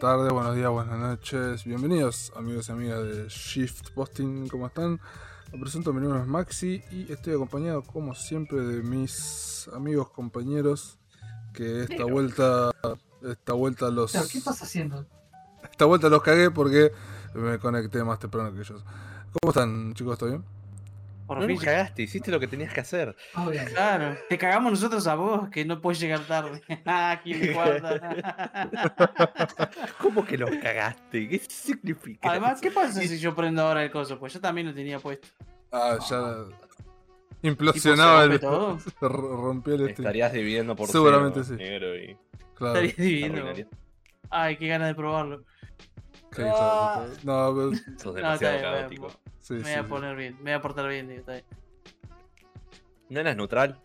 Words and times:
tardes, 0.00 0.32
buenos 0.32 0.56
días, 0.56 0.70
buenas 0.70 0.98
noches. 0.98 1.64
Bienvenidos 1.64 2.32
amigos 2.34 2.70
y 2.70 2.72
amigas 2.72 3.02
de 3.02 3.28
Shift 3.28 3.90
Posting, 3.90 4.48
¿cómo 4.48 4.66
están? 4.66 4.98
Me 5.52 5.60
presento, 5.60 5.92
mi 5.92 6.00
nombre 6.00 6.22
es 6.22 6.26
Maxi 6.26 6.82
y 6.90 7.12
estoy 7.12 7.34
acompañado 7.34 7.82
como 7.82 8.14
siempre 8.14 8.60
de 8.60 8.82
mis 8.82 9.68
amigos 9.74 10.08
compañeros 10.08 10.98
que 11.52 11.82
esta 11.82 12.06
vuelta, 12.06 12.70
esta 13.30 13.52
vuelta 13.52 13.90
los... 13.90 14.12
¿qué 14.12 14.38
estás 14.38 14.62
haciendo? 14.62 15.04
Esta 15.70 15.84
vuelta 15.84 16.08
los 16.08 16.22
cagué 16.22 16.50
porque 16.50 16.92
me 17.34 17.58
conecté 17.58 18.02
más 18.02 18.18
temprano 18.18 18.54
que 18.54 18.60
ellos. 18.60 18.82
¿Cómo 19.38 19.50
están 19.50 19.92
chicos? 19.92 20.16
¿Todo 20.16 20.30
bien? 20.30 20.59
Por 21.30 21.38
No 21.38 21.46
fin. 21.46 21.54
nos 21.54 21.64
cagaste, 21.64 22.02
hiciste 22.02 22.32
lo 22.32 22.40
que 22.40 22.48
tenías 22.48 22.74
que 22.74 22.80
hacer. 22.80 23.14
Claro, 23.72 24.16
te 24.28 24.36
cagamos 24.36 24.72
nosotros 24.72 25.06
a 25.06 25.14
vos, 25.14 25.48
que 25.48 25.64
no 25.64 25.80
puedes 25.80 26.00
llegar 26.00 26.26
tarde. 26.26 26.60
Ah, 26.84 27.12
Aquí 27.12 27.34
me 27.34 27.52
guarda. 27.52 28.00
¿Cómo 29.98 30.24
que 30.24 30.36
los 30.36 30.50
cagaste? 30.56 31.28
¿Qué 31.28 31.38
significa? 31.48 32.30
Además, 32.30 32.60
¿qué 32.60 32.72
pasa 32.72 33.00
si 33.02 33.16
yo 33.20 33.32
prendo 33.36 33.62
ahora 33.62 33.84
el 33.84 33.92
coso? 33.92 34.18
Pues 34.18 34.32
yo 34.34 34.40
también 34.40 34.66
lo 34.66 34.74
tenía 34.74 34.98
puesto. 34.98 35.28
Ah, 35.70 35.98
ya 36.00 36.46
Tipo, 36.46 36.56
implosionaba 37.42 38.26
¿se 38.26 38.32
el... 38.32 38.40
todo? 38.40 38.78
rompió 39.00 39.74
el 39.76 39.82
este. 39.82 40.02
Estarías 40.02 40.32
dividiendo 40.32 40.74
por 40.74 40.88
Seguramente 40.88 41.44
cero, 41.44 41.56
sí. 41.58 41.64
negro 41.64 41.96
y 41.96 42.16
Claro. 42.56 42.80
Estaría 42.80 43.04
divino. 43.06 43.34
arruinaría. 43.36 43.68
Ay, 44.30 44.56
qué 44.56 44.66
ganas 44.66 44.88
de 44.88 44.94
probarlo. 44.96 45.44
Puta. 46.30 47.06
No, 47.24 47.54
pero- 47.54 47.70
Sos 47.98 48.14
No, 48.14 48.34
está 48.34 48.50
demasiado 48.50 48.60
caótico. 48.62 49.06
me, 49.06 49.12
sí, 49.40 49.54
me 49.54 49.58
sí, 49.60 49.64
voy 49.64 49.72
a 49.72 49.82
sí. 49.82 49.88
poner 49.88 50.16
bien, 50.16 50.34
me 50.36 50.42
voy 50.42 50.52
a 50.52 50.60
portar 50.60 50.88
bien, 50.88 51.08
digo, 51.08 51.20
está 51.20 51.32
bien. 51.32 51.44
¿No 53.10 53.20
eras 53.20 53.36
neutral? 53.36 53.80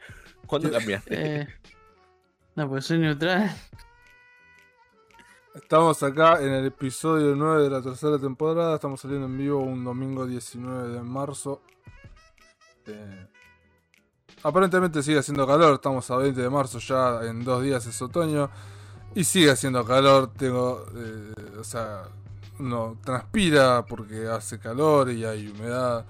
¿Cuándo 0.45 0.69
¿Qué? 0.69 0.75
cambiaste? 0.77 1.41
Eh, 1.41 1.47
no, 2.55 2.69
pues 2.69 2.85
soy 2.85 2.99
neutral. 2.99 3.51
Estamos 5.55 6.03
acá 6.03 6.41
en 6.41 6.51
el 6.51 6.65
episodio 6.65 7.33
9 7.35 7.63
de 7.63 7.69
la 7.69 7.81
tercera 7.81 8.19
temporada. 8.19 8.75
Estamos 8.75 8.99
saliendo 8.99 9.25
en 9.27 9.37
vivo 9.37 9.59
un 9.59 9.83
domingo 9.85 10.25
19 10.25 10.89
de 10.89 11.01
marzo. 11.01 11.61
Eh, 12.85 13.27
aparentemente 14.43 15.01
sigue 15.01 15.19
haciendo 15.19 15.47
calor. 15.47 15.75
Estamos 15.75 16.11
a 16.11 16.17
20 16.17 16.41
de 16.41 16.49
marzo, 16.49 16.79
ya 16.79 17.21
en 17.23 17.43
dos 17.45 17.63
días 17.63 17.85
es 17.85 18.01
otoño. 18.01 18.49
Y 19.15 19.23
sigue 19.23 19.49
haciendo 19.49 19.85
calor. 19.85 20.33
Tengo. 20.33 20.85
eh, 20.93 21.33
o 21.57 21.63
sea, 21.63 22.03
uno 22.59 22.97
transpira 23.03 23.85
porque 23.85 24.27
hace 24.27 24.59
calor 24.59 25.11
y 25.11 25.25
hay 25.25 25.47
humedad. 25.47 26.05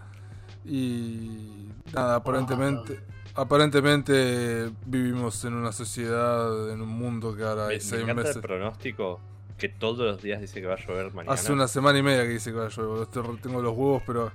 Y. 0.65 1.69
Nada, 1.93 2.15
aparentemente. 2.15 2.99
Aparentemente 3.35 4.71
vivimos 4.85 5.43
en 5.45 5.53
una 5.53 5.71
sociedad, 5.71 6.71
en 6.71 6.81
un 6.81 6.89
mundo 6.89 7.35
que 7.35 7.43
ahora 7.43 7.67
me, 7.67 7.73
hay 7.73 7.81
me 7.81 7.81
seis 7.81 8.03
encanta 8.03 8.23
meses. 8.23 8.35
el 8.38 8.41
pronóstico 8.41 9.19
que 9.57 9.69
todos 9.69 9.99
los 9.99 10.21
días 10.21 10.41
dice 10.41 10.61
que 10.61 10.67
va 10.67 10.75
a 10.75 10.77
llover 10.77 11.13
mañana. 11.13 11.33
Hace 11.33 11.51
una 11.53 11.67
semana 11.67 11.99
y 11.99 12.03
media 12.03 12.23
que 12.23 12.29
dice 12.29 12.51
que 12.51 12.57
va 12.57 12.66
a 12.67 12.69
llover. 12.69 13.07
Tengo 13.41 13.61
los 13.61 13.73
huevos, 13.73 14.03
pero. 14.05 14.31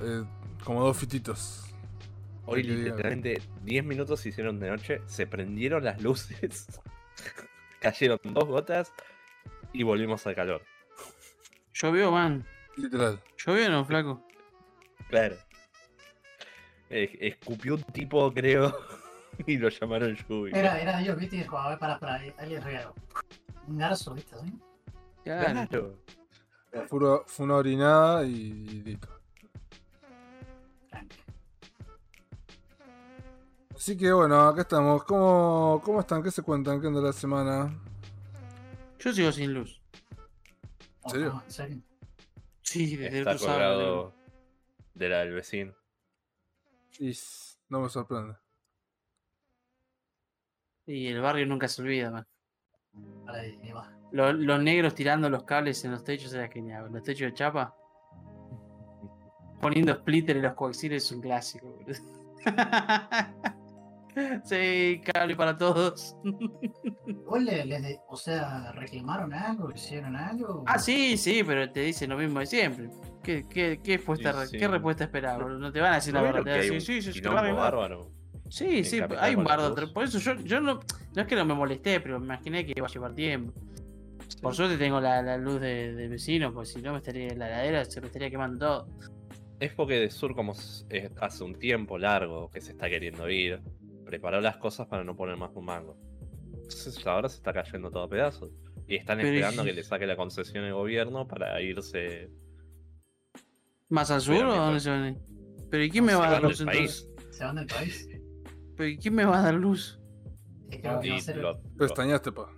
eh, 0.00 0.24
como 0.64 0.82
dos 0.84 0.96
fititos. 0.96 1.60
Hoy 2.46 2.62
literalmente 2.62 3.40
10 3.62 3.84
minutos 3.84 4.20
se 4.20 4.28
hicieron 4.30 4.60
de 4.60 4.68
noche, 4.70 5.00
se 5.06 5.26
prendieron 5.26 5.82
las 5.84 6.02
luces, 6.02 6.66
cayeron 7.80 8.18
dos 8.22 8.44
gotas 8.46 8.92
y 9.72 9.82
volvimos 9.82 10.26
al 10.26 10.34
calor. 10.34 10.62
Llovió, 11.74 12.12
man. 12.12 12.46
Literal. 12.76 13.20
Llovió, 13.36 13.68
no, 13.68 13.84
flaco. 13.84 14.22
Claro. 15.08 15.36
Eh, 16.88 17.18
escupió 17.20 17.74
un 17.74 17.82
tipo, 17.82 18.32
creo, 18.32 18.76
y 19.46 19.56
lo 19.56 19.68
llamaron 19.68 20.16
lluvia. 20.16 20.56
Era, 20.56 20.80
era 20.80 20.98
Dios, 20.98 21.18
viste, 21.18 21.36
y 21.36 21.38
dijo, 21.40 21.58
a 21.58 21.70
ver, 21.70 21.78
para, 21.78 21.98
para, 21.98 22.14
ahí 22.14 22.32
ahí 22.38 22.50
les 22.50 22.62
regalo. 22.62 22.94
Un 23.66 23.78
garzo, 23.78 24.14
viste, 24.14 24.36
así. 24.36 24.52
Claro. 25.24 25.68
Claro. 25.68 25.98
Fue 26.88 26.98
una, 26.98 27.18
fue 27.26 27.46
una 27.46 27.56
orinada 27.56 28.24
y, 28.24 28.30
y 28.30 28.82
listo. 28.82 29.08
Así 33.74 33.96
que 33.96 34.12
bueno, 34.12 34.40
acá 34.48 34.62
estamos. 34.62 35.04
¿Cómo, 35.04 35.80
cómo 35.84 36.00
están? 36.00 36.22
¿Qué 36.22 36.30
se 36.30 36.42
cuentan? 36.42 36.80
¿Qué 36.80 36.86
anda 36.86 37.00
la 37.00 37.12
semana? 37.12 37.74
Yo 38.98 39.12
sigo 39.12 39.32
sin 39.32 39.52
luz. 39.52 39.83
Serio? 41.10 41.32
no, 41.34 41.42
¿En 41.42 41.50
serio? 41.50 41.82
Sí, 42.62 42.96
desde 42.96 43.08
el 43.08 43.14
Está 43.18 43.30
otro 43.32 43.46
sábado. 43.46 43.74
colgado 43.76 44.14
de 44.94 45.08
la 45.08 45.18
del 45.20 45.32
vecino. 45.34 45.74
Y 46.98 47.12
no 47.68 47.80
me 47.80 47.88
sorprende. 47.88 48.36
Y 50.86 51.06
el 51.08 51.20
barrio 51.20 51.46
nunca 51.46 51.66
se 51.68 51.82
olvida, 51.82 52.10
man. 52.10 52.26
Para 53.26 53.40
ahí, 53.40 53.58
ahí 53.62 53.72
va. 53.72 53.90
Lo- 54.12 54.32
los 54.32 54.62
negros 54.62 54.94
tirando 54.94 55.28
los 55.28 55.44
cables 55.44 55.84
en 55.84 55.90
los 55.92 56.04
techos 56.04 56.32
era 56.34 56.48
genial. 56.48 56.90
Los 56.92 57.02
techos 57.02 57.26
de 57.30 57.34
chapa. 57.34 57.74
Poniendo 59.60 59.94
splitter 59.94 60.36
en 60.36 60.42
los 60.42 60.54
coaxiles 60.54 61.04
es 61.04 61.12
un 61.12 61.20
clásico. 61.22 61.78
sí, 64.44 65.00
cable 65.12 65.36
para 65.36 65.56
todos. 65.56 66.16
¿Vos 67.26 67.42
le, 67.42 67.64
le 67.64 67.80
de- 67.80 67.98
o 68.08 68.16
sea, 68.16 68.72
reclamaron 68.72 69.32
algo? 69.32 69.70
¿Hicieron 69.72 70.16
algo? 70.16 70.64
ah, 70.66 70.78
sí, 70.78 71.16
sí, 71.16 71.42
pero 71.44 71.70
te 71.70 71.80
dicen 71.80 72.10
lo 72.10 72.16
mismo 72.16 72.40
de 72.40 72.46
siempre. 72.46 72.90
¿Qué, 73.22 73.44
qué, 73.48 73.80
qué, 73.82 73.96
respuesta, 73.96 74.32
Sí, 74.44 74.50
sí. 74.52 74.58
¿qué 74.58 74.68
respuesta 74.68 75.04
boludo? 75.38 75.58
No 75.58 75.72
te 75.72 75.80
van 75.80 75.92
a 75.92 75.96
decir 75.96 76.12
la 76.14 76.20
¿No 76.20 76.26
verdad. 76.26 76.42
vieron 76.42 76.44
Te 76.44 76.50
que 76.50 76.50
van 76.50 76.58
a 76.58 76.62
hay 76.62 76.70
decir, 76.70 76.96
un 76.96 77.02
sí, 77.02 77.02
sí, 77.02 77.12
sí, 77.12 77.20
bárbaro? 77.56 78.10
Sí, 78.50 78.84
sí, 78.84 79.00
hay 79.18 79.34
un 79.34 79.44
la 79.44 79.56
bardo. 79.56 79.92
Por 79.92 80.04
eso 80.04 80.18
yo, 80.18 80.34
yo 80.44 80.60
no, 80.60 80.80
no 81.14 81.22
es 81.22 81.26
que 81.26 81.34
no 81.34 81.44
me 81.44 81.54
molesté, 81.54 82.00
pero 82.00 82.20
me 82.20 82.26
imaginé 82.26 82.64
que 82.66 82.74
iba 82.76 82.86
a 82.86 82.90
llevar 82.90 83.14
tiempo. 83.14 83.52
Por 84.42 84.54
suerte 84.54 84.76
tengo 84.76 85.00
la, 85.00 85.22
la 85.22 85.38
luz 85.38 85.60
de, 85.60 85.94
de 85.94 86.08
vecino, 86.08 86.52
pues 86.52 86.68
si 86.70 86.82
no 86.82 86.92
me 86.92 86.98
estaría 86.98 87.28
en 87.28 87.38
la 87.38 87.48
heladera, 87.48 87.84
se 87.86 88.00
me 88.00 88.08
estaría 88.08 88.30
quemando 88.30 88.58
todo. 88.58 88.88
Es 89.60 89.72
porque 89.72 89.94
de 89.98 90.10
Sur, 90.10 90.34
como 90.34 90.52
hace 91.20 91.44
un 91.44 91.54
tiempo 91.58 91.96
largo 91.96 92.50
que 92.50 92.60
se 92.60 92.72
está 92.72 92.90
queriendo 92.90 93.28
ir, 93.30 93.60
preparó 94.04 94.40
las 94.40 94.56
cosas 94.56 94.86
para 94.86 95.04
no 95.04 95.16
poner 95.16 95.36
más 95.36 95.50
un 95.54 95.64
mango. 95.64 95.96
Entonces 96.52 97.06
ahora 97.06 97.28
se 97.28 97.36
está 97.36 97.52
cayendo 97.52 97.90
todo 97.90 98.04
a 98.04 98.08
pedazos. 98.08 98.50
Y 98.86 98.96
están 98.96 99.18
Pero 99.18 99.28
esperando 99.28 99.64
que 99.64 99.72
le 99.72 99.82
saque 99.82 100.06
la 100.06 100.16
concesión 100.16 100.64
el 100.64 100.74
gobierno 100.74 101.26
para 101.26 101.60
irse. 101.60 102.30
¿Más 103.88 104.10
al 104.10 104.20
sur 104.20 104.36
Pero 104.36 104.52
o 104.52 104.56
dónde 104.56 104.80
se 104.80 104.90
van 104.90 105.02
a 105.02 105.08
ir? 105.10 105.18
¿Pero 105.70 105.84
y 105.84 105.90
quién 105.90 106.04
me 106.04 106.14
va 106.14 106.28
a 106.28 106.30
dar 106.32 106.42
luz 106.42 106.60
entonces? 106.60 107.08
¿Se 107.30 107.44
van 107.44 107.56
del 107.56 107.66
país? 107.66 108.08
¿Pero 108.76 108.88
y 108.88 108.98
quién 108.98 109.14
me 109.14 109.24
va 109.24 109.38
a 109.38 109.42
dar 109.42 109.54
luz? 109.54 110.00
Pestañaste, 111.78 112.32
pa. 112.32 112.50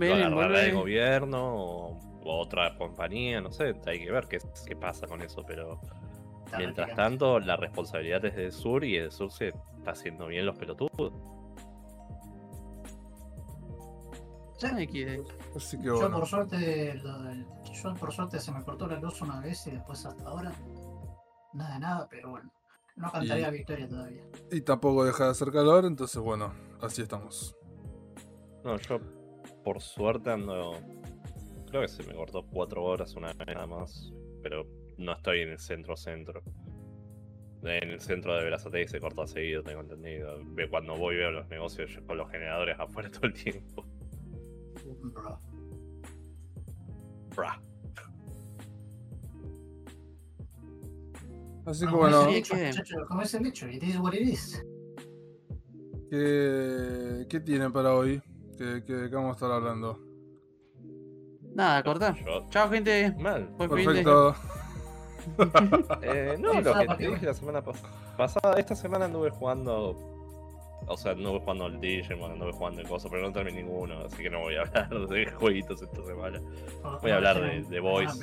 agarrará 0.00 0.64
el 0.66 0.74
gobierno 0.74 1.54
o, 1.54 2.20
o 2.24 2.40
otra 2.40 2.76
compañía, 2.76 3.40
no 3.40 3.50
sé. 3.50 3.74
Hay 3.86 4.04
que 4.04 4.10
ver 4.10 4.26
qué, 4.28 4.38
qué 4.66 4.76
pasa 4.76 5.06
con 5.06 5.22
eso. 5.22 5.44
Pero 5.46 5.80
mientras 6.58 6.94
tanto, 6.94 7.38
la 7.40 7.56
responsabilidad 7.56 8.24
es 8.24 8.36
del 8.36 8.52
Sur 8.52 8.84
y 8.84 8.96
el 8.96 9.10
Sur 9.12 9.30
se 9.32 9.48
está 9.48 9.90
haciendo 9.92 10.26
bien 10.26 10.46
los 10.46 10.56
pelotudos. 10.58 11.12
Sí. 14.58 14.66
Ay, 14.72 14.86
qué- 14.86 15.22
Así 15.54 15.76
que 15.78 15.84
Yo 15.84 15.96
bueno. 15.98 16.18
por 16.18 16.26
suerte, 16.26 16.94
lo- 16.94 17.32
yo 17.72 17.94
por 17.94 18.12
suerte 18.12 18.38
se 18.40 18.52
me 18.52 18.62
cortó 18.64 18.86
la 18.86 18.98
luz 18.98 19.20
una 19.20 19.40
vez 19.40 19.66
y 19.66 19.72
después 19.72 20.04
hasta 20.06 20.24
ahora 20.24 20.52
nada 21.52 21.74
de 21.74 21.80
nada, 21.80 22.08
pero 22.10 22.30
bueno, 22.30 22.50
no 22.96 23.10
cantaría 23.12 23.50
victoria 23.50 23.86
todavía. 23.88 24.22
Y 24.50 24.60
tampoco 24.62 25.04
deja 25.04 25.24
de 25.24 25.30
hacer 25.30 25.52
calor, 25.52 25.84
entonces 25.84 26.20
bueno, 26.22 26.52
así 26.80 27.02
estamos. 27.02 27.54
No, 28.64 28.78
yo 28.78 28.98
por 29.62 29.80
suerte 29.82 30.30
ando. 30.30 30.72
Creo 31.68 31.82
que 31.82 31.88
se 31.88 32.02
me 32.04 32.14
cortó 32.14 32.46
cuatro 32.46 32.82
horas 32.84 33.14
una 33.14 33.32
vez 33.34 33.46
nada 33.48 33.66
más. 33.66 34.12
Pero 34.42 34.64
no 34.98 35.12
estoy 35.12 35.40
en 35.40 35.50
el 35.50 35.58
centro-centro. 35.58 36.42
En 37.62 37.90
el 37.90 38.00
centro 38.00 38.34
de 38.36 38.44
Berazategui 38.44 38.86
se 38.88 39.00
corta 39.00 39.26
seguido, 39.26 39.62
tengo 39.62 39.80
entendido. 39.80 40.38
Ve- 40.54 40.68
Cuando 40.68 40.96
voy 40.96 41.16
veo 41.16 41.30
los 41.32 41.48
negocios 41.48 41.90
yo 41.90 42.04
con 42.06 42.16
los 42.18 42.30
generadores 42.30 42.78
afuera 42.78 43.10
todo 43.12 43.26
el 43.26 43.32
tiempo. 43.32 43.84
Bro. 45.12 45.40
Bra. 47.34 47.60
Así 51.66 51.80
que 51.80 51.86
Como 51.90 51.98
bueno, 51.98 52.26
como 53.08 53.22
es 53.22 53.34
el 53.34 53.46
hecho, 53.46 53.68
it 53.68 53.82
is 53.82 53.98
what 53.98 54.12
it 54.14 54.20
is. 54.28 54.62
¿qué, 56.08 57.26
qué 57.28 57.40
tienen 57.40 57.72
para 57.72 57.92
hoy? 57.94 58.22
¿Qué, 58.56 58.84
qué, 58.86 59.08
qué 59.10 59.14
vamos 59.16 59.30
a 59.30 59.34
estar 59.34 59.50
hablando? 59.50 59.98
Nada, 61.54 61.82
cortar. 61.82 62.14
Chao, 62.50 62.70
gente. 62.70 63.12
Mal. 63.18 63.48
Buen 63.56 63.70
fin 63.70 63.78
de- 63.78 63.84
Perfecto. 63.84 64.36
Eh, 66.02 66.36
no, 66.38 66.60
lo 66.60 66.74
que 66.74 66.86
te 66.96 67.08
dije 67.08 67.26
la 67.26 67.34
semana 67.34 67.62
pas- 67.64 67.82
pasada. 68.16 68.54
Esta 68.58 68.74
semana 68.74 69.06
anduve 69.06 69.30
jugando. 69.30 69.96
O 70.88 70.96
sea, 70.96 71.12
anduve 71.12 71.40
jugando 71.40 71.64
al 71.64 71.80
Digimon, 71.80 72.32
anduve 72.32 72.52
jugando 72.52 72.80
el 72.80 72.88
coso, 72.88 73.08
pero 73.10 73.22
no 73.22 73.32
terminé 73.32 73.62
ninguno. 73.62 74.00
Así 74.04 74.22
que 74.22 74.30
no 74.30 74.40
voy 74.40 74.56
a 74.56 74.62
hablar 74.62 74.88
de 75.08 75.26
jueguitos 75.32 75.82
esta 75.82 76.02
semana. 76.04 76.40
Voy 77.02 77.10
a 77.10 77.16
hablar 77.16 77.40
de- 77.40 77.62
de 77.62 77.80
Boys. 77.80 78.20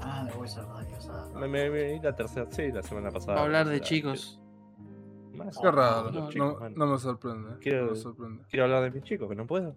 Ah, 0.00 0.24
de 0.24 0.32
Boys, 0.36 0.56
verdad, 0.56 0.86
que, 0.88 0.94
o 0.96 1.00
sea, 1.00 1.24
Me, 1.34 1.46
me, 1.48 1.70
me 1.70 1.92
vi 1.92 2.00
la 2.00 2.14
tercera, 2.16 2.46
sí, 2.50 2.72
la 2.72 2.82
semana 2.82 3.10
pasada. 3.10 3.38
A 3.38 3.42
hablar 3.44 3.68
de 3.68 3.76
La- 3.78 3.82
chicos. 3.84 4.38
Más. 5.34 5.56
Qué 5.58 5.70
raro, 5.70 6.10
no, 6.10 6.28
chicos, 6.28 6.70
no 6.76 6.86
me 6.86 6.98
sorprende. 6.98 7.56
Quiero- 7.60 7.84
No 7.86 7.90
me 7.92 7.96
sorprende. 7.96 8.44
Quiero 8.50 8.64
hablar 8.64 8.82
de 8.84 8.90
mis 8.90 9.02
chicos, 9.04 9.28
que 9.28 9.34
no 9.36 9.46
puedo. 9.46 9.76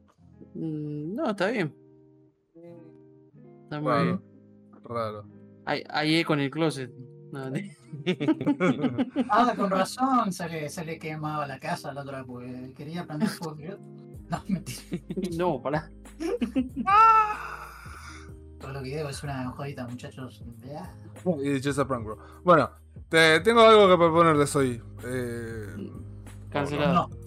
Mm, 0.54 1.16
No, 1.16 1.30
está 1.30 1.48
bien. 1.52 1.74
Está 3.64 3.80
muy 3.82 3.92
Raro. 3.92 4.04
bien. 4.04 4.22
Raro. 4.84 5.26
Eco 5.68 6.34
en 6.34 6.40
el 6.42 6.50
closet. 6.52 6.92
No, 7.32 7.50
ne- 7.50 7.76
Ah, 9.30 9.54
con 9.58 9.70
razón 9.70 10.32
se 10.32 10.48
le, 10.48 10.70
se 10.70 10.86
le 10.86 11.00
quemaba 11.00 11.48
la 11.48 11.60
casa 11.60 11.92
la 11.94 12.02
otra 12.02 12.18
vez 12.20 12.28
porque 12.28 12.74
quería 12.76 13.06
prender 13.06 13.30
fuego. 13.30 13.78
No, 14.28 14.44
mentira. 14.48 14.82
no, 15.38 15.62
pará. 15.62 15.92
Todo 18.60 18.74
lo 18.74 18.82
que 18.82 18.98
digo 18.98 19.10
es 19.10 19.22
una 19.24 19.48
jodita, 19.52 19.88
muchachos. 19.88 20.44
Y 21.44 21.50
dicho 21.50 21.70
esa 21.70 21.88
prank, 21.88 22.06
bro. 22.06 22.18
Bueno, 22.44 22.72
te, 23.10 23.40
tengo 23.42 23.62
algo 23.62 23.88
que 23.88 23.96
proponerles 23.98 24.56
hoy. 24.56 24.82
Eh, 25.06 25.68
Cancelado. 26.50 27.10
No, 27.10 27.26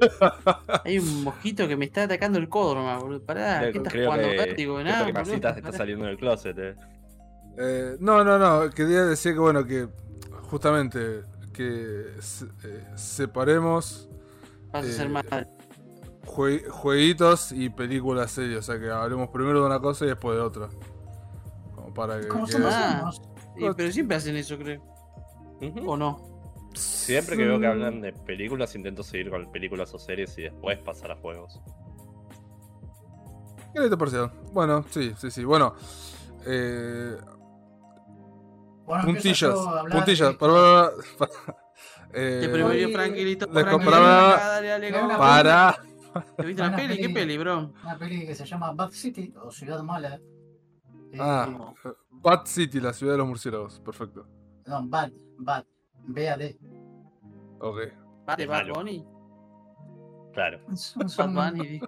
Hay 0.84 0.98
un 1.00 1.24
mosquito 1.24 1.66
que 1.66 1.76
me 1.76 1.86
está 1.86 2.04
atacando 2.04 2.38
el 2.38 2.48
codo 2.48 2.76
nomás, 2.76 3.02
boludo. 3.02 3.24
Pará, 3.24 3.58
Creo, 3.60 3.72
¿qué 3.72 3.78
estás 3.78 3.92
creo 3.92 4.10
jugando? 4.12 4.28
que, 4.30 4.36
Vértigo? 4.36 4.74
creo 4.76 4.84
Nada, 4.86 5.06
que 5.06 5.12
boludo, 5.12 5.34
está 5.34 5.54
pará. 5.56 5.76
saliendo 5.76 6.04
del 6.06 6.16
closet, 6.16 6.58
eh. 6.58 6.76
Eh, 7.58 7.96
no, 8.00 8.24
no, 8.24 8.38
no. 8.38 8.70
Quería 8.70 9.04
decir 9.04 9.34
que, 9.34 9.38
bueno, 9.38 9.64
que 9.66 9.88
justamente 10.50 11.24
que 11.52 12.14
se- 12.20 12.46
eh, 12.64 12.84
separemos 12.96 14.08
Vas 14.72 14.86
a 14.86 14.92
ser 14.92 15.06
eh, 15.08 15.46
jue- 16.24 16.66
jueguitos 16.68 17.52
y 17.52 17.68
películas 17.70 18.30
serias. 18.30 18.60
O 18.68 18.72
sea, 18.72 18.80
que 18.80 18.90
hablemos 18.90 19.28
primero 19.28 19.60
de 19.60 19.66
una 19.66 19.80
cosa 19.80 20.04
y 20.04 20.08
después 20.08 20.36
de 20.36 20.42
otra. 20.42 20.68
Como 21.74 21.92
para 21.92 22.20
que. 22.20 22.28
¿Cómo? 22.28 22.46
Ah. 22.62 23.10
pero 23.76 23.92
siempre 23.92 24.16
hacen 24.16 24.36
eso, 24.36 24.56
creo. 24.58 24.82
¿O 25.86 25.96
no? 25.96 26.32
Siempre 26.74 27.36
que 27.36 27.44
veo 27.44 27.60
que 27.60 27.66
hablan 27.66 28.00
de 28.00 28.12
películas, 28.12 28.74
intento 28.74 29.02
seguir 29.02 29.28
con 29.30 29.52
películas 29.52 29.92
o 29.94 29.98
series 29.98 30.36
y 30.38 30.42
después 30.42 30.78
pasar 30.78 31.12
a 31.12 31.16
juegos. 31.16 31.60
¿Qué 33.74 33.88
te 33.88 33.96
pareció? 33.96 34.30
Bueno, 34.52 34.84
sí, 34.90 35.12
sí, 35.18 35.30
sí. 35.30 35.44
Bueno, 35.44 35.74
eh, 36.46 37.16
Bueno, 38.84 39.04
puntillas. 39.04 39.54
Puntillas. 39.90 40.34
Para, 40.36 40.90
para- 41.18 41.32
eh, 42.14 42.38
Te 42.42 42.48
prefirió 42.48 42.88
Franquilito. 42.90 43.48
compraba- 43.48 44.38
para. 45.18 45.76
¿Te 46.36 46.44
viste 46.46 46.60
la 46.62 46.68
una 46.68 46.76
peli? 46.76 46.96
¿Qué 46.98 47.08
peli- 47.08 47.38
bro? 47.38 47.72
Una 47.82 47.98
peli 47.98 48.26
que 48.26 48.34
se 48.34 48.44
llama 48.44 48.72
Bad 48.72 48.90
City 48.90 49.32
o 49.42 49.50
Ciudad 49.50 49.82
Mala. 49.82 50.16
Eh, 51.12 51.18
Ah, 51.18 51.48
Bad 52.10 52.46
City, 52.46 52.80
la 52.80 52.92
ciudad 52.92 53.12
de 53.14 53.18
los 53.18 53.26
murciélagos. 53.28 53.80
Perfecto. 53.80 54.26
No, 54.66 54.86
Bad, 54.88 55.10
Bad. 55.38 55.64
B-A-D. 56.04 56.58
Ok. 57.60 57.78
¿De 58.36 58.46
Bad. 58.46 58.68
Bunny? 58.74 59.06
Claro. 60.34 60.60
Son- 60.76 61.34
Bad 61.34 61.52
Bunny. 61.54 61.80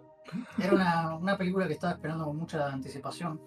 Era 0.59 0.73
una, 0.73 1.17
una 1.17 1.37
película 1.37 1.67
que 1.67 1.75
estaba 1.75 1.93
esperando 1.93 2.25
con 2.25 2.37
mucha 2.39 2.67
anticipación 2.73 3.41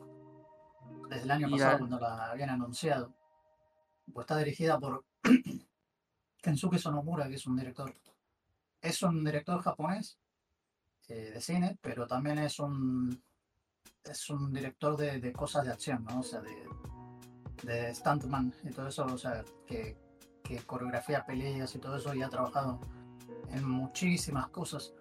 desde 1.09 1.23
el 1.23 1.31
año 1.31 1.47
Y 1.47 1.51
pasado 1.51 1.71
la- 1.71 1.77
cuando 1.79 1.99
la 1.99 2.31
habían 2.31 2.49
anunciado. 2.51 3.13
Pues 4.11 4.23
está 4.23 4.37
dirigida 4.37 4.79
por 4.79 5.05
Kensuke 6.41 6.77
Sonomura, 6.77 7.27
que 7.27 7.35
es 7.35 7.45
un 7.45 7.57
director. 7.57 7.93
Es 8.81 9.01
un 9.03 9.23
director 9.23 9.61
japonés 9.61 10.17
eh, 11.07 11.31
de 11.33 11.41
cine, 11.41 11.77
pero 11.81 12.07
también 12.07 12.39
es 12.39 12.59
un 12.59 13.21
es 14.03 14.29
un 14.29 14.53
director 14.53 14.95
de, 14.95 15.19
de 15.19 15.33
cosas 15.33 15.65
de 15.65 15.71
acción, 15.71 16.05
¿no? 16.05 16.19
O 16.19 16.23
sea, 16.23 16.39
de, 16.39 16.55
de 17.63 17.93
stuntman 17.93 18.53
y 18.63 18.69
todo 18.69 18.87
eso, 18.87 19.05
o 19.05 19.17
sea, 19.17 19.43
que, 19.65 19.97
que 20.43 20.57
coreografía 20.59 21.25
peleas 21.25 21.75
y 21.75 21.79
todo 21.79 21.97
eso 21.97 22.13
y 22.13 22.21
ha 22.21 22.29
trabajado 22.29 22.79
en 23.49 23.67
muchísimas 23.67 24.47
cosas 24.47 24.93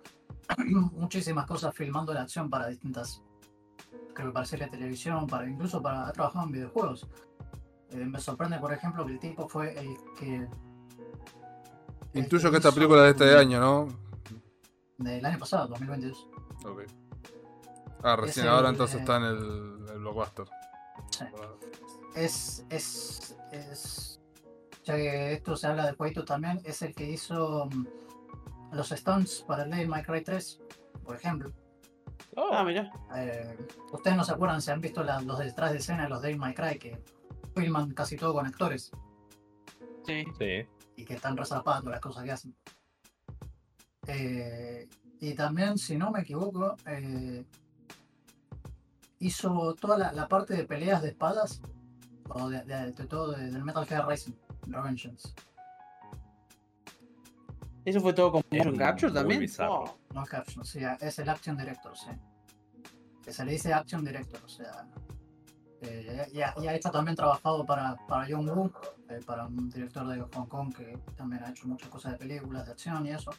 muchísimas 0.92 1.46
cosas 1.46 1.74
filmando 1.74 2.12
la 2.12 2.22
acción 2.22 2.48
para 2.48 2.68
distintas, 2.68 3.22
creo 4.14 4.28
que 4.28 4.32
para 4.32 4.46
series 4.46 4.70
de 4.70 4.78
televisión, 4.78 5.26
para 5.26 5.48
incluso 5.48 5.82
para 5.82 6.08
ha 6.08 6.12
trabajado 6.12 6.46
en 6.46 6.52
videojuegos. 6.52 7.06
Eh, 7.90 7.96
me 8.04 8.18
sorprende, 8.20 8.58
por 8.58 8.72
ejemplo, 8.72 9.04
que 9.06 9.12
el 9.12 9.18
tipo 9.20 9.48
fue 9.48 9.78
el 9.78 9.96
que 10.18 10.36
el 10.36 10.48
Intuyo 12.14 12.44
que 12.48 12.52
que 12.52 12.56
esta 12.58 12.72
película 12.72 13.06
es 13.08 13.16
de 13.16 13.24
este 13.26 13.38
año, 13.38 13.60
¿no? 13.60 13.88
del 14.98 15.24
año 15.24 15.38
pasado, 15.38 15.68
2022. 15.68 16.28
Ok. 16.64 16.82
Ah, 18.02 18.16
recién 18.16 18.46
Es 18.46 18.52
ahora 18.52 18.68
el, 18.68 18.74
entonces 18.74 18.96
eh, 18.96 19.00
está 19.00 19.16
en 19.18 19.22
el, 19.24 19.86
el 19.92 19.98
blockbuster. 19.98 20.46
Sí. 21.10 21.24
Es, 22.14 22.64
es, 22.70 23.36
es, 23.52 24.20
ya 24.84 24.96
que 24.96 25.34
esto 25.34 25.54
se 25.56 25.66
habla 25.66 25.84
de 25.86 25.92
jueguitos 25.92 26.24
también, 26.24 26.60
es 26.64 26.80
el 26.82 26.94
que 26.94 27.04
hizo 27.10 27.66
mm, 27.66 27.86
los 28.72 28.88
stunts 28.88 29.44
para 29.46 29.64
el 29.64 29.70
Devil 29.70 29.88
May 29.88 30.02
Cry 30.02 30.22
3, 30.22 30.60
por 31.04 31.16
ejemplo. 31.16 31.52
Ah, 32.36 32.64
mirá. 32.64 32.90
Eh, 33.14 33.56
Ustedes 33.92 34.16
no 34.16 34.24
se 34.24 34.32
acuerdan 34.32 34.62
si 34.62 34.70
han 34.70 34.80
visto 34.80 35.02
la- 35.04 35.20
los 35.20 35.38
detrás 35.38 35.72
de 35.72 35.78
escena 35.78 36.04
de 36.04 36.08
los 36.08 36.22
Devil 36.22 36.38
May 36.38 36.54
Cry 36.54 36.78
que 36.78 37.02
filman 37.56 37.90
casi 37.92 38.16
todo 38.16 38.34
con 38.34 38.46
actores 38.46 38.90
Sí. 40.06 40.24
Sí. 40.38 40.66
y 40.96 41.04
que 41.04 41.14
están 41.14 41.36
resalpando 41.36 41.90
las 41.90 42.00
cosas 42.00 42.22
que 42.24 42.30
hacen. 42.32 42.54
Eh, 44.06 44.88
y 45.20 45.34
también, 45.34 45.78
si 45.78 45.96
no 45.96 46.10
me 46.12 46.20
equivoco, 46.20 46.76
eh, 46.86 47.44
hizo 49.18 49.74
toda 49.74 49.98
la, 49.98 50.12
la 50.12 50.28
parte 50.28 50.54
de 50.54 50.64
peleas 50.64 51.02
de 51.02 51.08
espadas 51.08 51.60
o 52.28 52.48
de, 52.48 52.62
de- 52.64 52.92
de 52.92 53.06
todo 53.06 53.32
de- 53.32 53.50
del 53.50 53.64
Metal 53.64 53.84
Gear 53.86 54.06
Rising, 54.06 54.34
Revengeance. 54.68 55.32
¿Eso 57.84 58.00
fue 58.00 58.12
todo 58.12 58.32
con 58.32 58.42
Es 58.50 58.58
motion 58.58 58.76
capture 58.76 59.12
también? 59.12 59.46
Oh, 59.60 59.96
No 60.12 60.22
es 60.22 60.28
caption, 60.28 60.64
sí, 60.64 60.80
es 61.00 61.18
el 61.18 61.28
Action 61.28 61.56
Director, 61.56 61.96
sí. 61.96 62.10
Que 63.22 63.32
se 63.32 63.44
le 63.44 63.52
dice 63.52 63.72
Action 63.72 64.04
Director, 64.04 64.40
o 64.44 64.48
sea. 64.48 64.86
Eh, 65.82 66.28
y, 66.32 66.40
ha, 66.40 66.54
y 66.60 66.66
ha 66.66 66.74
hecho 66.74 66.90
también 66.90 67.16
trabajado 67.16 67.64
para, 67.66 67.96
para 68.08 68.26
John 68.28 68.48
Woo, 68.48 68.72
eh, 69.08 69.20
para 69.26 69.46
un 69.46 69.68
director 69.70 70.06
de 70.08 70.20
Hong 70.20 70.46
Kong 70.46 70.74
que 70.74 70.98
también 71.16 71.42
ha 71.44 71.50
hecho 71.50 71.68
muchas 71.68 71.88
cosas 71.88 72.12
de 72.12 72.18
películas, 72.18 72.64
de 72.66 72.72
acción 72.72 73.04
y 73.06 73.10
eso. 73.10 73.30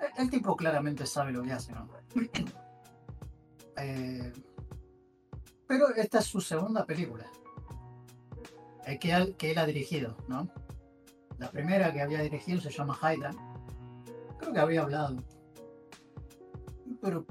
El, 0.00 0.24
el 0.24 0.30
tipo 0.30 0.56
claramente 0.56 1.06
sabe 1.06 1.32
lo 1.32 1.42
que 1.42 1.52
hace, 1.52 1.72
¿no? 1.72 1.88
Eh, 3.76 4.32
pero 5.66 5.88
esta 5.96 6.18
es 6.18 6.26
su 6.26 6.40
segunda 6.40 6.84
película. 6.84 7.26
eh, 8.86 8.98
que, 8.98 9.12
él- 9.12 9.34
que 9.36 9.50
él 9.52 9.58
ha 9.58 9.64
dirigido, 9.66 10.16
¿no? 10.28 10.48
La 11.38 11.50
primera 11.50 11.92
que 11.92 12.02
había 12.02 12.20
dirigido 12.20 12.60
se 12.60 12.70
llama 12.70 12.98
Hydra. 13.00 13.30
Creo 14.38 14.52
que 14.52 14.60
había 14.60 14.82
hablado 14.82 15.16
pero 17.00 17.24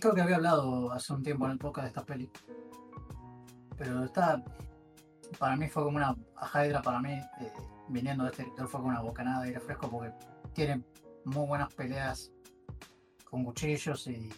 creo 0.00 0.14
que 0.14 0.20
había 0.22 0.36
hablado 0.36 0.90
hace 0.92 1.12
un 1.12 1.22
tiempo 1.22 1.44
en 1.46 1.50
el 1.52 1.58
podcast 1.58 1.82
de 1.84 1.88
esta 1.88 2.04
peli. 2.06 2.30
Pero 3.76 4.04
está. 4.04 4.42
Para 5.38 5.56
mí 5.56 5.68
fue 5.68 5.84
como 5.84 5.96
una. 5.96 6.16
Hydra, 6.54 6.82
para 6.82 7.00
mí, 7.00 7.12
eh, 7.12 7.52
viniendo 7.88 8.24
de 8.24 8.30
este 8.30 8.42
director, 8.44 8.68
fue 8.68 8.80
como 8.80 8.90
una 8.90 9.00
bocanada 9.00 9.42
de 9.42 9.48
aire 9.48 9.60
fresco 9.60 9.90
porque 9.90 10.12
tiene 10.52 10.82
muy 11.24 11.46
buenas 11.46 11.72
peleas 11.74 12.30
con 13.28 13.44
cuchillos 13.44 14.06
y. 14.06 14.30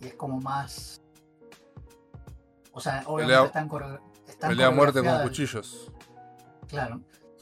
Y 0.00 0.06
es 0.06 0.14
como 0.14 0.40
más. 0.40 1.00
O 2.72 2.80
sea, 2.80 3.02
obviamente 3.06 3.34
Pelea- 3.34 3.46
están, 3.46 3.68
coreo- 3.68 4.00
están 4.28 4.50
Pelea 4.50 4.70
muerte 4.70 5.02
con 5.02 5.22
cuchillos. 5.22 5.90
Claro. 6.68 7.00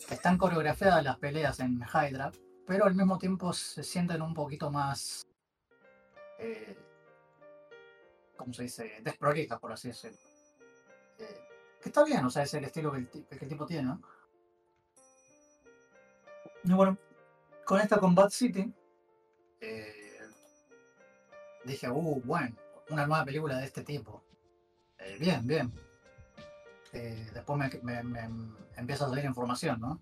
Están 0.09 0.39
coreografiadas 0.39 1.03
las 1.05 1.19
peleas 1.19 1.59
en 1.61 1.81
Hydra, 1.83 2.31
pero 2.67 2.85
al 2.87 2.95
mismo 2.95 3.19
tiempo 3.19 3.53
se 3.53 3.83
sienten 3.83 4.23
un 4.23 4.33
poquito 4.33 4.71
más. 4.71 5.27
Eh, 6.39 6.79
¿Cómo 8.37 8.53
se 8.55 8.63
dice? 8.63 8.93
Desprolijas, 9.03 9.59
por 9.59 9.73
así 9.73 9.89
decirlo. 9.89 10.17
Que 11.19 11.89
está 11.89 12.05
bien, 12.05 12.25
o 12.25 12.31
sea, 12.31 12.43
es 12.43 12.55
el 12.55 12.65
estilo 12.65 12.93
que 12.93 12.99
el, 12.99 13.09
que 13.09 13.39
el 13.41 13.49
tipo 13.49 13.67
tiene. 13.67 13.97
Y 16.65 16.73
bueno, 16.73 16.99
con 17.65 17.81
esta 17.81 17.99
Combat 17.99 18.31
City, 18.31 18.73
eh, 19.61 20.21
dije, 21.65 21.89
uh, 21.89 22.21
bueno, 22.25 22.57
una 22.91 23.07
nueva 23.07 23.25
película 23.25 23.59
de 23.59 23.67
este 23.67 23.83
tipo. 23.83 24.25
Eh, 24.99 25.17
bien, 25.19 25.47
bien. 25.47 25.73
Eh, 26.93 27.31
después 27.33 27.59
me, 27.83 28.01
empieza 28.77 29.07
a 29.07 29.09
salir 29.09 29.25
información, 29.25 29.81
¿no? 29.81 30.01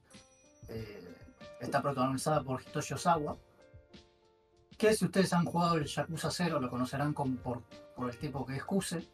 Está 1.61 1.83
protagonizada 1.83 2.43
por 2.43 2.63
Hitoshi 2.63 2.95
Osawa, 2.95 3.37
que 4.79 4.95
si 4.95 5.05
ustedes 5.05 5.33
han 5.33 5.45
jugado 5.45 5.77
el 5.77 5.87
Yakuza 5.87 6.31
0 6.31 6.61
lo 6.61 6.71
conocerán 6.71 7.13
como 7.13 7.37
por, 7.37 7.63
por 7.95 8.11
el 8.11 8.19
tipo 8.19 8.45
que 8.45 8.57
es 8.57 8.65
Kuse, 8.65 9.09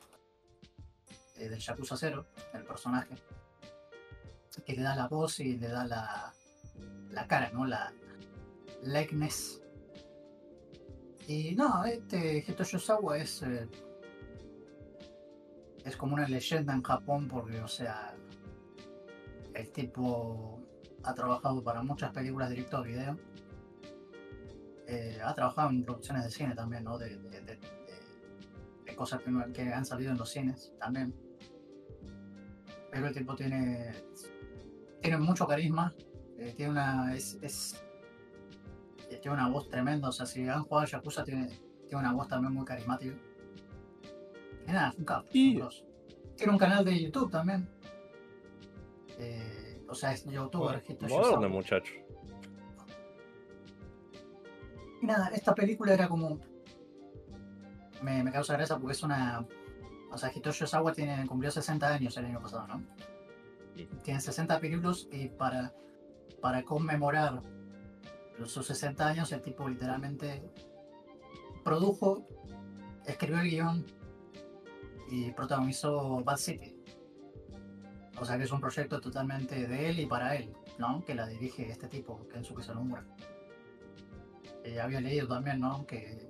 eh, 1.41 1.49
del 1.49 1.59
Yakuza 1.59 1.97
0, 1.97 2.27
el 2.55 2.65
personaje, 2.65 3.15
que 4.65 4.73
le 4.75 4.83
da 4.83 4.95
la 4.95 5.09
voz 5.09 5.41
y 5.41 5.57
le 5.57 5.69
da 5.69 5.85
la, 5.85 6.33
la 7.11 7.27
cara, 7.27 7.51
¿no? 7.51 7.65
La 7.67 7.93
likeness. 8.83 9.61
Y 11.27 11.55
no, 11.55 11.85
este 11.85 12.39
Hitoshi 12.47 12.77
Osawa 12.77 13.19
es... 13.19 13.43
eh, 13.43 13.69
es 15.85 15.97
como 15.97 16.15
una 16.15 16.29
leyenda 16.29 16.75
en 16.75 16.83
Japón 16.83 17.27
porque, 17.29 17.61
o 17.63 17.69
sea, 17.69 18.15
el 19.55 19.71
tipo 19.73 20.61
ha 21.05 21.15
trabajado 21.15 21.63
para 21.65 21.83
muchas 21.83 22.13
películas 22.13 22.51
directo 22.51 22.77
a 22.77 22.83
video. 22.83 23.17
eh, 24.87 25.19
ha 25.25 25.35
trabajado 25.35 25.71
en 25.71 25.85
producciones 25.85 26.25
de 26.25 26.31
cine 26.31 26.55
también, 26.55 26.85
¿no? 26.85 26.99
De, 26.99 27.17
de- 27.17 27.41
de- 27.41 27.57
de- 27.57 27.59
de 28.85 28.97
cosas 28.97 29.23
que 29.55 29.63
han 29.73 29.85
salido 29.87 30.11
en 30.13 30.19
los 30.19 30.29
cines 30.31 30.73
también. 30.79 31.15
Pero 32.91 33.07
el 33.07 33.15
tipo 33.15 33.35
tiene, 33.37 33.93
tiene 35.01 35.19
mucho 35.19 35.47
carisma, 35.47 35.95
eh, 36.39 36.53
tiene 36.57 36.73
una, 36.73 37.15
es, 37.15 37.39
es- 37.43 37.83
eh, 39.11 39.19
tiene 39.23 39.37
una 39.37 39.49
voz 39.49 39.69
tremenda, 39.69 40.09
o 40.09 40.13
sea, 40.13 40.27
si 40.27 40.47
han 40.49 40.63
jugado 40.65 40.87
a 40.87 40.91
Yakuza 40.91 41.25
tiene, 41.25 41.47
tiene 41.89 41.97
una 42.05 42.13
voz 42.13 42.29
también 42.29 42.53
muy 42.55 42.65
carismática. 42.65 43.17
Y 44.67 44.73
nada, 44.73 44.91
es 44.91 44.97
un 44.97 45.05
capo. 45.05 45.29
Y-. 45.33 45.61
Tiene 46.37 46.53
un 46.53 46.59
canal 46.59 46.85
de 46.85 47.01
YouTube 47.03 47.31
también. 47.31 47.69
Eh, 49.19 49.85
o 49.89 49.95
sea, 49.95 50.13
es 50.13 50.25
youtuber, 50.25 50.83
Sawa. 51.35 51.49
muchacho. 51.49 51.93
Y 55.03 55.07
nada, 55.07 55.29
esta 55.29 55.55
película 55.55 55.93
era 55.95 56.09
como. 56.09 56.39
Me, 58.03 58.23
me 58.23 58.33
causa 58.33 58.55
gracia 58.55 58.77
porque 58.79 58.93
es 58.93 59.03
una. 59.03 59.47
O 60.13 60.19
sea, 60.19 60.31
Hitoshi 60.35 60.65
Osawa 60.65 60.93
tiene, 60.93 61.27
cumplió 61.27 61.51
60 61.51 61.87
años 61.87 62.17
el 62.17 62.27
año 62.27 62.41
pasado, 62.41 62.67
¿no? 62.67 62.83
Sí. 63.75 63.89
Tiene 64.03 64.21
60 64.21 64.61
películas 64.61 65.09
y 65.13 65.29
para, 65.29 65.73
para 66.41 66.63
conmemorar 66.65 67.43
sus 68.47 68.67
60 68.67 69.07
años, 69.07 69.33
el 69.33 69.43
tipo 69.43 69.69
literalmente 69.69 70.43
produjo, 71.65 72.27
escribió 73.07 73.41
el 73.41 73.51
guion 73.51 73.87
y 75.11 75.31
protagonizó 75.33 76.23
Bad 76.25 76.37
City. 76.37 76.77
O 78.19 78.25
sea 78.25 78.37
que 78.37 78.45
es 78.45 78.53
un 78.53 78.61
proyecto 78.61 79.01
totalmente 79.01 79.67
de 79.67 79.91
él 79.91 80.01
y 80.01 80.07
para 80.07 80.37
él, 80.37 80.53
¿no? 80.79 81.05
Que 81.05 81.15
la 81.15 81.27
dirige 81.27 81.71
este 81.71 81.89
tipo, 81.89 82.27
Kensuke 82.29 82.63
Salomura. 82.63 83.05
Eh, 84.65 84.81
había 84.81 85.01
leído 85.01 85.27
también, 85.27 85.61
¿no? 85.61 85.87
Que 85.87 86.30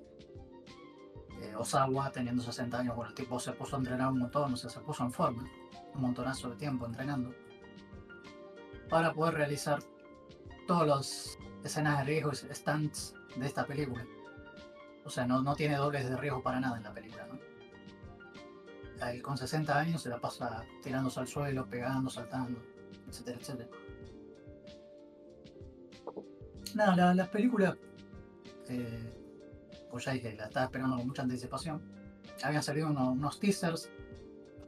eh, 1.40 1.54
Osawa, 1.56 2.10
teniendo 2.10 2.42
60 2.42 2.78
años, 2.78 2.96
bueno, 2.96 3.10
el 3.10 3.14
tipo 3.14 3.38
se 3.40 3.52
puso 3.52 3.76
a 3.76 3.78
entrenar 3.78 4.10
un 4.10 4.18
montón, 4.18 4.52
o 4.52 4.56
sea, 4.56 4.68
se 4.68 4.80
puso 4.80 5.04
en 5.04 5.12
forma, 5.12 5.48
un 5.94 6.00
montonazo 6.00 6.50
de 6.50 6.56
tiempo 6.56 6.86
entrenando, 6.86 7.34
para 8.88 9.12
poder 9.12 9.34
realizar 9.34 9.80
todas 10.66 10.86
las 10.86 11.38
escenas 11.64 11.98
de 11.98 12.04
riesgo 12.04 12.32
y 12.32 12.54
stunts 12.54 13.14
de 13.36 13.46
esta 13.46 13.64
película. 13.66 14.04
O 15.04 15.10
sea, 15.10 15.26
no, 15.26 15.42
no 15.42 15.54
tiene 15.56 15.76
dobles 15.76 16.08
de 16.08 16.16
riesgo 16.16 16.42
para 16.42 16.60
nada 16.60 16.76
en 16.76 16.82
la 16.82 16.92
película, 16.92 17.26
¿no? 17.26 17.38
Con 19.22 19.38
60 19.38 19.78
años 19.78 20.02
se 20.02 20.10
la 20.10 20.20
pasa 20.20 20.62
tirándose 20.82 21.20
al 21.20 21.26
suelo, 21.26 21.66
pegando, 21.66 22.10
saltando, 22.10 22.60
etcétera, 23.08 23.38
etcétera. 23.38 23.70
Nada, 26.74 26.96
la, 26.96 27.14
la 27.14 27.30
película, 27.30 27.76
eh, 28.68 29.19
pues 29.90 30.04
ya 30.04 30.12
dije, 30.12 30.34
la 30.36 30.44
estaba 30.46 30.66
esperando 30.66 30.96
con 30.96 31.06
mucha 31.06 31.22
anticipación. 31.22 31.82
Habían 32.42 32.62
salido 32.62 32.88
unos, 32.88 33.40
teasers, 33.40 33.90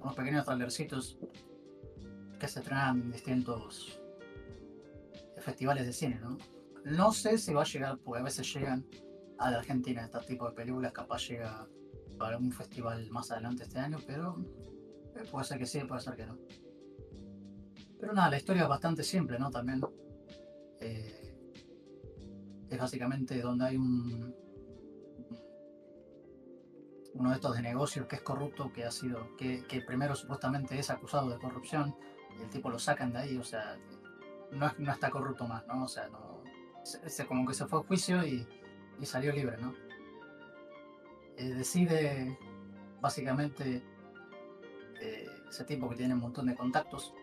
unos 0.01 0.15
pequeños 0.15 0.45
trailercitos 0.45 1.19
que 2.39 2.49
se 2.49 2.61
estrenan 2.61 3.03
en 3.03 3.13
distintos 3.13 4.01
festivales 5.39 5.87
de 5.87 5.93
cine, 5.93 6.21
¿no? 6.21 6.39
No 6.85 7.13
sé 7.13 7.39
si 7.39 7.53
va 7.53 7.63
a 7.63 7.65
llegar, 7.65 7.99
porque 7.99 8.21
a 8.21 8.25
veces 8.25 8.53
llegan 8.53 8.85
a 9.39 9.51
la 9.51 9.59
Argentina 9.59 10.05
este 10.05 10.19
tipo 10.21 10.49
de 10.49 10.55
películas, 10.55 10.93
capaz 10.93 11.29
llega 11.29 11.67
para 12.19 12.39
un 12.39 12.53
festival 12.53 13.09
más 13.11 13.31
adelante 13.31 13.63
este 13.65 13.79
año, 13.79 13.99
pero 14.07 14.37
eh, 15.17 15.25
puede 15.31 15.45
ser 15.45 15.59
que 15.59 15.67
sí, 15.67 15.81
puede 15.81 16.01
ser 16.01 16.17
que 16.17 16.27
no. 16.27 16.39
Pero 18.01 18.13
nada, 18.13 18.31
la 18.31 18.37
historia 18.37 18.63
es 18.63 18.69
bastante 18.69 19.05
simple, 19.05 19.39
¿no? 19.39 19.51
También 19.51 19.81
eh, 20.81 21.37
es 22.69 22.79
básicamente 22.79 23.41
donde 23.41 23.65
hay 23.65 23.77
un 23.77 24.42
uno 27.15 27.31
de 27.31 27.37
estos 27.37 27.55
de 27.57 27.63
negocios 27.63 28.07
que 28.07 28.17
es 28.17 28.23
corrupto, 28.23 28.73
que 28.73 28.85
ha 28.85 28.91
sido, 28.91 29.37
que, 29.37 29.85
primero 29.87 30.15
supuestamente 30.15 30.79
es 30.79 30.91
acusado 30.91 31.31
de 31.31 31.39
corrupción, 31.39 31.95
y 32.39 32.43
el 32.43 32.49
tipo 32.49 32.71
lo 32.71 32.79
sacan 32.79 33.13
de 33.13 33.19
ahí, 33.19 33.37
o 33.37 33.45
sea, 33.45 33.79
no, 34.51 34.73
no 34.79 34.93
está 34.93 35.11
corrupto 35.11 35.47
más, 35.47 35.67
¿no? 35.67 35.85
O 35.85 35.89
sea, 35.89 36.09
no, 36.09 36.43
se, 36.85 37.27
como 37.27 37.47
que 37.47 37.55
se 37.55 37.67
fue 37.67 37.81
a 37.81 37.83
juicio 37.83 38.25
y, 38.25 38.47
y 39.01 39.07
salió 39.07 39.33
libre, 39.33 39.57
¿no? 39.59 39.75
Eh, 41.37 41.55
decide, 41.55 42.39
básicamente, 43.01 43.83
eh, 45.01 45.27
ese 45.49 45.65
tipo 45.65 45.89
que 45.89 45.97
tiene 45.97 46.15
un 46.15 46.21
montón 46.21 46.47
de 46.47 46.55
contactos, 46.55 47.15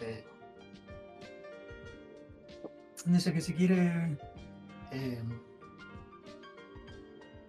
eh, 0.00 0.24
dice 3.04 3.32
que 3.32 3.40
si 3.40 3.54
quiere 3.54 4.18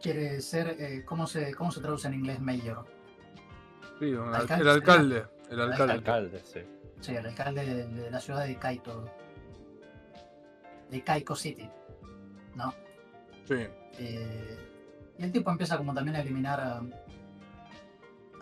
quiere 0.02 0.42
ser 0.42 0.76
eh, 0.80 1.04
¿cómo 1.06 1.28
se 1.28 1.54
cómo 1.54 1.72
se 1.72 1.82
traduce 1.82 2.08
en 2.08 2.14
inglés 2.16 2.40
mayor 2.40 2.86
Sí, 4.00 4.06
un 4.14 4.28
al- 4.30 4.42
Alcalde, 4.42 4.64
el 4.64 4.70
alcalde. 4.70 5.26
El 5.50 5.62
Alcalde. 5.62 6.42
sí. 6.44 6.60
sí 7.02 7.16
el 7.16 7.26
alcalde 7.26 7.66
de, 7.66 7.88
de 7.88 8.12
la 8.12 8.20
ciudad 8.20 8.46
de 8.46 8.56
Kaito 8.58 9.10
de 10.90 11.04
Kaiko 11.04 11.36
City 11.36 11.70
no 12.56 12.74
Sí. 13.48 13.66
Eh, 14.00 14.58
y 15.18 15.24
el 15.24 15.32
tipo 15.32 15.50
empieza 15.50 15.78
como 15.78 15.94
también 15.94 16.16
a 16.18 16.22
eliminar 16.22 16.60
a, 16.60 16.82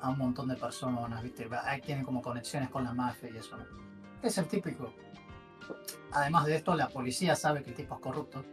a 0.02 0.10
un 0.10 0.18
montón 0.18 0.48
de 0.50 0.56
personas, 0.56 1.22
¿viste? 1.24 1.48
Va- 1.48 1.62
ahí 1.70 1.80
tiene 1.80 2.04
como 2.04 2.22
conexiones 2.22 2.70
con 2.70 2.84
la 2.84 2.92
mafia 2.94 3.30
y 3.30 3.38
eso, 3.38 3.56
¿no? 3.56 3.64
Es 4.24 4.38
el 4.40 4.48
típico. 4.48 4.92
Además 6.12 6.46
de 6.48 6.56
esto, 6.56 6.76
la 6.76 6.90
policía 6.90 7.36
sabe 7.36 7.62
que 7.64 7.70
el 7.70 7.76
tipo 7.76 7.96
es 7.96 8.02
corrupto. 8.02 8.44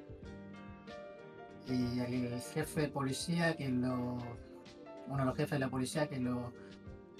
Y 1.66 2.00
el 2.00 2.40
jefe 2.40 2.83
de 2.83 2.88
policía 2.88 3.57
que 3.57 3.69
lo... 3.69 4.19
Uno 5.09 5.19
de 5.19 5.25
los 5.25 5.37
jefes 5.37 5.52
de 5.52 5.59
la 5.61 5.69
policía 5.71 6.09
que 6.09 6.19
lo 6.19 6.52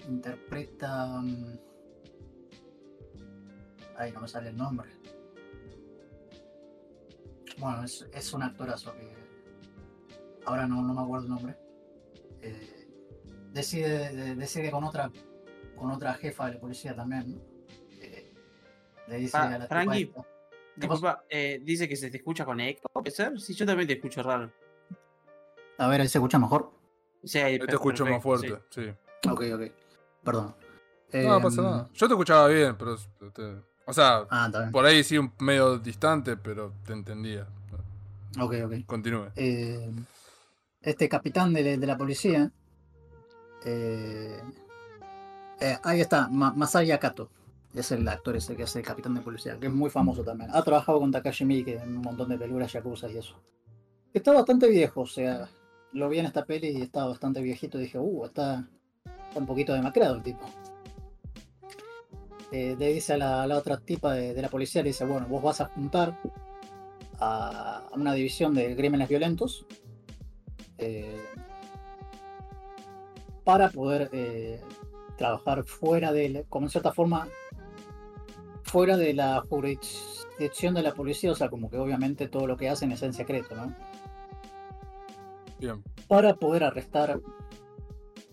interpreta... 0.07 1.07
mm, 1.21 1.57
Ay, 3.97 4.11
no 4.11 4.21
me 4.21 4.27
sale 4.27 4.49
el 4.49 4.57
nombre. 4.57 4.89
Bueno, 7.59 7.83
es, 7.83 8.05
es 8.13 8.33
un 8.33 8.41
actorazo 8.43 8.93
que 8.95 9.13
ahora 10.45 10.67
no, 10.67 10.81
no 10.81 10.93
me 10.93 11.01
acuerdo 11.01 11.25
el 11.25 11.31
nombre, 11.31 11.55
eh, 12.41 12.87
decide, 13.53 14.13
de- 14.13 14.35
decide 14.35 14.71
con 14.71 14.83
otra 14.83 15.11
con 15.75 15.91
otra 15.91 16.13
jefa 16.15 16.47
de 16.47 16.55
la 16.55 16.59
policía 16.59 16.95
también, 16.95 17.35
¿no? 17.35 17.41
Eh, 18.01 18.33
le 19.07 19.17
dice 19.17 19.31
Pa- 19.33 19.53
a 19.53 19.57
la. 19.59 19.67
Disculpa, 20.75 21.23
eh, 21.29 21.59
dice 21.63 21.87
que 21.87 21.95
se 21.95 22.09
te 22.09 22.17
escucha 22.17 22.45
con 22.45 22.59
eco, 22.59 22.89
¿puede 22.91 23.11
ser? 23.11 23.39
Sí, 23.39 23.53
yo 23.53 23.65
también 23.65 23.87
te 23.87 23.93
escucho 23.93 24.23
raro. 24.23 24.51
A 25.77 25.87
ver, 25.87 26.01
ahí 26.01 26.07
se 26.07 26.17
escucha 26.17 26.39
mejor. 26.39 26.71
Sí, 27.23 27.39
ahí 27.39 27.59
te 27.59 27.71
escucho 27.71 28.05
más 28.05 28.21
fuerte, 28.21 28.59
sí. 28.69 28.89
Ok, 29.29 29.41
ok. 29.53 29.61
Perdón. 30.23 30.55
No, 31.13 31.29
no 31.29 31.41
pasa 31.41 31.61
Em, 31.61 31.67
nada. 31.67 31.89
Yo 31.93 32.07
te 32.07 32.13
escuchaba 32.13 32.47
bien, 32.47 32.75
pero. 32.77 32.97
te- 33.33 33.61
O 33.85 33.93
sea, 33.93 34.25
Ah, 34.29 34.49
por 34.71 34.85
ahí 34.85 35.03
sí 35.03 35.17
un 35.17 35.31
medio 35.39 35.77
distante, 35.77 36.37
pero 36.37 36.73
te 36.85 36.93
entendía. 36.93 37.47
Ok, 38.39 38.55
ok. 38.65 38.73
Continúe. 38.87 39.27
eh, 39.35 39.91
este 40.81 41.07
capitán 41.07 41.53
de, 41.53 41.77
de 41.77 41.87
la 41.87 41.97
policía. 41.97 42.51
eh, 43.65 44.41
eh, 45.61 45.77
ahí 45.83 46.01
está, 46.01 46.27
Ma- 46.29 46.53
Masaya 46.53 46.99
Kato. 46.99 47.29
Es 47.73 47.91
el 47.91 48.07
actor 48.07 48.35
ese 48.35 48.55
que 48.55 48.63
hace 48.63 48.79
el 48.79 48.85
capitán 48.85 49.15
de 49.15 49.21
policía, 49.21 49.57
que 49.59 49.67
es 49.67 49.73
muy 49.73 49.89
famoso 49.89 50.23
también. 50.23 50.51
Ha 50.53 50.61
trabajado 50.63 50.99
con 50.99 51.11
Takashi 51.11 51.43
Miike 51.43 51.77
en 51.77 51.97
un 51.97 52.03
montón 52.03 52.29
de 52.29 52.37
películas 52.37 52.71
yakuza 52.71 53.09
y 53.09 53.17
eso. 53.17 53.35
Está 54.13 54.31
bastante 54.31 54.67
viejo, 54.67 55.01
o 55.01 55.07
sea, 55.07 55.49
lo 55.91 56.07
vi 56.09 56.19
en 56.19 56.27
esta 56.27 56.45
peli 56.45 56.67
y 56.69 56.81
estaba 56.81 57.07
bastante 57.07 57.41
viejito. 57.41 57.79
Dije, 57.79 57.97
uh, 57.97 58.25
está, 58.25 58.67
un 59.35 59.45
poquito 59.45 59.73
demacrado 59.73 60.15
el 60.15 60.23
tipo. 60.23 60.45
Eh, 62.51 62.75
le 62.77 62.93
dice 62.93 63.13
a 63.13 63.17
la, 63.47 63.57
otra 63.57 63.77
tipa 63.77 64.13
de, 64.13 64.39
la 64.39 64.49
policía, 64.49 64.83
le 64.83 64.89
dice, 64.89 65.05
bueno, 65.05 65.25
vos 65.27 65.41
vas 65.41 65.59
a 65.61 65.65
juntar 65.65 66.19
a, 67.19 67.87
una 67.95 68.13
división 68.13 68.53
de 68.53 68.75
crímenes 68.75 69.09
violentos 69.09 69.65
eh, 70.77 71.19
para 73.43 73.69
poder 73.69 74.09
eh, 74.13 74.61
trabajar 75.17 75.63
fuera 75.63 76.11
de, 76.11 76.45
como 76.47 76.67
en 76.67 76.69
cierta 76.69 76.93
forma, 76.93 77.27
fuera 78.73 78.97
de 78.97 79.13
la 79.13 79.39
jurisdicción 79.47 80.73
de 80.73 80.81
la 80.81 80.95
policía, 80.95 81.31
o 81.31 81.35
sea, 81.35 81.47
como 81.49 81.69
que 81.69 81.77
obviamente 81.77 82.27
todo 82.27 82.47
lo 82.47 82.57
que 82.57 82.69
hacen 82.69 82.91
es 82.91 83.03
en 83.03 83.13
secreto, 83.13 83.53
¿no? 83.55 83.71
Bien. 85.59 85.83
Para 86.07 86.33
poder 86.35 86.63
arrestar 86.63 87.21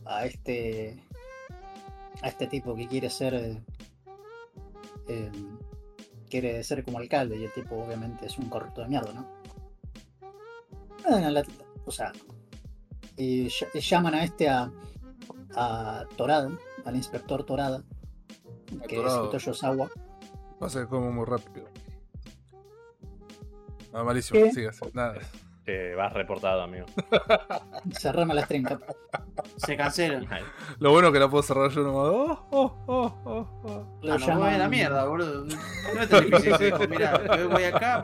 a 0.06 0.24
este 0.24 0.98
a 2.22 2.28
este 2.28 2.46
tipo 2.46 2.74
que 2.74 2.88
quiere 2.88 3.10
ser 3.10 3.34
eh, 3.34 3.62
eh, 5.08 5.30
quiere 6.30 6.64
ser 6.64 6.84
como 6.84 6.98
alcalde 6.98 7.36
y 7.36 7.44
el 7.44 7.52
tipo 7.52 7.76
obviamente 7.76 8.24
es 8.24 8.38
un 8.38 8.48
corrupto 8.48 8.80
de 8.80 8.88
mierda, 8.88 9.12
¿no? 9.12 9.26
La- 11.30 11.44
o 11.84 11.90
sea, 11.90 12.12
y 13.16 13.44
ll- 13.46 13.68
y 13.74 13.80
llaman 13.80 14.14
a 14.14 14.24
este 14.24 14.48
a, 14.48 14.70
a 15.54 16.04
Torada, 16.16 16.50
al 16.86 16.96
inspector 16.96 17.44
Torada, 17.44 17.82
que 18.88 18.96
Torado. 18.96 19.20
es 19.22 19.28
Hitoshi 19.28 19.50
Osawa. 19.50 19.90
Pasa 20.60 20.82
que 20.82 20.86
como 20.86 21.10
muy 21.10 21.24
rápido. 21.24 21.66
Ah, 23.92 24.04
malísimo. 24.04 24.38
¿Qué? 24.40 24.52
Sigas. 24.52 24.78
Nada. 24.92 25.18
Te 25.64 25.94
vas 25.94 26.12
reportado, 26.12 26.62
amigo. 26.62 26.86
Cerrame 27.98 28.34
la 28.34 28.42
stream, 28.44 28.64
cap. 28.64 28.80
Se 29.56 29.76
cancela. 29.76 30.22
Ay, 30.30 30.42
Lo 30.78 30.90
bueno 30.92 31.10
que 31.12 31.18
la 31.18 31.28
puedo 31.28 31.42
cerrar 31.42 31.70
yo 31.70 31.82
nomás. 31.82 32.04
Oh, 32.06 32.46
oh, 32.50 32.76
oh, 32.86 33.14
oh, 33.24 33.48
oh. 33.64 33.98
Lo 34.02 34.14
Ah, 34.14 34.18
no, 34.18 34.38
voy 34.38 34.48
a 34.50 34.58
la 34.58 34.68
mierda, 34.68 35.04
boludo. 35.06 35.44
No 35.94 36.00
es 36.02 36.08
tan 36.08 36.24
difícil 36.24 36.52
eso, 36.54 36.66
hijo. 36.66 36.88
Mirá, 36.88 37.36
yo 37.38 37.48
voy 37.48 37.64
acá, 37.64 38.02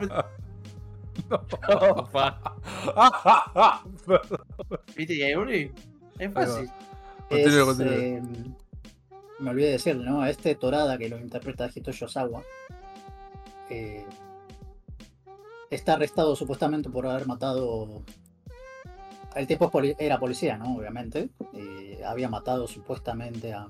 opa. 1.29 2.41
viste, 4.95 5.13
y 5.15 5.21
ahí 5.23 5.35
volví. 5.35 5.71
Es 6.19 6.33
fácil. 6.33 6.69
Continúe, 7.29 7.59
es, 7.59 7.65
continúe. 7.65 7.93
eh, 7.93 8.21
me 9.39 9.49
olvidé 9.51 9.67
de 9.67 9.71
decirle, 9.73 10.05
¿no? 10.05 10.25
Este 10.25 10.55
Torada 10.55 10.97
que 10.97 11.09
lo 11.09 11.17
interpreta 11.19 11.69
Hitoshi 11.73 12.05
Osawa 12.05 12.41
eh, 13.69 14.05
está 15.69 15.93
arrestado 15.93 16.35
supuestamente 16.35 16.89
por 16.89 17.05
haber 17.07 17.27
matado. 17.27 18.03
El 19.35 19.45
tipo 19.45 19.71
era 19.99 20.19
policía, 20.19 20.57
¿no? 20.57 20.75
Obviamente. 20.75 21.29
y 21.53 22.01
había 22.01 22.29
matado 22.29 22.67
supuestamente 22.67 23.53
a, 23.53 23.67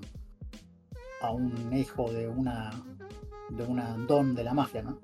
a 1.21 1.31
un 1.31 1.75
hijo 1.75 2.09
de 2.12 2.27
una 2.27 2.71
de 3.50 3.63
una 3.63 3.95
don 4.07 4.36
de 4.36 4.43
la 4.43 4.53
mafia, 4.53 4.81
¿no? 4.83 5.00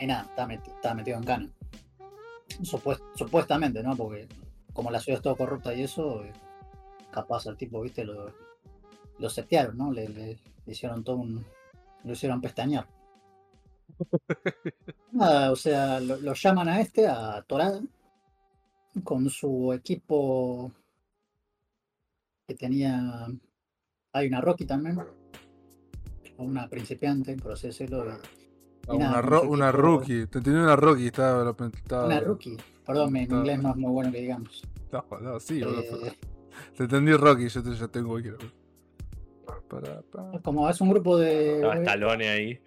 Y 0.00 0.06
nada, 0.06 0.22
está, 0.22 0.46
met- 0.46 0.94
metido 0.94 1.16
en 1.18 1.24
cana. 1.24 1.50
Supuest- 2.62 3.02
supuestamente, 3.14 3.82
¿no? 3.82 3.96
Porque 3.96 4.28
como 4.72 4.90
la 4.90 5.00
ciudad 5.00 5.18
es 5.18 5.22
toda 5.22 5.36
corrupta 5.36 5.72
y 5.74 5.82
eso, 5.82 6.24
eh, 6.24 6.32
capaz 7.14 7.46
al 7.46 7.56
tipo, 7.56 7.80
viste, 7.80 8.04
lo, 8.04 8.32
lo 9.18 9.30
setearon, 9.30 9.78
¿no? 9.78 9.92
Le, 9.92 10.08
le- 10.08 10.38
le 10.66 10.72
hicieron 10.72 11.04
todo 11.04 11.16
un. 11.16 11.44
lo 12.04 12.12
hicieron 12.12 12.40
pestañear. 12.40 12.86
Nada, 15.12 15.52
o 15.52 15.56
sea, 15.56 16.00
lo, 16.00 16.16
lo 16.16 16.34
llaman 16.34 16.68
a 16.68 16.80
este, 16.80 17.06
a 17.06 17.42
Torada, 17.46 17.80
con 19.04 19.28
su 19.30 19.72
equipo 19.72 20.72
que 22.46 22.54
tenía. 22.54 23.26
Hay 24.12 24.26
una 24.28 24.40
Rocky 24.40 24.64
también, 24.64 24.98
una 26.38 26.68
principiante, 26.68 27.36
por 27.36 27.52
así 27.52 27.68
decirlo. 27.68 28.04
y- 28.06 28.94
y 28.94 28.98
nada, 28.98 29.20
una, 29.46 29.70
ro- 29.72 29.72
rookie. 29.72 30.26
Te 30.26 30.38
entendí 30.38 30.58
una 30.60 30.76
rookie. 30.76 31.06
Estaba, 31.06 31.54
estaba- 31.74 32.06
Una 32.06 32.20
Rookie. 32.20 32.56
Perdón, 32.84 33.12
mi, 33.14 33.22
inglés 33.22 33.62
no 33.62 33.70
es 33.70 33.76
muy 33.76 33.90
bueno 33.90 34.12
que 34.12 34.20
digamos. 34.20 34.62
No, 34.92 35.04
no, 35.20 35.40
sí, 35.40 35.60
Eh, 35.60 36.12
Te 36.76 36.84
entendí 36.84 37.12
Rocky. 37.12 37.48
Yo, 37.48 37.62
te, 37.62 37.74
yo 37.74 37.88
tengo 37.88 38.10
cualquiera. 38.10 38.38
Para, 39.68 40.02
para. 40.02 40.38
como 40.40 40.68
es 40.68 40.80
un 40.80 40.90
grupo 40.90 41.18
de. 41.18 41.56
Estaba 41.56 41.76
Stallone 41.76 42.28
ahí. 42.28 42.60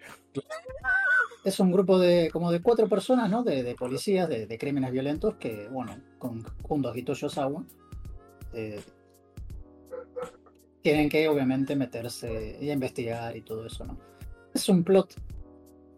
es 1.44 1.60
un 1.60 1.72
grupo 1.72 1.98
de 1.98 2.30
como 2.32 2.52
de 2.52 2.60
cuatro 2.60 2.88
personas, 2.88 3.30
¿no? 3.30 3.42
De, 3.42 3.62
de 3.62 3.74
policías, 3.74 4.28
de, 4.28 4.46
de 4.46 4.58
crímenes 4.58 4.92
violentos 4.92 5.34
que, 5.36 5.68
bueno, 5.68 5.96
con, 6.18 6.44
junto 6.62 6.90
a 6.90 6.96
Hitoshi 6.96 7.26
Osawa, 7.26 7.64
eh, 8.52 8.80
tienen 10.82 11.08
que 11.08 11.28
obviamente 11.28 11.76
meterse 11.76 12.58
y 12.60 12.70
investigar 12.70 13.36
y 13.36 13.42
todo 13.42 13.66
eso, 13.66 13.84
¿no? 13.84 13.98
Es 14.54 14.68
un 14.68 14.84
plot 14.84 15.14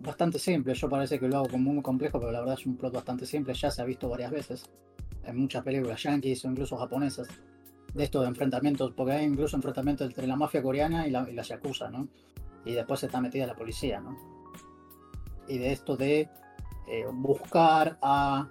bastante 0.00 0.38
simple, 0.38 0.74
yo 0.74 0.88
parece 0.88 1.18
que 1.18 1.29
lo 1.29 1.38
hago 1.38 1.48
como 1.48 1.72
muy 1.72 1.83
complejo, 1.83 2.18
pero 2.18 2.33
la 2.33 2.40
verdad 2.40 2.57
es 2.59 2.66
un 2.66 2.76
plot 2.76 2.94
bastante 2.94 3.26
simple, 3.26 3.55
ya 3.55 3.70
se 3.70 3.83
ha 3.83 3.85
visto 3.85 4.09
varias 4.09 4.31
veces 4.31 4.70
en 5.24 5.37
muchas 5.37 5.62
películas 5.62 6.03
yankees 6.03 6.44
o 6.44 6.50
incluso 6.50 6.76
japonesas, 6.76 7.29
de 7.94 8.05
estos 8.05 8.26
enfrentamientos, 8.26 8.92
porque 8.92 9.12
hay 9.12 9.24
incluso 9.24 9.57
enfrentamientos 9.57 10.09
entre 10.09 10.26
la 10.26 10.37
mafia 10.37 10.62
coreana 10.62 11.07
y 11.07 11.11
la, 11.11 11.29
y 11.29 11.35
la 11.35 11.44
¿no? 11.90 12.09
Y 12.64 12.72
después 12.72 13.03
está 13.03 13.20
metida 13.20 13.46
la 13.46 13.55
policía, 13.55 14.00
¿no? 14.00 14.40
y 15.50 15.59
de 15.59 15.72
esto 15.72 15.96
de 15.96 16.29
eh, 16.87 17.07
buscar 17.12 17.98
a 18.00 18.48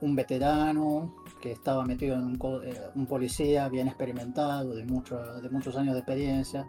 un 0.00 0.16
veterano 0.16 1.14
que 1.40 1.52
estaba 1.52 1.84
metido 1.84 2.16
en 2.16 2.34
eh, 2.34 2.80
un 2.96 3.06
policía 3.06 3.68
bien 3.68 3.86
experimentado, 3.86 4.74
de, 4.74 4.84
mucho, 4.84 5.18
de 5.40 5.48
muchos 5.50 5.76
años 5.76 5.94
de 5.94 6.00
experiencia, 6.00 6.66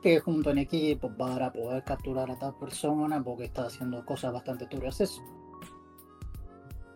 que 0.00 0.20
junto 0.20 0.50
en 0.50 0.58
equipo 0.58 1.10
para 1.10 1.52
poder 1.52 1.82
capturar 1.82 2.30
a 2.30 2.38
tal 2.38 2.54
persona 2.54 3.22
porque 3.22 3.44
está 3.44 3.66
haciendo 3.66 4.04
cosas 4.06 4.32
bastante 4.32 4.66
turbias. 4.66 5.00
Es, 5.00 5.20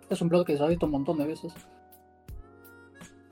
es 0.09 0.23
un 0.23 0.29
plot 0.29 0.47
que 0.47 0.57
se 0.57 0.63
ha 0.63 0.69
visto 0.69 0.87
un 0.87 0.93
montón 0.93 1.19
de 1.19 1.27
veces. 1.27 1.53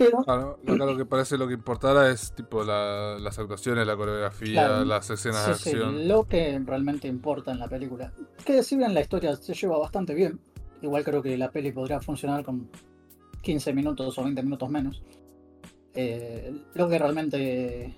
Pero 0.01 0.23
Claro, 0.25 0.59
acá 0.67 0.85
lo 0.87 0.97
que 0.97 1.05
parece 1.05 1.37
lo 1.37 1.47
que 1.47 1.53
importará 1.53 2.09
es 2.11 2.33
tipo 2.35 2.65
la- 2.65 3.19
las 3.21 3.39
actuaciones, 3.39 3.87
la 3.87 3.97
coreografía, 3.97 4.53
Claro. 4.67 4.85
las 4.87 5.11
escenas 5.11 5.45
Sí, 5.45 5.51
de 5.51 5.57
sí, 5.59 5.71
acción. 5.71 6.09
lo 6.09 6.25
que 6.27 6.59
realmente 6.65 7.07
importa 7.07 7.51
en 7.53 7.59
la 7.59 7.69
película. 7.69 8.11
Que 8.45 8.63
si 8.63 8.77
bien 8.77 8.95
la 8.95 9.03
historia 9.03 9.37
se 9.37 9.53
lleva 9.53 9.77
bastante 9.79 10.15
bien, 10.15 10.41
igual 10.81 11.05
creo 11.05 11.23
que 11.23 11.37
la 11.37 11.51
peli 11.51 11.71
podría 11.73 12.01
funcionar 12.01 12.43
con 12.45 12.71
15 13.43 13.75
minutos 13.75 14.17
o 14.19 14.25
20 14.25 14.43
minutos 14.43 14.69
menos. 14.71 15.03
eh, 15.93 16.55
lo 16.75 16.89
que 16.89 16.99
realmente 17.01 17.95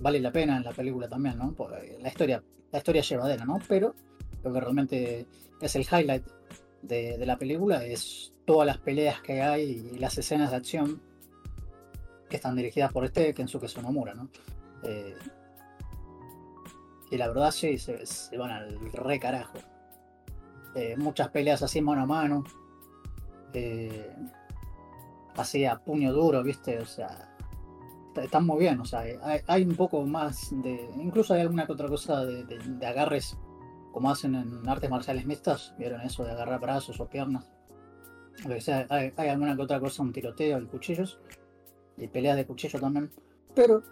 vale 0.00 0.20
la 0.20 0.30
pena 0.30 0.56
en 0.56 0.62
la 0.62 0.70
película 0.70 1.08
también, 1.08 1.36
¿no? 1.36 1.52
Porque 1.52 1.98
la 2.00 2.08
historia, 2.08 2.40
la 2.70 2.78
historia 2.78 3.02
llevadera, 3.02 3.44
¿no? 3.44 3.58
Pero 3.68 3.94
lo 4.44 4.52
que 4.52 4.60
realmente 4.60 5.26
es 5.60 5.74
el 5.76 5.82
highlight 5.82 6.24
de, 6.82 7.18
de 7.18 7.26
la 7.26 7.36
película 7.36 7.84
es 7.84 8.31
todas 8.46 8.66
las 8.66 8.78
peleas 8.78 9.20
que 9.20 9.42
hay 9.42 9.90
y 9.94 9.98
las 9.98 10.16
escenas 10.18 10.50
de 10.50 10.56
acción 10.56 11.02
que 12.28 12.36
están 12.36 12.56
dirigidas 12.56 12.92
por 12.92 13.04
este 13.04 13.34
Kensuke 13.34 13.68
Sonomura, 13.68 14.14
¿no? 14.14 14.28
Eh, 14.84 15.14
y 17.10 17.16
la 17.18 17.28
verdad 17.28 17.50
sí, 17.50 17.76
se, 17.78 17.98
van 18.38 18.50
al 18.50 18.92
re 18.92 19.20
carajo. 19.20 19.58
Eh, 20.74 20.96
muchas 20.96 21.28
peleas 21.28 21.62
así 21.62 21.82
mano 21.82 22.02
a 22.02 22.06
mano. 22.06 22.44
eh, 23.52 24.10
así 25.36 25.64
a 25.66 25.76
puño 25.78 26.12
duro, 26.12 26.42
¿viste? 26.42 26.78
O 26.78 26.86
sea, 26.86 27.34
está- 28.08 28.24
están 28.24 28.46
muy 28.46 28.58
bien. 28.60 28.80
O 28.80 28.84
sea, 28.86 29.04
hay, 29.46 29.62
un 29.64 29.76
poco 29.76 30.04
más 30.06 30.48
de. 30.62 30.88
Incluso 30.96 31.34
hay 31.34 31.42
alguna 31.42 31.66
otra 31.68 31.88
cosa 31.88 32.24
de 32.24 32.86
agarres, 32.86 33.36
como 33.92 34.10
hacen 34.10 34.34
en 34.34 34.66
artes 34.66 34.88
marciales 34.90 35.26
mixtas. 35.26 35.74
¿Vieron 35.78 36.00
eso 36.00 36.24
de 36.24 36.30
agarrar 36.32 36.60
brazos 36.60 36.98
o 36.98 37.06
piernas? 37.08 37.52
Hay, 38.88 39.28
alguna 39.28 39.56
que 39.56 39.62
otra 39.62 39.80
cosa, 39.80 40.02
un 40.02 40.12
tiroteo 40.12 40.60
y 40.60 40.66
cuchillos. 40.66 41.18
Y 41.96 42.08
peleas 42.08 42.36
de 42.36 42.46
cuchillo 42.46 42.80
también. 42.80 43.10
Pero 43.54 43.82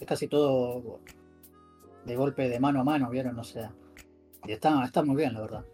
es 0.00 0.06
casi 0.06 0.28
todo 0.28 1.00
de 2.04 2.16
golpe 2.16 2.48
de 2.48 2.60
mano 2.60 2.80
a 2.80 2.84
mano, 2.84 3.10
¿vieron? 3.10 3.38
O 3.38 3.44
sea, 3.44 3.72
y 4.46 4.52
está, 4.52 4.84
está 4.84 5.02
muy 5.02 5.16
bien, 5.16 5.34
la 5.34 5.40
verdad. 5.40 5.64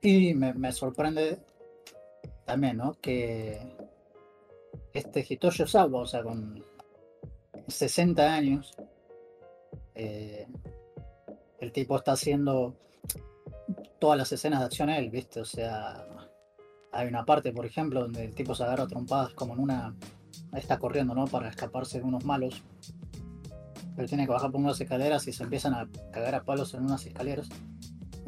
Y 0.00 0.34
me, 0.34 0.54
me 0.54 0.72
sorprende 0.72 1.38
también, 2.44 2.76
¿no? 2.76 2.94
Que 3.00 3.60
este 4.92 5.26
Hitoshi 5.28 5.64
Osawa, 5.64 6.00
o 6.00 6.06
sea, 6.06 6.22
con 6.22 6.62
60 7.66 8.34
años, 8.34 8.74
eh, 9.94 10.46
el 11.58 11.72
tipo 11.72 11.96
está 11.96 12.12
haciendo 12.12 12.74
todas 13.98 14.16
las 14.16 14.32
escenas 14.32 14.60
de 14.60 14.66
acción 14.66 14.90
él, 14.90 15.10
¿viste? 15.10 15.40
O 15.40 15.44
sea, 15.44 16.06
hay 16.98 17.08
una 17.08 17.24
parte, 17.24 17.52
por 17.52 17.66
ejemplo, 17.66 18.00
donde 18.00 18.24
el 18.24 18.34
tipo 18.34 18.54
se 18.54 18.64
agarra 18.64 18.86
trompadas 18.86 19.32
como 19.34 19.54
en 19.54 19.60
una... 19.60 19.94
Está 20.54 20.78
corriendo, 20.78 21.14
¿no? 21.14 21.26
Para 21.26 21.48
escaparse 21.48 21.98
de 21.98 22.04
unos 22.04 22.24
malos 22.24 22.62
pero 23.98 24.08
tiene 24.08 24.26
que 24.26 24.32
bajar 24.32 24.52
por 24.52 24.60
unas 24.60 24.80
escaleras 24.80 25.26
y 25.26 25.32
se 25.32 25.42
empiezan 25.42 25.74
a 25.74 25.88
cagar 26.12 26.36
a 26.36 26.44
palos 26.44 26.72
en 26.72 26.84
unas 26.84 27.04
escaleras. 27.04 27.48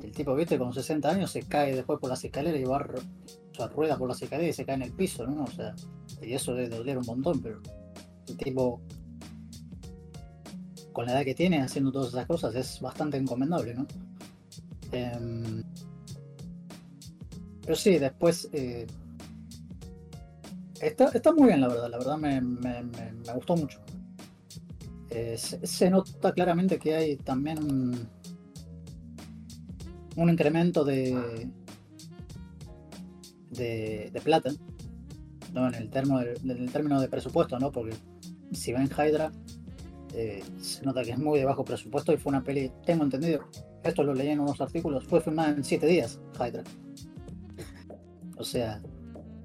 El 0.03 0.11
tipo, 0.11 0.35
viste, 0.35 0.59
con 0.59 0.73
60 0.73 1.09
años 1.09 1.31
se 1.31 1.45
cae 1.45 1.77
después 1.77 2.01
por 2.01 2.11
las 2.11 2.25
escaleras 2.25 2.61
y 2.61 2.65
va 2.65 2.79
o 2.79 3.55
sea, 3.55 3.69
por 3.71 4.09
las 4.09 4.21
escaleras 4.21 4.51
y 4.51 4.57
se 4.57 4.65
cae 4.67 4.75
en 4.75 4.83
el 4.83 4.91
piso, 4.91 5.25
¿no? 5.29 5.45
O 5.45 5.47
sea, 5.47 5.73
y 6.21 6.33
eso 6.33 6.55
debe 6.55 6.71
doler 6.71 6.99
un 6.99 7.07
montón, 7.07 7.41
pero 7.41 7.61
el 8.27 8.37
tipo, 8.37 8.81
con 10.93 11.07
la 11.07 11.13
edad 11.13 11.25
que 11.25 11.37
tiene, 11.37 11.63
haciendo 11.63 11.93
todas 11.93 12.09
esas 12.09 12.27
cosas, 12.27 12.53
es 12.57 12.81
bastante 12.81 13.17
encomendable, 13.17 13.75
¿no? 13.75 13.87
Em, 14.91 15.63
pero 17.63 17.77
sí, 17.77 17.99
después... 17.99 18.49
eh, 18.53 18.87
está, 20.81 21.09
está 21.09 21.33
muy 21.33 21.49
bien, 21.49 21.61
la 21.61 21.69
verdad, 21.69 21.91
la 21.91 21.99
verdad 21.99 22.17
me, 22.17 22.41
me- 22.41 23.33
gustó 23.35 23.57
mucho. 23.57 23.81
Eh, 25.11 25.37
se, 25.39 25.91
nota 25.91 26.33
claramente 26.33 26.79
que 26.79 26.95
hay 26.95 27.17
también 27.17 27.59
un, 27.63 28.09
un 30.17 30.31
incremento 30.31 30.85
de, 30.85 31.51
de, 33.51 34.21
plata 34.23 34.53
¿no? 35.53 35.67
en, 35.67 35.75
el 35.75 35.91
término 35.91 36.21
de, 36.21 36.35
en 36.45 36.51
el 36.51 36.71
término 36.71 37.01
de 37.01 37.09
presupuesto, 37.09 37.59
¿no? 37.59 37.73
porque 37.73 37.97
si 38.53 38.73
ven 38.73 38.89
Hydra 38.89 39.33
eh, 40.15 40.43
se 40.61 40.85
nota 40.85 41.03
que 41.03 41.11
es 41.13 41.19
muy 41.19 41.39
de 41.41 41.45
bajo 41.45 41.65
presupuesto 41.65 42.13
y 42.13 42.17
fue 42.17 42.31
una 42.31 42.43
peli, 42.45 42.71
tengo 42.85 43.03
entendido, 43.05 43.49
esto 43.83 44.03
lo 44.03 44.15
leí 44.15 44.29
en 44.29 44.41
unos 44.41 44.61
artículos, 44.61 45.05
fue 45.05 45.21
filmada 45.21 45.51
en 45.51 45.65
7 45.65 45.87
días 45.87 46.21
Hydra. 46.35 46.63
O 48.41 48.45
sea, 48.45 48.81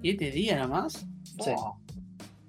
¿Siete 0.02 0.32
días 0.32 0.56
nada 0.56 0.68
más? 0.68 0.94
Sí. 1.24 1.52
Oh, 1.58 1.78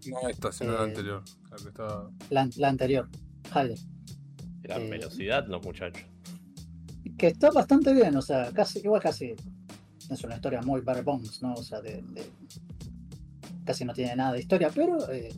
No 0.09 0.29
esta, 0.29 0.53
sino 0.53 0.73
la 0.75 0.81
Eh, 0.83 0.85
anterior. 0.85 1.25
La 1.51 1.57
que 1.57 1.69
estaba... 1.69 2.11
la, 2.31 2.49
la 2.57 2.69
anterior, 2.69 3.09
Hydra. 3.51 3.75
Eran 4.63 4.83
Eh, 4.83 4.91
velocidad 4.91 5.47
los 5.49 5.63
muchachos. 5.65 6.03
que 7.19 7.29
está 7.29 7.51
bastante 7.51 7.93
bien, 7.95 8.15
o 8.17 8.23
sea, 8.23 8.53
casi, 8.53 8.79
igual 8.81 9.01
casi 9.03 9.35
es 10.11 10.23
una 10.25 10.35
historia 10.37 10.61
muy 10.63 10.83
bare 10.83 11.03
bones, 11.03 11.41
¿no? 11.43 11.55
O 11.55 11.63
sea, 11.63 11.81
de, 11.81 12.03
de- 12.13 12.31
casi 13.65 13.85
no 13.85 13.93
tiene 13.95 14.15
nada 14.15 14.33
de 14.35 14.41
historia, 14.41 14.71
pero 14.75 15.11
eh, 15.11 15.35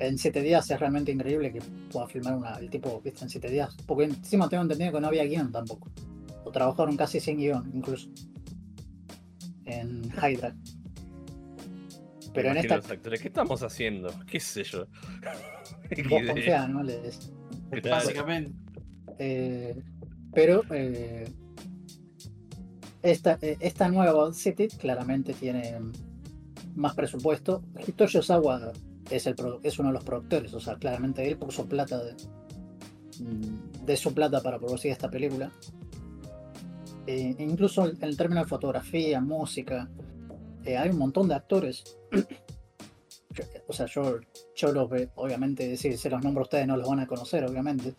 en 0.00 0.18
siete 0.18 0.42
días 0.42 0.68
es 0.70 0.78
realmente 0.80 1.12
increíble 1.12 1.52
que 1.52 1.60
pueda 1.90 2.06
filmar 2.08 2.36
una, 2.36 2.56
el 2.56 2.68
tipo, 2.68 3.00
viste, 3.00 3.22
en 3.24 3.30
siete 3.30 3.48
días. 3.48 3.74
Porque 3.86 4.04
encima 4.04 4.48
tengo 4.48 4.64
entendido 4.64 4.92
que 4.92 5.00
no 5.00 5.06
había 5.06 5.24
guion 5.24 5.52
tampoco. 5.52 5.88
O 6.44 6.50
trabajaron 6.50 6.96
casi 6.96 7.20
sin 7.20 7.38
guion, 7.38 7.70
incluso. 7.72 8.08
En 9.66 10.02
Hydra. 10.12 10.54
Pero 12.32 12.50
en 12.50 12.56
esta 12.56 12.76
los 12.76 12.90
actores, 12.90 13.20
¿qué 13.20 13.28
estamos 13.28 13.62
haciendo? 13.62 14.12
¿Qué 14.26 14.40
sé 14.40 14.64
yo? 14.64 14.86
vos 16.10 16.22
confías, 16.26 16.68
¿no? 16.68 16.82
Les-. 16.82 17.32
Básicamente. 17.82 18.52
Eh, 19.18 19.80
pero 20.34 20.62
eh, 20.70 21.24
esta, 23.02 23.38
eh, 23.40 23.56
esta 23.60 23.88
nueva 23.88 24.12
Bad 24.12 24.32
City 24.32 24.68
claramente 24.68 25.32
tiene 25.34 25.78
más 26.74 26.94
presupuesto. 26.94 27.62
Hitoshi 27.86 28.18
Osawa 28.18 28.72
es, 29.10 29.26
el, 29.26 29.36
es 29.62 29.78
uno 29.78 29.90
de 29.90 29.94
los 29.94 30.04
productores, 30.04 30.52
o 30.54 30.60
sea, 30.60 30.76
claramente 30.76 31.26
él 31.26 31.36
puso 31.36 31.66
plata 31.66 32.02
de, 32.02 32.14
mm, 33.20 33.84
de 33.84 33.96
su 33.96 34.12
plata 34.12 34.42
para 34.42 34.58
producir 34.58 34.90
esta 34.90 35.08
película. 35.10 35.52
Eh, 37.06 37.34
incluso 37.38 37.88
en 37.88 38.02
el 38.02 38.16
término 38.16 38.40
de 38.42 38.48
fotografía, 38.48 39.20
música, 39.20 39.90
eh, 40.64 40.76
hay 40.76 40.90
un 40.90 40.98
montón 40.98 41.28
de 41.28 41.34
actores. 41.34 41.84
O 43.66 43.72
sea, 43.72 43.86
yo, 43.86 44.20
yo 44.54 44.70
los 44.70 44.88
veo, 44.88 45.10
obviamente, 45.16 45.76
si 45.76 45.96
se 45.96 46.08
los 46.08 46.22
nombro 46.22 46.44
ustedes 46.44 46.68
no 46.68 46.76
los 46.76 46.88
van 46.88 47.00
a 47.00 47.06
conocer, 47.08 47.44
obviamente 47.44 47.96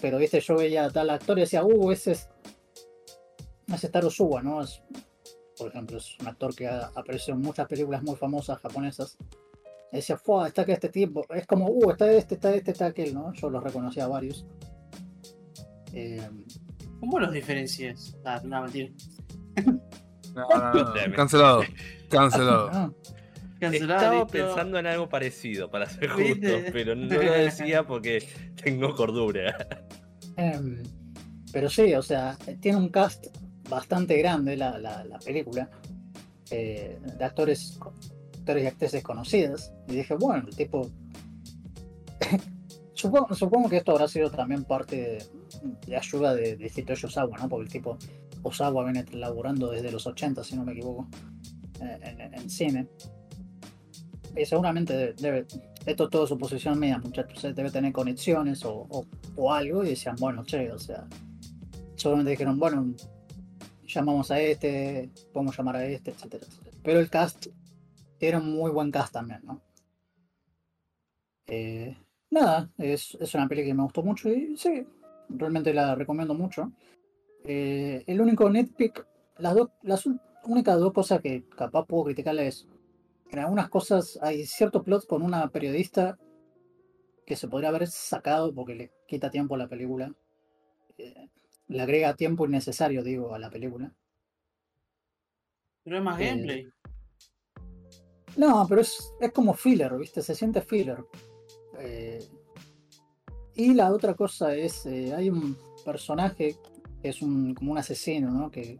pero 0.00 0.18
viste, 0.18 0.40
yo 0.40 0.56
veía 0.56 0.84
a 0.84 0.90
tal 0.90 1.10
actor 1.10 1.38
y 1.38 1.42
decía, 1.42 1.64
uh, 1.64 1.90
ese 1.90 2.12
es. 2.12 2.28
Ese 3.72 3.86
es 3.86 3.92
Taro 3.92 4.10
Suwa, 4.10 4.42
¿no? 4.42 4.62
Es, 4.62 4.82
por 5.58 5.68
ejemplo, 5.68 5.96
es 5.96 6.16
un 6.20 6.28
actor 6.28 6.54
que 6.54 6.68
ha 6.68 6.86
aparecido 6.94 7.36
en 7.36 7.42
muchas 7.42 7.66
películas 7.66 8.02
muy 8.02 8.14
famosas 8.16 8.60
japonesas. 8.60 9.16
Y 9.92 9.96
decía, 9.96 10.16
fue, 10.16 10.46
está 10.46 10.64
que 10.64 10.72
este 10.72 10.88
tipo. 10.90 11.24
Es 11.34 11.46
como, 11.46 11.68
uh, 11.68 11.90
está 11.90 12.10
este, 12.12 12.36
está 12.36 12.54
este, 12.54 12.72
está 12.72 12.86
aquel, 12.86 13.14
¿no? 13.14 13.32
Yo 13.32 13.50
los 13.50 13.62
reconocía 13.62 14.04
a 14.04 14.08
varios. 14.08 14.46
Eh, 15.92 16.28
¿Cómo 17.00 17.18
los 17.20 17.32
diferencias? 17.32 18.16
Ah, 18.24 18.40
no, 18.44 18.62
mentira. 18.62 18.90
No, 20.34 20.46
no. 21.08 21.14
Cancelado. 21.14 21.62
Cancelado. 22.10 22.70
ah, 22.72 22.90
Cancelado, 23.60 23.94
Estaba 24.00 24.14
listo. 24.24 24.32
pensando 24.32 24.78
en 24.78 24.86
algo 24.86 25.08
parecido, 25.08 25.70
para 25.70 25.86
ser 25.88 26.08
justo, 26.10 26.48
pero 26.72 26.94
no 26.94 27.06
lo 27.14 27.32
decía 27.32 27.86
porque 27.86 28.26
tengo 28.62 28.94
cordura. 28.94 29.56
em, 30.36 30.82
pero 31.52 31.70
sí, 31.70 31.94
o 31.94 32.02
sea, 32.02 32.36
tiene 32.60 32.76
un 32.76 32.90
cast 32.90 33.26
bastante 33.70 34.16
grande 34.18 34.56
la, 34.56 34.78
la, 34.78 35.04
la 35.04 35.18
película. 35.18 35.70
eh, 36.50 36.98
de 37.18 37.24
actores, 37.24 37.78
actores 38.38 38.62
y 38.62 38.66
actrices 38.66 39.02
conocidas. 39.02 39.72
Y 39.88 39.96
dije, 39.96 40.14
bueno, 40.16 40.44
el 40.48 40.54
tipo. 40.54 40.90
supongo, 42.94 43.34
supongo 43.34 43.68
que 43.68 43.78
esto 43.78 43.92
habrá 43.92 44.06
sido 44.08 44.30
también 44.30 44.64
parte 44.64 45.18
de, 45.86 45.96
ayuda 45.96 46.34
de, 46.34 46.56
de 46.56 46.72
Hitoshi 46.74 47.06
Osawa, 47.06 47.36
¿no? 47.38 47.48
Porque 47.48 47.64
el 47.66 47.70
tipo 47.72 47.98
Osawa 48.42 48.84
viene 48.84 49.04
laburando 49.12 49.70
desde 49.70 49.90
los 49.92 50.06
80, 50.06 50.42
si 50.44 50.56
no 50.56 50.64
me 50.64 50.72
equivoco, 50.72 51.08
eh, 51.80 51.98
en, 52.02 52.20
en- 52.20 52.34
en 52.34 52.50
cine. 52.50 52.88
Y 54.36 54.44
seguramente 54.44 55.14
debe, 55.14 55.46
esto 55.86 56.04
es 56.04 56.10
todo 56.10 56.26
suposición 56.26 56.78
mía, 56.78 56.98
muchachos, 56.98 57.42
eh, 57.44 57.52
debe 57.54 57.70
tener 57.70 57.92
conexiones 57.92 58.64
o, 58.64 58.86
o- 58.90 59.06
o 59.36 59.52
algo. 59.52 59.84
Y 59.84 59.90
decían, 59.90 60.16
bueno, 60.18 60.44
che, 60.44 60.70
o 60.70 60.78
sea, 60.78 61.06
seguramente 61.96 62.30
dijeron, 62.32 62.58
bueno, 62.58 62.94
llamamos 63.86 64.30
a 64.30 64.40
este, 64.40 65.10
podemos 65.32 65.56
llamar 65.56 65.76
a 65.76 65.86
este, 65.86 66.10
etcétera, 66.10 66.44
etcétera. 66.46 66.76
Pero 66.82 67.00
el 67.00 67.08
cast 67.10 67.46
era 68.20 68.38
un 68.38 68.52
muy 68.54 68.70
buen 68.70 68.90
cast 68.90 69.12
también, 69.12 69.40
¿no? 69.44 69.60
Eh, 71.46 71.96
nada, 72.30 72.70
es, 72.78 73.16
es 73.20 73.34
una 73.34 73.48
peli 73.48 73.64
que 73.64 73.74
me 73.74 73.82
gustó 73.84 74.02
mucho 74.02 74.28
y 74.28 74.56
sí, 74.56 74.84
realmente 75.28 75.72
la 75.74 75.94
recomiendo 75.94 76.34
mucho. 76.34 76.72
Eh, 77.44 78.04
el 78.06 78.20
único 78.20 78.50
nitpick, 78.50 79.06
las, 79.38 79.54
dos 79.54 79.70
las 79.82 80.04
únicas 80.44 80.78
dos 80.78 80.92
cosas 80.92 81.20
que 81.20 81.44
capaz 81.48 81.86
puedo 81.86 82.04
criticarle 82.04 82.48
es, 82.48 82.66
en 83.30 83.38
algunas 83.38 83.68
cosas 83.68 84.18
hay 84.22 84.46
cierto 84.46 84.82
plot 84.82 85.06
con 85.06 85.22
una 85.22 85.48
periodista 85.50 86.18
que 87.24 87.36
se 87.36 87.48
podría 87.48 87.70
haber 87.70 87.86
sacado 87.88 88.54
porque 88.54 88.74
le 88.74 88.92
quita 89.06 89.30
tiempo 89.30 89.54
a 89.54 89.58
la 89.58 89.68
película. 89.68 90.14
Eh, 90.98 91.28
le 91.68 91.82
agrega 91.82 92.14
tiempo 92.14 92.46
innecesario, 92.46 93.02
digo, 93.02 93.34
a 93.34 93.38
la 93.38 93.50
película. 93.50 93.92
Pero 95.82 95.98
es 95.98 96.02
más 96.02 96.20
Eh, 96.20 96.26
gameplay. 96.26 96.68
No, 98.36 98.66
pero 98.68 98.80
es, 98.80 99.12
es 99.20 99.32
como 99.32 99.54
filler, 99.54 99.96
¿viste? 99.96 100.22
Se 100.22 100.34
siente 100.34 100.60
filler. 100.60 101.04
Eh, 101.78 102.20
y 103.56 103.74
la 103.74 103.92
otra 103.92 104.14
cosa 104.14 104.54
es, 104.54 104.86
eh, 104.86 105.14
hay 105.14 105.30
un 105.30 105.56
personaje 105.84 106.56
que 107.02 107.08
es 107.08 107.22
un, 107.22 107.54
como 107.54 107.72
un 107.72 107.78
asesino, 107.78 108.30
¿no? 108.30 108.50
Que, 108.50 108.78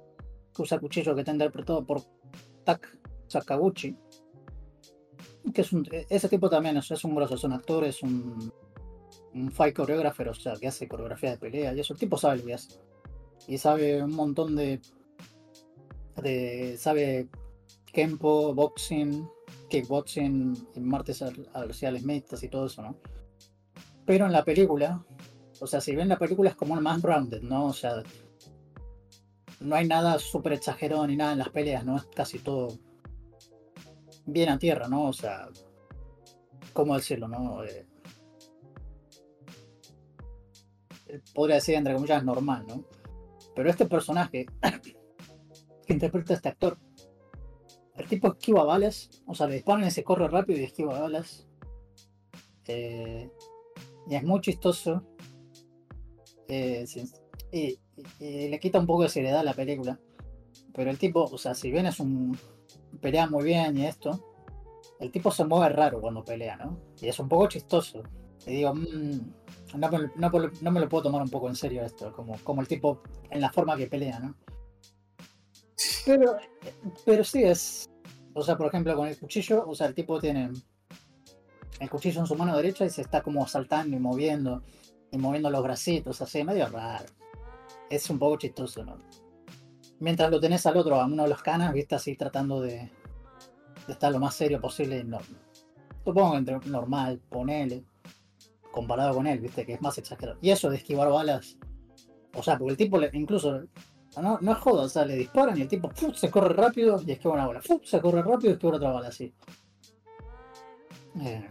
que 0.54 0.62
usa 0.62 0.78
cuchillo 0.78 1.14
que 1.14 1.20
está 1.22 1.32
interpretado 1.32 1.84
por 1.84 2.02
Tak 2.64 2.98
Sakaguchi. 3.28 3.96
Que 5.54 5.60
es 5.60 5.72
un, 5.72 5.86
e- 5.92 6.06
ese 6.08 6.28
tipo 6.28 6.50
también 6.50 6.76
es, 6.76 6.90
es 6.90 7.04
un 7.04 7.14
grosso, 7.14 7.34
es 7.36 7.44
un 7.44 7.52
actor, 7.52 7.84
es 7.84 8.02
un, 8.02 8.52
un 9.34 9.50
fight 9.52 9.76
choreographer, 9.76 10.28
o 10.28 10.34
sea, 10.34 10.54
que 10.54 10.66
hace 10.68 10.88
coreografía 10.88 11.30
de 11.30 11.38
pelea 11.38 11.72
y 11.74 11.80
eso. 11.80 11.92
El 11.94 11.98
tipo 12.00 12.16
sabe 12.18 12.38
lo 12.38 12.44
que 12.44 12.54
hace. 12.54 12.80
Y 13.46 13.58
sabe 13.58 14.02
un 14.02 14.14
montón 14.14 14.56
de. 14.56 14.80
de 16.22 16.76
sabe 16.78 17.28
Kempo, 17.92 18.54
boxing, 18.54 19.28
kickboxing, 19.70 20.68
martes 20.80 21.22
ar- 21.22 21.32
marciales 21.54 22.02
mixtas 22.04 22.42
y 22.42 22.48
todo 22.48 22.66
eso, 22.66 22.82
¿no? 22.82 22.96
Pero 24.06 24.26
en 24.26 24.32
la 24.32 24.44
película, 24.44 25.04
o 25.60 25.66
sea, 25.66 25.80
si 25.80 25.94
ven 25.94 26.08
la 26.08 26.18
película 26.18 26.50
es 26.50 26.56
como 26.56 26.72
una 26.72 26.82
más 26.82 27.02
grounded, 27.02 27.42
¿no? 27.42 27.66
O 27.66 27.72
sea, 27.72 28.02
no 29.60 29.74
hay 29.74 29.86
nada 29.86 30.18
súper 30.18 30.52
exagerado 30.52 31.06
ni 31.06 31.16
nada 31.16 31.32
en 31.32 31.38
las 31.38 31.48
peleas, 31.48 31.84
¿no? 31.84 31.96
Es 31.96 32.04
casi 32.04 32.38
todo 32.38 32.68
bien 34.26 34.48
a 34.48 34.58
tierra, 34.58 34.88
¿no? 34.88 35.06
O 35.06 35.12
sea, 35.12 35.48
¿cómo 36.72 36.94
decirlo, 36.94 37.26
no? 37.26 37.64
Eh, 37.64 37.86
eh, 41.08 41.20
podría 41.34 41.56
decir, 41.56 41.74
entre 41.74 41.94
comillas, 41.94 42.24
normal, 42.24 42.64
¿no? 42.68 42.84
Pero 43.54 43.70
este 43.70 43.86
personaje 43.86 44.46
que 45.86 45.92
interpreta 45.92 46.34
a 46.34 46.36
este 46.36 46.48
actor, 46.48 46.78
el 47.96 48.06
tipo 48.06 48.28
esquiva 48.28 48.64
balas, 48.64 49.10
o 49.26 49.34
sea, 49.34 49.46
le 49.46 49.54
disparan 49.54 49.86
y 49.86 49.90
se 49.90 50.04
corre 50.04 50.28
rápido 50.28 50.60
y 50.60 50.64
esquiva 50.64 51.00
balas. 51.00 51.48
Eh, 52.68 53.30
es 54.14 54.22
muy 54.22 54.40
chistoso. 54.40 55.02
Eh, 56.48 56.84
y, 57.52 57.58
y- 57.58 57.78
y 58.20 58.48
le 58.48 58.60
quita 58.60 58.78
un 58.78 58.86
poco 58.86 59.02
de 59.02 59.08
seriedad 59.08 59.40
a 59.40 59.44
la 59.44 59.54
película. 59.54 59.98
Pero 60.74 60.90
el 60.90 60.98
tipo, 60.98 61.24
o 61.24 61.38
sea, 61.38 61.54
si 61.54 61.70
bien 61.70 61.86
es 61.86 61.98
un. 62.00 62.38
pelea 63.00 63.26
muy 63.28 63.44
bien 63.44 63.76
y 63.76 63.86
esto, 63.86 64.32
el 65.00 65.10
tipo 65.10 65.30
se 65.30 65.44
mueve 65.44 65.70
raro 65.74 66.00
cuando 66.00 66.24
pelea, 66.24 66.56
¿no? 66.56 66.78
Y 67.00 67.08
es 67.08 67.18
un 67.18 67.28
poco 67.28 67.48
chistoso. 67.48 68.02
Y 68.46 68.52
digo, 68.56 68.74
"Mm, 68.74 69.78
no, 69.78 69.90
me, 69.90 69.98
no 70.16 70.30
no 70.60 70.70
me 70.70 70.80
lo 70.80 70.88
puedo 70.88 71.04
tomar 71.04 71.22
un 71.22 71.30
poco 71.30 71.48
en 71.48 71.56
serio 71.56 71.82
esto, 71.84 72.12
como, 72.12 72.36
como 72.44 72.60
el 72.60 72.68
tipo 72.68 73.02
en 73.30 73.40
la 73.40 73.50
forma 73.50 73.76
que 73.76 73.86
pelea, 73.88 74.20
¿no? 74.20 74.36
Pero, 76.04 76.36
pero 77.04 77.24
sí 77.24 77.42
es. 77.42 77.88
O 78.34 78.42
sea, 78.42 78.56
por 78.56 78.68
ejemplo, 78.68 78.94
con 78.94 79.08
el 79.08 79.18
cuchillo, 79.18 79.64
o 79.66 79.74
sea, 79.74 79.86
el 79.88 79.94
tipo 79.94 80.20
tiene 80.20 80.50
el 81.80 81.90
cuchillo 81.90 82.20
en 82.20 82.26
su 82.26 82.34
mano 82.34 82.56
derecha 82.56 82.84
y 82.84 82.90
se 82.90 83.02
está 83.02 83.22
como 83.22 83.46
saltando 83.46 83.96
y 83.96 84.00
moviendo 84.00 84.62
y 85.10 85.18
moviendo 85.18 85.50
los 85.50 85.62
bracitos, 85.62 86.20
así, 86.22 86.42
medio 86.44 86.66
raro. 86.68 87.06
Es 87.90 88.08
un 88.10 88.18
poco 88.18 88.36
chistoso, 88.38 88.84
¿no? 88.84 88.98
Mientras 90.00 90.30
lo 90.30 90.40
tenés 90.40 90.66
al 90.66 90.76
otro, 90.76 91.00
a 91.00 91.06
uno 91.06 91.22
de 91.22 91.28
los 91.28 91.42
canas, 91.42 91.72
viste, 91.72 91.94
así 91.94 92.16
tratando 92.16 92.60
de, 92.60 92.90
estar 93.88 94.12
lo 94.12 94.18
más 94.18 94.34
serio 94.34 94.60
posible. 94.60 95.04
No, 95.04 95.18
supongo 96.04 96.32
que 96.32 96.38
entre 96.38 96.58
normal, 96.70 97.20
ponele, 97.28 97.84
comparado 98.72 99.14
con 99.14 99.26
él, 99.26 99.38
viste, 99.40 99.64
que 99.64 99.74
es 99.74 99.80
más 99.80 99.96
exagerado. 99.98 100.38
Y 100.42 100.50
eso 100.50 100.68
de 100.68 100.76
esquivar 100.76 101.10
balas, 101.10 101.56
o 102.34 102.42
sea, 102.42 102.58
porque 102.58 102.72
el 102.72 102.76
tipo 102.76 102.98
le- 102.98 103.10
incluso 103.14 103.62
no, 104.20 104.38
no 104.40 104.52
es 104.52 104.58
joda, 104.58 104.82
o 104.82 104.88
sea, 104.88 105.04
le 105.04 105.16
disparan 105.16 105.56
y 105.58 105.62
el 105.62 105.68
tipo 105.68 105.90
se 106.14 106.30
corre 106.30 106.54
rápido 106.54 107.00
y 107.06 107.12
esquiva 107.12 107.34
una 107.34 107.46
bala. 107.46 107.62
¡fu! 107.62 107.80
Se 107.84 108.00
corre 108.00 108.22
rápido 108.22 108.50
y 108.50 108.52
esquiva 108.54 108.76
otra 108.76 108.90
bala 108.90 109.08
así. 109.08 109.32
Eh, 111.20 111.48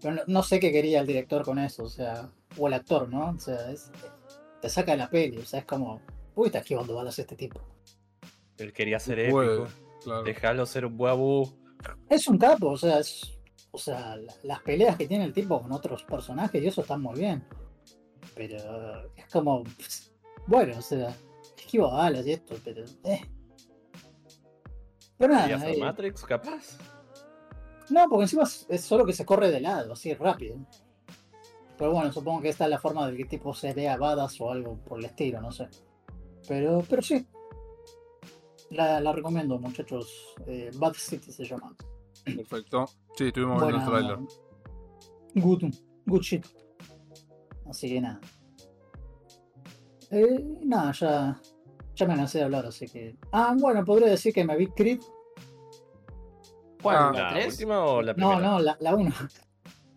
pero 0.00 0.14
no, 0.14 0.22
no 0.26 0.42
sé 0.42 0.60
qué 0.60 0.70
quería 0.72 1.00
el 1.00 1.06
director 1.06 1.44
con 1.44 1.58
eso, 1.58 1.84
o 1.84 1.88
sea, 1.88 2.30
o 2.56 2.66
el 2.68 2.74
actor, 2.74 3.08
¿no? 3.08 3.30
O 3.30 3.38
sea, 3.38 3.70
es- 3.70 3.90
te 4.60 4.68
saca 4.68 4.92
de 4.92 4.98
la 4.98 5.08
peli, 5.10 5.38
o 5.38 5.44
sea, 5.44 5.60
es 5.60 5.66
como, 5.66 6.00
uy, 6.34 6.46
está 6.46 6.58
esquivando 6.58 6.94
balas 6.94 7.18
este 7.18 7.36
tipo. 7.36 7.60
Él 8.58 8.72
quería 8.72 8.98
ser 8.98 9.18
épico. 9.20 9.66
claro. 10.02 10.22
Déjalo 10.24 10.66
ser 10.66 10.84
un 10.86 10.96
buabú. 10.96 11.52
Es 12.08 12.26
un 12.28 12.38
capo, 12.38 12.70
o 12.70 12.76
sea, 12.76 12.98
es, 12.98 13.38
o 13.70 13.78
sea, 13.78 14.16
la- 14.16 14.34
las 14.42 14.60
peleas 14.62 14.96
que 14.96 15.06
tiene 15.06 15.24
el 15.24 15.32
tipo 15.32 15.60
con 15.60 15.70
otros 15.72 16.02
personajes 16.04 16.62
y 16.62 16.66
eso 16.66 16.80
están 16.82 17.00
muy 17.02 17.18
bien. 17.18 17.44
pero 18.34 19.12
es 19.16 19.26
como, 19.32 19.64
bueno, 20.46 20.78
o 20.78 20.82
sea, 20.82 21.12
esquivo 21.56 21.90
balas 21.90 22.24
y 22.26 22.32
esto, 22.32 22.54
pero, 22.64 22.84
eh. 23.04 23.20
Pero 25.18 25.34
¿Quería 25.34 25.56
nada, 25.56 25.56
hacer 25.56 25.74
eh, 25.76 25.80
Matrix, 25.80 26.22
capaz? 26.24 26.78
No, 27.90 28.08
porque 28.08 28.24
encima 28.24 28.42
es, 28.42 28.80
solo 28.80 29.04
que 29.04 29.12
se 29.12 29.24
corre 29.24 29.50
de 29.50 29.60
lado, 29.60 29.92
así 29.92 30.14
rápido. 30.14 30.56
Pero 31.76 31.92
bueno, 31.92 32.12
supongo 32.12 32.42
que 32.42 32.48
esta 32.48 32.64
es 32.64 32.70
la 32.70 32.78
forma 32.78 33.08
de 33.08 33.16
que 33.16 33.24
tipo 33.24 33.54
se 33.54 33.72
vea 33.72 33.96
badass 33.96 34.40
o 34.40 34.50
algo 34.50 34.76
por 34.78 34.98
el 34.98 35.06
estilo, 35.06 35.40
no 35.40 35.52
sé. 35.52 35.68
Pero, 36.48 36.82
pero 36.88 37.02
sí. 37.02 37.26
La, 38.70 39.00
la 39.00 39.12
recomiendo, 39.12 39.58
muchachos. 39.58 40.34
Eh, 40.46 40.70
Bad 40.74 40.94
City 40.94 41.30
se 41.30 41.44
llama. 41.44 41.74
Perfecto. 42.24 42.86
Sí, 43.16 43.28
estuvimos 43.28 43.60
viendo 43.60 43.78
el 43.78 43.86
trailer. 43.86 44.18
Good, 45.34 45.74
good 46.06 46.20
shit. 46.20 46.46
Así 47.66 47.88
que 47.88 48.00
nada. 48.00 48.20
Eh, 50.10 50.58
nada, 50.64 50.92
ya, 50.92 51.40
ya 51.94 52.06
me 52.06 52.16
cansé 52.16 52.38
de 52.38 52.44
hablar, 52.44 52.66
así 52.66 52.86
que. 52.86 53.16
Ah, 53.32 53.54
bueno, 53.58 53.84
podría 53.84 54.08
decir 54.08 54.32
que 54.32 54.44
me 54.44 54.56
vi 54.56 54.66
Creed. 54.68 55.00
¿Cuál? 56.82 56.96
Ah. 56.96 57.12
¿La 57.14 57.22
¿La 57.22 57.30
3? 57.30 57.52
última 57.54 57.84
o 57.84 58.02
la 58.02 58.14
primera? 58.14 58.36
No, 58.40 58.50
no, 58.52 58.58
la, 58.60 58.76
la 58.80 58.94
1. 58.94 59.14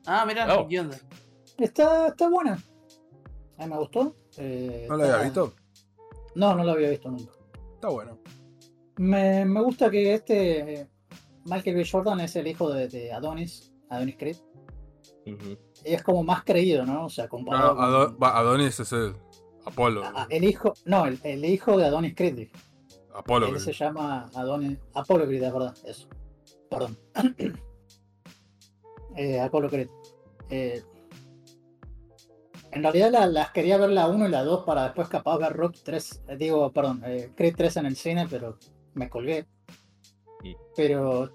Ah, 0.08 0.26
mirá, 0.26 0.58
Oh. 0.60 0.68
¿qué 0.68 0.80
onda? 0.80 0.98
Está, 1.58 2.08
está 2.08 2.28
buena. 2.30 2.54
A 3.58 3.64
mí 3.66 3.70
me 3.72 3.78
gustó. 3.78 4.16
Eh, 4.38 4.88
¿No 4.90 4.98
la 4.98 5.04
había 5.06 5.24
visto? 5.26 5.54
No, 6.36 6.56
no 6.56 6.64
la 6.64 6.72
había 6.74 6.90
visto 6.90 7.10
nunca. 7.12 7.32
Está 7.76 7.90
bueno. 7.90 8.18
Me, 8.98 9.46
me 9.46 9.62
gusta 9.62 9.90
que 9.92 10.14
este. 10.16 10.74
eh, 10.82 10.88
Michael 11.46 11.76
B. 11.76 11.88
Jordan 11.90 12.20
es 12.22 12.36
el 12.36 12.48
hijo 12.48 12.72
de, 12.72 12.88
de 12.88 13.12
Adonis, 13.14 13.74
Adonis 13.90 14.16
Creed. 14.18 14.38
Y 15.26 15.58
es 15.84 16.02
como 16.04 16.24
más 16.24 16.44
creído, 16.44 16.86
¿no? 16.86 17.06
O 17.06 17.10
sea, 17.10 17.28
comparado 17.28 17.76
No, 17.76 17.82
Ado- 17.82 18.06
con. 18.08 18.18
va, 18.24 18.38
Adonis 18.38 18.80
es 18.80 18.92
el 18.92 19.16
Apolo. 19.66 20.02
Ah, 20.04 20.26
el 20.30 20.44
hijo. 20.44 20.74
No, 20.86 21.06
el, 21.06 21.20
el 21.24 21.46
hijo 21.46 21.78
de 21.78 21.86
Adonis 21.86 22.16
Creed. 22.16 22.48
Apolo. 23.14 23.48
Él 23.48 23.60
se 23.60 23.74
llama 23.74 24.30
Adonis. 24.36 24.80
Apolo 24.94 25.26
Creed, 25.26 25.44
es 25.44 25.54
verdad, 25.54 25.76
eso. 25.86 26.08
Perdón. 26.72 26.98
eh, 29.18 29.40
Apolo 29.42 29.70
Creed. 29.70 29.90
Eh, 30.50 30.82
en 32.72 32.82
realidad 32.84 33.12
la- 33.12 33.28
las 33.28 33.52
quería 33.52 33.78
ver 33.78 33.90
la 33.90 34.08
1 34.08 34.28
y 34.28 34.32
la 34.32 34.44
2 34.44 34.64
para 34.66 34.86
después 34.86 35.10
capaz 35.10 35.38
ver 35.38 35.52
Rock 35.54 35.76
3. 35.84 36.24
eh, 36.30 36.38
digo, 36.38 36.72
perdón, 36.72 37.04
eh, 37.06 37.32
Creed 37.36 37.56
3 37.58 37.78
en 37.78 37.86
el 37.88 37.96
cine, 37.98 38.26
pero 38.30 38.58
me 38.94 39.10
colgué. 39.10 39.46
Y- 40.44 40.56
Pero. 40.76 41.30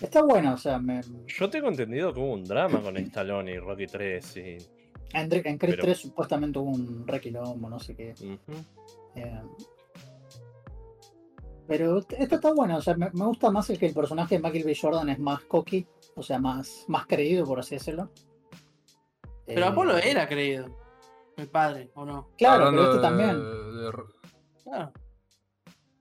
Está 0.00 0.22
bueno, 0.22 0.54
o 0.54 0.56
sea, 0.56 0.78
me, 0.80 1.00
Yo 1.28 1.48
tengo 1.48 1.68
entendido 1.68 2.12
que 2.12 2.18
hubo 2.20 2.32
un 2.32 2.42
drama 2.44 2.82
con 2.82 2.96
Stallone 2.96 3.52
y 3.52 3.58
Rocky 3.58 3.86
3 3.86 4.36
y... 4.36 4.40
en, 5.14 5.32
en 5.32 5.58
Creed 5.58 5.58
Pero- 5.58 5.82
3 5.84 5.96
supuestamente 5.98 6.58
hubo 6.58 6.70
un 6.70 7.06
requilombo, 7.06 7.70
no 7.70 7.78
sé 7.78 7.94
qué. 7.94 8.12
Ujú. 8.20 8.58
Eh, 9.14 9.40
pero 11.66 11.98
esto 11.98 12.34
está 12.36 12.52
bueno, 12.52 12.76
o 12.76 12.82
sea, 12.82 12.94
me, 12.96 13.10
me 13.12 13.24
gusta 13.26 13.50
más 13.50 13.68
el 13.70 13.78
que 13.78 13.86
el 13.86 13.94
personaje 13.94 14.36
de 14.36 14.42
Michael 14.42 14.64
B. 14.64 14.76
Jordan 14.80 15.08
es 15.08 15.18
más 15.18 15.40
cocky, 15.44 15.86
o 16.14 16.22
sea, 16.22 16.38
más, 16.38 16.84
más 16.88 17.06
creído, 17.06 17.44
por 17.46 17.60
así 17.60 17.76
decirlo. 17.76 18.10
Pero 19.46 19.60
Eh, 19.60 19.64
Apolo 19.64 19.96
era 19.98 20.28
creído. 20.28 20.66
El 21.36 21.48
padre, 21.48 21.90
¿o 21.94 22.04
no? 22.04 22.28
Claro, 22.36 22.66
Hablando 22.66 22.82
pero 22.82 22.94
este 22.94 22.96
de- 22.96 23.02
también. 23.02 23.76
de- 23.76 24.62
Claro. 24.62 24.92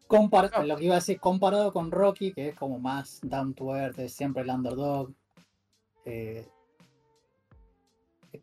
compar- 0.08 0.50
Claro. 0.50 0.66
Lo 0.68 0.76
que 0.78 0.86
iba 0.86 0.96
a 0.96 1.00
decir, 1.00 1.20
comparado 1.20 1.72
con 1.72 1.90
Rocky, 1.90 2.34
que 2.34 2.50
es 2.50 2.56
como 2.56 2.80
más 2.80 3.20
down 3.24 3.54
to 3.54 3.76
earth, 3.76 3.98
es 4.00 4.14
siempre 4.14 4.44
el 4.44 4.50
underdog. 4.50 5.12
eh, 6.06 6.48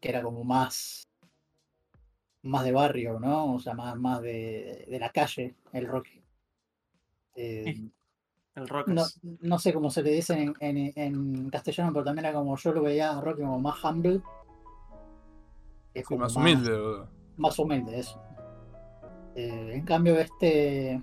que 0.01 0.09
era 0.09 0.23
como 0.23 0.45
más. 0.45 1.03
Más 2.43 2.65
de 2.65 2.71
barrio, 2.73 3.19
¿no? 3.19 3.55
O 3.55 3.59
sea, 3.59 3.75
más, 3.75 3.97
más 3.97 4.23
de, 4.23 4.87
de 4.89 4.99
la 5.01 5.11
calle, 5.11 5.57
el 5.73 5.87
Rocky. 5.89 6.18
Eh, 7.41 7.65
El 8.57 8.63
No, 8.63 8.67
Rocas. 8.67 9.21
no 9.23 9.59
sé 9.61 9.73
cómo 9.73 9.89
se 9.91 10.03
le 10.03 10.11
dice 10.11 10.35
en, 10.35 10.53
en- 10.61 10.93
en 10.97 11.51
castellano, 11.51 11.93
pero 11.93 12.05
también 12.05 12.27
era 12.27 12.35
como 12.35 12.57
yo 12.57 12.73
lo 12.73 12.83
veía 12.83 13.17
a 13.17 13.21
Rocky 13.21 13.43
como 13.43 13.61
más 13.61 13.83
humble. 13.85 14.21
Es 15.95 16.03
Sí, 16.03 16.03
como 16.05 16.21
más 16.21 16.35
humilde. 16.37 16.71
boludo. 16.73 17.09
Más 17.37 17.59
humilde, 17.59 17.99
eso. 18.01 18.21
Eh, 19.37 19.71
en 19.75 19.85
cambio, 19.85 20.19
este 20.19 21.01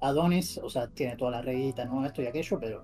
Adonis, 0.00 0.58
o 0.58 0.68
sea, 0.68 0.88
tiene 0.88 1.16
toda 1.16 1.30
la 1.30 1.42
reguita, 1.42 1.84
¿no? 1.84 2.04
Esto 2.04 2.20
y 2.22 2.26
aquello, 2.26 2.58
pero 2.58 2.82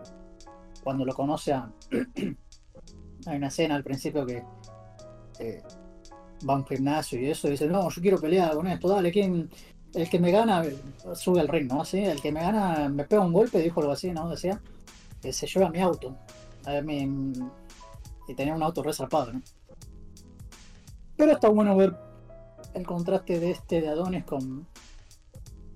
cuando 0.85 1.05
lo 1.05 1.13
conoce 1.13 1.53
a... 1.53 1.73
Hay 3.27 3.37
una 3.37 3.49
escena 3.49 3.75
al 3.75 3.83
principio 3.85 4.25
que 4.25 4.43
eh, 5.41 5.63
va 6.49 6.55
a 6.55 6.57
un 6.57 6.67
gimnasio 6.67 7.21
y 7.21 7.27
eso, 7.27 7.49
y 7.49 7.51
dice, 7.51 7.67
no, 7.67 7.91
yo 7.91 8.01
quiero 8.01 8.19
pelear 8.19 8.55
con 8.55 8.67
esto, 8.69 8.89
dale, 8.89 9.11
¿quién? 9.11 9.51
El 9.95 10.09
que 10.09 10.19
me 10.21 10.31
gana 10.31 10.63
sube 11.15 11.41
al 11.41 11.49
ring, 11.49 11.69
¿no? 11.69 11.83
El 11.93 12.21
que 12.21 12.31
me 12.33 12.41
gana 12.41 12.89
me 12.89 13.05
pega 13.05 13.23
un 13.23 13.33
golpe, 13.33 13.61
dijo 13.61 13.81
algo 13.81 13.93
así, 13.93 14.13
¿no? 14.13 14.29
Decía, 14.29 14.61
que 15.21 15.33
se 15.33 15.47
lleva 15.47 15.71
mi 15.71 15.81
auto. 15.81 16.17
A 16.65 16.81
mi- 16.81 17.33
y 18.29 18.35
tenía 18.35 18.55
un 18.55 18.63
auto 18.63 18.83
resarpado, 18.83 19.33
¿no? 19.33 19.43
Pero 21.17 21.33
está 21.33 21.49
bueno 21.49 21.77
ver 21.77 21.97
el 22.75 22.87
contraste 22.87 23.41
de 23.41 23.51
este 23.51 23.81
de 23.81 23.89
Adonis 23.89 24.25
con, 24.25 24.67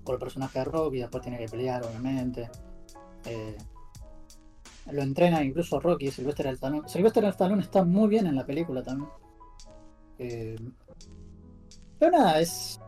con 0.03 0.13
el 0.13 0.19
personaje 0.19 0.59
de 0.59 0.65
Rocky, 0.65 0.99
después 0.99 1.21
tiene 1.21 1.37
que 1.37 1.49
pelear, 1.49 1.83
obviamente. 1.83 2.49
Eh, 3.25 3.57
lo 4.91 5.01
entrena 5.01 5.43
incluso 5.43 5.79
Rocky, 5.79 6.09
Sylvester 6.11 6.47
Stallone. 6.47 6.87
Sylvester 6.87 7.25
Stallone 7.25 7.61
está 7.61 7.83
muy 7.83 8.07
bien 8.07 8.27
en 8.27 8.35
la 8.35 8.45
película 8.45 8.81
también. 8.81 9.09
Eh, 10.19 10.55
pero 11.99 12.11
nada, 12.11 12.39
es, 12.39 12.79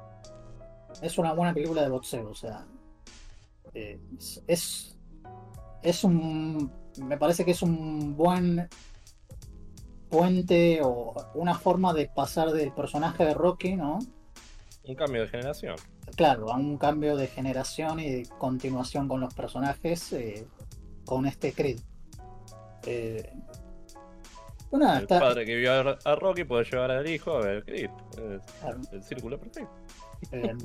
es 1.01 1.17
una 1.17 1.33
buena 1.33 1.53
película 1.53 1.81
de 1.83 1.89
boxeo, 1.89 2.29
o 2.29 2.35
sea. 2.35 2.65
eh, 3.73 3.99
es, 4.17 4.43
es, 4.47 4.97
es 5.83 6.03
un. 6.03 6.71
Me 6.97 7.17
parece 7.17 7.45
que 7.45 7.51
es 7.51 7.61
un 7.61 8.15
buen 8.15 8.67
puente 10.09 10.79
o 10.83 11.13
una 11.35 11.53
forma 11.55 11.93
de 11.93 12.07
pasar 12.07 12.51
del 12.51 12.71
personaje 12.71 13.25
de 13.25 13.33
Rocky, 13.33 13.75
¿no? 13.75 13.99
Un 14.83 14.95
cambio 14.95 15.21
de 15.21 15.27
generación. 15.27 15.75
Claro, 16.15 16.51
a 16.51 16.55
un 16.55 16.77
cambio 16.77 17.17
de 17.17 17.27
generación 17.27 17.99
y 17.99 18.09
de 18.09 18.29
continuación 18.39 19.07
con 19.07 19.19
los 19.19 19.33
personajes 19.33 20.13
eh, 20.13 20.47
con 21.05 21.25
este 21.25 21.51
Creed. 21.51 21.79
Eh, 22.85 23.33
nada, 24.71 24.97
el 24.97 25.03
está, 25.03 25.19
padre 25.19 25.45
que 25.45 25.55
vio 25.55 25.73
a, 25.73 25.97
a 26.05 26.15
Rocky 26.15 26.45
puede 26.45 26.63
llevar 26.63 26.91
al 26.91 27.07
hijo 27.09 27.33
a 27.33 27.41
ver 27.41 27.65
Creed. 27.65 27.91
Es 28.17 28.51
claro, 28.61 28.79
el 28.93 29.03
círculo 29.03 29.37
perfecto. 29.37 29.71
Eh, 30.31 30.55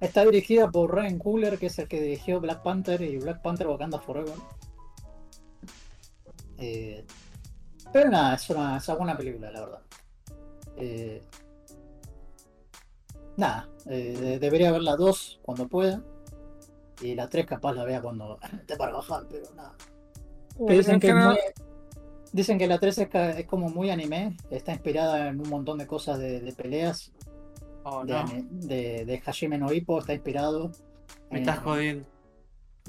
está 0.00 0.24
dirigida 0.24 0.70
por 0.70 0.94
Ryan 0.94 1.18
Coogler, 1.18 1.58
que 1.58 1.66
es 1.66 1.78
el 1.78 1.88
que 1.88 2.00
dirigió 2.00 2.40
Black 2.40 2.62
Panther 2.62 3.00
y 3.02 3.18
Black 3.18 3.42
Panther 3.42 3.66
Wakanda 3.68 3.98
Forever. 4.00 4.34
Eh, 6.58 7.04
pero 7.92 8.10
nada, 8.10 8.34
es 8.34 8.48
una, 8.50 8.76
es 8.76 8.86
una 8.88 8.96
buena 8.98 9.16
película, 9.16 9.50
la 9.50 9.60
verdad. 9.60 9.80
Eh, 10.76 11.22
nada, 13.36 13.68
de- 13.84 14.38
debería 14.38 14.70
ver 14.72 14.82
la 14.82 14.96
2 14.96 15.40
cuando 15.42 15.66
pueda. 15.68 16.02
Y 17.02 17.14
la 17.14 17.28
3 17.28 17.46
capaz 17.46 17.72
la 17.72 17.84
vea 17.84 18.02
cuando 18.02 18.38
esté 18.60 18.76
para 18.76 18.92
bajar, 18.92 19.24
pero 19.30 19.46
nada. 19.54 19.74
Dicen, 20.68 20.94
En 20.94 21.00
que 21.00 21.08
es 21.08 21.14
muy- 21.14 21.38
dicen 22.32 22.58
que 22.58 22.66
la 22.66 22.78
3 22.78 22.98
es, 22.98 23.08
es 23.14 23.46
como 23.46 23.70
muy 23.70 23.90
anime, 23.90 24.36
está 24.50 24.72
inspirada 24.72 25.28
en 25.28 25.40
un 25.40 25.48
montón 25.48 25.78
de 25.78 25.86
cosas 25.86 26.18
de, 26.18 26.40
de 26.40 26.52
peleas. 26.52 27.10
Oh, 27.84 28.04
De, 28.04 28.12
no. 28.12 28.24
de, 28.50 29.04
de 29.04 29.22
Hajime 29.24 29.58
no 29.58 29.72
Ippo, 29.72 29.98
está 29.98 30.12
inspirado. 30.14 30.70
Me 31.30 31.38
en- 31.38 31.48
estás 31.48 31.58
jodiendo. 31.60 32.04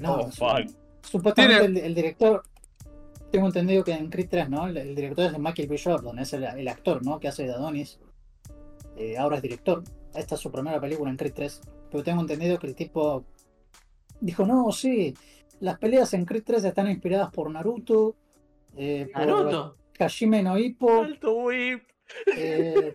No, 0.00 0.14
Oh, 0.16 0.30
su- 0.32 0.74
supuestamente 1.02 1.64
el, 1.66 1.76
el 1.78 1.94
director, 1.94 2.42
tengo 3.30 3.46
entendido 3.46 3.84
que 3.84 3.92
en 3.92 4.10
Creed 4.10 4.28
3, 4.30 4.50
¿no? 4.50 4.66
El, 4.66 4.76
el 4.76 4.94
director 4.94 5.26
es 5.26 5.32
de 5.32 5.38
Michael 5.38 5.68
B. 5.68 5.80
Jordan, 5.82 6.18
es 6.18 6.32
el, 6.32 6.44
el 6.44 6.68
actor, 6.68 7.04
¿no? 7.04 7.18
Que 7.20 7.28
hace 7.28 7.44
de 7.44 7.52
Adonis. 7.52 7.98
Eh, 8.96 9.16
ahora 9.16 9.36
es 9.36 9.42
director. 9.42 9.82
Esta 10.14 10.34
es 10.34 10.40
su 10.40 10.50
primera 10.52 10.80
película 10.80 11.10
en 11.10 11.16
Creed 11.16 11.32
3. 11.34 11.60
Pero 11.90 12.02
tengo 12.04 12.20
entendido 12.20 12.58
que 12.58 12.66
el 12.66 12.74
tipo 12.74 13.24
dijo, 14.20 14.44
no, 14.46 14.70
sí, 14.72 15.14
las 15.60 15.78
peleas 15.78 16.12
en 16.14 16.24
Creed 16.26 16.42
3 16.44 16.64
están 16.64 16.90
inspiradas 16.90 17.30
por 17.30 17.50
Naruto. 17.50 18.16
eh, 18.76 19.08
por 19.12 19.26
Naruto. 19.26 19.76
Hajime 19.98 20.42
no 20.42 20.58
Ippo, 20.58 21.02
Alto 21.02 21.32
whip. 21.44 21.82
Eh, 22.36 22.92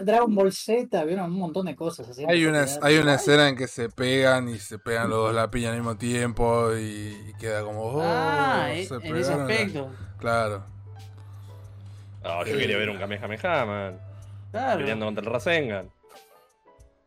Dragon 0.00 0.34
Ball 0.34 0.52
Z, 0.52 1.04
vieron 1.04 1.26
un 1.32 1.38
montón 1.38 1.66
de 1.66 1.76
cosas 1.76 2.08
así. 2.08 2.24
Hay 2.28 2.44
una, 2.46 2.66
hay 2.82 2.98
una 2.98 3.14
escena 3.14 3.48
en 3.48 3.56
que 3.56 3.66
se 3.68 3.88
pegan 3.88 4.48
y 4.48 4.58
se 4.58 4.78
pegan 4.78 5.10
los 5.10 5.18
dos 5.18 5.34
la 5.34 5.50
piña 5.50 5.70
al 5.70 5.76
mismo 5.76 5.96
tiempo 5.96 6.74
y, 6.76 7.16
y 7.28 7.34
queda 7.38 7.62
como. 7.62 7.82
Oh, 7.82 8.00
ah, 8.02 8.68
se 8.86 8.94
en 8.94 9.16
ese 9.16 9.36
la- 9.36 9.42
aspecto. 9.42 9.90
Claro. 10.18 10.64
No, 12.22 12.44
yo 12.44 12.56
quería 12.58 12.76
ver 12.76 12.90
un 12.90 12.98
Kamehameha, 12.98 13.64
man. 13.64 14.00
Claro. 14.50 14.78
Peleando 14.78 15.06
contra 15.06 15.24
el 15.24 15.30
Rasengan. 15.30 15.90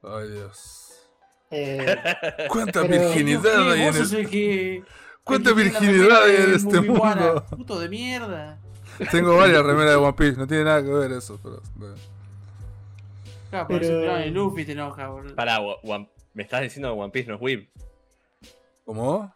Ay, 0.04 0.30
Dios. 0.32 1.10
Eh, 1.52 1.96
¿Cuánta 2.50 2.82
Pero- 2.84 3.06
virginidad 3.06 3.72
hay 3.72 3.82
en 3.82 4.28
que. 4.30 4.84
¿Cuánta 5.24 5.54
virginidad 5.54 6.24
hay 6.24 6.36
en 6.38 6.50
de 6.52 6.56
este 6.56 6.82
mundo? 6.82 7.46
Puto 7.50 7.80
de 7.80 7.90
mierda. 7.90 8.60
Tengo 9.12 9.38
varias 9.38 9.64
remeras 9.64 9.92
de 9.92 9.96
One 9.98 10.14
Piece, 10.14 10.38
no 10.38 10.48
tiene 10.48 10.64
nada 10.66 10.82
que 10.84 10.90
ver 10.90 11.12
eso, 11.14 11.40
pero. 11.42 11.62
bueno. 11.76 11.96
Claro, 13.50 13.68
por 13.68 13.80
Pero- 13.80 14.26
y 14.26 14.30
Luffy 14.30 14.66
te 14.66 14.74
enoja, 14.74 15.08
boludo. 15.08 15.36
Pará, 15.36 15.60
One- 15.60 16.10
me 16.34 16.44
estás 16.44 16.62
diciendo 16.62 16.94
que 16.94 17.00
One 17.00 17.12
Piece 17.12 17.28
no 17.30 17.36
es 17.36 17.42
Weeb. 17.42 17.68
¿Cómo? 18.86 19.34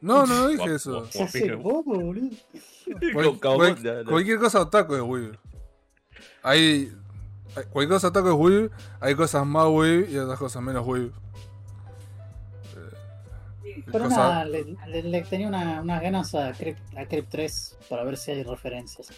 No, 0.00 0.26
no, 0.26 0.34
no 0.36 0.48
dije 0.48 0.74
eso. 0.74 1.02
guap- 1.04 1.10
Se 1.10 1.22
hace 1.22 1.54
bobo, 1.54 1.82
boludo. 1.84 2.28
Cual- 3.12 3.38
cual- 3.40 4.04
cualquier 4.06 4.38
cosa 4.38 4.60
otaku 4.60 4.94
es 4.96 5.02
weeb. 5.02 5.36
Hay, 6.42 6.92
hay- 7.56 7.64
cualquier 7.70 7.88
cosa 7.88 8.08
otaku 8.08 8.28
es 8.28 8.34
weeb, 8.34 8.70
hay 9.00 9.14
cosas 9.14 9.46
más 9.46 9.66
weeb 9.68 10.08
y 10.10 10.18
otras 10.18 10.38
cosas 10.38 10.62
menos 10.62 10.86
weeb. 10.86 11.12
Pero 13.92 14.04
cosa- 14.04 14.16
nada, 14.16 14.44
le, 14.44 14.64
le- 14.88 15.02
le 15.02 15.22
tenía 15.22 15.48
una- 15.48 15.80
unas 15.82 16.02
ganas 16.02 16.34
a 16.34 16.52
Crypt, 16.52 16.96
a 16.96 17.06
Crypt 17.06 17.28
3 17.30 17.78
para 17.88 18.04
ver 18.04 18.16
si 18.16 18.30
hay 18.32 18.42
referencias. 18.42 19.08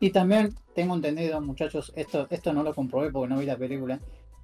Y 0.00 0.10
también 0.10 0.54
tengo 0.74 0.94
entendido, 0.94 1.40
muchachos, 1.40 1.92
esto, 1.94 2.26
esto 2.30 2.52
no 2.52 2.62
lo 2.62 2.74
comprobé 2.74 3.10
porque 3.10 3.32
no 3.32 3.38
vi 3.38 3.46
la 3.46 3.56
película, 3.56 4.00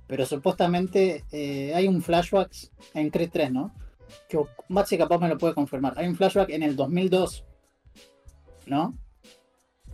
pero 0.07 0.25
supuestamente 0.25 1.25
eh, 1.33 1.73
hay 1.75 1.89
un 1.89 2.01
flashback 2.01 2.51
en 2.95 3.11
Crypt 3.11 3.33
3, 3.33 3.53
¿no? 3.53 3.75
Que 4.29 4.39
Maxi 4.69 4.97
capaz 4.97 5.19
me 5.19 5.29
lo 5.29 5.37
puede 5.37 5.55
confirmar. 5.55 5.95
Hay 5.97 6.07
un 6.07 6.17
flashback 6.17 6.51
en 6.51 6.63
el 6.63 6.77
2002, 6.77 7.45
¿no? 8.67 8.97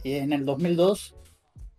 Y 0.02 0.14
en 0.14 0.32
el 0.32 0.44
2002 0.44 1.14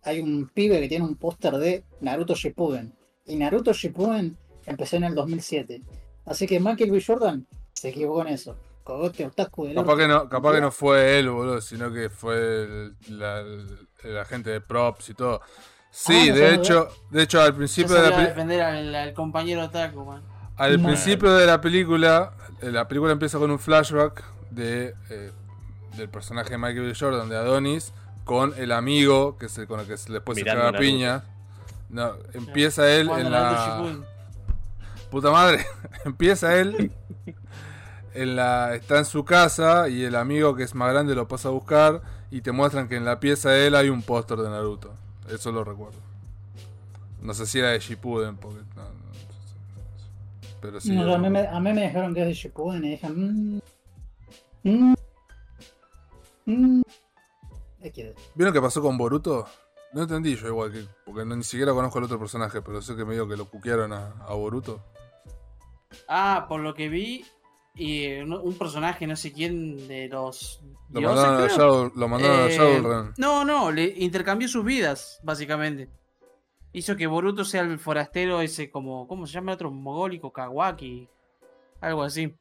hay 0.02 0.20
un 0.20 0.48
pibe 0.52 0.80
que 0.80 0.88
tiene 0.88 1.04
un 1.04 1.16
póster 1.16 1.54
de 1.56 1.84
Naruto 2.00 2.34
Shippuden. 2.34 2.92
Y 3.26 3.36
Naruto 3.36 3.72
Shippuden 3.72 4.36
empezó 4.66 4.96
en 4.96 5.04
el 5.04 5.14
2007. 5.14 5.82
Así 6.24 6.46
que 6.46 6.58
Michael 6.60 6.90
B. 6.90 7.02
Jordan 7.04 7.46
se 7.86 7.90
equivocó 7.90 8.22
en 8.22 8.28
eso. 8.28 8.56
Cogote 8.82 9.26
otaku 9.26 9.66
del 9.66 9.74
Capaz 9.74 9.92
orto. 9.92 9.96
que 10.02 10.08
no, 10.08 10.28
capaz 10.28 10.52
que 10.54 10.60
no 10.60 10.70
fue 10.70 11.18
él, 11.18 11.28
boludo, 11.30 11.60
sino 11.60 11.92
que 11.92 12.08
fue 12.10 12.36
el, 12.36 12.96
la- 13.10 13.40
el- 13.40 13.88
el 14.04 14.18
agente 14.18 14.50
de 14.50 14.60
props 14.60 15.10
y 15.10 15.14
todo. 15.14 15.40
Sí, 15.90 16.12
Ah, 16.14 16.26
no 16.28 16.34
de 16.36 16.54
hecho, 16.54 16.88
de 17.10 17.22
hecho 17.22 17.40
al 17.40 17.54
principio 17.54 17.94
de 17.96 18.02
la 18.10 18.16
a 18.16 18.18
pe- 18.20 18.26
defender 18.28 18.60
al, 18.62 18.94
al 18.94 19.12
compañero 19.14 19.64
Otaku, 19.64 20.04
man. 20.04 20.22
al 20.56 20.80
No. 20.80 20.88
principio 20.88 21.32
de 21.32 21.46
la 21.46 21.60
película, 21.60 22.32
eh, 22.60 22.70
la 22.70 22.86
película 22.86 23.12
empieza 23.12 23.38
con 23.38 23.50
un 23.50 23.58
flashback 23.58 24.22
de 24.50 24.94
eh, 25.10 25.32
del 25.96 26.08
personaje 26.08 26.50
de 26.50 26.58
Michael 26.58 26.86
B. 26.86 26.94
Jordan 26.98 27.28
de 27.28 27.36
Adonis 27.36 27.92
con 28.24 28.52
el 28.58 28.70
amigo 28.72 29.36
que 29.38 29.46
es 29.46 29.56
el 29.58 29.66
con 29.66 29.80
el 29.80 29.86
que 29.86 29.96
se- 29.96 30.12
después 30.12 30.36
Mirando 30.36 30.62
se 30.62 30.66
caga 30.72 30.78
piña. 30.78 31.24
No, 31.88 32.12
empieza 32.34 32.88
él 32.92 33.08
en 33.10 33.30
la. 33.32 33.96
Puta 35.10 35.30
madre, 35.30 35.64
empieza 36.04 36.54
él. 36.56 36.92
En 38.16 38.36
la, 38.36 38.74
está 38.74 38.98
en 38.98 39.04
su 39.04 39.24
casa 39.24 39.88
y 39.88 40.02
el 40.04 40.14
amigo 40.16 40.56
que 40.56 40.62
es 40.62 40.74
más 40.74 40.90
grande 40.92 41.14
lo 41.14 41.28
pasa 41.28 41.48
a 41.48 41.52
buscar 41.52 42.00
y 42.30 42.40
te 42.40 42.50
muestran 42.50 42.88
que 42.88 42.96
en 42.96 43.04
la 43.04 43.20
pieza 43.20 43.50
de 43.50 43.66
él 43.66 43.74
hay 43.74 43.88
un 43.90 44.02
póster 44.02 44.38
de 44.38 44.48
Naruto. 44.48 44.94
Eso 45.28 45.52
lo 45.52 45.64
recuerdo. 45.64 45.98
No 47.20 47.34
sé 47.34 47.46
si 47.46 47.58
era 47.58 47.70
de 47.70 47.78
Shippuden, 47.78 48.36
porque 48.36 48.60
no, 48.76 48.82
no, 48.84 48.90
pero 50.60 50.80
sí. 50.80 50.92
No, 50.92 51.12
a, 51.12 51.18
mí 51.18 51.28
me, 51.28 51.40
recuerdo. 51.40 51.56
a 51.56 51.60
mí 51.60 51.72
me 51.72 51.82
dijeron 51.82 52.14
que 52.14 52.20
es 52.22 52.26
de 52.28 52.34
Shippuden 52.34 52.84
y 52.84 52.90
dije, 52.90 53.08
mmm, 53.08 53.60
mmm, 54.62 54.94
mmm, 56.46 56.82
XD. 57.82 58.18
¿Vieron 58.34 58.54
qué 58.54 58.60
pasó 58.60 58.80
con 58.80 58.96
Boruto? 58.96 59.46
No 59.92 60.02
entendí 60.02 60.36
yo 60.36 60.48
igual, 60.48 60.72
que, 60.72 60.84
porque 61.04 61.24
no, 61.24 61.36
ni 61.36 61.44
siquiera 61.44 61.72
conozco 61.72 61.98
al 61.98 62.04
otro 62.04 62.18
personaje, 62.18 62.62
pero 62.62 62.80
sé 62.80 62.96
que 62.96 63.04
medio 63.04 63.28
que 63.28 63.36
lo 63.36 63.46
cuquearon 63.46 63.92
a, 63.92 64.12
a 64.26 64.34
Boruto. 64.34 64.80
Ah, 66.08 66.46
por 66.48 66.60
lo 66.60 66.74
que 66.74 66.88
vi, 66.88 67.24
y 67.76 68.16
un, 68.20 68.32
un 68.32 68.54
personaje, 68.54 69.06
no 69.06 69.16
sé 69.16 69.32
quién, 69.32 69.86
de 69.86 70.08
los. 70.08 70.62
Lo 70.90 71.00
dioses, 71.00 71.16
mandaron, 71.16 71.42
a 71.42 71.46
creo. 71.46 71.56
Shadow, 71.58 71.92
lo 71.94 72.08
mandaron 72.08 72.40
a 72.40 72.46
Eh. 72.46 73.12
No, 73.18 73.44
no, 73.44 73.70
le 73.70 73.84
intercambió 73.98 74.48
sus 74.48 74.64
vidas, 74.64 75.20
básicamente. 75.22 75.90
Hizo 76.72 76.96
que 76.96 77.06
Boruto 77.06 77.44
sea 77.44 77.62
el 77.62 77.78
forastero 77.78 78.40
ese 78.40 78.70
como, 78.70 79.06
¿cómo 79.06 79.26
se 79.26 79.34
llama 79.34 79.52
el 79.52 79.56
otro? 79.56 79.70
Mogólico, 79.70 80.32
Kawaki, 80.32 81.08
algo 81.80 82.02
así. 82.02 82.34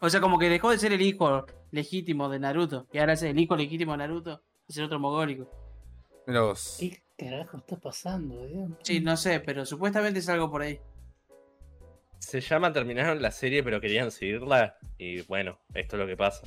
O 0.00 0.10
sea, 0.10 0.20
como 0.20 0.38
que 0.38 0.48
dejó 0.48 0.70
de 0.70 0.78
ser 0.78 0.92
el 0.92 1.02
hijo 1.02 1.46
legítimo 1.70 2.28
de 2.28 2.40
Naruto, 2.40 2.86
y 2.92 2.98
ahora 2.98 3.12
es 3.14 3.22
el 3.22 3.38
hijo 3.38 3.56
legítimo 3.56 3.92
de 3.92 3.98
Naruto, 3.98 4.42
es 4.68 4.76
el 4.76 4.84
otro 4.84 4.98
mogólico. 4.98 5.48
Mira 6.26 6.42
vos. 6.42 6.78
¿Qué 6.80 7.02
carajo 7.16 7.58
está 7.58 7.76
pasando, 7.76 8.44
Dios? 8.46 8.70
Sí, 8.82 9.00
no 9.00 9.16
sé, 9.16 9.40
pero 9.40 9.64
supuestamente 9.64 10.18
es 10.18 10.28
algo 10.28 10.50
por 10.50 10.62
ahí. 10.62 10.80
Se 12.18 12.40
llama 12.40 12.72
Terminaron 12.72 13.20
la 13.20 13.30
serie, 13.30 13.62
pero 13.62 13.80
querían 13.80 14.10
seguirla. 14.10 14.76
Y 14.98 15.20
bueno, 15.22 15.58
esto 15.74 15.96
es 15.96 16.00
lo 16.00 16.06
que 16.06 16.16
pasa. 16.16 16.46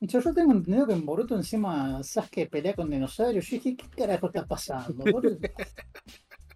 Yo, 0.00 0.20
yo 0.20 0.34
tengo 0.34 0.52
entendido 0.52 0.86
que 0.86 0.92
en 0.94 1.06
Boruto 1.06 1.36
encima 1.36 2.02
Sasuke 2.02 2.48
pelea 2.48 2.74
con 2.74 2.90
dinosaurios. 2.90 3.46
Yo 3.46 3.56
dije, 3.56 3.76
¿qué 3.76 3.88
carajo 3.88 4.26
está 4.26 4.46
pasando? 4.46 5.04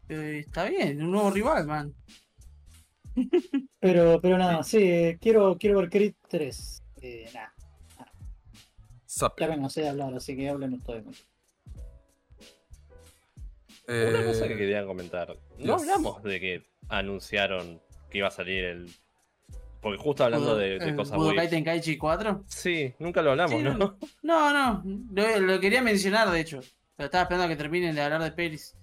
Eh, 0.09 0.45
está 0.47 0.67
bien, 0.67 1.03
un 1.03 1.11
nuevo 1.11 1.33
rival, 1.33 1.67
man. 1.67 1.93
pero, 3.81 4.21
pero 4.23 4.39
nada, 4.39 4.63
sí, 4.63 4.79
eh, 4.79 5.19
quiero, 5.21 5.59
quiero 5.59 5.81
ver 5.81 5.91
Creed 5.91 6.15
3. 6.29 6.83
Eh, 7.03 7.29
nada, 7.35 7.53
ya 9.09 9.49
cansé 9.49 9.81
de 9.81 9.89
hablar, 9.89 10.15
así 10.15 10.37
que 10.37 10.49
hablen 10.49 10.75
ustedes. 10.75 11.27
Una 13.89 14.25
cosa 14.27 14.45
Eh, 14.45 14.49
que 14.49 14.57
quería 14.57 14.87
comentar. 14.87 15.37
No 15.59 15.75
hablamos 15.75 16.23
de 16.23 16.39
que 16.41 16.63
anunciaron 16.89 17.81
que 18.11 18.19
iba 18.19 18.29
a 18.29 18.31
salir 18.33 18.65
el. 18.65 18.91
Porque 19.81 19.99
justo 19.99 20.25
hablando 20.25 20.57
de, 20.57 20.79
de 20.79 20.89
eh, 20.91 20.95
cosas 20.97 21.17
Budokai 21.17 21.39
weird. 21.39 21.51
Tenkaichi 21.51 21.97
4. 21.97 22.45
Sí, 22.49 22.95
nunca 22.99 23.23
lo 23.23 23.31
hablamos, 23.33 23.53
Sí, 23.59 23.63
¿no? 23.63 23.75
no. 23.75 23.99
No, 24.23 24.53
no, 24.53 24.83
lo, 25.13 25.39
lo 25.41 25.61
quería 25.61 25.83
mencionar 25.83 26.31
de 26.31 26.41
hecho. 26.41 26.61
Pero 26.97 27.05
estaba 27.07 27.23
esperando 27.23 27.45
a 27.45 27.49
que 27.49 27.57
terminen 27.57 27.95
de 27.95 28.01
hablar 28.03 28.23
de 28.23 28.33
pelis. 28.33 28.75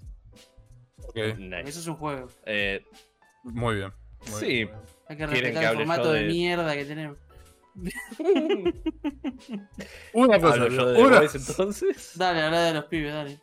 ok, 1.08 1.16
Nice. 1.38 1.62
Eso 1.70 1.80
es 1.80 1.88
un 1.88 1.96
juego. 1.96 2.28
Eh, 2.46 2.82
Muy 3.44 3.76
bien. 3.76 3.92
muy 4.32 4.40
Sí. 4.40 4.46
bien, 4.48 4.70
muy. 4.70 4.78
Hay 5.10 5.18
que 5.18 5.26
¿Quieren 5.26 5.30
respetar 5.44 5.64
que 5.64 5.70
el 5.72 5.76
formato 5.78 6.12
de... 6.14 6.20
de- 6.22 6.28
mierda 6.28 6.74
que 6.76 6.86
tenemos. 6.86 7.18
Una 10.14 10.40
cosa, 10.40 10.66
de 10.66 10.78
una- 11.04 11.20
Boys 11.20 11.36
entonces. 11.36 12.12
Dale, 12.16 12.42
habla 12.44 12.62
de 12.66 12.74
los 12.76 12.86
pibes, 12.86 13.14
dale. 13.14 13.40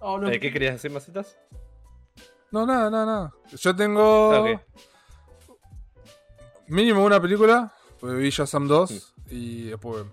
Oh, 0.00 0.16
no. 0.18 0.28
Eh, 0.30 0.38
¿Qué 0.38 0.52
querías 0.52 0.74
decir, 0.74 0.90
Macetas? 0.92 1.36
No, 2.50 2.64
nada, 2.66 2.90
nada, 2.90 3.06
nada. 3.06 3.34
Yo 3.56 3.76
tengo 3.76 4.32
Ah, 4.32 4.62
mínimo 6.66 7.04
una 7.04 7.20
película, 7.20 7.72
pues 8.00 8.16
vi 8.16 8.30
Shazam 8.30 8.66
2 8.66 9.14
y 9.30 9.64
después... 9.70 10.04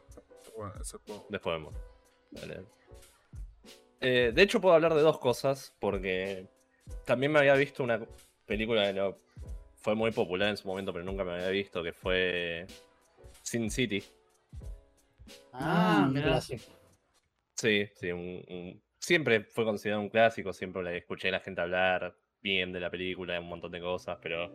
Bueno. 0.58 0.74
Después 1.30 1.56
vemos. 1.58 1.76
Eh, 4.02 4.32
de 4.34 4.42
hecho, 4.42 4.62
puedo 4.62 4.76
hablar 4.76 4.94
de 4.94 5.02
dos 5.02 5.18
cosas, 5.20 5.74
porque 5.80 6.48
también 7.06 7.32
me 7.32 7.40
había 7.40 7.56
visto 7.56 7.84
una 7.84 8.06
película 8.46 8.86
que 8.88 8.94
no 8.94 9.18
fue 9.78 9.96
muy 9.96 10.12
popular 10.12 10.50
en 10.50 10.58
su 10.58 10.68
momento, 10.68 10.92
pero 10.94 11.04
nunca 11.06 11.24
me 11.24 11.34
había 11.34 11.50
visto, 11.50 11.84
que 11.84 11.94
fue 11.94 12.68
Sin 13.42 13.70
City. 13.72 14.04
Ah, 15.54 16.08
mirá. 16.12 16.28
clásico. 16.28 16.64
Sí, 17.56 17.88
sí, 17.96 18.12
un, 18.12 18.44
un- 18.50 18.84
siempre 19.00 19.44
fue 19.44 19.64
considerado 19.66 20.02
un 20.02 20.10
clásico, 20.10 20.52
siempre 20.54 20.84
la 20.84 20.94
escuché 20.94 21.30
a 21.30 21.32
la 21.32 21.40
gente 21.40 21.62
hablar 21.62 22.16
bien 22.46 22.72
de 22.72 22.80
la 22.80 22.92
película, 22.92 23.40
un 23.40 23.50
montón 23.50 23.72
de 23.72 23.82
cosas, 23.82 24.20
pero 24.22 24.52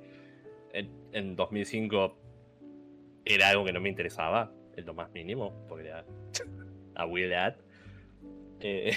en, 0.72 0.88
en 1.12 1.34
2005 1.34 2.16
era 3.24 3.48
algo 3.48 3.64
que 3.64 3.72
no 3.72 3.80
me 3.80 3.88
interesaba, 3.88 4.52
en 4.76 4.86
lo 4.86 4.94
más 4.94 5.10
mínimo, 5.10 5.66
porque 5.68 5.88
era 5.88 6.04
a 6.94 7.04
Will 7.04 7.34
At. 7.34 7.56
Eh, 8.60 8.96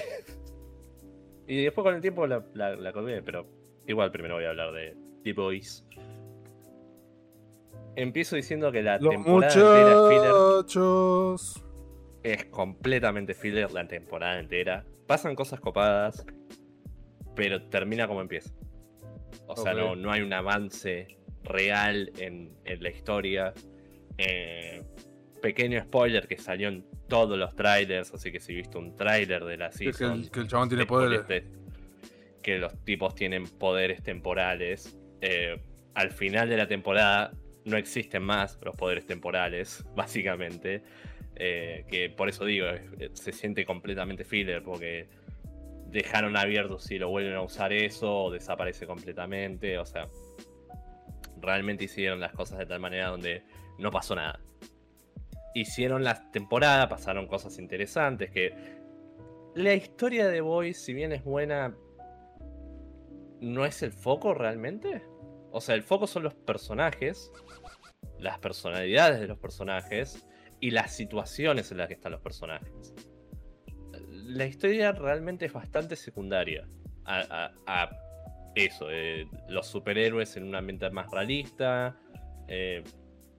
y 1.47 1.63
después 1.63 1.83
con 1.83 1.95
el 1.95 2.01
tiempo 2.01 2.27
la, 2.27 2.45
la, 2.53 2.75
la 2.75 2.93
colgué, 2.93 3.23
pero 3.23 3.47
igual 3.87 4.11
primero 4.11 4.35
voy 4.35 4.45
a 4.45 4.49
hablar 4.51 4.71
de 4.73 4.95
The 5.23 5.33
Boys. 5.33 5.83
Empiezo 7.95 8.35
diciendo 8.35 8.71
que 8.71 8.83
la 8.83 8.99
Los 8.99 9.09
temporada 9.09 9.53
entera 9.53 9.91
es 9.91 10.07
filler 10.07 10.33
muchachos. 10.33 11.65
es 12.23 12.45
completamente 12.45 13.33
filler 13.33 13.71
la 13.71 13.87
temporada 13.87 14.39
entera. 14.39 14.85
Pasan 15.07 15.35
cosas 15.35 15.59
copadas, 15.59 16.25
pero 17.35 17.63
termina 17.69 18.07
como 18.07 18.21
empieza. 18.21 18.51
O 19.47 19.55
sea, 19.55 19.73
no, 19.73 19.95
no 19.95 20.11
hay 20.11 20.21
un 20.21 20.33
avance 20.33 21.07
real 21.43 22.11
en, 22.17 22.51
en 22.65 22.83
la 22.83 22.89
historia. 22.89 23.53
Eh, 24.17 24.81
pequeño 25.41 25.81
spoiler 25.81 26.27
que 26.27 26.37
salió 26.37 26.69
en 26.69 26.85
todos 27.07 27.37
los 27.37 27.55
trailers, 27.55 28.13
así 28.13 28.31
que 28.31 28.39
si 28.39 28.55
viste 28.55 28.77
un 28.77 28.95
trailer 28.95 29.43
de 29.43 29.57
la 29.57 29.69
que 29.69 29.77
season, 29.91 30.21
el, 30.21 30.31
que 30.31 30.39
el 30.39 30.47
chabón 30.47 30.69
tiene 30.69 30.85
poderes. 30.85 31.43
que 32.41 32.57
los 32.57 32.73
tipos 32.85 33.13
tienen 33.13 33.45
poderes 33.45 34.01
temporales. 34.01 34.97
Eh, 35.21 35.59
al 35.93 36.11
final 36.11 36.49
de 36.49 36.57
la 36.57 36.67
temporada 36.67 37.31
no 37.65 37.77
existen 37.77 38.23
más 38.23 38.57
los 38.63 38.75
poderes 38.75 39.05
temporales, 39.05 39.85
básicamente. 39.95 40.81
Eh, 41.35 41.85
que 41.89 42.09
por 42.09 42.29
eso 42.29 42.45
digo, 42.45 42.67
se 43.13 43.31
siente 43.31 43.65
completamente 43.65 44.23
filler, 44.23 44.63
porque 44.63 45.07
dejaron 45.93 46.35
abierto 46.35 46.79
si 46.79 46.97
lo 46.97 47.09
vuelven 47.09 47.35
a 47.35 47.41
usar 47.41 47.71
eso 47.71 48.25
o 48.25 48.31
desaparece 48.31 48.87
completamente. 48.87 49.77
O 49.77 49.85
sea, 49.85 50.09
realmente 51.39 51.85
hicieron 51.85 52.19
las 52.19 52.33
cosas 52.33 52.57
de 52.57 52.65
tal 52.65 52.79
manera 52.79 53.09
donde 53.09 53.43
no 53.77 53.91
pasó 53.91 54.15
nada. 54.15 54.39
Hicieron 55.53 56.03
la 56.03 56.31
temporada, 56.31 56.89
pasaron 56.89 57.27
cosas 57.27 57.59
interesantes 57.59 58.31
que 58.31 58.81
la 59.53 59.75
historia 59.75 60.27
de 60.27 60.41
Boys, 60.41 60.83
si 60.83 60.93
bien 60.93 61.11
es 61.11 61.23
buena, 61.23 61.77
no 63.39 63.65
es 63.65 63.83
el 63.83 63.91
foco 63.91 64.33
realmente. 64.33 65.03
O 65.51 65.61
sea, 65.61 65.75
el 65.75 65.83
foco 65.83 66.07
son 66.07 66.23
los 66.23 66.33
personajes, 66.33 67.31
las 68.17 68.39
personalidades 68.39 69.19
de 69.19 69.27
los 69.27 69.37
personajes 69.37 70.25
y 70.59 70.71
las 70.71 70.95
situaciones 70.95 71.71
en 71.71 71.77
las 71.77 71.87
que 71.87 71.93
están 71.93 72.13
los 72.13 72.21
personajes. 72.21 72.95
La 74.33 74.45
historia 74.45 74.91
realmente 74.91 75.45
es 75.45 75.53
bastante 75.53 75.95
secundaria 75.95 76.65
a, 77.05 77.51
a- 77.67 77.83
a 77.83 77.89
eso, 78.55 78.87
eh, 78.91 79.25
los 79.49 79.67
superhéroes 79.67 80.35
en 80.37 80.43
un 80.43 80.55
ambiente 80.55 80.89
más 80.91 81.09
realista, 81.11 81.95
eh, 82.47 82.83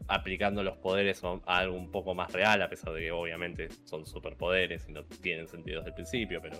aplicando 0.08 0.62
los 0.62 0.76
poderes 0.78 1.22
a 1.24 1.38
algo 1.46 1.76
un 1.76 1.90
poco 1.90 2.14
más 2.14 2.32
real, 2.32 2.60
a 2.62 2.68
pesar 2.68 2.92
de 2.92 3.00
que 3.00 3.12
obviamente 3.12 3.68
son 3.84 4.06
superpoderes 4.06 4.88
y 4.88 4.92
no 4.92 5.04
tienen 5.04 5.46
sentido 5.48 5.78
desde 5.80 5.90
el 5.90 5.94
principio, 5.94 6.40
pero 6.42 6.58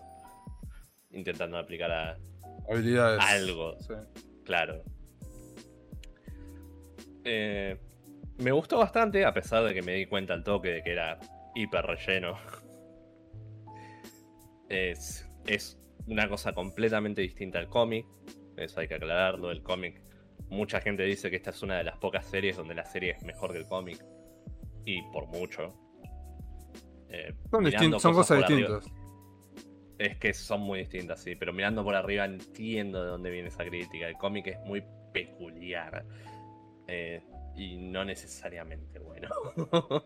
intentando 1.13 1.59
aplicar 1.59 1.91
a 1.93 2.17
Habilidades. 2.69 3.23
algo, 3.25 3.77
Sí. 3.81 3.95
claro. 4.45 4.83
Eh, 7.25 7.77
me 8.39 8.51
gustó 8.53 8.79
bastante, 8.79 9.25
a 9.25 9.33
pesar 9.33 9.65
de 9.65 9.75
que 9.75 9.83
me 9.83 9.93
di 9.95 10.07
cuenta 10.07 10.33
al 10.35 10.43
toque 10.45 10.69
de 10.71 10.83
que 10.83 10.93
era 10.93 11.19
hiper 11.55 11.85
relleno. 11.85 12.37
Es, 14.75 15.29
es 15.47 15.79
una 16.07 16.29
cosa 16.29 16.53
completamente 16.53 17.23
distinta 17.23 17.59
al 17.59 17.69
cómic. 17.69 18.07
Eso 18.57 18.81
hay 18.81 18.89
que 18.89 18.95
aclararlo. 18.95 19.51
El 19.51 19.63
cómic, 19.63 20.01
mucha 20.49 20.81
gente 20.81 21.03
dice 21.05 21.31
que 21.31 21.37
esta 21.37 21.51
es 21.51 21.63
una 21.63 21.77
de 21.79 21.85
las 21.85 21.97
pocas 21.99 22.27
series 22.27 22.57
donde 22.57 22.75
la 22.75 22.85
serie 22.85 23.13
es 23.13 23.23
mejor 23.25 23.53
que 23.53 23.59
el 23.59 23.67
cómic. 23.67 24.05
Y 24.85 25.03
por 25.13 25.27
mucho. 25.29 25.75
Eh, 27.09 27.33
Son, 27.51 27.63
mirando 27.65 27.97
distin- 27.99 28.01
son 28.01 28.13
cosas 28.15 28.43
arriba- 28.43 28.59
distintas. 28.81 28.93
es 29.99 30.17
que 30.19 30.35
son 30.35 30.61
muy 30.63 30.81
distintas, 30.81 31.21
sí, 31.23 31.37
pero 31.37 31.53
mirando 31.53 31.85
por 31.85 31.95
arriba 31.95 32.25
entiendo 32.25 33.03
de 33.03 33.11
dónde 33.11 33.31
viene 33.31 33.49
esa 33.49 33.65
crítica. 33.65 34.09
El 34.09 34.17
cómic 34.17 34.49
es 34.49 34.59
muy 34.67 34.83
peculiar 35.13 36.05
eh, 36.89 37.23
y 37.57 37.77
no 37.77 38.05
necesariamente 38.05 38.99
bueno. 38.99 39.29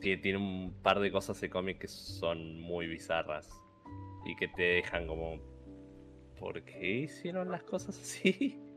Tie- 0.00 0.20
Tiene 0.20 0.38
un 0.38 0.74
par 0.82 0.98
de 1.00 1.12
cosas 1.12 1.40
de 1.40 1.50
cómic 1.50 1.78
que 1.78 1.88
son 1.88 2.58
muy 2.60 2.86
bizarras 2.86 3.48
y 4.24 4.36
que 4.36 4.48
te 4.48 4.62
dejan 4.62 5.06
como... 5.06 5.40
¿Por 6.38 6.62
qué 6.64 6.86
hicieron 6.98 7.50
las 7.50 7.62
cosas 7.62 7.98
así? 8.00 8.60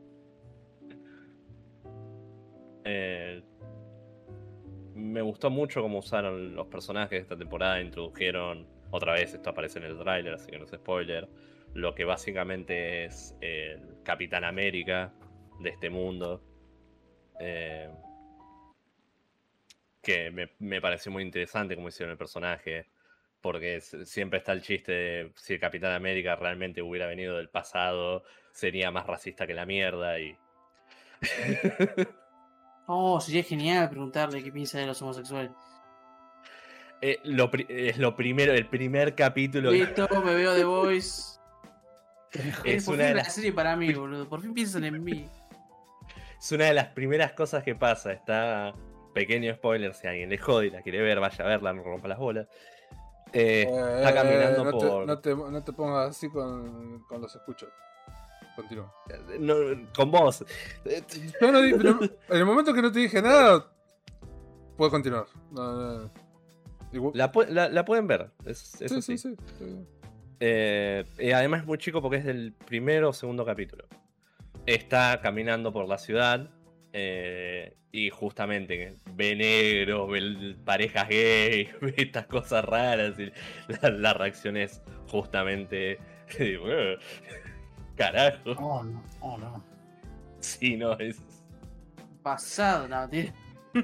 Eh, 2.90 3.42
me 4.94 5.20
gustó 5.20 5.50
mucho 5.50 5.82
cómo 5.82 5.98
usaron 5.98 6.54
los 6.54 6.68
personajes 6.68 7.10
de 7.10 7.18
esta 7.18 7.36
temporada. 7.36 7.82
Introdujeron, 7.82 8.66
otra 8.90 9.12
vez, 9.12 9.34
esto 9.34 9.50
aparece 9.50 9.78
en 9.78 9.84
el 9.84 9.98
tráiler, 9.98 10.32
así 10.32 10.50
que 10.50 10.58
no 10.58 10.64
es 10.64 10.70
spoiler. 10.70 11.28
Lo 11.74 11.94
que 11.94 12.04
básicamente 12.04 13.04
es 13.04 13.36
el 13.42 14.02
Capitán 14.04 14.44
América 14.44 15.12
de 15.60 15.70
este 15.70 15.90
mundo. 15.90 16.42
Eh, 17.40 17.90
que 20.02 20.30
me, 20.30 20.50
me 20.58 20.80
pareció 20.80 21.12
muy 21.12 21.22
interesante 21.22 21.76
cómo 21.76 21.88
hicieron 21.88 22.12
el 22.12 22.18
personaje. 22.18 22.86
Porque 23.40 23.80
siempre 23.80 24.38
está 24.38 24.52
el 24.52 24.62
chiste 24.62 24.92
de 24.92 25.32
si 25.36 25.54
el 25.54 25.60
Capitán 25.60 25.92
América 25.92 26.36
realmente 26.36 26.82
hubiera 26.82 27.06
venido 27.06 27.36
del 27.36 27.48
pasado, 27.48 28.24
sería 28.52 28.90
más 28.90 29.06
racista 29.06 29.46
que 29.46 29.54
la 29.54 29.66
mierda. 29.66 30.18
Y. 30.18 30.36
Oh, 32.90 33.20
sería 33.20 33.42
genial 33.42 33.90
preguntarle 33.90 34.42
qué 34.42 34.50
piensa 34.50 34.78
de 34.78 34.86
los 34.86 35.02
homosexuales. 35.02 35.50
Eh, 37.02 37.18
lo 37.24 37.50
es 37.68 37.98
lo 37.98 38.16
primero, 38.16 38.54
el 38.54 38.66
primer 38.66 39.14
capítulo. 39.14 39.70
Listo, 39.70 40.08
me 40.24 40.34
veo 40.34 40.54
The 40.54 40.64
Voice. 40.64 41.38
es 42.64 42.86
Por 42.86 42.94
una 42.94 43.04
de 43.04 43.08
fin 43.10 43.16
las 43.18 43.34
serie 43.34 43.52
para 43.52 43.76
mí, 43.76 43.92
boludo. 43.92 44.26
Por 44.26 44.40
fin 44.40 44.54
piensan 44.54 44.84
en 44.84 45.04
mí. 45.04 45.26
Es 46.38 46.50
una 46.50 46.64
de 46.64 46.72
las 46.72 46.86
primeras 46.86 47.32
cosas 47.32 47.62
que 47.62 47.74
pasa. 47.74 48.10
Está. 48.10 48.72
Pequeño 49.14 49.52
spoiler, 49.54 49.94
si 49.94 50.06
alguien 50.06 50.30
le 50.30 50.38
jode 50.38 50.68
y 50.68 50.70
la 50.70 50.80
quiere 50.80 51.02
ver, 51.02 51.20
vaya 51.20 51.44
a 51.44 51.48
verla, 51.48 51.72
no 51.74 51.82
rompa 51.82 52.08
las 52.08 52.18
bolas. 52.18 52.46
Eh, 53.32 53.62
está 53.62 54.10
Eh, 54.10 54.14
caminando 54.14 54.64
no, 54.64 54.70
por. 54.70 54.80
te, 54.80 55.06
no, 55.06 55.18
te, 55.20 55.34
no 55.52 55.64
te 55.64 55.72
pongas 55.72 56.10
así 56.10 56.28
con, 56.30 57.02
con 57.08 57.20
los 57.20 57.34
escuchos. 57.34 57.68
Continúa. 58.56 58.92
no, 59.38 59.54
con 59.94 60.10
vos. 60.10 60.44
Eh, 60.84 61.02
Yo 61.40 61.52
no 61.52 61.58
en 61.60 62.10
el 62.30 62.44
momento 62.44 62.74
que 62.74 62.82
no 62.82 62.90
te 62.90 62.98
dije 63.00 63.22
nada, 63.22 63.70
puedes 64.76 64.90
continuar. 64.90 65.26
No, 65.52 65.72
no, 65.72 65.98
no. 66.04 66.10
Igual- 66.92 67.12
La, 67.14 67.30
la- 67.50 67.68
la 67.68 67.84
pueden 67.84 68.06
ver. 68.06 68.30
Es, 68.44 68.80
eso 68.80 69.00
sí, 69.02 69.16
sí. 69.18 69.36
sí. 69.58 69.86
Eh, 70.40 71.04
y 71.18 71.30
además 71.32 71.60
es 71.60 71.66
muy 71.66 71.78
chico 71.78 72.00
porque 72.00 72.16
es 72.18 72.24
del 72.24 72.52
primero 72.52 73.10
o 73.10 73.12
segundo 73.12 73.44
capítulo. 73.44 73.84
Está 74.66 75.20
caminando 75.22 75.72
por 75.72 75.86
la 75.88 75.98
ciudad 75.98 76.50
eh, 76.92 77.74
y 77.92 78.10
justamente 78.10 78.96
ve 79.14 79.36
negros, 79.36 80.10
ve 80.10 80.56
parejas 80.64 81.08
gay, 81.08 81.68
ve 81.80 81.94
estas 81.96 82.26
cosas 82.26 82.64
raras 82.64 83.18
y 83.18 83.30
la, 83.82 83.90
la 83.90 84.14
reacción 84.14 84.56
es 84.56 84.82
justamente... 85.08 85.98
"Eh, 86.38 86.96
Carajo, 87.96 88.50
Oh, 88.58 88.84
no, 88.84 89.02
oh, 89.20 89.38
no. 89.38 89.64
sí, 90.40 90.76
no, 90.76 90.92
es... 90.98 91.20
Basado, 92.22 92.86
no, 92.86 93.08
tío. 93.08 93.32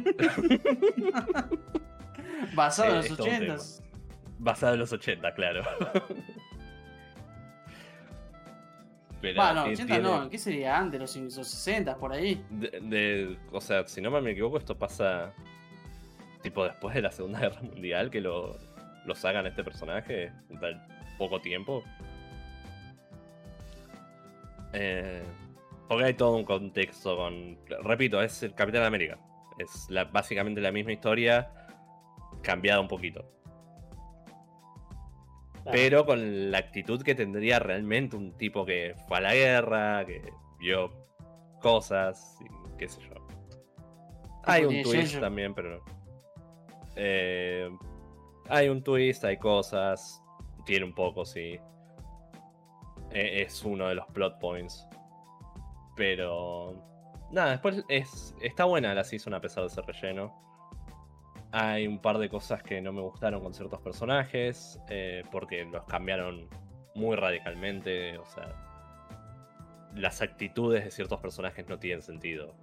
Basado 2.54 3.00
en 3.00 3.04
Eh, 3.04 3.08
los 3.08 3.16
todo 3.16 3.26
un 3.26 3.32
ochentas. 3.34 3.82
Basado 4.38 4.74
en 4.74 4.80
los 4.80 4.92
80, 4.92 5.34
claro. 5.34 5.62
Pero 9.32 9.42
Bueno, 9.42 9.64
ti- 9.64 9.70
80 9.72 9.94
tiene- 9.94 10.08
no, 10.08 10.30
¿qué 10.30 10.38
sería 10.38 10.78
antes? 10.78 11.00
Los, 11.00 11.16
los 11.16 11.48
60 11.48 11.96
por 11.96 12.12
ahí. 12.12 12.44
De, 12.50 12.68
de- 12.80 13.38
o 13.52 13.60
sea, 13.60 13.86
si 13.86 14.00
no 14.00 14.10
me 14.10 14.30
equivoco, 14.30 14.58
esto 14.58 14.78
pasa 14.78 15.32
tipo 16.42 16.62
después 16.64 16.94
de 16.94 17.02
la 17.02 17.10
Segunda 17.10 17.38
Guerra 17.40 17.62
Mundial 17.62 18.10
que 18.10 18.20
lo, 18.20 18.56
lo 19.06 19.14
sacan 19.14 19.46
a 19.46 19.48
este 19.48 19.64
personaje 19.64 20.26
en 20.50 20.60
poco 21.18 21.40
tiempo. 21.40 21.82
Eh, 24.72 25.22
porque 25.88 26.04
hay 26.04 26.14
todo 26.14 26.36
un 26.36 26.44
contexto 26.44 27.16
con. 27.16 27.58
Repito, 27.82 28.20
es 28.22 28.42
el 28.42 28.54
Capitán 28.54 28.82
América. 28.84 29.18
Es 29.58 29.86
la- 29.88 30.04
básicamente 30.04 30.60
la 30.60 30.72
misma 30.72 30.92
historia, 30.92 31.50
cambiada 32.42 32.80
un 32.80 32.88
poquito. 32.88 33.24
Pero 35.72 36.04
con 36.04 36.50
la 36.50 36.58
actitud 36.58 37.02
que 37.02 37.14
tendría 37.14 37.58
realmente 37.58 38.16
un 38.16 38.32
tipo 38.36 38.64
que 38.66 38.94
fue 39.08 39.18
a 39.18 39.20
la 39.22 39.34
guerra, 39.34 40.04
que 40.04 40.30
vio 40.58 40.90
cosas, 41.60 42.36
y 42.40 42.76
qué 42.76 42.88
sé 42.88 43.00
yo. 43.02 43.14
Hay 44.44 44.64
un 44.64 44.82
twist 44.82 45.20
también, 45.20 45.54
pero. 45.54 45.82
eh, 46.96 47.70
hay 48.48 48.68
un 48.68 48.82
twist, 48.82 49.24
hay 49.24 49.38
cosas. 49.38 50.20
Tiene 50.66 50.84
un 50.84 50.94
poco, 50.94 51.24
sí. 51.24 51.58
E- 53.10 53.42
Es 53.42 53.64
uno 53.64 53.88
de 53.88 53.94
los 53.94 54.06
plot 54.08 54.38
points. 54.38 54.86
Pero. 55.96 56.74
Nada, 57.30 57.52
después 57.52 57.82
es, 57.88 58.34
está 58.42 58.64
buena 58.66 58.94
la 58.94 59.02
season 59.02 59.32
a 59.34 59.40
pesar 59.40 59.64
de 59.64 59.70
ser 59.70 59.84
relleno. 59.86 60.53
Hay 61.56 61.86
un 61.86 62.00
par 62.00 62.18
de 62.18 62.28
cosas 62.28 62.64
que 62.64 62.80
no 62.82 62.92
me 62.92 63.00
gustaron 63.00 63.40
con 63.40 63.54
ciertos 63.54 63.80
personajes, 63.80 64.80
eh, 64.88 65.22
porque 65.30 65.64
los 65.64 65.84
cambiaron 65.84 66.48
muy 66.96 67.14
radicalmente. 67.14 68.18
O 68.18 68.26
sea, 68.26 68.52
las 69.94 70.20
actitudes 70.20 70.82
de 70.82 70.90
ciertos 70.90 71.20
personajes 71.20 71.68
no 71.68 71.78
tienen 71.78 72.02
sentido. 72.02 72.56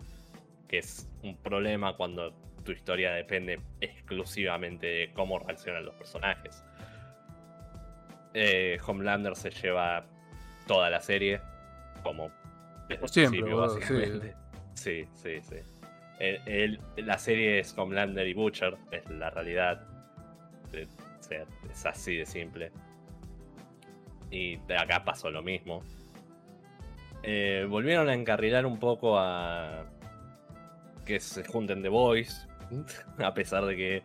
Que 0.68 0.80
es 0.80 1.10
un 1.24 1.38
problema 1.38 1.96
cuando 1.96 2.34
tu 2.66 2.74
historia 2.74 3.14
depende 3.14 3.62
exclusivamente 3.80 4.88
de 4.88 5.14
cómo 5.14 5.40
reaccionan 5.40 5.86
los 5.86 5.96
personajes. 5.96 6.62
Eh, 8.34 8.78
Homelander 8.86 9.38
se 9.38 9.52
lleva 9.52 10.06
toda 10.68 10.90
la 10.90 11.00
serie, 11.00 11.40
como 12.04 12.30
desde 12.90 13.04
el 13.04 13.10
Siempre, 13.10 13.40
principio, 13.40 13.56
boludo, 13.56 13.70
sí. 13.70 13.80
básicamente. 13.80 14.36
Sí, 14.74 15.08
sí, 15.14 15.42
sí. 15.42 15.56
El- 16.22 16.80
la 16.98 17.18
serie 17.18 17.60
es 17.60 17.76
Homelander 17.78 18.28
y 18.28 18.34
Butcher, 18.34 18.78
es 18.92 19.10
la 19.10 19.30
realidad. 19.32 19.88
Eh, 20.74 20.88
es 21.72 21.86
así 21.86 22.18
de 22.18 22.26
simple. 22.26 22.72
Y 24.30 24.60
acá 24.78 25.04
pasó 25.04 25.32
lo 25.32 25.42
mismo. 25.42 25.84
Eh, 27.24 27.66
volvieron 27.70 28.10
a 28.10 28.14
encarrilar 28.14 28.66
un 28.66 28.80
poco 28.80 29.18
a 29.18 29.86
que 31.06 31.20
se 31.20 31.44
junten 31.44 31.82
The 31.82 31.90
Boys, 31.90 32.48
a 33.18 33.34
pesar 33.34 33.66
de 33.66 33.76
que 33.76 34.04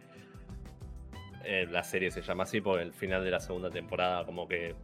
eh, 1.45 1.67
la 1.71 1.83
serie 1.83 2.11
se 2.11 2.23
llama 2.23 2.45
así, 2.45 2.61
porque 2.61 2.83
el 2.83 2.93
final 2.93 3.25
de 3.25 3.31
la 3.31 3.41
segunda 3.41 3.71
temporada 3.71 4.25
como 4.25 4.49
que 4.49 4.75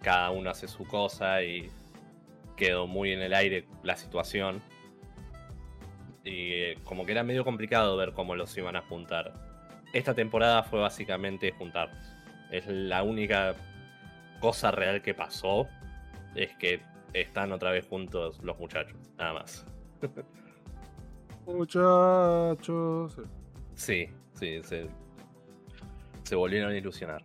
cada 0.00 0.30
uno 0.30 0.50
hace 0.50 0.68
su 0.68 0.84
cosa 0.86 1.42
y 1.42 1.70
quedó 2.56 2.86
muy 2.86 3.12
en 3.12 3.22
el 3.22 3.34
aire 3.34 3.66
la 3.82 3.96
situación. 3.96 4.60
Y 6.24 6.52
eh, 6.52 6.78
como 6.84 7.04
que 7.04 7.12
era 7.12 7.22
medio 7.22 7.44
complicado 7.44 7.96
ver 7.96 8.12
cómo 8.12 8.34
los 8.34 8.56
iban 8.56 8.76
a 8.76 8.82
juntar. 8.82 9.32
Esta 9.92 10.14
temporada 10.14 10.62
fue 10.62 10.80
básicamente 10.80 11.52
juntarlos. 11.52 12.16
Es 12.50 12.66
la 12.66 13.02
única 13.02 13.54
cosa 14.40 14.70
real 14.70 15.02
que 15.02 15.14
pasó. 15.14 15.68
Es 16.34 16.54
que 16.56 16.80
están 17.12 17.52
otra 17.52 17.70
vez 17.70 17.86
juntos 17.86 18.40
los 18.42 18.58
muchachos, 18.58 18.96
nada 19.18 19.34
más. 19.34 19.66
Muchachos. 21.46 23.20
Sí, 23.74 24.08
sí, 24.34 24.62
se, 24.62 24.86
se 26.22 26.36
volvieron 26.36 26.72
a 26.72 26.76
ilusionar. 26.76 27.22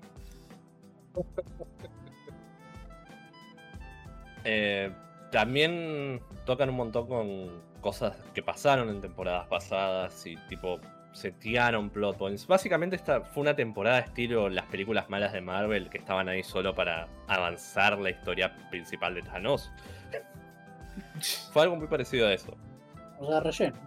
Eh, 4.44 4.92
también 5.32 6.22
tocan 6.46 6.70
un 6.70 6.76
montón 6.78 7.08
con 7.08 7.67
cosas 7.78 8.16
que 8.34 8.44
pasaron 8.44 8.90
en 8.90 9.02
temporadas 9.02 9.48
pasadas 9.48 10.26
y 10.26 10.36
tipo 10.50 10.80
setearon 11.14 11.90
plot 11.90 12.18
points. 12.18 12.46
Básicamente 12.46 12.96
esta 12.96 13.22
fue 13.22 13.42
una 13.42 13.56
temporada 13.56 14.00
estilo 14.00 14.50
las 14.50 14.66
películas 14.66 15.10
malas 15.10 15.34
de 15.34 15.42
Marvel 15.42 15.90
que 15.90 15.98
estaban 15.98 16.30
ahí 16.30 16.44
solo 16.44 16.76
para 16.76 17.08
avanzar 17.28 17.98
la 17.98 18.12
historia 18.12 18.56
principal 18.70 19.16
de 19.16 19.24
Thanos. 19.24 19.72
Fue 21.52 21.64
algo 21.64 21.76
muy 21.76 21.88
parecido 21.88 22.28
a 22.28 22.34
eso. 22.34 22.56
O 23.20 23.28
sea, 23.28 23.40
relleno. 23.40 23.78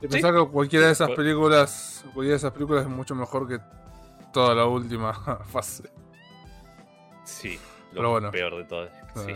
Y 0.00 0.08
pensar 0.08 0.32
que 0.34 0.46
cualquiera 0.46 0.86
de 0.86 0.92
esas 0.92 1.10
películas, 1.10 2.02
cualquiera 2.14 2.30
de 2.30 2.36
esas 2.36 2.52
películas 2.52 2.84
es 2.84 2.90
mucho 2.90 3.14
mejor 3.14 3.48
que 3.48 3.58
toda 4.32 4.54
la 4.54 4.64
última 4.64 5.12
fase. 5.44 5.90
Sí, 7.24 7.58
lo 7.92 7.96
Pero 7.96 8.10
bueno. 8.10 8.30
peor 8.30 8.56
de 8.56 8.64
todo. 8.64 8.88
Sí. 9.16 9.34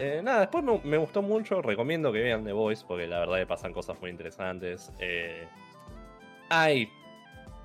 Ah. 0.00 0.04
Eh, 0.04 0.20
nada, 0.22 0.40
después 0.40 0.64
me, 0.64 0.80
me 0.82 0.96
gustó 0.96 1.22
mucho. 1.22 1.60
Recomiendo 1.62 2.12
que 2.12 2.20
vean 2.20 2.44
The 2.44 2.52
Voice 2.52 2.84
porque 2.86 3.06
la 3.06 3.20
verdad 3.20 3.36
que 3.36 3.46
pasan 3.46 3.72
cosas 3.72 4.00
muy 4.00 4.10
interesantes. 4.10 4.90
Eh, 4.98 5.46
hay 6.48 6.90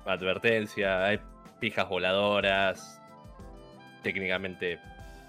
advertencia, 0.04 1.04
hay 1.04 1.20
pijas 1.60 1.88
voladoras. 1.88 3.00
Técnicamente 4.02 4.78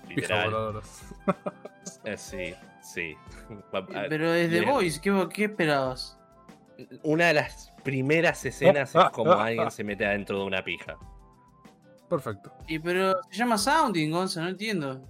Pijas 0.08 0.16
literal. 0.16 0.46
voladoras. 0.52 1.16
Eh, 2.04 2.18
sí, 2.18 2.54
sí. 2.82 3.16
Pero 4.10 4.32
desde 4.32 4.60
Bien. 4.60 4.70
Voice, 4.72 5.00
¿qué, 5.02 5.28
¿qué 5.34 5.46
esperabas? 5.46 6.20
Una 7.04 7.28
de 7.28 7.34
las 7.36 7.74
primeras 7.84 8.46
escenas 8.46 8.96
Ah, 8.96 9.06
es 9.08 9.12
como 9.12 9.32
ah, 9.32 9.46
alguien 9.46 9.68
ah. 9.68 9.72
se 9.72 9.84
mete 9.84 10.06
adentro 10.06 10.40
de 10.40 10.46
una 10.46 10.64
pija. 10.64 10.98
Perfecto. 12.10 12.54
Y 12.68 12.80
pero 12.80 13.16
se 13.30 13.38
llama 13.38 13.58
Sounding, 13.58 14.12
Gonza, 14.12 14.42
no 14.42 14.50
entiendo. 14.50 15.02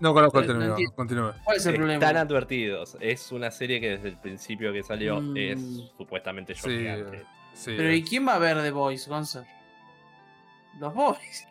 No 0.00 0.12
conozco 0.14 0.40
el 0.40 0.46
No 0.46 0.52
término. 0.58 0.76
Continúe. 0.94 1.32
¿Cuál 1.44 1.56
es 1.56 1.66
el 1.66 1.74
problema? 1.76 1.94
Están 2.04 2.16
advertidos. 2.16 2.96
Es 3.00 3.32
una 3.32 3.50
serie 3.50 3.80
que 3.80 3.90
desde 3.90 4.08
el 4.08 4.16
principio 4.18 4.72
que 4.72 4.82
salió 4.82 5.20
Mm. 5.20 5.36
es 5.36 5.60
supuestamente 5.96 6.54
Sí, 6.54 6.60
choqueante. 6.62 7.24
Sí, 7.54 7.72
Pero 7.76 7.88
eh, 7.88 7.96
¿y 7.96 8.02
quién 8.02 8.26
va 8.26 8.34
a 8.34 8.38
ver 8.38 8.60
The 8.62 8.70
Voice, 8.70 9.08
Gonza? 9.08 9.44
Los 10.78 10.94
Boys. 10.94 11.46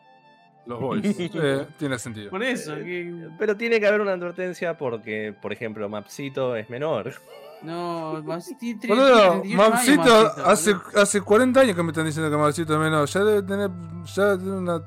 los 0.68 0.80
boys. 0.80 1.04
Eh, 1.36 1.68
tiene 1.78 2.00
sentido. 2.00 2.30
Por 2.32 2.42
eso. 2.44 2.74
que- 2.76 3.28
Pero 3.38 3.56
tiene 3.56 3.80
que 3.80 3.86
haber 3.88 4.02
una 4.02 4.14
advertencia 4.14 4.76
porque, 4.78 5.34
por 5.40 5.54
ejemplo, 5.54 5.88
Mapsito 5.90 6.56
es 6.56 6.70
menor. 6.72 7.14
No, 7.62 8.24
tiene 8.60 8.78
Boludo, 8.88 9.18
38 9.20 9.32
años, 9.44 9.56
Mamcito, 9.56 10.02
Mamcito, 10.04 10.46
hace, 10.46 10.76
hace 10.96 11.22
40 11.22 11.62
años 11.62 11.76
que 11.76 11.84
me 11.84 11.90
están 11.90 12.06
diciendo 12.06 12.30
que 12.30 12.38
Mamcito 12.38 12.74
es 12.74 12.80
menor. 12.80 13.08
Ya 13.08 13.24
debe 13.24 13.42
tener. 13.44 13.70
Ya 14.06 14.38
tiene 14.38 14.52
una. 14.58 14.84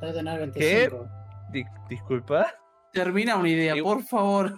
Debe 0.00 0.12
tener 0.12 0.38
25. 0.40 1.08
Di- 1.52 1.64
disculpa. 1.88 2.46
Termina 2.92 3.36
una 3.36 3.48
idea, 3.48 3.74
por 3.82 4.02
favor. 4.02 4.54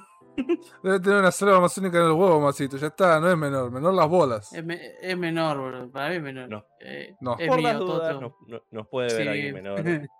Debe 0.82 1.00
tener 1.00 1.18
una 1.20 1.30
selva 1.32 1.56
amazónica 1.56 1.98
en 1.98 2.04
el 2.06 2.12
huevo. 2.12 2.50
Ya 2.52 2.86
está, 2.88 3.18
no 3.20 3.30
es 3.30 3.36
menor. 3.38 3.70
Menor 3.70 3.94
las 3.94 4.08
bolas. 4.08 4.52
Es, 4.52 4.64
me- 4.64 4.80
es 5.00 5.16
menor, 5.16 5.58
boludo. 5.58 5.90
Para 5.90 6.10
mí 6.10 6.16
es 6.16 6.22
menor. 6.22 6.48
No. 6.48 6.64
Eh, 6.80 7.14
No. 7.20 7.36
Es 7.38 7.48
Por 7.48 7.56
mío, 7.58 7.68
las 7.68 7.78
dudas, 7.78 8.20
no- 8.20 8.36
no- 8.46 8.62
nos 8.70 8.88
puede 8.88 9.08
ver 9.14 9.22
Sí. 9.22 9.28
alguien 9.28 9.54
menor. 9.54 9.80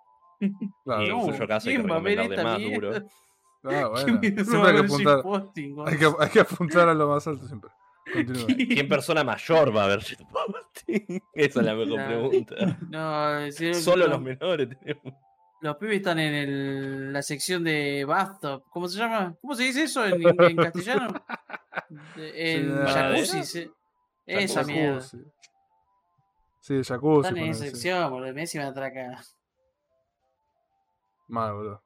Claro, 0.85 1.01
y 1.03 1.09
en 1.73 2.73
duro. 2.79 2.91
Ah, 3.63 3.87
bueno. 3.91 4.19
¿Quién 4.21 4.35
va 4.37 4.41
a 4.41 4.45
Siempre 4.45 4.69
hay 4.69 4.75
que 4.75 4.81
ver 4.81 4.85
apuntar. 4.85 5.15
shitposting, 5.17 5.75
Gonza? 5.75 5.91
Hay 5.91 5.97
que, 5.97 6.05
hay 6.19 6.29
que 6.29 6.39
apuntar 6.39 6.89
a 6.89 6.93
lo 6.93 7.07
más 7.09 7.27
alto 7.27 7.47
siempre. 7.47 7.71
Continúa. 8.13 8.45
¿Quién 8.47 8.87
persona 8.89 9.23
mayor 9.23 9.75
va 9.75 9.83
a 9.85 9.87
ver 9.87 9.99
shitposting? 9.99 11.21
Esa 11.33 11.59
es 11.59 11.65
la 11.65 11.75
mejor 11.75 12.05
pregunta. 12.05 12.55
No, 12.89 13.51
si- 13.51 13.73
Solo 13.73 14.05
no, 14.05 14.11
los 14.13 14.21
menores 14.21 14.69
tenemos. 14.79 15.13
Los 15.61 15.75
pibes 15.77 15.97
están 15.97 16.19
en 16.19 16.33
el- 16.35 17.13
la 17.13 17.21
sección 17.21 17.63
de 17.63 18.05
bathtub. 18.05 18.63
¿Cómo 18.69 18.87
se 18.87 18.99
llama? 18.99 19.35
¿Cómo 19.41 19.55
se 19.55 19.63
dice 19.63 19.83
eso 19.83 20.05
en, 20.05 20.21
en 20.21 20.55
castellano? 20.55 21.07
En 22.15 22.85
jacuzzi. 22.85 23.43
sí. 23.43 23.71
Esa 24.25 24.59
Jacuzzi. 24.59 24.73
mierda. 24.73 25.01
Sí, 26.61 26.83
jacuzzi. 26.83 27.27
Están 27.27 27.37
en 27.37 27.49
esa 27.51 27.63
sí. 27.63 27.69
sección, 27.71 28.09
boludo. 28.11 28.33
Messi 28.33 28.57
me 28.59 28.65
atraca. 28.65 29.21
Mal, 31.27 31.53
boludo. 31.53 31.83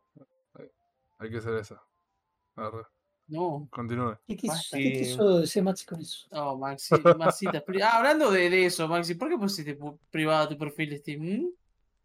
Hay- 0.55 0.72
Hay 1.19 1.30
que 1.32 1.38
hacer 1.38 1.53
esa. 1.55 1.82
Arre, 2.55 2.84
No. 3.32 3.67
Continúe. 3.71 4.17
¿Qué 4.27 4.36
quiso, 4.36 4.53
Maxi. 4.53 4.77
qué 4.84 4.99
quiso 4.99 5.39
decir 5.39 5.63
Maxi 5.63 5.86
con 5.86 6.01
eso? 6.01 6.27
No, 6.32 6.57
Maxi, 6.57 6.93
Maxita. 7.17 7.63
Ah, 7.82 7.97
hablando 7.97 8.29
de, 8.29 8.49
de 8.49 8.65
eso, 8.65 8.88
Maxi, 8.89 9.15
¿por 9.15 9.29
qué 9.29 9.38
pusiste 9.38 9.79
pu- 9.79 9.97
privado 10.09 10.49
tu 10.49 10.57
perfil 10.57 10.89
de 10.89 10.97
Steam? 10.97 11.21
¿Mm? 11.21 11.47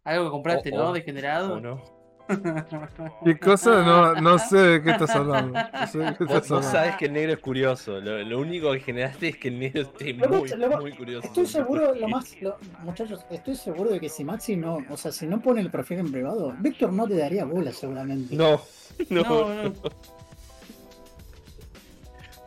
Algo 0.05 0.25
que 0.27 0.31
compraste, 0.31 0.71
Oh, 0.73 0.77
¿no? 0.79 0.89
oh. 0.89 0.93
Degenerado. 0.93 1.55
¿O 1.55 1.61
no? 1.61 1.97
¿Qué 3.25 3.39
cosa? 3.39 3.83
No, 3.85 4.15
no 4.21 4.39
sé 4.39 4.57
de 4.57 4.83
qué 4.83 4.91
estás 4.91 5.11
hablando. 5.15 5.53
No 5.73 5.87
sé 5.87 5.99
de 5.99 6.05
qué 6.17 6.25
estás 6.25 6.49
vos 6.49 6.51
hablando. 6.51 6.71
sabés 6.71 6.97
que 6.97 7.05
el 7.07 7.13
negro 7.13 7.33
es 7.35 7.39
curioso. 7.39 8.01
Lo, 8.01 8.19
lo 8.23 8.41
único 8.41 8.73
que 8.73 8.81
generaste 8.81 9.29
es 9.29 9.37
que 9.37 9.49
el 9.49 9.59
negro 9.61 9.83
esté 9.83 10.13
muy, 10.15 10.49
lo 10.49 10.81
muy 10.81 10.93
curioso. 10.97 11.27
Estoy 11.27 11.47
seguro, 11.47 11.95
lo 11.95 12.09
más, 12.09 12.41
lo- 12.41 12.57
muchachos, 12.83 13.25
estoy 13.31 13.55
seguro 13.57 13.91
de 13.91 14.01
que 14.01 14.09
si 14.09 14.25
Maxi 14.25 14.57
no, 14.57 14.79
o 14.91 14.97
sea, 14.97 15.13
si 15.13 15.27
no 15.27 15.41
pone 15.41 15.61
el 15.61 15.71
perfil 15.71 15.99
en 16.01 16.11
privado, 16.13 16.53
Víctor 16.59 16.93
no 16.93 17.07
te 17.07 17.17
daría 17.17 17.45
bola 17.45 17.73
seguramente. 17.73 18.35
No, 18.35 18.61
no, 19.09 19.23
No, 19.23 19.63
no. 19.65 19.73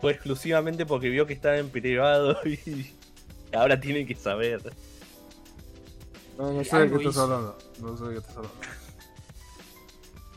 Fue 0.02 0.14
exclusivamente 0.14 0.86
porque 0.86 1.10
vio 1.10 1.26
que 1.26 1.34
estaba 1.34 1.58
en 1.58 1.70
privado 1.70 2.38
y 2.45 2.93
ahora 3.54 3.80
tiene 3.80 4.06
que 4.06 4.16
saber. 4.16 4.62
No, 6.38 6.54
no 6.54 6.64
sé 6.64 6.78
de 6.78 6.89
qué 6.89 6.95
estás 6.95 7.14
hizo. 7.14 7.24
hablando. 7.24 7.58
No 7.82 7.97
sé 7.97 8.04
de 8.06 8.12
qué 8.12 8.18
estás 8.20 8.38
hablando. 8.38 8.58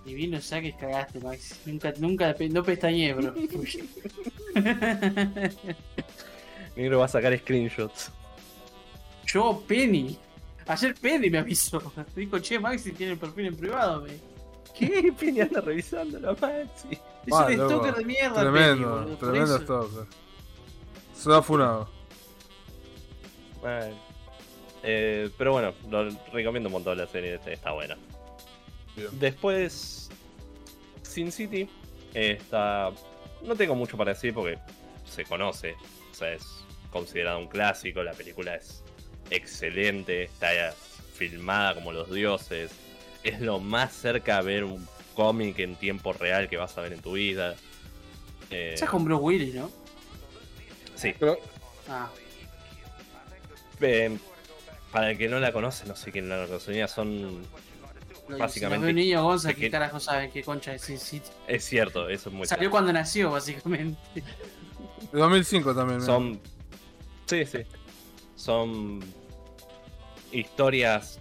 Ni 0.04 0.14
bien 0.14 0.32
lo 0.32 0.40
saques, 0.40 0.74
cagaste, 0.74 1.20
Maxi. 1.20 1.54
Nunca, 1.64 1.92
nunca, 1.98 2.34
no 2.50 2.64
pestañeé, 2.64 3.14
bro. 3.14 3.32
Negro 6.76 6.98
va 6.98 7.04
a 7.04 7.08
sacar 7.08 7.38
screenshots. 7.38 8.10
Yo, 9.26 9.62
Penny. 9.68 10.18
Ayer 10.66 10.94
Penny 10.94 11.30
me 11.30 11.38
avisó. 11.38 11.92
Dijo, 12.16 12.40
che, 12.40 12.58
Maxi 12.58 12.90
tiene 12.92 13.12
el 13.12 13.18
perfil 13.18 13.46
en 13.46 13.56
privado. 13.56 14.02
Me... 14.02 14.31
¿Qué? 14.78 15.12
Peña 15.18 15.44
anda 15.44 15.60
revisando 15.60 16.18
la 16.18 16.32
Maxi. 16.32 16.88
Es 16.92 17.32
Ah, 17.32 17.46
un 17.48 17.56
loco. 17.56 17.70
stalker 17.70 17.94
de 17.96 18.04
mierda, 18.04 18.34
Penny, 18.34 18.50
Tremendo, 18.52 18.90
boludo, 18.90 19.08
por 19.16 19.28
tremendo 19.30 19.56
eso. 19.56 19.64
stalker. 19.64 20.14
Se 21.14 21.32
ha 21.32 21.42
funado. 21.42 21.88
Bueno. 23.60 23.96
Eh, 24.82 25.30
pero 25.38 25.52
bueno, 25.52 25.72
lo 25.88 26.10
recomiendo 26.32 26.68
un 26.68 26.72
montón 26.72 26.98
la 26.98 27.06
serie, 27.06 27.34
este, 27.36 27.52
está 27.52 27.70
buena. 27.72 27.96
Bien. 28.96 29.08
Después, 29.12 30.10
Sin 31.02 31.30
City 31.30 31.68
está. 32.14 32.90
No 33.42 33.54
tengo 33.56 33.74
mucho 33.74 33.96
para 33.96 34.12
decir 34.14 34.34
porque 34.34 34.58
se 35.04 35.24
conoce. 35.24 35.74
O 36.10 36.14
sea, 36.14 36.32
es 36.32 36.44
considerado 36.90 37.38
un 37.38 37.46
clásico. 37.46 38.02
La 38.02 38.12
película 38.12 38.56
es 38.56 38.82
excelente. 39.30 40.24
Está 40.24 40.48
filmada 41.14 41.74
como 41.74 41.92
los 41.92 42.10
dioses. 42.10 42.72
Es 43.22 43.40
lo 43.40 43.58
más 43.60 43.92
cerca 43.92 44.38
a 44.38 44.42
ver 44.42 44.64
un 44.64 44.86
cómic 45.14 45.58
en 45.60 45.76
tiempo 45.76 46.12
real 46.12 46.48
que 46.48 46.56
vas 46.56 46.76
a 46.78 46.80
ver 46.80 46.92
en 46.94 47.00
tu 47.00 47.12
vida. 47.12 47.54
Eh, 48.50 48.74
es 48.74 48.82
con 48.84 49.04
Bruce 49.04 49.22
Willis, 49.22 49.54
¿no? 49.54 49.70
sí. 50.94 51.14
Pero, 51.18 51.38
Ah, 51.88 52.08
Eh, 53.80 54.16
para 54.92 55.10
el 55.10 55.18
que 55.18 55.28
no 55.28 55.40
la 55.40 55.52
conoce, 55.52 55.84
no 55.86 55.96
sé 55.96 56.12
quién 56.12 56.28
la 56.28 56.46
conocía, 56.46 56.86
son. 56.86 57.42
lo- 58.28 58.38
Básicamente, 58.38 58.86
Si 58.86 58.92
niño 58.94 59.36
¿qué 59.54 59.54
que- 59.62 59.70
carajo 59.70 59.98
sabe 59.98 60.30
qué 60.30 60.44
concha 60.44 60.72
es 60.74 60.82
City? 60.82 61.22
Es 61.48 61.64
cierto, 61.64 62.08
eso 62.08 62.28
es 62.28 62.34
muy 62.34 62.46
Salió 62.46 62.70
cuando 62.70 62.92
nació, 62.92 63.32
básicamente. 63.32 63.98
de 64.14 64.22
2005 65.18 65.74
también. 65.74 65.98
mira. 66.00 66.06
Son. 66.06 66.40
Sí, 67.26 67.44
sí. 67.46 67.58
Son. 68.36 69.00
Historias. 70.30 71.18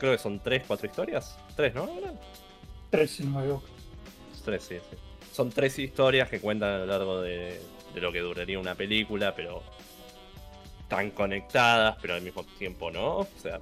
Creo 0.00 0.12
que 0.12 0.18
son 0.18 0.40
tres, 0.40 0.64
cuatro 0.66 0.86
historias. 0.88 1.38
Tres, 1.54 1.74
¿no? 1.74 1.88
Tres, 2.90 3.10
si 3.12 3.22
no 3.22 3.30
me 3.38 3.40
equivoco. 3.44 3.66
Tres, 4.44 4.64
sí, 4.64 4.76
sí. 4.90 4.96
Son 5.32 5.50
tres 5.50 5.78
historias 5.78 6.28
que 6.28 6.40
cuentan 6.40 6.70
a 6.70 6.78
lo 6.78 6.86
largo 6.86 7.20
de, 7.20 7.60
de 7.94 8.00
lo 8.00 8.10
que 8.10 8.18
duraría 8.20 8.58
una 8.58 8.74
película, 8.74 9.34
pero. 9.36 9.62
Están 10.82 11.10
conectadas, 11.12 11.96
pero 12.02 12.14
al 12.14 12.22
mismo 12.22 12.42
tiempo 12.58 12.90
no. 12.90 13.18
O 13.18 13.28
sea, 13.40 13.60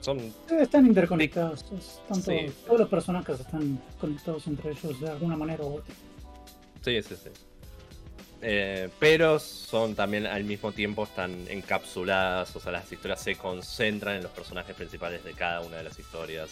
son 0.00 0.18
Eh, 0.20 0.32
Están 0.62 0.86
interconectados. 0.86 1.64
es- 1.72 2.00
están 2.00 2.22
Sí. 2.22 2.30
todos, 2.46 2.54
todos 2.64 2.80
los 2.80 2.88
personajes 2.88 3.40
están 3.40 3.82
conectados 4.00 4.46
entre 4.46 4.70
ellos 4.70 4.98
de 5.00 5.10
alguna 5.10 5.36
manera 5.36 5.62
u 5.64 5.74
otra. 5.76 5.94
Sí, 6.82 7.02
sí, 7.02 7.14
sí. 7.14 7.28
Eh, 8.44 8.88
pero 8.98 9.38
son 9.38 9.94
también 9.94 10.26
al 10.26 10.42
mismo 10.42 10.72
tiempo 10.72 11.04
están 11.04 11.46
encapsuladas, 11.48 12.54
o 12.56 12.60
sea, 12.60 12.72
las 12.72 12.90
historias 12.90 13.20
se 13.22 13.36
concentran 13.36 14.16
en 14.16 14.22
los 14.24 14.32
personajes 14.32 14.74
principales 14.74 15.22
de 15.22 15.32
cada 15.32 15.60
una 15.60 15.76
de 15.78 15.84
las 15.84 15.98
historias. 15.98 16.50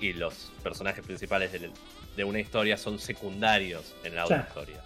y 0.00 0.12
los 0.12 0.52
personajes 0.62 1.04
principales 1.04 1.50
de, 1.52 1.70
de 2.16 2.24
una 2.24 2.38
historia 2.38 2.76
son 2.76 3.00
secundarios 3.00 3.94
en 4.04 4.14
la 4.14 4.24
otra 4.26 4.46
Claro. 4.46 4.70
historia. 4.70 4.82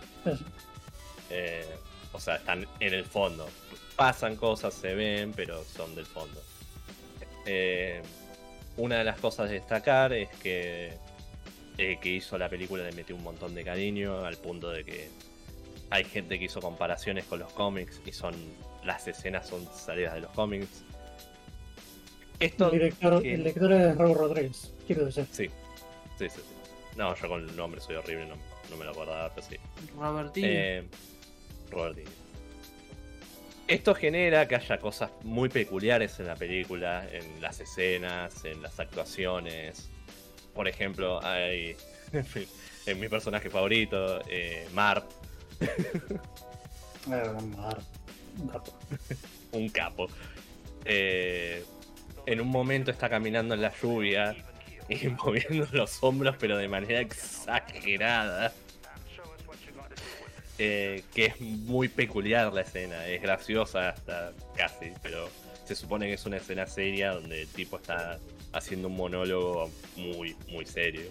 Eh, 1.29 1.67
o 2.13 2.21
sea, 2.21 2.37
están 2.37 2.67
en 2.81 2.95
el 2.95 3.05
fondo. 3.05 3.47
Pasan 3.97 4.37
cosas, 4.37 4.73
se 4.75 4.95
ven, 4.95 5.33
pero 5.35 5.65
son 5.65 5.95
del 5.95 6.07
fondo. 6.07 6.41
Eh, 7.47 8.01
una 8.79 8.97
de 8.99 9.05
las 9.05 9.19
cosas 9.19 9.49
de 9.51 9.57
destacar 9.57 10.13
es 10.15 10.29
que 10.43 10.93
que 11.77 12.09
hizo 12.11 12.39
la 12.39 12.49
película 12.49 12.85
le 12.85 12.93
metió 12.93 13.17
un 13.17 13.23
montón 13.25 13.55
de 13.55 13.65
cariño 13.65 14.25
al 14.25 14.37
punto 14.37 14.71
de 14.71 14.85
que 14.85 15.11
hay 15.93 16.05
gente 16.05 16.39
que 16.39 16.47
hizo 16.47 16.61
comparaciones 16.61 17.25
con 17.27 17.39
los 17.39 17.53
cómics 17.53 18.01
y 18.07 18.13
son 18.13 18.35
las 18.83 19.07
escenas 19.07 19.47
son 19.47 19.69
salidas 19.75 20.15
de 20.15 20.21
los 20.23 20.31
cómics. 20.33 20.83
Esto 22.41 22.67
El 22.67 22.73
director, 22.73 23.23
que- 23.23 23.35
el 23.35 23.39
director 23.45 23.73
es 23.73 23.97
Raúl 23.99 24.17
Rodríguez, 24.17 24.73
quiero 24.87 25.05
decir. 25.05 25.27
sí, 25.31 25.49
sí, 26.19 26.29
sí, 26.31 26.37
sí. 26.37 26.43
No, 26.97 27.15
yo 27.15 27.29
con 27.29 27.47
el 27.47 27.55
nombre 27.57 27.81
soy 27.81 27.97
horrible, 27.97 28.27
no, 28.27 28.37
no 28.71 28.77
me 28.79 28.85
lo 28.87 28.91
acordaba, 28.93 29.29
pero 29.35 29.47
sí. 29.47 29.57
Robertino. 29.99 30.47
Eh, 30.51 30.85
Robertini. 31.71 32.11
Esto 33.69 33.95
genera 33.95 34.49
que 34.49 34.57
haya 34.57 34.79
cosas 34.79 35.11
muy 35.23 35.49
peculiares 35.51 36.19
en 36.21 36.27
la 36.27 36.37
película, 36.37 37.07
en 37.13 37.41
las 37.41 37.61
escenas, 37.61 38.45
en 38.47 38.61
las 38.63 38.81
actuaciones. 38.81 39.89
Por 40.55 40.69
ejemplo, 40.69 41.23
hay 41.25 41.77
en 42.87 42.99
mi 43.01 43.09
personaje 43.09 43.51
favorito, 43.51 44.21
eh, 44.29 44.67
Mar, 44.73 45.05
Ah, 45.07 45.11
Mar, 45.11 45.22
un 49.53 49.69
capo. 49.69 50.09
Eh, 50.85 51.65
en 52.27 52.41
un 52.41 52.49
momento 52.49 52.91
está 52.91 53.09
caminando 53.09 53.55
en 53.55 53.63
la 53.63 53.73
lluvia 53.81 54.37
y 54.89 55.09
moviendo 55.25 55.67
los 55.73 56.03
hombros, 56.03 56.37
pero 56.39 56.57
de 56.57 56.69
manera 56.69 57.01
exagerada. 57.01 58.53
Eh, 60.59 61.03
que 61.15 61.27
es 61.27 61.41
muy 61.41 61.89
peculiar 61.89 62.53
la 62.53 62.61
escena, 62.61 63.07
es 63.09 63.23
graciosa 63.23 63.89
hasta 63.89 64.33
casi, 64.55 64.93
pero 65.03 65.29
se 65.65 65.75
supone 65.75 66.07
que 66.07 66.13
es 66.13 66.27
una 66.27 66.37
escena 66.37 66.67
seria 66.67 67.15
donde 67.15 67.43
el 67.43 67.49
tipo 67.49 67.79
está 67.79 68.21
haciendo 68.53 68.89
un 68.89 68.97
monólogo 68.97 69.71
muy, 69.97 70.37
muy 70.49 70.67
serio. 70.67 71.11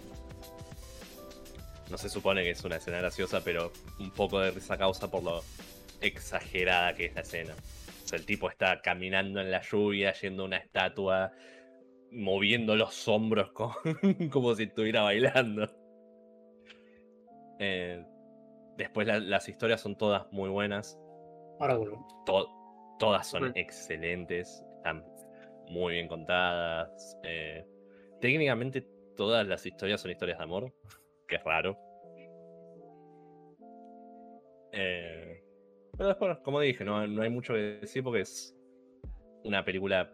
No 1.91 1.97
se 1.97 2.09
supone 2.09 2.43
que 2.43 2.51
es 2.51 2.63
una 2.63 2.77
escena 2.77 2.97
graciosa, 2.99 3.43
pero 3.43 3.71
un 3.99 4.11
poco 4.11 4.39
de 4.39 4.51
risa 4.51 4.77
causa 4.77 5.11
por 5.11 5.23
lo 5.23 5.41
exagerada 6.01 6.93
que 6.95 7.05
es 7.05 7.15
la 7.15 7.21
escena. 7.21 7.53
O 8.03 8.07
sea, 8.07 8.17
el 8.17 8.25
tipo 8.25 8.49
está 8.49 8.81
caminando 8.81 9.41
en 9.41 9.51
la 9.51 9.61
lluvia, 9.61 10.13
yendo 10.13 10.43
a 10.43 10.45
una 10.45 10.57
estatua, 10.57 11.31
moviendo 12.11 12.75
los 12.75 13.07
hombros 13.07 13.51
co- 13.51 13.75
como, 14.31 14.55
si 14.55 14.63
estuviera 14.63 15.01
bailando. 15.03 15.67
Eh, 17.59 18.03
después 18.77 19.05
la- 19.07 19.19
las 19.19 19.47
historias 19.49 19.81
son 19.81 19.97
todas 19.97 20.31
muy 20.31 20.49
buenas. 20.49 20.97
Ahora 21.59 21.75
vuelvo. 21.75 22.07
To- 22.25 22.49
todas 22.99 23.27
son 23.27 23.53
Sí. 23.53 23.59
excelentes, 23.59 24.63
están 24.77 25.03
muy 25.67 25.93
bien 25.93 26.07
contadas. 26.07 27.17
eh, 27.23 27.65
técnicamente 28.19 28.87
todas 29.17 29.45
las 29.47 29.65
historias 29.65 29.99
son 30.01 30.11
historias 30.11 30.37
de 30.37 30.43
amor, 30.43 30.73
que 31.31 31.37
es 31.37 31.43
raro. 31.45 31.77
Eh, 34.73 35.43
pero 35.97 36.09
después, 36.09 36.37
como 36.39 36.59
dije, 36.59 36.83
no, 36.85 37.05
no 37.07 37.21
hay 37.21 37.29
mucho 37.29 37.53
que 37.53 37.59
decir 37.81 38.03
porque 38.03 38.21
es 38.21 38.55
una 39.43 39.63
película 39.65 40.11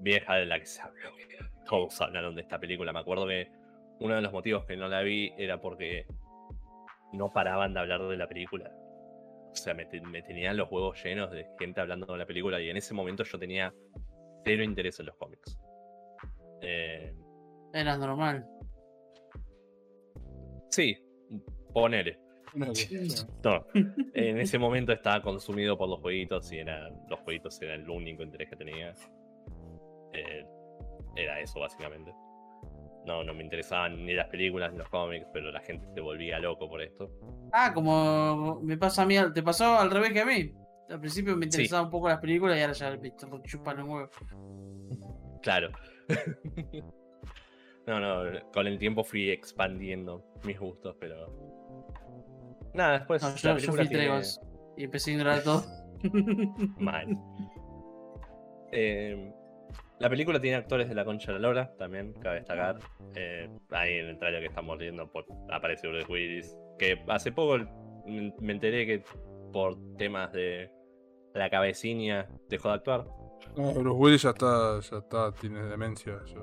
vieja 0.00 0.36
de 0.36 0.46
la 0.46 0.58
que 0.60 0.66
se 0.66 0.80
habló. 0.82 1.10
Todos 1.68 2.00
hablaron 2.00 2.34
de 2.34 2.42
esta 2.42 2.58
película. 2.58 2.92
Me 2.92 3.00
acuerdo 3.00 3.26
que 3.26 3.50
uno 4.00 4.14
de 4.14 4.22
los 4.22 4.32
motivos 4.32 4.64
que 4.66 4.76
no 4.76 4.88
la 4.88 5.02
vi 5.02 5.32
era 5.38 5.60
porque 5.60 6.06
no 7.12 7.30
paraban 7.32 7.74
de 7.74 7.80
hablar 7.80 8.02
de 8.06 8.16
la 8.16 8.28
película. 8.28 8.70
O 9.52 9.54
sea, 9.54 9.74
me, 9.74 9.84
te- 9.86 10.00
me 10.00 10.22
tenían 10.22 10.56
los 10.56 10.70
huevos 10.70 11.02
llenos 11.02 11.30
de 11.30 11.46
gente 11.58 11.80
hablando 11.80 12.06
de 12.12 12.18
la 12.18 12.26
película 12.26 12.60
y 12.60 12.70
en 12.70 12.76
ese 12.76 12.94
momento 12.94 13.24
yo 13.24 13.38
tenía 13.38 13.72
cero 14.44 14.62
interés 14.62 15.00
en 15.00 15.06
los 15.06 15.16
cómics. 15.16 15.58
Eh, 16.62 17.14
Era 17.74 17.96
normal. 17.96 18.46
Sí, 20.70 20.96
ponele. 21.72 22.18
No, 23.44 23.64
en 24.12 24.38
ese 24.40 24.58
momento 24.58 24.92
estaba 24.92 25.22
consumido 25.22 25.78
por 25.78 25.88
los 25.88 26.00
jueguitos 26.00 26.50
y 26.52 26.58
era, 26.58 26.90
los 27.08 27.20
jueguitos 27.20 27.62
eran 27.62 27.82
el 27.82 27.88
único 27.90 28.24
interés 28.24 28.50
que 28.50 28.56
tenía. 28.56 28.92
Eh, 30.12 30.44
era 31.14 31.38
eso, 31.38 31.60
básicamente. 31.60 32.12
No, 33.06 33.22
no 33.22 33.32
me 33.34 33.44
interesaban 33.44 34.04
ni 34.04 34.14
las 34.14 34.26
películas 34.28 34.72
ni 34.72 34.78
los 34.78 34.88
cómics, 34.88 35.26
pero 35.32 35.52
la 35.52 35.60
gente 35.60 35.86
se 35.94 36.00
volvía 36.00 36.40
loco 36.40 36.68
por 36.68 36.82
esto. 36.82 37.08
Ah, 37.52 37.70
como 37.72 38.60
me 38.62 38.76
pasa 38.76 39.02
a 39.02 39.06
mí, 39.06 39.14
te 39.32 39.42
pasó 39.44 39.78
al 39.78 39.90
revés 39.90 40.12
que 40.12 40.20
a 40.20 40.26
mí. 40.26 40.52
Al 40.88 40.98
principio 40.98 41.36
me 41.36 41.44
Sí. 41.44 41.50
interesaban 41.50 41.84
un 41.86 41.90
poco 41.92 42.08
las 42.08 42.18
películas 42.18 42.58
y 42.58 42.62
ahora 42.62 42.72
ya 42.72 42.96
me 42.96 43.12
chupan 43.44 43.80
un 43.80 43.88
huevo. 43.90 44.10
Claro. 45.40 45.70
no, 47.86 48.00
no, 48.00 48.40
con 48.52 48.66
el 48.66 48.78
tiempo 48.78 49.04
fui 49.04 49.30
expandiendo 49.30 50.24
mis 50.44 50.58
gustos, 50.58 50.96
pero. 50.98 51.26
Nada, 52.74 52.98
después. 52.98 53.22
No, 53.22 53.28
la 53.30 53.58
yo, 53.58 53.58
yo 53.58 53.88
tiene- 53.88 54.08
vos 54.08 54.40
y 54.76 54.84
empecé 54.84 55.10
a 55.10 55.12
ignorar 55.14 55.42
todo. 55.42 55.62
Mal. 56.78 57.06
Eh, 58.72 59.32
la 59.98 60.08
película 60.08 60.40
tiene 60.40 60.56
actores 60.56 60.88
de 60.88 60.94
la 60.94 61.04
concha 61.04 61.32
de 61.32 61.38
la 61.38 61.48
lora, 61.48 61.76
también 61.76 62.14
cabe 62.14 62.36
destacar. 62.36 62.78
Eh, 63.14 63.50
ahí 63.70 63.94
en 63.94 64.06
el 64.06 64.18
trailer 64.18 64.40
que 64.40 64.46
estamos 64.48 64.78
viendo 64.78 65.10
por, 65.10 65.26
aparece 65.50 65.88
Bruce 65.88 66.10
Willis. 66.10 66.56
Que 66.78 67.02
hace 67.08 67.32
poco 67.32 67.58
me 68.06 68.52
enteré 68.52 68.86
que 68.86 69.04
por 69.52 69.76
temas 69.98 70.32
de 70.32 70.70
la 71.34 71.50
cabecilla 71.50 72.28
dejó 72.48 72.68
de 72.68 72.74
actuar. 72.76 73.06
No, 73.56 73.74
Bruce 73.74 73.98
Willis 73.98 74.22
ya 74.22 74.30
está, 74.30 74.80
ya 74.80 74.96
está, 74.96 75.32
tiene 75.34 75.62
demencia. 75.64 76.18
ya. 76.26 76.40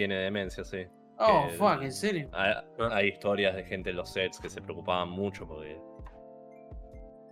Tiene 0.00 0.14
demencia, 0.14 0.64
sí. 0.64 0.86
Oh, 1.18 1.48
Que- 1.50 1.56
fuck, 1.58 1.82
en 1.82 1.92
serio. 1.92 2.30
Hay, 2.32 2.54
hay 2.90 3.08
historias 3.08 3.54
de 3.54 3.64
gente 3.64 3.90
en 3.90 3.96
los 3.96 4.10
sets 4.10 4.40
que 4.40 4.48
se 4.48 4.62
preocupaban 4.62 5.10
mucho 5.10 5.46
porque 5.46 5.78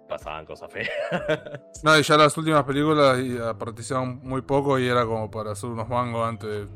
pasaban 0.06 0.44
cosas 0.44 0.70
feas. 0.70 0.90
No, 1.82 1.98
y 1.98 2.02
ya 2.02 2.18
las 2.18 2.36
últimas 2.36 2.64
películas 2.64 3.18
ah, 3.42 3.56
participaban 3.56 4.18
muy 4.22 4.42
poco 4.42 4.78
y 4.78 4.86
era 4.86 5.06
como 5.06 5.30
para 5.30 5.52
hacer 5.52 5.70
unos 5.70 5.88
mangos 5.88 6.28
antes. 6.28 6.68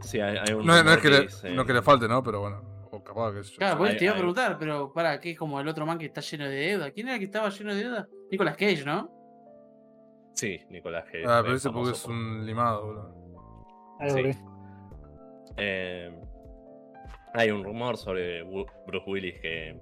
sí, 0.00 0.18
hay, 0.18 0.38
hay 0.38 0.54
un 0.54 0.66
No, 0.66 0.82
no 0.82 0.90
es 0.90 0.98
que 0.98 1.08
le, 1.08 1.20
dice- 1.20 1.50
no 1.50 1.64
que 1.64 1.72
le 1.72 1.82
falte, 1.82 2.08
¿no? 2.08 2.20
Pero 2.24 2.40
bueno, 2.40 2.60
o 2.90 3.04
capaz 3.04 3.34
que 3.34 3.42
yo. 3.44 3.56
Claro, 3.58 3.78
pues 3.78 3.96
te 3.96 4.06
iba 4.06 4.14
a 4.14 4.16
preguntar, 4.16 4.56
pero 4.58 4.92
para, 4.92 5.20
¿qué 5.20 5.30
es 5.30 5.38
como 5.38 5.60
el 5.60 5.68
otro 5.68 5.86
man 5.86 5.98
que 5.98 6.06
está 6.06 6.20
lleno 6.20 6.46
de 6.46 6.56
deuda? 6.56 6.90
¿Quién 6.90 7.06
era 7.06 7.14
el 7.14 7.20
que 7.20 7.26
estaba 7.26 7.48
lleno 7.50 7.72
de 7.76 7.84
deuda? 7.84 8.08
Nicolas 8.32 8.56
Cage, 8.56 8.82
¿no? 8.84 9.08
Sí, 10.34 10.58
Nicolás 10.68 11.04
Cage. 11.04 11.24
Ah, 11.28 11.36
es 11.38 11.42
pero 11.44 11.54
ese 11.54 11.70
porque 11.70 11.90
es 11.92 12.04
un 12.06 12.44
limado, 12.44 12.84
boludo. 12.86 13.28
Algo 14.00 14.16
Sí. 14.32 14.38
Eh, 15.56 16.10
hay 17.34 17.50
un 17.50 17.64
rumor 17.64 17.96
sobre 17.96 18.42
Bruce 18.42 19.04
Willis 19.10 19.40
que 19.40 19.80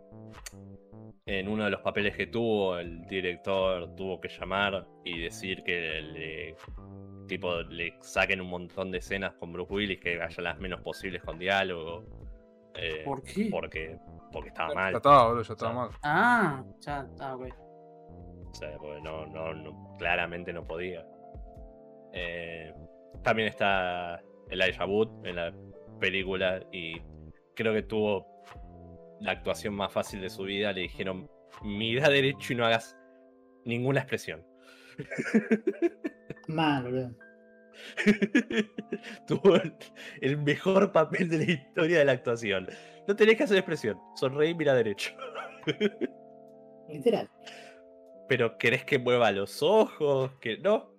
en 1.26 1.48
uno 1.48 1.64
de 1.64 1.70
los 1.70 1.80
papeles 1.82 2.16
que 2.16 2.26
tuvo, 2.28 2.78
el 2.78 3.04
director 3.06 3.94
tuvo 3.96 4.20
que 4.20 4.28
llamar 4.28 4.86
y 5.04 5.20
decir 5.22 5.62
que 5.64 6.00
le, 6.00 6.56
tipo, 7.26 7.62
le 7.62 7.94
saquen 8.00 8.40
un 8.40 8.48
montón 8.48 8.90
de 8.92 8.98
escenas 8.98 9.34
con 9.34 9.52
Bruce 9.52 9.72
Willis, 9.72 10.00
que 10.00 10.20
haya 10.22 10.42
las 10.42 10.58
menos 10.58 10.80
posibles 10.82 11.22
con 11.22 11.38
diálogo. 11.38 12.04
eh, 12.74 13.02
¿Por 13.04 13.22
qué? 13.22 13.48
Porque, 13.50 13.98
porque 14.32 14.48
estaba 14.50 14.68
Ya 14.70 14.74
mal. 14.74 14.94
estaba, 14.94 15.26
boludo, 15.28 15.42
ya 15.42 15.52
estaba 15.54 15.72
mal. 15.74 15.90
Ah, 16.02 16.64
ya, 16.80 17.06
ah, 17.20 17.34
ok. 17.36 17.48
O 18.50 18.54
sea, 18.54 18.76
porque 18.78 19.00
no, 19.02 19.26
no, 19.26 19.52
no- 19.54 19.96
claramente 19.98 20.52
no 20.52 20.64
podía. 20.66 21.04
Eh, 22.12 22.72
también 23.22 23.48
está 23.48 24.22
Elijah 24.50 24.86
Wood 24.86 25.26
en 25.26 25.36
la 25.36 25.54
película 26.00 26.64
y 26.72 27.00
creo 27.54 27.72
que 27.72 27.82
tuvo 27.82 28.26
la 29.20 29.32
actuación 29.32 29.74
más 29.74 29.92
fácil 29.92 30.20
de 30.20 30.30
su 30.30 30.44
vida. 30.44 30.72
Le 30.72 30.82
dijeron, 30.82 31.28
mira 31.62 32.08
derecho 32.08 32.52
y 32.52 32.56
no 32.56 32.66
hagas 32.66 32.96
ninguna 33.64 34.00
expresión. 34.00 34.44
Mal, 36.48 36.84
boludo. 36.84 37.14
tuvo 39.26 39.56
el, 39.56 39.74
el 40.22 40.38
mejor 40.38 40.92
papel 40.92 41.28
de 41.28 41.38
la 41.38 41.52
historia 41.52 41.98
de 41.98 42.04
la 42.04 42.12
actuación. 42.12 42.68
No 43.06 43.14
tenés 43.14 43.36
que 43.36 43.44
hacer 43.44 43.58
expresión. 43.58 43.98
Sonreí 44.14 44.50
y 44.50 44.54
mira 44.54 44.74
derecho. 44.74 45.12
Literal. 46.88 47.30
Pero 48.28 48.58
querés 48.58 48.84
que 48.84 48.98
mueva 48.98 49.30
los 49.32 49.62
ojos, 49.62 50.32
que 50.40 50.58
no. 50.58 50.92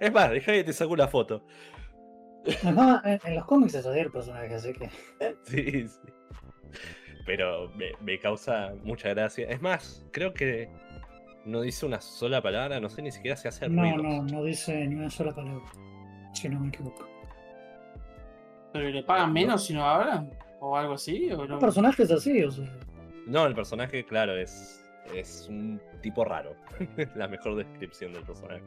Es 0.00 0.12
más, 0.12 0.30
deja 0.30 0.52
que 0.52 0.64
te 0.64 0.72
saco 0.72 0.92
una 0.92 1.08
foto. 1.08 1.44
Además, 2.62 3.02
en, 3.04 3.20
en 3.24 3.34
los 3.36 3.44
cómics 3.44 3.74
es 3.74 3.86
así 3.86 3.98
el 3.98 4.10
personaje, 4.10 4.54
así 4.54 4.72
que. 4.72 4.88
Sí, 5.44 5.86
sí. 5.88 6.00
Pero 7.26 7.68
me, 7.76 7.92
me 8.00 8.18
causa 8.18 8.72
mucha 8.82 9.10
gracia. 9.10 9.48
Es 9.48 9.60
más, 9.60 10.04
creo 10.10 10.32
que 10.32 10.68
no 11.44 11.60
dice 11.60 11.86
una 11.86 12.00
sola 12.00 12.42
palabra, 12.42 12.80
no 12.80 12.88
sé 12.88 13.02
ni 13.02 13.10
siquiera 13.12 13.36
si 13.36 13.48
hace 13.48 13.68
No, 13.68 13.82
ruidos. 13.82 14.02
no, 14.02 14.22
no 14.22 14.44
dice 14.44 14.86
ni 14.86 14.94
una 14.96 15.10
sola 15.10 15.34
palabra. 15.34 15.62
Si 16.32 16.48
no 16.48 16.60
me 16.60 16.68
equivoco. 16.68 17.06
¿Pero 18.72 18.88
le 18.88 19.02
pagan 19.02 19.32
menos 19.32 19.66
si 19.66 19.74
no 19.74 19.84
hablan? 19.84 20.30
¿O 20.60 20.76
algo 20.76 20.94
así? 20.94 21.30
¿O 21.32 21.44
no? 21.46 21.54
Un 21.54 21.60
personaje 21.60 22.04
es 22.04 22.10
así, 22.10 22.42
o 22.42 22.50
sea. 22.50 22.64
No, 23.26 23.46
el 23.46 23.54
personaje, 23.54 24.04
claro, 24.04 24.36
es, 24.36 24.84
es 25.14 25.46
un 25.48 25.80
tipo 26.02 26.24
raro. 26.24 26.54
la 27.16 27.28
mejor 27.28 27.56
descripción 27.56 28.12
del 28.12 28.22
personaje. 28.24 28.64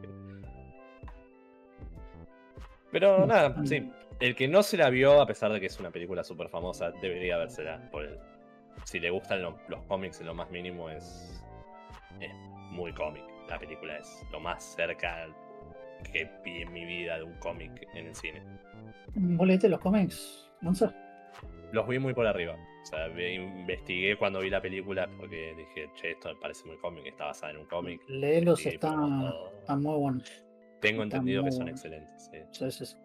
Pero 2.94 3.26
nada, 3.26 3.56
sí. 3.66 3.92
El 4.22 4.36
que 4.36 4.48
no 4.48 4.64
se 4.64 4.78
la 4.78 4.90
vio, 4.90 5.20
a 5.22 5.26
pesar 5.26 5.52
de 5.52 5.60
que 5.60 5.66
es 5.66 5.78
una 5.80 5.90
película 5.92 6.24
súper 6.24 6.48
famosa, 6.48 6.92
debería 7.02 7.38
vérsela. 7.38 7.90
Por 7.92 8.06
el- 8.06 8.20
si 8.86 9.00
le 9.00 9.10
gustan 9.10 9.42
lo- 9.42 9.58
los 9.68 9.82
cómics 9.88 10.22
en 10.22 10.28
lo 10.28 10.34
más 10.36 10.50
mínimo, 10.52 10.90
es, 10.90 11.44
es 12.22 12.32
muy 12.72 12.94
cómic. 12.94 13.24
La 13.50 13.60
película 13.60 13.98
es 13.98 14.24
lo 14.32 14.40
más 14.40 14.64
cerca 14.64 15.28
que 16.12 16.30
vi 16.46 16.62
en 16.62 16.72
mi 16.72 16.86
vida 16.86 17.18
de 17.18 17.24
un 17.24 17.34
cómic 17.40 17.88
en 17.96 18.08
el 18.08 18.16
cine. 18.16 18.42
¿Vos 19.16 19.48
leíste 19.48 19.68
los 19.68 19.80
cómics? 19.80 20.50
Sé. 20.74 20.88
Los 21.72 21.88
vi 21.88 21.98
muy 22.00 22.14
por 22.14 22.28
arriba. 22.28 22.56
O 22.56 22.86
sea, 22.86 23.08
ve- 23.08 23.34
investigué 23.34 24.16
cuando 24.18 24.40
vi 24.40 24.50
la 24.50 24.62
película 24.62 25.10
porque 25.18 25.54
dije, 25.58 25.90
che, 25.96 26.12
esto 26.12 26.30
me 26.34 26.40
parece 26.40 26.66
muy 26.68 26.78
cómic, 26.78 27.08
está 27.08 27.26
basada 27.26 27.52
en 27.54 27.60
un 27.60 27.66
cómic. 27.66 28.02
Léelos, 28.08 28.60
Sí, 28.60 28.70
está, 28.70 28.96
muy 28.96 29.96
bueno. 29.98 30.22
Tengo 30.84 31.04
está 31.04 31.18
entendido 31.18 31.44
que 31.44 31.52
son 31.52 31.68
excelentes. 31.70 32.30
sí. 32.32 32.38
Sí, 32.52 32.72
sí, 32.72 32.86
sí. 32.86 32.98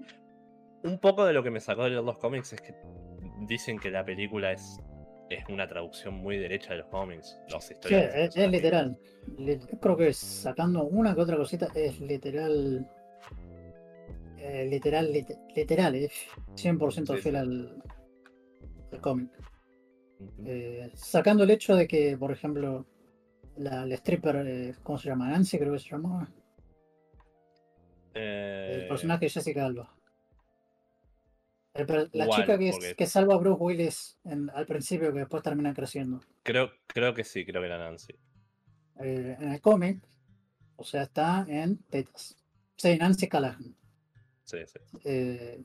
Un 0.84 0.98
poco 0.98 1.24
de 1.24 1.32
lo 1.32 1.42
que 1.42 1.50
me 1.50 1.60
sacó 1.60 1.84
de 1.84 1.90
leer 1.90 2.04
los 2.04 2.18
cómics 2.18 2.52
es 2.52 2.60
que 2.60 2.74
dicen 3.46 3.78
que 3.78 3.90
la 3.90 4.04
película 4.04 4.52
es, 4.52 4.80
es 5.30 5.44
una 5.48 5.66
traducción 5.66 6.14
muy 6.14 6.36
derecha 6.38 6.72
de 6.74 6.78
los 6.80 6.88
cómics. 6.88 7.38
Los 7.50 7.70
historias. 7.70 8.14
es, 8.14 8.36
es 8.36 8.50
literal. 8.50 8.98
Li- 9.38 9.58
Creo 9.80 9.96
que 9.96 10.12
sacando 10.12 10.84
una 10.84 11.14
que 11.14 11.20
otra 11.22 11.36
cosita, 11.36 11.68
es 11.74 11.98
literal. 12.00 12.86
eh, 14.38 14.66
literal, 14.70 15.12
lit- 15.12 15.36
literal, 15.54 15.94
es 15.96 16.12
100% 16.54 17.14
Sí, 17.16 17.22
fiel 17.22 17.36
al, 17.36 17.82
al 18.92 19.00
cómic. 19.00 19.30
Eh, 20.44 20.90
sacando 20.94 21.44
el 21.44 21.50
hecho 21.50 21.74
de 21.76 21.86
que, 21.88 22.16
por 22.16 22.30
ejemplo, 22.32 22.86
la, 23.56 23.84
la 23.84 23.94
stripper, 23.96 24.36
eh, 24.46 24.74
¿cómo 24.82 24.98
se 24.98 25.08
llama? 25.08 25.28
Nancy, 25.28 25.58
creo 25.58 25.72
que 25.72 25.78
se 25.80 25.90
llamaba. 25.90 26.28
Eh, 28.20 28.80
El 28.82 28.88
personaje 28.88 29.26
de 29.26 29.30
Jessica 29.30 29.64
Alba. 29.64 29.94
El 31.74 31.86
la 32.12 32.26
¿Cuál? 32.26 32.40
chica 32.42 32.58
que, 32.58 32.68
es- 32.70 32.74
Porque- 32.76 32.94
que 32.96 33.06
salva 33.06 33.34
a 33.34 33.38
Bruce 33.38 33.62
Willis 33.62 34.18
en- 34.24 34.50
al 34.50 34.66
principio, 34.66 35.12
que 35.12 35.20
después 35.20 35.42
termina 35.42 35.72
creciendo. 35.74 36.20
creo, 36.42 36.70
creo 36.86 37.14
que 37.14 37.22
sí, 37.24 37.44
creo 37.44 37.60
que 37.62 37.66
era 37.66 37.78
Nancy. 37.78 38.14
Eh, 39.00 39.36
en 39.38 39.52
el 39.52 39.60
cómic, 39.60 40.02
o 40.76 40.82
sea, 40.84 41.02
está 41.04 41.44
en 41.48 41.78
tetas. 41.84 42.36
Sí, 42.76 42.96
Nancy 42.98 43.28
Callahan. 43.28 43.76
Sí, 44.44 44.58
sí. 44.66 44.78
Eh, 45.04 45.62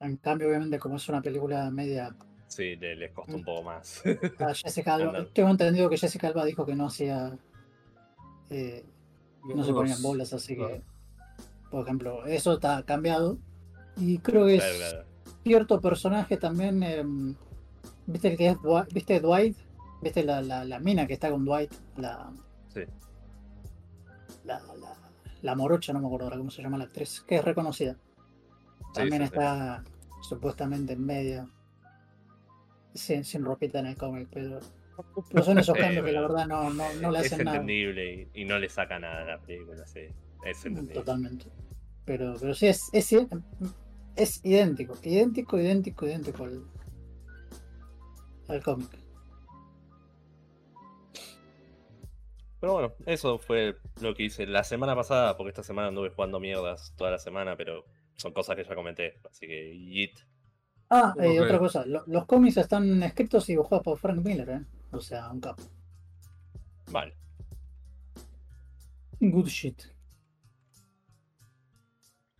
en 0.00 0.16
cambio, 0.18 0.48
obviamente, 0.48 0.78
como 0.78 0.96
es 0.96 1.08
una 1.08 1.22
película 1.22 1.70
media 1.70 2.14
Sí, 2.48 2.76
le- 2.76 2.96
les 2.96 3.12
costó 3.12 3.36
un 3.36 3.44
poco 3.44 3.62
más. 3.62 4.02
a 4.38 4.54
Jessica 4.54 4.94
Alba, 4.96 5.26
tengo 5.34 5.48
entendido 5.48 5.88
que 5.88 5.96
Jessica 5.96 6.28
Alba 6.28 6.44
dijo 6.44 6.66
que 6.66 6.74
no 6.74 6.86
hacía. 6.86 7.38
eh, 8.50 8.84
no 9.54 9.64
se 9.64 9.72
ponían 9.72 10.02
bolas, 10.02 10.32
así 10.34 10.56
que. 10.56 10.82
Por 11.74 11.82
ejemplo, 11.84 12.24
eso 12.26 12.52
está 12.54 12.84
cambiado. 12.84 13.36
Y 13.96 14.18
creo 14.18 14.46
que 14.46 14.56
es 14.56 14.64
Claro, 14.64 15.04
cierto 15.42 15.80
personaje 15.80 16.36
también. 16.36 16.82
em, 16.84 17.34
¿Viste 18.06 18.28
el 18.28 18.36
que 18.36 18.48
es 18.50 18.62
Dwight? 18.62 18.92
¿Viste 18.92 19.18
Dwight? 19.20 19.56
¿Viste 20.00 20.22
la, 20.22 20.40
la, 20.40 20.64
la 20.64 20.78
mina 20.78 21.06
que 21.06 21.14
está 21.14 21.30
con 21.30 21.44
Dwight? 21.44 21.72
La, 21.96 22.30
Sí. 22.68 22.82
la, 24.44 24.60
la, 24.60 24.94
la 25.42 25.54
morocha, 25.56 25.92
no 25.92 25.98
me 26.00 26.06
acuerdo 26.06 26.26
ahora 26.26 26.38
cómo 26.38 26.50
se 26.52 26.62
llama 26.62 26.78
la 26.78 26.84
actriz, 26.84 27.22
que 27.26 27.36
es 27.36 27.44
reconocida. 27.44 27.96
También 28.92 29.22
sí, 29.22 29.28
sí. 29.28 29.34
está 29.34 29.82
supuestamente 30.28 30.92
en 30.92 31.04
medio. 31.04 31.50
Sin, 32.94 33.24
sin 33.24 33.44
ropita 33.44 33.80
en 33.80 33.86
el 33.86 33.96
cómic, 33.96 34.28
pero, 34.32 34.60
pero 35.28 35.42
son 35.42 35.58
esos 35.58 35.76
cambios 35.78 36.04
que 36.06 36.12
la 36.12 36.20
verdad 36.20 36.46
no, 36.46 36.70
no, 36.70 36.84
no 36.94 37.10
le 37.10 37.18
es 37.18 37.26
hacen 37.26 37.44
nada. 37.44 37.56
entendible 37.56 38.30
y, 38.32 38.42
y 38.42 38.44
no 38.44 38.58
le 38.58 38.68
saca 38.68 38.98
nada 39.00 39.22
a 39.22 39.24
la 39.24 39.38
película, 39.40 39.84
sí. 39.86 40.02
Es 40.44 40.64
entendible. 40.64 40.94
Totalmente. 40.94 41.46
Pero, 42.04 42.34
pero 42.38 42.54
sí, 42.54 42.66
es, 42.66 42.90
es, 42.92 43.12
idéntico, 44.44 44.94
idéntico, 45.02 45.58
idéntico, 45.58 46.06
idéntico 46.06 46.44
al, 46.44 46.62
al 48.48 48.62
cómic. 48.62 48.90
Pero 52.60 52.72
bueno, 52.72 52.94
eso 53.06 53.38
fue 53.38 53.76
lo 54.00 54.14
que 54.14 54.24
hice 54.24 54.46
la 54.46 54.64
semana 54.64 54.94
pasada, 54.96 55.36
porque 55.36 55.50
esta 55.50 55.62
semana 55.62 55.88
anduve 55.88 56.10
jugando 56.10 56.40
mierdas 56.40 56.94
toda 56.96 57.10
la 57.10 57.18
semana, 57.18 57.56
pero 57.56 57.84
son 58.16 58.32
cosas 58.32 58.56
que 58.56 58.64
ya 58.64 58.74
comenté, 58.74 59.20
así 59.28 59.46
que 59.46 59.76
yeet. 59.76 60.12
Ah, 60.90 61.14
eh, 61.18 61.40
otra 61.40 61.58
cosa, 61.58 61.84
lo- 61.84 62.04
los 62.06 62.26
cómics 62.26 62.56
están 62.56 63.02
escritos 63.02 63.48
y 63.48 63.52
dibujados 63.52 63.82
por 63.84 63.98
Frank 63.98 64.24
Miller, 64.24 64.48
¿eh? 64.50 64.60
O 64.92 65.00
sea, 65.00 65.30
un 65.30 65.40
capo. 65.40 65.62
Vale. 66.90 67.14
Good 69.20 69.48
shit. 69.48 69.93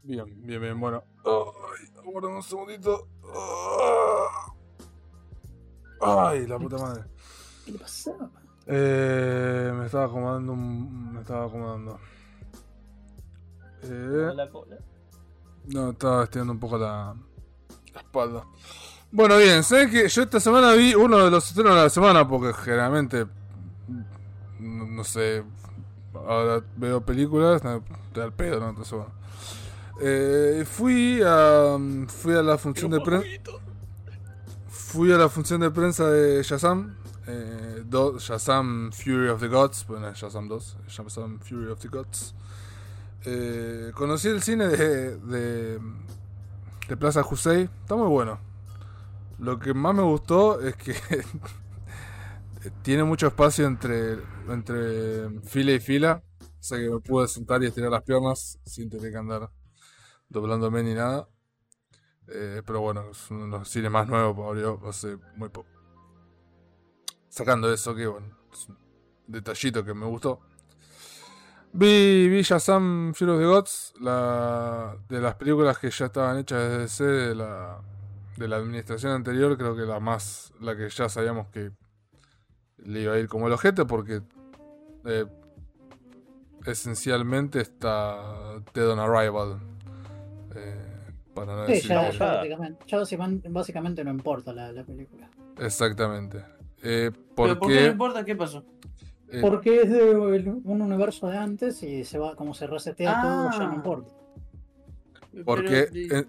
Bien, 0.05 0.24
bien, 0.46 0.61
bien, 0.61 0.78
bueno. 0.78 1.02
Ay, 1.24 1.88
aguarden 1.98 2.32
un 2.32 2.42
segundito. 2.42 3.09
Ay, 6.00 6.46
la 6.46 6.59
puta 6.59 6.76
madre. 6.76 7.05
¿Qué 7.64 7.72
le 7.72 7.78
pasaba? 7.78 8.30
Eh, 8.66 9.72
me 9.74 9.86
estaba 9.86 10.05
acomodando 10.05 10.52
un... 10.52 11.14
Me 11.14 11.20
estaba 11.20 11.46
acomodando. 11.46 11.98
Eh, 13.82 14.32
La 14.34 14.48
cola. 14.50 14.76
no, 15.66 15.90
estaba 15.90 16.24
estirando 16.24 16.52
un 16.52 16.61
poco 16.61 16.76
la, 16.78 17.14
la 17.94 18.00
espalda. 18.00 18.44
Bueno, 19.11 19.36
bien, 19.38 19.62
¿sabes 19.62 19.90
que 19.90 20.09
Yo 20.09 20.22
esta 20.22 20.40
semana 20.40 20.72
vi 20.72 20.94
uno 20.94 21.18
de 21.18 21.30
los 21.30 21.46
estrenos 21.48 21.74
de 21.76 21.82
la 21.82 21.90
semana 21.90 22.28
porque 22.28 22.52
generalmente... 22.52 23.26
No, 24.59 24.86
no 24.86 25.05
sé... 25.05 25.42
Ahora 26.14 26.62
veo 26.76 27.00
películas, 27.05 27.64
no, 27.64 27.82
te 28.12 28.20
da 28.20 28.26
el 28.26 28.32
pedo, 28.32 28.61
¿no? 28.61 28.68
Entonces, 28.68 28.92
bueno. 28.92 29.12
Eh, 30.01 30.64
fui 30.66 31.20
a... 31.24 31.76
Fui 32.09 32.34
a 32.34 32.42
la 32.42 32.59
función 32.59 32.90
de 32.90 33.01
prensa... 33.01 33.26
Fui 34.68 35.12
a 35.12 35.18
la 35.18 35.28
función 35.28 35.61
de 35.61 35.70
prensa 35.70 36.09
de 36.11 36.42
Shazam. 36.42 36.95
Eh, 37.26 37.84
Shazam 38.18 38.92
Fury 38.92 39.28
of 39.28 39.40
the 39.40 39.49
Gods. 39.49 39.86
Bueno, 39.86 40.12
Shazam 40.12 40.49
2. 40.49 40.76
Shazam 40.88 41.40
Fury 41.40 41.70
of 41.70 41.80
the 41.80 41.88
Gods. 41.88 42.34
Eh, 43.24 43.92
conocí 43.95 44.28
el 44.28 44.42
cine 44.42 44.68
de, 44.68 45.16
de, 45.16 45.80
de 46.88 46.97
Plaza 46.97 47.22
Jusei. 47.22 47.68
Está 47.82 47.97
muy 47.97 48.09
bueno. 48.09 48.38
Lo 49.38 49.59
que 49.59 49.74
más 49.74 49.95
me 49.95 50.03
gustó 50.03 50.61
es 50.61 50.76
que 50.76 50.95
tiene 52.82 53.05
mucho 53.05 53.26
espacio 53.26 53.66
entre, 53.66 54.18
entre 54.49 55.40
fila 55.40 55.72
y 55.72 55.80
fila. 55.80 56.22
O 56.40 56.45
sea 56.61 56.78
que 56.78 56.88
me 56.88 57.01
pude 57.01 57.26
sentar 57.28 57.62
y 57.62 57.66
estirar 57.66 57.90
las 57.90 58.03
piernas 58.03 58.59
sin 58.64 58.88
tener 58.88 59.11
que 59.11 59.18
andar 59.18 59.51
doblándome 60.29 60.83
ni 60.83 60.95
nada. 60.95 61.29
Eh, 62.29 62.62
pero 62.64 62.81
bueno, 62.81 63.11
es 63.11 63.31
uno 63.31 63.45
de 63.45 63.51
los 63.51 63.68
cines 63.68 63.91
más 63.91 64.09
nuevos, 64.09 64.47
abrió 64.47 64.81
hace 64.89 65.18
muy 65.37 65.49
poco. 65.49 65.68
Sacando 67.29 67.72
eso, 67.72 67.95
que 67.95 68.07
bueno, 68.07 68.29
es 68.53 68.68
un 68.68 68.79
detallito 69.27 69.85
que 69.85 69.95
me 69.95 70.07
gustó. 70.07 70.41
Vi, 71.72 72.29
vi 72.29 72.43
Shazam 72.43 73.12
Fury 73.14 73.33
of 73.33 73.39
the 73.39 73.47
Gods, 73.47 73.95
la, 74.01 74.97
de 75.09 75.20
las 75.20 75.35
películas 75.35 75.77
que 75.79 75.91
ya 75.91 76.07
estaban 76.07 76.39
hechas 76.39 76.61
desde 76.61 76.79
DC, 76.79 77.05
de 77.05 77.35
la, 77.35 77.81
de 78.37 78.49
la 78.49 78.57
administración 78.57 79.12
anterior, 79.12 79.59
creo 79.59 79.75
que 79.75 79.83
la 79.83 79.99
más, 79.99 80.53
la 80.61 80.77
que 80.77 80.89
ya 80.89 81.09
sabíamos 81.09 81.49
que 81.49 81.72
le 82.79 83.01
iba 83.01 83.14
a 83.14 83.18
ir 83.18 83.29
como 83.29 83.49
el 83.49 83.53
ojete, 83.53 83.85
porque 83.87 84.22
eh, 85.05 85.27
esencialmente 86.64 87.61
está 87.61 88.61
Dead 88.72 88.89
on 88.91 89.01
Arrival. 89.01 89.74
Eh, 90.55 90.74
para 91.34 91.55
no 91.57 91.66
Sí, 91.66 91.72
decir 91.72 91.90
ya, 91.90 92.11
que- 92.11 92.16
ya 92.18 92.26
básicamente, 92.36 92.84
ya 92.86 92.98
básicamente, 92.98 93.48
básicamente 93.48 94.05
no 94.05 94.11
importa 94.11 94.52
la, 94.52 94.70
la 94.72 94.84
película. 94.84 95.28
Exactamente. 95.59 96.44
Eh, 96.82 97.11
¿Pero 97.34 97.59
por 97.59 97.68
qué 97.68 97.82
no 97.86 97.92
importa? 97.92 98.24
¿Qué 98.24 98.36
pasó? 98.36 98.64
eh, 99.30 99.40
Porque 99.40 99.80
es 99.82 99.90
de 99.90 100.14
un 100.14 100.80
universo 100.82 101.26
de 101.28 101.36
antes 101.38 101.82
y 101.82 102.05
se 102.05 102.18
va, 102.18 102.36
como 102.36 102.55
se 102.55 102.66
resetea 102.66 103.20
todo, 103.20 103.50
ya 103.50 103.59
no 103.66 103.72
Ah. 103.72 103.74
importa. 103.74 104.11
porque 105.44 105.88
Pero, 105.92 106.18
eh, 106.20 106.26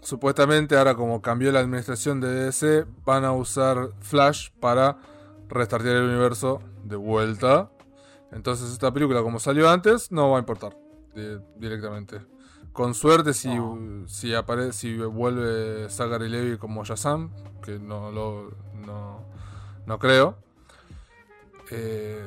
supuestamente 0.00 0.76
ahora 0.76 0.94
como 0.96 1.22
cambió 1.22 1.52
la 1.52 1.60
administración 1.60 2.20
de 2.20 2.28
DC, 2.46 2.84
van 3.04 3.24
a 3.24 3.30
usar 3.32 3.90
Flash 4.00 4.50
para 4.58 4.98
restartear 5.48 5.96
el 5.96 6.04
universo 6.08 6.60
de 6.84 6.96
vuelta. 6.96 7.70
Entonces 8.32 8.72
esta 8.72 8.92
película 8.92 9.22
como 9.22 9.38
salió 9.38 9.70
antes, 9.70 10.10
no 10.10 10.30
va 10.30 10.38
a 10.38 10.40
importar 10.40 10.76
di- 11.14 11.38
directamente. 11.56 12.18
Con 12.76 12.92
suerte 12.94 13.32
si, 13.32 13.48
No. 13.54 14.06
si 14.06 14.34
aparece, 14.34 14.72
si 14.74 14.96
vuelve 14.98 15.88
Zachary 15.88 16.28
Levy 16.28 16.58
como 16.58 16.84
Shazam, 16.84 17.30
que 17.62 17.78
no 17.78 18.10
lo 18.12 18.50
no, 18.86 19.24
no 19.86 19.98
creo. 19.98 20.36
Eh, 21.70 22.22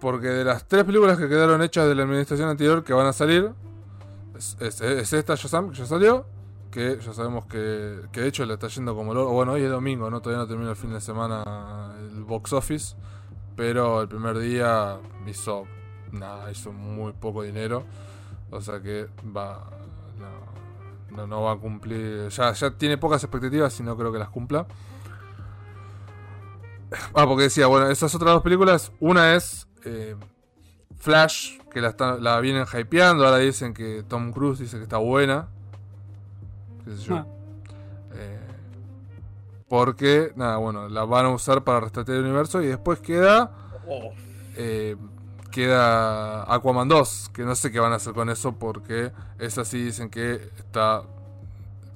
porque 0.00 0.28
de 0.28 0.44
las 0.44 0.66
tres 0.68 0.84
películas 0.84 1.18
que 1.18 1.28
quedaron 1.28 1.62
hechas 1.62 1.88
de 1.88 1.94
la 1.94 2.04
administración 2.04 2.48
anterior 2.48 2.84
que 2.84 2.92
van 2.92 3.06
a 3.06 3.12
salir, 3.12 3.50
es, 4.36 4.56
es- 4.60 4.80
es 4.80 5.12
esta 5.12 5.34
Shazam 5.34 5.70
que 5.70 5.78
ya 5.78 5.86
salió, 5.86 6.24
que 6.70 6.98
ya 7.04 7.12
sabemos 7.12 7.46
que, 7.46 8.02
que 8.12 8.20
de 8.20 8.28
hecho 8.28 8.44
le 8.46 8.54
está 8.54 8.68
yendo 8.68 8.94
como 8.94 9.12
el 9.12 9.18
oro. 9.18 9.30
Bueno, 9.32 9.52
hoy 9.52 9.62
es 9.62 9.70
domingo, 9.70 10.10
¿no? 10.10 10.20
Todavía 10.20 10.42
no 10.44 10.48
termina 10.48 10.70
el 10.70 10.76
fin 10.76 10.92
de 10.92 11.00
semana 11.00 11.94
el 11.98 12.22
box 12.24 12.52
office. 12.52 12.94
Pero 13.56 14.02
el 14.02 14.08
primer 14.08 14.38
día 14.38 14.98
hizo 15.26 15.64
nada, 16.12 16.52
hizo 16.52 16.72
muy 16.72 17.12
poco 17.14 17.42
dinero. 17.42 17.84
O 18.50 18.60
sea 18.60 18.80
que 18.80 19.06
va. 19.36 19.70
No, 20.18 21.16
no, 21.16 21.26
no 21.26 21.42
va 21.42 21.52
a 21.52 21.56
cumplir. 21.56 22.28
Ya, 22.28 22.52
ya 22.52 22.70
tiene 22.70 22.96
pocas 22.98 23.22
expectativas 23.24 23.78
y 23.80 23.82
no 23.82 23.96
creo 23.96 24.12
que 24.12 24.18
las 24.18 24.28
cumpla. 24.30 24.66
Ah, 27.14 27.26
porque 27.26 27.44
decía, 27.44 27.66
bueno, 27.66 27.88
esas 27.90 28.14
otras 28.14 28.32
dos 28.34 28.42
películas. 28.42 28.92
Una 29.00 29.34
es 29.34 29.66
eh, 29.84 30.14
Flash, 30.98 31.58
que 31.72 31.80
la, 31.80 31.88
está- 31.88 32.16
la 32.18 32.38
vienen 32.40 32.64
hypeando. 32.72 33.24
Ahora 33.24 33.38
dicen 33.38 33.74
que 33.74 34.04
Tom 34.06 34.32
Cruise 34.32 34.58
dice 34.60 34.76
que 34.76 34.84
está 34.84 34.98
buena. 34.98 35.48
Qué 36.84 36.92
sé 36.96 37.02
yo. 37.02 37.16
Ah. 37.16 37.26
Eh, 38.14 38.40
porque, 39.68 40.32
nada, 40.36 40.58
bueno, 40.58 40.88
la 40.88 41.04
van 41.04 41.26
a 41.26 41.30
usar 41.30 41.64
para 41.64 41.80
restartear 41.80 42.18
el 42.18 42.24
universo. 42.24 42.62
Y 42.62 42.66
después 42.68 43.00
queda. 43.00 43.50
Oh, 43.88 44.12
eh, 44.56 44.96
queda 45.56 46.52
Aquaman 46.52 46.88
2. 46.88 47.30
Que 47.32 47.42
no 47.42 47.54
sé 47.54 47.72
qué 47.72 47.80
van 47.80 47.92
a 47.92 47.96
hacer 47.96 48.12
con 48.12 48.28
eso. 48.28 48.52
Porque 48.52 49.10
esa 49.38 49.64
sí 49.64 49.82
dicen 49.82 50.10
que 50.10 50.34
está 50.58 51.02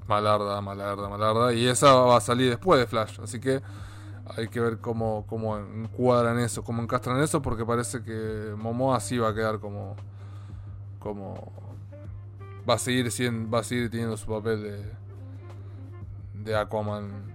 malarda, 0.08 0.60
malarda, 0.62 1.08
malarda. 1.08 1.52
Y 1.52 1.66
esa 1.66 1.92
va 1.94 2.16
a 2.16 2.20
salir 2.20 2.48
después 2.48 2.80
de 2.80 2.86
Flash. 2.86 3.20
Así 3.22 3.38
que 3.38 3.60
hay 4.36 4.48
que 4.48 4.60
ver 4.60 4.78
cómo, 4.78 5.26
cómo 5.26 5.58
encuadran 5.58 6.38
eso, 6.38 6.64
cómo 6.64 6.82
encastran 6.82 7.22
eso. 7.22 7.42
Porque 7.42 7.66
parece 7.66 8.02
que 8.02 8.54
Momoa 8.56 8.98
sí 9.00 9.18
va 9.18 9.28
a 9.28 9.34
quedar 9.34 9.60
como. 9.60 9.94
como. 10.98 11.52
Va 12.68 12.74
a 12.74 12.78
seguir 12.78 13.10
siendo, 13.10 13.50
va 13.50 13.60
a 13.60 13.64
seguir 13.64 13.90
teniendo 13.90 14.16
su 14.16 14.26
papel 14.26 14.62
de. 14.62 14.84
de 16.44 16.56
Aquaman. 16.56 17.30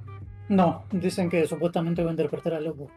No, 0.49 0.85
dicen 0.91 1.29
que 1.29 1.47
supuestamente 1.47 2.03
va 2.03 2.09
a 2.09 2.13
interpretar 2.13 2.53
a 2.53 2.59
Lobo. 2.59 2.89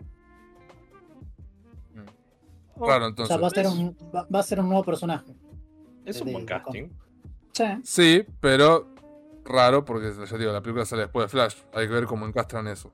Claro, 2.79 3.07
O 3.07 3.09
entonces. 3.09 3.29
sea, 3.29 3.41
va 3.41 3.47
a 3.49 3.51
ser 3.51 3.67
un, 3.67 3.97
va, 4.15 4.27
va 4.35 4.41
a 4.41 4.43
ser 4.43 4.61
un 4.61 4.69
nuevo 4.69 4.85
personaje. 4.85 5.35
es 6.05 6.21
un 6.21 6.33
buen 6.33 6.47
casting. 6.47 6.89
Sí. 7.53 7.65
Sí, 7.85 8.27
pero 8.41 8.87
raro 9.45 9.85
porque 9.85 10.13
ya 10.31 10.37
digo, 10.39 10.53
la 10.53 10.61
película 10.63 10.85
sale 10.85 11.03
después 11.03 11.25
de 11.25 11.29
Flash. 11.29 11.57
Hay 11.75 11.87
que 11.87 11.93
ver 11.95 12.07
cómo 12.07 12.27
encastran 12.27 12.67
eso. 12.69 12.93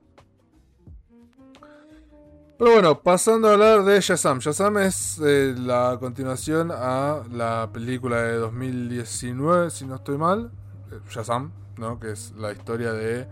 Pero 2.57 2.71
bueno, 2.71 3.01
pasando 3.01 3.49
a 3.49 3.53
hablar 3.53 3.83
de 3.83 3.99
Shazam. 3.99 4.39
Shazam 4.39 4.77
es 4.77 5.19
eh, 5.21 5.53
la 5.57 5.97
continuación 5.99 6.71
a 6.71 7.21
la 7.29 7.69
película 7.73 8.21
de 8.21 8.37
2019, 8.37 9.69
si 9.71 9.85
no 9.85 9.95
estoy 9.95 10.17
mal. 10.17 10.51
Eh, 10.91 10.99
Shazam, 11.09 11.51
¿no? 11.77 11.99
Que 11.99 12.11
es 12.11 12.31
la 12.37 12.53
historia 12.53 12.93
de 12.93 13.27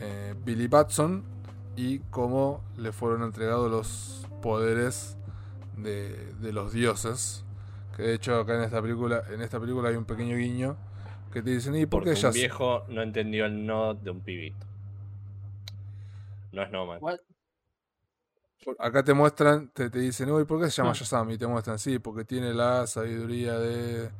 eh, 0.00 0.34
Billy 0.44 0.66
Batson 0.68 1.24
y 1.76 2.00
cómo 2.10 2.60
le 2.76 2.92
fueron 2.92 3.22
entregados 3.22 3.70
los 3.70 4.26
poderes 4.42 5.16
de, 5.82 6.32
de 6.34 6.52
los 6.52 6.72
dioses. 6.72 7.44
Que 7.96 8.02
de 8.04 8.14
hecho 8.14 8.36
acá 8.38 8.54
en 8.56 8.62
esta 8.62 8.80
película, 8.80 9.24
en 9.30 9.42
esta 9.42 9.58
película 9.58 9.88
hay 9.88 9.96
un 9.96 10.04
pequeño 10.04 10.36
guiño 10.36 10.76
que 11.32 11.42
te 11.42 11.50
dicen, 11.50 11.74
¿y 11.76 11.84
por 11.86 12.04
Porque 12.04 12.18
qué 12.18 12.26
un 12.26 12.32
viejo 12.32 12.84
no 12.88 13.02
entendió 13.02 13.46
el 13.46 13.66
no 13.66 13.94
de 13.94 14.10
un 14.10 14.20
pibito. 14.20 14.66
No 16.52 16.62
es 16.62 16.70
Nomad. 16.70 16.98
What? 17.00 17.18
Acá 18.78 19.02
te 19.02 19.14
muestran, 19.14 19.68
te, 19.70 19.88
te 19.88 19.98
dicen, 19.98 20.30
uy, 20.30 20.44
¿por 20.44 20.60
qué 20.60 20.66
se 20.70 20.76
llama 20.82 20.90
Ah. 20.90 20.94
Shazam? 20.94 21.30
Y 21.30 21.38
te 21.38 21.46
muestran, 21.46 21.78
sí, 21.78 21.98
porque 21.98 22.24
tiene 22.24 22.52
la 22.52 22.86
sabiduría 22.86 23.58
de 23.58 24.10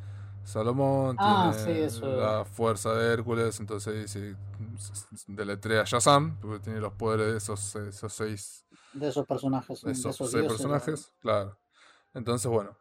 Salomón, 0.44 1.16
Ah, 1.18 1.52
tiene 1.54 1.74
sí, 1.74 1.82
eso. 1.96 2.06
la 2.16 2.44
fuerza 2.44 2.94
de 2.94 3.12
Hércules, 3.12 3.58
entonces 3.60 4.12
dice, 4.12 4.36
deletrea 5.26 5.84
Shazam, 5.84 6.36
porque 6.40 6.60
tiene 6.60 6.80
los 6.80 6.92
poderes 6.94 7.26
de 7.32 7.36
esos, 7.38 7.76
esos 7.76 8.12
seis, 8.12 8.64
De 8.98 9.08
esos 9.08 9.26
personajes. 9.26 9.80
de 9.82 9.92
de 9.92 9.98
esos 9.98 10.16
seis 10.16 10.30
dioses, 10.32 10.48
personajes, 10.48 11.12
claro. 11.20 11.58
Entonces, 12.14 12.50
bueno, 12.50 12.76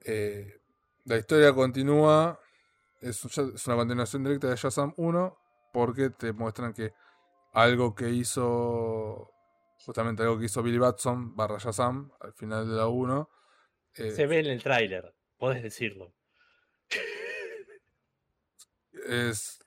eh, 0.00 0.60
la 1.04 1.16
historia 1.16 1.52
continúa, 1.54 2.38
es, 3.00 3.24
un- 3.24 3.54
es 3.54 3.66
una 3.66 3.76
continuación 3.76 4.24
directa 4.24 4.48
de 4.48 4.56
Shazam 4.56 4.92
1, 4.96 5.38
porque 5.72 6.10
te 6.10 6.32
muestran 6.32 6.72
que 6.72 6.92
algo 7.52 7.94
que 7.94 8.10
hizo, 8.10 9.30
justamente 9.84 10.22
algo 10.22 10.38
que 10.38 10.46
hizo 10.46 10.62
Billy 10.62 10.78
Batson 10.78 11.34
barra 11.36 11.58
Shazam 11.58 12.10
al 12.20 12.32
final 12.32 12.68
de 12.68 12.74
la 12.76 12.86
1, 12.88 13.28
eh, 13.96 14.10
Se 14.10 14.26
ve 14.26 14.40
en 14.40 14.46
el 14.46 14.62
tráiler, 14.62 15.14
podés 15.38 15.62
decirlo. 15.62 16.12
es... 19.08 19.63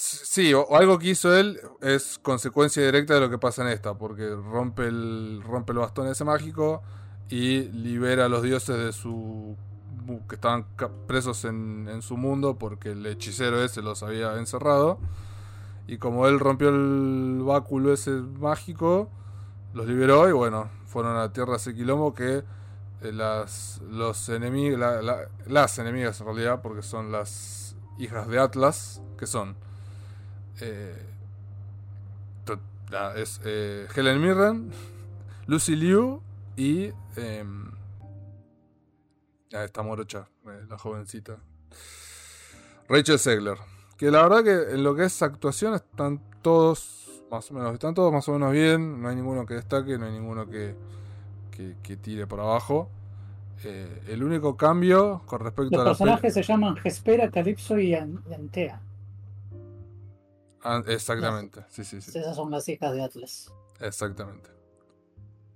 Sí, 0.00 0.54
o, 0.54 0.76
algo 0.76 0.96
que 0.98 1.08
hizo 1.10 1.36
él 1.36 1.60
es 1.80 2.20
consecuencia 2.22 2.84
directa 2.84 3.14
de 3.14 3.20
lo 3.20 3.30
que 3.30 3.38
pasa 3.38 3.62
en 3.62 3.68
esta, 3.68 3.94
porque 3.98 4.30
rompe 4.32 4.86
el, 4.86 5.42
rompe 5.44 5.72
el 5.72 5.78
bastón 5.78 6.06
ese 6.06 6.24
mágico 6.24 6.82
y 7.28 7.62
libera 7.70 8.26
a 8.26 8.28
los 8.28 8.42
dioses 8.42 8.76
de 8.76 8.92
su 8.92 9.56
que 10.28 10.36
estaban 10.36 10.64
presos 11.06 11.44
en, 11.44 11.86
en 11.90 12.00
su 12.00 12.16
mundo 12.16 12.56
porque 12.58 12.92
el 12.92 13.04
hechicero 13.04 13.62
ese 13.62 13.82
los 13.82 14.02
había 14.02 14.38
encerrado. 14.38 14.98
Y 15.88 15.98
como 15.98 16.26
él 16.28 16.38
rompió 16.40 16.68
el 16.70 17.40
báculo 17.42 17.92
ese 17.92 18.12
mágico, 18.12 19.10
los 19.74 19.86
liberó 19.86 20.28
y 20.28 20.32
bueno, 20.32 20.70
fueron 20.86 21.16
a 21.16 21.32
tierra 21.32 21.56
ese 21.56 21.74
quilombo 21.74 22.14
que 22.14 22.44
eh, 23.02 23.12
las, 23.12 23.80
los 23.90 24.28
enemigos, 24.28 24.78
la- 24.78 25.28
las 25.46 25.78
enemigas 25.78 26.20
en 26.20 26.26
realidad, 26.26 26.62
porque 26.62 26.82
son 26.82 27.10
las 27.12 27.76
hijas 27.98 28.28
de 28.28 28.38
Atlas, 28.38 29.02
que 29.18 29.26
son 29.26 29.56
eh, 30.60 30.94
es 33.16 33.40
eh, 33.44 33.86
Helen 33.94 34.20
Mirren, 34.20 34.70
Lucy 35.46 35.76
Liu 35.76 36.22
y 36.56 36.90
em, 37.16 37.70
ah, 39.52 39.64
esta 39.64 39.82
morocha, 39.82 40.28
eh, 40.46 40.64
la 40.68 40.78
jovencita, 40.78 41.36
Rachel 42.88 43.18
Segler. 43.18 43.58
Que 43.96 44.10
la 44.10 44.22
verdad 44.22 44.44
que 44.44 44.74
en 44.74 44.84
lo 44.84 44.94
que 44.94 45.04
es 45.04 45.22
actuación 45.22 45.74
están 45.74 46.20
todos 46.40 47.22
más 47.30 47.50
o 47.50 47.54
menos, 47.54 47.72
están 47.74 47.94
todos 47.94 48.12
más 48.12 48.28
o 48.28 48.32
menos 48.32 48.52
bien, 48.52 49.02
no 49.02 49.08
hay 49.08 49.16
ninguno 49.16 49.44
que 49.44 49.54
destaque, 49.54 49.98
no 49.98 50.06
hay 50.06 50.12
ninguno 50.12 50.48
que, 50.48 50.74
que, 51.50 51.74
que 51.82 51.96
tire 51.96 52.26
por 52.26 52.40
abajo. 52.40 52.88
Eh, 53.64 54.02
el 54.08 54.22
único 54.22 54.56
cambio 54.56 55.20
con 55.26 55.40
respecto 55.40 55.76
Los 55.76 55.80
a 55.80 55.84
la 55.84 55.90
peli- 55.90 55.98
personajes 55.98 56.34
se 56.34 56.42
llaman 56.44 56.76
Hespera, 56.82 57.28
Calypso 57.28 57.76
y 57.78 57.92
Antea. 57.94 58.80
Ah, 60.62 60.82
exactamente, 60.86 61.64
sí, 61.68 61.84
sí, 61.84 62.00
sí. 62.00 62.18
Esas 62.18 62.34
son 62.36 62.50
las 62.50 62.68
hijas 62.68 62.92
de 62.92 63.02
Atlas. 63.02 63.52
Exactamente. 63.80 64.50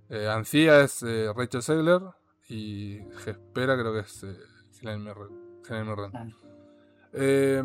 Eh, 0.09 0.27
Ancía 0.29 0.81
es 0.81 1.03
eh, 1.03 1.31
Rachel 1.35 1.61
Segler 1.63 2.01
y 2.49 2.99
Gespera 3.23 3.75
creo 3.77 3.93
que 3.93 3.99
es 3.99 4.23
eh, 4.23 4.37
Helen 4.81 5.03
Mirren. 5.03 6.11
Ah. 6.13 6.27
Eh, 7.13 7.63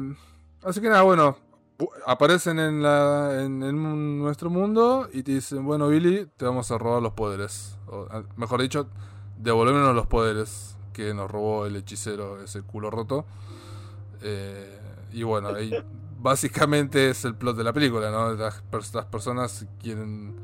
así 0.62 0.80
que 0.80 0.89
nada, 0.89 1.03
bueno, 1.03 1.36
bu- 1.78 1.91
aparecen 2.07 2.59
en, 2.59 2.82
la, 2.82 3.43
en, 3.43 3.62
en 3.62 4.18
nuestro 4.18 4.51
mundo 4.51 5.09
y 5.12 5.22
te 5.22 5.32
dicen, 5.32 5.64
bueno 5.64 5.89
Billy, 5.89 6.26
te 6.36 6.45
vamos 6.45 6.70
a 6.70 6.78
robar 6.78 7.03
los 7.03 7.12
poderes. 7.12 7.76
O, 7.86 8.07
mejor 8.36 8.62
dicho, 8.62 8.89
devolvernos 9.39 9.95
los 9.95 10.07
poderes 10.07 10.76
que 10.93 11.14
nos 11.14 11.30
robó 11.30 11.66
el 11.66 11.76
hechicero, 11.76 12.43
ese 12.43 12.62
culo 12.62 12.91
roto. 12.91 13.24
Eh, 14.22 14.78
y 15.12 15.22
bueno, 15.22 15.49
ahí 15.51 15.70
básicamente 16.18 17.10
es 17.10 17.24
el 17.24 17.34
plot 17.34 17.56
de 17.56 17.64
la 17.64 17.72
película, 17.72 18.10
¿no? 18.10 18.32
Las, 18.34 18.62
las 18.92 19.06
personas 19.06 19.66
quieren 19.80 20.36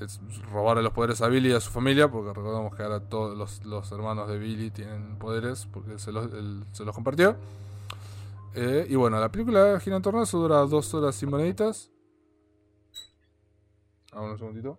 es, 0.00 0.20
robarle 0.50 0.82
los 0.82 0.92
poderes 0.92 1.20
a 1.22 1.28
Billy 1.28 1.50
y 1.50 1.52
a 1.52 1.60
su 1.60 1.70
familia, 1.70 2.10
porque 2.10 2.32
recordamos 2.32 2.74
que 2.74 2.82
ahora 2.82 3.00
todos 3.00 3.62
los, 3.64 3.92
hermanos 3.92 4.28
de 4.28 4.38
Billy 4.38 4.70
tienen 4.70 5.18
poderes, 5.18 5.66
porque 5.72 5.98
se 5.98 6.12
los, 6.12 6.32
él 6.32 6.64
se 6.72 6.84
los 6.84 6.94
compartió. 6.94 7.36
Eh, 8.54 8.86
y 8.88 8.96
bueno, 8.96 9.20
la 9.20 9.30
película 9.30 9.78
gira 9.80 9.96
en 9.96 10.02
torno 10.02 10.20
a 10.20 10.24
eso, 10.24 10.38
dura 10.38 10.58
dos 10.66 10.92
horas 10.94 11.22
y 11.22 11.26
moneditas. 11.26 11.90
Ah, 14.12 14.22
un 14.22 14.36
segundito. 14.38 14.78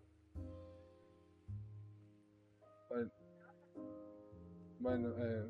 Bueno, 4.80 5.10
eh, 5.16 5.46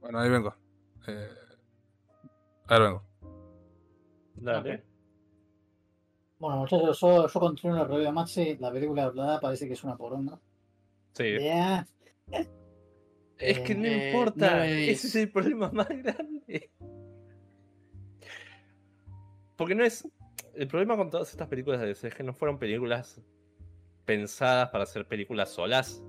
bueno, 0.00 0.18
ahí 0.20 0.30
vengo. 0.30 0.54
Eh, 1.08 1.28
ahí 2.68 2.80
vengo. 2.80 3.02
Dale. 4.42 4.82
Bueno, 6.38 6.56
muchachos, 6.58 6.98
yo, 7.00 7.28
yo 7.28 7.40
continúo 7.40 7.76
la 7.76 7.84
review 7.84 8.04
de 8.06 8.12
Maxi. 8.12 8.56
La 8.58 8.72
película, 8.72 9.02
la 9.02 9.08
verdad, 9.10 9.40
parece 9.40 9.66
que 9.66 9.74
es 9.74 9.84
una 9.84 9.96
poronga. 9.96 10.40
Sí. 11.14 11.36
Es 13.38 13.60
que 13.60 13.74
no 13.74 13.86
Eh, 13.86 14.08
importa. 14.10 14.66
Ese 14.66 15.06
es 15.06 15.14
el 15.16 15.30
problema 15.30 15.70
más 15.70 15.88
grande. 15.88 16.70
Porque 19.56 19.74
no 19.74 19.84
es. 19.84 20.08
El 20.54 20.68
problema 20.68 20.96
con 20.96 21.10
todas 21.10 21.30
estas 21.30 21.48
películas 21.48 21.80
de 21.80 21.86
DC 21.86 22.08
es 22.08 22.14
que 22.14 22.22
no 22.22 22.34
fueron 22.34 22.58
películas 22.58 23.22
pensadas 24.04 24.68
para 24.70 24.86
ser 24.86 25.06
películas 25.06 25.50
solas. 25.50 26.02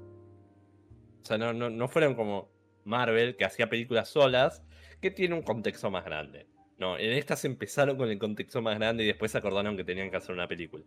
O 1.22 1.26
sea, 1.26 1.38
no, 1.38 1.54
no, 1.54 1.70
no 1.70 1.88
fueron 1.88 2.16
como 2.16 2.50
Marvel, 2.84 3.38
que 3.38 3.46
hacía 3.46 3.70
películas 3.70 4.10
solas, 4.10 4.64
que 5.00 5.12
tiene 5.12 5.36
un 5.36 5.44
contexto 5.44 5.90
más 5.92 6.04
grande. 6.04 6.48
No, 6.78 6.98
en 6.98 7.12
estas 7.14 7.46
empezaron 7.46 7.98
con 7.98 8.10
el 8.10 8.18
contexto 8.20 8.62
más 8.62 8.76
grande 8.78 9.04
y 9.04 9.08
después 9.08 9.36
acordaron 9.36 9.78
que 9.78 9.84
tenían 9.84 10.10
que 10.10 10.18
hacer 10.18 10.34
una 10.34 10.48
película. 10.48 10.84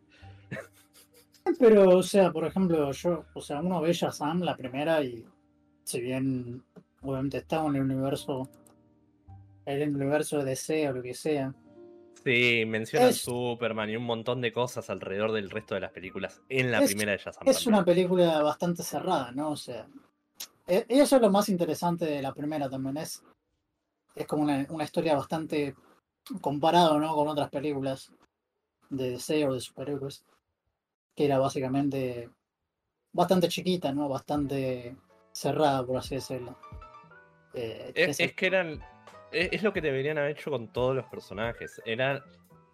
Pero, 1.58 1.96
o 1.98 2.02
sea, 2.02 2.32
por 2.32 2.44
ejemplo, 2.44 2.90
yo, 2.92 3.24
o 3.34 3.40
sea, 3.40 3.60
uno 3.60 3.80
ve 3.80 3.92
Shazam, 3.92 4.40
la 4.42 4.56
primera, 4.56 5.02
y 5.02 5.24
si 5.84 6.00
bien 6.00 6.62
obviamente 7.02 7.38
está 7.38 7.64
en 7.64 7.76
el 7.76 7.82
universo, 7.82 8.48
en 9.64 9.80
el 9.82 9.94
universo 9.94 10.38
de 10.38 10.44
DC 10.44 10.88
o 10.88 10.92
lo 10.94 11.02
que 11.02 11.14
sea, 11.14 11.54
Sí, 12.24 12.64
mencionan 12.66 13.10
Es- 13.10 13.18
Superman 13.20 13.88
y 13.88 13.94
un 13.96 14.02
montón 14.02 14.40
de 14.40 14.52
cosas 14.52 14.90
alrededor 14.90 15.30
del 15.30 15.48
resto 15.48 15.76
de 15.76 15.82
las 15.82 15.92
películas 15.92 16.42
en 16.48 16.72
la 16.72 16.78
Es- 16.80 16.86
primera 16.90 17.12
de 17.12 17.18
Shazam. 17.18 17.44
es 17.46 17.64
una 17.68 17.84
película 17.84 18.42
bastante 18.42 18.82
cerrada, 18.82 19.30
¿no? 19.30 19.50
O 19.52 19.56
sea, 19.56 19.86
e- 20.66 20.86
eso 20.88 21.14
es 21.16 21.22
lo 21.22 21.30
más 21.30 21.48
interesante 21.48 22.04
de 22.04 22.20
la 22.22 22.34
primera 22.34 22.68
también, 22.68 22.96
es, 22.96 23.22
es 24.16 24.26
como 24.26 24.42
una, 24.42 24.66
una 24.70 24.84
historia 24.84 25.14
bastante 25.14 25.76
comparado, 26.40 26.98
¿no? 26.98 27.14
Con 27.14 27.28
otras 27.28 27.50
películas 27.50 28.12
de 28.88 29.10
DC 29.10 29.46
o 29.46 29.54
de 29.54 29.60
superhéroes, 29.60 30.24
que 31.14 31.26
era 31.26 31.38
básicamente 31.38 32.30
bastante 33.12 33.48
chiquita, 33.48 33.92
¿no? 33.92 34.08
Bastante 34.08 34.96
cerrada, 35.32 35.84
por 35.84 35.98
así 35.98 36.16
decirlo. 36.16 36.58
Eh, 37.54 37.92
Es, 37.94 38.18
es 38.18 38.32
que 38.34 38.46
eran. 38.46 38.82
Es, 39.32 39.50
es 39.52 39.62
lo 39.62 39.72
que 39.72 39.80
deberían 39.80 40.18
haber 40.18 40.32
hecho 40.32 40.50
con 40.50 40.72
todos 40.72 40.96
los 40.96 41.04
personajes. 41.06 41.80
Era 41.84 42.24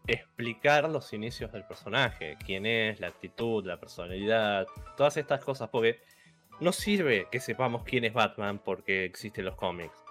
explicar 0.07 0.89
los 0.89 1.13
inicios 1.13 1.53
del 1.53 1.65
personaje. 1.65 2.37
Quién 2.45 2.67
es, 2.67 3.01
la 3.01 3.09
actitud, 3.09 3.65
la 3.65 3.79
personalidad, 3.79 4.67
todas 4.97 5.17
estas 5.17 5.45
cosas. 5.45 5.69
Porque 5.71 6.01
no 6.61 6.73
sirve 6.73 7.29
que 7.31 7.41
sepamos 7.41 7.83
quién 7.85 8.05
es 8.05 8.13
Batman 8.13 8.59
porque 8.59 9.05
existen 9.05 9.45
los 9.45 9.57
cómics. 9.57 10.02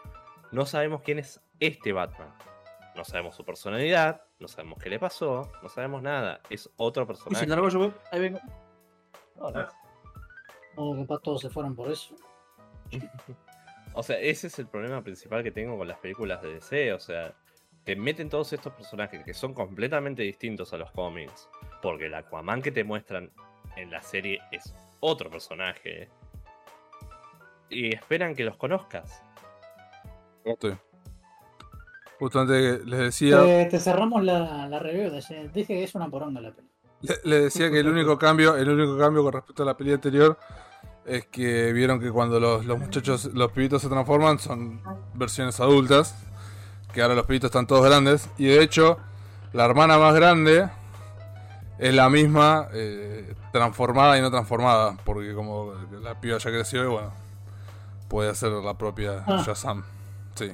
No 0.51 0.65
sabemos 0.65 1.01
quién 1.01 1.19
es 1.19 1.41
este 1.59 1.93
Batman. 1.93 2.33
No 2.95 3.05
sabemos 3.05 3.35
su 3.35 3.45
personalidad, 3.45 4.21
no 4.39 4.47
sabemos 4.47 4.77
qué 4.79 4.89
le 4.89 4.99
pasó, 4.99 5.49
no 5.63 5.69
sabemos 5.69 6.01
nada. 6.01 6.41
Es 6.49 6.69
otro 6.75 7.07
personaje. 7.07 7.45
se 7.45 7.49
largó 7.49 7.69
yo. 7.69 7.93
Ahí 8.11 8.19
vengo. 8.19 8.39
No, 9.37 9.49
no. 9.49 9.67
no, 10.75 11.01
capaz 11.01 11.21
todos 11.21 11.41
se 11.41 11.49
fueron 11.49 11.75
por 11.75 11.91
eso. 11.91 12.15
O 13.93 14.03
sea, 14.03 14.17
ese 14.19 14.47
es 14.47 14.57
el 14.57 14.67
problema 14.67 15.03
principal 15.03 15.43
que 15.43 15.51
tengo 15.51 15.77
con 15.77 15.85
las 15.85 15.97
películas 15.97 16.41
de 16.41 16.53
DC. 16.53 16.93
O 16.93 16.99
sea, 16.99 17.33
te 17.83 17.95
meten 17.95 18.29
todos 18.29 18.53
estos 18.53 18.71
personajes 18.73 19.23
que 19.25 19.33
son 19.33 19.53
completamente 19.53 20.23
distintos 20.23 20.71
a 20.71 20.77
los 20.77 20.91
cómics. 20.91 21.49
Porque 21.81 22.05
el 22.05 22.13
Aquaman 22.13 22.61
que 22.61 22.71
te 22.71 22.85
muestran 22.85 23.31
en 23.75 23.91
la 23.91 24.01
serie 24.01 24.39
es 24.51 24.73
otro 25.01 25.29
personaje. 25.29 26.07
Y 27.69 27.93
esperan 27.93 28.33
que 28.33 28.45
los 28.45 28.55
conozcas. 28.55 29.23
Sí. 30.45 30.69
Justamente 32.19 32.85
les 32.85 32.99
decía, 32.99 33.41
Te, 33.41 33.65
te 33.65 33.79
cerramos 33.79 34.23
la, 34.23 34.67
la 34.67 34.79
review, 34.79 35.09
de- 35.11 35.49
dije 35.53 35.67
que 35.73 35.83
es 35.83 35.95
una 35.95 36.09
poronga 36.09 36.39
la 36.41 36.53
le, 37.01 37.15
le 37.23 37.39
decía 37.41 37.71
que 37.71 37.79
el 37.79 37.87
único 37.87 38.17
cambio, 38.19 38.55
el 38.55 38.69
único 38.69 38.95
cambio 38.97 39.23
con 39.23 39.33
respecto 39.33 39.63
a 39.63 39.65
la 39.65 39.75
peli 39.75 39.91
anterior 39.93 40.37
es 41.03 41.25
que 41.25 41.73
vieron 41.73 41.99
que 41.99 42.11
cuando 42.11 42.39
los, 42.39 42.63
los 42.65 42.77
muchachos, 42.77 43.25
los 43.33 43.51
pibitos 43.51 43.81
se 43.81 43.89
transforman 43.89 44.37
son 44.37 44.83
versiones 45.15 45.59
adultas, 45.59 46.15
que 46.93 47.01
ahora 47.01 47.15
los 47.15 47.25
pibitos 47.25 47.47
están 47.47 47.65
todos 47.65 47.83
grandes 47.83 48.29
y 48.37 48.45
de 48.45 48.61
hecho 48.61 48.97
la 49.53 49.65
hermana 49.65 49.97
más 49.97 50.13
grande 50.13 50.69
es 51.79 51.95
la 51.95 52.07
misma 52.11 52.67
eh, 52.71 53.33
transformada 53.51 54.15
y 54.19 54.21
no 54.21 54.29
transformada, 54.29 54.95
porque 55.03 55.33
como 55.33 55.73
la 56.03 56.21
piba 56.21 56.37
ya 56.37 56.51
creció 56.51 56.83
y 56.83 56.87
bueno, 56.87 57.11
puede 58.07 58.29
hacer 58.29 58.51
la 58.51 58.75
propia 58.77 59.23
Ah. 59.25 59.41
Shazam. 59.43 59.83
Sí. 60.45 60.51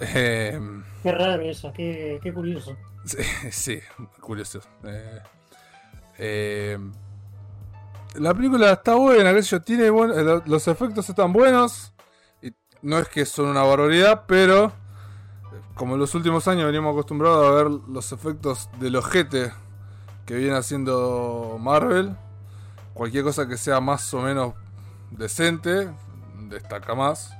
Eh, 0.00 0.60
Qué 1.02 1.12
raro 1.12 1.42
eso, 1.42 1.72
qué, 1.72 2.18
qué 2.22 2.32
curioso. 2.32 2.76
Sí, 3.04 3.18
sí, 3.50 3.80
curioso. 4.20 4.60
Eh, 4.84 5.20
eh, 6.18 6.78
la 8.14 8.32
película 8.34 8.72
está 8.72 8.94
buena, 8.94 9.32
qué 9.32 9.42
sé 9.42 9.50
yo, 9.50 9.62
tiene 9.62 9.90
buen- 9.90 10.10
eh, 10.12 10.22
lo- 10.22 10.42
los 10.46 10.68
efectos 10.68 11.08
están 11.08 11.32
buenos. 11.32 11.92
Y 12.42 12.52
no 12.82 12.98
es 12.98 13.08
que 13.08 13.26
son 13.26 13.46
una 13.46 13.62
barbaridad, 13.62 14.24
pero 14.26 14.66
eh, 14.66 14.70
como 15.74 15.94
en 15.94 16.00
los 16.00 16.14
últimos 16.14 16.46
años 16.48 16.66
venimos 16.66 16.92
acostumbrados 16.92 17.46
a 17.46 17.50
ver 17.50 17.70
los 17.88 18.12
efectos 18.12 18.68
del 18.78 18.96
ojete 18.96 19.52
que 20.26 20.36
viene 20.36 20.56
haciendo 20.56 21.56
Marvel, 21.60 22.16
cualquier 22.94 23.24
cosa 23.24 23.46
que 23.46 23.56
sea 23.58 23.80
más 23.80 24.12
o 24.14 24.22
menos 24.22 24.54
decente, 25.10 25.90
destaca 26.48 26.94
más. 26.94 27.34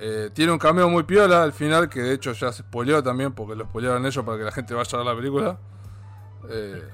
Eh, 0.00 0.30
tiene 0.32 0.52
un 0.52 0.58
cameo 0.58 0.88
muy 0.88 1.02
piola 1.02 1.42
al 1.42 1.52
final, 1.52 1.88
que 1.88 2.00
de 2.00 2.14
hecho 2.14 2.32
ya 2.32 2.52
se 2.52 2.62
spoileó 2.62 3.02
también, 3.02 3.32
porque 3.32 3.56
lo 3.56 3.64
spoilearon 3.64 4.06
ellos 4.06 4.24
para 4.24 4.38
que 4.38 4.44
la 4.44 4.52
gente 4.52 4.72
vaya 4.72 4.90
a 4.92 4.96
ver 4.98 5.06
la 5.06 5.16
película. 5.16 5.58
Eh, 6.48 6.88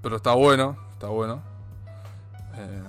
pero 0.00 0.16
está 0.16 0.32
bueno, 0.32 0.76
está 0.92 1.08
bueno. 1.08 1.42
Eh, 2.54 2.82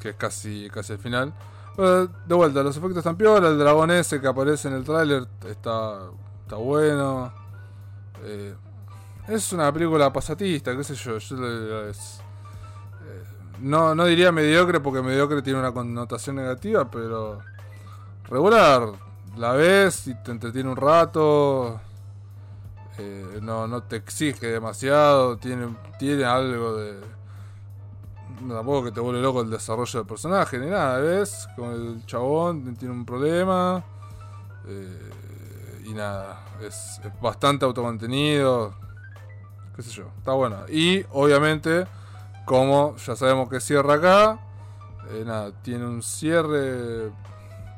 que 0.00 0.10
es 0.10 0.16
casi, 0.16 0.68
casi 0.68 0.94
el 0.94 0.98
final. 0.98 1.32
Pero, 1.76 2.06
de 2.06 2.34
vuelta, 2.34 2.62
los 2.62 2.76
efectos 2.76 2.98
están 2.98 3.16
piola, 3.16 3.48
el 3.48 3.58
dragón 3.58 3.92
ese 3.92 4.20
que 4.20 4.26
aparece 4.26 4.68
en 4.68 4.74
el 4.74 4.84
tráiler 4.84 5.26
está, 5.48 6.00
está 6.42 6.56
bueno. 6.56 7.32
Es 9.28 9.52
una 9.52 9.72
película 9.72 10.12
pasatista, 10.12 10.76
qué 10.76 10.82
sé 10.82 10.94
yo. 10.94 11.18
yo 11.18 11.36
no, 13.60 13.94
no 13.94 14.04
diría 14.04 14.32
mediocre 14.32 14.80
porque 14.80 15.02
mediocre 15.02 15.40
tiene 15.40 15.60
una 15.60 15.72
connotación 15.72 16.36
negativa, 16.36 16.90
pero 16.90 17.38
regular. 18.28 19.03
La 19.36 19.52
ves 19.52 20.06
y 20.06 20.14
te 20.14 20.30
entretiene 20.30 20.70
un 20.70 20.76
rato. 20.76 21.80
eh, 22.98 23.38
no, 23.42 23.66
no 23.66 23.82
te 23.82 23.96
exige 23.96 24.46
demasiado. 24.48 25.36
Tiene, 25.38 25.74
tiene 25.98 26.24
algo 26.24 26.76
de. 26.76 27.00
Tampoco 28.48 28.84
que 28.84 28.92
te 28.92 29.00
vuelve 29.00 29.22
loco 29.22 29.40
el 29.42 29.50
desarrollo 29.50 30.00
del 30.00 30.06
personaje 30.06 30.58
ni 30.58 30.66
nada. 30.68 30.98
¿Ves? 30.98 31.48
Con 31.56 31.70
el 31.72 32.06
chabón 32.06 32.76
tiene 32.76 32.94
un 32.94 33.04
problema. 33.04 33.84
eh, 34.66 35.10
y 35.86 35.92
nada. 35.94 36.40
Es, 36.60 37.00
bastante 37.20 37.64
automantenido. 37.64 38.74
Qué 39.76 39.82
sé 39.82 39.90
yo. 39.90 40.04
Está 40.18 40.32
bueno. 40.32 40.58
Y 40.68 41.04
obviamente, 41.12 41.86
como 42.44 42.96
ya 42.96 43.16
sabemos 43.16 43.48
que 43.48 43.60
cierra 43.60 43.94
acá. 43.94 44.38
eh, 45.10 45.24
nada, 45.26 45.52
tiene 45.62 45.84
un 45.86 46.02
cierre 46.02 47.10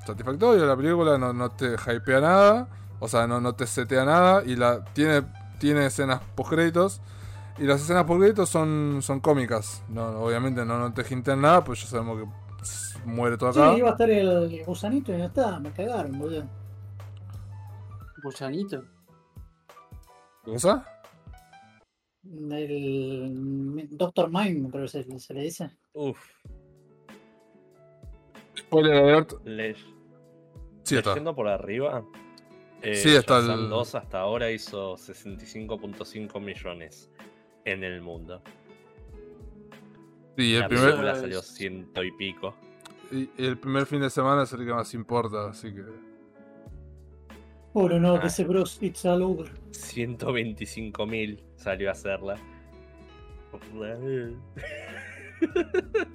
satisfactorio 0.07 0.65
la 0.67 0.77
película, 0.77 1.19
no, 1.19 1.33
no 1.33 1.51
te 1.51 1.75
hypea 1.75 2.21
nada, 2.21 2.69
o 3.01 3.09
sea, 3.09 3.27
no, 3.27 3.41
no 3.41 3.55
te 3.55 3.67
setea 3.67 4.05
nada 4.05 4.43
y 4.45 4.57
la 4.57 4.85
tiene, 4.95 5.23
tiene 5.59 5.87
escenas 5.87 6.21
post 6.35 6.51
créditos 6.51 7.01
y 7.59 7.65
las 7.65 7.81
escenas 7.83 8.05
post 8.05 8.21
créditos 8.21 8.49
son, 8.49 8.99
son 9.03 9.21
cómicas, 9.21 9.83
no, 9.89 10.07
obviamente 10.21 10.65
no, 10.65 10.79
no 10.79 10.93
te 10.95 11.05
hinten 11.13 11.41
nada, 11.41 11.63
pues 11.65 11.83
ya 11.83 11.89
sabemos 11.89 12.21
que 12.23 13.07
muere 13.07 13.37
todo 13.37 13.53
Sí, 13.53 13.61
acá. 13.61 13.77
iba 13.79 13.89
a 13.89 13.93
estar 13.93 14.11
el 14.11 14.65
gusanito 14.65 15.13
y 15.13 15.19
no 15.19 15.25
está, 15.27 15.59
me 15.61 15.71
cagaron, 15.73 16.19
boludo. 16.19 16.45
Gusanito. 18.23 18.83
¿Qué 20.45 20.53
cosa? 20.53 20.85
El 22.51 23.89
Doctor 23.93 24.31
Mind, 24.31 24.71
creo 24.71 24.83
que 24.83 24.89
se, 24.89 25.19
se 25.21 25.35
le 25.35 25.43
dice. 25.43 25.71
Uf, 25.93 26.19
Spoiler 28.59 28.95
alert, 28.97 29.33
le- 29.45 29.77
sí 30.87 30.97
está. 30.97 31.11
leyendo 31.11 31.35
por 31.35 31.49
arriba. 31.49 32.03
eh, 32.83 32.95
Sí, 32.97 33.15
está 33.15 33.39
el- 33.39 33.69
2 33.69 33.95
hasta 33.95 34.21
ahora 34.21 34.51
hizo 34.51 34.97
65.5 34.97 36.41
millones 36.41 37.11
en 37.65 37.83
el 37.85 38.01
mundo. 38.03 38.43
Sí, 40.37 40.55
el 40.55 40.61
la 40.61 40.69
primer, 40.69 40.87
película 40.91 41.15
salió 41.15 41.43
ciento 41.43 42.05
y 42.05 42.13
pico. 42.13 42.55
y 43.11 43.29
el 43.39 43.57
primer 43.59 43.87
fin 43.87 44.01
de 44.01 44.11
semana 44.11 44.43
es 44.43 44.53
el 44.53 44.67
que 44.67 44.73
más 44.73 44.93
importa, 44.95 45.49
así 45.49 45.73
que... 45.73 45.83
Pobre 47.73 47.99
no, 48.01 48.15
Ah. 48.17 48.21
que 48.21 48.27
ese 48.29 48.45
bros, 48.45 48.83
it's 48.83 49.05
all 49.05 49.23
over. 49.23 49.51
125 49.71 51.07
mil 51.07 51.43
salió 51.57 51.89
a 51.89 51.93
hacerla. 51.93 52.37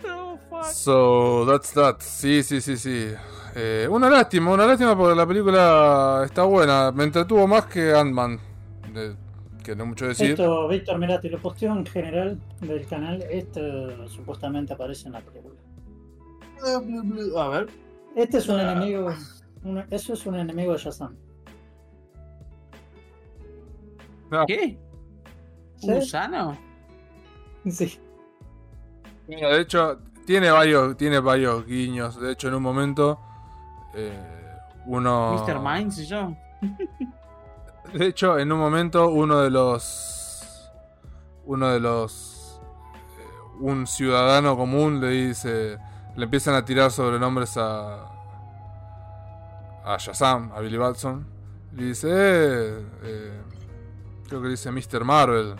Oh, 0.09 0.37
fuck. 0.49 0.65
So, 0.65 1.45
that's 1.47 1.71
that. 1.73 1.97
Sí, 1.99 2.41
sí, 2.43 2.59
sí, 2.61 2.77
sí. 2.77 3.11
Eh, 3.55 3.87
una 3.89 4.09
lástima, 4.09 4.51
una 4.51 4.65
lástima 4.65 4.97
porque 4.97 5.15
la 5.15 5.25
película 5.27 6.21
está 6.25 6.43
buena. 6.43 6.91
Me 6.91 7.03
entretuvo 7.03 7.47
más 7.47 7.65
que 7.65 7.93
Ant-Man. 7.93 8.39
que 9.63 9.75
no 9.75 9.85
mucho 9.85 10.07
decir. 10.07 10.31
Esto, 10.31 10.67
Víctor, 10.67 10.97
mirá, 10.97 11.19
te 11.21 11.29
lo 11.29 11.37
posteo 11.39 11.71
en 11.73 11.85
general 11.85 12.39
del 12.61 12.85
canal. 12.87 13.21
Esto 13.29 14.07
supuestamente 14.07 14.73
aparece 14.73 15.07
en 15.07 15.13
la 15.13 15.21
película. 15.21 15.55
A 17.43 17.47
ver. 17.49 17.67
Este 18.15 18.37
es 18.39 18.47
un 18.49 18.59
Ah. 18.59 18.71
enemigo. 18.71 19.13
un- 19.63 19.85
eso 19.91 20.13
es 20.13 20.25
un 20.25 20.35
enemigo 20.35 20.73
de 20.73 20.79
Shazam. 20.79 21.15
¿Qué? 24.47 24.77
¿Sí? 25.77 25.87
¿Un 25.87 25.95
gusano? 25.95 26.57
Sí. 27.69 27.99
De 29.39 29.61
hecho, 29.61 29.99
tiene 30.25 30.51
varios, 30.51 30.97
tiene 30.97 31.19
varios 31.19 31.65
guiños. 31.65 32.19
De 32.19 32.31
hecho, 32.31 32.47
en 32.47 32.55
un 32.55 32.63
momento, 32.63 33.19
eh, 33.93 34.17
uno. 34.85 35.43
Mr. 35.45 35.59
Minds 35.59 35.99
y 35.99 36.05
yo. 36.05 36.35
De 37.93 38.07
hecho, 38.07 38.39
en 38.39 38.51
un 38.51 38.59
momento 38.59 39.09
uno 39.09 39.41
de 39.41 39.49
los. 39.49 40.71
Uno 41.45 41.69
de 41.69 41.79
los. 41.79 42.61
eh, 42.93 43.59
un 43.59 43.87
ciudadano 43.87 44.55
común 44.55 44.99
le 45.01 45.09
dice. 45.09 45.77
Le 46.15 46.25
empiezan 46.25 46.55
a 46.55 46.63
tirar 46.63 46.91
sobrenombres 46.91 47.57
a. 47.57 48.07
A 49.83 49.97
Shazam, 49.97 50.51
a 50.53 50.59
Billy 50.59 50.77
Batson. 50.77 51.25
Le 51.73 51.85
dice. 51.85 52.07
Eh, 52.09 52.85
eh, 53.03 53.41
creo 54.27 54.41
que 54.41 54.49
dice 54.49 54.71
Mr. 54.71 55.03
Marvel. 55.03 55.55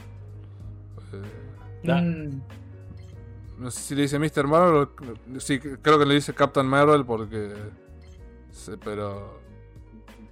Mm, 1.83 2.39
no 3.61 3.71
sé 3.71 3.79
si 3.81 3.95
le 3.95 4.01
dice 4.03 4.19
Mr. 4.19 4.47
Marvel. 4.47 4.75
o- 5.35 5.39
Sí, 5.39 5.59
creo 5.59 5.97
que 5.99 6.05
le 6.05 6.15
dice 6.15 6.33
Captain 6.33 6.65
Marvel 6.67 7.05
porque. 7.05 7.53
sí, 8.51 8.73
pero. 8.83 9.39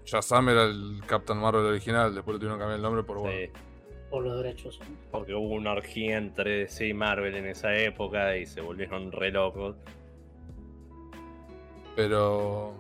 Shazam 0.06 0.50
era 0.50 0.64
el 0.64 1.02
Captain 1.06 1.40
Marvel 1.40 1.66
original. 1.66 2.14
Después 2.16 2.34
le 2.36 2.40
tuvieron 2.40 2.58
que 2.58 2.62
cambiar 2.62 2.78
el 2.78 2.82
nombre 2.84 3.04
por. 3.04 3.20
bueno, 3.20 3.38
Sí, 3.38 3.52
por 4.10 4.24
los 4.24 4.38
derechos. 4.42 4.80
porque 5.12 5.36
hubo 5.36 5.54
una 5.54 5.72
orgía 5.74 6.18
entre 6.18 6.62
DC 6.62 6.88
y 6.88 6.94
Marvel 6.94 7.36
en 7.36 7.46
esa 7.46 7.76
época 7.76 8.36
y 8.36 8.46
se 8.48 8.62
volvieron 8.62 9.12
re 9.12 9.32
locos. 9.32 9.76
Pero. 11.96 12.74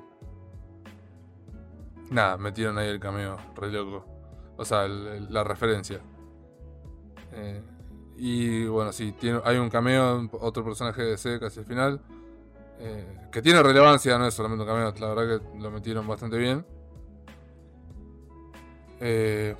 Nada, 2.09 2.37
metieron 2.37 2.77
ahí 2.79 2.89
el 2.89 2.99
cameo, 2.99 3.37
re 3.55 3.71
loco. 3.71 4.05
O 4.57 4.65
sea, 4.65 4.85
el- 4.85 5.07
el- 5.07 5.33
la 5.33 5.43
referencia. 5.43 5.99
Eh, 7.33 7.61
y 8.19 8.65
bueno, 8.67 8.91
sí, 8.91 9.13
tiene, 9.13 9.41
hay 9.45 9.57
un 9.57 9.69
cameo, 9.69 10.29
otro 10.41 10.63
personaje 10.63 11.01
de 11.01 11.09
DC 11.11 11.39
casi 11.39 11.59
al 11.59 11.65
final. 11.65 12.01
eh, 12.79 13.27
que 13.31 13.41
tiene 13.41 13.61
relevancia, 13.63 14.17
no 14.17 14.27
es 14.27 14.33
solamente 14.33 14.63
un 14.63 14.67
cameo, 14.69 14.93
la 14.99 15.13
verdad 15.13 15.39
que 15.41 15.59
lo 15.59 15.71
metieron 15.71 16.07
bastante 16.07 16.37
bien. 16.37 16.65
Eh, 18.99 19.55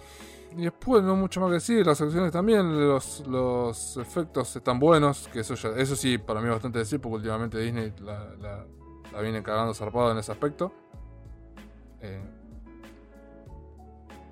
y 0.58 0.64
después 0.64 1.04
no 1.04 1.16
mucho 1.16 1.40
más 1.40 1.50
que 1.50 1.54
decir, 1.56 1.86
las 1.86 2.02
acciones 2.02 2.32
también, 2.32 2.88
los, 2.88 3.26
los 3.28 3.98
efectos 3.98 4.56
están 4.56 4.80
buenos, 4.80 5.28
que 5.32 5.42
eso 5.42 5.54
ya, 5.56 5.70
eso 5.70 5.96
sí 5.96 6.18
para 6.18 6.40
mí 6.42 6.48
es 6.48 6.54
bastante 6.54 6.80
decir, 6.80 7.00
porque 7.00 7.18
últimamente 7.18 7.60
Disney 7.60 7.94
la, 8.02 8.34
la- 8.42 8.66
viene 9.22 9.42
cagando 9.44 9.74
zarpado 9.74 10.12
en 10.12 10.18
ese 10.20 10.32
aspecto. 10.32 10.72
Eh, 12.02 12.22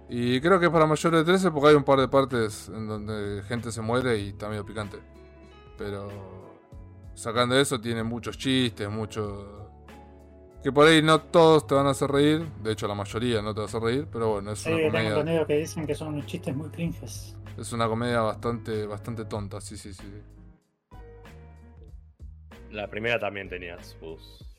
y 0.09 0.39
creo 0.41 0.59
que 0.59 0.67
es 0.67 0.71
para 0.71 0.85
mayores 0.85 1.19
de 1.19 1.25
13 1.25 1.51
porque 1.51 1.69
hay 1.69 1.75
un 1.75 1.83
par 1.83 1.99
de 1.99 2.07
partes 2.07 2.69
en 2.69 2.87
donde 2.87 3.43
gente 3.43 3.71
se 3.71 3.81
muere 3.81 4.17
y 4.19 4.29
está 4.29 4.47
medio 4.49 4.65
picante. 4.65 4.97
Pero 5.77 6.09
sacando 7.13 7.59
eso 7.59 7.79
tiene 7.79 8.03
muchos 8.03 8.37
chistes, 8.37 8.89
mucho... 8.89 9.53
Que 10.63 10.71
por 10.71 10.87
ahí 10.87 11.01
no 11.01 11.21
todos 11.21 11.67
te 11.67 11.75
van 11.75 11.85
a 11.87 11.91
hacer 11.91 12.09
reír, 12.11 12.43
de 12.63 12.71
hecho 12.71 12.87
la 12.87 12.95
mayoría 12.95 13.41
no 13.41 13.53
te 13.53 13.59
va 13.59 13.65
a 13.65 13.69
hacer 13.69 13.81
reír, 13.81 14.07
pero 14.11 14.33
bueno, 14.33 14.51
es 14.51 14.59
Sí, 14.59 14.69
una 14.69 14.77
tengo 14.77 14.91
comedia, 14.91 15.09
entendido 15.19 15.47
que 15.47 15.57
dicen 15.57 15.85
que 15.87 15.95
son 15.95 16.09
unos 16.09 16.25
chistes 16.25 16.55
muy 16.55 16.69
cringes. 16.69 17.35
es 17.57 17.71
una 17.73 17.87
comedia 17.87 18.21
bastante, 18.21 18.85
bastante 18.87 19.25
tonta, 19.25 19.61
sí, 19.61 19.77
sí, 19.77 19.93
sí. 19.93 20.03
La 22.71 22.89
primera 22.89 23.19
también 23.19 23.47
tenía 23.49 23.81
sus 23.83 24.56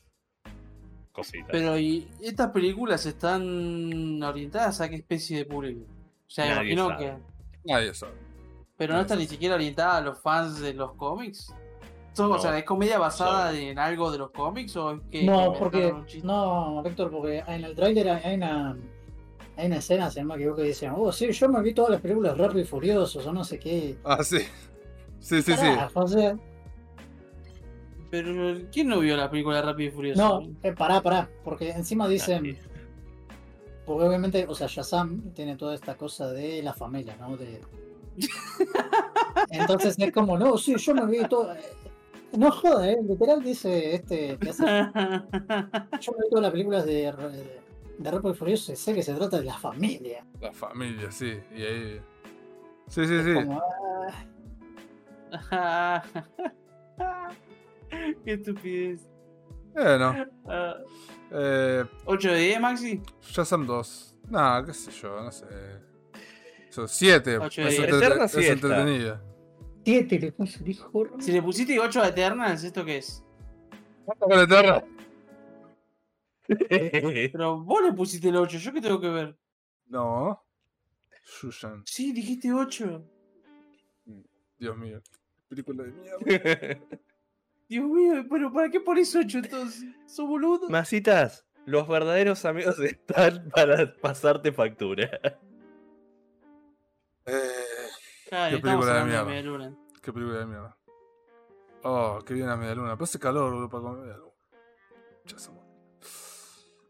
cositas. 1.19 1.49
Pero 1.51 1.79
¿y 1.79 2.09
estas 2.23 2.51
películas 2.51 3.05
están 3.07 4.23
orientadas 4.23 4.81
a 4.81 4.89
qué 4.89 4.97
especie 4.97 5.39
de 5.39 5.45
público? 5.45 5.83
O 6.27 6.31
sea, 6.31 6.47
Nadie 6.55 6.73
imagino 6.73 6.89
sabe. 6.89 7.05
que. 7.05 7.17
Nadie 7.73 7.95
sabe. 7.95 8.13
Pero 8.77 8.95
no 8.95 9.01
está 9.01 9.17
ni 9.17 9.27
siquiera 9.27 9.55
orientada 9.57 9.97
a 9.97 10.01
los 10.01 10.21
fans 10.21 10.61
de 10.61 10.73
los 10.75 10.93
cómics. 10.95 11.53
Son- 12.13 12.31
O 12.33 12.35
No. 12.35 12.39
sea, 12.41 12.57
¿es 12.59 12.65
comedia 12.65 12.99
basada 12.99 13.53
No. 13.53 13.59
en 13.59 13.79
algo 13.79 14.11
de 14.11 14.19
los 14.19 14.31
cómics 14.31 14.75
o 14.77 14.93
es 14.93 15.01
que.? 15.11 15.25
No, 15.25 15.53
que 15.53 15.59
porque. 15.59 15.95
No, 16.23 16.83
Héctor, 16.85 17.11
porque 17.11 17.45
en 17.47 17.65
el 17.65 17.75
tráiler 17.75 18.09
hay 18.09 18.35
una. 18.37 18.77
Hay 19.57 19.67
una 19.67 19.77
escena, 19.79 20.09
si 20.09 20.21
no 20.21 20.27
me 20.27 20.35
equivoco, 20.37 20.59
que 20.59 20.63
dicen, 20.69 20.93
oh, 20.97 21.11
sí, 21.11 21.33
yo 21.33 21.49
me 21.49 21.61
vi 21.63 21.75
todas 21.75 21.91
las 21.91 22.01
películas 22.01 22.39
Rápido 22.39 22.61
y 22.61 22.65
Furiosos 22.65 23.27
o 23.27 23.33
no 23.33 23.43
sé 23.43 23.59
qué. 23.59 23.99
Ah, 24.05 24.23
sí. 24.23 24.39
Sí, 25.19 25.43
sí, 25.43 25.53
sí. 25.53 25.57
Carajo, 25.57 25.99
o 26.01 26.07
sea, 26.07 26.39
Pero 28.11 28.57
¿quién 28.73 28.89
no 28.89 29.01
vio 29.01 29.17
la 29.17 29.31
película 29.31 29.57
de 29.57 29.63
Rápido 29.63 29.89
y 29.89 29.93
Furioso? 29.93 30.41
no, 30.41 30.49
eh, 30.63 30.73
pará, 30.73 31.01
pará, 31.03 31.29
porque 31.45 31.71
encima 31.71 32.09
dicen, 32.09 32.43
Nadie. 32.43 32.59
porque 33.85 34.05
obviamente, 34.07 34.47
o 34.49 34.55
sea, 34.55 34.67
Shazam 34.67 35.33
tiene 35.35 35.57
toda 35.57 35.75
esta 35.75 35.97
cosa 35.97 36.33
de 36.33 36.63
la 36.63 36.73
familia, 36.73 37.17
¿no? 37.21 37.37
De... 37.37 37.61
Entonces 39.51 39.99
es 39.99 40.13
como, 40.13 40.39
no, 40.39 40.57
sí, 40.59 40.75
yo 40.77 40.95
me 40.95 41.07
vi 41.07 41.27
todo... 41.29 41.53
eh, 41.55 41.61
No 42.37 42.51
joda, 42.51 42.91
eh, 42.91 42.99
literal 43.07 43.43
dice 43.43 43.95
este, 43.95 44.37
que 44.39 44.51
hace- 44.51 44.65
yo 46.01 46.13
me 46.13 46.25
vi 46.25 46.29
todas 46.31 46.43
las 46.43 46.51
películas 46.51 46.87
de, 46.87 47.13
de, 47.13 47.61
de 47.99 48.11
Rápido 48.11 48.33
y 48.33 48.37
Furioso 48.37 48.73
y 48.73 48.77
sé 48.77 48.95
que 48.95 49.03
se 49.03 49.15
trata 49.15 49.39
de 49.39 49.45
la 49.45 49.59
familia. 49.59 50.25
La 50.41 50.53
familia, 50.53 51.11
sí. 51.11 51.39
Y 51.55 51.63
ahí. 51.63 52.01
Sí, 52.89 53.07
sí, 53.07 53.23
sí. 53.23 53.35
Como, 53.35 53.61
ah, 55.51 56.03
Qué 58.25 58.33
estupidez. 58.33 59.09
Bueno. 59.75 60.15
Ah, 60.47 60.77
Eh, 61.31 61.85
8 62.07 62.33
de 62.33 62.39
10, 62.39 62.61
Maxi. 62.61 63.03
Shazam 63.21 63.67
2. 63.67 64.17
Nah, 64.31 64.65
qué 64.65 64.73
sé 64.73 64.91
yo, 64.91 65.23
no 65.23 65.31
sé. 65.31 65.47
Son 66.71 66.89
7. 66.89 67.39
Ocho 67.39 67.63
Es, 67.63 67.69
de 67.69 67.71
diez. 67.71 67.81
entrete- 67.81 67.97
Eterna 68.07 68.25
es 68.25 68.35
entretenida. 68.37 69.25
Siete 69.85 70.19
le 70.19 70.33
puso 70.33 70.59
el 70.65 70.69
hijo. 70.71 71.07
Si 71.19 71.33
le 71.33 71.43
pusiste 71.43 71.79
8 71.79 72.03
a 72.03 72.09
Eternals, 72.09 72.65
¿esto 72.65 72.85
qué 72.85 72.99
es? 72.99 73.23
¿Cuánto 74.05 74.27
con 74.27 74.39
Eterna? 74.41 74.85
Pero 77.33 77.61
vos 77.61 77.83
le 77.83 77.93
pusiste 77.93 78.29
el 78.29 78.37
8, 78.37 78.59
¿yo 78.59 78.73
qué 78.73 78.81
tengo 78.81 79.01
que 79.01 79.09
ver? 79.09 79.39
No. 79.87 80.43
Shushan. 81.41 81.83
Sí, 81.87 82.13
dijiste 82.13 82.53
8. 82.53 83.05
Dios 84.59 84.77
mío. 84.77 85.01
Película 85.49 85.85
de 85.85 85.93
mierda. 85.93 86.81
Dios 87.69 87.85
mío, 87.87 88.25
pero 88.31 88.53
¿para 88.53 88.71
qué 88.71 88.81
pones 88.81 89.15
8 89.15 89.39
entonces? 89.39 89.85
¿Sos 90.07 90.27
boludo? 90.27 90.69
Masitas, 90.71 91.45
los 91.67 91.87
verdaderos 91.87 92.45
amigos 92.45 92.79
están 92.81 93.49
para 93.55 93.95
pasarte 93.95 94.53
factura. 94.53 95.11
Eh, 97.27 97.41
qué 98.31 98.59
película 98.59 98.95
de 99.01 99.05
mierda. 99.05 99.25
Media 99.25 99.43
Luna. 99.43 99.77
qué 100.03 100.13
película 100.13 100.39
de 100.39 100.47
mierda. 100.47 100.77
Oh, 101.85 102.19
qué 102.27 102.35
bien 102.35 102.47
la 102.49 102.57
media 102.57 102.75
luna. 102.75 102.95
Pero 102.95 103.05
hace 103.05 103.19
calor, 103.19 103.51
boludo, 103.53 103.69
para 103.69 103.83
comer 103.83 104.01
media 104.01 104.17
luna. 104.17 104.33
Shazam. 105.27 105.55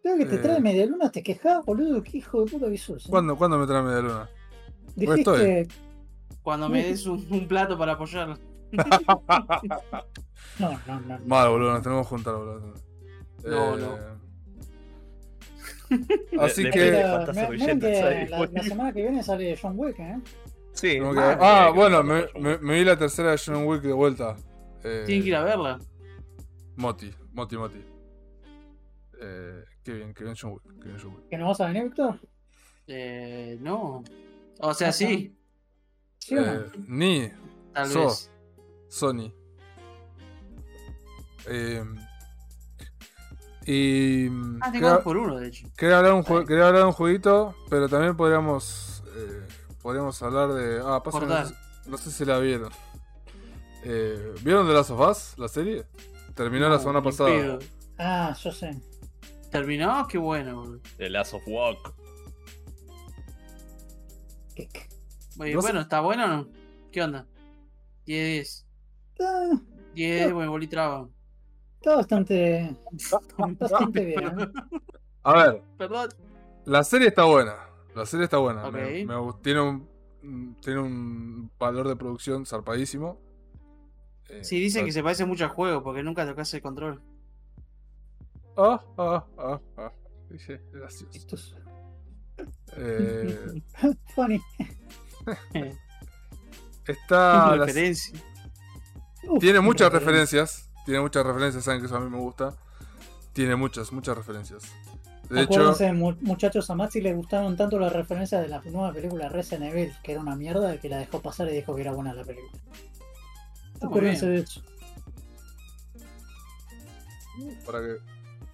Creo 0.03 0.17
que 0.17 0.25
te 0.27 0.37
Eh. 0.37 0.39
trae 0.39 0.61
media 0.61 0.87
luna, 0.87 1.11
te 1.11 1.23
quejas, 1.23 1.65
boludo, 1.65 2.03
qué 2.03 2.19
hijo 2.19 2.45
de 2.45 2.51
puta 2.51 2.71
que 2.71 2.79
sos. 2.79 3.05
¿eh? 3.05 3.11
¿Cuándo, 3.11 3.37
¿Cuándo 3.37 3.59
me 3.59 3.67
trae 3.67 3.83
media 3.83 4.01
luna? 4.01 4.31
Dijiste. 4.95 5.69
Cuando 6.43 6.69
me 6.69 6.85
des 6.85 7.05
un, 7.07 7.27
un 7.31 7.47
plato 7.49 7.77
para 7.77 7.93
apoyarlo. 7.93 8.39
No, 10.59 10.70
no, 10.86 11.01
no. 11.01 11.19
Mal, 11.27 11.49
boludo, 11.51 11.73
nos 11.73 11.82
tenemos 11.82 12.07
que 12.07 12.11
juntar, 12.11 12.35
boludo. 12.35 12.74
No, 13.45 13.77
Eh, 13.77 13.81
no. 13.81 14.19
Así 16.43 16.65
que. 16.70 16.81
servilletas 16.81 17.78
que 17.81 18.27
la, 18.31 18.47
la 18.53 18.62
semana 18.62 18.93
que 18.93 19.03
viene 19.03 19.23
sale 19.23 19.57
John 19.61 19.74
Wick, 19.77 19.99
¿eh? 20.01 20.16
Sí. 20.73 20.99
que- 20.99 21.36
Ah, 21.40 21.70
bueno, 21.74 22.03
me, 22.03 22.27
me- 22.39 22.59
me 22.59 22.74
vi 22.74 22.85
la 22.85 22.97
tercera 22.99 23.31
de 23.32 23.39
John 23.45 23.65
Wick 23.66 23.82
de 23.82 23.93
vuelta. 23.93 24.36
Eh, 24.85 25.05
Tienen 25.07 25.23
que 25.24 25.28
ir 25.31 25.36
a 25.36 25.45
verla. 25.45 25.78
Moti, 26.77 27.12
Moti, 27.32 27.57
Moti. 27.57 27.85
Eh, 29.20 29.65
qué 29.82 29.93
bien, 29.93 30.12
qué 30.15 30.24
bien 30.24 30.36
John 30.40 30.53
Wick. 30.53 30.62
Qué 30.82 30.89
bien 30.89 30.99
John 31.03 31.15
Wick. 31.15 31.28
¿Que 31.31 31.39
no 31.39 31.47
vas 31.49 31.61
a 31.61 31.66
venir, 31.69 31.85
Víctor? 31.85 32.20
Eh, 32.86 33.59
no. 33.61 34.03
O 34.61 34.74
sea, 34.74 34.93
sí, 34.93 35.35
¿Sí? 36.19 36.35
Eh, 36.36 36.66
ni 36.86 37.31
tal 37.73 37.86
So. 37.86 38.07
vez. 38.07 38.31
Sony. 38.89 39.32
Eh, 41.47 41.85
y. 43.66 44.27
Ah, 44.27 44.31
tengo 44.31 44.73
quería, 44.73 44.90
dos 44.94 45.02
por 45.02 45.16
uno, 45.16 45.39
de 45.39 45.48
hecho. 45.48 45.66
quería 45.77 45.98
hablar 45.98 46.12
un 46.15 46.24
jue- 46.24 46.47
quería 46.47 46.66
hablar 46.66 46.82
de 46.82 46.86
un 46.89 46.93
jueguito, 46.93 47.55
pero 47.69 47.89
también 47.89 48.16
podríamos. 48.16 49.02
eh, 49.16 49.47
podríamos 49.82 50.23
hablar 50.23 50.52
de. 50.52 50.81
Ah, 50.85 51.02
pasa 51.02 51.20
no, 51.20 51.47
sé- 51.47 51.55
no 51.86 51.97
sé 51.98 52.10
si 52.10 52.24
la 52.24 52.39
vieron. 52.39 52.70
Eh, 53.85 54.35
¿Vieron 54.43 54.66
The 54.66 54.73
Last 54.74 54.90
of 54.90 55.01
Us, 55.09 55.39
la 55.39 55.48
serie? 55.48 55.86
Terminó 56.35 56.69
la 56.69 56.78
semana 56.78 57.02
pasada. 57.02 57.59
Ah, 57.98 58.35
yo 58.43 58.52
sé. 58.52 58.81
¿Terminó? 59.51 60.06
Qué 60.09 60.19
bueno, 60.19 60.56
boludo. 60.60 60.81
The 60.98 61.09
Last 61.10 61.35
of 61.35 61.43
Walk. 61.47 61.94
Oye, 65.39 65.55
No 65.55 65.62
sé- 65.62 65.66
bueno, 65.69 65.81
¿está 65.81 66.01
bueno 66.01 66.24
o 66.24 66.28
no? 66.28 66.48
¿Qué 66.90 67.02
onda? 67.02 67.27
10 68.06 68.20
de 68.24 68.31
10. 68.32 68.66
Está, 69.19 69.49
10 69.95 70.11
de 70.11 70.16
10, 70.16 70.32
bueno, 70.32 70.51
bolí 70.53 70.66
traba. 70.69 71.09
está 71.81 71.97
bastante. 71.97 72.77
Bastante 73.59 74.05
bien. 74.05 74.53
A 75.24 75.32
ver, 75.32 75.62
Perdón. 75.77 76.09
la 76.65 76.85
serie 76.85 77.09
está 77.09 77.24
buena. 77.24 77.57
La 77.95 78.07
serie 78.07 78.24
está 78.24 78.39
buena. 78.39 78.70
Me- 78.70 79.05
me 79.05 79.15
tiene, 79.43 79.61
un, 79.61 80.57
tiene 80.62 80.81
un 80.81 81.51
valor 81.59 81.89
de 81.89 81.97
producción 81.97 82.47
zarpadísimo. 82.47 83.19
Eh, 84.28 84.45
Sí, 84.45 84.61
dicen 84.61 84.85
que 84.86 84.93
se 84.93 85.03
parece 85.03 85.24
mucho 85.24 85.45
al 85.45 85.51
juego 85.51 85.82
porque 85.82 86.03
nunca 86.03 86.24
tocas 86.27 86.53
el 86.55 86.62
control. 86.62 87.03
Ah, 88.57 88.81
ah, 88.97 89.24
ah, 89.39 89.61
ah. 89.77 89.93
Gracioso. 90.73 91.11
Esto 91.12 91.35
es- 91.36 91.55
Eh, 92.77 93.62
Funny. 94.15 94.40
está 96.86 97.57
la-. 97.57 97.66
Uf, 99.29 99.39
tiene 99.41 99.61
muchas 99.61 99.93
referencia. 99.93 100.43
referencias. 100.43 100.69
Tiene 100.85 101.01
muchas 101.01 101.25
referencias, 101.27 101.65
saben 101.65 101.81
que 101.81 101.87
eso 101.87 101.97
a 101.97 102.01
mí 102.01 102.09
me 102.11 102.19
gusta. 102.19 102.55
Tiene 103.33 103.57
muchas, 103.57 103.93
muchas 103.93 104.17
referencias. 104.17 104.63
De 105.29 105.43
hecho, 105.43 105.61
Acuérdense, 105.61 105.93
mu- 105.93 106.17
muchachos, 106.23 106.71
a 106.71 106.75
Maxi 106.75 107.03
le 107.03 107.13
gustaron 107.15 107.55
tanto 107.57 107.79
las 107.79 107.93
referencias 107.93 108.41
de 108.41 108.49
la 108.49 108.61
nueva 108.63 108.93
película 108.95 109.29
Resident 109.29 109.73
Evil, 109.75 109.95
que 110.03 110.13
era 110.13 110.23
una 110.23 110.35
mierda, 110.35 110.81
que 110.81 110.89
la 110.89 110.97
dejó 110.99 111.21
pasar 111.21 111.49
y 111.49 111.53
dijo 111.53 111.75
que 111.75 111.83
era 111.83 111.93
buena 111.93 112.15
la 112.15 112.25
película. 112.25 112.59
Acuérdense 113.83 114.27
de 114.27 114.39
eso. 114.41 114.63
para 117.67 117.81
que 117.81 117.97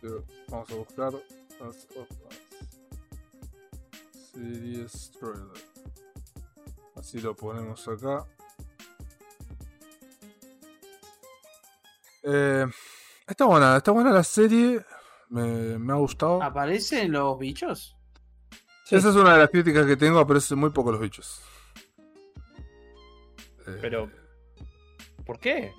que 0.01 0.09
vamos 0.49 0.71
a 0.71 0.75
buscar 0.75 1.13
las 1.13 1.87
otras 1.97 2.41
series 4.33 5.11
trailer. 5.19 5.65
Así 6.97 7.21
lo 7.21 7.35
ponemos 7.35 7.87
acá. 7.89 8.27
Eh, 12.25 12.67
está 13.27 13.45
buena, 13.45 13.77
está 13.77 13.91
buena 13.93 14.11
la 14.13 14.25
serie. 14.25 14.85
Me, 15.29 15.79
me 15.79 15.93
ha 15.93 15.97
gustado. 15.97 16.43
¿Aparecen 16.43 17.13
los 17.13 17.39
bichos? 17.39 17.97
Sí. 18.85 18.97
Esa 18.97 19.11
es 19.11 19.17
una 19.17 19.33
de 19.35 19.39
las 19.41 19.51
críticas 19.51 19.87
que 19.87 19.97
tengo, 19.97 20.19
aparecen 20.19 20.59
muy 20.59 20.71
pocos 20.71 20.93
los 20.93 21.01
bichos. 21.01 21.43
Eh, 23.67 23.79
Pero, 23.81 24.11
¿por 25.25 25.39
qué? 25.39 25.73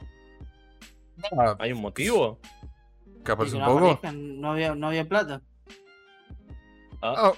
ah, 1.38 1.56
¿Hay 1.60 1.72
un 1.72 1.82
motivo? 1.82 2.40
que 3.24 3.32
aparece 3.32 3.56
un 3.58 3.66
poco. 3.66 4.00
no 4.14 4.52
había, 4.52 4.76
no 4.76 4.88
había 4.88 5.08
plata. 5.08 5.42
Ah, 7.02 7.32
Ah, 7.32 7.34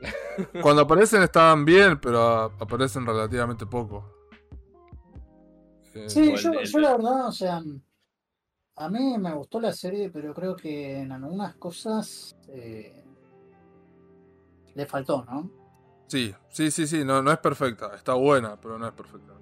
cuando 0.62 0.82
aparecen 0.82 1.22
estaban 1.22 1.64
bien, 1.64 2.00
pero 2.00 2.44
aparecen 2.60 3.04
relativamente 3.06 3.66
poco. 3.66 4.12
Eh, 5.94 6.08
Sí, 6.08 6.34
yo, 6.36 6.52
el- 6.52 6.66
yo 6.68 6.78
la 6.78 6.92
verdad, 6.96 7.26
o 7.28 7.32
sea, 7.32 7.60
a 8.78 8.88
mí 8.88 9.18
me 9.18 9.34
gustó 9.34 9.60
la 9.60 9.72
serie, 9.72 10.10
pero 10.10 10.32
creo 10.34 10.54
que 10.56 10.98
en 11.00 11.12
algunas 11.12 11.56
cosas 11.56 12.36
eh, 12.48 13.04
le 14.74 14.86
faltó, 14.86 15.24
¿no? 15.24 15.50
Sí, 16.06 16.34
sí, 16.48 16.70
sí, 16.70 16.86
sí, 16.86 17.04
no, 17.04 17.22
no 17.22 17.30
es 17.32 17.38
perfecta. 17.38 17.94
Está 17.94 18.14
buena, 18.14 18.58
pero 18.60 18.78
no 18.78 18.86
es 18.86 18.92
perfecta. 18.94 19.32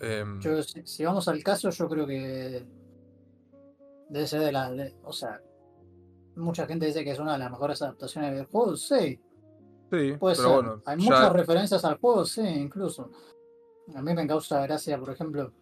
Em, 0.00 0.40
Yo, 0.40 0.62
si, 0.62 0.86
si 0.86 1.04
vamos 1.04 1.28
al 1.28 1.42
caso, 1.42 1.70
yo 1.70 1.88
creo 1.88 2.06
que 2.06 2.66
debe 4.08 4.26
ser 4.26 4.40
de 4.40 4.52
la... 4.52 4.70
de- 4.70 4.94
o 5.02 5.12
sea, 5.12 5.40
mucha 6.36 6.66
gente 6.66 6.86
dice 6.86 7.04
que 7.04 7.10
es 7.12 7.18
una 7.18 7.32
de 7.34 7.38
las 7.38 7.50
mejores 7.50 7.80
adaptaciones 7.82 8.34
del 8.34 8.46
juego, 8.46 8.76
sí, 8.76 9.20
sí, 9.90 10.12
puede 10.18 10.36
pero 10.36 10.48
ser. 10.48 10.52
bueno. 10.54 10.82
Hay 10.86 10.96
ya- 10.98 11.04
muchas 11.04 11.32
referencias 11.32 11.84
al 11.84 11.98
juego, 11.98 12.24
sí, 12.24 12.42
incluso. 12.42 13.10
A 13.94 14.00
mí 14.00 14.14
me 14.14 14.26
causa 14.26 14.62
gracia, 14.62 14.98
por 14.98 15.10
ejemplo, 15.10 15.52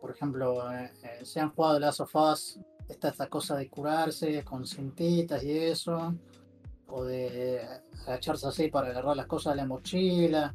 por 0.00 0.10
ejemplo, 0.10 0.70
eh, 0.72 0.92
eh, 1.02 1.24
si 1.24 1.38
han 1.38 1.50
jugado 1.50 1.78
Last 1.78 2.00
of 2.00 2.14
Us, 2.14 2.58
está 2.88 3.08
esta 3.08 3.28
cosa 3.28 3.56
de 3.56 3.68
curarse 3.68 4.44
con 4.44 4.66
cintitas 4.66 5.42
y 5.42 5.50
eso, 5.50 6.14
o 6.86 7.04
de 7.04 7.60
agacharse 8.06 8.46
así 8.48 8.68
para 8.68 8.88
agarrar 8.88 9.16
las 9.16 9.26
cosas 9.26 9.52
de 9.52 9.56
la 9.58 9.66
mochila, 9.66 10.54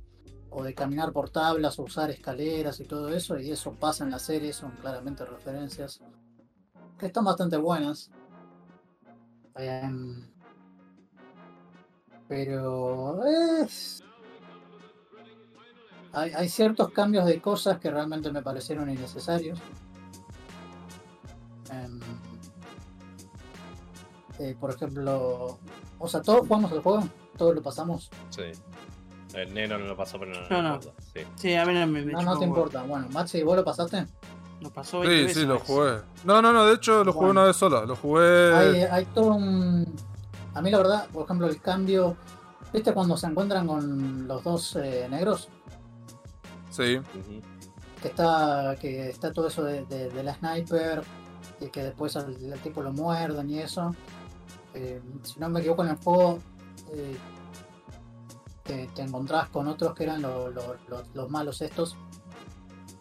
o 0.49 0.63
de 0.63 0.73
caminar 0.73 1.11
por 1.11 1.29
tablas 1.29 1.79
o 1.79 1.83
usar 1.83 2.11
escaleras 2.11 2.79
y 2.79 2.85
todo 2.85 3.09
eso, 3.09 3.37
y 3.39 3.51
eso 3.51 3.73
pasa 3.73 4.03
en 4.03 4.11
la 4.11 4.19
serie, 4.19 4.53
son 4.53 4.71
claramente 4.71 5.25
referencias 5.25 6.01
que 6.97 7.07
están 7.07 7.25
bastante 7.25 7.57
buenas. 7.57 8.11
Em, 9.55 10.27
pero 12.27 13.23
es... 13.25 14.03
Hay, 16.13 16.31
hay 16.31 16.47
ciertos 16.49 16.89
cambios 16.91 17.25
de 17.25 17.41
cosas 17.41 17.79
que 17.79 17.89
realmente 17.91 18.31
me 18.31 18.41
parecieron 18.41 18.89
innecesarios. 18.89 19.59
Em, 21.71 21.99
eh, 24.39 24.55
por 24.59 24.71
ejemplo, 24.71 25.57
o 25.99 26.07
sea, 26.07 26.21
todos 26.21 26.41
jugamos 26.47 26.71
el 26.71 26.81
juego, 26.81 27.03
todos 27.37 27.55
lo 27.55 27.61
pasamos. 27.61 28.09
sí. 28.29 28.43
El 29.33 29.51
negro 29.51 29.79
no 29.79 29.87
lo 29.87 29.97
pasó, 29.97 30.19
pero 30.19 30.31
no, 30.31 30.47
No, 30.47 30.61
no, 30.61 30.79
Sí. 30.81 31.21
Sí, 31.37 31.55
a 31.55 31.65
mí 31.65 31.73
no 31.73 31.87
me, 31.87 32.05
me 32.05 32.11
No, 32.11 32.21
no 32.21 32.37
te 32.37 32.45
importa. 32.45 32.83
Bueno, 32.83 33.07
Maxi, 33.09 33.41
¿vos 33.41 33.55
lo 33.55 33.63
pasaste? 33.63 34.05
Lo 34.61 34.69
pasó 34.69 34.99
20 34.99 35.17
Sí, 35.17 35.23
veces, 35.23 35.41
sí, 35.41 35.47
lo 35.47 35.57
jugué. 35.57 36.01
No, 36.23 36.39
no, 36.39 36.53
no, 36.53 36.67
de 36.67 36.75
hecho 36.75 37.03
lo 37.03 37.11
jugué 37.13 37.25
Bueno. 37.25 37.39
una 37.41 37.47
vez 37.47 37.55
sola. 37.55 37.83
Lo 37.83 37.95
jugué. 37.95 38.53
Hay, 38.53 38.81
hay 38.83 39.05
todo 39.05 39.33
un... 39.33 39.91
A 40.53 40.61
mí 40.61 40.69
la 40.69 40.77
verdad, 40.77 41.07
por 41.11 41.25
ejemplo, 41.25 41.47
el 41.47 41.59
cambio... 41.59 42.15
¿Viste 42.71 42.93
cuando 42.93 43.17
se 43.17 43.25
encuentran 43.25 43.65
con 43.65 44.27
los 44.27 44.43
dos 44.43 44.75
eh, 44.75 45.07
negros? 45.09 45.49
Sí, 46.75 46.99
que 48.01 48.07
está 48.07 48.75
que 48.81 49.09
está 49.09 49.31
todo 49.31 49.47
eso 49.47 49.63
de, 49.63 49.85
de- 49.85 50.09
de 50.09 50.23
la 50.23 50.33
sniper 50.35 51.03
y 51.61 51.67
que 51.67 51.83
después 51.83 52.15
al, 52.17 52.35
al 52.51 52.59
tipo 52.59 52.81
lo 52.81 52.91
muerden 52.91 53.49
y 53.49 53.59
eso 53.59 53.95
Eh, 54.75 54.99
si 55.21 55.39
no 55.39 55.49
me 55.49 55.59
equivoco 55.59 55.83
en 55.83 55.89
el 55.91 55.97
juego 55.97 56.39
eh, 56.93 57.15
te, 58.63 58.87
te 58.87 59.01
encontrás 59.03 59.49
con 59.49 59.67
otros 59.67 59.93
que 59.93 60.03
eran 60.05 60.21
lo- 60.23 60.49
lo- 60.49 60.75
lo- 60.89 61.03
los 61.13 61.29
malos 61.29 61.61
estos 61.61 61.95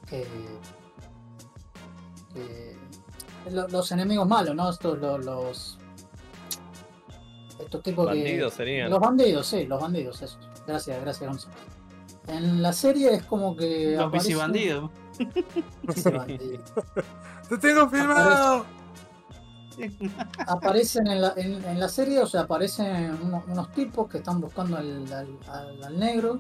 que, 0.06 0.26
que- 2.34 2.76
lo- 3.50 3.68
los 3.68 3.90
enemigos 3.92 4.28
malos 4.28 4.54
no 4.54 4.68
estos 4.70 4.98
lo- 4.98 5.16
los 5.18 5.78
estos 7.58 7.82
tipos 7.82 8.06
que 8.08 8.14
Bandidos 8.16 8.52
serían. 8.54 8.90
los 8.90 9.00
bandidos, 9.00 9.46
sí, 9.46 9.66
los 9.66 9.80
bandidos, 9.80 10.20
esos. 10.20 10.38
Gracias, 10.66 11.00
gracias, 11.00 11.28
Gonzo. 11.30 11.48
En 12.28 12.62
la 12.62 12.72
serie 12.72 13.14
es 13.14 13.24
como 13.24 13.56
que. 13.56 13.96
Los 13.96 14.06
aparece- 14.06 14.28
bicibandidos. 14.28 14.90
Bicibandido. 15.82 16.62
¡Te 17.48 17.58
tengo 17.58 17.88
filmado! 17.88 18.64
Aparecen 20.46 21.06
en 21.06 21.20
la, 21.22 21.32
en, 21.36 21.64
en 21.64 21.80
la 21.80 21.88
serie, 21.88 22.20
o 22.20 22.26
sea, 22.26 22.42
aparecen 22.42 23.18
unos, 23.22 23.44
unos 23.48 23.72
tipos 23.72 24.08
que 24.08 24.18
están 24.18 24.40
buscando 24.40 24.76
al, 24.76 25.12
al- 25.12 25.38
al- 25.50 25.84
al 25.84 25.98
negro. 25.98 26.38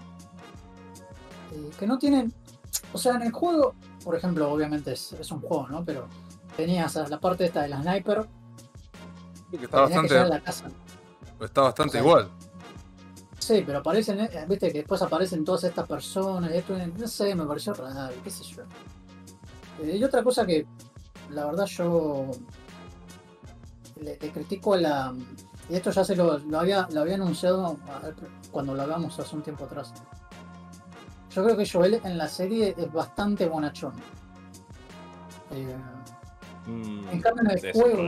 eh, 1.52 1.70
que 1.78 1.86
no 1.86 1.98
tienen. 1.98 2.32
O 2.92 2.98
sea, 2.98 3.14
en 3.14 3.22
el 3.22 3.32
juego, 3.32 3.74
por 4.04 4.14
ejemplo, 4.16 4.50
obviamente 4.52 4.92
es, 4.92 5.12
es 5.14 5.30
un 5.32 5.40
juego, 5.40 5.66
¿no? 5.68 5.84
Pero 5.84 6.06
tenías 6.56 6.94
la 6.94 7.18
parte 7.18 7.46
esta 7.46 7.62
de 7.62 7.68
la 7.68 7.82
sniper. 7.82 8.26
Que 9.50 9.58
que 9.58 9.64
está 9.64 9.76
que 9.78 9.82
bastante, 9.82 10.24
la 10.28 10.40
casa. 10.40 10.68
está 11.40 11.60
bastante 11.62 11.90
O 11.90 11.92
sea, 11.92 12.00
igual. 12.00 12.30
Sí, 13.42 13.64
pero 13.66 13.78
aparecen, 13.78 14.20
eh, 14.20 14.44
viste 14.48 14.70
que 14.70 14.78
después 14.78 15.02
aparecen 15.02 15.44
todas 15.44 15.64
estas 15.64 15.88
personas 15.88 16.52
y 16.52 16.58
esto, 16.58 16.76
no 16.78 17.08
sé, 17.08 17.34
me 17.34 17.44
pareció 17.44 17.74
raro, 17.74 18.14
qué 18.22 18.30
sé 18.30 18.44
yo. 18.44 18.62
Eh, 19.82 19.96
y 19.96 20.04
otra 20.04 20.22
cosa 20.22 20.46
que, 20.46 20.64
la 21.30 21.46
verdad, 21.46 21.66
yo 21.66 22.30
le, 24.00 24.16
le 24.20 24.30
critico 24.30 24.74
a 24.74 24.76
la. 24.76 25.14
Y 25.68 25.74
esto 25.74 25.90
ya 25.90 26.04
se 26.04 26.14
lo, 26.14 26.38
lo 26.38 26.60
había, 26.60 26.86
lo 26.92 27.00
había 27.00 27.16
anunciado 27.16 27.78
cuando 28.52 28.74
lo 28.74 28.82
hablamos 28.82 29.18
hace 29.18 29.34
un 29.34 29.42
tiempo 29.42 29.64
atrás. 29.64 29.92
Yo 31.34 31.42
creo 31.42 31.56
que 31.56 31.68
Joel 31.68 32.00
en 32.04 32.16
la 32.18 32.28
serie 32.28 32.74
es 32.78 32.92
bastante 32.92 33.46
bonachón. 33.46 33.94
Eh, 35.50 35.76
Mm, 36.64 37.08
En 37.08 37.20
cambio, 37.20 37.42
en 37.42 37.50
el 37.50 37.72
juego- 37.72 38.02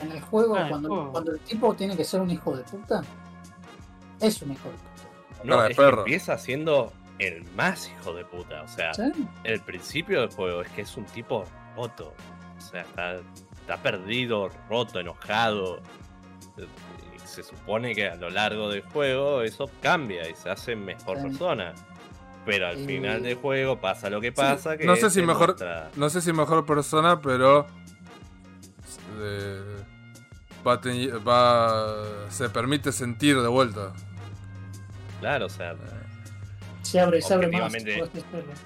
en 0.00 0.12
el 0.12 0.20
juego, 0.22 0.56
Ah, 0.56 0.62
el 0.62 0.68
juego. 0.88 1.12
cuando 1.12 1.32
el 1.32 1.40
tipo 1.40 1.74
tiene 1.74 1.94
que 1.94 2.04
ser 2.04 2.22
un 2.22 2.30
hijo 2.30 2.56
de 2.56 2.62
puta, 2.64 3.02
es 4.22 4.42
un 4.42 4.52
hijo 4.52 4.68
de 4.68 4.74
puta. 4.76 5.44
No, 5.44 5.64
es 5.66 5.76
que 5.76 5.82
empieza 5.88 6.38
siendo 6.38 6.92
el 7.18 7.44
más 7.56 7.90
hijo 7.90 8.14
de 8.14 8.24
puta. 8.24 8.62
O 8.62 8.68
sea, 8.68 8.94
¿Sí? 8.94 9.02
el 9.44 9.60
principio 9.60 10.20
del 10.20 10.30
juego 10.30 10.62
es 10.62 10.68
que 10.70 10.82
es 10.82 10.96
un 10.96 11.04
tipo 11.06 11.44
roto. 11.76 12.14
O 12.56 12.60
sea, 12.60 12.82
está, 12.82 13.16
está 13.60 13.76
perdido, 13.82 14.50
roto, 14.68 15.00
enojado. 15.00 15.80
Y 16.56 17.18
Se 17.26 17.42
supone 17.42 17.94
que 17.94 18.08
a 18.08 18.16
lo 18.16 18.28
largo 18.30 18.68
del 18.68 18.82
juego 18.82 19.42
eso 19.42 19.70
cambia 19.80 20.28
y 20.28 20.34
se 20.34 20.50
hace 20.50 20.76
mejor 20.76 21.16
Sí. 21.18 21.22
persona. 21.28 21.72
Pero 22.44 22.66
al 22.68 22.80
Y- 22.80 22.86
final 22.86 23.22
del 23.22 23.36
juego 23.36 23.80
pasa 23.80 24.10
lo 24.10 24.20
que 24.20 24.32
pasa. 24.32 24.76
que 24.76 24.84
no 24.84 24.96
sé 24.96 25.06
es 25.06 25.12
si 25.12 25.22
mejor- 25.22 25.56
No 25.96 26.10
sé 26.10 26.20
si 26.20 26.32
mejor 26.32 26.66
persona, 26.66 27.20
pero. 27.20 27.66
eh, 29.20 29.60
va, 30.66 30.72
a 30.74 31.18
va- 31.18 32.30
se 32.30 32.48
permite 32.50 32.92
sentir 32.92 33.40
de 33.40 33.48
vuelta. 33.48 33.92
Claro, 35.22 35.46
o 35.46 35.48
sea, 35.48 35.76
Se 36.82 36.98
abre, 36.98 37.22
se 37.22 37.32
abre 37.32 37.46
más. 37.46 37.72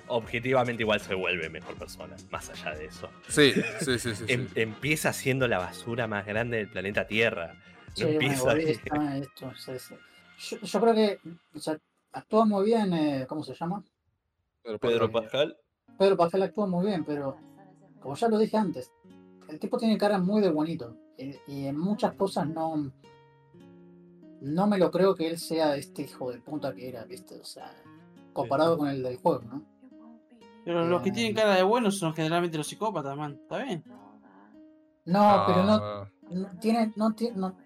Objetivamente. 0.09 0.83
igual 0.83 1.01
se 1.01 1.15
vuelve 1.15 1.51
mejor 1.51 1.74
persona. 1.74 2.16
Más 2.31 2.49
allá 2.49 2.74
de 2.74 2.87
eso. 2.87 3.11
Sí, 3.28 3.53
sí, 3.81 3.99
sí, 3.99 4.15
sí. 4.15 4.15
sí. 4.15 4.24
Em- 4.33 4.49
empieza 4.55 5.12
siendo 5.12 5.47
la 5.49 5.59
basura 5.59 6.07
más 6.07 6.24
grande 6.24 6.57
del 6.57 6.69
planeta 6.70 7.07
Tierra. 7.07 7.53
Sí, 7.93 8.05
No 8.05 8.07
bueno, 8.09 8.20
empieza 8.23 8.57
esto. 9.74 9.99
Yo, 10.39 10.59
yo 10.61 10.81
creo 10.81 10.95
que 10.95 11.19
o 11.55 11.59
sea, 11.59 11.78
actúa 12.12 12.47
muy 12.47 12.65
bien, 12.65 12.95
eh, 12.95 13.27
¿cómo 13.28 13.43
se 13.43 13.55
llama? 13.55 13.85
Pedro 14.81 15.12
Pascal. 15.12 15.59
Pedro 15.99 16.16
Pascal 16.16 16.43
actúa 16.43 16.66
muy 16.66 16.87
bien, 16.87 17.05
pero 17.05 17.37
como 18.01 18.15
ya 18.15 18.28
lo 18.28 18.39
dije 18.39 18.57
antes, 18.57 18.91
el 19.51 19.59
tipo 19.59 19.77
tiene 19.77 19.99
cara 19.99 20.19
muy 20.19 20.41
de 20.41 20.51
bonito 20.51 20.97
y, 21.19 21.37
y 21.47 21.66
en 21.66 21.78
muchas 21.78 22.15
cosas 22.15 22.49
no 22.49 22.91
no 24.41 24.67
me 24.67 24.79
lo 24.79 24.91
creo 24.91 25.15
que 25.15 25.27
él 25.29 25.39
sea 25.39 25.77
este 25.77 26.03
hijo 26.03 26.31
de 26.31 26.39
puta 26.41 26.75
que 26.75 26.89
era, 26.89 27.05
¿viste? 27.05 27.35
O 27.41 27.45
sea, 27.45 27.73
comparado 28.33 28.77
con 28.79 28.89
el 28.89 29.03
del 29.03 29.17
juego, 29.17 29.43
¿no? 29.43 29.63
Pero 30.65 30.85
los 30.85 31.01
que 31.03 31.13
tienen 31.13 31.35
cara 31.35 31.55
de 31.55 31.63
buenos 31.63 31.99
son 31.99 32.13
generalmente 32.15 32.59
los 32.59 32.67
psicópatas, 32.67 33.17
man. 33.17 33.39
¿Está 33.41 33.59
bien? 33.63 33.85
No, 35.05 35.45
pero 35.47 35.63
no, 35.63 35.73
Ah, 35.75 36.11
no 36.31 36.49
tiene, 36.61 36.93
no 36.97 37.15
tiene, 37.15 37.37
no, 37.37 37.57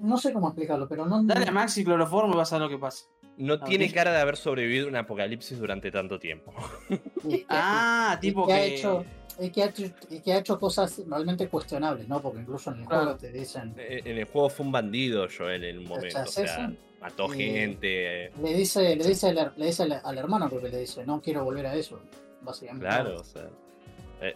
no 0.00 0.16
sé 0.16 0.32
cómo 0.32 0.48
explicarlo, 0.48 0.88
pero 0.88 1.06
no. 1.06 1.22
Dale 1.22 1.46
a 1.48 1.52
Maxi 1.52 1.84
cloroformo 1.84 2.34
y 2.34 2.36
vas 2.36 2.52
a 2.52 2.56
ver 2.56 2.62
lo 2.64 2.68
que 2.68 2.78
pasa. 2.78 3.04
No 3.36 3.54
Ah, 3.54 3.64
tiene 3.64 3.90
cara 3.92 4.10
de 4.12 4.18
haber 4.20 4.36
sobrevivido 4.36 4.86
a 4.86 4.88
un 4.90 4.96
apocalipsis 4.96 5.58
durante 5.58 5.90
tanto 5.92 6.18
tiempo. 6.18 6.52
y 7.28 7.46
Ah, 7.48 8.16
y 8.18 8.20
tipo 8.20 8.46
que, 8.46 8.52
que. 8.54 8.58
ha 8.58 8.64
hecho, 8.64 9.04
y 9.40 9.50
que 9.50 9.62
ha 9.62 9.66
hecho, 9.66 9.84
y 10.10 10.20
que 10.20 10.32
ha 10.34 10.38
hecho 10.38 10.58
cosas 10.58 11.00
realmente 11.08 11.48
cuestionables, 11.48 12.06
¿no? 12.08 12.20
Porque 12.20 12.40
incluso 12.40 12.70
en 12.72 12.80
el 12.80 12.86
Claro. 12.86 13.02
juego 13.04 13.18
te 13.18 13.32
dicen, 13.32 13.74
Eh, 13.78 14.02
En 14.04 14.18
el 14.18 14.24
juego 14.26 14.50
fue 14.50 14.66
un 14.66 14.72
bandido 14.72 15.26
Joel 15.36 15.64
en 15.64 15.78
un 15.78 15.84
momento. 15.84 16.18
O 16.18 16.22
es 16.22 16.30
sea, 16.30 16.72
mató 17.00 17.32
Y- 17.34 17.38
gente. 17.50 18.30
le 18.42 18.54
dice, 18.54 18.94
le 18.96 19.04
dice, 19.06 19.28
al, 19.30 19.52
le 19.56 19.66
dice 19.66 19.84
al, 19.84 20.00
al 20.04 20.18
hermano 20.18 20.48
porque 20.50 20.68
le 20.68 20.78
dice, 20.80 21.04
no 21.06 21.20
quiero 21.20 21.44
volver 21.44 21.66
a 21.66 21.74
eso, 21.74 22.00
básicamente. 22.42 22.86
Claro, 22.86 23.16
o 23.20 23.24
sea. 23.24 23.48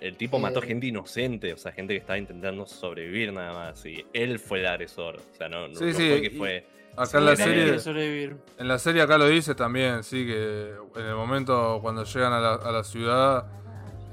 El, 0.00 0.16
tipo 0.16 0.38
mató 0.38 0.62
Eh, 0.62 0.66
gente 0.68 0.86
inocente, 0.86 1.52
o 1.52 1.58
sea, 1.58 1.70
gente 1.72 1.92
que 1.92 1.98
estaba 2.00 2.16
intentando 2.16 2.64
sobrevivir 2.64 3.30
nada 3.34 3.52
más. 3.52 3.84
Y 3.84 4.02
él 4.14 4.38
fue 4.38 4.60
el 4.60 4.66
agresor. 4.66 5.16
O 5.16 5.36
sea, 5.36 5.50
no, 5.50 5.66
Sí, 5.74 5.84
no 5.84 5.92
sí, 5.92 6.08
fue 6.08 6.22
que 6.22 6.30
fue. 6.30 6.66
acá 6.96 7.18
en 7.18 7.24
la 7.26 7.36
serie. 7.36 8.30
En 8.58 8.68
la 8.68 8.78
serie 8.78 9.02
acá 9.02 9.18
lo 9.18 9.28
dice 9.28 9.54
también, 9.54 10.02
sí, 10.02 10.24
que 10.24 10.70
en 10.96 11.04
el 11.04 11.14
momento 11.14 11.80
cuando 11.82 12.04
llegan 12.04 12.32
a 12.32 12.40
la, 12.40 12.54
a 12.54 12.72
la 12.72 12.82
ciudad 12.82 13.44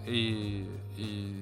y, 0.06 0.66
y- 1.02 1.38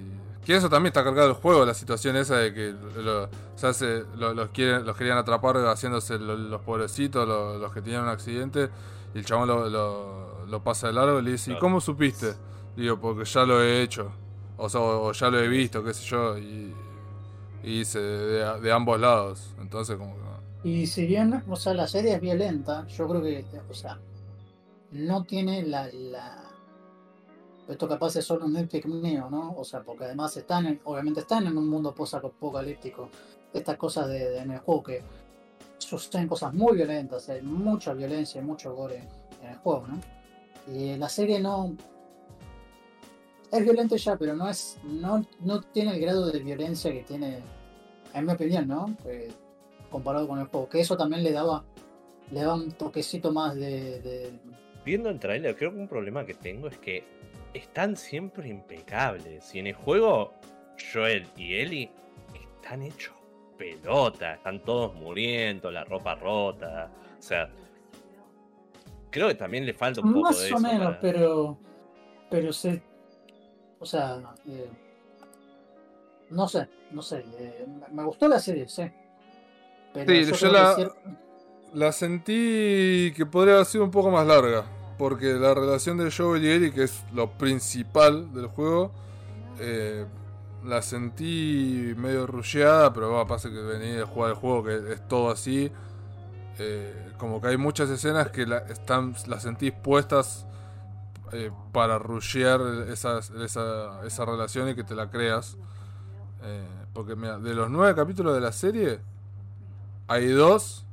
Que 0.46 0.56
eso 0.56 0.68
también 0.70 0.88
está 0.88 1.04
cargado 1.04 1.28
el 1.28 1.36
juego, 1.36 1.64
la 1.66 1.74
situación 1.76 2.16
esa 2.16 2.38
de 2.38 2.54
que 2.54 2.74
lo- 3.02 3.30
se 3.56 3.68
hace- 3.68 4.04
lo- 4.18 4.34
los, 4.34 4.50
quieren, 4.50 4.84
los 4.86 4.98
querían 4.98 5.18
atrapar 5.20 5.58
haciéndose 5.68 6.18
lo- 6.18 6.36
los 6.36 6.62
pobrecitos, 6.62 7.28
lo- 7.28 7.60
los 7.60 7.72
que 7.72 7.82
tenían 7.84 8.04
un 8.04 8.10
accidente, 8.10 8.70
y 9.14 9.20
el 9.20 9.26
chabón 9.26 9.48
lo, 9.48 9.70
lo- 9.70 10.46
lo 10.48 10.64
pasa 10.64 10.88
de 10.88 10.94
largo 10.94 11.20
y 11.20 11.24
le 11.24 11.32
dice, 11.34 11.52
¿y 11.52 11.60
cómo 11.60 11.80
supiste? 11.82 12.34
Digo, 12.76 13.00
porque 13.00 13.26
ya 13.26 13.44
lo 13.46 13.62
he 13.62 13.82
hecho, 13.84 14.12
o, 14.58 14.70
sea, 14.70 14.82
o 14.82 15.12
ya 15.12 15.30
lo 15.30 15.40
he 15.40 15.48
visto, 15.48 15.84
qué 15.84 15.94
sé 15.94 16.04
yo, 16.06 16.38
y, 16.38 16.74
y 17.64 17.80
dice 17.80 18.00
de, 18.00 18.60
de 18.62 18.72
ambos 18.72 19.00
lados, 19.00 19.54
entonces 19.62 19.98
como 19.98 20.16
que... 20.16 20.70
Y 20.70 20.88
si 20.88 21.06
bien, 21.06 21.44
o 21.48 21.56
sea, 21.58 21.74
la 21.76 21.88
serie 21.88 22.16
es 22.16 22.22
violenta, 22.22 22.88
yo 22.88 23.08
creo 23.08 23.22
que, 23.22 23.46
o 23.70 23.74
sea, 23.74 24.00
no 24.92 25.24
tiene 25.26 25.64
la, 25.64 25.88
la... 25.94 26.44
Esto 27.70 27.88
capaz 27.88 28.16
es 28.16 28.26
solo 28.26 28.46
un 28.46 28.54
nitpick 28.54 28.86
mío, 28.86 29.30
¿no? 29.30 29.54
O 29.56 29.64
sea, 29.64 29.82
porque 29.82 30.06
además 30.06 30.36
están, 30.36 30.66
en- 30.66 30.82
obviamente 30.84 31.20
están 31.22 31.46
en 31.48 31.56
un 31.58 31.70
mundo 31.70 31.94
post-apocalíptico. 31.94 33.10
Estas 33.54 33.78
cosas 33.78 34.08
de, 34.10 34.40
en 34.40 34.52
el 34.52 34.60
juego 34.60 34.84
que 34.84 35.02
suceden 35.78 36.28
cosas 36.28 36.54
muy 36.54 36.76
violentas, 36.76 37.30
hay 37.30 37.42
mucha 37.42 37.94
violencia 37.94 38.42
y 38.42 38.44
mucho 38.44 38.76
gore 38.76 39.04
en 39.42 39.50
el 39.50 39.56
juego, 39.58 39.86
¿no? 39.88 40.00
Y 40.74 40.98
la 40.98 41.08
serie 41.10 41.40
no... 41.40 41.76
Es 43.52 43.64
violento 43.64 43.96
ya, 43.96 44.16
pero 44.16 44.36
no 44.36 44.48
es 44.50 44.78
no, 44.84 45.26
no 45.40 45.62
tiene 45.62 45.94
el 45.96 46.02
grado 46.02 46.28
de 46.30 46.40
violencia 46.40 46.92
que 46.92 47.02
tiene, 47.04 47.40
en 48.14 48.26
mi 48.26 48.32
opinión, 48.34 48.68
¿no? 48.68 48.96
Que- 49.04 49.30
comparado 49.90 50.28
con 50.28 50.38
el 50.40 50.46
juego. 50.46 50.70
Que 50.70 50.82
eso 50.82 50.96
también 50.96 51.24
le 51.24 51.32
daba, 51.32 51.64
le 52.32 52.42
daba 52.42 52.54
un 52.56 52.72
toquecito 52.74 53.32
más 53.32 53.56
de. 53.56 54.00
de- 54.02 54.40
Viendo 54.86 55.10
el 55.10 55.20
trailer, 55.20 55.56
creo 55.56 55.72
que 55.72 55.80
un 55.80 55.88
problema 55.88 56.26
que 56.26 56.36
tengo 56.36 56.68
es 56.68 56.78
que 56.78 57.04
están 57.54 57.96
siempre 57.98 58.48
impecables. 58.50 59.54
Y 59.56 59.60
en 59.60 59.68
el 59.68 59.74
juego, 59.74 60.34
Joel 60.94 61.28
y 61.38 61.56
Ellie 61.56 61.92
están 62.34 62.82
hechos 62.84 63.16
pelota, 63.58 64.36
están 64.36 64.64
todos 64.64 64.94
muriendo, 64.96 65.70
la 65.72 65.84
ropa 65.84 66.16
rota. 66.16 66.90
O 67.18 67.22
sea, 67.22 67.50
creo 69.12 69.28
que 69.28 69.36
también 69.36 69.66
le 69.66 69.74
falta 69.74 70.00
un 70.02 70.14
poco 70.14 70.22
más 70.30 70.38
de 70.40 70.44
o 70.46 70.58
eso. 70.58 70.60
menos, 70.60 70.86
para- 70.88 71.00
pero. 71.02 71.58
Pero 72.30 72.54
se. 72.54 72.82
O 73.80 73.86
sea. 73.86 74.20
eh, 74.48 74.70
no 76.30 76.48
sé, 76.48 76.68
no 76.92 77.02
sé. 77.02 77.26
eh, 77.40 77.66
me 77.92 78.04
gustó 78.04 78.28
la 78.28 78.40
serie, 78.40 78.68
sí. 78.70 78.84
Pero 79.94 80.12
Sí, 80.36 80.46
yo 80.46 80.52
la- 80.52 80.94
La 81.74 81.92
sentí 81.92 83.12
que 83.16 83.26
podría 83.30 83.56
haber 83.56 83.66
sido 83.66 83.84
un 83.84 83.92
poco 83.92 84.10
más 84.10 84.26
larga. 84.26 84.64
Porque 85.00 85.36
la 85.36 85.54
relación 85.54 85.98
de 85.98 86.12
Joel 86.12 86.44
y 86.44 86.50
Ellie, 86.50 86.74
que 86.74 86.84
es 86.84 87.06
lo 87.14 87.32
principal 87.32 88.34
del 88.34 88.48
juego, 88.48 88.92
eh, 89.58 90.06
la 90.66 90.82
sentí 90.82 91.94
medio 91.96 92.28
rusheada, 92.28 92.92
pero 92.92 93.14
va, 93.14 93.26
pasa 93.26 93.50
que 93.50 93.62
venía 93.62 93.96
de 93.96 94.04
jugar 94.04 94.32
el 94.32 94.36
juego, 94.36 94.66
que 94.66 94.92
es 94.92 95.08
todo 95.08 95.32
así. 95.32 95.72
Eh, 96.58 97.14
como 97.18 97.40
que 97.40 97.48
hay 97.48 97.56
muchas 97.56 97.90
escenas 97.90 98.30
que 98.32 98.46
la, 98.46 98.58
están, 98.58 99.16
las 99.28 99.44
sentís 99.44 99.72
puestas 99.72 100.46
eh, 101.32 101.50
para 101.72 101.98
rushear 101.98 102.60
esa, 102.90 103.20
esa 103.20 104.26
relación 104.26 104.68
y 104.68 104.76
que 104.76 104.84
te 104.84 104.96
la 104.96 105.10
creas. 105.10 105.56
Porque 106.94 107.16
mira, 107.16 107.40
de 107.40 107.54
los 107.54 107.70
nueve 107.70 107.96
capítulos 107.96 108.36
de 108.36 108.42
la 108.42 108.52
serie, 108.52 109.00
hay 110.08 110.28
dos 110.28 110.86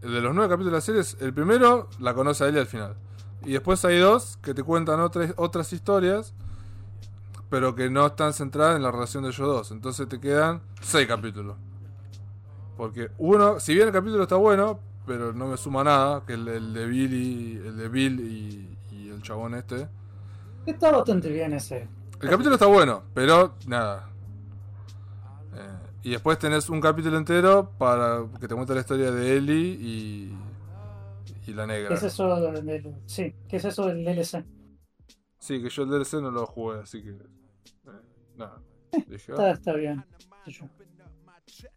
de 0.00 0.20
los 0.20 0.34
nueve 0.34 0.48
capítulos 0.48 0.86
de 0.86 0.94
la 0.94 1.04
serie, 1.04 1.26
el 1.26 1.34
primero 1.34 1.88
la 1.98 2.14
conoce 2.14 2.44
a 2.44 2.48
Ellie 2.48 2.60
al 2.60 2.66
final. 2.66 2.96
Y 3.44 3.52
después 3.52 3.84
hay 3.84 3.98
dos 3.98 4.38
que 4.42 4.54
te 4.54 4.62
cuentan 4.62 5.00
otras, 5.00 5.32
otras 5.36 5.72
historias, 5.72 6.34
pero 7.50 7.74
que 7.74 7.88
no 7.88 8.06
están 8.06 8.32
centradas 8.32 8.76
en 8.76 8.82
la 8.82 8.90
relación 8.90 9.22
de 9.22 9.30
ellos 9.30 9.46
dos. 9.46 9.70
Entonces 9.70 10.08
te 10.08 10.20
quedan 10.20 10.60
seis 10.80 11.06
capítulos. 11.06 11.56
Porque 12.76 13.10
uno, 13.18 13.58
si 13.58 13.74
bien 13.74 13.88
el 13.88 13.92
capítulo 13.92 14.22
está 14.22 14.36
bueno, 14.36 14.80
pero 15.06 15.32
no 15.32 15.46
me 15.46 15.56
suma 15.56 15.82
nada, 15.82 16.22
que 16.26 16.34
el, 16.34 16.46
el 16.48 16.74
de 16.74 16.86
Bill 16.86 17.14
y 17.14 17.56
el 17.56 17.76
de 17.76 17.88
Bill 17.88 18.20
y, 18.20 18.78
y 18.94 19.08
el 19.08 19.22
chabón 19.22 19.54
este. 19.54 19.88
Está 20.66 20.92
bastante 20.92 21.30
bien 21.30 21.54
ese. 21.54 21.88
El 22.20 22.28
capítulo 22.28 22.54
está 22.54 22.66
bueno, 22.66 23.02
pero 23.14 23.54
nada. 23.66 24.10
Y 26.08 26.12
después 26.12 26.38
tenés 26.38 26.70
un 26.70 26.80
capítulo 26.80 27.18
entero 27.18 27.70
para 27.76 28.24
que 28.40 28.48
te 28.48 28.54
cuente 28.54 28.72
la 28.74 28.80
historia 28.80 29.10
de 29.10 29.36
Ellie 29.36 29.76
y, 29.78 30.32
y 31.46 31.52
la 31.52 31.66
¿Qué 31.66 31.72
negra. 31.74 31.94
es 31.96 32.02
eso 32.02 32.40
del, 32.40 32.64
del- 32.64 32.94
sí, 33.04 33.34
¿qué 33.46 33.56
es 33.58 33.64
eso 33.66 33.86
del 33.88 34.02
DLC? 34.02 34.42
Sí, 35.38 35.62
que 35.62 35.68
yo 35.68 35.82
el 35.82 35.90
DLC 35.90 36.14
no 36.22 36.30
lo 36.30 36.46
jugué, 36.46 36.78
así 36.80 37.02
que. 37.02 37.10
eh, 37.10 37.16
nada. 38.36 38.58
Dije, 39.06 39.32
Está, 39.32 39.50
ah, 39.50 39.50
está 39.50 39.72
bien. 39.74 40.02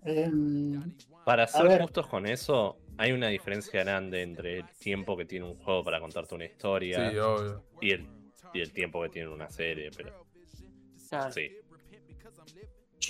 Em, 0.05 0.81
Para 1.25 1.45
ser 1.47 1.67
ver. 1.67 1.81
justos 1.81 2.07
con 2.07 2.25
eso, 2.25 2.77
hay 2.97 3.11
una 3.11 3.27
diferencia 3.27 3.83
grande 3.83 4.21
entre 4.21 4.59
el 4.59 4.65
tiempo 4.79 5.17
que 5.17 5.25
tiene 5.25 5.45
un 5.45 5.55
juego 5.57 5.83
para 5.83 5.99
contarte 5.99 6.35
una 6.35 6.45
historia 6.45 7.11
sí, 7.11 7.17
obvio. 7.17 7.63
y, 7.81 7.91
el, 7.91 8.07
y 8.53 8.61
el 8.61 8.71
tiempo 8.71 9.01
que 9.03 9.09
tiene 9.09 9.27
una 9.27 9.49
serie, 9.49 9.91
pero 9.95 10.25
Claro. 11.09 11.31
sí. 11.33 11.49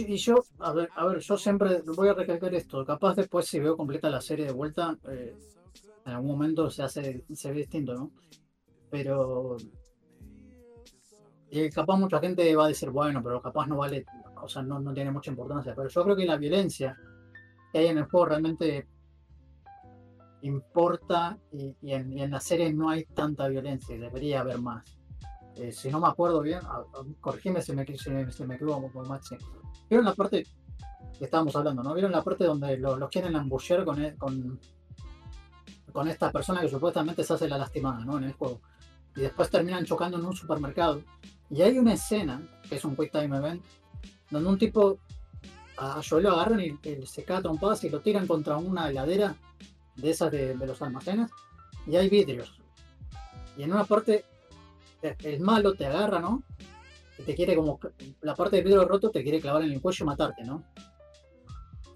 Y 0.07 0.17
yo, 0.17 0.35
a 0.59 0.73
ver, 0.73 0.89
a 0.95 1.05
ver, 1.05 1.19
yo 1.19 1.37
siempre 1.37 1.81
voy 1.95 2.09
a 2.09 2.13
recalcar 2.13 2.53
esto. 2.55 2.85
Capaz 2.85 3.15
después 3.15 3.45
si 3.47 3.59
veo 3.59 3.77
completa 3.77 4.09
la 4.09 4.21
serie 4.21 4.45
de 4.45 4.51
vuelta, 4.51 4.97
eh, 5.09 5.35
en 6.05 6.13
algún 6.13 6.31
momento 6.31 6.69
se 6.69 6.83
hace, 6.83 7.23
se 7.33 7.51
ve 7.51 7.57
distinto, 7.59 7.93
¿no? 7.95 8.11
Pero 8.89 9.57
capaz 11.73 11.97
mucha 11.97 12.19
gente 12.19 12.55
va 12.55 12.65
a 12.65 12.67
decir, 12.69 12.89
bueno, 12.89 13.21
pero 13.23 13.41
capaz 13.41 13.67
no 13.67 13.77
vale, 13.77 14.05
o 14.41 14.47
sea, 14.47 14.61
no, 14.63 14.79
no 14.79 14.93
tiene 14.93 15.11
mucha 15.11 15.31
importancia. 15.31 15.73
Pero 15.75 15.89
yo 15.89 16.03
creo 16.03 16.15
que 16.15 16.25
la 16.25 16.37
violencia 16.37 16.95
que 17.71 17.79
hay 17.79 17.87
en 17.87 17.99
el 17.99 18.05
juego 18.05 18.27
realmente 18.27 18.87
importa 20.41 21.37
y, 21.51 21.75
y 21.81 21.93
en, 21.93 22.11
y 22.17 22.21
en 22.23 22.31
la 22.31 22.39
serie 22.39 22.73
no 22.73 22.89
hay 22.89 23.05
tanta 23.05 23.47
violencia 23.47 23.97
debería 23.97 24.41
haber 24.41 24.59
más. 24.59 24.83
Eh, 25.55 25.71
si 25.71 25.89
no 25.91 25.99
me 25.99 26.07
acuerdo 26.07 26.41
bien, 26.41 26.59
a- 26.63 26.85
corregime 27.19 27.61
si 27.61 27.73
me, 27.73 27.85
si 27.85 28.31
si 28.31 28.45
me 28.45 28.55
equivoco 28.55 29.03
Maxi. 29.03 29.35
¿Vieron 29.89 30.05
la 30.05 30.13
parte 30.13 30.45
que 31.17 31.25
estábamos 31.25 31.55
hablando, 31.55 31.83
no? 31.83 31.93
¿Vieron 31.93 32.11
la 32.11 32.23
parte 32.23 32.45
donde 32.45 32.77
lo- 32.77 32.95
los 32.97 33.09
quieren 33.09 33.35
embullar 33.35 33.83
con, 33.85 34.03
e- 34.03 34.15
con, 34.15 34.59
con 35.91 36.07
esta 36.07 36.31
persona 36.31 36.61
que 36.61 36.69
supuestamente 36.69 37.23
se 37.23 37.33
hace 37.33 37.47
la 37.49 37.57
lastimada, 37.57 38.03
¿no? 38.05 38.17
En 38.17 38.25
el 38.25 38.33
juego. 38.33 38.61
Y 39.15 39.21
después 39.21 39.49
terminan 39.49 39.85
chocando 39.85 40.17
en 40.17 40.25
un 40.25 40.35
supermercado. 40.35 41.01
Y 41.49 41.61
hay 41.61 41.77
una 41.77 41.93
escena, 41.93 42.41
que 42.67 42.75
es 42.75 42.85
un 42.85 42.95
quick 42.95 43.11
time 43.11 43.35
event, 43.37 43.61
donde 44.29 44.49
un 44.49 44.57
tipo 44.57 44.99
a 45.77 46.01
Joel 46.07 46.23
lo 46.23 46.31
agarran 46.31 46.61
y, 46.61 46.77
y 46.87 47.05
se 47.05 47.23
cae 47.23 47.41
trompadas 47.41 47.83
y 47.83 47.89
lo 47.89 47.99
tiran 47.99 48.25
contra 48.27 48.55
una 48.57 48.89
heladera 48.89 49.35
de 49.97 50.09
esas 50.09 50.31
de, 50.31 50.55
de 50.55 50.65
los 50.65 50.81
almacenes. 50.81 51.29
Y 51.85 51.97
hay 51.97 52.07
vidrios. 52.09 52.57
Y 53.57 53.63
en 53.63 53.73
una 53.73 53.83
parte, 53.83 54.23
el- 55.01 55.17
el 55.25 55.39
malo 55.41 55.73
te 55.73 55.85
agarra, 55.85 56.19
¿no? 56.19 56.43
Te 57.21 57.35
quiere 57.35 57.55
como 57.55 57.79
la 58.21 58.35
parte 58.35 58.57
del 58.57 58.65
vidrio 58.65 58.85
roto 58.85 59.09
te 59.11 59.23
quiere 59.23 59.39
clavar 59.41 59.63
en 59.63 59.71
el 59.71 59.81
cuello 59.81 60.03
y 60.03 60.07
matarte, 60.07 60.43
¿no? 60.43 60.63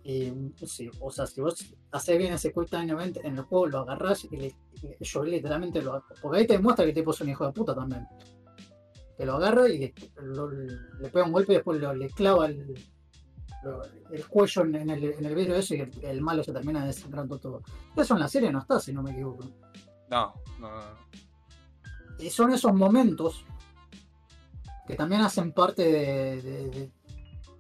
Y 0.04 0.32
sí, 0.68 0.90
o 1.00 1.10
sea, 1.10 1.26
si 1.26 1.42
vos 1.42 1.56
haces 1.92 2.18
bien 2.18 2.34
ese 2.34 2.54
quick 2.54 2.70
time 2.70 2.92
event 2.92 3.18
en 3.24 3.38
el 3.38 3.42
juego, 3.44 3.66
lo 3.68 3.80
agarrás 3.80 4.24
y, 4.26 4.38
le, 4.38 4.56
y 5.00 5.04
yo 5.04 5.24
literalmente 5.24 5.82
lo 5.82 6.04
porque 6.22 6.40
ahí 6.40 6.48
te 6.48 6.54
demuestra 6.54 6.86
que 6.86 6.90
el 6.92 6.96
tipo 6.96 7.10
es 7.12 7.22
un 7.22 7.30
hijo 7.30 7.46
de 7.46 7.52
puta 7.54 7.74
también. 7.74 8.06
Que 9.18 9.26
lo 9.26 9.36
agarra 9.36 9.68
y 9.68 9.94
lo- 10.22 10.52
le 10.52 11.10
pega 11.12 11.26
un 11.26 11.32
golpe 11.32 11.54
y 11.54 11.56
después 11.56 11.82
lo- 11.82 11.94
le 11.96 12.10
clava 12.12 12.46
el, 12.48 12.76
el 14.12 14.28
cuello 14.28 14.62
en, 14.62 14.76
en 14.76 14.90
el, 14.92 15.04
en 15.06 15.26
el 15.26 15.34
vidrio 15.34 15.56
ese 15.56 15.78
y 15.78 15.80
el, 15.80 15.92
el 16.04 16.22
malo 16.22 16.44
se 16.44 16.54
termina 16.54 16.86
desangrando 16.86 17.40
todo. 17.40 17.64
Eso 17.96 18.14
en 18.14 18.20
la 18.20 18.28
serie 18.28 18.52
no 18.52 18.60
está, 18.60 18.80
si 18.80 18.94
no 18.94 19.02
me 19.02 19.12
equivoco. 19.12 19.44
No, 20.12 20.34
no, 20.60 20.70
no. 20.70 20.82
Y 22.20 22.30
son 22.30 22.52
esos 22.54 22.74
momentos 22.76 23.44
que 24.88 24.96
también 24.96 25.22
hacen 25.22 25.52
parte 25.52 25.84
de, 25.84 26.92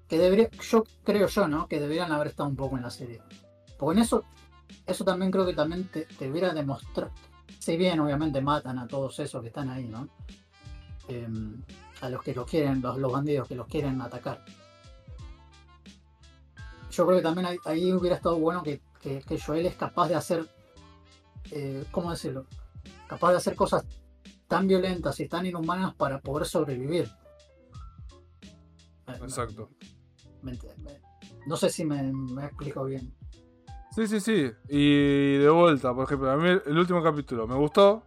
que 0.07 0.17
debería, 0.17 0.49
yo 0.51 0.83
creo 1.03 1.27
yo, 1.27 1.47
¿no? 1.47 1.67
Que 1.67 1.79
deberían 1.79 2.11
haber 2.11 2.27
estado 2.27 2.49
un 2.49 2.55
poco 2.55 2.77
en 2.77 2.83
la 2.83 2.91
serie. 2.91 3.21
Porque 3.77 3.97
en 3.97 4.03
eso, 4.03 4.23
eso 4.85 5.03
también 5.03 5.31
creo 5.31 5.45
que 5.45 5.53
también 5.53 5.89
te, 5.89 6.07
debiera 6.19 6.53
demostrar. 6.53 7.11
Si 7.59 7.77
bien 7.77 7.99
obviamente 7.99 8.41
matan 8.41 8.77
a 8.77 8.87
todos 8.87 9.19
esos 9.19 9.41
que 9.41 9.47
están 9.47 9.69
ahí, 9.69 9.85
¿no? 9.85 10.07
Em, 11.07 11.63
a 12.01 12.09
los 12.09 12.21
que 12.21 12.33
los 12.33 12.49
quieren, 12.49 12.81
los, 12.81 12.97
los 12.97 13.11
bandidos 13.11 13.47
que 13.47 13.55
los 13.55 13.67
quieren 13.67 13.99
atacar. 14.01 14.43
Yo 16.91 17.05
creo 17.05 17.17
que 17.17 17.23
también 17.23 17.47
ahí, 17.65 17.91
hubiera 17.91 18.15
estado 18.15 18.37
bueno 18.37 18.63
que, 18.63 18.81
que, 19.01 19.21
que 19.21 19.39
Joel 19.39 19.65
es 19.65 19.75
capaz 19.75 20.07
de 20.07 20.15
hacer, 20.15 20.47
eh, 21.51 21.85
¿cómo 21.91 22.11
decirlo? 22.11 22.45
Capaz 23.07 23.31
de 23.31 23.37
hacer 23.37 23.55
cosas 23.55 23.83
tan 24.47 24.67
violentas 24.67 25.19
y 25.19 25.27
tan 25.27 25.45
inhumanas 25.45 25.93
para 25.95 26.19
poder 26.19 26.47
sobrevivir. 26.47 27.09
Exacto. 29.21 29.69
no 31.47 31.57
sé 31.57 31.69
si 31.69 31.85
me, 31.85 32.01
me 32.11 32.45
explico 32.45 32.83
bien. 32.85 33.13
Sí, 33.91 34.07
sí, 34.07 34.19
sí. 34.19 34.51
Y 34.67 35.37
de 35.37 35.49
vuelta, 35.49 35.93
por 35.93 36.05
ejemplo, 36.05 36.29
a 36.29 36.35
mí 36.35 36.49
el 36.65 36.77
último 36.77 37.01
capítulo 37.01 37.47
me 37.47 37.55
gustó. 37.55 38.03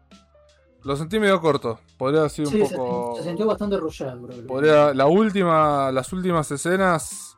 Lo 0.85 0.97
sentí 0.97 1.19
medio 1.19 1.41
corto. 1.41 1.81
Podría 1.97 2.21
haber 2.21 2.31
sido 2.31 2.51
Sí, 2.51 2.61
un 2.61 2.69
se, 2.69 2.77
poco. 2.77 3.17
se 3.17 3.25
sintió 3.25 3.47
bastante 3.47 3.77
rushado, 3.79 4.21
bro. 4.21 4.35
Podría, 4.47 4.93
la 4.95 5.07
última, 5.07 5.91
las 5.91 6.13
últimas 6.13 6.51
escenas, 6.51 7.37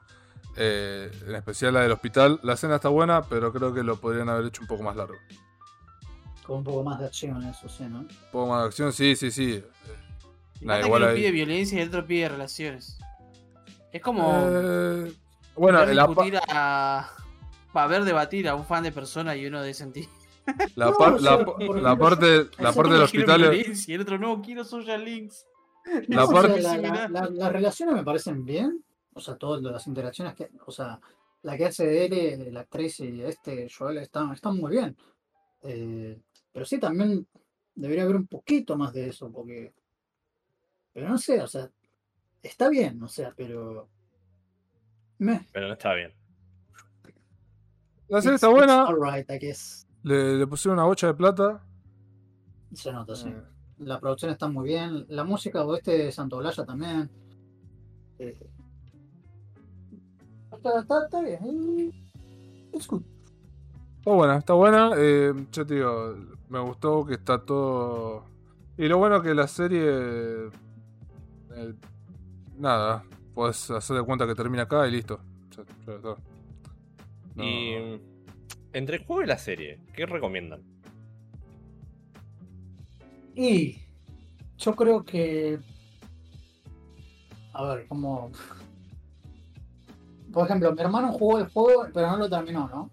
eh, 0.57 1.11
en 1.27 1.35
especial 1.37 1.75
la 1.75 1.81
del 1.83 1.93
hospital, 1.93 2.41
la 2.43 2.55
escena 2.55 2.77
está 2.77 2.89
buena, 2.89 3.23
pero 3.23 3.53
creo 3.53 3.73
que 3.73 3.83
lo 3.83 3.97
podrían 3.97 4.29
haber 4.29 4.47
hecho 4.47 4.63
un 4.63 4.69
poco 4.69 4.83
más 4.83 4.97
largo. 4.97 5.15
Con 6.51 6.59
un 6.59 6.65
poco 6.65 6.83
más 6.83 6.99
de 6.99 7.05
acción, 7.07 7.45
eso 7.45 7.69
sí, 7.69 7.85
¿no? 7.85 8.01
Un 8.01 8.09
poco 8.33 8.49
más 8.49 8.63
de 8.63 8.67
acción, 8.67 8.93
sí, 8.93 9.15
sí, 9.15 9.31
sí. 9.31 9.63
Nah, 10.63 10.81
igual 10.81 11.03
uno 11.03 11.13
ahí- 11.13 11.19
pide 11.19 11.31
violencia 11.31 11.79
y 11.79 11.83
el 11.83 11.89
otro 11.91 12.05
pide 12.05 12.29
relaciones. 12.29 12.99
Es 13.93 14.03
como 14.03 14.33
Eh, 14.49 15.13
bueno, 15.55 15.85
la, 15.87 16.09
a. 16.49 17.11
Va 17.77 17.85
a 17.85 17.87
ver 17.87 18.03
debatir 18.03 18.49
a 18.49 18.57
un 18.57 18.65
fan 18.65 18.83
de 18.83 18.91
persona 18.91 19.37
y 19.37 19.47
uno 19.47 19.63
de 19.63 19.75
sentir. 19.75 20.09
la, 20.75 20.87
No, 20.87 20.95
par- 20.99 21.13
o 21.13 21.19
la 21.21 21.37
sea, 21.37 21.39
la 21.83 21.97
parte, 21.97 22.47
la 22.59 22.73
parte 22.73 22.93
del 22.95 23.03
hospital. 23.03 23.55
y 23.55 23.93
el 23.93 24.01
otro 24.01 24.19
no, 24.19 24.43
quiero 24.43 24.65
social 24.65 25.05
links. 25.05 25.47
La 26.09 26.17
No, 26.17 26.25
o 26.25 26.33
parte- 26.33 26.63
sea, 26.63 27.09
las 27.09 27.53
relaciones 27.53 27.95
me 27.95 28.03
parecen 28.03 28.45
bien. 28.45 28.85
O 29.15 29.21
sea, 29.21 29.37
todas 29.37 29.63
las 29.63 29.87
interacciones 29.87 30.35
que. 30.35 30.49
O 30.67 30.73
sea, 30.73 30.99
la 31.43 31.57
que 31.57 31.67
hace 31.67 31.87
de 31.87 32.07
él, 32.07 32.53
la 32.55 32.63
actriz 32.63 32.99
y 32.99 33.23
este 33.23 33.69
Joel 33.73 33.99
están, 33.99 34.33
están 34.33 34.57
muy 34.57 34.73
bien. 34.73 34.97
Eh, 35.63 36.19
pero 36.53 36.65
sí, 36.65 36.79
también 36.79 37.27
debería 37.75 38.05
haber 38.05 38.17
un 38.17 38.27
poquito 38.27 38.77
más 38.77 38.93
de 38.93 39.09
eso, 39.09 39.31
porque. 39.31 39.73
Pero 40.93 41.09
no 41.09 41.19
sé, 41.19 41.41
o 41.41 41.47
sea, 41.47 41.71
está 42.43 42.69
bien, 42.69 43.03
o 43.03 43.09
sea, 43.09 43.33
pero. 43.37 43.89
Meh, 45.19 45.47
Pero 45.53 45.67
no 45.69 45.73
está 45.75 45.95
bien. 45.95 46.13
La 48.09 48.21
serie 48.21 48.35
it's- 48.37 48.43
está 48.43 48.49
buena. 48.49 48.83
it's 48.83 48.91
alright, 48.91 49.31
I 49.31 49.39
guess. 49.39 49.87
Le, 50.03 50.37
le 50.39 50.47
pusieron 50.47 50.79
una 50.79 50.87
bocha 50.87 51.07
de 51.09 51.15
plata. 51.15 51.63
Se 52.73 52.91
nota, 52.93 53.15
sí. 53.15 53.29
Eh, 53.29 53.43
La 53.79 54.01
producción 54.01 54.31
está 54.33 54.49
muy 54.49 54.67
bien. 54.69 55.05
La 55.09 55.25
música 55.25 55.65
o 55.65 55.75
este 55.77 55.97
de 55.97 56.13
Santolaya 56.13 56.65
también. 56.65 57.11
Eh, 58.19 58.37
está, 60.53 60.81
está, 60.81 61.05
está 61.05 61.21
bien. 61.23 61.93
Es 62.73 62.87
good. 62.89 63.03
Está 63.99 64.11
buena, 64.13 64.37
está 64.39 64.53
buena. 64.55 64.91
Eh, 64.97 65.33
yo 65.53 65.67
te 65.67 65.75
digo, 65.75 66.17
me 66.51 66.59
gustó 66.59 67.07
que 67.07 67.15
está 67.15 67.43
todo. 67.45 68.25
Y 68.77 68.87
lo 68.89 68.99
bueno 68.99 69.23
que 69.23 69.35
la 69.35 69.47
serie. 69.49 69.81
eh, 69.85 71.75
nada, 72.59 73.05
puedes 73.35 73.71
hacer 73.71 73.97
de 73.97 74.03
cuenta 74.03 74.27
que 74.27 74.35
termina 74.35 74.65
acá 74.65 74.87
y 74.87 74.91
listo. 74.91 75.21
Ya- 75.57 75.65
ya 75.87 75.93
está. 75.95 76.17
No. 77.35 77.45
Y 77.45 77.77
mm, 77.77 78.01
entre 78.73 78.97
el 78.97 79.05
juego 79.07 79.23
y 79.23 79.27
la 79.27 79.39
serie, 79.39 79.81
¿qué 79.95 80.05
recomiendan? 80.07 80.63
Y 83.35 83.79
yo 84.59 84.75
creo 84.75 85.05
que. 85.05 85.59
A 87.53 87.65
ver, 87.65 87.87
como. 87.89 88.31
Por 90.33 90.45
ejemplo, 90.47 90.73
mi 90.73 90.81
hermano 90.81 91.13
jugó 91.13 91.39
el 91.39 91.49
juego, 91.49 91.87
pero 91.93 92.09
no 92.11 92.17
lo 92.19 92.31
terminó, 92.31 92.69
¿no? 92.69 92.91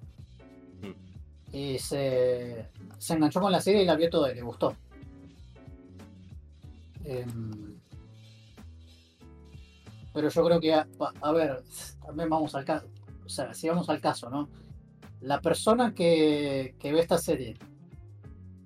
Y 1.54 1.78
se, 1.80 2.68
se 2.98 3.14
enganchó 3.14 3.42
con 3.42 3.52
la 3.52 3.62
serie 3.62 3.84
y 3.84 3.86
la 3.86 3.96
vio 3.96 4.10
toda 4.10 4.32
y 4.32 4.36
le 4.36 4.42
gustó. 4.42 4.76
Em, 7.04 7.80
pero 10.14 10.30
yo 10.30 10.46
creo 10.46 10.60
que, 10.60 10.74
a, 10.74 11.32
ver, 11.32 11.64
también 12.06 12.30
vamos 12.30 12.56
al 12.56 12.66
caso. 12.66 12.88
O 13.26 13.30
sea, 13.30 13.54
si 13.54 13.70
vamos 13.70 13.90
al 13.90 14.02
caso, 14.02 14.30
¿no? 14.30 14.50
La 15.22 15.42
persona 15.42 15.94
que, 15.94 16.76
que 16.80 16.92
ve 16.92 17.00
esta 17.00 17.18
serie, 17.18 17.58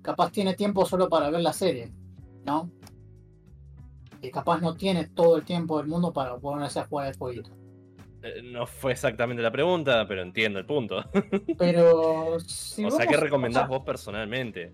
capaz 0.02 0.30
tiene 0.32 0.54
tiempo 0.54 0.86
solo 0.86 1.08
para 1.08 1.30
ver 1.30 1.40
la 1.40 1.52
serie, 1.52 1.92
¿no? 2.44 2.70
Y 4.20 4.30
capaz 4.30 4.60
no 4.60 4.74
tiene 4.74 5.08
todo 5.08 5.36
el 5.36 5.44
tiempo 5.44 5.78
del 5.78 5.88
mundo 5.88 6.12
para 6.12 6.36
ponerse 6.38 6.80
a 6.80 6.86
jugar 6.86 7.08
el 7.08 7.16
jueguito. 7.16 7.50
Eh, 8.22 8.40
No 8.42 8.66
fue 8.66 8.92
exactamente 8.92 9.42
la 9.42 9.50
pregunta, 9.50 10.06
pero 10.06 10.22
entiendo 10.22 10.58
el 10.58 10.66
punto. 10.66 11.04
Pero 11.58 12.38
si 12.40 12.84
o 12.84 12.90
sea, 12.90 13.06
¿qué 13.06 13.16
recomendás 13.16 13.68
vos 13.68 13.82
personalmente? 13.84 14.72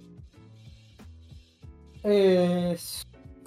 eh, 2.04 2.76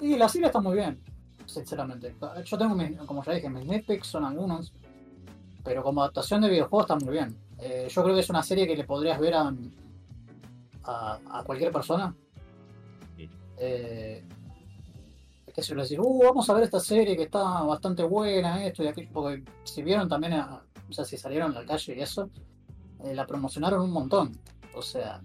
y 0.00 0.16
la 0.16 0.28
serie 0.28 0.46
está 0.48 0.60
muy 0.60 0.76
bien, 0.76 1.00
sinceramente. 1.46 2.14
Yo 2.44 2.58
tengo, 2.58 2.74
mis- 2.74 2.96
como 2.98 3.22
ya 3.24 3.32
dije, 3.32 3.48
mis 3.48 3.66
nitpicks 3.66 4.06
son 4.08 4.24
algunos, 4.24 4.72
pero 5.64 5.82
como 5.82 6.02
adaptación 6.02 6.42
de 6.42 6.50
videojuego 6.50 6.82
está 6.82 6.96
muy 6.96 7.12
bien. 7.12 7.36
Eh, 7.58 7.86
yo 7.88 8.02
creo 8.02 8.14
que 8.14 8.20
es 8.20 8.30
una 8.30 8.42
serie 8.42 8.66
que 8.66 8.76
le 8.76 8.84
podrías 8.84 9.18
ver 9.20 9.34
a, 9.34 9.52
a, 10.84 11.20
a 11.30 11.44
cualquier 11.44 11.70
persona. 11.72 12.14
Sí. 13.16 13.30
Eh, 13.58 14.24
que 15.54 15.62
se 15.62 15.74
le 15.74 15.82
decir, 15.82 16.00
uh, 16.00 16.22
vamos 16.24 16.48
a 16.48 16.54
ver 16.54 16.64
esta 16.64 16.80
serie 16.80 17.16
que 17.16 17.24
está 17.24 17.62
bastante 17.62 18.02
buena, 18.02 18.64
esto 18.64 18.82
y 18.82 18.86
aquello, 18.88 19.10
porque 19.12 19.44
si 19.64 19.82
vieron 19.82 20.08
también, 20.08 20.32
a- 20.34 20.62
o 20.88 20.92
sea, 20.92 21.04
si 21.04 21.16
salieron 21.16 21.54
a 21.56 21.60
la 21.60 21.66
calle 21.66 21.94
y 21.96 22.00
eso, 22.00 22.30
eh, 23.04 23.14
la 23.14 23.26
promocionaron 23.26 23.82
un 23.82 23.90
montón. 23.92 24.38
O 24.74 24.82
sea, 24.82 25.20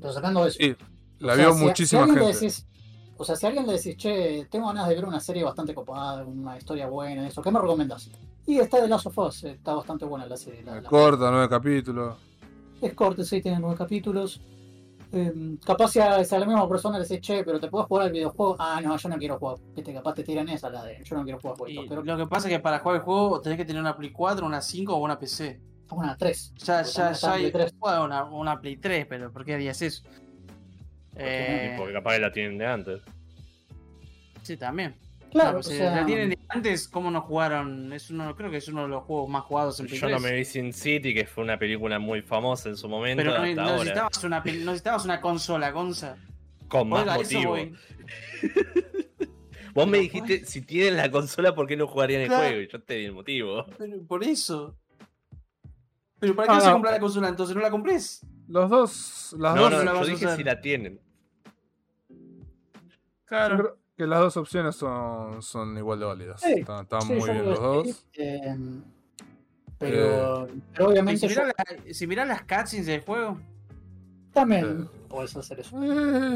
pero 0.00 0.12
sacando 0.12 0.46
eso. 0.46 0.58
Sí, 0.58 0.74
la 1.18 1.32
O 1.34 1.36
sea, 1.36 1.44
vio 1.44 1.52
si 1.52 1.52
a- 1.52 1.58
si 1.58 1.62
a 1.64 1.68
muchísima 1.68 2.06
gente. 2.06 2.20
decís- 2.24 2.66
o 3.18 3.24
sea, 3.24 3.36
si 3.36 3.46
a 3.46 3.48
alguien 3.50 3.66
le 3.66 3.74
decís, 3.74 3.96
che, 3.96 4.46
tengo 4.50 4.66
ganas 4.68 4.88
de 4.88 4.94
ver 4.94 5.04
una 5.04 5.20
serie 5.20 5.44
bastante 5.44 5.74
copada, 5.74 6.24
una 6.24 6.56
historia 6.56 6.86
buena, 6.88 7.26
eso, 7.28 7.42
¿qué 7.42 7.50
me 7.50 7.60
recomendás? 7.60 8.10
Y 8.46 8.58
está 8.58 8.80
de 8.80 8.88
Last 8.88 9.06
of 9.06 9.18
Us, 9.18 9.44
está 9.44 9.74
bastante 9.74 10.04
buena 10.04 10.26
la 10.26 10.36
serie. 10.36 10.62
la- 10.62 10.80
la- 10.80 10.88
Corta, 10.88 11.30
nueve 11.30 11.48
capítulos. 11.48 12.16
es 12.80 12.94
corta, 12.94 13.22
sí, 13.22 13.40
tiene 13.40 13.60
nueve 13.60 13.76
capítulos. 13.76 14.40
Eh, 15.14 15.58
capaz 15.64 15.88
si 15.92 16.00
a, 16.00 16.24
si 16.24 16.34
a 16.34 16.38
la 16.38 16.46
misma 16.46 16.66
persona 16.68 16.98
le 16.98 17.04
decís, 17.06 17.20
che, 17.20 17.44
pero 17.44 17.60
te 17.60 17.68
puedo 17.68 17.84
jugar 17.84 18.06
al 18.06 18.12
videojuego. 18.12 18.56
Ah, 18.58 18.80
no, 18.82 18.96
yo 18.96 19.08
no 19.10 19.18
quiero 19.18 19.38
jugar. 19.38 19.58
Viste, 19.74 19.92
capaz 19.92 20.14
te 20.14 20.24
tiran 20.24 20.48
esa, 20.48 20.70
la 20.70 20.84
de 20.84 21.02
yo 21.04 21.16
no 21.16 21.22
quiero 21.24 21.38
jugar 21.38 21.56
Y 21.56 21.58
jueguitos. 21.60 21.86
Pero 21.88 22.02
lo 22.02 22.16
que 22.16 22.26
pasa 22.26 22.48
es 22.48 22.54
que 22.54 22.60
para 22.60 22.78
jugar 22.78 22.96
el 22.96 23.02
juego 23.02 23.40
tenés 23.40 23.58
que 23.58 23.64
tener 23.66 23.80
una 23.82 23.94
Play 23.96 24.10
4, 24.10 24.46
una 24.46 24.62
5 24.62 24.94
o 24.94 24.98
una 24.98 25.18
PC. 25.18 25.60
una 25.90 26.16
3. 26.16 26.54
Ya, 26.56 26.82
ya, 26.82 27.12
ya 27.12 27.32
hay 27.34 27.52
3. 27.52 27.78
bueno, 27.78 28.04
una, 28.04 28.24
una 28.24 28.60
Play 28.60 28.76
3, 28.78 29.06
pero 29.06 29.30
¿por 29.30 29.44
qué 29.44 29.54
harías 29.54 29.82
eso? 29.82 30.02
Eh, 31.14 31.74
Porque 31.76 31.92
capaz 31.92 32.14
que 32.14 32.20
la 32.20 32.32
tienen 32.32 32.56
de 32.56 32.66
antes. 32.66 33.02
sí, 34.42 34.56
también. 34.56 34.94
Claro, 35.32 35.50
o 35.50 35.62
pues, 35.62 35.66
si 35.68 35.76
sea, 35.78 35.96
la 35.96 36.04
tienen 36.06 36.28
de 36.30 36.38
antes, 36.48 36.88
¿cómo 36.88 37.10
no 37.10 37.22
jugaron? 37.22 37.90
Es 37.92 38.10
uno, 38.10 38.36
creo 38.36 38.50
que 38.50 38.58
es 38.58 38.68
uno 38.68 38.82
de 38.82 38.88
los 38.88 39.02
juegos 39.04 39.30
más 39.30 39.42
jugados 39.44 39.80
en 39.80 39.86
Play 39.86 39.98
Yo 39.98 40.08
no 40.10 40.18
3. 40.18 40.22
me 40.30 40.36
vi 40.36 40.44
Sin 40.44 40.72
City, 40.74 41.14
que 41.14 41.24
fue 41.26 41.42
una 41.42 41.58
película 41.58 41.98
muy 41.98 42.20
famosa 42.22 42.68
en 42.68 42.76
su 42.76 42.88
momento, 42.88 43.22
Pero 43.22 43.38
no, 43.38 43.42
hasta 43.42 43.54
no 43.54 43.62
ahora. 43.62 43.78
necesitabas, 43.78 44.24
una, 44.24 44.44
pel- 44.44 44.58
no 44.60 44.66
necesitabas 44.72 45.04
una 45.06 45.20
consola, 45.22 45.70
Gonza. 45.70 46.16
Con 46.68 46.88
más 46.90 47.00
Oiga, 47.02 47.14
motivo. 47.14 47.56
Vos 49.74 49.86
me 49.88 49.98
dijiste, 49.98 50.44
si 50.44 50.60
tienen 50.60 50.98
la 50.98 51.10
consola, 51.10 51.54
¿por 51.54 51.66
qué 51.66 51.76
no 51.78 51.86
jugarían 51.86 52.20
el 52.20 52.28
Claro. 52.28 52.42
juego? 52.48 52.60
Y 52.60 52.68
yo 52.68 52.82
te 52.82 52.94
di 52.94 53.04
el 53.06 53.12
motivo. 53.12 53.64
Pero 53.78 54.02
por 54.06 54.22
eso. 54.22 54.76
Pero 56.18 56.36
¿para 56.36 56.48
qué 56.48 56.52
Ah, 56.52 56.58
vas 56.58 56.66
a 56.68 56.72
comprar 56.72 56.92
la 56.94 57.00
consola 57.00 57.28
entonces? 57.28 57.56
¿No 57.56 57.62
la 57.62 57.70
comprés? 57.70 58.20
Los 58.48 58.68
dos, 58.68 59.34
las 59.38 59.54
No, 59.54 59.62
dos, 59.62 59.72
no, 59.72 59.82
no 59.84 60.00
yo 60.00 60.06
dije 60.06 60.26
usar. 60.26 60.36
si 60.36 60.44
la 60.44 60.60
tienen. 60.60 61.00
creo 63.24 63.78
que 64.02 64.06
las 64.08 64.20
dos 64.20 64.36
opciones 64.36 64.74
son, 64.76 65.42
son 65.42 65.76
igual 65.78 65.98
de 66.00 66.04
válidas. 66.06 66.40
Sí, 66.40 66.52
están 66.58 66.82
están 66.82 67.02
sí, 67.02 67.12
muy 67.14 67.30
bien 67.30 67.44
los 67.46 67.60
dos. 67.60 68.06
eh, 68.18 68.56
pero, 69.78 70.48
pero 70.74 70.88
Y 70.88 70.92
obviamente 70.92 71.28
si 71.28 71.34
yo- 71.34 71.42
mirás 71.42 71.54
la- 71.86 71.94
si 71.94 72.06
mirás 72.06 72.28
las 72.28 72.42
cutscenes 72.42 72.86
del 72.86 73.00
juego, 73.02 73.38
también 74.32 74.88
puedes 75.08 75.36
hacer 75.36 75.60
eso. 75.60 75.82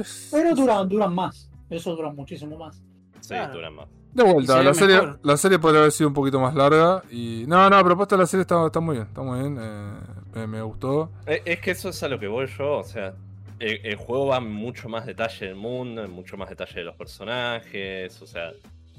Es- 0.01 0.29
Pero 0.33 0.55
duran, 0.55 0.89
duran 0.89 1.15
más. 1.15 1.49
Eso 1.71 1.95
dura 1.95 2.11
muchísimo 2.13 2.57
más. 2.57 2.77
Sí, 3.21 3.29
Claro. 3.29 3.55
duran 3.55 3.75
más. 3.75 3.87
De 4.13 4.23
vuelta, 4.23 4.63
la 4.63 4.73
serie, 4.73 4.97
mejor. 5.01 5.21
la 5.23 5.37
serie 5.37 5.59
podría 5.59 5.81
haber 5.81 5.93
sido 5.93 6.09
un 6.09 6.15
poquito 6.15 6.41
más 6.41 6.55
larga. 6.55 7.03
Y. 7.11 7.45
No, 7.47 7.69
no, 7.69 7.77
la 7.77 7.85
propuesta 7.85 8.17
de 8.17 8.21
la 8.23 8.27
serie 8.27 8.43
está, 8.43 8.65
está 8.67 8.81
muy 8.81 8.97
bien, 8.97 9.07
está 9.09 9.21
muy 9.21 9.39
bien. 9.41 9.59
eh, 9.61 9.93
me, 10.35 10.47
me 10.47 10.63
gustó. 10.63 11.11
Eh, 11.27 11.43
Es 11.45 11.61
que 11.61 11.73
eso 11.73 11.91
es 11.91 12.03
a 12.03 12.09
lo 12.09 12.19
que 12.19 12.27
voy 12.27 12.47
yo, 12.47 12.79
o 12.79 12.85
sea, 12.85 13.15
el, 13.59 13.81
el 13.85 13.97
juego 13.97 14.27
va 14.27 14.39
en 14.39 14.51
mucho 14.53 14.89
más 14.89 15.07
detalle 15.07 15.47
del 15.47 15.57
mundo, 15.57 16.03
en 16.05 16.11
mucho 16.11 16.37
más 16.37 16.49
detalle 16.49 16.75
de 16.81 16.85
los 16.85 16.97
personajes, 16.97 18.21
o 18.23 18.27
sea, 18.27 18.49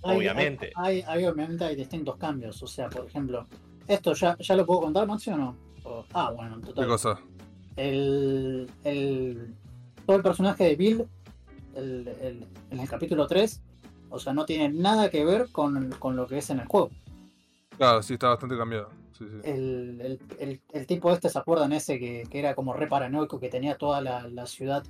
Hay- 0.04 0.18
obviamente. 0.18 0.72
Hay, 0.76 1.04
hay- 1.08 1.26
obviamente 1.26 1.66
hay 1.66 1.76
distintos 1.76 2.18
cambios. 2.18 2.62
O 2.64 2.68
sea, 2.68 2.90
por 2.90 3.06
ejemplo, 3.08 3.46
¿esto 3.88 4.14
ya, 4.14 4.38
ya 4.40 4.56
lo 4.56 4.66
puedo 4.66 4.82
contar, 4.82 5.06
Maxi, 5.08 5.32
o 5.32 5.38
no? 5.38 5.56
O- 5.84 6.06
ah, 6.14 6.32
bueno, 6.32 6.56
en 6.56 6.62
¿Qué 6.62 6.68
total. 6.68 6.88
cosa? 6.88 7.20
El, 7.76 8.70
el- 8.84 9.54
todo 10.06 10.18
el 10.18 10.24
personaje 10.24 10.64
de 10.64 10.76
Bill 10.76 11.06
el- 11.76 12.08
el- 12.22 12.48
en 12.72 12.80
el 12.80 12.90
capítulo 12.90 13.28
3, 13.28 13.62
o 14.10 14.18
sea, 14.20 14.34
no 14.34 14.46
tiene 14.46 14.70
nada 14.70 15.10
que 15.10 15.24
ver 15.24 15.48
con, 15.52 15.92
con 16.00 16.16
lo 16.16 16.26
que 16.28 16.40
es 16.40 16.50
en 16.50 16.60
el 16.62 16.66
juego. 16.68 16.90
Claro, 17.78 18.02
sí, 18.02 18.14
está 18.14 18.30
bastante 18.30 18.58
cambiado. 18.58 18.90
Sí, 19.18 19.26
sí. 19.28 19.50
El, 19.50 20.00
el- 20.02 20.20
el- 20.40 20.62
el 20.74 20.86
tipo 20.88 21.12
este, 21.12 21.30
¿se 21.30 21.40
acuerdan 21.40 21.74
ese 21.74 21.98
que, 22.00 22.24
que 22.30 22.40
era 22.40 22.54
como 22.56 22.74
re 22.74 22.88
paranoico, 22.88 23.40
que 23.40 23.50
tenía 23.50 23.78
toda 23.78 24.02
la, 24.02 24.28
la 24.28 24.46
ciudad 24.46 24.84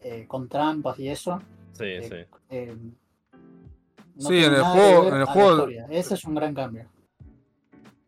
eh, 0.00 0.26
con 0.28 0.48
trampas 0.48 0.98
y 0.98 1.08
eso? 1.08 1.40
Sí, 1.72 1.84
Eh, 1.84 2.02
sí. 2.08 2.36
eh, 2.50 2.76
no 4.16 4.28
Sí, 4.28 4.44
en 4.44 4.54
el 4.54 4.62
juego- 4.62 5.08
en 5.08 5.78
el. 5.80 5.86
Ese 5.90 6.14
es 6.14 6.24
un 6.24 6.34
gran 6.34 6.54
cambio. 6.54 6.86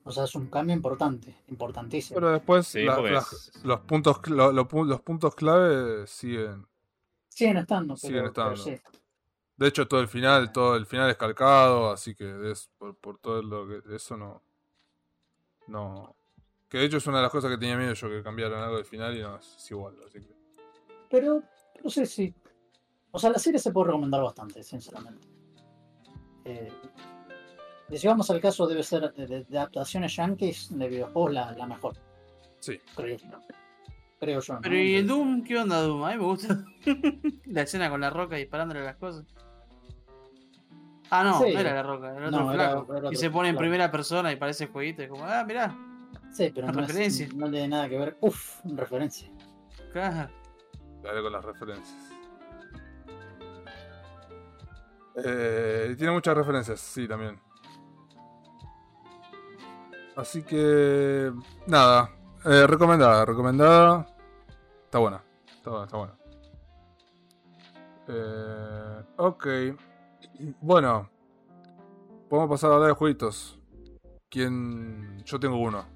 O 0.05 0.13
sea, 0.13 0.25
es 0.25 0.35
un 0.35 0.47
cambio 0.49 0.77
importante, 0.77 1.35
importantísimo. 1.49 2.17
Pero 2.17 2.31
después 2.33 2.67
Sí, 2.67 2.85
la- 2.85 3.25
los, 3.65 3.81
puntos, 3.81 4.21
lo- 4.29 4.53
lo 4.53 4.69
los 4.85 5.01
puntos 5.01 5.35
clave 5.35 6.07
siguen. 6.07 6.67
Siguen 7.31 7.57
estando, 7.57 7.95
pero, 7.95 8.07
Siguen 8.09 8.33
pero 8.35 8.53
estando. 8.55 8.57
sí. 8.57 8.77
De 9.57 9.69
hecho, 9.69 9.89
todo 9.89 10.01
el 10.01 10.09
final, 10.09 10.53
todo 10.53 10.77
el 10.77 10.85
final 10.85 11.09
es 11.11 11.17
calcado, 11.17 11.91
así 11.91 12.15
que 12.15 12.51
es 12.51 12.69
por, 12.77 12.97
por 12.97 13.19
todo 13.19 13.41
lo 13.43 13.67
que 13.67 13.97
eso 13.97 14.17
no. 14.17 14.43
No. 15.67 16.15
Que 16.69 16.79
de 16.79 16.85
hecho 16.87 16.97
es 16.97 17.07
una 17.07 17.19
de 17.19 17.23
las 17.25 17.33
cosas 17.33 17.51
que 17.51 17.59
tenía 17.59 17.77
miedo 17.77 17.95
yo 17.95 18.09
que 18.09 18.23
cambiaran 18.23 18.63
algo 18.63 18.77
del 18.77 18.85
final 18.85 19.17
y 19.17 19.23
no 19.23 19.37
es, 19.37 19.71
igual, 19.71 19.95
así 20.07 20.21
que. 20.21 20.35
Pero 21.11 21.43
no 21.83 21.91
sé 21.91 22.07
si. 22.07 22.35
O 23.13 23.19
sea, 23.19 23.31
la 23.31 23.39
serie 23.39 23.59
se 23.61 23.71
puede 23.73 23.87
recomendar 23.89 24.23
bastante, 24.23 24.63
sinceramente. 24.63 25.29
Eh, 26.45 26.73
y 27.91 27.97
si 27.99 28.07
vamos 28.09 28.29
al 28.31 28.41
caso, 28.41 28.67
debe 28.67 28.83
ser 28.83 29.13
de, 29.13 29.27
de- 29.27 29.45
de 29.45 29.59
adaptaciones 29.59 30.17
yankees 30.17 30.77
de 30.77 30.89
videojuegos 30.89 31.33
la, 31.33 31.53
la 31.53 31.67
mejor. 31.67 31.95
Sí. 32.59 32.79
Creo, 32.97 33.17
creo 34.19 34.41
yo. 34.41 34.55
¿no? 34.55 34.61
Pero 34.63 34.77
¿y 34.77 34.95
el 34.97 35.07
Doom? 35.07 35.45
¿Qué 35.45 35.57
onda 35.59 35.81
Doom? 35.83 36.03
A 36.05 36.11
mí 36.13 36.17
me 36.17 36.25
gusta 36.25 36.65
la 37.47 37.63
escena 37.63 37.89
con 37.91 38.01
la 38.01 38.11
roca 38.11 38.37
disparándole 38.37 38.83
las 38.83 38.97
cosas. 38.97 39.25
Ah, 41.11 41.23
no, 41.23 41.39
Sí. 41.43 41.53
no 41.53 41.61
era 41.61 41.75
la 41.75 41.83
roca, 41.83 42.11
era 42.11 42.19
el 42.29 42.35
otro 42.35 42.41
No, 42.47 42.53
flaco. 42.53 42.93
era 42.93 43.05
y 43.05 43.07
otro 43.07 43.19
se 43.19 43.31
pone 43.31 43.49
en 43.51 43.57
primera 43.57 43.91
persona 43.91 44.33
y 44.33 44.37
parece 44.37 44.67
jueguito. 44.69 45.03
Y 45.03 45.09
como, 45.09 45.25
ah, 45.25 45.45
mirá. 45.45 45.75
Sí, 46.33 46.51
pero 46.55 46.67
no, 46.67 46.81
es- 46.81 46.89
referencia. 46.89 47.29
no 47.35 47.51
tiene 47.51 47.69
nada 47.69 47.89
que 47.89 47.99
ver. 47.99 48.17
Uf, 48.21 48.61
referencia. 48.65 49.31
Claro. 49.93 50.31
Dale 51.03 51.23
con 51.23 51.33
las 51.33 51.45
referencias. 51.45 51.97
Eh, 55.17 55.95
tiene 55.97 56.13
muchas 56.13 56.37
referencias, 56.37 56.81
sí, 56.81 57.07
también. 57.07 57.39
Así 60.17 60.43
que. 60.43 61.33
Nada. 61.67 62.11
Eh, 62.45 62.67
recomendada, 62.67 63.25
recomendada. 63.25 64.07
Está 64.85 64.99
buena. 64.99 65.23
Está 65.57 65.71
buena, 65.71 65.85
está 65.85 65.97
buena. 65.97 66.15
Eh, 68.09 69.03
ok. 69.17 69.47
Bueno. 70.61 71.11
Podemos 72.29 72.51
pasar 72.51 72.71
a 72.71 72.75
hablar 72.75 72.89
de 72.89 72.95
jueguitos. 72.95 73.61
¿Quién.? 74.29 75.23
Yo 75.25 75.39
tengo 75.39 75.59
uno. 75.59 75.87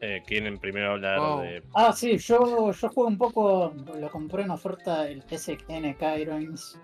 Eh, 0.00 0.22
¿Quieren 0.26 0.58
primero 0.58 0.92
hablar 0.92 1.40
de. 1.40 1.62
Ah, 1.74 1.92
sí, 1.94 2.18
yo, 2.18 2.72
yo 2.72 2.88
juego 2.90 3.08
un 3.08 3.16
poco. 3.16 3.72
Lo 3.98 4.10
compré 4.10 4.42
en 4.42 4.50
oferta 4.50 5.08
el 5.08 5.22
SNK 5.22 6.02
Heroines. 6.02 6.78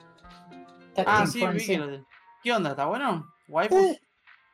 Ah, 1.07 1.27
sí, 1.27 1.41
que 1.41 2.03
¿Qué 2.43 2.53
onda? 2.53 2.71
¿Está 2.71 2.87
bueno? 2.87 3.31
¿Waifu? 3.49 3.77
Eh, 3.77 4.01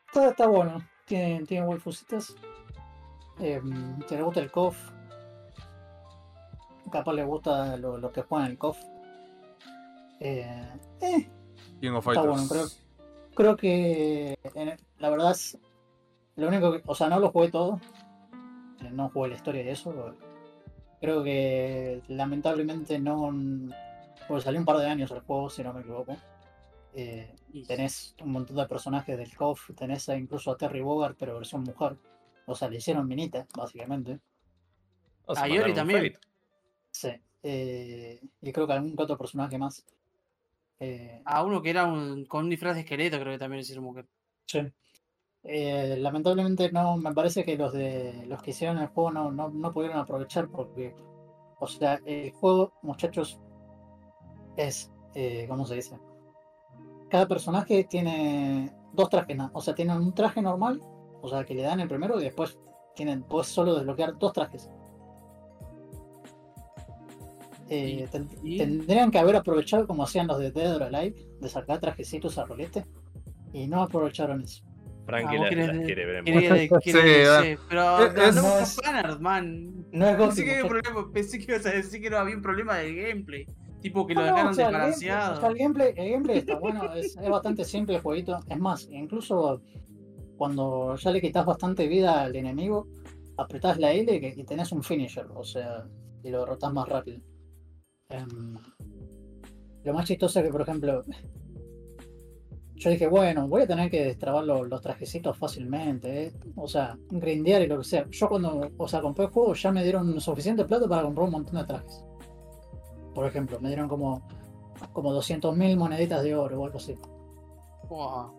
está, 0.08 0.30
está 0.30 0.46
bueno. 0.48 0.84
Tiene, 1.04 1.44
tiene 1.46 1.64
waifusitas. 1.64 2.34
Eh, 3.38 3.60
le 4.10 4.22
gusta 4.22 4.40
el 4.40 4.50
KOF. 4.50 4.76
Capaz 6.90 7.12
le 7.14 7.24
gusta 7.24 7.76
lo, 7.76 7.98
lo 7.98 8.12
que 8.12 8.22
juegan 8.22 8.50
el 8.50 8.58
KOF. 8.58 8.78
Eh, 10.20 10.78
eh, 11.00 11.28
King 11.80 11.90
of 11.92 12.06
Está 12.06 12.22
Fighters. 12.22 12.26
bueno, 12.26 12.48
creo- 12.48 12.66
creo 13.34 13.56
que 13.56 14.38
en- 14.54 14.76
la 14.98 15.10
verdad 15.10 15.32
es 15.32 15.58
lo 16.36 16.48
único 16.48 16.72
que, 16.72 16.82
o 16.86 16.94
sea, 16.94 17.08
no 17.08 17.18
lo 17.18 17.30
jugué 17.30 17.50
todo. 17.50 17.80
Eh, 18.82 18.90
No 18.90 19.08
jugué 19.10 19.30
la 19.30 19.34
historia 19.36 19.64
de 19.64 19.70
eso. 19.72 20.14
Creo 21.00 21.22
que 21.22 22.02
lamentablemente 22.08 22.98
no. 22.98 23.32
Porque 24.28 24.42
salió 24.44 24.58
un 24.60 24.66
par 24.66 24.78
de 24.78 24.86
años 24.86 25.10
el 25.10 25.20
juego, 25.20 25.50
si 25.50 25.62
no 25.62 25.72
me 25.72 25.80
equivoco. 25.80 26.16
Eh, 26.94 27.34
Y- 27.52 27.64
tenés 27.64 28.14
un 28.22 28.32
montón 28.32 28.56
de 28.56 28.66
personajes 28.66 29.16
del 29.18 29.34
KOF, 29.36 29.74
tenés 29.74 30.08
a- 30.08 30.16
incluso 30.16 30.50
a 30.50 30.56
Terry 30.56 30.80
Bogard, 30.80 31.14
pero 31.18 31.34
versión 31.36 31.62
mujer. 31.62 31.96
O 32.46 32.54
sea, 32.54 32.68
le 32.70 32.76
hicieron 32.78 33.06
minita, 33.06 33.46
básicamente. 33.56 34.18
Oh, 35.26 35.34
se 35.34 35.40
Ah, 35.42 35.48
Yori 35.48 35.74
también. 35.74 36.12
Fate. 36.14 36.26
Sí. 36.96 37.10
Eh, 37.42 38.18
y 38.40 38.52
creo 38.52 38.66
que 38.66 38.72
algún 38.72 38.96
que 38.96 39.02
otro 39.02 39.18
personaje 39.18 39.58
más. 39.58 39.84
Eh, 40.80 41.20
A 41.26 41.44
uno 41.44 41.60
que 41.60 41.70
era 41.70 41.84
un, 41.84 42.24
con 42.24 42.44
un 42.44 42.50
disfraz 42.50 42.74
de 42.74 42.80
esqueleto, 42.80 43.20
creo 43.20 43.34
que 43.34 43.38
también 43.38 43.60
hicieron 43.60 43.84
mujer. 43.84 44.06
Sí. 44.46 44.60
Eh, 45.42 45.96
lamentablemente 45.98 46.72
no, 46.72 46.96
me 46.96 47.12
parece 47.12 47.44
que 47.44 47.56
los 47.58 47.72
de 47.74 48.24
los 48.26 48.42
que 48.42 48.50
hicieron 48.50 48.78
el 48.78 48.88
juego 48.88 49.10
no, 49.10 49.30
no, 49.30 49.50
no 49.50 49.72
pudieron 49.72 49.98
aprovechar 49.98 50.48
porque, 50.48 50.94
o 51.60 51.66
sea, 51.66 52.00
el 52.06 52.32
juego, 52.32 52.72
muchachos, 52.82 53.38
es, 54.56 54.90
eh, 55.14 55.44
¿cómo 55.48 55.66
se 55.66 55.74
dice? 55.74 55.98
Cada 57.10 57.28
personaje 57.28 57.84
tiene 57.84 58.72
dos 58.94 59.10
trajes, 59.10 59.36
o 59.52 59.60
sea, 59.60 59.74
tienen 59.74 59.98
un 59.98 60.14
traje 60.14 60.40
normal, 60.40 60.80
o 61.20 61.28
sea, 61.28 61.44
que 61.44 61.54
le 61.54 61.62
dan 61.62 61.80
el 61.80 61.88
primero 61.88 62.18
y 62.18 62.24
después 62.24 62.58
tienen, 62.94 63.22
puedes 63.22 63.48
solo 63.48 63.74
desbloquear 63.74 64.18
dos 64.18 64.32
trajes. 64.32 64.70
Eh, 67.68 68.06
ten- 68.12 68.28
y- 68.44 68.58
Tendrían 68.58 69.10
que 69.10 69.18
haber 69.18 69.36
aprovechado 69.36 69.86
como 69.86 70.04
hacían 70.04 70.26
los 70.28 70.38
de 70.38 70.52
Dead 70.52 70.76
or 70.76 70.82
Alive, 70.84 71.16
de 71.40 71.48
sacar 71.48 71.80
trajecitos 71.80 72.38
a 72.38 72.44
rolete, 72.44 72.84
y 73.52 73.66
no 73.66 73.82
aprovecharon 73.82 74.42
eso. 74.42 74.62
Frankie 75.04 75.36
Ah, 75.36 75.40
las, 75.42 75.50
de- 75.50 75.82
quiere 75.84 76.06
ver 76.06 76.16
en 76.16 76.24
ah. 77.28 77.42
sí, 77.42 77.56
pero 77.68 78.06
Es- 78.06 78.34
no, 78.36 78.58
es- 78.58 78.76
fanart, 78.82 79.20
man. 79.20 79.84
No 79.92 80.08
es 80.08 80.16
Pensé 80.16 80.44
que, 80.44 80.50
había 80.50 80.64
un 80.64 80.68
muchachos. 80.70 80.92
problema, 80.92 81.12
pensé 81.12 81.38
que 81.38 81.44
ibas 81.52 81.66
a 81.66 81.70
decir 81.70 82.00
que 82.02 82.10
no 82.10 82.18
había 82.18 82.36
un 82.36 82.42
problema 82.42 82.76
de 82.78 82.94
gameplay. 82.94 83.46
Tipo 83.80 84.06
que 84.06 84.14
lo 84.14 84.20
No, 84.22 84.26
no, 84.26 84.32
dejaron 84.32 84.50
o 84.50 84.54
sea, 84.54 84.68
el 84.68 84.74
gameplay- 84.74 84.86
desbalanceado. 84.98 85.36
o 85.36 85.40
sea, 85.40 85.48
el 85.50 85.58
gameplay, 85.58 85.94
el 85.96 86.10
gameplay 86.10 86.38
está 86.38 86.58
bueno, 86.58 86.94
es, 86.94 87.16
es 87.16 87.28
bastante 87.30 87.64
simple 87.64 87.96
el 87.96 88.00
jueguito. 88.02 88.38
Es 88.48 88.58
más, 88.58 88.88
incluso 88.90 89.60
cuando 90.36 90.96
ya 90.96 91.10
le 91.12 91.20
quitas 91.20 91.46
bastante 91.46 91.86
vida 91.86 92.22
al 92.22 92.34
enemigo, 92.34 92.88
apretás 93.36 93.78
la 93.78 93.92
L 93.92 94.12
y, 94.12 94.40
y 94.40 94.44
tenés 94.44 94.72
un 94.72 94.82
finisher, 94.82 95.26
o 95.34 95.44
sea, 95.44 95.84
y 96.24 96.30
lo 96.30 96.40
derrotás 96.40 96.72
más 96.72 96.88
rápido. 96.88 97.20
Em, 98.16 98.56
lo 99.84 99.94
más 99.94 100.04
chistoso 100.04 100.40
es 100.40 100.46
que, 100.46 100.52
por 100.52 100.62
ejemplo, 100.62 101.02
yo 102.74 102.90
dije, 102.90 103.06
bueno, 103.06 103.48
voy 103.48 103.62
a 103.62 103.66
tener 103.66 103.90
que 103.90 104.04
destrabar 104.04 104.44
los, 104.44 104.68
los 104.68 104.82
trajecitos 104.82 105.36
fácilmente, 105.38 106.26
¿eh? 106.26 106.32
o 106.56 106.68
sea, 106.68 106.98
grindear 107.10 107.62
y 107.62 107.66
lo 107.66 107.78
que 107.78 107.84
sea. 107.84 108.06
Yo 108.10 108.28
cuando, 108.28 108.70
o 108.76 108.88
sea, 108.88 109.00
compré 109.00 109.24
el 109.26 109.30
juego 109.30 109.54
ya 109.54 109.72
me 109.72 109.82
dieron 109.82 110.20
suficiente 110.20 110.64
plata 110.64 110.86
para 110.88 111.02
comprar 111.02 111.24
un 111.24 111.32
montón 111.32 111.54
de 111.56 111.64
trajes. 111.64 112.04
Por 113.14 113.26
ejemplo, 113.26 113.58
me 113.60 113.68
dieron 113.68 113.88
como, 113.88 114.26
como 114.92 115.12
200.000 115.12 115.76
moneditas 115.76 116.22
de 116.22 116.34
oro 116.34 116.60
o 116.60 116.64
algo 116.66 116.76
así. 116.76 116.94
Wow. 117.88 118.32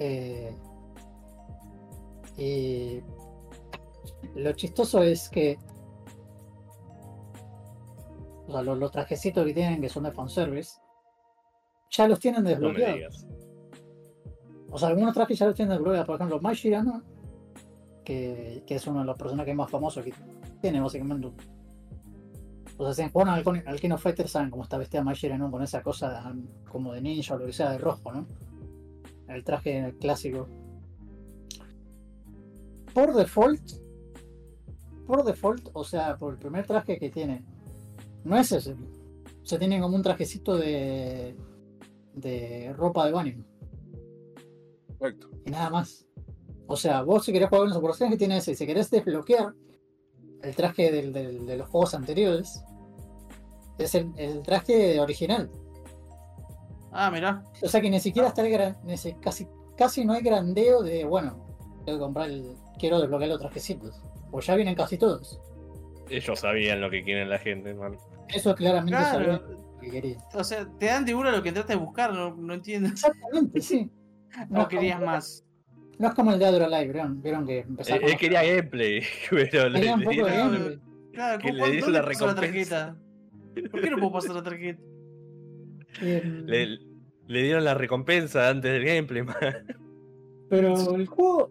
Eh, 0.00 0.54
y 2.36 3.00
lo 4.34 4.52
chistoso 4.52 5.02
es 5.02 5.28
que 5.28 5.58
o 8.46 8.52
sea, 8.52 8.62
los, 8.62 8.78
los 8.78 8.90
trajecitos 8.90 9.44
que 9.44 9.54
tienen 9.54 9.80
que 9.80 9.88
son 9.88 10.04
de 10.04 10.12
fanservice 10.12 10.80
ya 11.90 12.08
los 12.08 12.18
tienen 12.18 12.44
desbloqueados. 12.44 13.26
O 14.70 14.78
sea, 14.78 14.88
algunos 14.88 15.14
trajes 15.14 15.38
ya 15.38 15.46
los 15.46 15.54
tienen 15.54 15.76
desbloqueados. 15.76 16.06
Por 16.06 16.16
ejemplo, 16.16 16.40
Mai 16.40 16.54
Shirano, 16.54 17.02
que, 18.04 18.62
que 18.66 18.74
es 18.74 18.86
uno 18.86 19.00
de 19.00 19.06
los 19.06 19.16
personajes 19.16 19.54
más 19.54 19.70
famosos 19.70 20.04
que 20.04 20.12
tiene 20.60 20.80
básicamente. 20.80 21.30
O 22.78 22.92
sea, 22.92 23.08
si 23.08 23.18
al, 23.18 23.92
of 23.92 24.02
Fighters 24.02 24.30
saben 24.30 24.50
cómo 24.50 24.62
está 24.62 24.76
vestida 24.76 25.02
Mai 25.02 25.14
Shirano 25.14 25.50
con 25.50 25.62
esa 25.62 25.82
cosa 25.82 26.34
como 26.68 26.92
de 26.92 27.00
ninja 27.00 27.34
o 27.34 27.38
lo 27.38 27.46
que 27.46 27.52
sea 27.52 27.70
de 27.70 27.78
rojo, 27.78 28.12
¿no? 28.12 28.26
El 29.28 29.42
traje 29.44 29.94
clásico. 29.98 30.48
Por 32.92 33.14
default, 33.14 33.60
por 35.06 35.24
default, 35.24 35.68
o 35.72 35.84
sea, 35.84 36.16
por 36.16 36.34
el 36.34 36.38
primer 36.38 36.66
traje 36.66 36.98
que 36.98 37.10
tiene, 37.10 37.44
no 38.26 38.36
es 38.38 38.52
ese. 38.52 38.72
O 38.72 39.46
sea, 39.46 39.58
tiene 39.58 39.80
como 39.80 39.96
un 39.96 40.02
trajecito 40.02 40.56
de. 40.56 41.36
de 42.14 42.72
ropa 42.76 43.06
de 43.06 43.12
baño. 43.12 43.44
Perfecto. 44.98 45.30
Y 45.44 45.50
nada 45.50 45.70
más. 45.70 46.06
O 46.66 46.76
sea, 46.76 47.02
vos 47.02 47.24
si 47.24 47.32
querés 47.32 47.48
jugar 47.48 47.62
con 47.64 47.70
los 47.74 47.82
personajes 47.82 48.18
tiene 48.18 48.38
ese. 48.38 48.54
Si 48.54 48.66
querés 48.66 48.90
desbloquear 48.90 49.54
el 50.42 50.56
traje 50.56 50.90
del- 50.90 51.12
del- 51.12 51.46
de 51.46 51.56
los 51.56 51.68
juegos 51.68 51.94
anteriores, 51.94 52.62
es 53.78 53.94
el, 53.94 54.12
el 54.16 54.42
traje 54.42 54.98
original. 55.00 55.50
Ah, 56.92 57.10
mirá. 57.10 57.44
O 57.62 57.68
sea 57.68 57.80
que 57.80 57.90
ni 57.90 58.00
siquiera 58.00 58.28
está 58.28 58.44
el 58.44 58.50
gran, 58.52 58.76
casi, 59.20 59.46
casi 59.76 60.04
no 60.04 60.14
hay 60.14 60.22
grandeo 60.22 60.82
de, 60.82 61.04
bueno, 61.04 61.46
tengo 61.84 61.98
que 61.98 62.02
comprar 62.04 62.30
el, 62.30 62.56
quiero 62.78 63.00
desbloquear 63.00 63.30
los 63.30 63.40
trajecitos. 63.40 64.00
Pues 64.30 64.46
ya 64.46 64.56
vienen 64.56 64.74
casi 64.74 64.96
todos. 64.98 65.40
Ellos 66.08 66.40
sabían 66.40 66.80
lo 66.80 66.90
que 66.90 67.02
quieren 67.04 67.28
la 67.28 67.38
gente, 67.38 67.74
man. 67.74 67.96
Eso 68.34 68.54
claramente 68.54 68.96
Claro. 68.96 69.42
que 69.80 69.90
quería. 69.90 70.16
O 70.34 70.42
sea, 70.44 70.66
te 70.78 70.86
dan 70.86 71.04
de 71.04 71.14
una 71.14 71.30
lo 71.30 71.42
que 71.42 71.52
trata 71.52 71.72
de 71.74 71.78
buscar, 71.78 72.12
no, 72.12 72.34
no 72.34 72.54
entiendo. 72.54 72.88
Exactamente, 72.88 73.60
sí. 73.60 73.90
No 74.50 74.62
es 74.62 74.68
querías 74.68 74.98
como- 74.98 75.10
más. 75.12 75.42
No 75.98 76.08
es 76.08 76.14
como 76.14 76.32
el 76.32 76.38
de 76.38 76.44
Adro 76.44 76.68
Live, 76.68 76.92
¿vieron? 76.92 77.22
Vieron 77.22 77.46
que 77.46 77.60
empezaba 77.60 77.96
Él, 77.96 78.02
con- 78.02 78.10
él 78.12 78.18
quería 78.18 78.42
gameplay, 78.44 79.00
pero 79.50 79.68
le, 79.70 79.78
Quería 79.80 79.94
un 79.94 80.00
le 80.00 80.04
poco 80.06 80.16
de 80.26 80.32
dieron- 80.32 80.52
gameplay. 80.52 80.78
Claro, 81.14 81.38
Que 81.38 81.48
¿cómo- 81.48 81.64
le 81.66 81.72
dieron 81.72 81.92
la 81.94 82.02
recompensa. 82.02 82.40
tarjeta? 82.42 82.96
¿Por 83.70 83.80
qué 83.80 83.90
no 83.90 83.96
puedo 83.96 84.12
pasar 84.12 84.34
la 84.36 84.42
tarjeta? 84.42 84.82
Eh, 86.02 86.22
le, 86.44 86.66
le 87.26 87.42
dieron 87.42 87.64
la 87.64 87.72
recompensa 87.72 88.50
antes 88.50 88.70
del 88.70 88.84
gameplay, 88.84 89.22
man. 89.24 89.36
Pero 90.50 90.74
el 90.94 91.06
juego, 91.06 91.50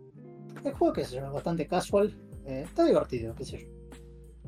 el 0.64 0.73
juego, 0.73 0.93
qué 0.93 1.03
sé 1.06 1.15
yo, 1.15 1.26
es 1.26 1.31
bastante 1.34 1.65
casual. 1.65 2.15
eh, 2.45 2.61
está 2.65 2.85
divertido, 2.85 3.34
qué 3.34 3.43
sé 3.45 3.57
yo. 3.57 3.68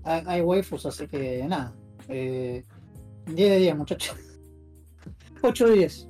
Hay, 0.03 0.21
hay 0.27 0.41
waifus, 0.41 0.85
así 0.85 1.07
que 1.07 1.43
nada. 1.47 1.73
Eh, 2.09 2.63
10 3.27 3.49
de 3.51 3.57
10, 3.57 3.75
muchachos. 3.77 4.15
8 5.41 5.67
de 5.67 5.73
10. 5.73 6.07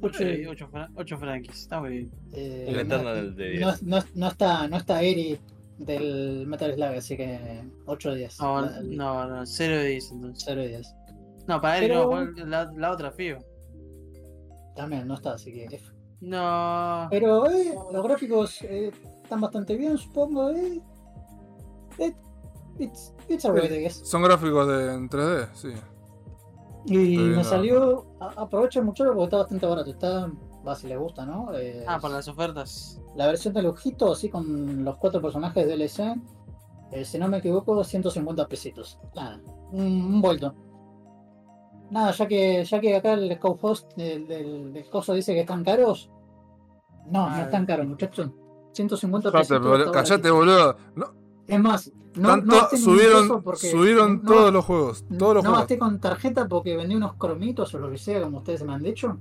8 0.00 0.18
de 0.24 0.36
10. 0.38 0.48
8, 0.96 1.18
franquis, 1.18 1.54
está 1.62 1.80
muy 1.80 1.90
bien. 1.90 2.10
Eh, 2.32 2.66
El 2.68 2.88
no- 2.88 3.14
de 3.32 3.50
10. 3.50 3.60
No, 3.60 3.98
no, 3.98 4.04
no 4.14 4.28
está, 4.28 4.68
no 4.68 4.76
está 4.76 5.02
Eri 5.02 5.38
del 5.78 6.46
Metal 6.46 6.72
Slug, 6.74 6.96
así 6.96 7.16
que 7.16 7.62
8 7.86 8.10
de 8.12 8.16
10. 8.18 8.40
No, 8.40 8.62
no, 8.82 9.28
no, 9.28 9.46
0 9.46 9.76
de 9.76 9.84
10 9.88 10.12
entonces. 10.12 10.44
0 10.46 10.60
de 10.62 10.68
10. 10.68 10.94
No, 11.46 11.60
para 11.60 11.78
él 11.78 11.88
Pero- 11.88 12.24
no, 12.24 12.46
la, 12.46 12.70
la 12.76 12.92
otra 12.92 13.10
fío. 13.10 13.38
También 14.76 15.08
no 15.08 15.14
está, 15.14 15.32
así 15.34 15.52
que 15.52 15.64
F. 15.64 15.90
No. 16.20 17.06
Pero 17.10 17.48
eh, 17.50 17.74
los 17.92 18.02
gráficos 18.04 18.62
eh, 18.62 18.92
están 19.22 19.40
bastante 19.40 19.76
bien, 19.76 19.96
supongo. 19.98 20.50
Eh. 20.50 20.80
It's, 22.78 23.12
it's 23.28 23.44
alright, 23.44 23.70
I 23.72 23.80
guess. 23.80 24.00
Son 24.08 24.22
gráficos 24.22 24.66
de, 24.68 24.94
en 24.94 25.08
3D, 25.08 25.48
sí. 25.54 25.68
Y 26.86 27.14
Estoy 27.14 27.36
me 27.36 27.44
salió. 27.44 28.06
a- 28.20 28.42
Aprovechen 28.42 28.84
mucho 28.84 29.04
porque 29.06 29.24
está 29.24 29.36
bastante 29.38 29.66
barato. 29.66 29.90
Está. 29.90 30.30
Va 30.66 30.74
si 30.74 30.86
les 30.88 30.98
gusta, 30.98 31.24
¿no? 31.24 31.48
Ah, 31.86 31.98
para 32.00 32.14
las 32.14 32.28
ofertas. 32.28 33.00
La 33.16 33.26
versión 33.26 33.54
de 33.54 33.62
lujito, 33.62 34.12
así 34.12 34.28
con 34.28 34.84
los 34.84 34.96
cuatro 34.98 35.20
personajes 35.22 35.66
de 35.66 35.76
DLC. 35.76 36.14
eh, 36.90 37.04
si 37.04 37.18
no 37.18 37.28
me 37.28 37.38
equivoco, 37.38 37.82
150 37.84 38.46
pesitos. 38.48 38.98
Nada, 39.14 39.40
un, 39.72 39.82
un 39.82 40.20
vuelto. 40.22 40.54
Nada, 41.90 42.12
ya 42.12 42.26
que 42.26 42.64
ya 42.64 42.80
que 42.80 42.96
acá 42.96 43.12
el 43.14 43.34
Scout 43.36 43.58
Host 43.62 43.94
del, 43.96 44.26
del, 44.26 44.72
del 44.72 44.90
coso 44.90 45.14
dice 45.14 45.32
que 45.34 45.40
están 45.40 45.64
caros. 45.64 46.10
No, 47.10 47.28
no 47.28 47.34
Ah. 47.36 47.42
están 47.42 47.64
caros, 47.66 47.86
muchachos. 47.86 48.30
150 48.72 49.30
Callate, 49.32 49.48
pesitos. 49.54 49.92
baratito. 49.94 50.34
boludo. 50.34 50.76
No, 50.96 51.06
Es 51.46 51.60
más, 51.60 51.92
no, 52.18 52.28
tanto- 52.28 52.56
no 52.72 52.76
subieron, 52.76 53.42
subieron 53.56 54.22
no- 54.22 54.28
todos 54.32 54.52
los 54.52 54.64
juegos. 54.64 55.04
Todos 55.18 55.34
los 55.36 55.44
no 55.44 55.50
juegos. 55.50 55.58
gasté 55.60 55.78
con 55.78 56.00
tarjeta 56.00 56.46
porque 56.48 56.76
vendí 56.76 56.94
unos 56.96 57.14
cromitos 57.14 57.74
o 57.74 57.78
lo 57.78 57.90
que 57.90 57.98
sea, 57.98 58.20
como 58.22 58.38
ustedes 58.38 58.62
me 58.64 58.72
han 58.74 58.82
dicho, 58.82 59.18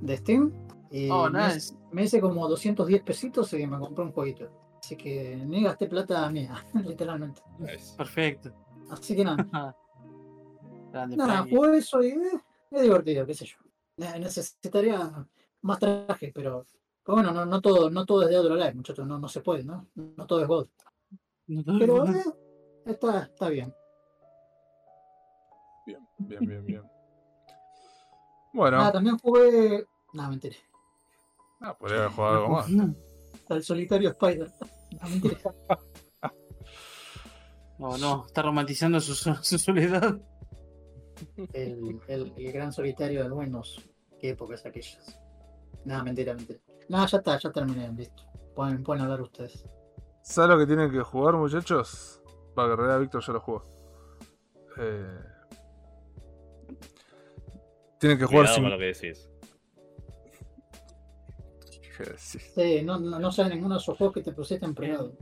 de 0.00 0.16
Steam. 0.16 0.52
Y 0.90 1.08
Oh, 1.10 1.30
me, 1.30 1.48
nice. 1.54 1.74
me 1.90 2.04
hice 2.04 2.20
como 2.20 2.46
210 2.48 3.02
pesitos 3.02 3.52
y 3.54 3.66
me 3.66 3.78
compré 3.78 4.04
un 4.04 4.12
jueguito. 4.12 4.50
Así 4.82 4.96
que 4.96 5.36
ni 5.36 5.62
gasté 5.62 5.86
plata 5.86 6.28
mía, 6.28 6.54
literalmente. 6.84 7.40
Nice. 7.58 7.94
Perfecto. 7.96 8.50
Así 8.90 9.14
que 9.16 9.24
nada, 9.24 9.46
nada, 10.92 11.46
jugué 11.50 11.78
eso 11.78 12.02
y 12.02 12.08
eh, 12.08 12.40
es 12.70 12.82
divertido, 12.82 13.24
qué 13.26 13.34
sé 13.34 13.46
yo. 13.46 13.56
Eh, 13.98 14.18
Necesitaría 14.18 15.26
más 15.62 15.78
trajes, 15.78 16.32
pero, 16.34 16.66
pero 17.04 17.16
bueno, 17.16 17.30
no, 17.32 17.46
no 17.46 17.60
todo, 17.60 17.88
no 17.90 18.04
todo 18.04 18.22
es 18.24 18.28
de 18.30 18.38
otro 18.38 18.56
live, 18.56 18.74
muchachos, 18.74 19.06
no, 19.06 19.18
no 19.18 19.28
se 19.28 19.40
puede, 19.40 19.64
¿no? 19.64 19.86
No 19.94 20.26
todo 20.26 20.42
es 20.42 20.48
God. 20.48 20.66
No, 21.48 21.78
Pero 21.78 22.06
eh, 22.06 22.24
está, 22.86 23.24
está 23.24 23.48
bien. 23.48 23.74
Bien, 25.86 26.06
bien, 26.18 26.40
bien, 26.46 26.64
bien. 26.64 26.82
Bueno, 28.52 28.78
Nada, 28.78 28.92
también 28.92 29.18
jugué. 29.18 29.84
No, 30.12 30.28
mentira. 30.28 30.56
ah, 31.60 31.76
podría 31.76 32.00
haber 32.00 32.12
jugado 32.12 32.36
algo 32.36 32.48
más. 32.50 32.66
Al 33.48 33.62
solitario 33.62 34.10
Spider. 34.10 34.50
No, 35.00 35.08
mentira. 35.08 35.38
No, 37.78 37.98
no, 37.98 38.26
está 38.26 38.42
romantizando 38.42 39.00
su, 39.00 39.14
su 39.14 39.58
soledad. 39.58 40.20
El, 41.52 42.00
el, 42.06 42.32
el 42.36 42.52
gran 42.52 42.72
solitario 42.72 43.24
de 43.24 43.30
Windows. 43.30 43.80
Qué 44.20 44.30
épocas 44.30 44.64
aquellas. 44.64 45.18
Nada, 45.84 46.04
mentira, 46.04 46.34
mentira. 46.34 46.60
Nada, 46.88 47.06
ya 47.06 47.18
está, 47.18 47.38
ya 47.38 47.50
terminé, 47.50 47.90
listo. 47.92 48.22
Pueden, 48.54 48.82
pueden 48.84 49.02
hablar 49.02 49.22
ustedes. 49.22 49.64
¿Sabes 50.22 50.50
lo 50.50 50.58
que 50.58 50.66
tienen 50.66 50.90
que 50.90 51.00
jugar, 51.00 51.34
muchachos? 51.34 52.20
Para 52.54 52.68
que 52.68 52.72
en 52.72 52.78
realidad 52.78 53.00
Víctor 53.00 53.22
ya 53.26 53.32
lo 53.32 53.40
jugó. 53.40 53.64
Eh... 54.78 55.18
Tienen 57.98 58.18
que 58.18 58.24
jugar 58.24 58.48
sin. 58.48 58.62
con 58.62 58.72
lo 58.72 58.78
que 58.78 58.84
decís. 58.86 59.28
¿Qué 61.96 62.04
decís? 62.04 62.52
Sí, 62.54 62.82
no, 62.82 62.98
no, 62.98 63.18
no 63.18 63.30
sé 63.32 63.44
ninguno 63.48 63.74
de 63.76 63.80
esos 63.80 63.96
juegos 63.96 64.14
que 64.14 64.22
te 64.22 64.32
pusiste 64.32 64.64
en 64.64 64.74
privado. 64.74 65.12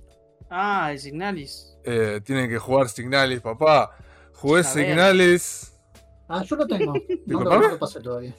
Ah, 0.49 0.91
el 0.93 0.99
Signalis. 0.99 1.77
Eh, 1.85 2.21
tienen 2.25 2.49
que 2.49 2.59
jugar 2.59 2.89
Signalis, 2.89 3.41
papá. 3.41 3.97
Jugué. 4.35 4.65
Signalis. 4.65 5.73
Ah, 6.29 6.43
yo 6.45 6.57
lo 6.57 6.67
tengo. 6.67 6.93
No, 6.95 6.99
lo- 6.99 7.07
Disculpame. 7.07 7.67
no 7.67 7.69
lo 7.73 7.79
pasé 7.79 8.01
todavía. 8.01 8.35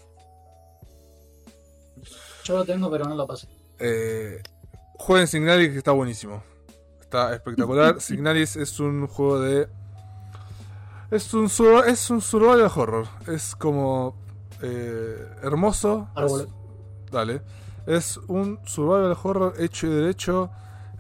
Yo 2.43 2.57
lo 2.57 2.65
tengo, 2.65 2.89
pero 2.89 3.05
no 3.05 3.15
lo 3.15 3.27
pasé. 3.27 3.47
Eh, 3.79 4.41
jueguen 4.95 5.27
Signalis 5.27 5.71
que 5.71 5.77
está 5.77 5.91
buenísimo. 5.91 6.41
Está 7.11 7.33
espectacular. 7.35 7.99
Signalis 7.99 8.55
es 8.55 8.79
un 8.79 9.05
juego 9.05 9.41
de. 9.41 9.67
Es 11.11 11.33
un, 11.33 11.49
sur- 11.49 11.85
es 11.85 12.09
un 12.09 12.21
survival 12.21 12.71
horror. 12.73 13.05
Es 13.27 13.53
como. 13.53 14.15
eh, 14.61 15.27
hermoso. 15.43 16.07
Es- 16.15 16.47
dale. 17.11 17.41
Es 17.85 18.15
un 18.29 18.59
survival 18.65 19.17
horror 19.21 19.53
hecho 19.59 19.87
y 19.87 19.89
derecho. 19.89 20.49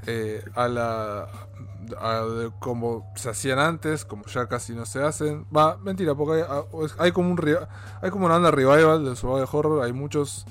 eh, 0.05 0.43
a 0.55 0.67
la. 0.67 1.27
a 1.97 2.25
de 2.25 2.51
como 2.59 3.09
se 3.15 3.29
hacían 3.29 3.59
antes, 3.59 4.03
como 4.03 4.25
ya 4.25 4.47
casi 4.47 4.73
no 4.75 4.85
se 4.85 5.01
hacen. 5.01 5.45
Va, 5.55 5.77
mentira, 5.77 6.13
porque 6.13 6.43
hay, 6.43 6.87
hay 6.99 7.11
como 7.13 7.31
un 7.31 7.39
hay 8.01 8.09
como 8.11 8.25
una 8.25 8.35
onda 8.35 8.51
revival 8.51 9.05
del 9.05 9.15
survival 9.15 9.47
horror. 9.49 9.83
Hay 9.85 9.93
muchos 9.93 10.45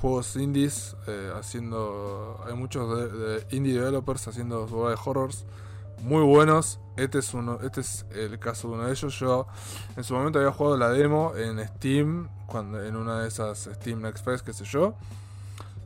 juegos 0.00 0.34
indies 0.36 0.96
eh, 1.06 1.32
haciendo. 1.34 2.42
Hay 2.46 2.54
muchos 2.54 2.98
de, 2.98 3.46
indie 3.56 3.74
developers 3.74 4.26
haciendo 4.28 4.66
survival 4.66 4.98
horrors 5.04 5.44
muy 6.02 6.22
buenos. 6.24 6.80
Este 6.96 7.18
es 7.18 7.34
uno, 7.34 7.58
este 7.62 7.80
es 7.82 8.06
el 8.14 8.38
caso 8.38 8.68
de 8.68 8.74
uno 8.74 8.84
de 8.86 8.92
ellos. 8.92 9.18
Yo 9.18 9.46
en 9.96 10.04
su 10.04 10.14
momento 10.14 10.38
había 10.38 10.52
jugado 10.52 10.76
la 10.76 10.90
demo 10.90 11.34
en 11.36 11.66
Steam, 11.66 12.28
cuando 12.46 12.82
en 12.82 12.96
una 12.96 13.20
de 13.20 13.28
esas 13.28 13.68
Steam 13.74 14.00
Next 14.02 14.24
Fest, 14.24 14.44
qué 14.44 14.52
sé 14.52 14.64
yo. 14.64 14.94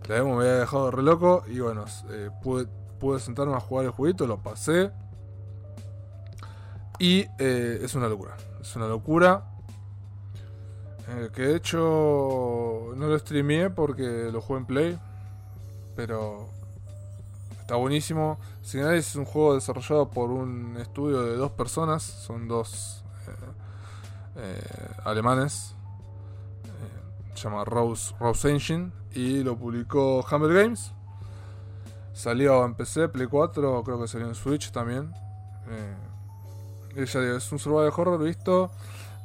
La 0.09 0.17
demo 0.17 0.37
me 0.37 0.45
había 0.45 0.61
dejado 0.61 0.91
re 0.91 1.03
loco 1.03 1.45
y 1.49 1.61
bueno, 1.61 1.85
eh, 2.11 2.31
pude, 2.43 2.67
pude 3.01 3.21
sentarme 3.21 3.55
a 3.55 3.61
jugar 3.61 3.87
el 3.87 3.91
jueguito, 3.91 4.27
lo 4.27 4.39
pasé. 4.39 4.93
Y 6.99 7.27
eh, 7.39 7.81
es 7.83 7.95
una 7.95 8.09
locura. 8.09 8.37
Es 8.61 8.77
una 8.77 8.87
locura. 8.87 9.54
Eh, 11.07 11.29
que 11.35 11.43
de 11.43 11.57
hecho 11.57 12.93
no 12.97 13.07
lo 13.07 13.19
streameé 13.19 13.69
porque 13.69 14.31
lo 14.33 14.41
jugué 14.41 14.61
en 14.61 14.67
Play. 14.67 14.99
Pero 15.97 16.49
está 17.61 17.77
buenísimo. 17.77 18.39
Signalis 18.63 19.09
es 19.09 19.17
un 19.17 19.25
juego 19.25 19.55
desarrollado 19.55 20.11
por 20.11 20.31
un 20.31 20.77
estudio 20.79 21.23
de 21.23 21.37
dos 21.37 21.53
personas. 21.53 22.03
Son 22.03 22.49
dos 22.49 23.05
eh, 23.27 23.33
eh, 24.37 24.91
alemanes. 25.05 25.75
Se 27.35 27.43
llama 27.43 27.65
Rose, 27.65 28.15
Rose 28.19 28.51
Engine. 28.51 28.93
Y 29.13 29.43
lo 29.43 29.57
publicó 29.57 30.25
Hammer 30.29 30.53
Games. 30.53 30.93
Salió 32.13 32.65
en 32.65 32.75
PC, 32.75 33.09
Play 33.09 33.27
4, 33.27 33.83
creo 33.83 34.01
que 34.01 34.07
salió 34.07 34.29
en 34.29 34.37
Switch 34.37 34.71
también. 34.71 35.13
Es 36.95 37.53
un 37.53 37.59
survival 37.59 37.93
horror 37.97 38.23
visto. 38.23 38.71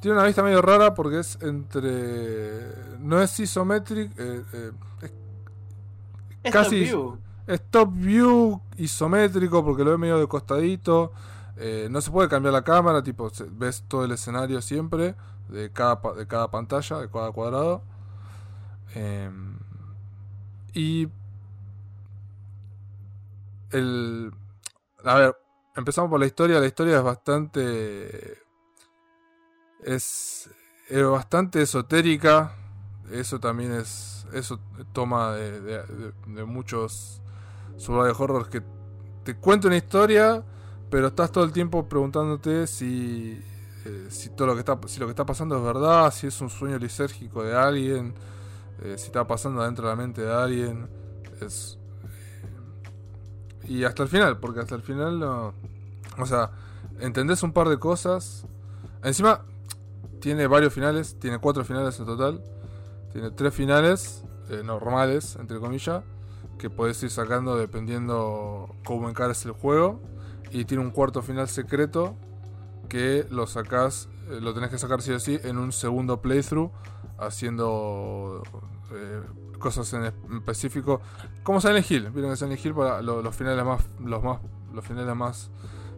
Tiene 0.02 0.16
una 0.18 0.26
vista 0.26 0.42
medio 0.44 0.62
rara 0.62 0.94
porque 0.94 1.20
es 1.20 1.38
entre. 1.42 2.74
No 3.00 3.22
es 3.22 3.40
isométrico. 3.40 4.14
eh, 4.18 4.44
eh, 4.54 4.72
es 6.44 6.52
Casi- 6.54 6.86
Top 6.90 6.90
View. 6.90 7.20
es 7.48 7.62
top 7.70 7.94
view 7.94 8.62
isométrico 8.78 9.64
porque 9.66 9.84
lo 9.84 9.92
ve 9.92 9.98
medio 9.98 10.18
de 10.20 10.28
costadito. 10.28 11.12
Eh, 11.58 11.88
no 11.92 12.00
se 12.00 12.12
puede 12.12 12.30
cambiar 12.30 12.54
la 12.54 12.64
cámara, 12.64 13.04
tipo, 13.04 13.30
ves 13.52 13.84
todo 13.90 14.06
el 14.06 14.12
escenario 14.12 14.62
siempre, 14.62 15.16
de 15.50 15.70
cada, 15.74 16.00
de 16.16 16.26
cada 16.28 16.50
pantalla, 16.50 17.00
de 17.00 17.10
cada 17.10 17.32
cuadrado. 17.34 17.82
Em, 18.96 19.58
y 20.74 21.10
el... 23.72 24.32
A 25.04 25.16
ver, 25.16 25.36
empezamos 25.76 26.10
por 26.10 26.20
la 26.20 26.26
historia. 26.26 26.60
La 26.60 26.68
historia 26.68 26.98
es 26.98 27.04
bastante... 27.04 28.38
Es, 29.84 30.50
es 30.90 31.06
bastante 31.06 31.62
esotérica. 31.62 32.54
Eso 33.12 33.40
también 33.40 33.72
es... 33.74 34.26
Eso 34.34 34.60
toma 34.94 35.34
de, 35.34 35.60
de- 35.62 35.84
de- 35.84 36.14
de 38.06 38.12
horror 38.12 38.50
que 38.50 38.62
te 39.24 39.36
cuenta 39.36 39.68
una 39.68 39.78
historia, 39.78 40.44
pero 40.92 41.08
estás 41.08 41.32
todo 41.32 41.44
el 41.44 41.52
tiempo 41.52 41.88
preguntándote 41.90 42.68
si... 42.68 43.42
eh, 43.86 44.08
si 44.10 44.30
todo 44.30 44.48
lo 44.48 44.54
que 44.54 44.60
está 44.60 44.78
si 44.88 45.00
lo 45.00 45.08
que 45.08 45.12
está 45.12 45.26
pasando 45.26 45.58
es 45.58 45.64
verdad, 45.64 46.12
si 46.14 46.28
es 46.28 46.40
un 46.42 46.50
sueño 46.50 46.78
lisérgico 46.78 47.44
de 47.44 47.56
alguien, 47.56 48.14
eh, 48.84 48.96
si 48.98 49.08
está 49.08 49.26
pasando 49.28 49.64
dentro 49.64 49.86
de 49.88 49.92
la 49.92 49.96
mente 49.96 50.22
de 50.22 50.34
alguien, 50.34 50.90
es 51.42 51.78
eh, 53.64 53.68
y 53.70 53.84
hasta 53.84 54.04
el 54.04 54.10
final, 54.10 54.40
porque 54.40 54.60
hasta 54.62 54.76
el 54.76 54.82
final 54.82 55.20
no. 55.20 55.54
O 56.18 56.26
sea, 56.26 56.52
entendés 57.00 57.44
un 57.44 57.54
par 57.54 57.70
de 57.70 57.78
cosas. 57.80 58.46
Encima, 59.04 59.42
tiene 60.20 60.48
varios 60.48 60.74
finales, 60.74 61.18
tiene 61.20 61.40
cuatro 61.40 61.64
finales 61.64 62.00
en 62.00 62.06
total. 62.06 62.44
Tiene 63.12 63.32
tres 63.32 63.54
finales 63.54 64.24
eh, 64.50 64.62
normales, 64.64 65.36
entre 65.40 65.60
comillas, 65.60 66.04
que 66.58 66.70
podés 66.70 67.02
ir 67.04 67.10
sacando 67.10 67.58
dependiendo 67.58 68.76
cómo 68.86 69.10
encares 69.10 69.44
el 69.46 69.52
juego. 69.52 70.00
Y 70.52 70.66
tiene 70.66 70.84
un 70.84 70.92
cuarto 70.92 71.22
final 71.22 71.48
secreto 71.48 72.16
que 72.88 73.26
lo 73.30 73.48
sacás, 73.48 74.10
eh, 74.30 74.40
lo 74.42 74.54
tenés 74.54 74.70
que 74.70 74.78
sacar 74.78 75.02
sí 75.02 75.12
o 75.12 75.20
sí 75.20 75.40
en 75.44 75.58
un 75.58 75.72
segundo 75.72 76.22
playthrough, 76.22 76.72
haciendo 77.18 78.44
eh, 78.92 79.22
cosas 79.60 79.92
en 79.94 80.06
específico, 80.06 81.02
como 81.44 81.62
Silent 81.62 81.90
Hill. 81.90 82.10
Vieron 82.12 82.32
que 82.32 82.38
Silent 82.38 82.64
Hill 82.64 82.74
para 82.74 83.02
lo- 83.02 83.22
los 83.22 83.36
finales 83.36 83.64
más, 83.66 83.86
los 84.04 84.24
más, 84.24 84.40
los 84.74 84.86
finales 84.86 85.16
más 85.16 85.50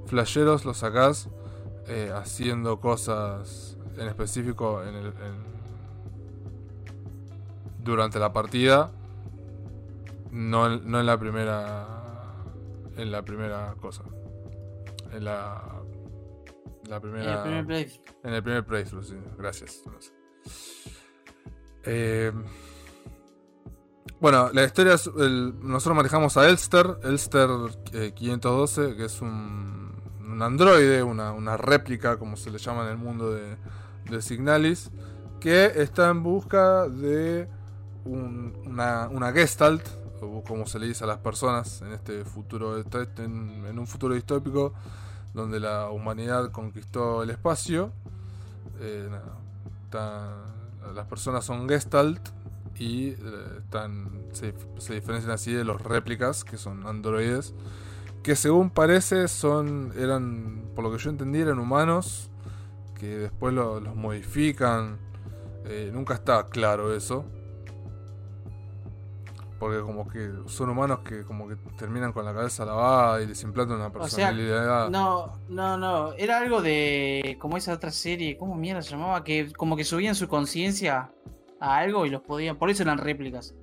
flasheros 0.05 0.65
los 0.65 0.77
sacás 0.77 1.29
haciendo 2.15 2.79
cosas 2.79 3.77
en 3.97 4.07
específico 4.07 4.81
en 4.83 4.95
el, 4.95 5.07
en- 5.07 5.51
durante 7.83 8.19
la 8.19 8.31
partida, 8.31 8.91
no 10.31 10.71
en, 10.71 10.89
no 10.89 10.99
en 10.99 11.05
la 11.05 11.17
primera, 11.17 11.87
en 12.95 13.11
la 13.11 13.23
primera 13.23 13.73
cosa, 13.81 14.03
en 15.11 15.23
la, 15.25 15.63
la 16.87 16.95
En 16.97 17.01
primera. 17.01 17.33
el 17.35 17.41
primer 17.41 17.65
playthrough. 17.65 18.05
En 18.23 18.33
el 18.33 18.43
primer 18.43 18.65
playthrough, 18.65 19.03
sí. 19.03 19.15
Gracias. 19.37 19.81
Eh, 21.83 22.31
bueno, 24.19 24.51
la 24.53 24.63
historia 24.63 24.93
es. 24.93 25.07
el- 25.17 25.55
nosotros 25.61 25.95
manejamos 25.97 26.37
a 26.37 26.47
Elster, 26.47 26.97
Elster 27.03 27.49
eh, 27.93 28.11
512, 28.13 28.95
que 28.95 29.05
es 29.05 29.19
un, 29.21 29.91
un 30.21 30.41
androide, 30.43 31.01
una, 31.01 31.31
una 31.31 31.57
réplica, 31.57 32.17
como 32.17 32.37
se 32.37 32.51
le 32.51 32.59
llama 32.59 32.83
en 32.83 32.89
el 32.89 32.97
mundo 32.97 33.31
de, 33.31 33.57
de 34.09 34.21
Signalis, 34.21 34.89
que 35.39 35.65
está 35.75 36.09
en 36.09 36.23
busca 36.23 36.87
de 36.87 37.47
un- 38.05 38.53
una, 38.65 39.07
una 39.09 39.31
Gestalt, 39.31 39.85
o 40.21 40.43
como 40.43 40.65
se 40.67 40.79
le 40.79 40.87
dice 40.87 41.03
a 41.03 41.07
las 41.07 41.17
personas 41.17 41.81
en 41.81 41.93
este 41.93 42.23
futuro, 42.25 42.77
en, 42.77 43.65
en 43.65 43.79
un 43.79 43.87
futuro 43.87 44.13
distópico 44.13 44.73
donde 45.33 45.59
la 45.59 45.89
humanidad 45.89 46.51
conquistó 46.51 47.23
el 47.23 47.29
espacio. 47.29 47.91
Eh, 48.79 49.09
las 50.95 51.05
personas 51.07 51.45
son 51.45 51.67
Gestalt 51.69 52.29
y 52.77 53.09
eh, 53.09 53.15
se 54.77 54.93
diferencian 54.93 55.31
así 55.31 55.53
de 55.53 55.63
los 55.63 55.81
réplicas, 55.81 56.43
que 56.43 56.57
son 56.57 56.87
androides, 56.87 57.53
que 58.23 58.35
según 58.35 58.69
parece 58.71 59.27
son, 59.27 59.93
eran, 59.97 60.63
por 60.75 60.83
lo 60.83 60.91
que 60.91 60.97
yo 60.97 61.09
entendí, 61.11 61.39
eran 61.39 61.59
humanos, 61.59 62.30
que 63.01 63.17
después 63.17 63.51
lo- 63.51 63.79
los 63.79 63.95
modifican. 63.95 64.99
Eh, 65.65 65.89
nunca 65.91 66.13
está 66.13 66.47
claro 66.49 66.95
eso. 66.95 67.25
Porque 69.59 69.79
como 69.81 70.07
que 70.07 70.29
son 70.47 70.69
humanos 70.69 70.99
que 70.99 71.23
como 71.23 71.47
que 71.47 71.55
terminan 71.77 72.13
con 72.13 72.25
la 72.25 72.33
cabeza 72.33 72.63
lavada 72.65 73.21
y 73.21 73.27
les 73.27 73.41
implantan 73.43 73.77
una 73.77 73.87
O 73.87 73.91
sea, 73.91 73.99
personalidad. 74.01 74.89
No, 74.89 75.33
no, 75.49 75.77
no. 75.77 76.13
Era 76.13 76.37
algo 76.39 76.61
de. 76.61 77.37
Como 77.39 77.57
esa 77.57 77.73
otra 77.73 77.91
serie. 77.91 78.37
¿Cómo 78.37 78.55
mierda 78.55 78.81
se 78.81 78.91
llamaba? 78.91 79.23
Que 79.23 79.51
como 79.53 79.75
que 79.75 79.83
subían 79.83 80.15
su 80.15 80.27
conciencia 80.27 81.11
a 81.59 81.77
algo 81.77 82.05
y 82.07 82.09
los 82.09 82.21
podían. 82.21 82.57
Por 82.57 82.69
eso 82.71 82.81
eran 82.83 82.97
réplicas. 82.97 83.53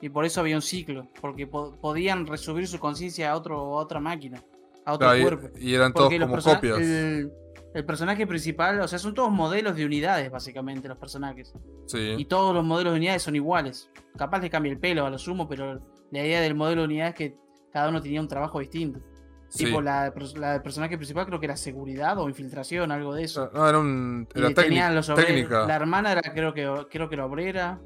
Y 0.00 0.08
por 0.08 0.24
eso 0.24 0.40
había 0.40 0.54
un 0.56 0.62
ciclo. 0.62 1.06
Porque 1.20 1.46
po- 1.48 1.76
podían 1.80 2.26
resubir 2.26 2.66
su 2.68 2.78
conciencia 2.78 3.32
a, 3.32 3.36
otro, 3.36 3.56
a 3.56 3.82
otra 3.82 3.98
máquina. 4.00 4.42
A 4.84 4.94
otro 4.94 5.08
Claro, 5.08 5.22
cuerpo. 5.40 5.58
y, 5.58 5.74
eran 5.74 5.92
todos 5.92 6.08
Porque 6.10 6.20
como 6.20 6.40
copias. 6.42 6.78
El, 6.78 7.32
el 7.74 7.84
personaje 7.84 8.26
principal, 8.26 8.80
o 8.80 8.88
sea, 8.88 8.98
son 8.98 9.14
todos 9.14 9.30
modelos 9.30 9.76
de 9.76 9.84
unidades, 9.84 10.30
básicamente, 10.30 10.88
los 10.88 10.98
personajes. 10.98 11.54
Sí. 11.86 12.14
Y 12.18 12.24
todos 12.24 12.54
los 12.54 12.64
modelos 12.64 12.92
de 12.92 12.98
unidades 12.98 13.22
son 13.22 13.36
iguales. 13.36 13.90
Capaz 14.16 14.40
le 14.40 14.50
cambia 14.50 14.72
el 14.72 14.78
pelo 14.78 15.06
a 15.06 15.10
lo 15.10 15.18
sumo, 15.18 15.48
pero 15.48 15.80
la 16.10 16.24
idea 16.24 16.40
del 16.40 16.54
modelo 16.54 16.80
de 16.82 16.86
unidad 16.86 17.08
es 17.08 17.14
que 17.14 17.36
cada 17.72 17.88
uno 17.88 18.00
tenía 18.02 18.20
un 18.20 18.26
trabajo 18.28 18.58
distinto. 18.58 18.98
sí. 19.48 19.66
Tipo, 19.66 19.80
la, 19.80 20.12
la 20.36 20.52
del 20.54 20.62
personaje 20.62 20.96
principal 20.96 21.26
creo 21.26 21.38
que 21.38 21.46
era 21.46 21.56
seguridad 21.56 22.18
o 22.18 22.28
infiltración, 22.28 22.90
algo 22.90 23.14
de 23.14 23.22
eso. 23.24 23.50
No, 23.54 23.68
era 23.68 23.78
un. 23.78 24.26
Y 24.34 24.38
Era 24.38 24.52
técnica. 24.54 24.90
los 24.90 25.08
obreros- 25.08 25.26
técnica. 25.26 25.66
La 25.66 25.76
hermana 25.76 26.12
era 26.12 26.22
creo 26.22 26.52
que 26.52 26.68
creo 26.90 27.08
que 27.08 27.16
la 27.16 27.26
obrera. 27.26 27.80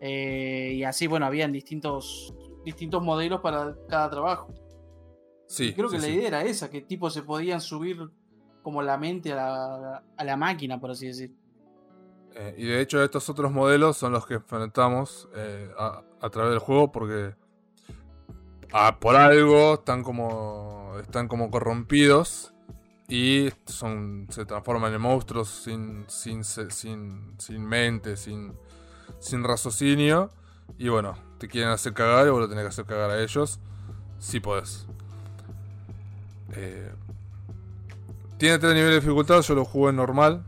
Eh, 0.00 0.72
y 0.76 0.84
así, 0.84 1.06
bueno, 1.06 1.26
habían 1.26 1.52
distintos 1.52 2.34
distintos 2.64 3.02
modelos 3.02 3.40
para 3.40 3.74
cada 3.88 4.10
trabajo. 4.10 4.52
Sí, 5.46 5.68
Y 5.68 5.72
creo 5.74 5.88
que 5.90 5.98
la 5.98 6.08
idea 6.08 6.28
era 6.28 6.42
esa, 6.44 6.70
que 6.70 6.80
tipo 6.80 7.10
se 7.10 7.22
podían 7.22 7.60
subir 7.60 7.98
como 8.64 8.82
la 8.82 8.96
mente 8.96 9.32
a 9.32 9.36
la, 9.36 10.02
a 10.16 10.24
la 10.24 10.36
máquina, 10.36 10.80
por 10.80 10.90
así 10.90 11.06
decir. 11.06 11.32
Eh, 12.34 12.54
y 12.58 12.66
de 12.66 12.80
hecho, 12.80 13.04
estos 13.04 13.28
otros 13.28 13.52
modelos 13.52 13.96
son 13.96 14.12
los 14.12 14.26
que 14.26 14.34
enfrentamos 14.34 15.28
eh, 15.36 15.70
a, 15.78 16.02
a 16.20 16.30
través 16.30 16.50
del 16.50 16.58
juego 16.58 16.90
porque. 16.90 17.34
ah, 18.72 18.98
por 18.98 19.14
algo 19.14 19.74
están 19.74 20.02
como. 20.02 20.94
están 21.00 21.28
como 21.28 21.50
corrompidos. 21.50 22.52
Y 23.06 23.50
son. 23.66 24.26
se 24.30 24.46
transforman 24.46 24.92
en 24.94 25.00
monstruos 25.00 25.48
sin. 25.48 26.06
sin. 26.08 26.42
sin, 26.42 27.34
sin 27.38 27.64
mente, 27.64 28.16
sin. 28.16 28.54
sin 29.20 29.44
raciocinio. 29.44 30.30
Y 30.78 30.88
bueno, 30.88 31.14
te 31.38 31.46
quieren 31.46 31.70
hacer 31.70 31.92
cagar 31.92 32.26
y 32.26 32.30
vos 32.30 32.40
lo 32.40 32.48
tenés 32.48 32.64
que 32.64 32.68
hacer 32.68 32.86
cagar 32.86 33.10
a 33.10 33.22
ellos. 33.22 33.60
Si 34.18 34.40
podés. 34.40 34.86
Eh, 36.52 36.90
tiene 38.38 38.58
tres 38.58 38.74
niveles 38.74 38.94
de 38.96 39.00
dificultad, 39.00 39.40
yo 39.42 39.54
lo 39.54 39.64
jugué 39.64 39.90
en 39.90 39.96
normal. 39.96 40.44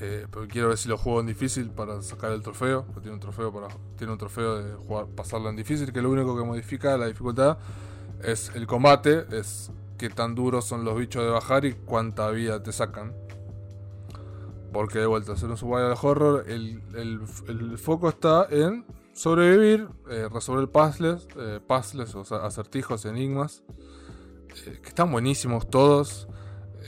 Eh, 0.00 0.26
pero 0.30 0.46
quiero 0.48 0.68
ver 0.68 0.76
si 0.76 0.88
lo 0.88 0.98
juego 0.98 1.20
en 1.20 1.26
difícil 1.26 1.70
para 1.70 2.02
sacar 2.02 2.32
el 2.32 2.42
trofeo. 2.42 2.84
Tiene 3.00 3.12
un 3.12 3.20
trofeo 3.20 3.52
para. 3.52 3.68
Tiene 3.96 4.12
un 4.12 4.18
trofeo 4.18 4.56
de 4.62 4.74
jugar, 4.74 5.06
pasarlo 5.06 5.48
en 5.48 5.56
difícil, 5.56 5.92
que 5.92 6.02
lo 6.02 6.10
único 6.10 6.36
que 6.36 6.44
modifica 6.44 6.96
la 6.98 7.06
dificultad 7.06 7.58
es 8.22 8.50
el 8.54 8.66
combate, 8.66 9.24
es 9.30 9.70
qué 9.98 10.10
tan 10.10 10.34
duros 10.34 10.64
son 10.64 10.84
los 10.84 10.98
bichos 10.98 11.22
de 11.24 11.30
bajar 11.30 11.64
y 11.64 11.74
cuánta 11.74 12.28
vida 12.30 12.62
te 12.62 12.72
sacan. 12.72 13.12
Porque 14.72 14.98
de 14.98 15.06
vuelta, 15.06 15.32
hacer 15.32 15.48
un 15.48 15.56
survival 15.56 15.94
horror, 16.02 16.44
el, 16.48 16.82
el- 16.96 17.78
foco 17.78 18.08
está 18.08 18.48
en 18.50 18.84
sobrevivir, 19.12 19.88
eh, 20.10 20.28
resolver 20.32 20.68
puzzles, 20.68 21.28
eh, 21.36 21.60
puzzles, 21.64 22.12
o 22.16 22.22
acertijos, 22.44 23.04
enigmas, 23.04 23.62
eh, 24.66 24.78
que 24.82 24.88
están 24.88 25.10
buenísimos 25.12 25.68
todos. 25.68 26.28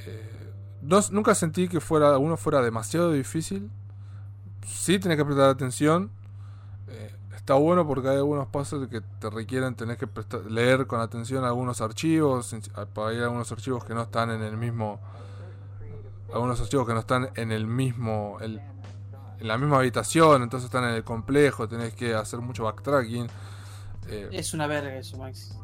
Eh, 0.07 0.53
no- 0.83 1.01
nunca 1.11 1.35
sentí 1.35 1.69
que 1.69 1.81
fuera 1.81 2.11
alguno 2.11 2.37
fuera 2.37 2.61
demasiado 2.63 3.13
difícil. 3.13 3.71
Sí 4.67 4.99
tenés 4.99 5.17
que 5.17 5.25
prestar 5.25 5.51
atención. 5.51 6.11
Eh, 6.89 7.15
está 7.35 7.55
bueno 7.55 7.87
porque 7.87 8.09
hay 8.09 8.17
algunos 8.17 8.49
puzzles 8.49 8.89
que 8.89 9.01
te 9.01 9.31
requieren 9.31 9.75
tener 9.75 9.97
que 9.97 10.07
prestar- 10.07 10.45
leer 10.51 10.87
con 10.87 11.01
atención 11.01 11.45
algunos 11.45 11.81
archivos. 11.81 12.55
Para 12.95 13.13
ir 13.13 13.21
a 13.23 13.25
algunos 13.25 13.51
archivos 13.53 13.85
que 13.85 13.95
no 13.95 14.03
están 14.03 14.31
en 14.31 14.43
el 14.43 14.57
mismo. 14.57 15.01
Algunos 16.33 16.61
archivos 16.61 16.87
que 16.87 16.93
no 16.95 17.01
están 17.01 17.31
en 17.37 17.53
el 17.53 17.67
mismo. 17.67 18.39
el- 18.41 18.61
en 19.39 19.49
la 19.49 19.59
misma 19.59 19.77
habitación, 19.79 20.43
entonces 20.43 20.65
están 20.65 20.85
en 20.85 20.95
el 20.95 21.05
complejo, 21.05 21.69
tenés 21.69 21.93
que 21.95 22.15
hacer 22.15 22.41
mucho 22.41 22.65
backtracking. 22.65 23.27
Es 24.33 24.55
una 24.55 24.67
verga 24.67 24.97
eso, 24.97 25.19
Max. 25.19 25.55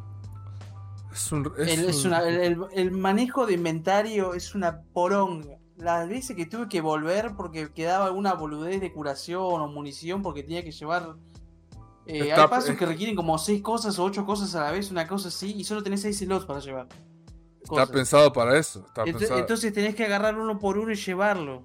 Es 1.12 1.32
un, 1.32 1.52
El, 1.58 1.68
es 1.88 2.04
una- 2.04 2.26
el- 2.26 2.90
manejo 2.92 3.46
de 3.46 3.54
inventario 3.54 4.34
es 4.34 4.54
una 4.54 4.80
poronga. 4.92 5.58
Las 5.76 6.08
veces 6.08 6.36
que 6.36 6.46
tuve 6.46 6.68
que 6.68 6.80
volver 6.80 7.32
porque 7.36 7.72
quedaba 7.72 8.06
alguna 8.06 8.34
boludez 8.34 8.80
de 8.80 8.92
curación 8.92 9.40
o 9.42 9.66
munición 9.68 10.22
porque 10.22 10.42
tenía 10.42 10.62
que 10.62 10.70
llevar. 10.72 11.14
eh, 12.06 12.28
Está- 12.28 12.42
hay 12.42 12.48
pasos 12.48 12.70
es- 12.70 12.78
que 12.78 12.84
requieren 12.86 13.14
como 13.14 13.38
seis 13.38 13.62
cosas 13.62 13.98
o 13.98 14.04
ocho 14.04 14.26
cosas 14.26 14.54
a 14.56 14.64
la 14.64 14.70
vez, 14.72 14.90
una 14.90 15.06
cosa 15.06 15.28
así, 15.28 15.54
y 15.56 15.62
solo 15.64 15.82
tenés 15.82 16.02
seis 16.02 16.18
slots 16.18 16.44
para 16.46 16.58
llevar. 16.60 16.88
cosas. 17.68 17.90
pensado 17.90 18.32
para 18.32 18.58
eso. 18.58 18.84
Está 18.86 19.04
Ento- 19.04 19.18
pensado. 19.18 19.38
Entonces 19.40 19.72
tenés 19.72 19.94
que 19.94 20.04
agarrar 20.04 20.36
uno 20.36 20.58
por 20.58 20.76
uno 20.78 20.90
y 20.90 20.96
llevarlo. 20.96 21.62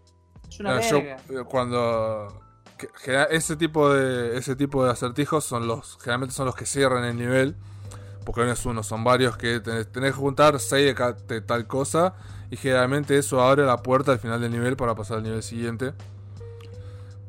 Es 0.48 0.60
una 0.60 0.80
yo, 0.80 0.98
verga. 0.98 1.16
eh, 1.30 1.44
cuando 1.50 2.28
ese 3.32 3.56
tipo 3.58 3.92
de 3.92 4.38
ese 4.38 4.56
tipo 4.56 4.86
de 4.86 4.92
acertijos 4.92 5.44
son 5.44 5.68
los 5.68 5.98
generalmente 6.00 6.36
son 6.36 6.46
los 6.46 6.56
que 6.56 6.66
cierran 6.68 7.04
el 7.04 7.18
nivel 7.18 7.56
porque 8.28 8.44
no 8.44 8.52
es 8.52 8.66
uno 8.66 8.84
son 8.84 9.06
varios 9.06 9.38
que 9.38 9.62
tenés, 9.62 9.90
tenés 9.90 10.12
que 10.12 10.18
juntar 10.18 10.60
6 10.60 10.94
de, 10.94 11.16
de 11.34 11.40
tal 11.40 11.66
cosa 11.66 12.14
y 12.52 12.58
generalmente 12.58 13.18
eso 13.18 13.42
abre 13.42 13.66
la 13.66 13.78
puerta 13.78 14.12
al 14.12 14.20
final 14.20 14.42
del 14.42 14.52
nivel 14.52 14.76
para 14.76 14.96
pasar 14.96 15.20
al 15.20 15.24
nivel 15.24 15.42
siguiente 15.42 15.94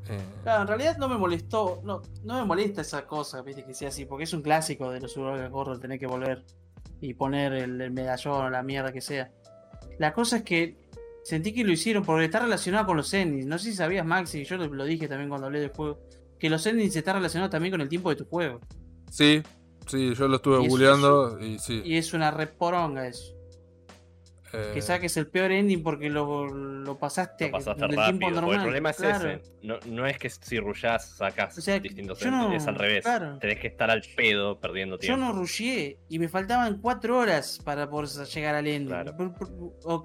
Eh, 0.09 0.19
Claro, 0.43 0.63
en 0.63 0.67
realidad 0.67 0.99
no 0.99 1.09
me 1.09 1.17
molestó, 1.17 1.81
no, 1.85 2.03
no 2.25 2.41
me 2.41 2.45
molesta 2.45 2.81
esa 2.81 3.07
cosa, 3.07 3.43
viste, 3.43 3.65
que 3.65 3.75
sea 3.75 3.91
así, 3.91 4.07
porque 4.07 4.25
es 4.25 4.33
un 4.33 4.43
clásico 4.43 4.91
de 4.91 4.99
los 4.99 5.13
survival 5.13 5.51
horror 5.53 5.79
tener 5.79 6.01
que 6.01 6.09
volver 6.09 6.45
y 7.01 7.15
poner 7.15 7.53
el, 7.53 7.81
el 7.81 7.93
medallón 7.93 8.47
o 8.47 8.51
la 8.51 8.65
mierda 8.65 8.91
que 8.91 9.01
sea. 9.01 9.31
La 10.01 10.13
cosa 10.13 10.39
es 10.39 10.43
que 10.43 10.79
sentí 11.23 11.55
que 11.55 11.63
lo 11.63 11.71
hicieron 11.71 12.03
porque 12.03 12.25
está 12.25 12.41
relacionado 12.41 12.87
con 12.87 12.97
los 12.97 13.15
endings. 13.15 13.47
No 13.47 13.57
sé 13.59 13.71
si 13.71 13.77
sabías, 13.77 14.05
Maxi, 14.05 14.43
yo 14.43 14.57
lo, 14.57 14.67
lo 14.67 14.85
dije 14.85 15.07
también 15.07 15.29
cuando 15.29 15.47
hablé 15.47 15.61
del 15.61 15.71
juego, 15.71 16.01
que 16.41 16.51
los 16.51 16.67
endings 16.67 16.97
está 16.97 17.13
relacionado 17.13 17.51
también 17.51 17.71
con 17.71 17.83
el 17.83 17.89
tiempo 17.89 18.11
de 18.11 18.17
tu 18.17 18.25
juego. 18.25 18.59
sí 19.13 19.45
sí 19.89 20.15
yo 20.15 20.29
lo 20.29 20.37
estuve 20.37 20.63
Y 20.65 20.69
googleando 20.69 21.39
y 21.41 21.59
sí 21.59 21.83
Y 21.85 21.97
es 21.97 22.13
una 22.15 22.31
reporonga 22.31 23.07
eso. 23.07 23.35
eh, 24.53 24.71
Que 24.75 24.81
saques 24.83 25.17
el 25.17 25.27
peor 25.27 25.51
ending 25.53 25.83
porque 25.83 26.09
lo, 26.09 26.47
lo 26.47 26.99
pasaste, 26.99 27.47
Lo 27.47 27.53
pasaste 27.53 27.83
rápido. 27.83 28.05
tiempo 28.05 28.31
normal. 28.31 28.55
el 28.57 28.63
problema 28.63 28.91
es 28.91 28.97
claro. 28.97 29.31
ese. 29.31 29.43
No, 29.63 29.77
no 29.87 30.07
es 30.07 30.19
que 30.19 30.31
si 30.31 30.59
rushás 30.59 31.17
sacas 31.17 31.59
O 31.59 31.61
sea, 31.61 31.79
distintos 31.81 32.19
yo 32.21 32.31
no- 32.31 32.45
endings, 32.45 32.63
es 32.63 32.69
al 32.69 32.75
revés. 32.77 33.05
claro. 33.05 33.39
Tenés 33.39 33.59
que 33.61 33.67
estar 33.69 33.91
al 33.91 34.03
pedo 34.17 34.59
perdiendo 34.59 34.97
Yo 34.97 35.01
tiempo. 35.01 35.21
no 35.25 35.33
rusheé 35.33 35.99
y 36.09 36.19
me 36.19 36.29
faltaban 36.29 36.79
cuatro 36.81 37.19
horas 37.19 37.61
para 37.65 37.89
poder 37.91 38.09
llegar 38.27 38.55
al 38.55 38.67
ending. 38.67 38.89
Claro. 38.89 39.15
O 39.85 40.03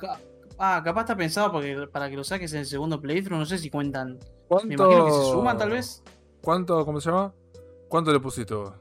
ah, 0.59 0.81
capaz 0.83 1.01
está 1.01 1.15
pensado 1.15 1.51
porque, 1.51 1.87
para 1.91 2.09
que 2.09 2.15
lo 2.17 2.23
saques 2.23 2.51
en 2.53 2.59
el 2.59 2.65
segundo 2.65 2.99
playthrough, 2.99 3.39
no 3.39 3.45
sé 3.45 3.57
si 3.57 3.69
cuentan. 3.69 4.19
¿cuánto, 4.47 4.67
Me 4.67 4.73
imagino 4.75 5.05
que 5.05 5.11
se 5.11 5.31
suman 5.31 5.57
tal 5.57 5.69
vez. 5.71 6.03
¿Cuánto, 6.41 6.85
cómo 6.85 6.99
se 6.99 7.09
llama? 7.09 7.33
¿Cuánto 7.87 8.11
le 8.11 8.19
pusiste 8.19 8.53
vos? 8.53 8.73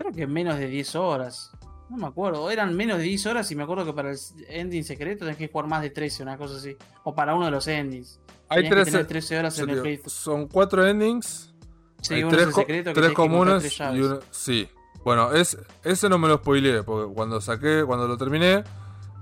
Creo 0.00 0.12
que 0.12 0.26
menos 0.26 0.58
de 0.58 0.66
10 0.66 0.96
horas. 0.96 1.52
No 1.90 1.96
me 1.98 2.06
acuerdo. 2.06 2.50
Eran 2.50 2.74
menos 2.74 2.96
de 2.98 3.04
10 3.04 3.26
horas 3.26 3.50
y 3.50 3.54
me 3.54 3.64
acuerdo 3.64 3.84
que 3.84 3.92
para 3.92 4.10
el 4.10 4.18
ending 4.48 4.82
secreto 4.84 5.24
tenés 5.26 5.36
que 5.36 5.48
jugar 5.48 5.68
más 5.68 5.82
de 5.82 5.90
13, 5.90 6.22
una 6.22 6.38
cosa 6.38 6.56
así. 6.56 6.74
O 7.04 7.14
para 7.14 7.34
uno 7.34 7.44
de 7.44 7.50
los 7.50 7.68
endings. 7.68 8.18
Hay 8.48 8.62
Tenías 8.62 8.70
que 8.70 8.74
13, 8.76 8.90
tener 8.92 9.06
13 9.06 9.38
horas 9.38 9.58
en 9.58 9.70
el 9.70 9.80
playthrough. 9.82 10.08
son 10.10 10.48
cuatro 10.48 10.86
endings 10.86 11.54
Sí, 12.02 12.14
Hay 12.14 12.22
uno 12.22 12.30
tres, 12.30 12.42
es 12.42 12.48
el 12.48 12.54
secreto 12.54 12.90
que 12.90 12.94
tres 12.94 13.08
que 13.10 13.14
comunes 13.14 13.62
tres 13.76 13.80
y 13.94 14.00
uno. 14.00 14.20
Sí. 14.30 14.68
Bueno, 15.04 15.32
es, 15.32 15.58
ese 15.84 16.08
no 16.08 16.18
me 16.18 16.28
lo 16.28 16.38
spoileé, 16.38 16.82
porque 16.82 17.12
cuando 17.12 17.40
saqué, 17.42 17.84
cuando 17.86 18.08
lo 18.08 18.16
terminé, 18.16 18.64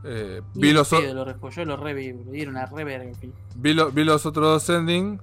eh, 0.05 0.43
vi, 0.55 0.73
los, 0.73 0.93
o- 0.93 1.01
pedo 1.01 1.13
lo 1.15 1.25
rejugué, 1.25 1.55
yo 1.57 1.65
lo 1.65 1.77
reví, 1.77 2.13
dieron 2.31 2.55
una 2.55 2.67
reverga. 2.67 3.11
vi, 3.57 3.75
lo- 3.75 3.91
vi 3.91 4.05
los 4.05 4.25
otros 4.27 4.45
dos 4.65 4.77
endings, 4.77 5.21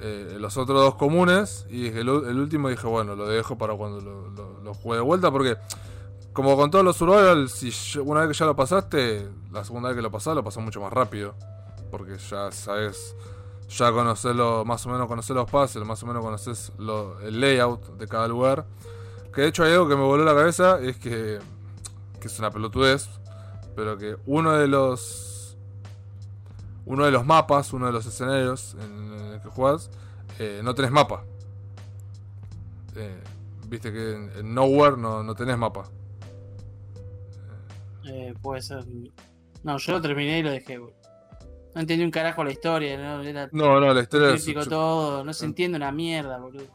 eh, 0.00 0.36
los 0.38 0.56
otros 0.56 0.80
dos 0.80 0.94
comunes, 0.94 1.66
y 1.68 1.88
el, 1.88 2.08
el 2.08 2.38
último 2.38 2.68
dije, 2.68 2.86
bueno, 2.86 3.14
lo 3.14 3.28
dejo 3.28 3.58
para 3.58 3.74
cuando 3.74 4.00
lo, 4.00 4.74
juegue 4.74 4.96
de 4.96 5.04
vuelta, 5.04 5.30
porque 5.30 5.56
como 6.32 6.56
con 6.56 6.70
todos 6.70 6.84
los 6.84 6.96
survival, 6.96 7.48
si 7.48 7.70
una 7.98 8.20
vez 8.20 8.30
que 8.30 8.34
ya 8.34 8.46
lo 8.46 8.56
pasaste, 8.56 9.28
la 9.52 9.64
segunda 9.64 9.88
vez 9.88 9.96
que 9.96 10.02
lo 10.02 10.10
pasás, 10.10 10.34
lo 10.34 10.44
pasás 10.44 10.62
mucho 10.62 10.80
más 10.80 10.92
rápido, 10.92 11.34
porque 11.90 12.16
ya 12.18 12.50
sabes. 12.52 13.14
Ya 13.68 13.92
conoces 13.92 14.34
más 14.64 14.84
o 14.84 14.88
menos 14.88 15.06
conoces 15.06 15.30
los 15.30 15.48
puzzles, 15.48 15.86
más 15.86 16.02
o 16.02 16.06
menos 16.06 16.24
conoces 16.24 16.72
el 17.22 17.40
layout 17.40 17.98
de 17.98 18.08
cada 18.08 18.26
lugar. 18.26 18.66
Que 19.32 19.42
de 19.42 19.46
hecho 19.46 19.62
hay 19.62 19.72
algo 19.72 19.88
que 19.88 19.94
me 19.94 20.02
voló 20.02 20.24
la 20.24 20.34
cabeza, 20.34 20.80
es 20.80 20.96
que 20.96 21.38
es 22.20 22.38
una 22.40 22.50
pelotudez, 22.50 23.08
pero 23.76 23.96
que 23.96 24.16
uno 24.26 24.52
de 24.54 24.66
los 24.66 25.39
uno 26.86 27.04
de 27.04 27.10
los 27.10 27.24
mapas, 27.26 27.72
uno 27.72 27.86
de 27.86 27.92
los 27.92 28.06
escenarios 28.06 28.76
en, 28.80 29.12
en 29.14 29.26
el 29.34 29.40
que 29.42 29.48
juegas, 29.48 29.90
eh, 30.38 30.60
no 30.64 30.74
tenés 30.74 30.90
mapa. 30.90 31.24
Eh, 32.96 33.22
Viste 33.68 33.92
que 33.92 34.16
en, 34.16 34.30
en 34.36 34.52
Nowhere 34.54 34.96
no, 34.96 35.22
no 35.22 35.34
tenés 35.36 35.56
mapa. 35.56 35.84
Eh, 38.04 38.34
puede 38.42 38.62
ser. 38.62 38.84
No, 39.62 39.76
yo 39.78 39.92
lo 39.92 40.00
terminé 40.00 40.38
y 40.38 40.42
lo 40.42 40.50
dejé. 40.50 40.78
No 40.78 40.90
entendí 41.80 42.02
un 42.04 42.10
carajo 42.10 42.42
la 42.42 42.50
historia, 42.50 42.98
¿no? 42.98 43.22
Era 43.22 43.48
No, 43.52 43.78
no, 43.78 43.94
la 43.94 44.00
historia 44.00 44.34
es... 44.34 44.44
todo, 44.68 45.22
no 45.22 45.32
se 45.32 45.44
entiende 45.44 45.76
una 45.76 45.92
mierda, 45.92 46.38
boludo. 46.38 46.66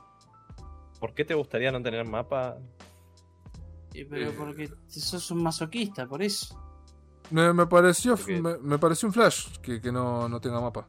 ¿Por 0.99 1.13
qué 1.13 1.25
te 1.25 1.33
gustaría 1.33 1.71
no 1.71 1.81
tener 1.81 2.05
mapa? 2.07 2.55
Eh, 3.93 4.07
Pero 4.09 4.29
Eh. 4.29 4.35
porque 4.37 4.69
sos 4.87 5.29
un 5.31 5.43
masoquista, 5.43 6.07
por 6.07 6.21
eso. 6.23 6.57
Me, 7.31 7.51
me 7.53 7.65
pareció 7.65 8.17
me, 8.27 8.57
me 8.59 8.77
pareció 8.77 9.07
un 9.07 9.13
flash 9.13 9.57
que, 9.61 9.81
que 9.81 9.91
no, 9.91 10.29
no 10.29 10.39
tenga 10.39 10.61
mapa. 10.61 10.87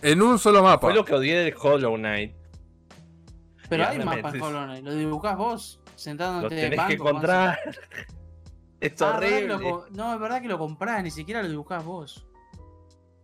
En 0.00 0.20
un 0.20 0.38
solo 0.38 0.62
mapa. 0.62 0.88
Fue 0.88 0.94
lo 0.94 1.04
que 1.04 1.14
odié 1.14 1.36
del 1.44 1.54
Hollow 1.60 1.96
Knight. 1.96 2.34
Pero 3.68 3.86
hay 3.86 3.98
mapas 4.04 4.34
en 4.34 4.42
Hollow 4.42 4.64
Knight, 4.64 4.84
lo 4.84 4.94
dibujás 4.94 5.36
vos, 5.36 5.80
sentándote 5.94 6.54
de 6.54 6.60
tenés 6.62 6.76
banco. 6.76 6.88
que 6.88 6.94
encontrar. 6.94 7.58
Es 8.80 9.00
Ah, 9.00 9.16
¿verdad 9.20 9.38
que 9.38 9.46
lo 9.46 9.54
horrible. 9.58 9.82
no, 9.92 10.12
es 10.14 10.18
verdad 10.18 10.42
que 10.42 10.48
lo 10.48 10.58
comprás, 10.58 11.04
ni 11.04 11.12
siquiera 11.12 11.40
lo 11.40 11.48
dibujás 11.48 11.84
vos. 11.84 12.26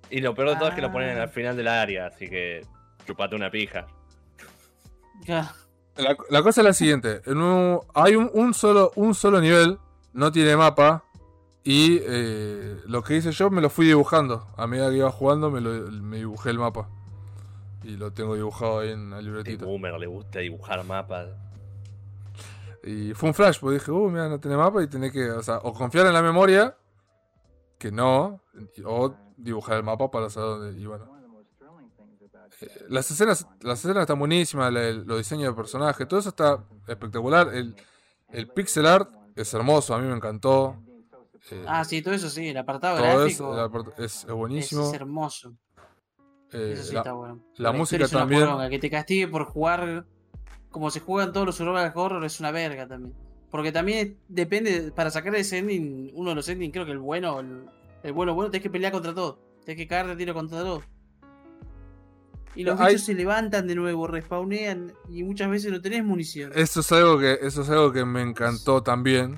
Y 0.08 0.20
lo 0.20 0.32
peor 0.32 0.50
de 0.50 0.54
todo 0.56 0.68
es 0.68 0.74
que 0.76 0.80
lo 0.80 0.92
ponen 0.92 1.18
Ah. 1.18 1.22
al 1.24 1.30
final 1.30 1.56
del 1.56 1.66
área, 1.66 2.06
así 2.06 2.28
que 2.30 2.64
chupate 3.04 3.34
una 3.34 3.50
pija. 3.50 3.88
Ya. 5.22 5.52
La, 5.96 6.16
la 6.30 6.42
cosa 6.44 6.60
es 6.60 6.64
la 6.64 6.72
siguiente. 6.72 7.22
En 7.26 7.38
un- 7.38 7.80
hay 7.92 8.14
un, 8.14 8.30
un 8.34 8.54
solo, 8.54 8.92
un 8.94 9.16
solo 9.16 9.40
nivel, 9.40 9.80
no 10.12 10.32
tiene 10.32 10.56
mapa. 10.56 11.04
Y 11.64 11.98
eh, 12.02 12.80
lo 12.86 13.02
que 13.02 13.16
hice 13.16 13.30
yo 13.32 13.50
me 13.50 13.60
lo 13.60 13.68
fui 13.68 13.86
dibujando. 13.86 14.46
A 14.56 14.66
medida 14.66 14.88
que 14.90 14.96
iba 14.96 15.10
jugando 15.10 15.50
me, 15.50 15.60
lo, 15.60 15.70
me 15.90 16.16
dibujé 16.18 16.50
el 16.50 16.58
mapa. 16.58 16.88
Y 17.82 17.96
lo 17.96 18.12
tengo 18.12 18.34
dibujado 18.34 18.80
ahí 18.80 18.90
en 18.90 19.10
la 19.10 19.20
libretita. 19.20 19.64
boomer 19.64 19.94
le 19.98 20.06
gusta 20.06 20.38
dibujar 20.40 20.82
mapas. 20.84 21.28
Y 22.84 23.12
fue 23.14 23.28
un 23.30 23.34
flash, 23.34 23.58
porque 23.60 23.74
dije, 23.74 23.90
uh, 23.90 24.08
mira, 24.08 24.28
no 24.28 24.40
tiene 24.40 24.56
mapa 24.56 24.82
y 24.82 24.86
tenés 24.86 25.12
que, 25.12 25.30
o 25.30 25.42
sea, 25.42 25.58
o 25.58 25.72
confiar 25.74 26.06
en 26.06 26.12
la 26.14 26.22
memoria, 26.22 26.76
que 27.76 27.90
no, 27.92 28.40
o 28.84 29.14
dibujar 29.36 29.76
el 29.76 29.82
mapa 29.82 30.10
para 30.10 30.30
saber 30.30 30.48
dónde. 30.48 30.80
Y 30.80 30.86
bueno. 30.86 31.06
Eh, 32.60 32.68
Las 32.88 33.10
escenas, 33.10 33.46
las 33.60 33.78
escenas 33.80 34.02
están 34.02 34.18
buenísimas, 34.18 34.72
la- 34.72 34.88
el- 34.88 35.04
los 35.06 35.18
diseños 35.18 35.48
de 35.48 35.54
personajes, 35.54 36.08
todo 36.08 36.18
eso 36.20 36.30
está 36.30 36.64
espectacular. 36.86 37.54
El, 37.54 37.76
el 38.30 38.48
pixel 38.48 38.86
art 38.86 39.10
es 39.42 39.54
hermoso, 39.54 39.94
a 39.94 39.98
mí 39.98 40.06
me 40.08 40.14
encantó. 40.16 40.76
Eh, 41.50 41.64
Ah, 41.66 41.84
sí, 41.84 42.02
todo 42.02 42.14
eso 42.14 42.28
sí, 42.28 42.48
el 42.48 42.56
apartado 42.56 42.96
todo 42.98 43.06
gráfico 43.06 43.26
eso, 43.26 43.54
el 43.54 43.70
apart- 43.70 43.92
es, 43.98 44.04
es 44.04 44.24
es, 44.24 44.32
buenísimo. 44.32 44.82
es 44.88 44.92
hermoso. 44.94 45.54
Eh, 46.52 46.72
Eso 46.74 46.84
sí 46.84 46.94
la- 46.94 47.00
está 47.00 47.12
bueno. 47.12 47.40
la 47.56 47.72
música 47.72 48.04
es 48.04 48.12
una 48.12 48.20
también. 48.22 48.42
poronga, 48.42 48.68
que 48.70 48.78
te 48.78 48.90
castigue 48.90 49.28
por 49.28 49.44
jugar 49.44 50.06
como 50.70 50.90
se 50.90 51.00
juegan 51.00 51.32
todos 51.32 51.46
los 51.46 51.56
survival 51.56 51.92
horror 51.94 52.24
es 52.24 52.40
una 52.40 52.50
verga 52.50 52.86
también. 52.86 53.14
Porque 53.50 53.72
también 53.72 54.18
depende, 54.28 54.92
para 54.92 55.10
sacar 55.10 55.34
ese 55.36 55.58
ending, 55.58 56.10
uno 56.14 56.30
de 56.30 56.36
los 56.36 56.48
endings, 56.48 56.72
creo 56.72 56.84
que 56.84 56.92
el 56.92 56.98
bueno, 56.98 57.40
el, 57.40 57.64
el 58.02 58.12
bueno, 58.12 58.34
bueno, 58.34 58.50
tenés 58.50 58.62
que 58.62 58.70
pelear 58.70 58.92
contra 58.92 59.14
todo. 59.14 59.38
Tenés 59.64 59.78
que 59.78 59.86
caer 59.88 60.06
de 60.08 60.16
tiro 60.16 60.34
contra 60.34 60.58
todo. 60.60 60.82
Y 62.58 62.64
los 62.64 62.80
Hay- 62.80 62.94
bichos 62.94 63.06
se 63.06 63.14
levantan 63.14 63.68
de 63.68 63.76
nuevo, 63.76 64.08
respawnean 64.08 64.92
y 65.08 65.22
muchas 65.22 65.48
veces 65.48 65.70
no 65.70 65.80
tenés 65.80 66.02
munición. 66.04 66.50
eso 66.56 66.80
es 66.80 66.90
algo 66.90 67.16
que 67.18 67.38
eso 67.42 67.62
es 67.62 67.68
algo 67.70 67.92
que 67.92 68.04
me 68.04 68.20
encantó 68.20 68.82
también. 68.82 69.36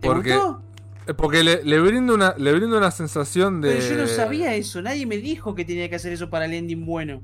¿Te 0.00 0.08
Porque, 0.08 0.32
gustó? 0.34 0.62
eh, 1.06 1.14
porque 1.14 1.44
le, 1.44 1.62
le 1.62 1.78
brinda 1.78 2.12
una 2.12 2.34
le 2.36 2.52
brinda 2.52 2.76
una 2.78 2.90
sensación 2.90 3.60
de 3.60 3.74
Pero 3.76 3.88
yo 3.94 4.02
no 4.02 4.06
sabía 4.08 4.54
eso, 4.56 4.82
nadie 4.82 5.06
me 5.06 5.18
dijo 5.18 5.54
que 5.54 5.64
tenía 5.64 5.88
que 5.88 5.94
hacer 5.94 6.12
eso 6.12 6.28
para 6.28 6.46
el 6.46 6.54
ending 6.54 6.84
bueno. 6.84 7.22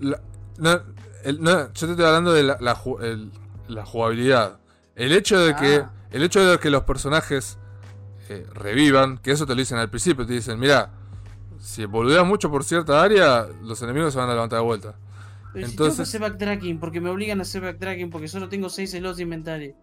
La- 0.00 0.20
no, 0.58 0.80
el- 1.22 1.40
no, 1.40 1.72
yo 1.72 1.86
te 1.86 1.90
estoy 1.92 2.04
hablando 2.04 2.32
de 2.32 2.42
la, 2.42 2.58
la 2.60 2.74
ju- 2.74 3.00
el- 3.02 3.30
la 3.68 3.84
jugabilidad. 3.86 4.58
El 4.96 5.12
hecho 5.12 5.38
de 5.38 5.54
que 5.56 5.76
Ah. 5.76 5.92
el 6.10 6.22
hecho 6.22 6.44
de 6.44 6.58
que 6.58 6.70
los 6.70 6.82
personajes 6.82 7.58
eh, 8.28 8.46
revivan, 8.54 9.18
que 9.18 9.32
eso 9.32 9.46
te 9.46 9.54
lo 9.54 9.58
dicen 9.60 9.76
al 9.78 9.90
principio, 9.90 10.24
te 10.26 10.32
dicen, 10.32 10.58
mira, 10.58 10.90
si 11.64 11.84
boludeas 11.86 12.26
mucho 12.26 12.50
por 12.50 12.62
cierta 12.64 13.02
área, 13.02 13.46
los 13.62 13.80
enemigos 13.82 14.12
se 14.12 14.18
van 14.18 14.28
a 14.28 14.34
levantar 14.34 14.58
de 14.60 14.64
vuelta. 14.64 14.94
Pero 15.52 15.66
si 15.66 15.72
Entonces- 15.72 15.76
tengo 15.76 15.96
que 15.96 16.02
hacer 16.02 16.20
backtracking, 16.20 16.80
porque 16.80 17.00
me 17.00 17.10
obligan 17.10 17.38
a 17.38 17.42
hacer 17.42 17.62
backtracking, 17.62 18.10
porque 18.10 18.28
solo 18.28 18.48
tengo 18.48 18.68
6 18.68 18.90
slots 18.90 19.16
de 19.16 19.22
inventario. 19.22 19.74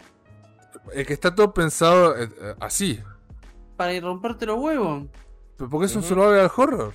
Es 0.94 1.06
que 1.08 1.14
está 1.14 1.34
todo 1.34 1.54
pensado 1.54 2.18
eh, 2.18 2.30
eh, 2.42 2.56
así, 2.60 3.00
Para 3.78 4.00
romperte 4.00 4.46
los 4.46 4.58
huevos. 4.60 5.06
pero 5.58 5.70
porque 5.70 5.86
es 5.88 5.96
un 5.96 6.00
Ujú. 6.00 6.10
survival 6.10 6.52
horror. 6.56 6.94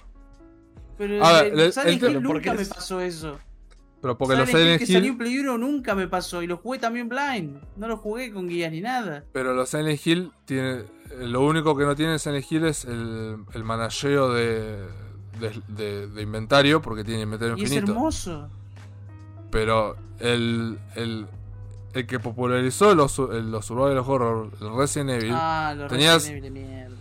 Pero 0.98 1.24
A 1.24 1.42
ver, 1.42 1.58
el- 1.58 1.72
Silent 1.72 2.02
el- 2.02 2.10
Hill 2.10 2.22
¿por 2.22 2.34
nunca 2.34 2.54
me 2.54 2.62
es- 2.62 2.68
pasó 2.68 3.00
eso. 3.00 3.38
Pero 4.00 4.16
porque 4.18 4.36
los 4.36 4.48
Silent 4.48 4.80
Hill 4.82 4.86
que 4.86 4.92
salió 4.92 5.10
en 5.12 5.18
Play 5.18 5.38
1 5.38 5.58
nunca 5.58 5.94
me 5.94 6.06
pasó. 6.06 6.42
Y 6.42 6.46
lo 6.46 6.58
jugué 6.58 6.78
también 6.78 7.08
blind. 7.08 7.60
No 7.76 7.88
lo 7.88 7.96
jugué 7.96 8.30
con 8.32 8.46
guías 8.46 8.70
ni 8.72 8.80
nada. 8.80 9.24
pero 9.32 9.52
los 9.54 9.68
Silent 9.70 10.06
Hill 10.06 10.32
tiene, 10.44 10.80
eh, 10.80 10.84
lo 11.20 11.42
único 11.42 11.76
que 11.76 11.84
no 11.84 11.94
tiene 11.96 12.18
Silent 12.18 12.50
Hill 12.50 12.64
es 12.66 12.84
el, 12.84 13.36
el 13.52 13.64
manajeo 13.64 14.32
de, 14.32 14.86
de, 15.40 15.62
de- 15.68 16.06
de 16.08 16.22
inventario, 16.22 16.80
porque 16.82 17.04
tiene 17.04 17.22
inventario 17.22 17.56
Y 17.56 17.62
es 17.64 17.70
infinito. 17.70 17.92
hermoso. 17.92 18.48
Pero 19.50 19.96
el, 20.18 20.78
el, 20.94 21.26
el 21.94 22.06
que 22.06 22.18
popularizó 22.18 22.94
los, 22.94 23.18
el- 23.18 23.50
los 23.50 23.64
survival 23.66 23.98
horror, 23.98 24.50
el 24.60 24.74
Resident 24.76 25.10
Evil, 25.10 25.32
Ah, 25.34 25.74
los 25.76 25.90
Tenías- 25.90 26.22
Resident 26.24 26.46
Evil 26.56 26.96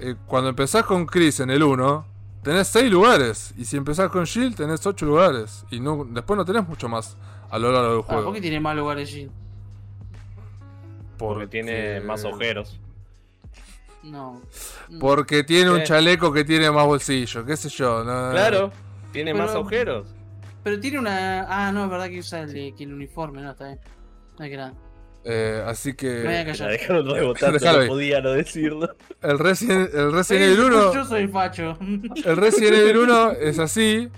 eh, 0.00 0.14
cuando 0.26 0.50
empezás 0.50 0.84
con 0.84 1.06
Chris 1.06 1.40
en 1.40 1.50
el 1.50 1.62
1, 1.62 2.06
tenés 2.44 2.68
6 2.68 2.90
lugares. 2.90 3.52
Y 3.58 3.64
si 3.64 3.76
empezás 3.76 4.08
con 4.10 4.24
Shield, 4.24 4.54
tenés 4.54 4.86
8 4.86 5.04
lugares. 5.04 5.64
Y 5.72 5.80
no, 5.80 6.06
después 6.08 6.36
no 6.36 6.44
tenés 6.44 6.66
mucho 6.68 6.88
más 6.88 7.16
a 7.50 7.58
lo 7.58 7.72
largo 7.72 7.90
del 7.90 8.00
Ah, 8.00 8.06
juego. 8.06 8.24
¿Por 8.26 8.34
qué 8.34 8.40
tiene 8.40 8.60
más 8.60 8.76
lugares 8.76 9.08
allí? 9.08 9.28
Porque 11.18 11.48
tiene 11.48 12.00
más 12.00 12.24
agujeros. 12.24 12.78
No. 14.02 14.40
Mm. 14.88 14.98
Porque 14.98 15.42
tiene 15.44 15.70
un 15.70 15.78
¿Qué? 15.78 15.84
chaleco 15.84 16.32
que 16.32 16.44
tiene 16.44 16.70
más 16.70 16.86
bolsillo, 16.86 17.44
qué 17.44 17.56
sé 17.56 17.68
yo. 17.68 18.04
no- 18.04 18.30
Claro, 18.30 18.72
tiene 19.12 19.32
Pero- 19.32 19.44
más 19.44 19.54
agujeros. 19.54 20.06
Pero 20.64 20.80
tiene 20.80 20.98
una. 20.98 21.46
Ah, 21.48 21.72
no, 21.72 21.84
es 21.84 21.90
verdad 21.90 22.08
que 22.08 22.18
usa 22.18 22.40
el, 22.42 22.74
que 22.74 22.84
el 22.84 22.92
uniforme, 22.92 23.40
no, 23.42 23.50
está 23.52 23.66
bien. 23.66 23.80
No 24.38 24.44
hay 24.44 24.50
que 24.50 24.56
nada. 24.56 24.74
Eh, 25.24 25.62
así 25.66 25.94
Me 26.00 26.22
voy 26.24 26.34
a 26.34 26.44
que 26.44 26.50
La 26.52 26.52
callar. 26.52 26.70
dejaron 26.70 27.10
rebotar, 27.10 27.52
Déjalo 27.58 27.82
no 27.82 27.88
podía 27.88 28.20
no 28.20 28.30
decirlo. 28.30 28.88
el 29.20 29.38
Resident, 29.38 29.92
el 29.94 30.12
Resident 30.12 30.42
Eh, 30.44 30.52
Evil 30.52 30.64
1 30.72 30.94
Yo 30.94 31.04
soy 31.04 31.28
facho. 31.28 31.76
El 32.24 32.36
Resident 32.36 32.76
Evil 32.76 32.98
1 32.98 33.32
es 33.32 33.58
así. 33.58 34.08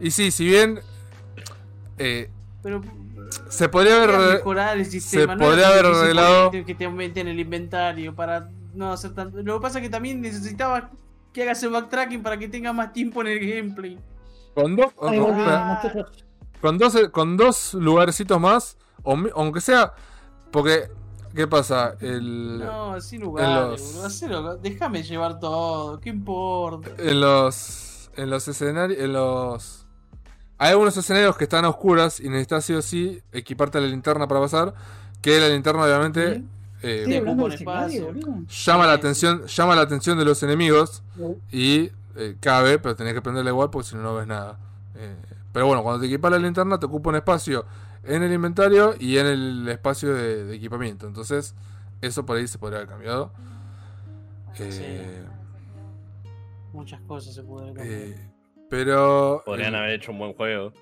Y 0.00 0.10
sí, 0.10 0.30
si 0.30 0.44
bien 0.46 0.80
eh, 1.98 2.28
Pero. 2.62 2.82
se 3.48 3.68
podría 3.68 4.02
haber. 4.02 4.34
Mejorar 4.38 4.76
el 4.78 4.86
sistema. 4.86 5.34
no 5.36 5.44
podría 5.44 5.68
haber 5.68 5.86
arreglado- 5.86 6.50
Que 6.50 6.64
que 6.64 6.74
te 6.74 6.84
aumenten 6.84 7.28
el 7.28 7.38
inventario 7.40 8.14
para 8.14 8.48
no 8.74 8.92
hacer 8.92 9.14
tanto. 9.14 9.42
Lo 9.42 9.54
que 9.58 9.62
pasa 9.62 9.78
es 9.78 9.82
que 9.84 9.90
también 9.90 10.20
necesitaba 10.20 10.90
que 11.32 11.42
hagas 11.42 11.62
el 11.62 11.70
backtracking 11.70 12.22
para 12.22 12.36
que 12.38 12.48
tenga 12.48 12.72
más 12.72 12.92
tiempo 12.92 13.20
en 13.22 13.26
el 13.28 13.40
gameplay. 13.40 13.98
Con 14.54 14.76
dos, 14.76 14.92
con- 14.92 15.14
Ah. 15.14 15.82
dos, 16.62 17.10
con 17.10 17.36
dos 17.36 17.74
lugarcitos 17.74 18.40
más, 18.40 18.76
aunque 19.34 19.60
sea. 19.60 19.94
Porque, 20.50 20.88
¿qué 21.34 21.46
pasa? 21.48 21.96
El, 22.00 22.58
No, 22.60 23.00
sin 23.00 23.22
lugar, 23.22 23.70
los- 23.72 24.62
Déjame 24.62 25.02
llevar 25.02 25.40
todo. 25.40 25.98
¿Qué 26.00 26.10
importa? 26.10 26.90
En 26.98 27.20
los. 27.20 28.10
En 28.16 28.30
los 28.30 28.46
escenarios. 28.46 29.00
En 29.00 29.12
los. 29.12 29.86
Hay 30.56 30.70
algunos 30.70 30.96
escenarios 30.96 31.36
que 31.36 31.44
están 31.44 31.64
a 31.64 31.68
oscuras 31.68 32.20
y 32.20 32.28
necesitas 32.28 32.64
sí 32.64 32.74
o 32.74 32.80
sí 32.82 33.20
equiparte 33.32 33.80
la 33.80 33.88
linterna 33.88 34.28
para 34.28 34.40
pasar. 34.40 34.72
Que 35.20 35.40
la 35.40 35.48
linterna, 35.48 35.82
obviamente, 35.82 36.36
Sí. 36.36 36.44
Eh, 36.86 38.46
llama 38.48 38.86
la 38.86 38.92
atención. 38.92 39.46
Llama 39.46 39.74
la 39.76 39.82
atención 39.82 40.18
de 40.18 40.24
los 40.24 40.42
enemigos. 40.42 41.02
No. 41.16 41.36
Y 41.50 41.90
eh, 42.16 42.36
cabe, 42.40 42.78
pero 42.78 42.94
tenés 42.94 43.14
que 43.14 43.22
prenderla 43.22 43.50
igual 43.50 43.70
porque 43.70 43.88
si 43.88 43.96
no, 43.96 44.02
no 44.02 44.14
ves 44.14 44.26
nada. 44.26 44.58
Eh, 44.96 45.16
pero 45.52 45.66
bueno, 45.66 45.82
cuando 45.82 46.00
te 46.00 46.06
equipas 46.06 46.30
la 46.30 46.38
linterna, 46.38 46.78
te 46.78 46.86
ocupa 46.86 47.10
un 47.10 47.16
espacio 47.16 47.64
en 48.02 48.22
el 48.22 48.32
inventario 48.32 48.94
y 48.98 49.18
en 49.18 49.26
el 49.26 49.68
espacio 49.68 50.14
de, 50.14 50.44
de 50.44 50.54
equipamiento. 50.56 51.06
Entonces, 51.06 51.54
eso 52.00 52.26
por 52.26 52.36
ahí 52.36 52.46
se 52.46 52.58
podría 52.58 52.78
haber 52.78 52.88
cambiado. 52.88 53.32
Eh, 54.58 55.22
Muchas 56.72 57.00
cosas 57.02 57.34
se 57.34 57.42
pueden 57.42 57.74
cambiar. 57.74 57.98
eh, 57.98 58.30
pero. 58.68 59.42
Podrían 59.44 59.74
eh, 59.74 59.78
haber 59.78 59.90
hecho 59.90 60.12
un 60.12 60.18
buen 60.18 60.34
juego. 60.34 60.72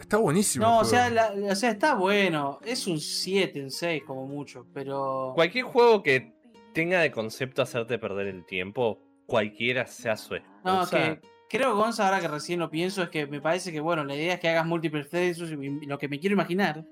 Está 0.00 0.18
buenísimo. 0.18 0.64
No, 0.66 0.78
o 0.80 0.84
sea, 0.84 1.08
la- 1.10 1.32
o 1.50 1.54
sea, 1.54 1.70
está 1.70 1.94
bueno. 1.94 2.58
Es 2.64 2.86
un 2.86 3.00
7 3.00 3.58
en 3.60 3.70
6 3.70 4.02
como 4.06 4.26
mucho, 4.26 4.66
pero... 4.74 5.32
Cualquier 5.34 5.64
juego 5.64 6.02
que 6.02 6.34
tenga 6.74 7.00
de 7.00 7.10
concepto 7.10 7.62
hacerte 7.62 7.98
perder 7.98 8.26
el 8.26 8.44
tiempo, 8.44 9.00
cualquiera 9.24 9.86
sea 9.86 10.16
su 10.16 10.34
No, 10.64 10.82
excusa. 10.82 10.90
que 10.90 11.20
creo, 11.48 11.74
Gonza, 11.74 12.04
ahora 12.06 12.20
que 12.20 12.28
recién 12.28 12.60
lo 12.60 12.68
pienso, 12.70 13.02
es 13.02 13.08
que 13.08 13.26
me 13.26 13.40
parece 13.40 13.72
que, 13.72 13.80
bueno, 13.80 14.04
la 14.04 14.14
idea 14.14 14.34
es 14.34 14.40
que 14.40 14.48
hagas 14.50 14.66
múltiples 14.66 15.08
threads 15.08 15.38
y 15.40 15.86
lo 15.86 15.98
que 15.98 16.08
me 16.08 16.20
quiero 16.20 16.34
imaginar 16.34 16.84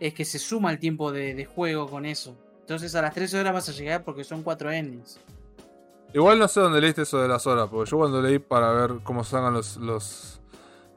es 0.00 0.12
que 0.12 0.24
se 0.24 0.38
suma 0.40 0.72
el 0.72 0.78
tiempo 0.80 1.12
de, 1.12 1.34
de 1.34 1.44
juego 1.44 1.88
con 1.88 2.04
eso. 2.04 2.36
Entonces 2.60 2.94
a 2.96 3.02
las 3.02 3.14
13 3.14 3.38
horas 3.38 3.52
vas 3.52 3.68
a 3.68 3.72
llegar 3.72 4.02
porque 4.04 4.24
son 4.24 4.42
4 4.42 4.70
endings. 4.72 5.20
Igual 6.12 6.38
no 6.38 6.46
sé 6.48 6.60
dónde 6.60 6.80
leíste 6.80 7.02
eso 7.02 7.22
de 7.22 7.28
las 7.28 7.46
horas, 7.46 7.68
porque 7.70 7.88
yo 7.90 7.96
cuando 7.98 8.20
leí 8.20 8.38
para 8.38 8.70
ver 8.72 8.98
cómo 9.02 9.24
salgan 9.24 9.54
los, 9.54 9.76
los, 9.78 10.41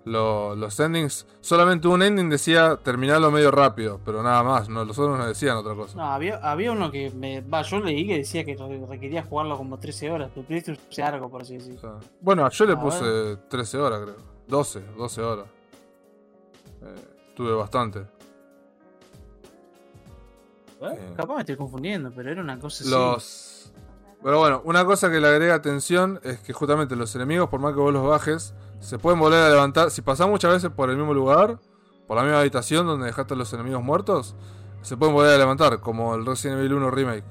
lo- 0.05 0.55
los, 0.55 0.79
endings, 0.79 1.25
solamente 1.41 1.87
un 1.87 2.01
ending 2.03 2.29
decía 2.29 2.77
terminarlo 2.77 3.31
medio 3.31 3.51
rápido, 3.51 3.99
pero 4.05 4.21
nada 4.23 4.43
más, 4.43 4.69
no, 4.69 4.85
los 4.85 4.97
otros 4.99 5.17
no 5.17 5.25
decían 5.27 5.57
otra 5.57 5.73
cosa. 5.75 5.97
No, 5.97 6.03
había, 6.11 6.37
había 6.37 6.71
uno 6.71 6.91
que 6.91 7.09
me. 7.11 7.41
Va, 7.41 7.61
yo 7.63 7.79
leí 7.79 8.05
que 8.07 8.17
decía 8.17 8.43
que 8.45 8.55
re- 8.55 8.85
requería 8.87 9.23
jugarlo 9.23 9.57
como 9.57 9.77
13 9.79 10.11
horas. 10.11 10.31
Tu 10.33 10.43
PlayStation 10.43 10.79
se 10.89 11.01
largo, 11.01 11.29
por 11.29 11.41
así 11.41 11.55
O 11.55 11.57
decirlo. 11.59 11.79
sea, 11.81 12.09
bueno, 12.21 12.49
yo 12.49 12.65
le 12.65 12.73
A 12.73 12.79
puse 12.79 13.37
13 13.49 13.77
horas, 13.79 14.01
creo. 14.03 14.15
12, 14.47 14.81
12 14.97 15.21
horas. 15.21 15.45
Eh, 16.83 17.07
tuve 17.35 17.53
bastante. 17.53 18.05
Eh, 20.81 21.13
Capaz 21.15 21.33
me 21.35 21.39
estoy 21.41 21.55
confundiendo, 21.55 22.11
pero 22.15 22.31
era 22.31 22.41
una 22.41 22.59
cosa 22.59 22.83
así. 22.83 22.91
los. 22.91 23.71
Pero 24.21 24.39
bueno, 24.39 24.61
una 24.65 24.85
cosa 24.85 25.09
que 25.11 25.19
le 25.19 25.27
agrega 25.27 25.53
atención 25.55 26.19
es 26.23 26.39
que 26.39 26.51
justamente 26.53 26.95
los 26.95 27.15
enemigos, 27.15 27.49
por 27.49 27.59
más 27.59 27.73
que 27.73 27.79
vos 27.79 27.93
los 27.93 28.05
bajes, 28.07 28.53
se 28.85 28.99
pueden 28.99 29.19
volver 29.19 29.41
a 29.41 29.49
levantar. 29.49 29.89
Si 29.89 30.03
pasás 30.03 30.29
muchas 30.29 30.51
veces 30.51 30.69
por 30.69 30.91
el 30.91 30.97
mismo 30.97 31.13
lugar, 31.13 31.59
por 32.07 32.17
la 32.17 32.23
misma 32.23 32.39
habitación 32.39 32.85
donde 32.85 33.07
dejaste 33.07 33.33
a 33.33 33.37
los 33.37 33.51
enemigos 33.51 33.83
muertos, 33.83 34.35
se 34.83 34.95
pueden 34.95 35.15
volver 35.15 35.33
a 35.33 35.37
levantar, 35.39 35.79
como 35.79 36.13
el 36.13 36.23
Resident 36.23 36.59
Evil 36.59 36.75
1 36.75 36.91
Remake. 36.91 37.23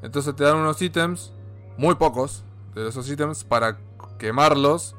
Entonces 0.00 0.34
te 0.34 0.44
dan 0.44 0.56
unos 0.56 0.80
ítems, 0.80 1.34
muy 1.76 1.96
pocos 1.96 2.44
de 2.74 2.88
esos 2.88 3.10
ítems, 3.10 3.44
para 3.44 3.76
quemarlos 4.18 4.96